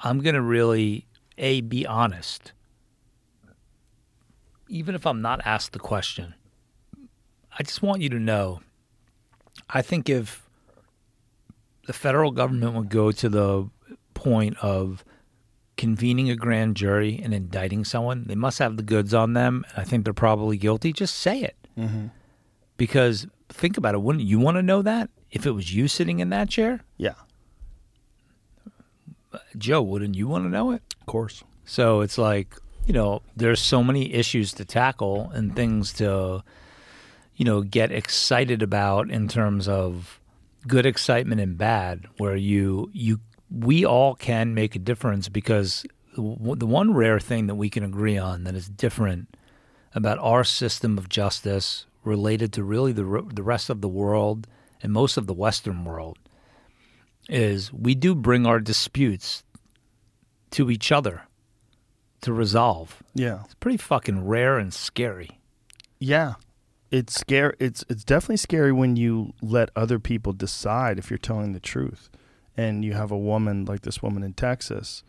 I'm 0.03 0.19
going 0.19 0.35
to 0.35 0.41
really, 0.41 1.07
A, 1.37 1.61
be 1.61 1.85
honest. 1.85 2.53
Even 4.67 4.93
if 4.93 5.07
I'm 5.07 5.21
not 5.21 5.41
asked 5.45 5.73
the 5.73 5.79
question, 5.79 6.35
I 7.57 7.63
just 7.63 7.81
want 7.81 8.01
you 8.01 8.09
to 8.09 8.19
know 8.19 8.61
I 9.69 9.81
think 9.81 10.09
if 10.09 10.47
the 11.85 11.93
federal 11.93 12.31
government 12.31 12.73
would 12.73 12.89
go 12.89 13.11
to 13.11 13.29
the 13.29 13.69
point 14.13 14.57
of 14.61 15.03
convening 15.79 16.29
a 16.29 16.35
grand 16.35 16.75
jury 16.75 17.21
and 17.23 17.33
indicting 17.33 17.85
someone, 17.85 18.25
they 18.27 18.35
must 18.35 18.59
have 18.59 18.75
the 18.75 18.83
goods 18.83 19.13
on 19.13 19.31
them. 19.31 19.63
And 19.69 19.79
I 19.79 19.85
think 19.85 20.03
they're 20.03 20.13
probably 20.13 20.57
guilty. 20.57 20.91
Just 20.91 21.15
say 21.15 21.41
it. 21.41 21.55
Mm-hmm. 21.77 22.07
Because 22.75 23.27
think 23.47 23.77
about 23.77 23.95
it. 23.95 24.01
Wouldn't 24.01 24.25
you 24.25 24.39
want 24.39 24.57
to 24.57 24.61
know 24.61 24.81
that 24.81 25.09
if 25.31 25.45
it 25.45 25.51
was 25.51 25.73
you 25.73 25.87
sitting 25.87 26.19
in 26.19 26.29
that 26.31 26.49
chair? 26.49 26.81
Yeah, 26.97 27.13
Joe, 29.57 29.81
wouldn't 29.81 30.15
you 30.15 30.27
want 30.27 30.43
to 30.45 30.49
know 30.49 30.71
it? 30.71 30.81
of 30.99 31.05
course. 31.05 31.43
So 31.65 32.01
it's 32.01 32.17
like, 32.17 32.55
you 32.85 32.93
know, 32.93 33.21
there's 33.35 33.61
so 33.61 33.83
many 33.83 34.13
issues 34.13 34.53
to 34.53 34.65
tackle 34.65 35.29
and 35.33 35.55
things 35.55 35.93
to, 35.93 36.43
you 37.35 37.45
know, 37.45 37.61
get 37.61 37.91
excited 37.91 38.61
about 38.61 39.09
in 39.09 39.27
terms 39.27 39.67
of 39.67 40.19
good 40.67 40.85
excitement 40.85 41.39
and 41.39 41.57
bad, 41.57 42.05
where 42.17 42.35
you, 42.35 42.89
you, 42.91 43.19
we 43.51 43.85
all 43.85 44.15
can 44.15 44.53
make 44.53 44.75
a 44.75 44.79
difference 44.79 45.29
because 45.29 45.85
the 46.15 46.65
one 46.67 46.93
rare 46.93 47.19
thing 47.19 47.47
that 47.47 47.55
we 47.55 47.69
can 47.69 47.83
agree 47.83 48.17
on 48.17 48.43
that 48.43 48.55
is 48.55 48.67
different 48.69 49.35
about 49.95 50.19
our 50.19 50.43
system 50.43 50.97
of 50.97 51.09
justice 51.09 51.85
related 52.03 52.53
to 52.53 52.63
really 52.63 52.91
the, 52.91 53.27
the 53.33 53.43
rest 53.43 53.69
of 53.69 53.81
the 53.81 53.87
world 53.89 54.47
and 54.81 54.91
most 54.93 55.17
of 55.17 55.27
the 55.27 55.33
Western 55.33 55.83
world 55.85 56.17
is 57.27 57.71
we 57.73 57.95
do 57.95 58.15
bring 58.15 58.45
our 58.45 58.59
disputes 58.59 59.43
to 60.51 60.69
each 60.71 60.91
other 60.91 61.23
to 62.21 62.33
resolve. 62.33 63.01
Yeah, 63.13 63.41
It's 63.45 63.55
pretty 63.55 63.77
fucking 63.77 64.25
rare 64.25 64.57
and 64.57 64.73
scary. 64.73 65.39
yeah. 65.99 66.35
It's 66.91 67.13
scary. 67.19 67.55
It's 67.59 67.85
it's 67.87 68.03
definitely 68.03 68.37
scary 68.37 68.71
when 68.71 68.95
you 68.95 69.33
let 69.43 69.69
other 69.75 69.99
people 69.99 70.33
decide 70.33 70.97
if 70.97 71.11
you're 71.11 71.19
telling 71.19 71.51
the 71.53 71.59
truth, 71.59 72.09
and 72.59 72.83
you 72.83 72.93
have 72.93 73.09
a 73.09 73.17
woman 73.17 73.63
like 73.63 73.81
this 73.81 74.03
woman 74.03 74.21
in 74.21 74.33
Texas 74.33 75.01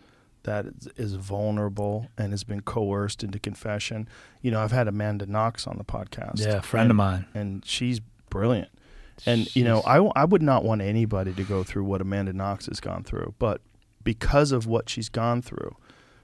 that 0.45 0.67
is, 0.67 0.89
is 0.97 1.15
vulnerable 1.15 2.07
and 2.17 2.33
has 2.33 2.45
been 2.45 2.61
coerced 2.61 3.25
into 3.25 3.41
confession. 3.41 4.09
You 4.41 4.53
know, 4.53 4.61
I've 4.61 4.71
had 4.71 4.87
Amanda 4.87 5.27
Knox 5.27 5.67
on 5.67 5.77
the 5.77 5.85
podcast. 5.85 6.39
Yeah, 6.39 6.59
a 6.59 6.63
friend 6.63 6.91
of 6.91 6.97
mine. 6.97 7.27
and 7.35 7.65
she's 7.65 8.01
brilliant. 8.31 8.69
And 9.27 9.55
you 9.55 9.65
know, 9.65 9.81
I, 9.81 9.99
I 10.17 10.25
would 10.25 10.43
not 10.43 10.65
want 10.65 10.81
anybody 10.81 11.33
to 11.35 11.43
go 11.43 11.65
through 11.65 11.85
what 11.85 12.01
Amanda 12.01 12.33
Knox 12.33 12.67
has 12.67 12.79
gone 12.79 13.03
through, 13.03 13.35
but 13.39 13.61
because 14.03 14.53
of 14.53 14.67
what 14.67 14.89
she's 14.89 15.09
gone 15.09 15.43
through, 15.43 15.77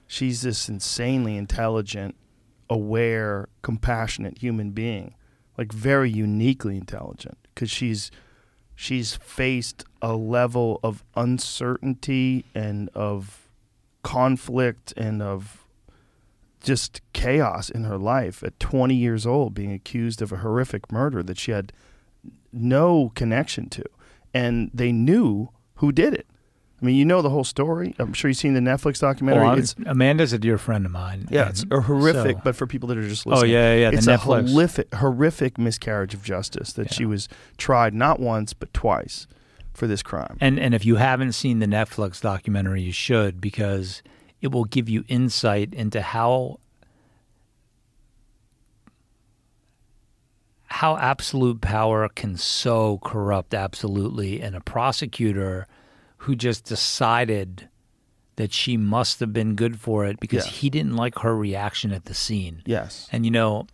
she's 0.07 0.41
this 0.41 0.69
insanely 0.69 1.35
intelligent, 1.35 2.15
aware, 2.69 3.49
compassionate 3.61 4.39
human 4.39 4.71
being, 4.71 5.13
like 5.57 5.73
very 5.73 6.09
uniquely 6.09 6.77
intelligent 6.77 7.37
because 7.53 7.69
she's 7.69 8.09
she's 8.77 9.15
faced 9.15 9.83
a 10.03 10.15
level 10.15 10.79
of 10.83 11.03
uncertainty 11.15 12.45
and 12.53 12.89
of 12.93 13.49
conflict 14.03 14.93
and 14.95 15.21
of 15.21 15.65
just 16.61 17.01
chaos 17.11 17.71
in 17.71 17.85
her 17.85 17.97
life 17.97 18.43
at 18.43 18.57
20 18.59 18.93
years 18.93 19.25
old 19.25 19.55
being 19.55 19.73
accused 19.73 20.21
of 20.21 20.31
a 20.31 20.37
horrific 20.37 20.91
murder 20.91 21.23
that 21.23 21.39
she 21.39 21.51
had 21.51 21.73
no 22.53 23.11
connection 23.15 23.67
to. 23.67 23.83
And 24.31 24.69
they 24.71 24.91
knew 24.91 25.49
who 25.77 25.91
did 25.91 26.13
it 26.13 26.27
i 26.81 26.85
mean 26.85 26.95
you 26.95 27.05
know 27.05 27.21
the 27.21 27.29
whole 27.29 27.43
story. 27.43 27.95
I'm 27.99 28.13
sure 28.13 28.29
you've 28.29 28.37
seen 28.37 28.53
the 28.53 28.59
netflix 28.59 28.99
documentary. 28.99 29.43
Oh, 29.45 29.49
well, 29.49 29.57
it's 29.59 29.75
Amanda's 29.85 30.33
a 30.33 30.37
dear 30.37 30.57
friend 30.57 30.85
of 30.85 30.91
mine. 30.91 31.27
yeah 31.31 31.49
it's 31.49 31.65
horrific 31.71 32.37
so- 32.37 32.41
but 32.43 32.55
for 32.55 32.67
people 32.67 32.87
that 32.89 32.97
are 32.97 33.07
just 33.07 33.25
listening, 33.25 33.49
Oh, 33.51 33.53
yeah, 33.53 33.75
yeah, 33.75 33.89
it's 33.93 34.07
a 34.07 34.17
horrific 34.17 34.93
horrific 34.93 35.57
miscarriage 35.57 36.13
of 36.13 36.23
justice 36.23 36.73
that 36.73 36.93
she 36.93 37.05
was 37.05 37.27
tried 37.57 37.93
not 37.93 38.19
once 38.19 38.53
but 38.53 38.73
twice 38.73 39.27
for 39.73 39.85
this 39.87 40.01
crime. 40.01 40.37
And 40.41 40.59
and 40.59 40.73
if 40.73 40.85
you 40.85 40.95
haven't 40.95 41.33
seen 41.33 41.59
the 41.59 41.67
Netflix 41.67 42.19
documentary, 42.19 42.81
you 42.81 42.91
should 42.91 43.39
because 43.39 44.01
it 44.41 44.51
will 44.51 44.65
give 44.65 44.89
you 44.89 45.03
insight 45.07 45.71
into 45.73 46.01
how 46.01 46.59
how 50.69 50.97
absolute 50.97 51.61
power 51.61 52.09
can 52.09 52.35
so 52.37 52.99
corrupt 53.03 53.53
absolutely 53.53 54.41
and 54.41 54.55
a 54.55 54.61
prosecutor 54.61 55.67
who 56.27 56.35
just 56.35 56.65
decided 56.65 57.69
that 58.35 58.51
she 58.53 58.75
must 58.75 59.21
have 59.21 59.31
been 59.31 59.55
good 59.55 59.79
for 59.79 60.05
it 60.05 60.19
because 60.19 60.45
Yeah. 60.45 60.51
he 60.51 60.69
didn't 60.69 60.97
like 60.97 61.19
her 61.19 61.35
reaction 61.35 61.93
at 61.93 62.03
the 62.03 62.13
scene. 62.13 62.61
yes 62.65 63.07
And 63.13 63.23
you 63.25 63.31
know, 63.31 63.65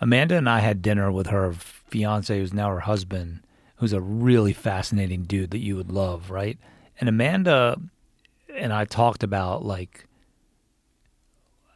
Amanda 0.00 0.36
and 0.36 0.48
I 0.48 0.60
had 0.60 0.80
dinner 0.82 1.10
with 1.10 1.26
her 1.26 1.52
fiance, 1.52 2.38
who's 2.38 2.52
now 2.54 2.68
her 2.70 2.80
husband, 2.80 3.40
who's 3.76 3.92
a 3.92 4.00
really 4.00 4.52
fascinating 4.52 5.24
dude 5.24 5.50
that 5.50 5.58
you 5.58 5.74
would 5.76 5.90
love, 5.90 6.30
right? 6.30 6.58
And 7.00 7.08
Amanda 7.08 7.76
and 8.54 8.72
I 8.72 8.84
talked 8.84 9.22
about 9.24 9.64
like 9.64 10.06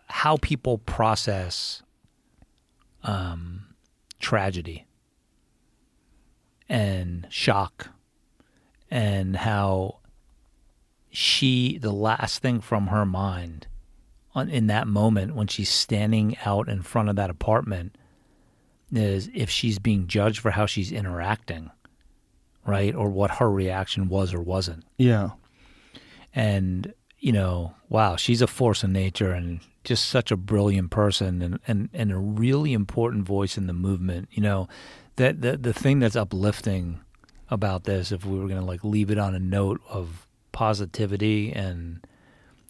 how 0.06 0.36
people 0.36 0.78
process 0.78 1.82
um, 3.02 3.74
tragedy 4.20 4.86
and 6.68 7.26
shock, 7.30 7.88
and 8.90 9.36
how 9.36 9.98
she, 11.14 11.78
the 11.78 11.92
last 11.92 12.42
thing 12.42 12.60
from 12.60 12.88
her 12.88 13.06
mind 13.06 13.68
on, 14.34 14.50
in 14.50 14.66
that 14.66 14.88
moment 14.88 15.34
when 15.34 15.46
she's 15.46 15.68
standing 15.68 16.36
out 16.44 16.68
in 16.68 16.82
front 16.82 17.08
of 17.08 17.16
that 17.16 17.30
apartment 17.30 17.96
is 18.92 19.30
if 19.34 19.48
she's 19.48 19.78
being 19.78 20.06
judged 20.06 20.40
for 20.40 20.50
how 20.50 20.66
she's 20.66 20.92
interacting, 20.92 21.70
right? 22.66 22.94
Or 22.94 23.08
what 23.08 23.32
her 23.32 23.50
reaction 23.50 24.08
was 24.08 24.34
or 24.34 24.40
wasn't. 24.40 24.84
yeah 24.98 25.30
And, 26.34 26.92
you 27.18 27.32
know, 27.32 27.74
wow, 27.88 28.16
she's 28.16 28.42
a 28.42 28.46
force 28.46 28.82
of 28.82 28.90
nature 28.90 29.32
and 29.32 29.60
just 29.84 30.06
such 30.06 30.30
a 30.30 30.36
brilliant 30.36 30.90
person 30.90 31.42
and, 31.42 31.60
and, 31.68 31.88
and 31.92 32.10
a 32.10 32.18
really 32.18 32.72
important 32.72 33.24
voice 33.24 33.56
in 33.56 33.66
the 33.66 33.72
movement. 33.72 34.28
You 34.32 34.42
know, 34.42 34.68
that 35.16 35.42
the, 35.42 35.56
the 35.56 35.72
thing 35.72 36.00
that's 36.00 36.16
uplifting 36.16 37.00
about 37.50 37.84
this, 37.84 38.10
if 38.10 38.24
we 38.24 38.38
were 38.38 38.48
going 38.48 38.60
to 38.60 38.66
like 38.66 38.82
leave 38.82 39.10
it 39.10 39.18
on 39.18 39.34
a 39.34 39.38
note 39.38 39.80
of 39.88 40.23
positivity 40.54 41.52
and, 41.52 42.06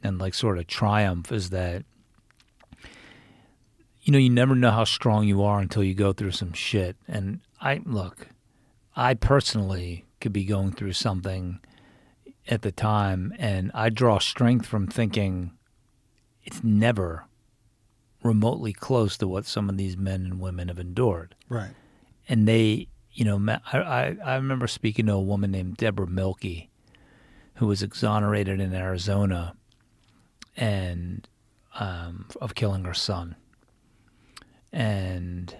and 0.02 0.18
like 0.18 0.34
sort 0.34 0.58
of 0.58 0.66
triumph 0.66 1.30
is 1.30 1.50
that 1.50 1.84
you 4.02 4.12
know 4.12 4.18
you 4.18 4.28
never 4.28 4.56
know 4.56 4.72
how 4.72 4.84
strong 4.84 5.24
you 5.24 5.42
are 5.42 5.60
until 5.60 5.84
you 5.84 5.94
go 5.94 6.12
through 6.12 6.32
some 6.32 6.52
shit. 6.52 6.96
And 7.06 7.40
i 7.60 7.80
look 7.86 8.28
i 8.96 9.14
personally 9.14 10.04
could 10.20 10.32
be 10.32 10.44
going 10.44 10.72
through 10.72 10.92
something 10.92 11.60
at 12.48 12.62
the 12.62 12.72
time 12.72 13.32
and 13.38 13.70
i 13.72 13.88
draw 13.88 14.18
strength 14.18 14.66
from 14.66 14.86
thinking 14.86 15.52
it's 16.44 16.62
never 16.62 17.26
remotely 18.24 18.72
close 18.72 19.16
to 19.18 19.28
what 19.28 19.46
some 19.46 19.68
of 19.68 19.76
these 19.76 19.96
men 19.96 20.24
and 20.24 20.40
women 20.40 20.68
have 20.68 20.78
endured. 20.78 21.36
Right. 21.48 21.70
And 22.28 22.48
they, 22.48 22.88
you 23.12 23.24
know, 23.24 23.58
I, 23.72 23.78
I, 23.78 24.16
I 24.24 24.34
remember 24.36 24.66
speaking 24.66 25.06
to 25.06 25.12
a 25.12 25.20
woman 25.20 25.50
named 25.50 25.76
Deborah 25.76 26.06
Milke, 26.06 26.68
who 27.56 27.66
was 27.66 27.82
exonerated 27.82 28.60
in 28.60 28.74
Arizona, 28.74 29.54
and 30.56 31.28
um, 31.78 32.26
of 32.40 32.54
killing 32.54 32.84
her 32.84 32.94
son, 32.94 33.36
and 34.72 35.56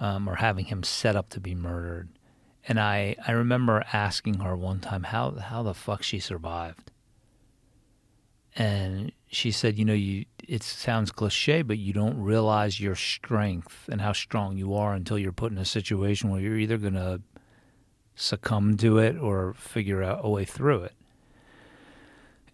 um, 0.00 0.28
or 0.28 0.36
having 0.36 0.66
him 0.66 0.82
set 0.82 1.16
up 1.16 1.28
to 1.30 1.40
be 1.40 1.54
murdered. 1.54 2.08
And 2.66 2.78
I, 2.78 3.16
I 3.26 3.32
remember 3.32 3.84
asking 3.92 4.40
her 4.40 4.56
one 4.56 4.80
time 4.80 5.04
how 5.04 5.32
how 5.32 5.62
the 5.62 5.74
fuck 5.74 6.02
she 6.02 6.18
survived. 6.18 6.90
And 8.56 9.12
she 9.28 9.50
said, 9.50 9.78
you 9.78 9.84
know, 9.84 9.94
you 9.94 10.24
it 10.46 10.62
sounds 10.62 11.12
cliche, 11.12 11.62
but 11.62 11.78
you 11.78 11.92
don't 11.92 12.20
realize 12.20 12.80
your 12.80 12.94
strength 12.94 13.88
and 13.90 14.00
how 14.00 14.12
strong 14.12 14.56
you 14.56 14.74
are 14.74 14.94
until 14.94 15.18
you're 15.18 15.32
put 15.32 15.52
in 15.52 15.58
a 15.58 15.64
situation 15.64 16.30
where 16.30 16.40
you're 16.40 16.58
either 16.58 16.78
gonna 16.78 17.20
succumb 18.14 18.76
to 18.78 18.98
it 18.98 19.16
or 19.16 19.54
figure 19.54 20.02
out 20.02 20.20
a 20.22 20.28
way 20.28 20.44
through 20.44 20.82
it. 20.82 20.97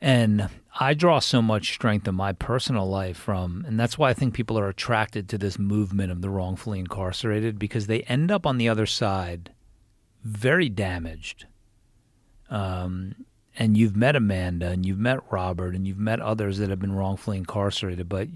And 0.04 0.50
I 0.78 0.92
draw 0.92 1.18
so 1.18 1.40
much 1.40 1.72
strength 1.72 2.06
in 2.06 2.14
my 2.14 2.34
personal 2.34 2.86
life 2.86 3.16
from, 3.16 3.64
and 3.66 3.80
that's 3.80 3.96
why 3.96 4.10
I 4.10 4.12
think 4.12 4.34
people 4.34 4.58
are 4.58 4.68
attracted 4.68 5.30
to 5.30 5.38
this 5.38 5.58
movement 5.58 6.12
of 6.12 6.20
the 6.20 6.28
wrongfully 6.28 6.78
incarcerated 6.78 7.58
because 7.58 7.86
they 7.86 8.02
end 8.02 8.30
up 8.30 8.44
on 8.44 8.58
the 8.58 8.68
other 8.68 8.84
side 8.84 9.54
very 10.22 10.68
damaged. 10.68 11.46
Um, 12.50 13.24
and 13.56 13.78
you've 13.78 13.96
met 13.96 14.14
Amanda 14.14 14.68
and 14.68 14.84
you've 14.84 14.98
met 14.98 15.20
Robert 15.32 15.74
and 15.74 15.88
you've 15.88 15.96
met 15.96 16.20
others 16.20 16.58
that 16.58 16.68
have 16.68 16.80
been 16.80 16.94
wrongfully 16.94 17.38
incarcerated, 17.38 18.06
but 18.06 18.28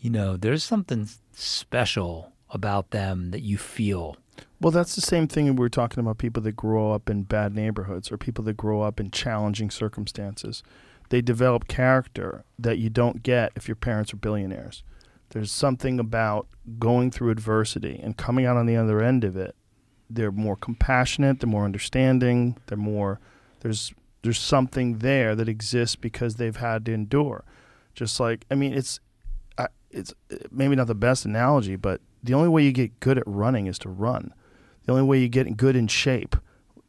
you 0.00 0.10
know, 0.10 0.36
there's 0.36 0.64
something 0.64 1.08
special 1.32 2.32
about 2.50 2.90
them 2.90 3.30
that 3.30 3.42
you 3.42 3.58
feel. 3.58 4.16
Well, 4.60 4.70
that's 4.70 4.94
the 4.94 5.00
same 5.00 5.26
thing 5.26 5.46
we 5.46 5.52
were 5.52 5.68
talking 5.68 6.00
about 6.00 6.18
people 6.18 6.42
that 6.42 6.56
grow 6.56 6.92
up 6.92 7.08
in 7.08 7.22
bad 7.22 7.54
neighborhoods 7.54 8.12
or 8.12 8.18
people 8.18 8.44
that 8.44 8.56
grow 8.56 8.82
up 8.82 9.00
in 9.00 9.10
challenging 9.10 9.70
circumstances. 9.70 10.62
They 11.08 11.20
develop 11.20 11.66
character 11.66 12.44
that 12.58 12.78
you 12.78 12.90
don't 12.90 13.22
get 13.22 13.52
if 13.56 13.68
your 13.68 13.74
parents 13.74 14.12
are 14.12 14.16
billionaires. 14.16 14.82
There's 15.30 15.50
something 15.50 15.98
about 15.98 16.46
going 16.78 17.10
through 17.10 17.30
adversity 17.30 17.98
and 18.02 18.16
coming 18.16 18.46
out 18.46 18.56
on 18.56 18.66
the 18.66 18.76
other 18.76 19.00
end 19.00 19.24
of 19.24 19.36
it. 19.36 19.54
They're 20.08 20.32
more 20.32 20.56
compassionate, 20.56 21.40
they're 21.40 21.48
more 21.48 21.64
understanding, 21.64 22.58
they're 22.66 22.76
more 22.76 23.20
there's 23.60 23.92
there's 24.22 24.38
something 24.38 24.98
there 24.98 25.34
that 25.34 25.48
exists 25.48 25.96
because 25.96 26.36
they've 26.36 26.56
had 26.56 26.84
to 26.86 26.92
endure. 26.92 27.44
Just 27.94 28.20
like 28.20 28.44
I 28.50 28.54
mean, 28.54 28.72
it's 28.72 29.00
it's 29.90 30.14
maybe 30.50 30.76
not 30.76 30.86
the 30.86 30.94
best 30.94 31.24
analogy, 31.24 31.76
but 31.76 32.00
the 32.22 32.34
only 32.34 32.48
way 32.48 32.64
you 32.64 32.72
get 32.72 33.00
good 33.00 33.18
at 33.18 33.24
running 33.26 33.66
is 33.66 33.78
to 33.80 33.88
run. 33.88 34.32
The 34.84 34.92
only 34.92 35.04
way 35.04 35.18
you 35.18 35.28
get 35.28 35.56
good 35.56 35.76
in 35.76 35.86
shape 35.86 36.36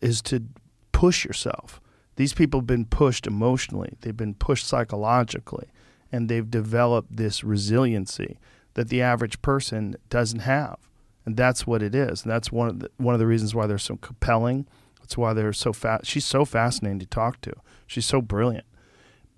is 0.02 0.22
to 0.24 0.44
push 0.92 1.26
yourself. 1.26 1.80
These 2.16 2.34
people 2.34 2.60
have 2.60 2.68
been 2.68 2.86
pushed 2.86 3.26
emotionally, 3.26 3.94
they've 4.02 4.16
been 4.16 4.36
pushed 4.36 4.68
psychologically, 4.68 5.68
and 6.12 6.30
they've 6.30 6.50
developed 6.50 7.16
this 7.16 7.44
resiliency 7.44 8.38
that 8.74 8.90
the 8.90 9.02
average 9.02 9.42
person 9.42 9.96
doesn't 10.10 10.40
have. 10.40 10.78
And 11.26 11.38
that's 11.38 11.68
what 11.68 11.84
it 11.84 11.94
is. 11.94 12.24
And 12.24 12.32
that's 12.32 12.52
one 12.52 12.68
of 12.68 12.80
the, 12.80 12.90
one 12.98 13.14
of 13.14 13.20
the 13.20 13.28
reasons 13.28 13.54
why 13.54 13.68
they're 13.68 13.78
so 13.78 13.98
compelling. 13.98 14.68
That's 15.00 15.18
why 15.18 15.34
they're 15.34 15.54
so 15.54 15.72
fast. 15.72 16.06
She's 16.06 16.26
so 16.26 16.46
fascinating 16.46 17.00
to 17.00 17.06
talk 17.06 17.42
to. 17.42 17.54
She's 17.86 18.06
so 18.06 18.22
brilliant. 18.22 18.66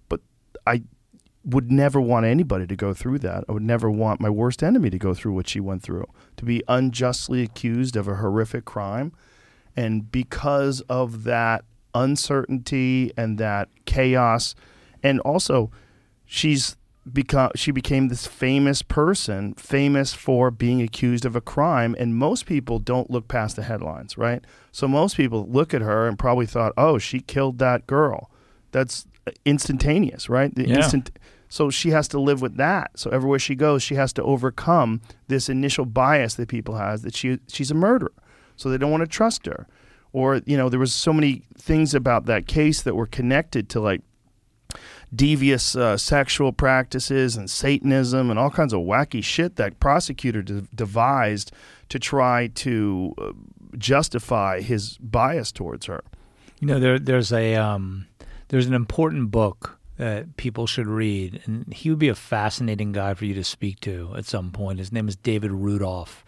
But 0.07 0.21
I 0.65 0.83
would 1.45 1.71
never 1.71 1.99
want 1.99 2.25
anybody 2.25 2.65
to 2.65 2.75
go 2.75 2.93
through 2.93 3.19
that. 3.19 3.43
I 3.49 3.51
would 3.51 3.63
never 3.63 3.89
want 3.89 4.21
my 4.21 4.29
worst 4.29 4.63
enemy 4.63 4.89
to 4.89 4.97
go 4.97 5.13
through 5.13 5.33
what 5.33 5.47
she 5.47 5.59
went 5.59 5.83
through, 5.83 6.07
to 6.37 6.45
be 6.45 6.63
unjustly 6.67 7.41
accused 7.41 7.95
of 7.95 8.07
a 8.07 8.15
horrific 8.15 8.65
crime. 8.65 9.11
And 9.75 10.11
because 10.11 10.81
of 10.81 11.23
that 11.23 11.65
uncertainty 11.93 13.11
and 13.17 13.37
that 13.39 13.69
chaos, 13.85 14.55
and 15.01 15.19
also 15.21 15.71
she's 16.25 16.77
become 17.11 17.51
she 17.55 17.71
became 17.71 18.07
this 18.07 18.25
famous 18.25 18.81
person, 18.81 19.53
famous 19.55 20.13
for 20.13 20.49
being 20.49 20.81
accused 20.81 21.25
of 21.25 21.35
a 21.35 21.41
crime, 21.41 21.95
and 21.99 22.15
most 22.15 22.45
people 22.45 22.79
don't 22.79 23.11
look 23.11 23.27
past 23.27 23.57
the 23.57 23.63
headlines, 23.63 24.17
right? 24.17 24.45
So 24.71 24.87
most 24.87 25.17
people 25.17 25.45
look 25.49 25.73
at 25.73 25.81
her 25.81 26.07
and 26.07 26.17
probably 26.17 26.45
thought, 26.45 26.71
"Oh, 26.77 26.97
she 26.97 27.19
killed 27.19 27.57
that 27.59 27.87
girl." 27.87 28.31
That's 28.71 29.05
instantaneous, 29.45 30.29
right? 30.29 30.53
The 30.53 30.67
Yeah. 30.67 30.77
instant 30.77 31.11
so 31.49 31.69
she 31.69 31.91
has 31.91 32.07
to 32.07 32.19
live 32.19 32.41
with 32.41 32.57
that. 32.57 32.89
So 32.95 33.11
everywhere 33.11 33.37
she 33.37 33.53
goes, 33.53 33.83
she 33.83 33.93
has 33.93 34.11
to 34.13 34.23
overcome 34.23 35.01
this 35.27 35.49
initial 35.49 35.85
bias 35.85 36.33
that 36.35 36.47
people 36.49 36.77
has 36.77 37.03
that 37.03 37.13
she 37.15 37.37
she's 37.47 37.69
a 37.69 37.75
murderer. 37.75 38.11
So 38.55 38.69
they 38.69 38.77
don't 38.79 38.89
want 38.91 39.01
to 39.01 39.07
trust 39.07 39.45
her. 39.45 39.67
Or, 40.13 40.41
you 40.45 40.57
know, 40.57 40.67
there 40.69 40.79
was 40.79 40.93
so 40.95 41.13
many 41.13 41.43
things 41.57 41.93
about 41.93 42.25
that 42.25 42.47
case 42.47 42.81
that 42.81 42.95
were 42.95 43.05
connected 43.05 43.69
to 43.69 43.79
like 43.79 44.01
devious 45.15 45.75
uh, 45.75 45.97
sexual 45.97 46.51
practices 46.51 47.35
and 47.35 47.49
Satanism 47.49 48.29
and 48.29 48.39
all 48.39 48.49
kinds 48.49 48.73
of 48.73 48.79
wacky 48.81 49.23
shit 49.23 49.55
that 49.57 49.79
prosecutor 49.79 50.41
de- 50.41 50.61
devised 50.73 51.51
to 51.89 51.99
try 51.99 52.47
to 52.55 53.13
uh, 53.19 53.31
justify 53.77 54.61
his 54.61 54.97
bias 54.97 55.51
towards 55.51 55.85
her. 55.85 56.03
You 56.59 56.67
know, 56.67 56.79
there 56.79 56.97
there's 56.97 57.31
a 57.31 57.55
um, 57.55 58.07
there's 58.53 58.67
an 58.67 58.75
important 58.75 59.31
book 59.31 59.79
that 59.97 60.37
people 60.37 60.67
should 60.67 60.85
read, 60.85 61.41
and 61.45 61.73
he 61.73 61.89
would 61.89 61.97
be 61.97 62.07
a 62.07 62.13
fascinating 62.13 62.91
guy 62.91 63.15
for 63.15 63.25
you 63.25 63.33
to 63.33 63.43
speak 63.43 63.79
to 63.79 64.13
at 64.15 64.25
some 64.25 64.51
point. 64.51 64.77
His 64.77 64.91
name 64.91 65.07
is 65.07 65.15
David 65.15 65.51
Rudolph. 65.51 66.23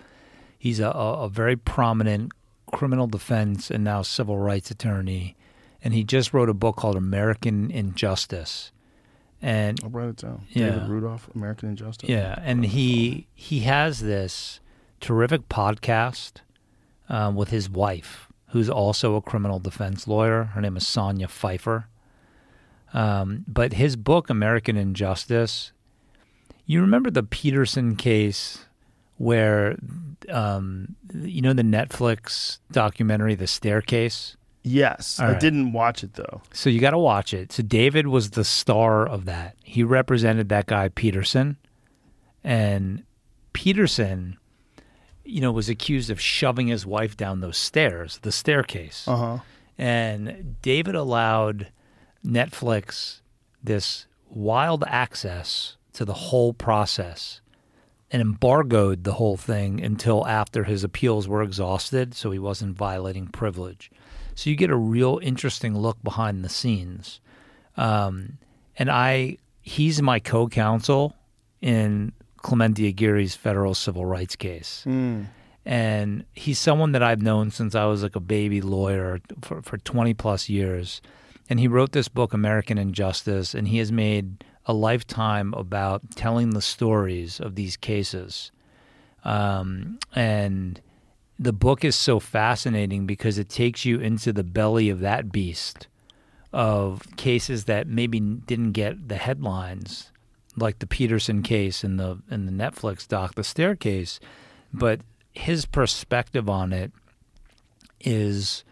He's 0.58 0.80
a, 0.80 0.90
a, 0.90 1.30
very 1.30 1.56
prominent 1.56 2.32
criminal 2.72 3.06
defense 3.06 3.70
and 3.70 3.84
now 3.84 4.02
civil 4.02 4.40
rights 4.40 4.72
attorney, 4.72 5.36
and 5.84 5.94
he 5.94 6.04
just 6.04 6.34
wrote 6.34 6.50
a 6.50 6.56
book 6.56 6.78
called 6.78 6.96
American 6.96 7.70
Injustice. 7.70 8.72
And 9.40 9.80
I'll 9.84 9.92
write 9.92 10.10
it 10.10 10.16
down. 10.16 10.48
Yeah. 10.50 10.70
David 10.72 10.90
Rudolph, 10.90 11.30
American 11.36 11.70
Injustice. 11.70 12.10
Yeah, 12.10 12.40
and 12.42 12.66
he 12.66 13.28
he 13.36 13.60
has 13.60 14.00
this 14.00 14.60
terrific 15.00 15.48
podcast 15.48 16.38
um, 17.08 17.36
with 17.36 17.50
his 17.50 17.70
wife, 17.70 18.30
who's 18.48 18.68
also 18.68 19.16
a 19.16 19.22
criminal 19.22 19.60
defense 19.60 20.08
lawyer. 20.08 20.46
Her 20.46 20.62
name 20.62 20.76
is 20.76 20.88
Sonya 20.88 21.28
Pfeiffer. 21.28 21.88
Um, 22.94 23.44
but 23.48 23.74
his 23.74 23.96
book, 23.96 24.30
American 24.30 24.78
Injustice, 24.78 25.72
you 26.66 26.82
remember 26.82 27.12
the 27.12 27.24
Peterson 27.24 27.96
case 27.96 28.66
where, 29.18 29.78
um, 30.30 30.96
you 31.14 31.42
know, 31.42 31.54
the 31.54 31.62
Netflix 31.64 32.60
documentary, 32.72 33.36
The 33.36 33.48
Staircase? 33.48 34.38
Yes, 34.64 35.20
All 35.20 35.28
I 35.28 35.32
right. 35.34 35.40
didn't 35.40 35.74
watch 35.74 36.04
it 36.04 36.14
though. 36.16 36.42
So 36.52 36.70
you 36.72 36.80
got 36.80 36.92
to 36.92 36.98
watch 36.98 37.34
it. 37.36 37.52
So 37.52 37.62
David 37.62 38.08
was 38.08 38.32
the 38.32 38.44
star 38.44 39.08
of 39.08 39.26
that. 39.26 39.56
He 39.64 39.84
represented 39.84 40.50
that 40.50 40.66
guy 40.66 40.90
Peterson, 40.90 41.58
and 42.44 43.04
Peterson, 43.54 44.38
you 45.24 45.40
know, 45.40 45.52
was 45.52 45.70
accused 45.70 46.10
of 46.10 46.20
shoving 46.20 46.68
his 46.68 46.84
wife 46.86 47.16
down 47.16 47.42
those 47.42 47.58
stairs, 47.58 48.20
the 48.24 48.32
staircase. 48.32 49.08
Uh 49.08 49.16
huh. 49.16 49.38
And 49.78 50.56
David 50.64 50.96
allowed 50.96 51.68
Netflix 52.26 53.22
this 53.64 54.08
wild 54.30 54.84
access 54.88 55.78
to 55.94 56.06
the 56.06 56.14
whole 56.14 56.54
process 56.54 57.42
and 58.12 58.22
embargoed 58.22 59.04
the 59.04 59.14
whole 59.14 59.38
thing 59.38 59.82
until 59.82 60.26
after 60.28 60.64
his 60.64 60.84
appeals 60.84 61.28
were 61.28 61.42
exhausted, 61.42 62.14
so 62.14 62.32
he 62.32 62.40
wasn't 62.40 62.76
violating 62.76 63.28
privilege. 63.28 63.92
So 64.36 64.50
you 64.50 64.56
get 64.56 64.70
a 64.70 64.76
real 64.76 65.20
interesting 65.24 65.78
look 65.78 66.02
behind 66.04 66.44
the 66.44 66.50
scenes. 66.50 67.20
Um, 67.78 68.38
and 68.78 68.90
I, 68.90 69.38
he's 69.62 70.02
my 70.02 70.20
co-counsel 70.20 71.16
in 71.62 72.12
Clemente 72.38 72.92
Aguirre's 72.94 73.36
federal 73.36 73.74
civil 73.74 74.06
rights 74.06 74.36
case 74.36 74.84
and 75.66 76.26
he's 76.34 76.60
someone 76.60 76.92
that 76.92 77.02
I've 77.02 77.22
known 77.22 77.50
since 77.50 77.74
I 77.74 77.86
was 77.86 78.04
like 78.04 78.16
a 78.16 78.20
baby 78.20 78.62
lawyer 78.62 79.20
for, 79.42 79.62
for 79.64 79.78
20 79.80 80.14
plus 80.14 80.48
years. 80.48 81.02
And 81.50 81.60
he 81.60 81.68
wrote 81.68 81.92
this 81.92 82.08
book, 82.08 82.34
American 82.34 82.78
Injustice, 82.78 83.54
and 83.54 83.68
he 83.68 83.78
has 83.78 83.92
made 83.92 84.44
a 84.66 84.74
lifetime 84.74 85.54
about 85.54 86.16
telling 86.16 86.52
the 86.52 86.62
stories 86.62 87.40
of 87.40 87.56
these 87.56 87.78
cases. 87.78 88.52
Um, 89.24 90.00
and 90.16 90.82
the 91.38 91.54
book 91.54 91.84
is 91.84 91.96
so 91.96 92.20
fascinating 92.20 93.06
because 93.06 93.38
it 93.38 93.50
takes 93.50 93.86
you 93.86 94.00
into 94.00 94.34
the 94.34 94.44
belly 94.44 94.90
of 94.90 95.02
that 95.02 95.32
beast 95.32 95.88
of 96.54 97.04
cases 97.18 97.66
that 97.66 97.88
maybe 97.88 98.20
didn't 98.20 98.72
get 98.72 99.10
the 99.10 99.18
headlines, 99.18 100.12
like 100.56 100.80
the 100.80 100.88
Peterson 100.88 101.44
case 101.44 101.84
in 101.84 101.98
the 101.98 102.20
in 102.32 102.46
the 102.46 102.52
Netflix 102.52 103.06
doc, 103.08 103.36
The 103.36 103.44
Staircase, 103.44 104.20
but 104.74 105.02
his 105.34 105.66
perspective 105.66 106.50
on 106.50 106.72
it 106.72 106.94
is 108.00 108.64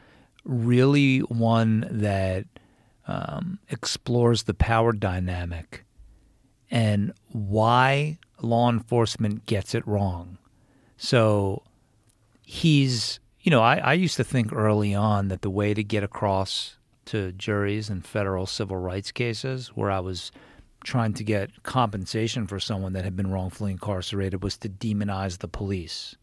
really 0.45 1.19
one 1.19 1.85
that 1.91 2.45
um, 3.07 3.59
explores 3.69 4.43
the 4.43 4.53
power 4.53 4.93
dynamic 4.93 5.85
and 6.71 7.13
why 7.31 8.17
law 8.41 8.69
enforcement 8.69 9.45
gets 9.45 9.75
it 9.75 9.85
wrong. 9.87 10.37
So 10.97 11.63
he's, 12.43 13.19
you 13.41 13.51
know, 13.51 13.61
I, 13.61 13.77
I 13.77 13.93
used 13.93 14.17
to 14.17 14.23
think 14.23 14.53
early 14.53 14.95
on 14.95 15.27
that 15.27 15.41
the 15.41 15.49
way 15.49 15.73
to 15.73 15.83
get 15.83 16.03
across 16.03 16.77
to 17.05 17.31
juries 17.33 17.89
in 17.89 18.01
federal 18.01 18.45
civil 18.45 18.77
rights 18.77 19.11
cases 19.11 19.69
where 19.75 19.91
I 19.91 19.99
was 19.99 20.31
trying 20.83 21.13
to 21.13 21.23
get 21.23 21.63
compensation 21.63 22.47
for 22.47 22.59
someone 22.59 22.93
that 22.93 23.03
had 23.03 23.15
been 23.15 23.31
wrongfully 23.31 23.71
incarcerated 23.71 24.43
was 24.43 24.57
to 24.57 24.69
demonize 24.69 25.39
the 25.39 25.47
police. 25.47 26.15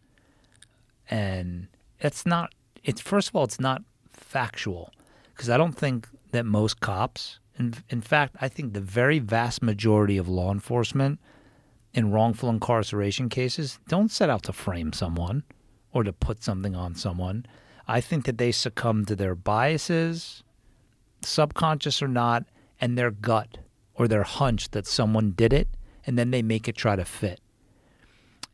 And 1.10 1.68
it's 1.98 2.26
not, 2.26 2.54
it's 2.84 3.00
first 3.00 3.28
of 3.28 3.36
all, 3.36 3.44
it's 3.44 3.60
not 3.60 3.82
factual 4.12 4.92
because 5.34 5.50
I 5.50 5.56
don't 5.56 5.72
think 5.72 6.08
that 6.32 6.46
most 6.46 6.80
cops, 6.80 7.38
in, 7.58 7.74
in 7.88 8.00
fact, 8.00 8.36
I 8.40 8.48
think 8.48 8.72
the 8.72 8.80
very 8.80 9.18
vast 9.18 9.62
majority 9.62 10.16
of 10.16 10.28
law 10.28 10.50
enforcement 10.50 11.20
in 11.92 12.10
wrongful 12.10 12.48
incarceration 12.48 13.28
cases 13.28 13.78
don't 13.88 14.10
set 14.10 14.30
out 14.30 14.44
to 14.44 14.52
frame 14.52 14.92
someone 14.92 15.42
or 15.92 16.04
to 16.04 16.12
put 16.12 16.42
something 16.42 16.74
on 16.74 16.94
someone. 16.94 17.44
I 17.88 18.00
think 18.00 18.24
that 18.26 18.38
they 18.38 18.52
succumb 18.52 19.04
to 19.06 19.16
their 19.16 19.34
biases, 19.34 20.42
subconscious 21.22 22.00
or 22.00 22.08
not, 22.08 22.44
and 22.80 22.96
their 22.96 23.10
gut 23.10 23.58
or 23.94 24.08
their 24.08 24.22
hunch 24.22 24.70
that 24.70 24.86
someone 24.86 25.32
did 25.32 25.52
it, 25.52 25.68
and 26.06 26.18
then 26.18 26.30
they 26.30 26.42
make 26.42 26.68
it 26.68 26.76
try 26.76 26.96
to 26.96 27.04
fit. 27.04 27.40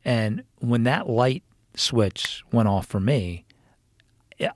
And 0.05 0.43
when 0.59 0.85
that 0.85 1.09
light 1.09 1.45
switch 1.75 2.43
went 2.51 2.69
off 2.69 2.87
for 2.87 3.01
me, 3.01 3.45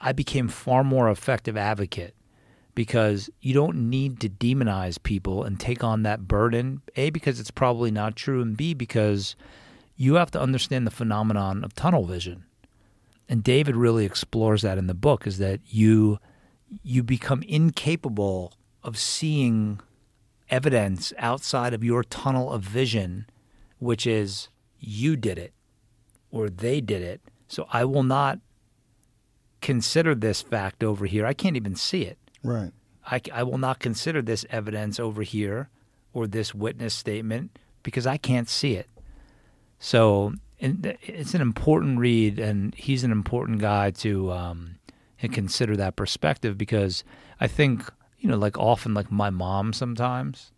I 0.00 0.12
became 0.12 0.48
far 0.48 0.82
more 0.82 1.10
effective 1.10 1.56
advocate 1.56 2.14
because 2.80 3.28
you 3.42 3.52
don't 3.52 3.90
need 3.90 4.18
to 4.20 4.26
demonize 4.30 5.02
people 5.02 5.44
and 5.44 5.60
take 5.60 5.84
on 5.84 6.02
that 6.02 6.26
burden. 6.26 6.80
A, 6.96 7.10
because 7.10 7.38
it's 7.38 7.50
probably 7.50 7.90
not 7.90 8.16
true, 8.16 8.40
and 8.40 8.56
B, 8.56 8.72
because 8.72 9.36
you 9.96 10.14
have 10.14 10.30
to 10.30 10.40
understand 10.40 10.86
the 10.86 10.90
phenomenon 10.90 11.62
of 11.62 11.74
tunnel 11.74 12.06
vision. 12.06 12.44
And 13.28 13.44
David 13.44 13.76
really 13.76 14.06
explores 14.06 14.62
that 14.62 14.78
in 14.78 14.86
the 14.86 14.94
book 14.94 15.26
is 15.26 15.36
that 15.36 15.60
you 15.66 16.20
you 16.82 17.02
become 17.02 17.42
incapable 17.42 18.54
of 18.82 18.96
seeing 18.96 19.80
evidence 20.48 21.12
outside 21.18 21.74
of 21.74 21.84
your 21.84 22.02
tunnel 22.02 22.50
of 22.50 22.62
vision, 22.62 23.26
which 23.78 24.06
is 24.06 24.48
you 24.78 25.16
did 25.16 25.36
it 25.36 25.52
or 26.30 26.48
they 26.48 26.80
did 26.80 27.02
it. 27.02 27.20
So 27.46 27.66
I 27.70 27.84
will 27.84 28.04
not 28.04 28.38
consider 29.60 30.14
this 30.14 30.40
fact 30.40 30.82
over 30.82 31.04
here. 31.04 31.26
I 31.26 31.34
can't 31.34 31.56
even 31.56 31.76
see 31.76 32.04
it. 32.04 32.16
Right. 32.42 32.72
I, 33.06 33.20
I 33.32 33.42
will 33.42 33.58
not 33.58 33.78
consider 33.78 34.22
this 34.22 34.44
evidence 34.50 35.00
over 35.00 35.22
here 35.22 35.68
or 36.12 36.26
this 36.26 36.54
witness 36.54 36.94
statement 36.94 37.58
because 37.82 38.06
I 38.06 38.16
can't 38.16 38.48
see 38.48 38.74
it. 38.74 38.88
So 39.78 40.34
it's 40.58 41.34
an 41.34 41.40
important 41.40 41.98
read, 41.98 42.38
and 42.38 42.74
he's 42.74 43.02
an 43.04 43.12
important 43.12 43.60
guy 43.60 43.90
to 43.92 44.30
um, 44.30 44.76
consider 45.18 45.76
that 45.76 45.96
perspective 45.96 46.58
because 46.58 47.02
I 47.40 47.46
think 47.46 47.90
you 48.20 48.28
know, 48.28 48.36
like 48.36 48.58
often, 48.58 48.94
like 48.94 49.10
my 49.10 49.30
mom 49.30 49.72
sometimes. 49.72 50.52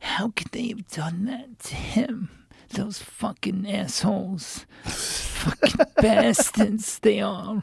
How 0.00 0.32
could 0.34 0.50
they 0.52 0.68
have 0.68 0.88
done 0.88 1.24
that 1.26 1.58
to 1.60 1.74
him? 1.74 2.30
Those 2.70 2.98
fucking 2.98 3.70
assholes, 3.70 4.66
fucking 4.82 5.86
bastards 5.96 6.98
they 6.98 7.20
are. 7.20 7.62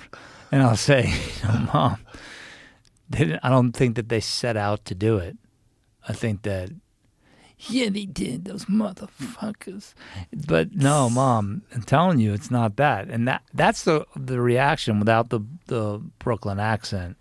And 0.51 0.63
I'll 0.63 0.77
say, 0.77 1.13
you 1.41 1.47
know, 1.47 1.69
mom, 1.73 1.97
I 3.13 3.49
don't 3.49 3.73
think 3.73 3.95
that 3.95 4.09
they 4.09 4.19
set 4.19 4.57
out 4.57 4.85
to 4.85 4.95
do 4.95 5.17
it. 5.17 5.37
I 6.07 6.13
think 6.13 6.41
that 6.43 6.71
yeah, 7.69 7.89
they 7.89 8.05
did, 8.05 8.43
those 8.45 8.65
motherfuckers. 8.65 9.93
But 10.47 10.73
no, 10.75 11.09
mom, 11.09 11.61
I'm 11.73 11.83
telling 11.83 12.19
you, 12.19 12.33
it's 12.33 12.51
not 12.51 12.75
that. 12.77 13.09
And 13.09 13.27
that 13.27 13.43
that's 13.53 13.83
the 13.83 14.05
the 14.15 14.41
reaction 14.41 14.99
without 14.99 15.29
the 15.29 15.41
the 15.67 16.01
Brooklyn 16.19 16.59
accent. 16.59 17.17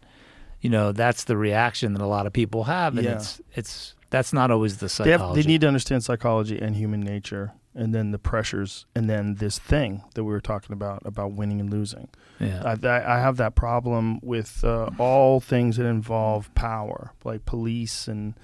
You 0.61 0.71
know, 0.71 0.93
that's 0.93 1.25
the 1.25 1.37
reaction 1.37 1.93
that 1.95 2.03
a 2.03 2.07
lot 2.07 2.27
of 2.27 2.33
people 2.33 2.65
have, 2.65 2.97
and 2.97 3.05
Yeah. 3.05 3.17
it's 3.17 3.41
it's 3.55 3.95
that's 4.11 4.33
not 4.33 4.51
always 4.51 4.79
the 4.79 4.87
They, 4.87 4.89
psychology. 4.89 5.23
have, 5.23 5.35
they 5.35 5.43
need 5.43 5.61
to 5.63 5.67
understand 5.69 6.05
psychology 6.05 6.59
and 6.61 6.77
human 6.77 7.01
nature, 7.01 7.53
and 7.75 7.95
then 7.95 8.11
the 8.11 8.19
pressures, 8.19 8.87
and 8.95 9.09
then 9.09 9.37
this 9.37 9.59
thing 9.59 10.03
that 10.15 10.25
we 10.25 10.33
were 10.33 10.41
talking 10.41 10.73
about 10.73 11.03
about 11.05 11.33
winning 11.33 11.61
and 11.61 11.71
losing. 11.71 12.09
yeah. 12.39 12.63
I, 12.83 13.17
I 13.17 13.21
have 13.21 13.37
that 13.39 13.55
problem 13.55 14.21
with 14.23 14.63
uh, 14.65 14.91
all 14.99 15.41
things 15.41 15.77
that 15.77 15.87
involve 15.87 16.55
power, 16.55 17.13
like 17.25 17.45
police 17.45 18.09
and 18.09 18.35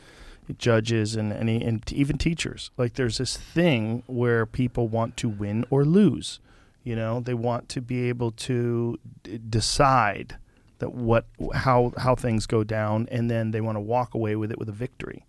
judges 0.57 1.15
and 1.15 1.33
any 1.33 1.63
and 1.63 1.83
even 1.93 2.17
teachers. 2.17 2.71
Like 2.77 2.95
there's 2.95 3.19
this 3.19 3.37
thing 3.37 4.03
where 4.07 4.47
people 4.47 4.89
want 4.89 5.17
to 5.19 5.29
win 5.29 5.65
or 5.71 5.85
lose. 5.85 6.41
You 6.85 6.97
know, 6.97 7.21
they 7.21 7.35
want 7.35 7.69
to 7.71 7.83
be 7.83 8.09
able 8.09 8.31
to 8.31 8.99
d- 9.23 9.39
decide 9.39 10.37
that 10.79 10.95
what 10.95 11.27
how 11.53 11.93
how 11.99 12.15
things 12.15 12.47
go 12.47 12.65
down, 12.65 13.09
and 13.11 13.31
then 13.31 13.51
they 13.51 13.61
want 13.61 13.77
to 13.77 13.81
walk 13.81 14.15
away 14.15 14.37
with 14.37 14.51
it 14.51 14.59
with 14.59 14.69
a 14.69 14.73
victory, 14.73 15.27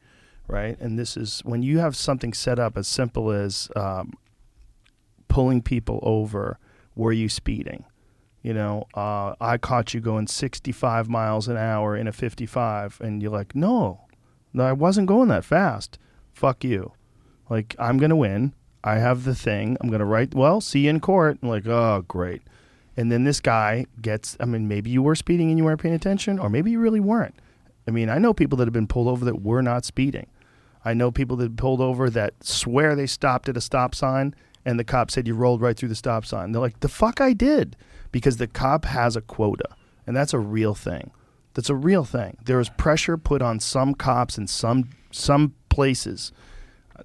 right? 0.49 0.77
And 0.79 0.97
this 0.97 1.15
is 1.15 1.41
when 1.45 1.63
you 1.63 1.77
have 1.77 1.95
something 1.95 2.33
set 2.33 2.59
up 2.59 2.77
as 2.77 2.87
simple 2.87 3.31
as 3.31 3.69
um, 3.75 4.13
pulling 5.27 5.61
people 5.61 5.99
over. 6.01 6.57
Were 6.95 7.13
you 7.13 7.29
speeding? 7.29 7.85
You 8.41 8.53
know, 8.53 8.87
uh, 8.93 9.35
I 9.39 9.57
caught 9.57 9.93
you 9.93 10.01
going 10.01 10.27
65 10.27 11.07
miles 11.07 11.47
an 11.47 11.55
hour 11.55 11.95
in 11.95 12.07
a 12.07 12.11
55, 12.11 12.99
and 13.01 13.21
you're 13.21 13.31
like, 13.31 13.55
no, 13.55 14.01
no, 14.53 14.63
I 14.63 14.73
wasn't 14.73 15.07
going 15.07 15.29
that 15.29 15.45
fast. 15.45 15.99
Fuck 16.33 16.63
you. 16.63 16.93
Like, 17.49 17.75
I'm 17.77 17.97
going 17.97 18.09
to 18.09 18.15
win. 18.15 18.53
I 18.83 18.95
have 18.95 19.23
the 19.23 19.35
thing. 19.35 19.77
I'm 19.79 19.89
going 19.89 19.99
to 19.99 20.05
write, 20.05 20.33
well, 20.33 20.61
see 20.61 20.81
you 20.81 20.89
in 20.89 20.99
court. 20.99 21.37
I'm 21.41 21.49
like, 21.49 21.67
oh, 21.67 22.05
great. 22.07 22.41
And 22.95 23.11
then 23.11 23.23
this 23.23 23.39
guy 23.39 23.85
gets, 24.01 24.35
I 24.39 24.45
mean, 24.45 24.67
maybe 24.67 24.89
you 24.89 25.01
were 25.01 25.15
speeding 25.15 25.49
and 25.49 25.57
you 25.57 25.63
weren't 25.63 25.81
paying 25.81 25.95
attention, 25.95 26.39
or 26.39 26.49
maybe 26.49 26.71
you 26.71 26.79
really 26.79 26.99
weren't. 26.99 27.35
I 27.87 27.91
mean, 27.91 28.09
I 28.09 28.17
know 28.17 28.33
people 28.33 28.57
that 28.57 28.67
have 28.67 28.73
been 28.73 28.87
pulled 28.87 29.07
over 29.07 29.25
that 29.25 29.41
were 29.41 29.61
not 29.61 29.85
speeding. 29.85 30.27
I 30.83 30.93
know 30.93 31.11
people 31.11 31.38
that 31.38 31.58
pulled 31.58 31.82
over 31.82 32.09
that 32.09 32.43
swear 32.43 32.95
they 32.95 33.06
stopped 33.06 33.49
at 33.49 33.58
a 33.58 33.61
stop 33.61 33.93
sign 33.93 34.33
and 34.66 34.80
the 34.80 34.83
cop 34.83 35.11
said 35.11 35.27
you 35.27 35.35
rolled 35.35 35.61
right 35.61 35.75
through 35.75 35.90
the 35.90 35.95
stop 35.95 36.25
sign. 36.25 36.51
They're 36.51 36.61
like, 36.61 36.80
the 36.80 36.90
fuck 36.90 37.22
I 37.22 37.33
did. 37.33 37.75
Because 38.11 38.38
the 38.38 38.48
cop 38.48 38.85
has 38.85 39.16
a 39.16 39.22
quota. 39.22 39.69
And 40.08 40.16
that's 40.16 40.33
a 40.33 40.40
real 40.40 40.74
thing. 40.75 41.11
That's 41.53 41.69
a 41.69 41.75
real 41.75 42.03
thing. 42.03 42.38
There 42.45 42.59
is 42.59 42.69
pressure 42.69 43.17
put 43.17 43.41
on 43.41 43.59
some 43.59 43.93
cops 43.93 44.38
in 44.38 44.48
some 44.48 44.90
some 45.11 45.56
places. 45.69 46.32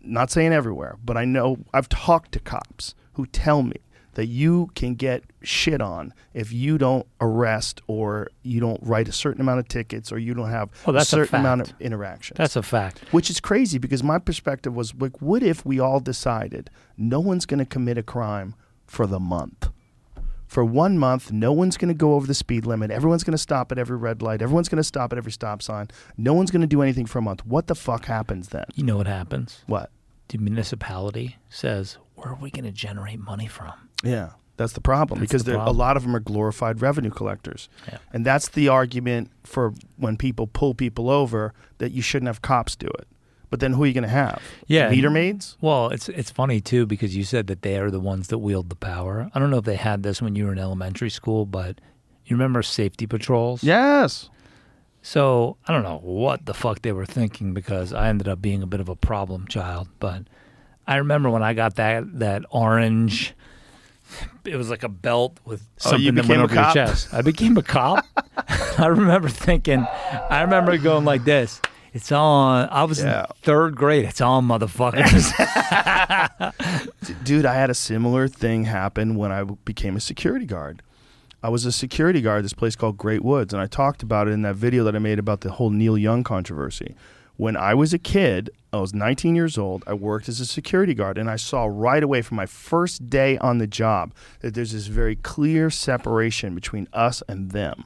Not 0.00 0.30
saying 0.30 0.52
everywhere, 0.52 0.96
but 1.04 1.16
I 1.16 1.24
know 1.24 1.58
I've 1.72 1.88
talked 1.88 2.32
to 2.32 2.40
cops 2.40 2.94
who 3.14 3.26
tell 3.26 3.62
me 3.62 3.76
that 4.14 4.26
you 4.26 4.70
can 4.74 4.94
get 4.94 5.24
shit 5.42 5.80
on 5.80 6.12
if 6.32 6.52
you 6.52 6.78
don't 6.78 7.06
arrest 7.20 7.80
or 7.86 8.28
you 8.42 8.60
don't 8.60 8.80
write 8.82 9.08
a 9.08 9.12
certain 9.12 9.40
amount 9.40 9.60
of 9.60 9.68
tickets 9.68 10.10
or 10.12 10.18
you 10.18 10.34
don't 10.34 10.50
have 10.50 10.70
Oh, 10.86 10.92
that's 10.92 11.12
a 11.12 11.16
a 11.20 11.24
certain 11.24 11.40
amount 11.40 11.60
of 11.62 11.72
interactions. 11.80 12.36
That's 12.38 12.56
a 12.56 12.62
fact. 12.62 13.00
Which 13.12 13.30
is 13.30 13.40
crazy 13.40 13.78
because 13.78 14.02
my 14.02 14.18
perspective 14.18 14.74
was 14.74 14.94
like, 14.94 15.20
what 15.20 15.42
if 15.42 15.64
we 15.66 15.78
all 15.80 16.00
decided 16.00 16.70
no 16.96 17.20
one's 17.20 17.46
going 17.46 17.58
to 17.58 17.66
commit 17.66 17.98
a 17.98 18.02
crime 18.02 18.54
for 18.86 19.06
the 19.06 19.20
month? 19.20 19.70
For 20.46 20.64
one 20.64 20.98
month, 20.98 21.32
no 21.32 21.52
one's 21.52 21.76
going 21.76 21.88
to 21.88 21.98
go 21.98 22.14
over 22.14 22.28
the 22.28 22.34
speed 22.34 22.64
limit. 22.64 22.92
Everyone's 22.92 23.24
going 23.24 23.32
to 23.32 23.38
stop 23.38 23.72
at 23.72 23.78
every 23.78 23.96
red 23.96 24.22
light. 24.22 24.40
Everyone's 24.40 24.68
going 24.68 24.76
to 24.76 24.84
stop 24.84 25.10
at 25.12 25.18
every 25.18 25.32
stop 25.32 25.62
sign. 25.62 25.88
No 26.16 26.32
one's 26.32 26.52
going 26.52 26.60
to 26.60 26.68
do 26.68 26.80
anything 26.80 27.06
for 27.06 27.18
a 27.18 27.22
month. 27.22 27.44
What 27.44 27.66
the 27.66 27.74
fuck 27.74 28.04
happens 28.04 28.50
then? 28.50 28.66
You 28.76 28.84
know 28.84 28.96
what 28.96 29.08
happens? 29.08 29.64
What? 29.66 29.90
The 30.28 30.38
municipality 30.38 31.36
says, 31.48 31.98
"Where 32.14 32.28
are 32.28 32.38
we 32.40 32.50
going 32.50 32.64
to 32.64 32.70
generate 32.72 33.18
money 33.18 33.46
from?" 33.46 33.83
Yeah, 34.02 34.30
that's 34.56 34.72
the 34.72 34.80
problem 34.80 35.20
That's 35.20 35.30
because 35.30 35.44
the 35.44 35.52
there, 35.52 35.60
a 35.60 35.70
lot 35.70 35.96
of 35.96 36.02
them 36.02 36.14
are 36.14 36.20
glorified 36.20 36.80
revenue 36.80 37.10
collectors. 37.10 37.68
Yeah. 37.88 37.98
And 38.12 38.24
that's 38.24 38.48
the 38.48 38.68
argument 38.68 39.30
for 39.42 39.72
when 39.96 40.16
people 40.16 40.46
pull 40.46 40.74
people 40.74 41.10
over 41.10 41.52
that 41.78 41.92
you 41.92 42.02
shouldn't 42.02 42.28
have 42.28 42.42
cops 42.42 42.76
do 42.76 42.86
it. 42.86 43.08
But 43.50 43.60
then 43.60 43.74
who 43.74 43.84
are 43.84 43.86
you 43.86 43.92
going 43.92 44.02
to 44.02 44.08
have? 44.08 44.42
Yeah, 44.66 44.90
Meter 44.90 45.10
maids? 45.10 45.56
Well, 45.60 45.88
it's 45.90 46.08
it's 46.08 46.30
funny 46.30 46.60
too 46.60 46.86
because 46.86 47.14
you 47.14 47.22
said 47.22 47.46
that 47.46 47.62
they 47.62 47.78
are 47.78 47.90
the 47.90 48.00
ones 48.00 48.28
that 48.28 48.38
wield 48.38 48.68
the 48.68 48.74
power. 48.74 49.30
I 49.32 49.38
don't 49.38 49.50
know 49.50 49.58
if 49.58 49.64
they 49.64 49.76
had 49.76 50.02
this 50.02 50.20
when 50.20 50.34
you 50.34 50.46
were 50.46 50.52
in 50.52 50.58
elementary 50.58 51.10
school, 51.10 51.46
but 51.46 51.80
you 52.26 52.34
remember 52.34 52.62
safety 52.62 53.06
patrols? 53.06 53.62
Yes. 53.62 54.28
So 55.02 55.56
I 55.68 55.72
don't 55.72 55.84
know 55.84 56.00
what 56.02 56.46
the 56.46 56.54
fuck 56.54 56.82
they 56.82 56.90
were 56.90 57.06
thinking 57.06 57.54
because 57.54 57.92
I 57.92 58.08
ended 58.08 58.26
up 58.26 58.42
being 58.42 58.62
a 58.62 58.66
bit 58.66 58.80
of 58.80 58.88
a 58.88 58.96
problem 58.96 59.46
child. 59.46 59.88
But 60.00 60.22
I 60.86 60.96
remember 60.96 61.30
when 61.30 61.42
I 61.42 61.54
got 61.54 61.76
that 61.76 62.18
that 62.18 62.44
orange. 62.50 63.34
It 64.44 64.56
was 64.56 64.70
like 64.70 64.82
a 64.82 64.88
belt 64.88 65.38
with 65.44 65.62
Oh, 65.84 65.90
something 65.90 66.00
you 66.02 66.12
that 66.12 66.22
became 66.22 66.40
went 66.40 66.40
a 66.40 66.44
over 66.44 66.54
cop? 66.54 66.74
your 66.74 66.86
chest. 66.86 67.12
I 67.14 67.22
became 67.22 67.56
a 67.56 67.62
cop. 67.62 68.04
I 68.78 68.86
remember 68.86 69.28
thinking, 69.28 69.86
I 70.30 70.42
remember 70.42 70.76
going 70.78 71.04
like 71.04 71.24
this. 71.24 71.60
It's 71.92 72.10
on. 72.10 72.68
I 72.70 72.84
was 72.84 73.02
Yeah. 73.02 73.20
in 73.20 73.26
third 73.42 73.76
grade. 73.76 74.04
It's 74.04 74.20
on, 74.20 74.46
motherfuckers. 74.48 75.32
Dude, 77.24 77.46
I 77.46 77.54
had 77.54 77.70
a 77.70 77.74
similar 77.74 78.28
thing 78.28 78.64
happen 78.64 79.14
when 79.14 79.30
I 79.32 79.44
became 79.44 79.96
a 79.96 80.00
security 80.00 80.46
guard. 80.46 80.82
I 81.42 81.48
was 81.50 81.64
a 81.66 81.72
security 81.72 82.20
guard 82.22 82.38
at 82.38 82.42
this 82.42 82.52
place 82.54 82.74
called 82.74 82.96
Great 82.96 83.22
Woods, 83.22 83.52
and 83.52 83.60
I 83.62 83.66
talked 83.66 84.02
about 84.02 84.28
it 84.28 84.32
in 84.32 84.42
that 84.42 84.56
video 84.56 84.82
that 84.84 84.96
I 84.96 84.98
made 84.98 85.18
about 85.18 85.42
the 85.42 85.52
whole 85.52 85.70
Neil 85.70 85.96
Young 85.98 86.24
controversy. 86.24 86.96
When 87.36 87.56
I 87.56 87.74
was 87.74 87.92
a 87.92 87.98
kid, 87.98 88.50
I 88.72 88.78
was 88.78 88.94
19 88.94 89.34
years 89.34 89.58
old, 89.58 89.82
I 89.86 89.94
worked 89.94 90.28
as 90.28 90.40
a 90.40 90.46
security 90.46 90.94
guard, 90.94 91.18
and 91.18 91.28
I 91.28 91.36
saw 91.36 91.64
right 91.64 92.02
away 92.02 92.22
from 92.22 92.36
my 92.36 92.46
first 92.46 93.10
day 93.10 93.38
on 93.38 93.58
the 93.58 93.66
job 93.66 94.14
that 94.40 94.54
there's 94.54 94.72
this 94.72 94.86
very 94.86 95.16
clear 95.16 95.68
separation 95.70 96.54
between 96.54 96.86
us 96.92 97.22
and 97.28 97.50
them 97.50 97.84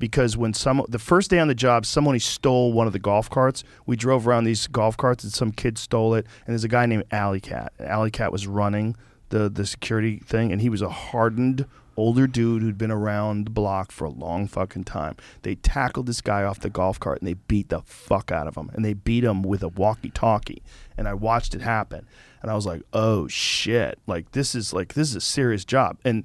because 0.00 0.36
when 0.36 0.52
some 0.54 0.84
the 0.88 0.98
first 0.98 1.30
day 1.30 1.38
on 1.38 1.46
the 1.46 1.54
job, 1.54 1.86
somebody 1.86 2.18
stole 2.18 2.72
one 2.72 2.88
of 2.88 2.92
the 2.92 2.98
golf 2.98 3.30
carts. 3.30 3.62
We 3.86 3.94
drove 3.94 4.26
around 4.26 4.44
these 4.44 4.66
golf 4.66 4.96
carts, 4.96 5.22
and 5.22 5.32
some 5.32 5.52
kid 5.52 5.78
stole 5.78 6.14
it. 6.14 6.26
And 6.46 6.54
there's 6.54 6.64
a 6.64 6.68
guy 6.68 6.86
named 6.86 7.04
Alley 7.12 7.40
Cat. 7.40 7.72
Alley 7.78 8.10
Cat 8.10 8.32
was 8.32 8.48
running 8.48 8.96
the 9.28 9.48
the 9.48 9.66
security 9.66 10.18
thing, 10.18 10.50
and 10.50 10.60
he 10.60 10.70
was 10.70 10.82
a 10.82 10.88
hardened 10.88 11.66
older 12.00 12.26
dude 12.26 12.62
who'd 12.62 12.78
been 12.78 12.90
around 12.90 13.46
the 13.46 13.50
block 13.50 13.92
for 13.92 14.06
a 14.06 14.10
long 14.10 14.48
fucking 14.48 14.84
time. 14.84 15.14
They 15.42 15.54
tackled 15.54 16.06
this 16.06 16.22
guy 16.22 16.42
off 16.42 16.60
the 16.60 16.70
golf 16.70 16.98
cart 16.98 17.20
and 17.20 17.28
they 17.28 17.34
beat 17.34 17.68
the 17.68 17.82
fuck 17.82 18.32
out 18.32 18.46
of 18.46 18.56
him, 18.56 18.70
and 18.72 18.84
they 18.84 18.94
beat 18.94 19.22
him 19.22 19.42
with 19.42 19.62
a 19.62 19.68
walkie-talkie. 19.68 20.62
And 20.96 21.06
I 21.06 21.14
watched 21.14 21.54
it 21.54 21.60
happen, 21.60 22.06
and 22.40 22.50
I 22.50 22.54
was 22.54 22.66
like, 22.66 22.82
oh 22.92 23.28
shit, 23.28 23.98
like 24.06 24.32
this 24.32 24.54
is 24.54 24.72
like 24.72 24.94
this 24.94 25.10
is 25.10 25.16
a 25.16 25.20
serious 25.20 25.64
job, 25.64 25.98
and 26.04 26.24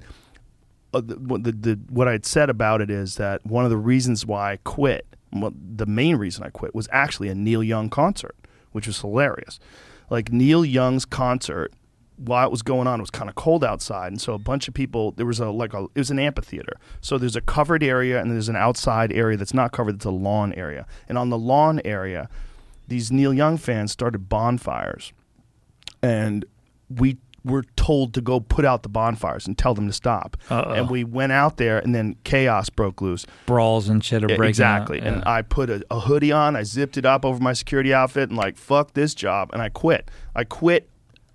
uh, 0.94 1.02
the, 1.02 1.16
what 1.16 1.44
the, 1.44 1.52
the 1.52 1.78
what 1.90 2.08
I'd 2.08 2.26
said 2.26 2.48
about 2.48 2.80
it 2.80 2.90
is 2.90 3.16
that 3.16 3.44
one 3.44 3.64
of 3.64 3.70
the 3.70 3.76
reasons 3.76 4.24
why 4.24 4.52
I 4.52 4.56
quit, 4.64 5.06
the 5.32 5.86
main 5.86 6.16
reason 6.16 6.42
I 6.42 6.50
quit, 6.50 6.74
was 6.74 6.88
actually 6.90 7.28
a 7.28 7.34
Neil 7.34 7.62
Young 7.62 7.90
concert, 7.90 8.36
which 8.72 8.86
was 8.86 9.00
hilarious. 9.00 9.58
Like 10.08 10.32
Neil 10.32 10.64
Young's 10.64 11.04
concert 11.04 11.72
while 12.16 12.46
it 12.46 12.50
was 12.50 12.62
going 12.62 12.86
on, 12.86 12.98
it 12.98 13.02
was 13.02 13.10
kind 13.10 13.28
of 13.28 13.34
cold 13.36 13.62
outside, 13.64 14.08
and 14.08 14.20
so 14.20 14.32
a 14.34 14.38
bunch 14.38 14.68
of 14.68 14.74
people. 14.74 15.12
There 15.12 15.26
was 15.26 15.38
a 15.40 15.50
like 15.50 15.74
a 15.74 15.84
it 15.94 15.98
was 15.98 16.10
an 16.10 16.18
amphitheater. 16.18 16.74
So 17.00 17.18
there's 17.18 17.36
a 17.36 17.40
covered 17.40 17.82
area 17.82 18.20
and 18.20 18.30
there's 18.30 18.48
an 18.48 18.56
outside 18.56 19.12
area 19.12 19.36
that's 19.36 19.54
not 19.54 19.72
covered. 19.72 19.96
It's 19.96 20.04
a 20.04 20.10
lawn 20.10 20.52
area, 20.54 20.86
and 21.08 21.18
on 21.18 21.30
the 21.30 21.38
lawn 21.38 21.80
area, 21.84 22.28
these 22.88 23.12
Neil 23.12 23.34
Young 23.34 23.56
fans 23.58 23.92
started 23.92 24.28
bonfires, 24.28 25.12
and 26.02 26.44
we 26.88 27.18
were 27.44 27.64
told 27.76 28.12
to 28.12 28.20
go 28.20 28.40
put 28.40 28.64
out 28.64 28.82
the 28.82 28.88
bonfires 28.88 29.46
and 29.46 29.56
tell 29.56 29.72
them 29.72 29.86
to 29.86 29.92
stop. 29.92 30.36
Uh-oh. 30.50 30.72
And 30.72 30.90
we 30.90 31.04
went 31.04 31.30
out 31.30 31.58
there, 31.58 31.78
and 31.78 31.94
then 31.94 32.16
chaos 32.24 32.68
broke 32.70 33.00
loose. 33.00 33.24
Brawls 33.46 33.88
and 33.88 34.04
shit 34.04 34.24
are 34.24 34.28
Yeah, 34.28 34.36
breaking 34.36 34.48
exactly. 34.50 35.00
out. 35.00 35.06
And 35.06 35.24
I 35.26 35.42
put 35.42 35.70
a, 35.70 35.84
a 35.88 36.00
hoodie 36.00 36.32
on, 36.32 36.56
I 36.56 36.64
zipped 36.64 36.96
it 36.96 37.04
up 37.06 37.24
over 37.24 37.38
my 37.40 37.52
security 37.52 37.94
outfit, 37.94 38.30
and 38.30 38.36
like, 38.36 38.56
fuck 38.56 38.94
this 38.94 39.14
job. 39.14 39.50
And 39.52 39.62
I 39.62 39.68
quit. 39.68 40.10
I 40.34 40.42
quit 40.42 40.88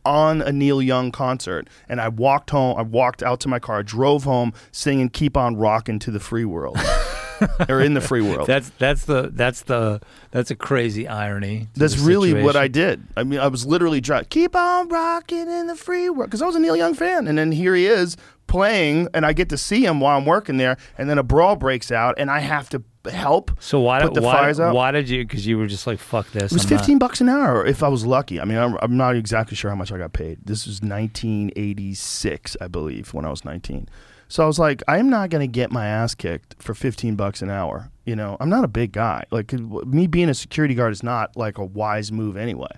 on 0.06 0.42
a 0.42 0.52
Neil 0.52 0.82
Young 0.82 1.12
concert. 1.12 1.68
And 1.88 2.02
I 2.02 2.10
walked 2.10 2.50
home, 2.50 2.78
I 2.78 2.82
walked 2.82 3.24
out 3.24 3.40
to 3.42 3.48
my 3.48 3.60
car, 3.60 3.80
I 3.80 3.82
drove 3.84 4.24
home 4.24 4.54
singing 4.72 5.10
Keep 5.10 5.38
On 5.38 5.56
Rockin' 5.56 6.00
to 6.00 6.12
the 6.12 6.20
Free 6.20 6.46
World. 6.46 6.78
or 7.70 7.82
in 7.82 7.94
the 7.94 8.02
free 8.02 8.22
world. 8.22 8.48
That's 8.48 8.70
that's 8.78 9.06
the 9.06 9.32
that's 9.34 9.64
the 9.64 10.02
that's 10.32 10.52
a 10.52 10.56
crazy 10.56 11.08
irony. 11.08 11.70
That's 11.76 11.98
really 11.98 12.34
what 12.44 12.56
I 12.56 12.68
did. 12.68 13.04
I 13.18 13.24
mean, 13.24 13.40
I 13.40 13.48
was 13.48 13.66
literally 13.66 14.02
driving, 14.02 14.28
keep 14.30 14.56
on 14.56 14.90
rocking 14.90 15.50
in 15.50 15.68
the 15.68 15.76
free 15.76 16.10
world, 16.10 16.30
because 16.30 16.42
I 16.42 16.46
was 16.46 16.56
a 16.56 16.60
Neil 16.60 16.76
Young 16.76 16.94
fan, 16.94 17.28
and 17.28 17.38
then 17.38 17.52
here 17.52 17.76
he 17.76 17.88
is 17.88 18.16
playing, 18.52 19.08
and 19.14 19.26
I 19.26 19.32
get 19.32 19.48
to 19.50 19.58
see 19.58 19.86
him 19.86 20.02
while 20.02 20.18
I'm 20.18 20.26
working 20.26 20.58
there, 20.58 20.76
and 20.98 21.10
then 21.10 21.18
a 21.18 21.24
brawl 21.24 21.56
breaks 21.56 21.90
out, 21.92 22.16
and 22.18 22.30
I 22.30 22.40
have 22.40 22.70
to 22.70 22.84
help. 23.10 23.50
So 23.60 23.80
why 23.80 24.02
put 24.02 24.14
the 24.14 24.22
why, 24.22 24.34
fires 24.34 24.60
out. 24.60 24.76
why 24.76 24.92
did 24.92 25.08
you? 25.10 25.24
Because 25.24 25.48
you 25.48 25.58
were 25.58 25.68
just 25.68 25.88
like 25.88 26.00
fuck 26.00 26.30
this. 26.32 26.52
It 26.52 26.56
was 26.56 26.66
I'm 26.66 26.72
not- 26.72 26.80
15 26.82 27.00
bucks 27.00 27.22
an 27.22 27.30
hour 27.30 27.66
if 27.66 27.82
I 27.82 27.88
was 27.88 28.06
lucky. 28.06 28.42
I 28.42 28.46
mean, 28.46 28.58
I'm, 28.58 28.78
I'm 28.82 28.98
not 28.98 29.16
exactly 29.16 29.56
sure 29.56 29.72
how 29.72 29.76
much 29.78 29.92
I 29.92 29.98
got 29.98 30.12
paid. 30.12 30.40
This 30.46 30.68
was 30.68 30.82
1986, 30.82 32.58
I 32.60 32.68
believe, 32.68 33.14
when 33.14 33.26
I 33.26 33.30
was 33.30 33.46
19. 33.46 33.88
So 34.28 34.44
I 34.44 34.48
was 34.48 34.60
like, 34.60 34.84
I'm 34.88 35.10
not 35.10 35.30
going 35.30 35.42
to 35.42 35.52
get 35.52 35.72
my 35.72 35.88
ass 35.88 36.14
kicked 36.16 36.56
for 36.62 36.74
15 36.74 37.16
bucks 37.16 37.42
an 37.42 37.50
hour. 37.50 37.90
You 38.06 38.16
know, 38.16 38.38
I'm 38.40 38.50
not 38.50 38.64
a 38.64 38.68
big 38.70 38.92
guy. 38.92 39.24
Like 39.30 39.52
me 39.54 40.08
being 40.08 40.30
a 40.30 40.34
security 40.34 40.74
guard 40.74 40.92
is 40.94 41.04
not 41.04 41.36
like 41.36 41.58
a 41.58 41.66
wise 41.66 42.12
move 42.12 42.38
anyway. 42.38 42.72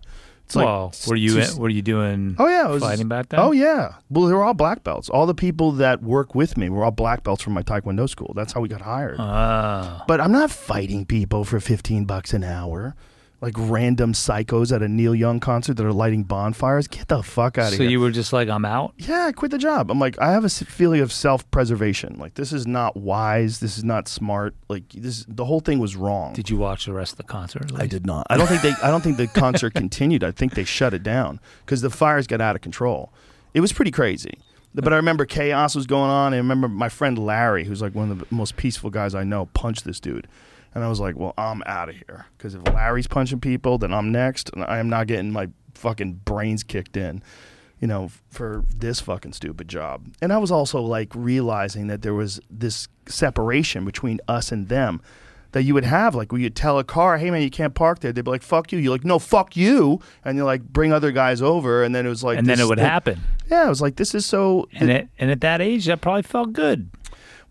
It's 0.45 0.55
like, 0.55 0.65
Well, 0.65 0.93
were 1.07 1.15
you 1.15 1.35
just- 1.35 1.57
were 1.57 1.69
you 1.69 1.81
doing? 1.81 2.35
Oh 2.37 2.47
yeah, 2.47 2.67
was 2.67 2.81
fighting 2.83 3.07
back 3.07 3.29
then? 3.29 3.39
Oh 3.39 3.51
yeah. 3.53 3.93
Well, 4.09 4.25
they 4.27 4.33
were 4.33 4.43
all 4.43 4.53
black 4.53 4.83
belts. 4.83 5.09
All 5.09 5.25
the 5.25 5.33
people 5.33 5.71
that 5.73 6.03
work 6.03 6.35
with 6.35 6.57
me 6.57 6.69
were 6.69 6.83
all 6.83 6.91
black 6.91 7.23
belts 7.23 7.41
from 7.41 7.53
my 7.53 7.63
taekwondo 7.63 8.09
school. 8.09 8.33
That's 8.35 8.53
how 8.53 8.59
we 8.61 8.67
got 8.67 8.81
hired. 8.81 9.15
Ah. 9.19 10.03
But 10.07 10.19
I'm 10.21 10.31
not 10.31 10.51
fighting 10.51 11.05
people 11.05 11.43
for 11.45 11.59
15 11.59 12.05
bucks 12.05 12.33
an 12.33 12.43
hour. 12.43 12.95
Like 13.43 13.55
random 13.57 14.13
psychos 14.13 14.73
at 14.73 14.81
a 14.81 14.87
Neil 14.87 15.13
Young 15.13 15.41
concert 15.41 15.73
that 15.75 15.85
are 15.85 15.91
lighting 15.91 16.23
bonfires. 16.23 16.87
Get 16.87 17.09
the 17.09 17.21
fuck 17.21 17.57
out 17.57 17.65
of 17.65 17.69
so 17.71 17.77
here. 17.79 17.87
So 17.87 17.91
you 17.91 17.99
were 17.99 18.09
just 18.09 18.31
like, 18.31 18.47
I'm 18.47 18.63
out. 18.63 18.93
yeah, 18.97 19.25
I 19.25 19.33
quit 19.33 19.51
the 19.51 19.57
job. 19.57 19.91
I'm 19.91 19.99
like, 19.99 20.17
I 20.17 20.31
have 20.31 20.45
a 20.45 20.49
feeling 20.49 21.01
of 21.01 21.11
self-preservation. 21.11 22.15
Like 22.17 22.35
this 22.35 22.53
is 22.53 22.65
not 22.65 22.95
wise. 22.95 23.59
This 23.59 23.77
is 23.77 23.83
not 23.83 24.07
smart. 24.07 24.55
Like 24.69 24.87
this, 24.93 25.25
the 25.27 25.43
whole 25.43 25.59
thing 25.59 25.79
was 25.79 25.97
wrong. 25.97 26.31
Did 26.31 26.49
you 26.49 26.55
watch 26.55 26.85
the 26.85 26.93
rest 26.93 27.11
of 27.11 27.17
the 27.17 27.23
concert? 27.23 27.69
I 27.75 27.85
did 27.85 28.05
not. 28.05 28.25
I 28.29 28.37
don't 28.37 28.47
think 28.47 28.61
they. 28.61 28.73
I 28.81 28.89
don't 28.89 29.01
think 29.01 29.17
the 29.17 29.27
concert 29.27 29.73
continued. 29.75 30.23
I 30.23 30.31
think 30.31 30.55
they 30.55 30.63
shut 30.63 30.93
it 30.93 31.03
down 31.03 31.41
because 31.65 31.81
the 31.81 31.89
fires 31.89 32.27
got 32.27 32.39
out 32.39 32.55
of 32.55 32.61
control. 32.61 33.11
It 33.53 33.59
was 33.59 33.73
pretty 33.73 33.91
crazy. 33.91 34.37
But 34.73 34.91
I 34.91 34.95
remember 34.95 35.25
chaos 35.25 35.75
was 35.75 35.85
going 35.85 36.09
on. 36.09 36.33
I 36.33 36.37
remember 36.37 36.67
my 36.67 36.89
friend 36.89 37.19
Larry, 37.19 37.65
who's 37.65 37.81
like 37.81 37.93
one 37.93 38.09
of 38.09 38.19
the 38.19 38.25
most 38.31 38.55
peaceful 38.55 38.89
guys 38.89 39.13
I 39.13 39.23
know, 39.23 39.47
punched 39.47 39.83
this 39.83 39.99
dude, 39.99 40.27
and 40.75 40.83
I 40.83 40.87
was 40.89 40.99
like, 40.99 41.15
"Well, 41.17 41.33
I'm 41.37 41.61
out 41.65 41.89
of 41.89 41.95
here 41.95 42.25
because 42.37 42.55
if 42.55 42.61
Larry's 42.67 43.07
punching 43.07 43.39
people, 43.39 43.77
then 43.77 43.93
I'm 43.93 44.11
next, 44.11 44.49
and 44.53 44.63
I 44.63 44.79
am 44.79 44.89
not 44.89 45.07
getting 45.07 45.31
my 45.31 45.49
fucking 45.75 46.21
brains 46.25 46.63
kicked 46.63 46.97
in." 46.97 47.21
You 47.79 47.87
know, 47.87 48.11
for 48.29 48.63
this 48.73 49.01
fucking 49.01 49.33
stupid 49.33 49.67
job. 49.67 50.07
And 50.21 50.31
I 50.31 50.37
was 50.37 50.51
also 50.51 50.79
like 50.81 51.09
realizing 51.13 51.87
that 51.87 52.01
there 52.01 52.13
was 52.13 52.39
this 52.49 52.87
separation 53.07 53.83
between 53.83 54.19
us 54.27 54.53
and 54.53 54.69
them 54.69 55.01
that 55.51 55.63
you 55.63 55.73
would 55.73 55.83
have. 55.83 56.15
Like, 56.15 56.31
where 56.31 56.39
you'd 56.39 56.55
tell 56.55 56.79
a 56.79 56.85
car, 56.85 57.17
hey, 57.17 57.29
man, 57.29 57.41
you 57.41 57.49
can't 57.49 57.75
park 57.75 57.99
there. 57.99 58.13
They'd 58.13 58.23
be 58.23 58.31
like, 58.31 58.41
fuck 58.41 58.71
you. 58.71 58.79
You're 58.79 58.93
like, 58.93 59.03
no, 59.03 59.19
fuck 59.19 59.57
you. 59.57 59.99
And 60.23 60.37
you're 60.37 60.45
like 60.45 60.63
bring 60.63 60.93
other 60.93 61.11
guys 61.11 61.41
over. 61.41 61.83
And 61.83 61.93
then 61.93 62.05
it 62.05 62.09
was 62.09 62.23
like, 62.23 62.37
and 62.37 62.47
then 62.47 62.57
this- 62.57 62.65
it 62.65 62.69
would 62.69 62.79
happen. 62.79 63.19
Yeah, 63.51 63.65
it 63.65 63.69
was 63.69 63.81
like, 63.81 63.97
this 63.97 64.15
is 64.15 64.25
so. 64.25 64.69
And 64.73 64.89
it 64.89 65.09
and 65.19 65.29
at 65.29 65.41
that 65.41 65.59
age, 65.59 65.85
that 65.87 65.99
probably 65.99 66.23
felt 66.23 66.53
good. 66.53 66.89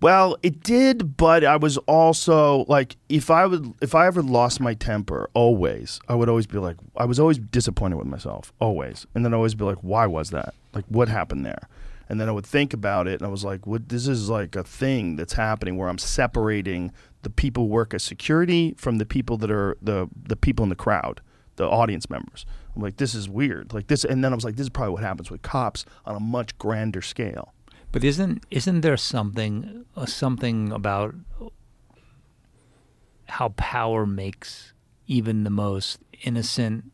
Well, 0.03 0.37
it 0.43 0.65
did, 0.65 1.17
but 1.17 1.45
I 1.45 1.55
was 1.55 1.79
also 1.79 2.65
like, 2.67 2.97
if 3.09 3.31
I 3.31 3.47
would, 3.47 3.73
if 3.81 3.95
I 3.95 4.09
ever 4.09 4.21
lost 4.21 4.61
my 4.61 4.75
temper, 4.75 5.31
always, 5.33 6.01
I 6.09 6.17
would 6.17 6.29
always 6.29 6.49
be 6.49 6.59
like, 6.59 6.77
I 6.97 7.05
was 7.05 7.21
always 7.21 7.39
disappointed 7.39 7.95
with 7.95 8.09
myself, 8.09 8.53
always, 8.59 9.07
and 9.15 9.25
then 9.25 9.33
I 9.33 9.37
always 9.37 9.55
be 9.55 9.65
like, 9.65 9.79
why 9.79 10.07
was 10.07 10.31
that? 10.31 10.55
Like, 10.75 10.85
what 10.89 11.09
happened 11.09 11.47
there? 11.47 11.69
And 12.09 12.21
then 12.21 12.29
I 12.29 12.33
would 12.33 12.45
think 12.45 12.75
about 12.75 13.07
it, 13.07 13.21
and 13.21 13.27
I 13.29 13.31
was 13.31 13.45
like, 13.45 13.65
what? 13.65 13.91
This 13.91 14.09
is 14.09 14.29
like 14.29 14.57
a 14.57 14.65
thing 14.65 15.15
that's 15.15 15.35
happening 15.35 15.77
where 15.77 15.89
I'm 15.89 15.99
separating 15.99 16.91
the 17.23 17.31
people 17.31 17.69
who 17.69 17.71
work 17.71 17.95
as 17.95 18.03
security 18.03 18.75
from 18.77 18.99
the 18.99 19.07
people 19.07 19.37
that 19.37 19.53
are 19.53 19.77
the 19.81 20.09
the 20.27 20.35
people 20.35 20.65
in 20.65 20.69
the 20.69 20.75
crowd, 20.75 21.21
the 21.55 21.69
audience 21.69 22.11
members. 22.11 22.45
I'm 22.75 22.83
like, 22.83 22.97
this 22.97 23.15
is 23.15 23.29
weird. 23.29 23.73
Like 23.73 23.87
this, 23.87 24.05
and 24.05 24.25
then 24.25 24.33
I 24.33 24.35
was 24.35 24.45
like, 24.45 24.57
this 24.57 24.65
is 24.65 24.71
probably 24.71 24.95
what 24.95 25.05
happens 25.05 25.31
with 25.31 25.43
cops 25.43 25.85
on 26.05 26.17
a 26.17 26.21
much 26.21 26.59
grander 26.59 27.03
scale. 27.03 27.55
But 27.93 28.05
isn't 28.05 28.45
isn't 28.51 28.81
there 28.81 28.97
something 28.97 29.85
uh, 29.97 30.07
something 30.07 30.73
about 30.73 31.15
how 33.27 33.51
power 33.51 34.07
makes 34.07 34.73
even 35.07 35.45
the 35.45 35.51
most 35.51 35.99
innocent 36.23 36.91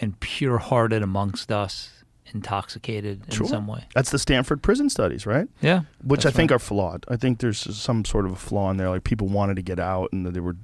and 0.00 0.18
pure-hearted 0.20 1.02
amongst 1.02 1.50
us 1.50 2.04
intoxicated 2.32 3.22
in 3.28 3.46
some 3.46 3.66
way? 3.66 3.86
That's 3.94 4.10
the 4.10 4.18
Stanford 4.18 4.62
prison 4.62 4.90
studies, 4.90 5.26
right? 5.26 5.48
Yeah, 5.60 5.82
which 6.04 6.24
I 6.24 6.30
think 6.30 6.52
right. 6.52 6.56
are 6.56 6.60
flawed. 6.60 7.04
I 7.08 7.16
think 7.16 7.40
there's 7.40 7.58
some 7.76 8.04
sort 8.04 8.24
of 8.24 8.32
a 8.32 8.36
flaw 8.36 8.70
in 8.70 8.76
there. 8.76 8.90
Like 8.90 9.02
people 9.02 9.26
wanted 9.26 9.56
to 9.56 9.62
get 9.62 9.80
out, 9.80 10.12
and 10.12 10.24
they 10.24 10.40
were, 10.40 10.56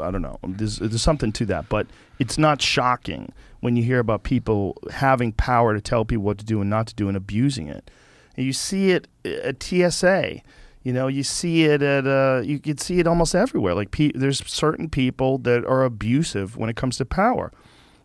I 0.00 0.10
don't 0.10 0.22
know. 0.22 0.38
There's 0.46 0.76
there's 0.76 1.02
something 1.02 1.32
to 1.32 1.46
that, 1.46 1.70
but 1.70 1.86
it's 2.18 2.36
not 2.36 2.60
shocking 2.60 3.32
when 3.60 3.76
you 3.76 3.82
hear 3.82 4.00
about 4.00 4.22
people 4.22 4.76
having 4.90 5.32
power 5.32 5.72
to 5.72 5.80
tell 5.80 6.04
people 6.04 6.24
what 6.24 6.36
to 6.38 6.44
do 6.44 6.60
and 6.60 6.68
not 6.68 6.86
to 6.88 6.94
do 6.94 7.08
and 7.08 7.16
abusing 7.16 7.68
it. 7.68 7.90
And 8.36 8.46
you 8.46 8.52
see 8.52 8.90
it 8.90 9.08
at 9.24 9.62
TSA. 9.62 10.40
You 10.82 10.92
know, 10.92 11.08
you 11.08 11.22
see 11.22 11.64
it 11.64 11.82
at 11.82 12.06
uh, 12.06 12.42
you 12.44 12.58
could 12.58 12.80
see 12.80 12.98
it 12.98 13.06
almost 13.06 13.34
everywhere. 13.34 13.74
Like 13.74 13.90
pe- 13.90 14.12
there's 14.14 14.46
certain 14.46 14.90
people 14.90 15.38
that 15.38 15.64
are 15.64 15.82
abusive 15.82 16.56
when 16.56 16.68
it 16.68 16.76
comes 16.76 16.98
to 16.98 17.06
power. 17.06 17.52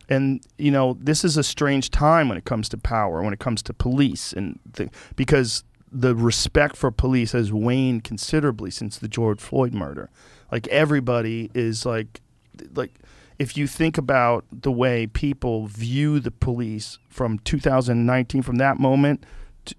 And 0.08 0.40
you 0.56 0.70
know, 0.70 0.96
this 0.98 1.24
is 1.24 1.36
a 1.36 1.44
strange 1.44 1.90
time 1.90 2.28
when 2.28 2.38
it 2.38 2.44
comes 2.44 2.68
to 2.70 2.78
power, 2.78 3.22
when 3.22 3.34
it 3.34 3.38
comes 3.38 3.62
to 3.64 3.74
police, 3.74 4.32
and 4.32 4.58
th- 4.74 4.88
because 5.14 5.62
the 5.92 6.14
respect 6.14 6.76
for 6.76 6.90
police 6.90 7.32
has 7.32 7.52
waned 7.52 8.04
considerably 8.04 8.70
since 8.70 8.96
the 8.98 9.08
George 9.08 9.40
Floyd 9.40 9.74
murder. 9.74 10.08
Like 10.50 10.66
everybody 10.68 11.50
is 11.54 11.84
like, 11.84 12.20
like 12.74 12.92
if 13.38 13.56
you 13.56 13.66
think 13.66 13.98
about 13.98 14.44
the 14.52 14.72
way 14.72 15.06
people 15.06 15.66
view 15.66 16.20
the 16.20 16.30
police 16.30 16.98
from 17.08 17.38
2019, 17.40 18.42
from 18.42 18.56
that 18.56 18.78
moment, 18.78 19.24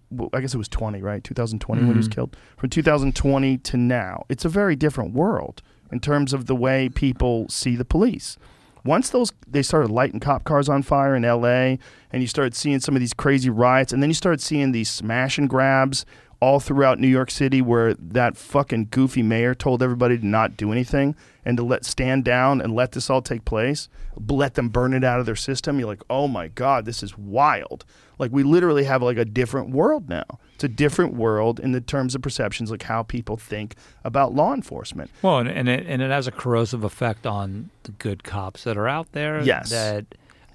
well, 0.10 0.30
I 0.34 0.42
guess 0.42 0.54
it 0.54 0.58
was 0.58 0.68
20, 0.70 1.02
right? 1.02 1.24
2020 1.24 1.82
when 1.84 1.92
he 1.92 1.98
was 1.98 2.08
Mhm. 2.08 2.12
killed. 2.12 2.38
From 2.58 2.70
2020 2.70 3.58
to 3.58 3.78
now, 3.78 4.26
it's 4.30 4.46
a 4.46 4.50
very 4.50 4.76
different 4.76 5.14
world 5.14 5.62
in 5.92 6.00
terms 6.00 6.34
of 6.34 6.46
the 6.46 6.56
way 6.56 6.90
people 6.90 7.48
see 7.50 7.76
the 7.76 7.86
police 7.86 8.38
once 8.84 9.12
those 9.12 9.32
they 9.48 9.62
started 9.62 9.92
lighting 9.92 10.20
cop 10.20 10.44
cars 10.44 10.68
on 10.68 10.82
fire 10.82 11.16
in 11.16 11.24
LA 11.24 11.78
and 12.12 12.22
you 12.24 12.28
started 12.28 12.56
seeing 12.56 12.80
some 12.80 12.96
of 12.96 13.00
these 13.00 13.14
crazy 13.14 13.50
riots 13.50 13.94
and 13.94 14.02
then 14.02 14.10
you 14.10 14.14
started 14.16 14.42
seeing 14.42 14.72
these 14.72 14.90
smash 14.90 15.38
and 15.38 15.48
grabs 15.50 16.04
all 16.40 16.60
throughout 16.60 16.98
New 16.98 17.08
York 17.08 17.30
City 17.30 17.62
where 17.62 17.94
that 17.94 18.36
fucking 18.36 18.88
goofy 18.90 19.22
mayor 19.22 19.54
told 19.54 19.84
everybody 19.84 20.18
to 20.18 20.26
not 20.26 20.58
do 20.58 20.72
anything 20.72 21.14
and 21.46 21.58
to 21.58 21.64
let 21.64 21.86
stand 21.86 22.24
down 22.26 22.60
and 22.60 22.74
let 22.74 22.94
this 22.94 23.08
all 23.12 23.22
take 23.22 23.46
place, 23.46 23.88
let 24.28 24.56
them 24.56 24.70
burn 24.70 24.94
it 24.96 25.04
out 25.04 25.20
of 25.20 25.28
their 25.28 25.36
system. 25.36 25.78
You're 25.78 25.88
like, 25.88 26.02
"Oh 26.10 26.28
my 26.28 26.48
god, 26.48 26.86
this 26.86 27.04
is 27.04 27.16
wild." 27.16 27.86
Like 28.22 28.32
we 28.32 28.44
literally 28.44 28.86
have 28.86 29.02
like 29.02 29.18
a 29.18 29.26
different 29.26 29.72
world 29.72 30.08
now. 30.08 30.24
It's 30.56 30.64
a 30.64 30.68
different 30.70 31.14
world 31.16 31.60
in 31.60 31.72
the 31.74 31.82
terms 31.82 32.16
of 32.16 32.22
perceptions 32.22 32.70
like 32.72 32.84
how 32.84 33.04
people 33.04 33.36
think 33.36 33.76
about 34.06 34.34
law 34.34 34.54
enforcement. 34.54 35.10
Well, 35.24 35.40
and, 35.40 35.50
and 35.50 35.68
it 35.68 35.86
and 35.88 36.02
it 36.02 36.12
has 36.12 36.28
a 36.28 36.32
corrosive 36.32 36.84
effect 36.86 37.26
on 37.26 37.72
the 37.84 37.92
good 37.94 38.24
cops 38.24 38.64
that 38.64 38.78
are 38.78 38.88
out 38.88 39.12
there. 39.12 39.42
Yes. 39.42 39.70
that 39.72 40.06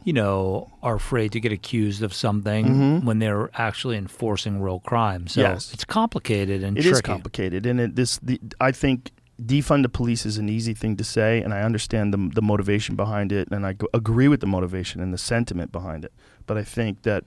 you 0.05 0.13
know 0.13 0.71
are 0.85 0.95
afraid 0.95 1.33
to 1.33 1.41
get 1.41 1.51
accused 1.51 2.01
of 2.05 2.15
something 2.15 3.05
when 3.05 3.19
they're 3.19 3.51
actually 3.55 3.97
enforcing 3.97 4.63
real 4.63 4.79
crime. 4.81 5.27
So 5.27 5.43
Mm-hmm. 5.43 5.53
Yes. 5.53 5.73
it's 5.75 5.85
complicated 5.85 6.63
and 6.63 6.79
It 6.79 6.87
is 6.87 6.93
tricky. 6.93 7.07
complicated, 7.15 7.67
and 7.67 7.81
it, 7.81 7.97
this 7.97 8.19
the, 8.19 8.41
I 8.61 8.71
think 8.71 9.11
defund 9.45 9.83
the 9.83 9.89
police 9.89 10.25
is 10.25 10.39
an 10.39 10.49
easy 10.49 10.73
thing 10.73 10.97
to 10.97 11.05
say, 11.05 11.43
and 11.43 11.53
I 11.53 11.63
understand 11.63 12.15
the 12.15 12.31
the 12.33 12.43
motivation 12.43 12.95
behind 12.95 13.33
it, 13.33 13.49
and 13.51 13.67
I 13.67 13.73
g- 13.73 13.87
agree 13.93 14.29
with 14.29 14.41
the 14.41 14.47
motivation 14.47 15.01
and 15.03 15.13
the 15.13 15.19
sentiment 15.19 15.73
behind 15.73 16.05
it. 16.05 16.13
But 16.47 16.57
I 16.57 16.63
think 16.63 17.03
that 17.03 17.25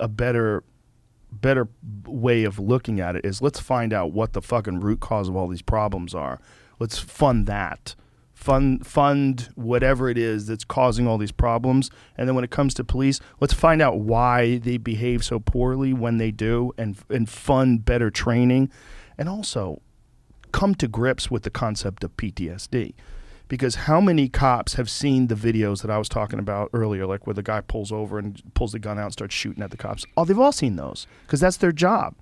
a 0.00 0.08
better 0.08 0.64
better 1.30 1.68
way 2.06 2.44
of 2.44 2.58
looking 2.58 3.00
at 3.00 3.14
it 3.14 3.24
is 3.24 3.42
let's 3.42 3.60
find 3.60 3.92
out 3.92 4.12
what 4.12 4.32
the 4.32 4.40
fucking 4.40 4.80
root 4.80 4.98
cause 5.00 5.28
of 5.28 5.36
all 5.36 5.48
these 5.48 5.62
problems 5.62 6.14
are. 6.14 6.40
Let's 6.78 6.98
fund 6.98 7.46
that. 7.46 7.94
Fund 8.32 8.86
fund 8.86 9.50
whatever 9.56 10.08
it 10.08 10.16
is 10.16 10.46
that's 10.46 10.64
causing 10.64 11.06
all 11.06 11.18
these 11.18 11.32
problems. 11.32 11.90
And 12.16 12.28
then 12.28 12.34
when 12.34 12.44
it 12.44 12.50
comes 12.50 12.72
to 12.74 12.84
police 12.84 13.20
let's 13.40 13.52
find 13.52 13.82
out 13.82 13.98
why 13.98 14.58
they 14.58 14.76
behave 14.76 15.24
so 15.24 15.38
poorly 15.38 15.92
when 15.92 16.18
they 16.18 16.30
do 16.30 16.72
and 16.78 16.96
and 17.10 17.28
fund 17.28 17.84
better 17.84 18.10
training. 18.10 18.70
And 19.18 19.28
also 19.28 19.82
come 20.52 20.74
to 20.76 20.88
grips 20.88 21.30
with 21.30 21.42
the 21.42 21.50
concept 21.50 22.04
of 22.04 22.16
PTSD 22.16 22.94
because 23.48 23.74
how 23.74 24.00
many 24.00 24.28
cops 24.28 24.74
have 24.74 24.88
seen 24.88 25.26
the 25.26 25.34
videos 25.34 25.82
that 25.82 25.90
I 25.90 25.98
was 25.98 26.08
talking 26.08 26.38
about 26.38 26.70
earlier 26.72 27.06
like 27.06 27.26
where 27.26 27.34
the 27.34 27.42
guy 27.42 27.60
pulls 27.60 27.90
over 27.90 28.18
and 28.18 28.40
pulls 28.54 28.72
the 28.72 28.78
gun 28.78 28.98
out 28.98 29.06
and 29.06 29.12
starts 29.12 29.34
shooting 29.34 29.62
at 29.62 29.70
the 29.70 29.76
cops 29.76 30.04
oh 30.16 30.24
they've 30.24 30.38
all 30.38 30.52
seen 30.52 30.76
those 30.76 31.06
because 31.26 31.40
that's 31.40 31.56
their 31.56 31.72
job 31.72 32.14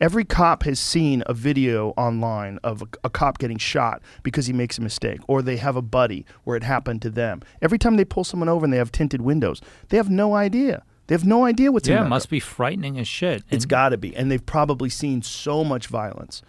Every 0.00 0.24
cop 0.24 0.62
has 0.62 0.78
seen 0.78 1.24
a 1.26 1.34
video 1.34 1.88
online 1.96 2.60
of 2.62 2.82
a, 2.82 2.86
a, 3.04 3.10
cop 3.10 3.38
getting 3.38 3.58
shot 3.58 4.00
because 4.22 4.46
he 4.46 4.52
makes 4.52 4.78
a 4.78 4.80
mistake, 4.80 5.18
or 5.26 5.42
they 5.42 5.56
have 5.56 5.74
a 5.74 5.82
buddy 5.82 6.24
where 6.44 6.56
it 6.56 6.62
happened 6.62 7.02
to 7.02 7.10
them. 7.10 7.42
Every 7.60 7.78
time 7.78 7.96
they 7.96 8.04
pull 8.04 8.22
someone 8.22 8.48
over 8.48 8.64
and 8.64 8.72
they 8.72 8.78
have 8.78 8.92
tinted 8.92 9.22
windows, 9.22 9.60
they 9.88 9.96
have 9.96 10.08
no 10.08 10.34
idea. 10.34 10.84
They 11.08 11.14
have 11.14 11.24
no 11.24 11.44
idea 11.44 11.72
what's 11.72 11.88
happening. 11.88 11.96
yeah, 11.96 12.02
in 12.02 12.06
it 12.06 12.10
must 12.10 12.30
be 12.30 12.38
frightening 12.38 12.98
as 12.98 13.08
shit. 13.08 13.42
It's 13.50 13.64
got 13.64 13.88
to 13.88 13.96
be, 13.96 14.14
and 14.14 14.30
they've 14.30 14.44
probably 14.44 14.88
seen 14.88 15.22
so 15.22 15.64
much 15.64 15.88
violence. 15.88 16.42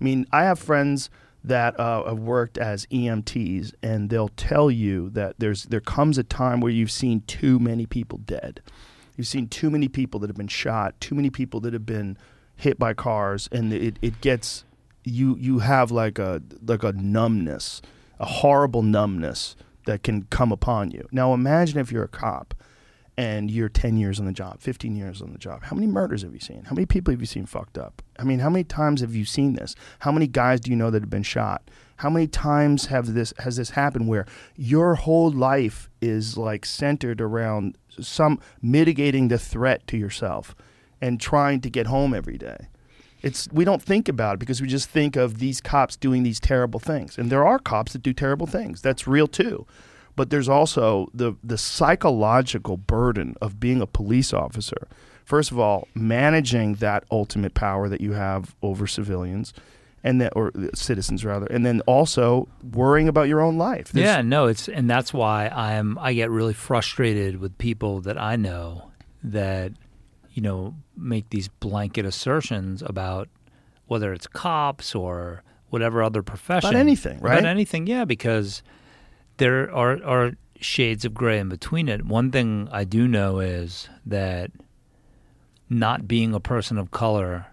I 0.00 0.02
mean, 0.02 0.26
I 0.32 0.44
have 0.44 0.58
friends 0.58 1.10
that 1.44 1.78
uh, 1.78 2.04
have 2.04 2.18
worked 2.18 2.56
as 2.58 2.86
EMTs, 2.86 3.74
and 3.82 4.10
they'll 4.10 4.28
tell 4.28 4.70
you 4.70 5.10
that 5.10 5.36
there's 5.38 5.64
there 5.64 5.80
comes 5.80 6.18
a 6.18 6.24
time 6.24 6.60
where 6.60 6.72
you've 6.72 6.90
seen 6.90 7.22
too 7.26 7.58
many 7.58 7.86
people 7.86 8.18
dead. 8.18 8.60
You've 9.16 9.28
seen 9.28 9.48
too 9.48 9.70
many 9.70 9.88
people 9.88 10.18
that 10.20 10.28
have 10.28 10.36
been 10.36 10.48
shot, 10.48 11.00
too 11.00 11.14
many 11.14 11.30
people 11.30 11.60
that 11.60 11.72
have 11.72 11.86
been 11.86 12.18
hit 12.56 12.78
by 12.78 12.94
cars 12.94 13.48
and 13.52 13.72
it, 13.72 13.98
it 14.00 14.20
gets 14.20 14.64
you 15.02 15.36
you 15.38 15.58
have 15.58 15.90
like 15.90 16.18
a 16.18 16.42
like 16.64 16.82
a 16.82 16.92
numbness 16.92 17.82
a 18.18 18.24
horrible 18.24 18.82
numbness 18.82 19.56
that 19.86 20.02
can 20.02 20.22
come 20.24 20.52
upon 20.52 20.90
you 20.90 21.06
now 21.12 21.34
imagine 21.34 21.78
if 21.78 21.90
you're 21.90 22.04
a 22.04 22.08
cop 22.08 22.54
and 23.16 23.50
you're 23.50 23.68
10 23.68 23.96
years 23.96 24.18
on 24.18 24.26
the 24.26 24.32
job 24.32 24.60
15 24.60 24.96
years 24.96 25.22
on 25.22 25.32
the 25.32 25.38
job 25.38 25.62
how 25.64 25.74
many 25.74 25.86
murders 25.86 26.22
have 26.22 26.34
you 26.34 26.40
seen 26.40 26.64
how 26.64 26.74
many 26.74 26.86
people 26.86 27.12
have 27.12 27.20
you 27.20 27.26
seen 27.26 27.46
fucked 27.46 27.78
up 27.78 28.02
i 28.18 28.24
mean 28.24 28.40
how 28.40 28.50
many 28.50 28.64
times 28.64 29.00
have 29.00 29.14
you 29.14 29.24
seen 29.24 29.54
this 29.54 29.74
how 30.00 30.10
many 30.10 30.26
guys 30.26 30.60
do 30.60 30.70
you 30.70 30.76
know 30.76 30.90
that 30.90 31.02
have 31.02 31.10
been 31.10 31.22
shot 31.22 31.70
how 31.98 32.10
many 32.10 32.26
times 32.26 32.86
have 32.86 33.14
this 33.14 33.32
has 33.38 33.56
this 33.56 33.70
happened 33.70 34.08
where 34.08 34.26
your 34.56 34.96
whole 34.96 35.30
life 35.30 35.88
is 36.00 36.36
like 36.36 36.66
centered 36.66 37.20
around 37.20 37.78
some 38.00 38.40
mitigating 38.60 39.28
the 39.28 39.38
threat 39.38 39.86
to 39.86 39.96
yourself 39.96 40.54
and 41.00 41.20
trying 41.20 41.60
to 41.60 41.70
get 41.70 41.86
home 41.86 42.14
every 42.14 42.38
day. 42.38 42.68
It's 43.22 43.48
we 43.52 43.64
don't 43.64 43.82
think 43.82 44.08
about 44.08 44.34
it 44.34 44.38
because 44.38 44.60
we 44.60 44.68
just 44.68 44.88
think 44.90 45.16
of 45.16 45.38
these 45.38 45.60
cops 45.60 45.96
doing 45.96 46.22
these 46.22 46.40
terrible 46.40 46.80
things. 46.80 47.16
And 47.16 47.30
there 47.30 47.46
are 47.46 47.58
cops 47.58 47.92
that 47.94 48.02
do 48.02 48.12
terrible 48.12 48.46
things. 48.46 48.82
That's 48.82 49.06
real 49.06 49.26
too. 49.26 49.66
But 50.16 50.30
there's 50.30 50.48
also 50.48 51.10
the 51.12 51.34
the 51.42 51.58
psychological 51.58 52.76
burden 52.76 53.36
of 53.40 53.60
being 53.60 53.80
a 53.80 53.86
police 53.86 54.32
officer. 54.32 54.88
First 55.24 55.50
of 55.50 55.58
all, 55.58 55.88
managing 55.94 56.74
that 56.76 57.04
ultimate 57.10 57.54
power 57.54 57.88
that 57.88 58.00
you 58.00 58.12
have 58.12 58.54
over 58.62 58.86
civilians 58.86 59.54
and 60.02 60.20
that 60.20 60.32
or 60.36 60.52
uh, 60.54 60.68
citizens 60.74 61.24
rather 61.24 61.46
and 61.46 61.64
then 61.64 61.80
also 61.86 62.46
worrying 62.72 63.08
about 63.08 63.26
your 63.26 63.40
own 63.40 63.56
life 63.56 63.90
There's, 63.90 64.04
yeah 64.04 64.20
no 64.20 64.48
it's 64.48 64.68
and 64.68 64.90
that's 64.90 65.14
why 65.14 65.48
i'm 65.48 65.98
i 65.98 66.12
get 66.12 66.30
really 66.30 66.52
frustrated 66.52 67.40
with 67.40 67.56
people 67.56 68.02
that 68.02 68.20
i 68.20 68.36
know 68.36 68.90
that 69.22 69.72
you 70.34 70.42
know, 70.42 70.74
make 70.96 71.30
these 71.30 71.48
blanket 71.48 72.04
assertions 72.04 72.82
about 72.82 73.28
whether 73.86 74.12
it's 74.12 74.26
cops 74.26 74.94
or 74.94 75.42
whatever 75.70 76.02
other 76.02 76.22
profession. 76.22 76.70
About 76.70 76.78
anything, 76.78 77.20
right? 77.20 77.38
About 77.38 77.48
anything, 77.48 77.86
yeah, 77.86 78.04
because 78.04 78.62
there 79.36 79.72
are, 79.74 80.02
are 80.04 80.32
shades 80.60 81.04
of 81.04 81.14
gray 81.14 81.38
in 81.38 81.48
between 81.48 81.88
it. 81.88 82.04
One 82.04 82.30
thing 82.30 82.68
I 82.70 82.84
do 82.84 83.08
know 83.08 83.40
is 83.40 83.88
that 84.06 84.50
not 85.68 86.06
being 86.06 86.34
a 86.34 86.40
person 86.40 86.78
of 86.78 86.90
color, 86.90 87.46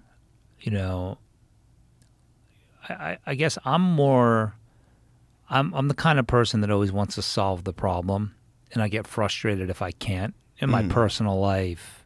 you 0.59 0.71
know, 0.71 1.17
I, 2.87 3.17
I 3.25 3.35
guess 3.35 3.57
I'm 3.63 3.81
more, 3.81 4.55
I'm, 5.49 5.73
I'm 5.73 5.87
the 5.87 5.93
kind 5.93 6.19
of 6.19 6.27
person 6.27 6.61
that 6.61 6.71
always 6.71 6.91
wants 6.91 7.15
to 7.15 7.21
solve 7.21 7.63
the 7.63 7.73
problem, 7.73 8.35
and 8.73 8.81
I 8.81 8.87
get 8.87 9.07
frustrated 9.07 9.69
if 9.69 9.81
I 9.81 9.91
can't 9.91 10.33
in 10.59 10.69
my 10.69 10.83
mm. 10.83 10.89
personal 10.89 11.39
life 11.39 12.01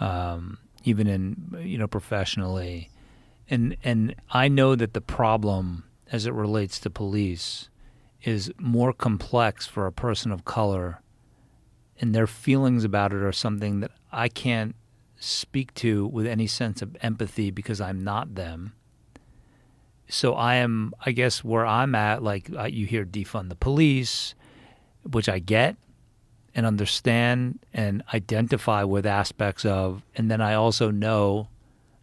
um, 0.00 0.58
even 0.84 1.06
in 1.06 1.62
you 1.62 1.78
know 1.78 1.86
professionally, 1.86 2.90
and 3.48 3.76
and 3.84 4.14
I 4.30 4.48
know 4.48 4.74
that 4.74 4.94
the 4.94 5.00
problem 5.00 5.84
as 6.10 6.26
it 6.26 6.32
relates 6.32 6.78
to 6.80 6.90
police 6.90 7.68
is 8.24 8.52
more 8.58 8.92
complex 8.92 9.66
for 9.66 9.86
a 9.86 9.92
person 9.92 10.32
of 10.32 10.44
color, 10.44 11.00
and 12.00 12.14
their 12.14 12.26
feelings 12.26 12.84
about 12.84 13.12
it 13.12 13.22
are 13.22 13.32
something 13.32 13.80
that 13.80 13.90
I 14.10 14.28
can't 14.28 14.74
speak 15.16 15.72
to 15.74 16.06
with 16.06 16.26
any 16.26 16.46
sense 16.46 16.82
of 16.82 16.96
empathy 17.00 17.50
because 17.50 17.80
I'm 17.80 18.02
not 18.02 18.34
them. 18.34 18.72
So 20.08 20.34
I 20.34 20.56
am, 20.56 20.92
I 21.06 21.12
guess, 21.12 21.44
where 21.44 21.64
I'm 21.64 21.94
at. 21.94 22.22
Like 22.22 22.50
uh, 22.54 22.64
you 22.64 22.86
hear 22.86 23.04
defund 23.04 23.48
the 23.48 23.54
police, 23.54 24.34
which 25.04 25.28
I 25.28 25.38
get 25.38 25.76
and 26.54 26.66
understand 26.66 27.60
and 27.72 28.02
identify 28.12 28.82
with 28.84 29.06
aspects 29.06 29.64
of. 29.64 30.02
And 30.14 30.30
then 30.30 30.40
I 30.40 30.54
also 30.54 30.90
know 30.90 31.48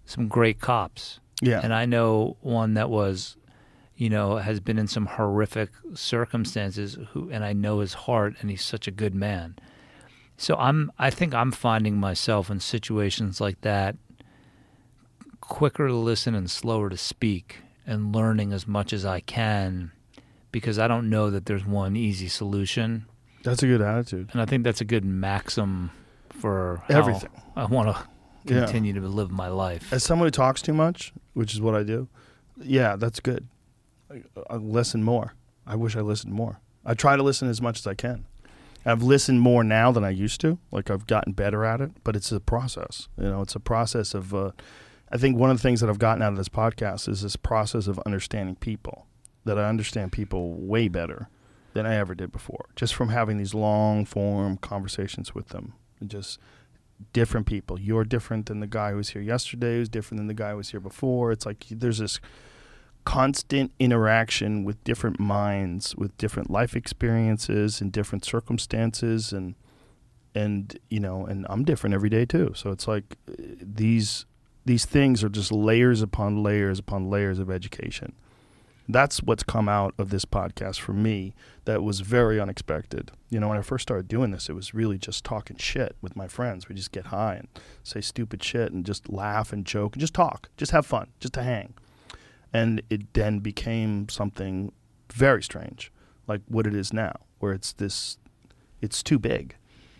some 0.05 0.27
great 0.27 0.59
cops. 0.59 1.19
Yeah. 1.41 1.59
And 1.61 1.73
I 1.73 1.85
know 1.85 2.37
one 2.41 2.73
that 2.73 2.89
was, 2.89 3.37
you 3.99 4.09
know, 4.09 4.37
has 4.37 4.61
been 4.61 4.79
in 4.79 4.87
some 4.87 5.05
horrific 5.05 5.69
circumstances 5.93 6.97
who 7.11 7.29
and 7.31 7.43
I 7.43 7.51
know 7.51 7.81
his 7.81 7.93
heart 7.93 8.35
and 8.39 8.49
he's 8.49 8.63
such 8.63 8.87
a 8.87 8.91
good 8.91 9.13
man. 9.13 9.57
So 10.37 10.55
I'm 10.55 10.89
I 10.97 11.09
think 11.09 11.35
I'm 11.35 11.51
finding 11.51 11.97
myself 11.97 12.49
in 12.49 12.61
situations 12.61 13.41
like 13.41 13.59
that 13.61 13.97
quicker 15.41 15.87
to 15.87 15.93
listen 15.93 16.33
and 16.33 16.49
slower 16.49 16.89
to 16.89 16.95
speak 16.95 17.57
and 17.85 18.15
learning 18.15 18.53
as 18.53 18.65
much 18.65 18.93
as 18.93 19.05
I 19.05 19.19
can 19.19 19.91
because 20.53 20.79
I 20.79 20.87
don't 20.87 21.09
know 21.09 21.29
that 21.29 21.45
there's 21.45 21.65
one 21.65 21.97
easy 21.97 22.29
solution. 22.29 23.05
That's 23.43 23.63
a 23.63 23.67
good 23.67 23.81
attitude. 23.81 24.29
And 24.31 24.41
I 24.41 24.45
think 24.45 24.63
that's 24.63 24.79
a 24.79 24.85
good 24.85 25.03
maxim 25.03 25.91
for 26.29 26.83
everything. 26.87 27.31
I 27.53 27.65
want 27.65 27.93
to 27.93 28.07
continue 28.47 28.93
yeah. 28.93 29.01
to 29.01 29.07
live 29.09 29.29
my 29.29 29.49
life. 29.49 29.91
As 29.91 30.05
someone 30.05 30.27
who 30.27 30.31
talks 30.31 30.61
too 30.61 30.73
much, 30.73 31.11
which 31.33 31.53
is 31.53 31.59
what 31.59 31.75
I 31.75 31.83
do, 31.83 32.07
yeah, 32.55 32.95
that's 32.95 33.19
good. 33.19 33.45
I, 34.49 34.55
listen 34.55 35.03
more. 35.03 35.35
I 35.65 35.75
wish 35.75 35.95
I 35.95 36.01
listened 36.01 36.33
more. 36.33 36.59
I 36.85 36.93
try 36.93 37.15
to 37.15 37.23
listen 37.23 37.49
as 37.49 37.61
much 37.61 37.79
as 37.79 37.87
I 37.87 37.93
can. 37.93 38.25
I've 38.85 39.03
listened 39.03 39.41
more 39.41 39.63
now 39.63 39.91
than 39.91 40.03
I 40.03 40.09
used 40.09 40.41
to. 40.41 40.57
Like 40.71 40.89
I've 40.89 41.05
gotten 41.05 41.33
better 41.33 41.65
at 41.65 41.81
it, 41.81 41.91
but 42.03 42.15
it's 42.15 42.31
a 42.31 42.39
process. 42.39 43.07
You 43.17 43.29
know, 43.29 43.41
it's 43.41 43.55
a 43.55 43.59
process 43.59 44.13
of. 44.13 44.33
Uh, 44.33 44.51
I 45.11 45.17
think 45.17 45.37
one 45.37 45.49
of 45.49 45.57
the 45.57 45.63
things 45.63 45.81
that 45.81 45.89
I've 45.89 45.99
gotten 45.99 46.21
out 46.21 46.31
of 46.31 46.37
this 46.37 46.49
podcast 46.49 47.09
is 47.09 47.21
this 47.21 47.35
process 47.35 47.87
of 47.87 47.99
understanding 48.05 48.55
people. 48.55 49.05
That 49.45 49.57
I 49.57 49.67
understand 49.67 50.11
people 50.11 50.53
way 50.53 50.87
better 50.87 51.29
than 51.73 51.85
I 51.85 51.95
ever 51.95 52.13
did 52.13 52.31
before, 52.31 52.65
just 52.75 52.93
from 52.93 53.09
having 53.09 53.37
these 53.37 53.53
long 53.53 54.05
form 54.05 54.57
conversations 54.57 55.33
with 55.33 55.49
them. 55.49 55.73
Just 56.05 56.39
different 57.13 57.47
people. 57.47 57.79
You're 57.79 58.03
different 58.03 58.47
than 58.47 58.59
the 58.59 58.67
guy 58.67 58.91
who 58.91 58.97
was 58.97 59.09
here 59.09 59.21
yesterday, 59.21 59.77
who's 59.77 59.89
different 59.89 60.19
than 60.19 60.27
the 60.27 60.33
guy 60.33 60.51
who 60.51 60.57
was 60.57 60.71
here 60.71 60.79
before. 60.79 61.31
It's 61.31 61.45
like 61.45 61.65
there's 61.69 61.99
this 61.99 62.19
constant 63.09 63.71
interaction 63.79 64.63
with 64.63 64.83
different 64.83 65.19
minds, 65.19 65.95
with 65.95 66.15
different 66.19 66.47
life 66.51 66.75
experiences 66.75 67.81
and 67.81 67.91
different 67.91 68.23
circumstances 68.23 69.33
and 69.33 69.55
and 70.35 70.77
you 70.91 70.99
know, 70.99 71.25
and 71.25 71.47
I'm 71.49 71.63
different 71.63 71.95
every 71.95 72.09
day 72.09 72.25
too. 72.25 72.53
So 72.55 72.69
it's 72.69 72.87
like 72.87 73.17
uh, 73.27 73.33
these 73.61 74.27
these 74.65 74.85
things 74.85 75.23
are 75.23 75.29
just 75.29 75.51
layers 75.51 76.03
upon 76.03 76.43
layers 76.43 76.77
upon 76.77 77.09
layers 77.09 77.39
of 77.39 77.49
education 77.49 78.13
that's 78.91 79.21
what's 79.21 79.43
come 79.43 79.69
out 79.69 79.93
of 79.99 80.09
this 80.09 80.25
podcast 80.25 80.79
for 80.79 80.93
me 80.93 81.35
that 81.65 81.83
was 81.83 81.99
very 81.99 82.39
unexpected. 82.39 83.11
You 83.29 83.39
know, 83.39 83.47
when 83.47 83.57
I 83.57 83.61
first 83.61 83.83
started 83.83 84.07
doing 84.07 84.31
this, 84.31 84.49
it 84.49 84.53
was 84.53 84.73
really 84.73 84.97
just 84.97 85.23
talking 85.23 85.57
shit 85.57 85.95
with 86.01 86.15
my 86.15 86.27
friends. 86.27 86.67
We 86.67 86.73
just 86.73 86.91
get 86.91 87.05
high 87.07 87.35
and 87.35 87.47
say 87.83 88.01
stupid 88.01 88.43
shit 88.43 88.71
and 88.71 88.83
just 88.83 89.07
laugh 89.07 89.53
and 89.53 89.63
joke 89.63 89.93
and 89.93 90.01
just 90.01 90.15
talk, 90.15 90.49
just 90.57 90.71
have 90.71 90.87
fun, 90.87 91.09
just 91.19 91.35
to 91.35 91.43
hang. 91.43 91.75
And 92.51 92.81
it 92.89 93.13
then 93.13 93.39
became 93.39 94.09
something 94.09 94.71
very 95.13 95.43
strange, 95.43 95.91
like 96.27 96.41
what 96.47 96.65
it 96.65 96.75
is 96.75 96.91
now, 96.91 97.13
where 97.39 97.53
it's 97.53 97.73
this, 97.73 98.17
it's 98.81 99.03
too 99.03 99.19
big. 99.19 99.55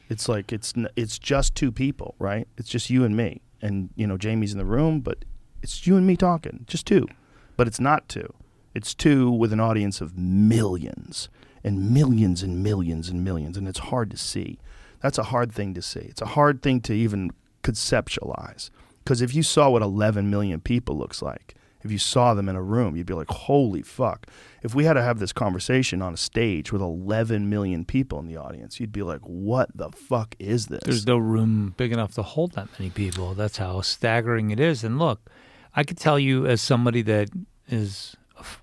It's 0.09 0.27
like 0.27 0.51
it's 0.51 0.73
it's 0.95 1.19
just 1.19 1.53
two 1.53 1.71
people, 1.71 2.15
right? 2.17 2.47
It's 2.57 2.69
just 2.69 2.89
you 2.89 3.03
and 3.03 3.15
me, 3.15 3.41
and 3.61 3.89
you 3.95 4.07
know 4.07 4.17
Jamie's 4.17 4.51
in 4.51 4.57
the 4.57 4.65
room, 4.65 5.01
but 5.01 5.23
it's 5.61 5.85
you 5.85 5.97
and 5.97 6.07
me 6.07 6.17
talking, 6.17 6.65
just 6.67 6.87
two, 6.87 7.07
but 7.55 7.67
it's 7.67 7.79
not 7.79 8.09
two 8.09 8.33
it's 8.73 8.93
two 8.93 9.31
with 9.31 9.51
an 9.51 9.59
audience 9.59 10.01
of 10.01 10.17
millions 10.17 11.29
and 11.63 11.91
millions 11.91 12.43
and 12.43 12.63
millions 12.63 13.09
and 13.09 13.23
millions, 13.23 13.57
and 13.57 13.67
it's 13.67 13.79
hard 13.79 14.11
to 14.11 14.17
see. 14.17 14.59
That's 15.01 15.17
a 15.17 15.23
hard 15.23 15.51
thing 15.51 15.73
to 15.73 15.81
see. 15.81 16.01
It's 16.01 16.21
a 16.21 16.27
hard 16.27 16.61
thing 16.61 16.81
to 16.81 16.93
even 16.93 17.31
conceptualize. 17.63 18.69
Because 19.03 19.21
if 19.21 19.33
you 19.33 19.43
saw 19.43 19.69
what 19.69 19.81
11 19.81 20.29
million 20.29 20.59
people 20.59 20.97
looks 20.97 21.21
like, 21.21 21.55
If 21.83 21.91
you 21.91 21.97
saw 21.97 22.33
them 22.33 22.49
in 22.49 22.55
a 22.55 22.61
room, 22.61 22.95
you'd 22.95 23.07
be 23.07 23.13
like, 23.13 23.29
"Holy 23.29 23.81
fuck!" 23.81 24.27
If 24.61 24.75
we 24.75 24.83
had 24.85 24.93
to 24.93 25.01
have 25.01 25.19
this 25.19 25.31
conversation 25.31 26.01
on 26.01 26.13
a 26.13 26.17
stage 26.17 26.71
with 26.71 26.81
11 26.81 27.49
million 27.49 27.85
people 27.85 28.19
in 28.19 28.27
the 28.27 28.37
audience, 28.37 28.79
you'd 28.79 28.91
be 28.91 29.03
like, 29.03 29.21
"What 29.21 29.69
the 29.75 29.89
fuck 29.89 30.35
is 30.39 30.67
this?" 30.67 30.81
There's 30.83 31.07
no 31.07 31.17
room 31.17 31.73
big 31.77 31.91
enough 31.91 32.13
to 32.15 32.23
hold 32.23 32.53
that 32.53 32.67
many 32.77 32.89
people. 32.89 33.33
That's 33.33 33.57
how 33.57 33.81
staggering 33.81 34.51
it 34.51 34.59
is. 34.59 34.83
And 34.83 34.99
look, 34.99 35.29
I 35.75 35.83
could 35.83 35.97
tell 35.97 36.19
you 36.19 36.45
as 36.45 36.61
somebody 36.61 37.01
that 37.03 37.29
is 37.67 38.15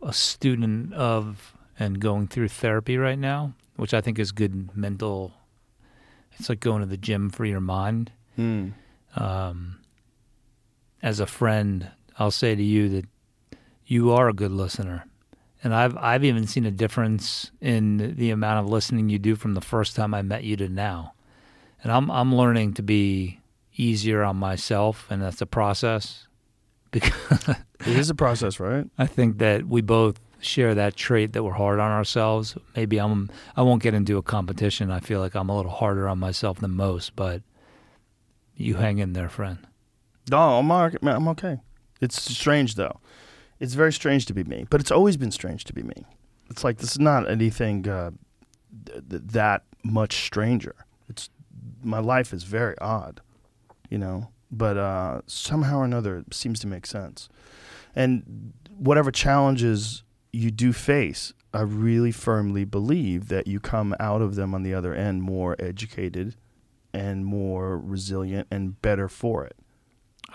a 0.02 0.12
student 0.12 0.92
of 0.94 1.54
and 1.78 2.00
going 2.00 2.26
through 2.26 2.48
therapy 2.48 2.96
right 2.96 3.18
now, 3.18 3.52
which 3.76 3.94
I 3.94 4.00
think 4.00 4.18
is 4.18 4.32
good 4.32 4.76
mental. 4.76 5.34
It's 6.38 6.48
like 6.48 6.60
going 6.60 6.80
to 6.80 6.86
the 6.86 6.96
gym 6.96 7.30
for 7.30 7.44
your 7.44 7.60
mind. 7.60 8.12
Hmm. 8.36 8.70
Um, 9.14 9.78
as 11.02 11.20
a 11.20 11.26
friend, 11.26 11.90
I'll 12.18 12.30
say 12.30 12.54
to 12.54 12.62
you 12.62 12.88
that 12.90 13.04
you 13.86 14.12
are 14.12 14.28
a 14.28 14.32
good 14.32 14.52
listener. 14.52 15.04
And 15.62 15.74
I've 15.74 15.96
I've 15.96 16.24
even 16.24 16.46
seen 16.46 16.64
a 16.64 16.70
difference 16.70 17.50
in 17.60 18.14
the 18.16 18.30
amount 18.30 18.64
of 18.64 18.70
listening 18.70 19.08
you 19.08 19.18
do 19.18 19.36
from 19.36 19.54
the 19.54 19.60
first 19.60 19.96
time 19.96 20.14
I 20.14 20.22
met 20.22 20.44
you 20.44 20.56
to 20.58 20.68
now. 20.68 21.14
And 21.82 21.92
I'm 21.92 22.10
I'm 22.10 22.34
learning 22.34 22.74
to 22.74 22.82
be 22.82 23.40
easier 23.74 24.22
on 24.22 24.36
myself 24.36 25.06
and 25.10 25.22
that's 25.22 25.40
a 25.40 25.46
process 25.46 26.26
because 26.90 27.12
It 27.80 27.96
is 27.96 28.10
a 28.10 28.14
process, 28.14 28.58
right? 28.58 28.86
I 28.98 29.06
think 29.06 29.38
that 29.38 29.66
we 29.66 29.80
both 29.82 30.20
share 30.40 30.74
that 30.74 30.96
trait 30.96 31.32
that 31.32 31.42
we're 31.42 31.52
hard 31.52 31.78
on 31.78 31.90
ourselves. 31.90 32.56
Maybe 32.74 32.98
I'm 32.98 33.30
I 33.56 33.62
won't 33.62 33.82
get 33.82 33.94
into 33.94 34.16
a 34.16 34.22
competition. 34.22 34.90
I 34.90 35.00
feel 35.00 35.20
like 35.20 35.34
I'm 35.34 35.48
a 35.48 35.56
little 35.56 35.72
harder 35.72 36.08
on 36.08 36.18
myself 36.18 36.58
than 36.58 36.72
most, 36.72 37.14
but 37.16 37.42
you 38.56 38.76
hang 38.76 38.98
in 38.98 39.12
there, 39.12 39.28
friend. 39.28 39.58
No, 40.30 40.58
I'm 40.58 40.70
I'm 40.70 41.28
okay. 41.28 41.58
It's 42.00 42.20
strange 42.33 42.75
though. 42.75 43.00
It's 43.58 43.75
very 43.75 43.92
strange 43.92 44.26
to 44.26 44.34
be 44.34 44.44
me, 44.44 44.66
but 44.68 44.81
it's 44.81 44.91
always 44.91 45.16
been 45.16 45.31
strange 45.31 45.65
to 45.65 45.73
be 45.73 45.83
me. 45.83 46.05
It's 46.50 46.62
like 46.62 46.78
this 46.78 46.92
is 46.92 46.99
not 46.99 47.28
anything 47.28 47.89
uh, 47.89 48.10
th- 48.84 49.08
th- 49.08 49.23
that 49.26 49.62
much 49.83 50.25
stranger. 50.25 50.75
It's 51.08 51.31
my 51.83 51.99
life 51.99 52.33
is 52.33 52.42
very 52.42 52.76
odd, 52.78 53.20
you 53.89 53.99
know, 53.99 54.28
but 54.50 54.76
uh, 54.76 55.23
somehow 55.26 55.78
or 55.78 55.84
another 55.84 56.18
it 56.18 56.34
seems 56.34 56.60
to 56.60 56.66
make 56.66 56.86
sense. 56.86 57.28
And 57.94 58.52
whatever 58.76 59.10
challenges 59.10 60.02
you 60.33 60.50
do 60.50 60.73
face, 60.73 61.33
I 61.55 61.62
really 61.62 62.12
firmly 62.12 62.65
believe 62.65 63.28
that 63.28 63.47
you 63.47 63.58
come 63.58 63.94
out 63.99 64.20
of 64.20 64.34
them 64.34 64.55
on 64.55 64.62
the 64.62 64.75
other 64.75 64.94
end 64.94 65.23
more 65.23 65.57
educated 65.58 66.36
and 66.92 67.25
more 67.25 67.78
resilient 67.78 68.49
and 68.50 68.81
better 68.83 69.08
for 69.08 69.44
it. 69.44 69.57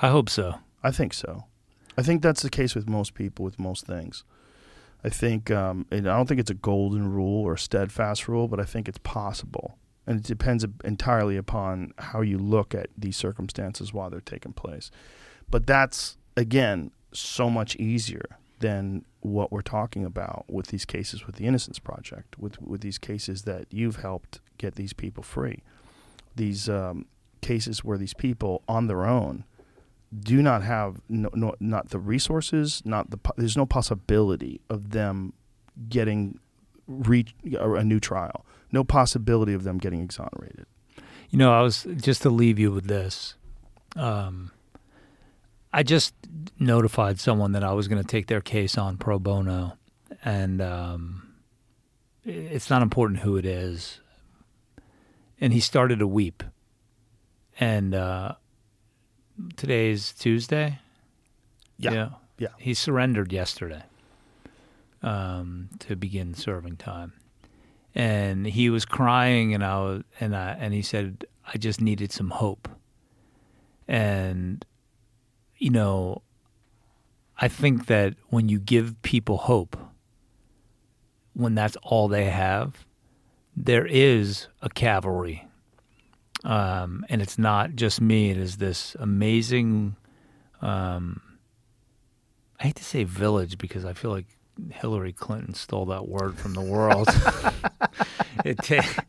I 0.01 0.09
hope 0.09 0.29
so. 0.29 0.55
I 0.83 0.89
think 0.91 1.13
so. 1.13 1.45
I 1.97 2.03
think 2.03 2.21
that's 2.21 2.41
the 2.41 2.49
case 2.49 2.75
with 2.75 2.87
most 2.87 3.13
people, 3.13 3.43
with 3.43 3.59
most 3.59 3.85
things. 3.85 4.23
I 5.03 5.09
think, 5.09 5.49
um, 5.49 5.87
and 5.91 6.07
I 6.07 6.15
don't 6.15 6.27
think 6.27 6.39
it's 6.39 6.51
a 6.51 6.55
golden 6.55 7.11
rule 7.11 7.43
or 7.43 7.53
a 7.53 7.59
steadfast 7.59 8.27
rule, 8.27 8.47
but 8.47 8.59
I 8.59 8.65
think 8.65 8.87
it's 8.87 8.99
possible. 8.99 9.77
And 10.05 10.19
it 10.19 10.25
depends 10.25 10.65
entirely 10.83 11.37
upon 11.37 11.93
how 11.97 12.21
you 12.21 12.37
look 12.37 12.73
at 12.75 12.89
these 12.97 13.17
circumstances 13.17 13.93
while 13.93 14.09
they're 14.09 14.21
taking 14.21 14.53
place. 14.53 14.91
But 15.49 15.67
that's, 15.67 16.17
again, 16.37 16.91
so 17.13 17.49
much 17.49 17.75
easier 17.75 18.37
than 18.59 19.05
what 19.21 19.51
we're 19.51 19.61
talking 19.61 20.05
about 20.05 20.45
with 20.47 20.67
these 20.67 20.85
cases 20.85 21.25
with 21.25 21.35
the 21.35 21.45
Innocence 21.45 21.79
Project, 21.79 22.37
with, 22.39 22.61
with 22.61 22.81
these 22.81 22.97
cases 22.97 23.43
that 23.43 23.65
you've 23.69 23.97
helped 23.97 24.39
get 24.57 24.75
these 24.75 24.93
people 24.93 25.23
free. 25.23 25.63
These 26.35 26.69
um, 26.69 27.05
cases 27.41 27.83
where 27.83 27.97
these 27.97 28.13
people 28.13 28.63
on 28.67 28.87
their 28.87 29.05
own 29.05 29.45
do 30.17 30.41
not 30.41 30.63
have 30.63 31.01
no, 31.07 31.29
no 31.33 31.55
not 31.59 31.89
the 31.89 31.99
resources, 31.99 32.81
not 32.85 33.11
the 33.11 33.19
there's 33.37 33.57
no 33.57 33.65
possibility 33.65 34.61
of 34.69 34.91
them 34.91 35.33
getting 35.87 36.39
re- 36.87 37.25
a 37.59 37.83
new 37.83 37.99
trial. 37.99 38.45
No 38.71 38.83
possibility 38.83 39.53
of 39.53 39.63
them 39.63 39.77
getting 39.77 40.01
exonerated. 40.01 40.65
You 41.29 41.37
know, 41.37 41.53
I 41.53 41.61
was 41.61 41.87
just 41.95 42.21
to 42.23 42.29
leave 42.29 42.59
you 42.59 42.71
with 42.71 42.87
this. 42.87 43.35
Um, 43.95 44.51
I 45.73 45.83
just 45.83 46.13
notified 46.59 47.19
someone 47.19 47.53
that 47.53 47.63
I 47.63 47.73
was 47.73 47.87
going 47.87 48.01
to 48.01 48.07
take 48.07 48.27
their 48.27 48.41
case 48.41 48.77
on 48.77 48.97
pro 48.97 49.19
bono, 49.19 49.77
and 50.23 50.61
um, 50.61 51.33
it's 52.23 52.69
not 52.69 52.81
important 52.81 53.21
who 53.21 53.37
it 53.37 53.45
is. 53.45 53.99
And 55.39 55.53
he 55.53 55.59
started 55.59 55.99
to 55.99 56.07
weep. 56.07 56.43
And 57.59 57.95
uh, 57.95 58.35
today's 59.55 60.13
Tuesday. 60.13 60.79
Yeah. 61.77 62.09
Yeah. 62.37 62.49
He 62.57 62.73
surrendered 62.73 63.31
yesterday 63.31 63.83
um, 65.03 65.69
to 65.79 65.95
begin 65.95 66.33
serving 66.33 66.77
time, 66.77 67.13
and 67.93 68.45
he 68.45 68.69
was 68.69 68.85
crying, 68.85 69.53
and 69.53 69.63
I 69.63 69.79
was, 69.79 70.03
and 70.19 70.35
I, 70.35 70.57
and 70.59 70.73
he 70.73 70.81
said, 70.81 71.25
"I 71.45 71.57
just 71.57 71.81
needed 71.81 72.11
some 72.11 72.29
hope." 72.29 72.67
And 73.87 74.65
you 75.57 75.69
know, 75.69 76.23
I 77.37 77.47
think 77.47 77.85
that 77.87 78.15
when 78.29 78.49
you 78.49 78.59
give 78.59 78.99
people 79.01 79.37
hope, 79.37 79.77
when 81.33 81.55
that's 81.55 81.77
all 81.83 82.07
they 82.07 82.25
have, 82.25 82.85
there 83.55 83.85
is 83.85 84.47
a 84.61 84.69
cavalry. 84.69 85.47
Um, 86.43 87.05
and 87.09 87.21
it's 87.21 87.37
not 87.37 87.75
just 87.75 88.01
me, 88.01 88.31
it 88.31 88.37
is 88.37 88.57
this 88.57 88.95
amazing, 88.99 89.95
um, 90.61 91.21
I 92.59 92.63
hate 92.63 92.75
to 92.77 92.83
say 92.83 93.03
village 93.03 93.57
because 93.57 93.85
I 93.85 93.93
feel 93.93 94.11
like 94.11 94.25
Hillary 94.71 95.13
Clinton 95.13 95.53
stole 95.53 95.85
that 95.87 96.07
word 96.07 96.37
from 96.37 96.53
the 96.53 96.61
world. 96.61 97.07
it, 98.45 98.57
ta- 98.57 99.03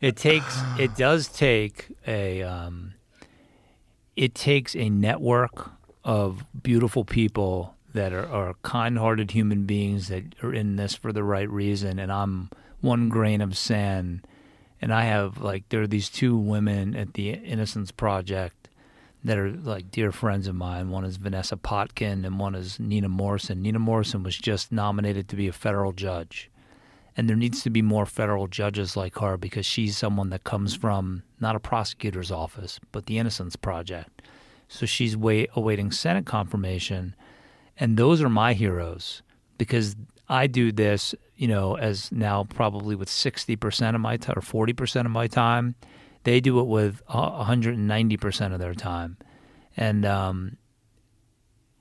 it 0.00 0.16
takes, 0.16 0.58
it 0.78 0.96
does 0.96 1.28
take 1.28 1.88
a, 2.06 2.42
um, 2.42 2.94
it 4.16 4.34
takes 4.34 4.74
a 4.74 4.88
network 4.88 5.70
of 6.04 6.44
beautiful 6.62 7.04
people 7.04 7.74
that 7.94 8.12
are, 8.12 8.26
are 8.26 8.54
kind-hearted 8.62 9.30
human 9.30 9.64
beings 9.64 10.08
that 10.08 10.34
are 10.42 10.52
in 10.52 10.76
this 10.76 10.94
for 10.94 11.12
the 11.12 11.24
right 11.24 11.48
reason 11.48 11.98
and 11.98 12.12
i'm 12.12 12.50
one 12.80 13.08
grain 13.08 13.40
of 13.40 13.56
sand 13.56 14.26
and 14.84 14.92
i 14.94 15.02
have 15.02 15.40
like 15.40 15.68
there 15.70 15.80
are 15.80 15.86
these 15.86 16.08
two 16.08 16.36
women 16.36 16.94
at 16.94 17.14
the 17.14 17.30
innocence 17.30 17.90
project 17.90 18.64
that 19.24 19.38
are 19.38 19.50
like 19.50 19.90
dear 19.90 20.12
friends 20.12 20.46
of 20.46 20.54
mine. 20.54 20.90
One 20.90 21.04
is 21.04 21.16
vanessa 21.16 21.56
potkin 21.56 22.24
and 22.26 22.38
one 22.38 22.54
is 22.54 22.78
nina 22.78 23.08
morrison. 23.08 23.62
Nina 23.62 23.78
morrison 23.78 24.22
was 24.22 24.36
just 24.36 24.70
nominated 24.70 25.28
to 25.28 25.36
be 25.36 25.48
a 25.48 25.52
federal 25.52 25.92
judge. 25.92 26.50
And 27.16 27.28
there 27.28 27.36
needs 27.36 27.62
to 27.62 27.70
be 27.70 27.80
more 27.80 28.06
federal 28.06 28.48
judges 28.48 28.96
like 28.96 29.18
her 29.18 29.36
because 29.36 29.64
she's 29.64 29.96
someone 29.96 30.30
that 30.30 30.44
comes 30.44 30.74
from 30.74 31.22
not 31.40 31.56
a 31.56 31.60
prosecutor's 31.60 32.30
office 32.30 32.78
but 32.92 33.06
the 33.06 33.18
innocence 33.18 33.56
project. 33.56 34.20
So 34.68 34.84
she's 34.84 35.16
wait, 35.16 35.48
awaiting 35.56 35.90
senate 35.90 36.26
confirmation. 36.26 37.16
And 37.78 37.96
those 37.96 38.20
are 38.20 38.28
my 38.28 38.52
heroes 38.52 39.22
because 39.56 39.96
i 40.28 40.46
do 40.46 40.72
this 40.72 41.14
you 41.36 41.48
know 41.48 41.76
as 41.76 42.10
now 42.12 42.44
probably 42.44 42.94
with 42.94 43.08
60% 43.08 43.94
of 43.94 44.00
my 44.00 44.16
time 44.16 44.34
or 44.36 44.42
40% 44.42 45.04
of 45.04 45.10
my 45.10 45.26
time 45.26 45.74
they 46.24 46.40
do 46.40 46.58
it 46.60 46.66
with 46.66 47.02
uh, 47.08 47.44
190% 47.44 48.52
of 48.52 48.58
their 48.58 48.74
time 48.74 49.16
and 49.76 50.04
um, 50.06 50.56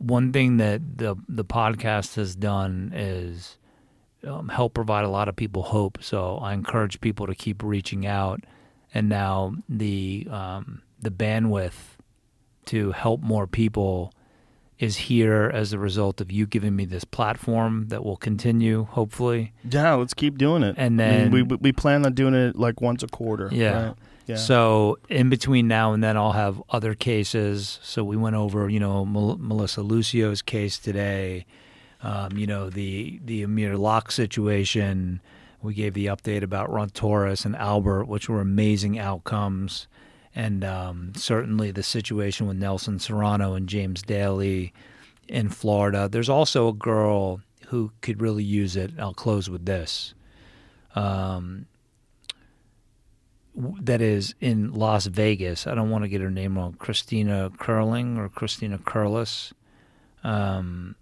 one 0.03 0.33
thing 0.33 0.57
that 0.57 0.97
the 0.97 1.15
the 1.29 1.45
podcast 1.45 2.15
has 2.15 2.35
done 2.35 2.91
is 2.93 3.57
um, 4.27 4.49
help 4.49 4.73
provide 4.73 5.05
a 5.05 5.09
lot 5.09 5.27
of 5.27 5.35
people 5.35 5.63
hope. 5.63 5.97
So 6.01 6.37
I 6.37 6.53
encourage 6.53 7.01
people 7.01 7.27
to 7.27 7.35
keep 7.35 7.63
reaching 7.63 8.05
out, 8.05 8.41
and 8.93 9.09
now 9.09 9.55
the 9.69 10.27
um, 10.29 10.81
the 11.01 11.11
bandwidth 11.11 11.97
to 12.65 12.91
help 12.91 13.21
more 13.21 13.47
people 13.47 14.13
is 14.83 14.95
here 14.97 15.49
as 15.53 15.73
a 15.73 15.79
result 15.79 16.19
of 16.21 16.31
you 16.31 16.45
giving 16.45 16.75
me 16.75 16.85
this 16.85 17.03
platform 17.05 17.87
that 17.87 18.03
will 18.03 18.17
continue, 18.17 18.83
hopefully. 18.85 19.53
Yeah, 19.69 19.93
let's 19.93 20.13
keep 20.13 20.37
doing 20.37 20.63
it. 20.63 20.75
And 20.77 21.01
I 21.01 21.05
mean, 21.09 21.17
then- 21.19 21.31
we 21.31 21.43
we 21.43 21.55
we 21.57 21.71
plan 21.71 22.05
on 22.05 22.13
doing 22.13 22.33
it 22.33 22.55
like 22.55 22.81
once 22.81 23.01
a 23.03 23.07
quarter. 23.07 23.49
Yeah. 23.51 23.85
right? 23.87 23.95
Yeah. 24.25 24.35
So 24.37 24.97
in 25.09 25.29
between 25.29 25.67
now 25.67 25.91
and 25.93 26.01
then, 26.03 26.15
I'll 26.15 26.31
have 26.45 26.61
other 26.69 26.95
cases. 26.95 27.79
So 27.83 28.03
we 28.05 28.15
went 28.15 28.35
over, 28.37 28.69
you 28.69 28.79
know, 28.79 29.03
Mel- 29.05 29.37
Melissa 29.37 29.81
Lucio's 29.81 30.41
case 30.41 30.77
today. 30.79 31.45
Um, 32.01 32.37
you 32.37 32.47
know, 32.47 32.69
the 32.69 33.19
the 33.25 33.43
Amir 33.43 33.77
Locke 33.77 34.11
situation. 34.11 35.21
We 35.61 35.73
gave 35.73 35.93
the 35.93 36.07
update 36.07 36.43
about 36.43 36.69
Ron 36.69 36.89
Torres 36.89 37.45
and 37.45 37.55
Albert, 37.55 38.05
which 38.09 38.27
were 38.27 38.41
amazing 38.41 38.99
outcomes, 38.99 39.87
and 40.35 40.63
um, 40.63 41.13
certainly 41.15 41.71
the 41.71 41.83
situation 41.83 42.47
with 42.47 42.57
Nelson 42.57 42.99
Serrano 42.99 43.53
and 43.53 43.69
James 43.69 44.01
Dailey 44.01 44.71
in 45.27 45.49
Florida. 45.49 46.09
There's 46.09 46.29
also 46.29 46.67
a 46.67 46.73
girl 46.73 47.41
who 47.67 47.91
could 48.01 48.21
really 48.21 48.43
use 48.43 48.75
it. 48.75 48.91
I'll 48.99 49.13
close 49.13 49.49
with 49.49 49.65
this. 49.65 50.13
Um, 50.95 51.65
that 53.55 54.01
is 54.01 54.33
in 54.41 54.73
Las 54.73 55.05
Vegas. 55.05 55.67
I 55.67 55.75
don't 55.75 55.91
want 55.91 56.03
to 56.03 56.09
get 56.09 56.21
her 56.21 56.31
name 56.31 56.57
wrong. 56.57 56.73
Christina 56.73 57.51
Curling 57.59 58.17
or 58.17 58.29
Christina 58.29 58.79
Curlis. 58.79 59.53
Um, 60.23 60.95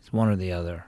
It's 0.00 0.12
one 0.12 0.28
or 0.28 0.36
the 0.36 0.52
other. 0.52 0.86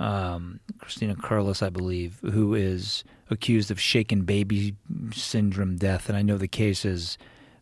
Um, 0.00 0.60
Christina 0.78 1.14
Curlis, 1.14 1.62
I 1.62 1.68
believe, 1.68 2.18
who 2.22 2.54
is 2.54 3.04
accused 3.28 3.70
of 3.70 3.78
shaken 3.78 4.22
baby 4.22 4.74
syndrome 5.12 5.76
death, 5.76 6.08
and 6.08 6.16
I 6.16 6.22
know 6.22 6.38
the 6.38 6.48
case 6.48 6.84
is 6.86 7.18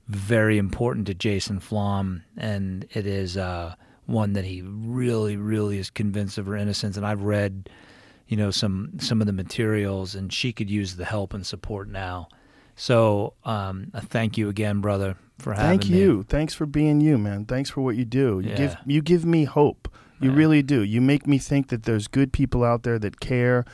very 0.06 0.56
important 0.56 1.08
to 1.08 1.14
Jason 1.14 1.58
Flom, 1.58 2.22
and 2.36 2.86
it 2.92 3.06
is 3.06 3.36
uh, 3.36 3.74
one 4.06 4.34
that 4.34 4.44
he 4.44 4.62
really, 4.62 5.36
really 5.36 5.78
is 5.78 5.90
convinced 5.90 6.38
of 6.38 6.46
her 6.46 6.56
innocence. 6.56 6.96
And 6.96 7.04
I've 7.04 7.22
read, 7.22 7.68
you 8.28 8.36
know, 8.36 8.52
some 8.52 8.92
some 9.00 9.20
of 9.20 9.26
the 9.26 9.32
materials, 9.32 10.14
and 10.14 10.32
she 10.32 10.52
could 10.52 10.70
use 10.70 10.94
the 10.94 11.04
help 11.04 11.34
and 11.34 11.44
support 11.44 11.88
now. 11.88 12.28
So, 12.76 13.34
um, 13.44 13.90
thank 13.96 14.38
you 14.38 14.48
again, 14.48 14.80
brother, 14.80 15.16
for 15.40 15.52
having 15.52 15.70
me. 15.70 15.78
Thank 15.78 15.90
me. 15.90 15.98
you. 15.98 16.22
Thanks 16.22 16.54
for 16.54 16.66
being 16.66 17.00
you, 17.00 17.18
man. 17.18 17.44
Thanks 17.46 17.68
for 17.68 17.80
what 17.80 17.96
you 17.96 18.04
do. 18.04 18.40
You 18.44 18.54
give 18.54 18.76
you 18.86 19.02
give 19.02 19.24
me 19.24 19.44
hope. 19.44 19.88
You 20.20 20.30
Yeah. 20.30 20.36
really 20.36 20.62
do. 20.62 20.82
You 20.82 21.00
make 21.00 21.26
me 21.26 21.38
think 21.38 21.68
that 21.68 21.84
there's 21.84 22.08
good 22.08 22.32
people 22.32 22.64
out 22.64 22.82
there 22.82 22.98
that 22.98 23.20
care 23.20 23.64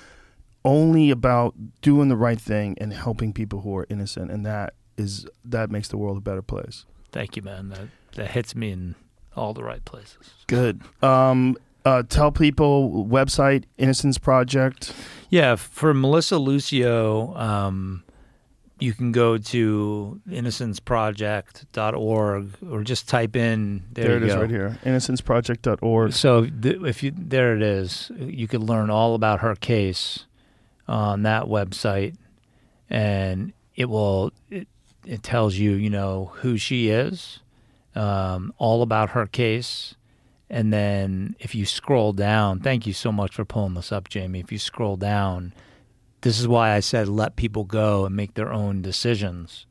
only 0.64 1.10
about 1.10 1.54
doing 1.82 2.08
the 2.08 2.16
right 2.16 2.40
thing 2.40 2.76
and 2.80 2.92
helping 2.92 3.32
people 3.32 3.60
who 3.60 3.76
are 3.76 3.86
innocent 3.90 4.30
and 4.30 4.46
that 4.46 4.74
is 4.96 5.26
that 5.44 5.70
makes 5.70 5.88
the 5.88 5.96
world 5.98 6.16
a 6.16 6.20
better 6.20 6.40
place. 6.42 6.86
Thank 7.12 7.36
you, 7.36 7.42
man. 7.42 7.68
That 7.70 7.88
that 8.14 8.30
hits 8.30 8.54
me 8.54 8.70
in 8.70 8.94
all 9.36 9.52
the 9.52 9.64
right 9.64 9.84
places. 9.84 10.34
Good. 10.46 10.80
Um 11.02 11.56
uh, 11.86 12.02
tell 12.08 12.32
people 12.32 13.04
website 13.06 13.64
Innocence 13.76 14.16
Project. 14.16 14.94
Yeah, 15.28 15.56
for 15.56 15.92
Melissa 15.92 16.38
Lucio, 16.38 17.34
um, 17.36 18.03
you 18.80 18.92
can 18.92 19.12
go 19.12 19.38
to 19.38 20.20
innocenceproject.org 20.28 22.48
or 22.70 22.82
just 22.82 23.08
type 23.08 23.36
in 23.36 23.84
there, 23.92 24.08
There, 24.08 24.16
it 24.16 24.22
is 24.24 24.36
right 24.36 24.50
here. 24.50 24.78
Innocenceproject.org. 24.84 26.12
So 26.12 26.46
th- 26.46 26.82
if 26.82 27.02
you 27.02 27.12
there 27.16 27.54
it 27.56 27.62
is, 27.62 28.10
you 28.18 28.48
could 28.48 28.62
learn 28.62 28.90
all 28.90 29.14
about 29.14 29.40
her 29.40 29.54
case 29.54 30.26
on 30.88 31.22
that 31.22 31.44
website, 31.44 32.16
and 32.90 33.52
it 33.76 33.86
will 33.86 34.32
it, 34.50 34.68
it 35.06 35.22
tells 35.22 35.54
you 35.54 35.72
you 35.72 35.90
know 35.90 36.32
who 36.36 36.56
she 36.56 36.88
is, 36.88 37.40
um, 37.94 38.52
all 38.58 38.82
about 38.82 39.10
her 39.10 39.26
case, 39.26 39.94
and 40.50 40.72
then 40.72 41.36
if 41.38 41.54
you 41.54 41.64
scroll 41.64 42.12
down, 42.12 42.60
thank 42.60 42.86
you 42.86 42.92
so 42.92 43.12
much 43.12 43.34
for 43.34 43.44
pulling 43.44 43.74
this 43.74 43.92
up, 43.92 44.08
Jamie. 44.08 44.40
If 44.40 44.52
you 44.52 44.58
scroll 44.58 44.96
down, 44.96 45.52
this 46.24 46.40
is 46.40 46.48
why 46.48 46.72
I 46.72 46.80
said 46.80 47.06
let 47.06 47.36
people 47.36 47.64
go 47.64 48.06
and 48.06 48.16
make 48.16 48.32
their 48.32 48.50
own 48.50 48.80
decisions 48.80 49.66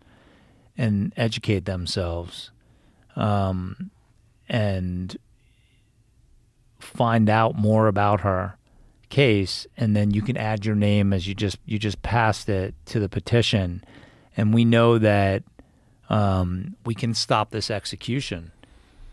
and 0.77 1.11
educate 1.17 1.65
themselves. 1.65 2.51
Um, 3.15 3.91
and 4.48 5.17
find 6.80 7.30
out 7.30 7.56
more 7.56 7.88
about 7.88 8.22
her 8.22 8.57
case 9.09 9.65
and 9.77 9.95
then 9.95 10.11
you 10.11 10.22
can 10.22 10.35
add 10.38 10.65
your 10.65 10.75
name 10.75 11.14
as 11.14 11.27
you 11.27 11.35
just 11.35 11.57
you 11.65 11.77
just 11.77 12.01
passed 12.01 12.49
it 12.49 12.73
to 12.85 12.99
the 12.99 13.07
petition 13.07 13.83
and 14.35 14.53
we 14.53 14.65
know 14.65 14.98
that 14.98 15.43
um, 16.09 16.75
we 16.85 16.95
can 16.95 17.14
stop 17.14 17.51
this 17.51 17.69
execution 17.69 18.51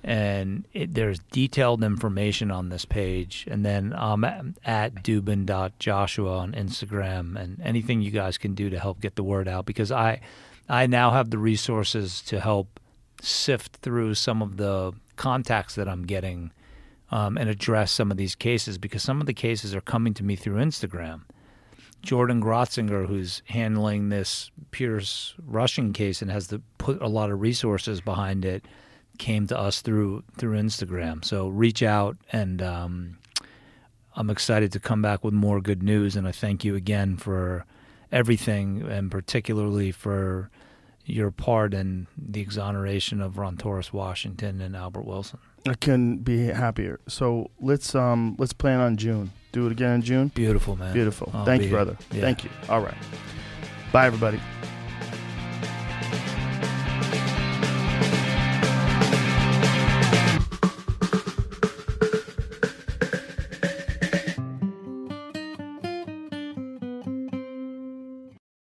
and 0.03 0.67
it, 0.73 0.95
there's 0.95 1.19
detailed 1.31 1.85
information 1.85 2.51
on 2.51 2.69
this 2.69 2.85
page 2.85 3.47
and 3.51 3.65
then 3.65 3.93
i'm 3.97 4.25
at, 4.25 4.45
at 4.65 4.95
dubin.joshua 4.97 6.39
on 6.39 6.53
instagram 6.53 7.37
and 7.37 7.61
anything 7.63 8.01
you 8.01 8.11
guys 8.11 8.39
can 8.39 8.55
do 8.55 8.71
to 8.71 8.79
help 8.79 9.01
get 9.01 9.17
the 9.17 9.25
word 9.25 9.47
out 9.47 9.67
because 9.67 9.93
i 9.93 10.21
i 10.69 10.87
now 10.87 11.11
have 11.11 11.31
the 11.31 11.39
resources 11.39 12.23
to 12.23 12.41
help 12.41 12.81
sift 13.21 13.77
through 13.77 14.15
some 14.15 14.41
of 14.41 14.57
the 14.57 14.93
contacts 15.17 15.75
that 15.75 15.89
i'm 15.89 16.05
getting 16.05 16.51
um, 17.11 17.37
and 17.37 17.49
address 17.49 17.93
some 17.93 18.11
of 18.11 18.17
these 18.17 18.35
cases 18.35 18.79
because 18.79 19.03
some 19.03 19.21
of 19.21 19.27
the 19.27 19.35
cases 19.35 19.75
are 19.75 19.81
coming 19.81 20.15
to 20.15 20.25
me 20.25 20.37
through 20.37 20.57
Instagram. 20.57 21.23
Jordan 22.03 22.43
Grotzinger, 22.43 23.07
who's 23.07 23.43
handling 23.47 24.09
this 24.09 24.51
Pierce 24.71 25.35
Rushing 25.45 25.93
case 25.93 26.23
and 26.23 26.31
has 26.31 26.47
to 26.49 26.63
put 26.79 27.03
a 27.03 27.09
lot 27.09 27.31
of 27.31 27.41
resources 27.41 28.01
behind 28.01 28.45
it, 28.45 28.65
came 29.21 29.47
to 29.47 29.57
us 29.57 29.83
through 29.83 30.25
through 30.37 30.59
Instagram. 30.59 31.25
So 31.25 31.47
reach 31.47 31.83
out, 31.83 32.17
and 32.33 32.61
um, 32.61 33.19
I'm 34.17 34.31
excited 34.31 34.73
to 34.73 34.81
come 34.81 35.03
back 35.03 35.23
with 35.23 35.35
more 35.35 35.61
good 35.61 35.83
news. 35.83 36.17
And 36.17 36.27
I 36.27 36.33
thank 36.33 36.65
you 36.65 36.75
again 36.75 37.17
for 37.17 37.65
everything, 38.11 38.83
and 38.83 39.11
particularly 39.11 39.93
for 39.93 40.51
your 41.05 41.31
part 41.31 41.75
in 41.75 42.07
the 42.17 42.41
exoneration 42.41 43.21
of 43.21 43.37
Ron 43.39 43.57
Torres 43.57 43.93
Washington 43.93 44.61
and 44.61 44.75
Albert 44.75 45.05
Wilson. 45.05 45.39
I 45.69 45.75
couldn't 45.75 46.19
be 46.19 46.47
happier. 46.47 47.01
So 47.07 47.51
let's 47.61 47.95
um 47.95 48.35
let's 48.39 48.55
plan 48.55 48.81
on 48.81 48.97
June. 48.97 49.31
Do 49.53 49.67
it 49.67 49.73
again 49.73 49.97
in 49.97 50.03
June. 50.03 50.29
Beautiful, 50.29 50.77
man. 50.77 50.93
Beautiful. 50.93 51.31
I'll 51.35 51.45
Thank 51.45 51.63
you, 51.63 51.69
here. 51.69 51.77
brother. 51.77 51.97
Yeah. 52.13 52.21
Thank 52.23 52.45
you. 52.45 52.51
All 52.69 52.81
right. 52.81 52.97
Bye 53.93 54.07
everybody. 54.07 54.41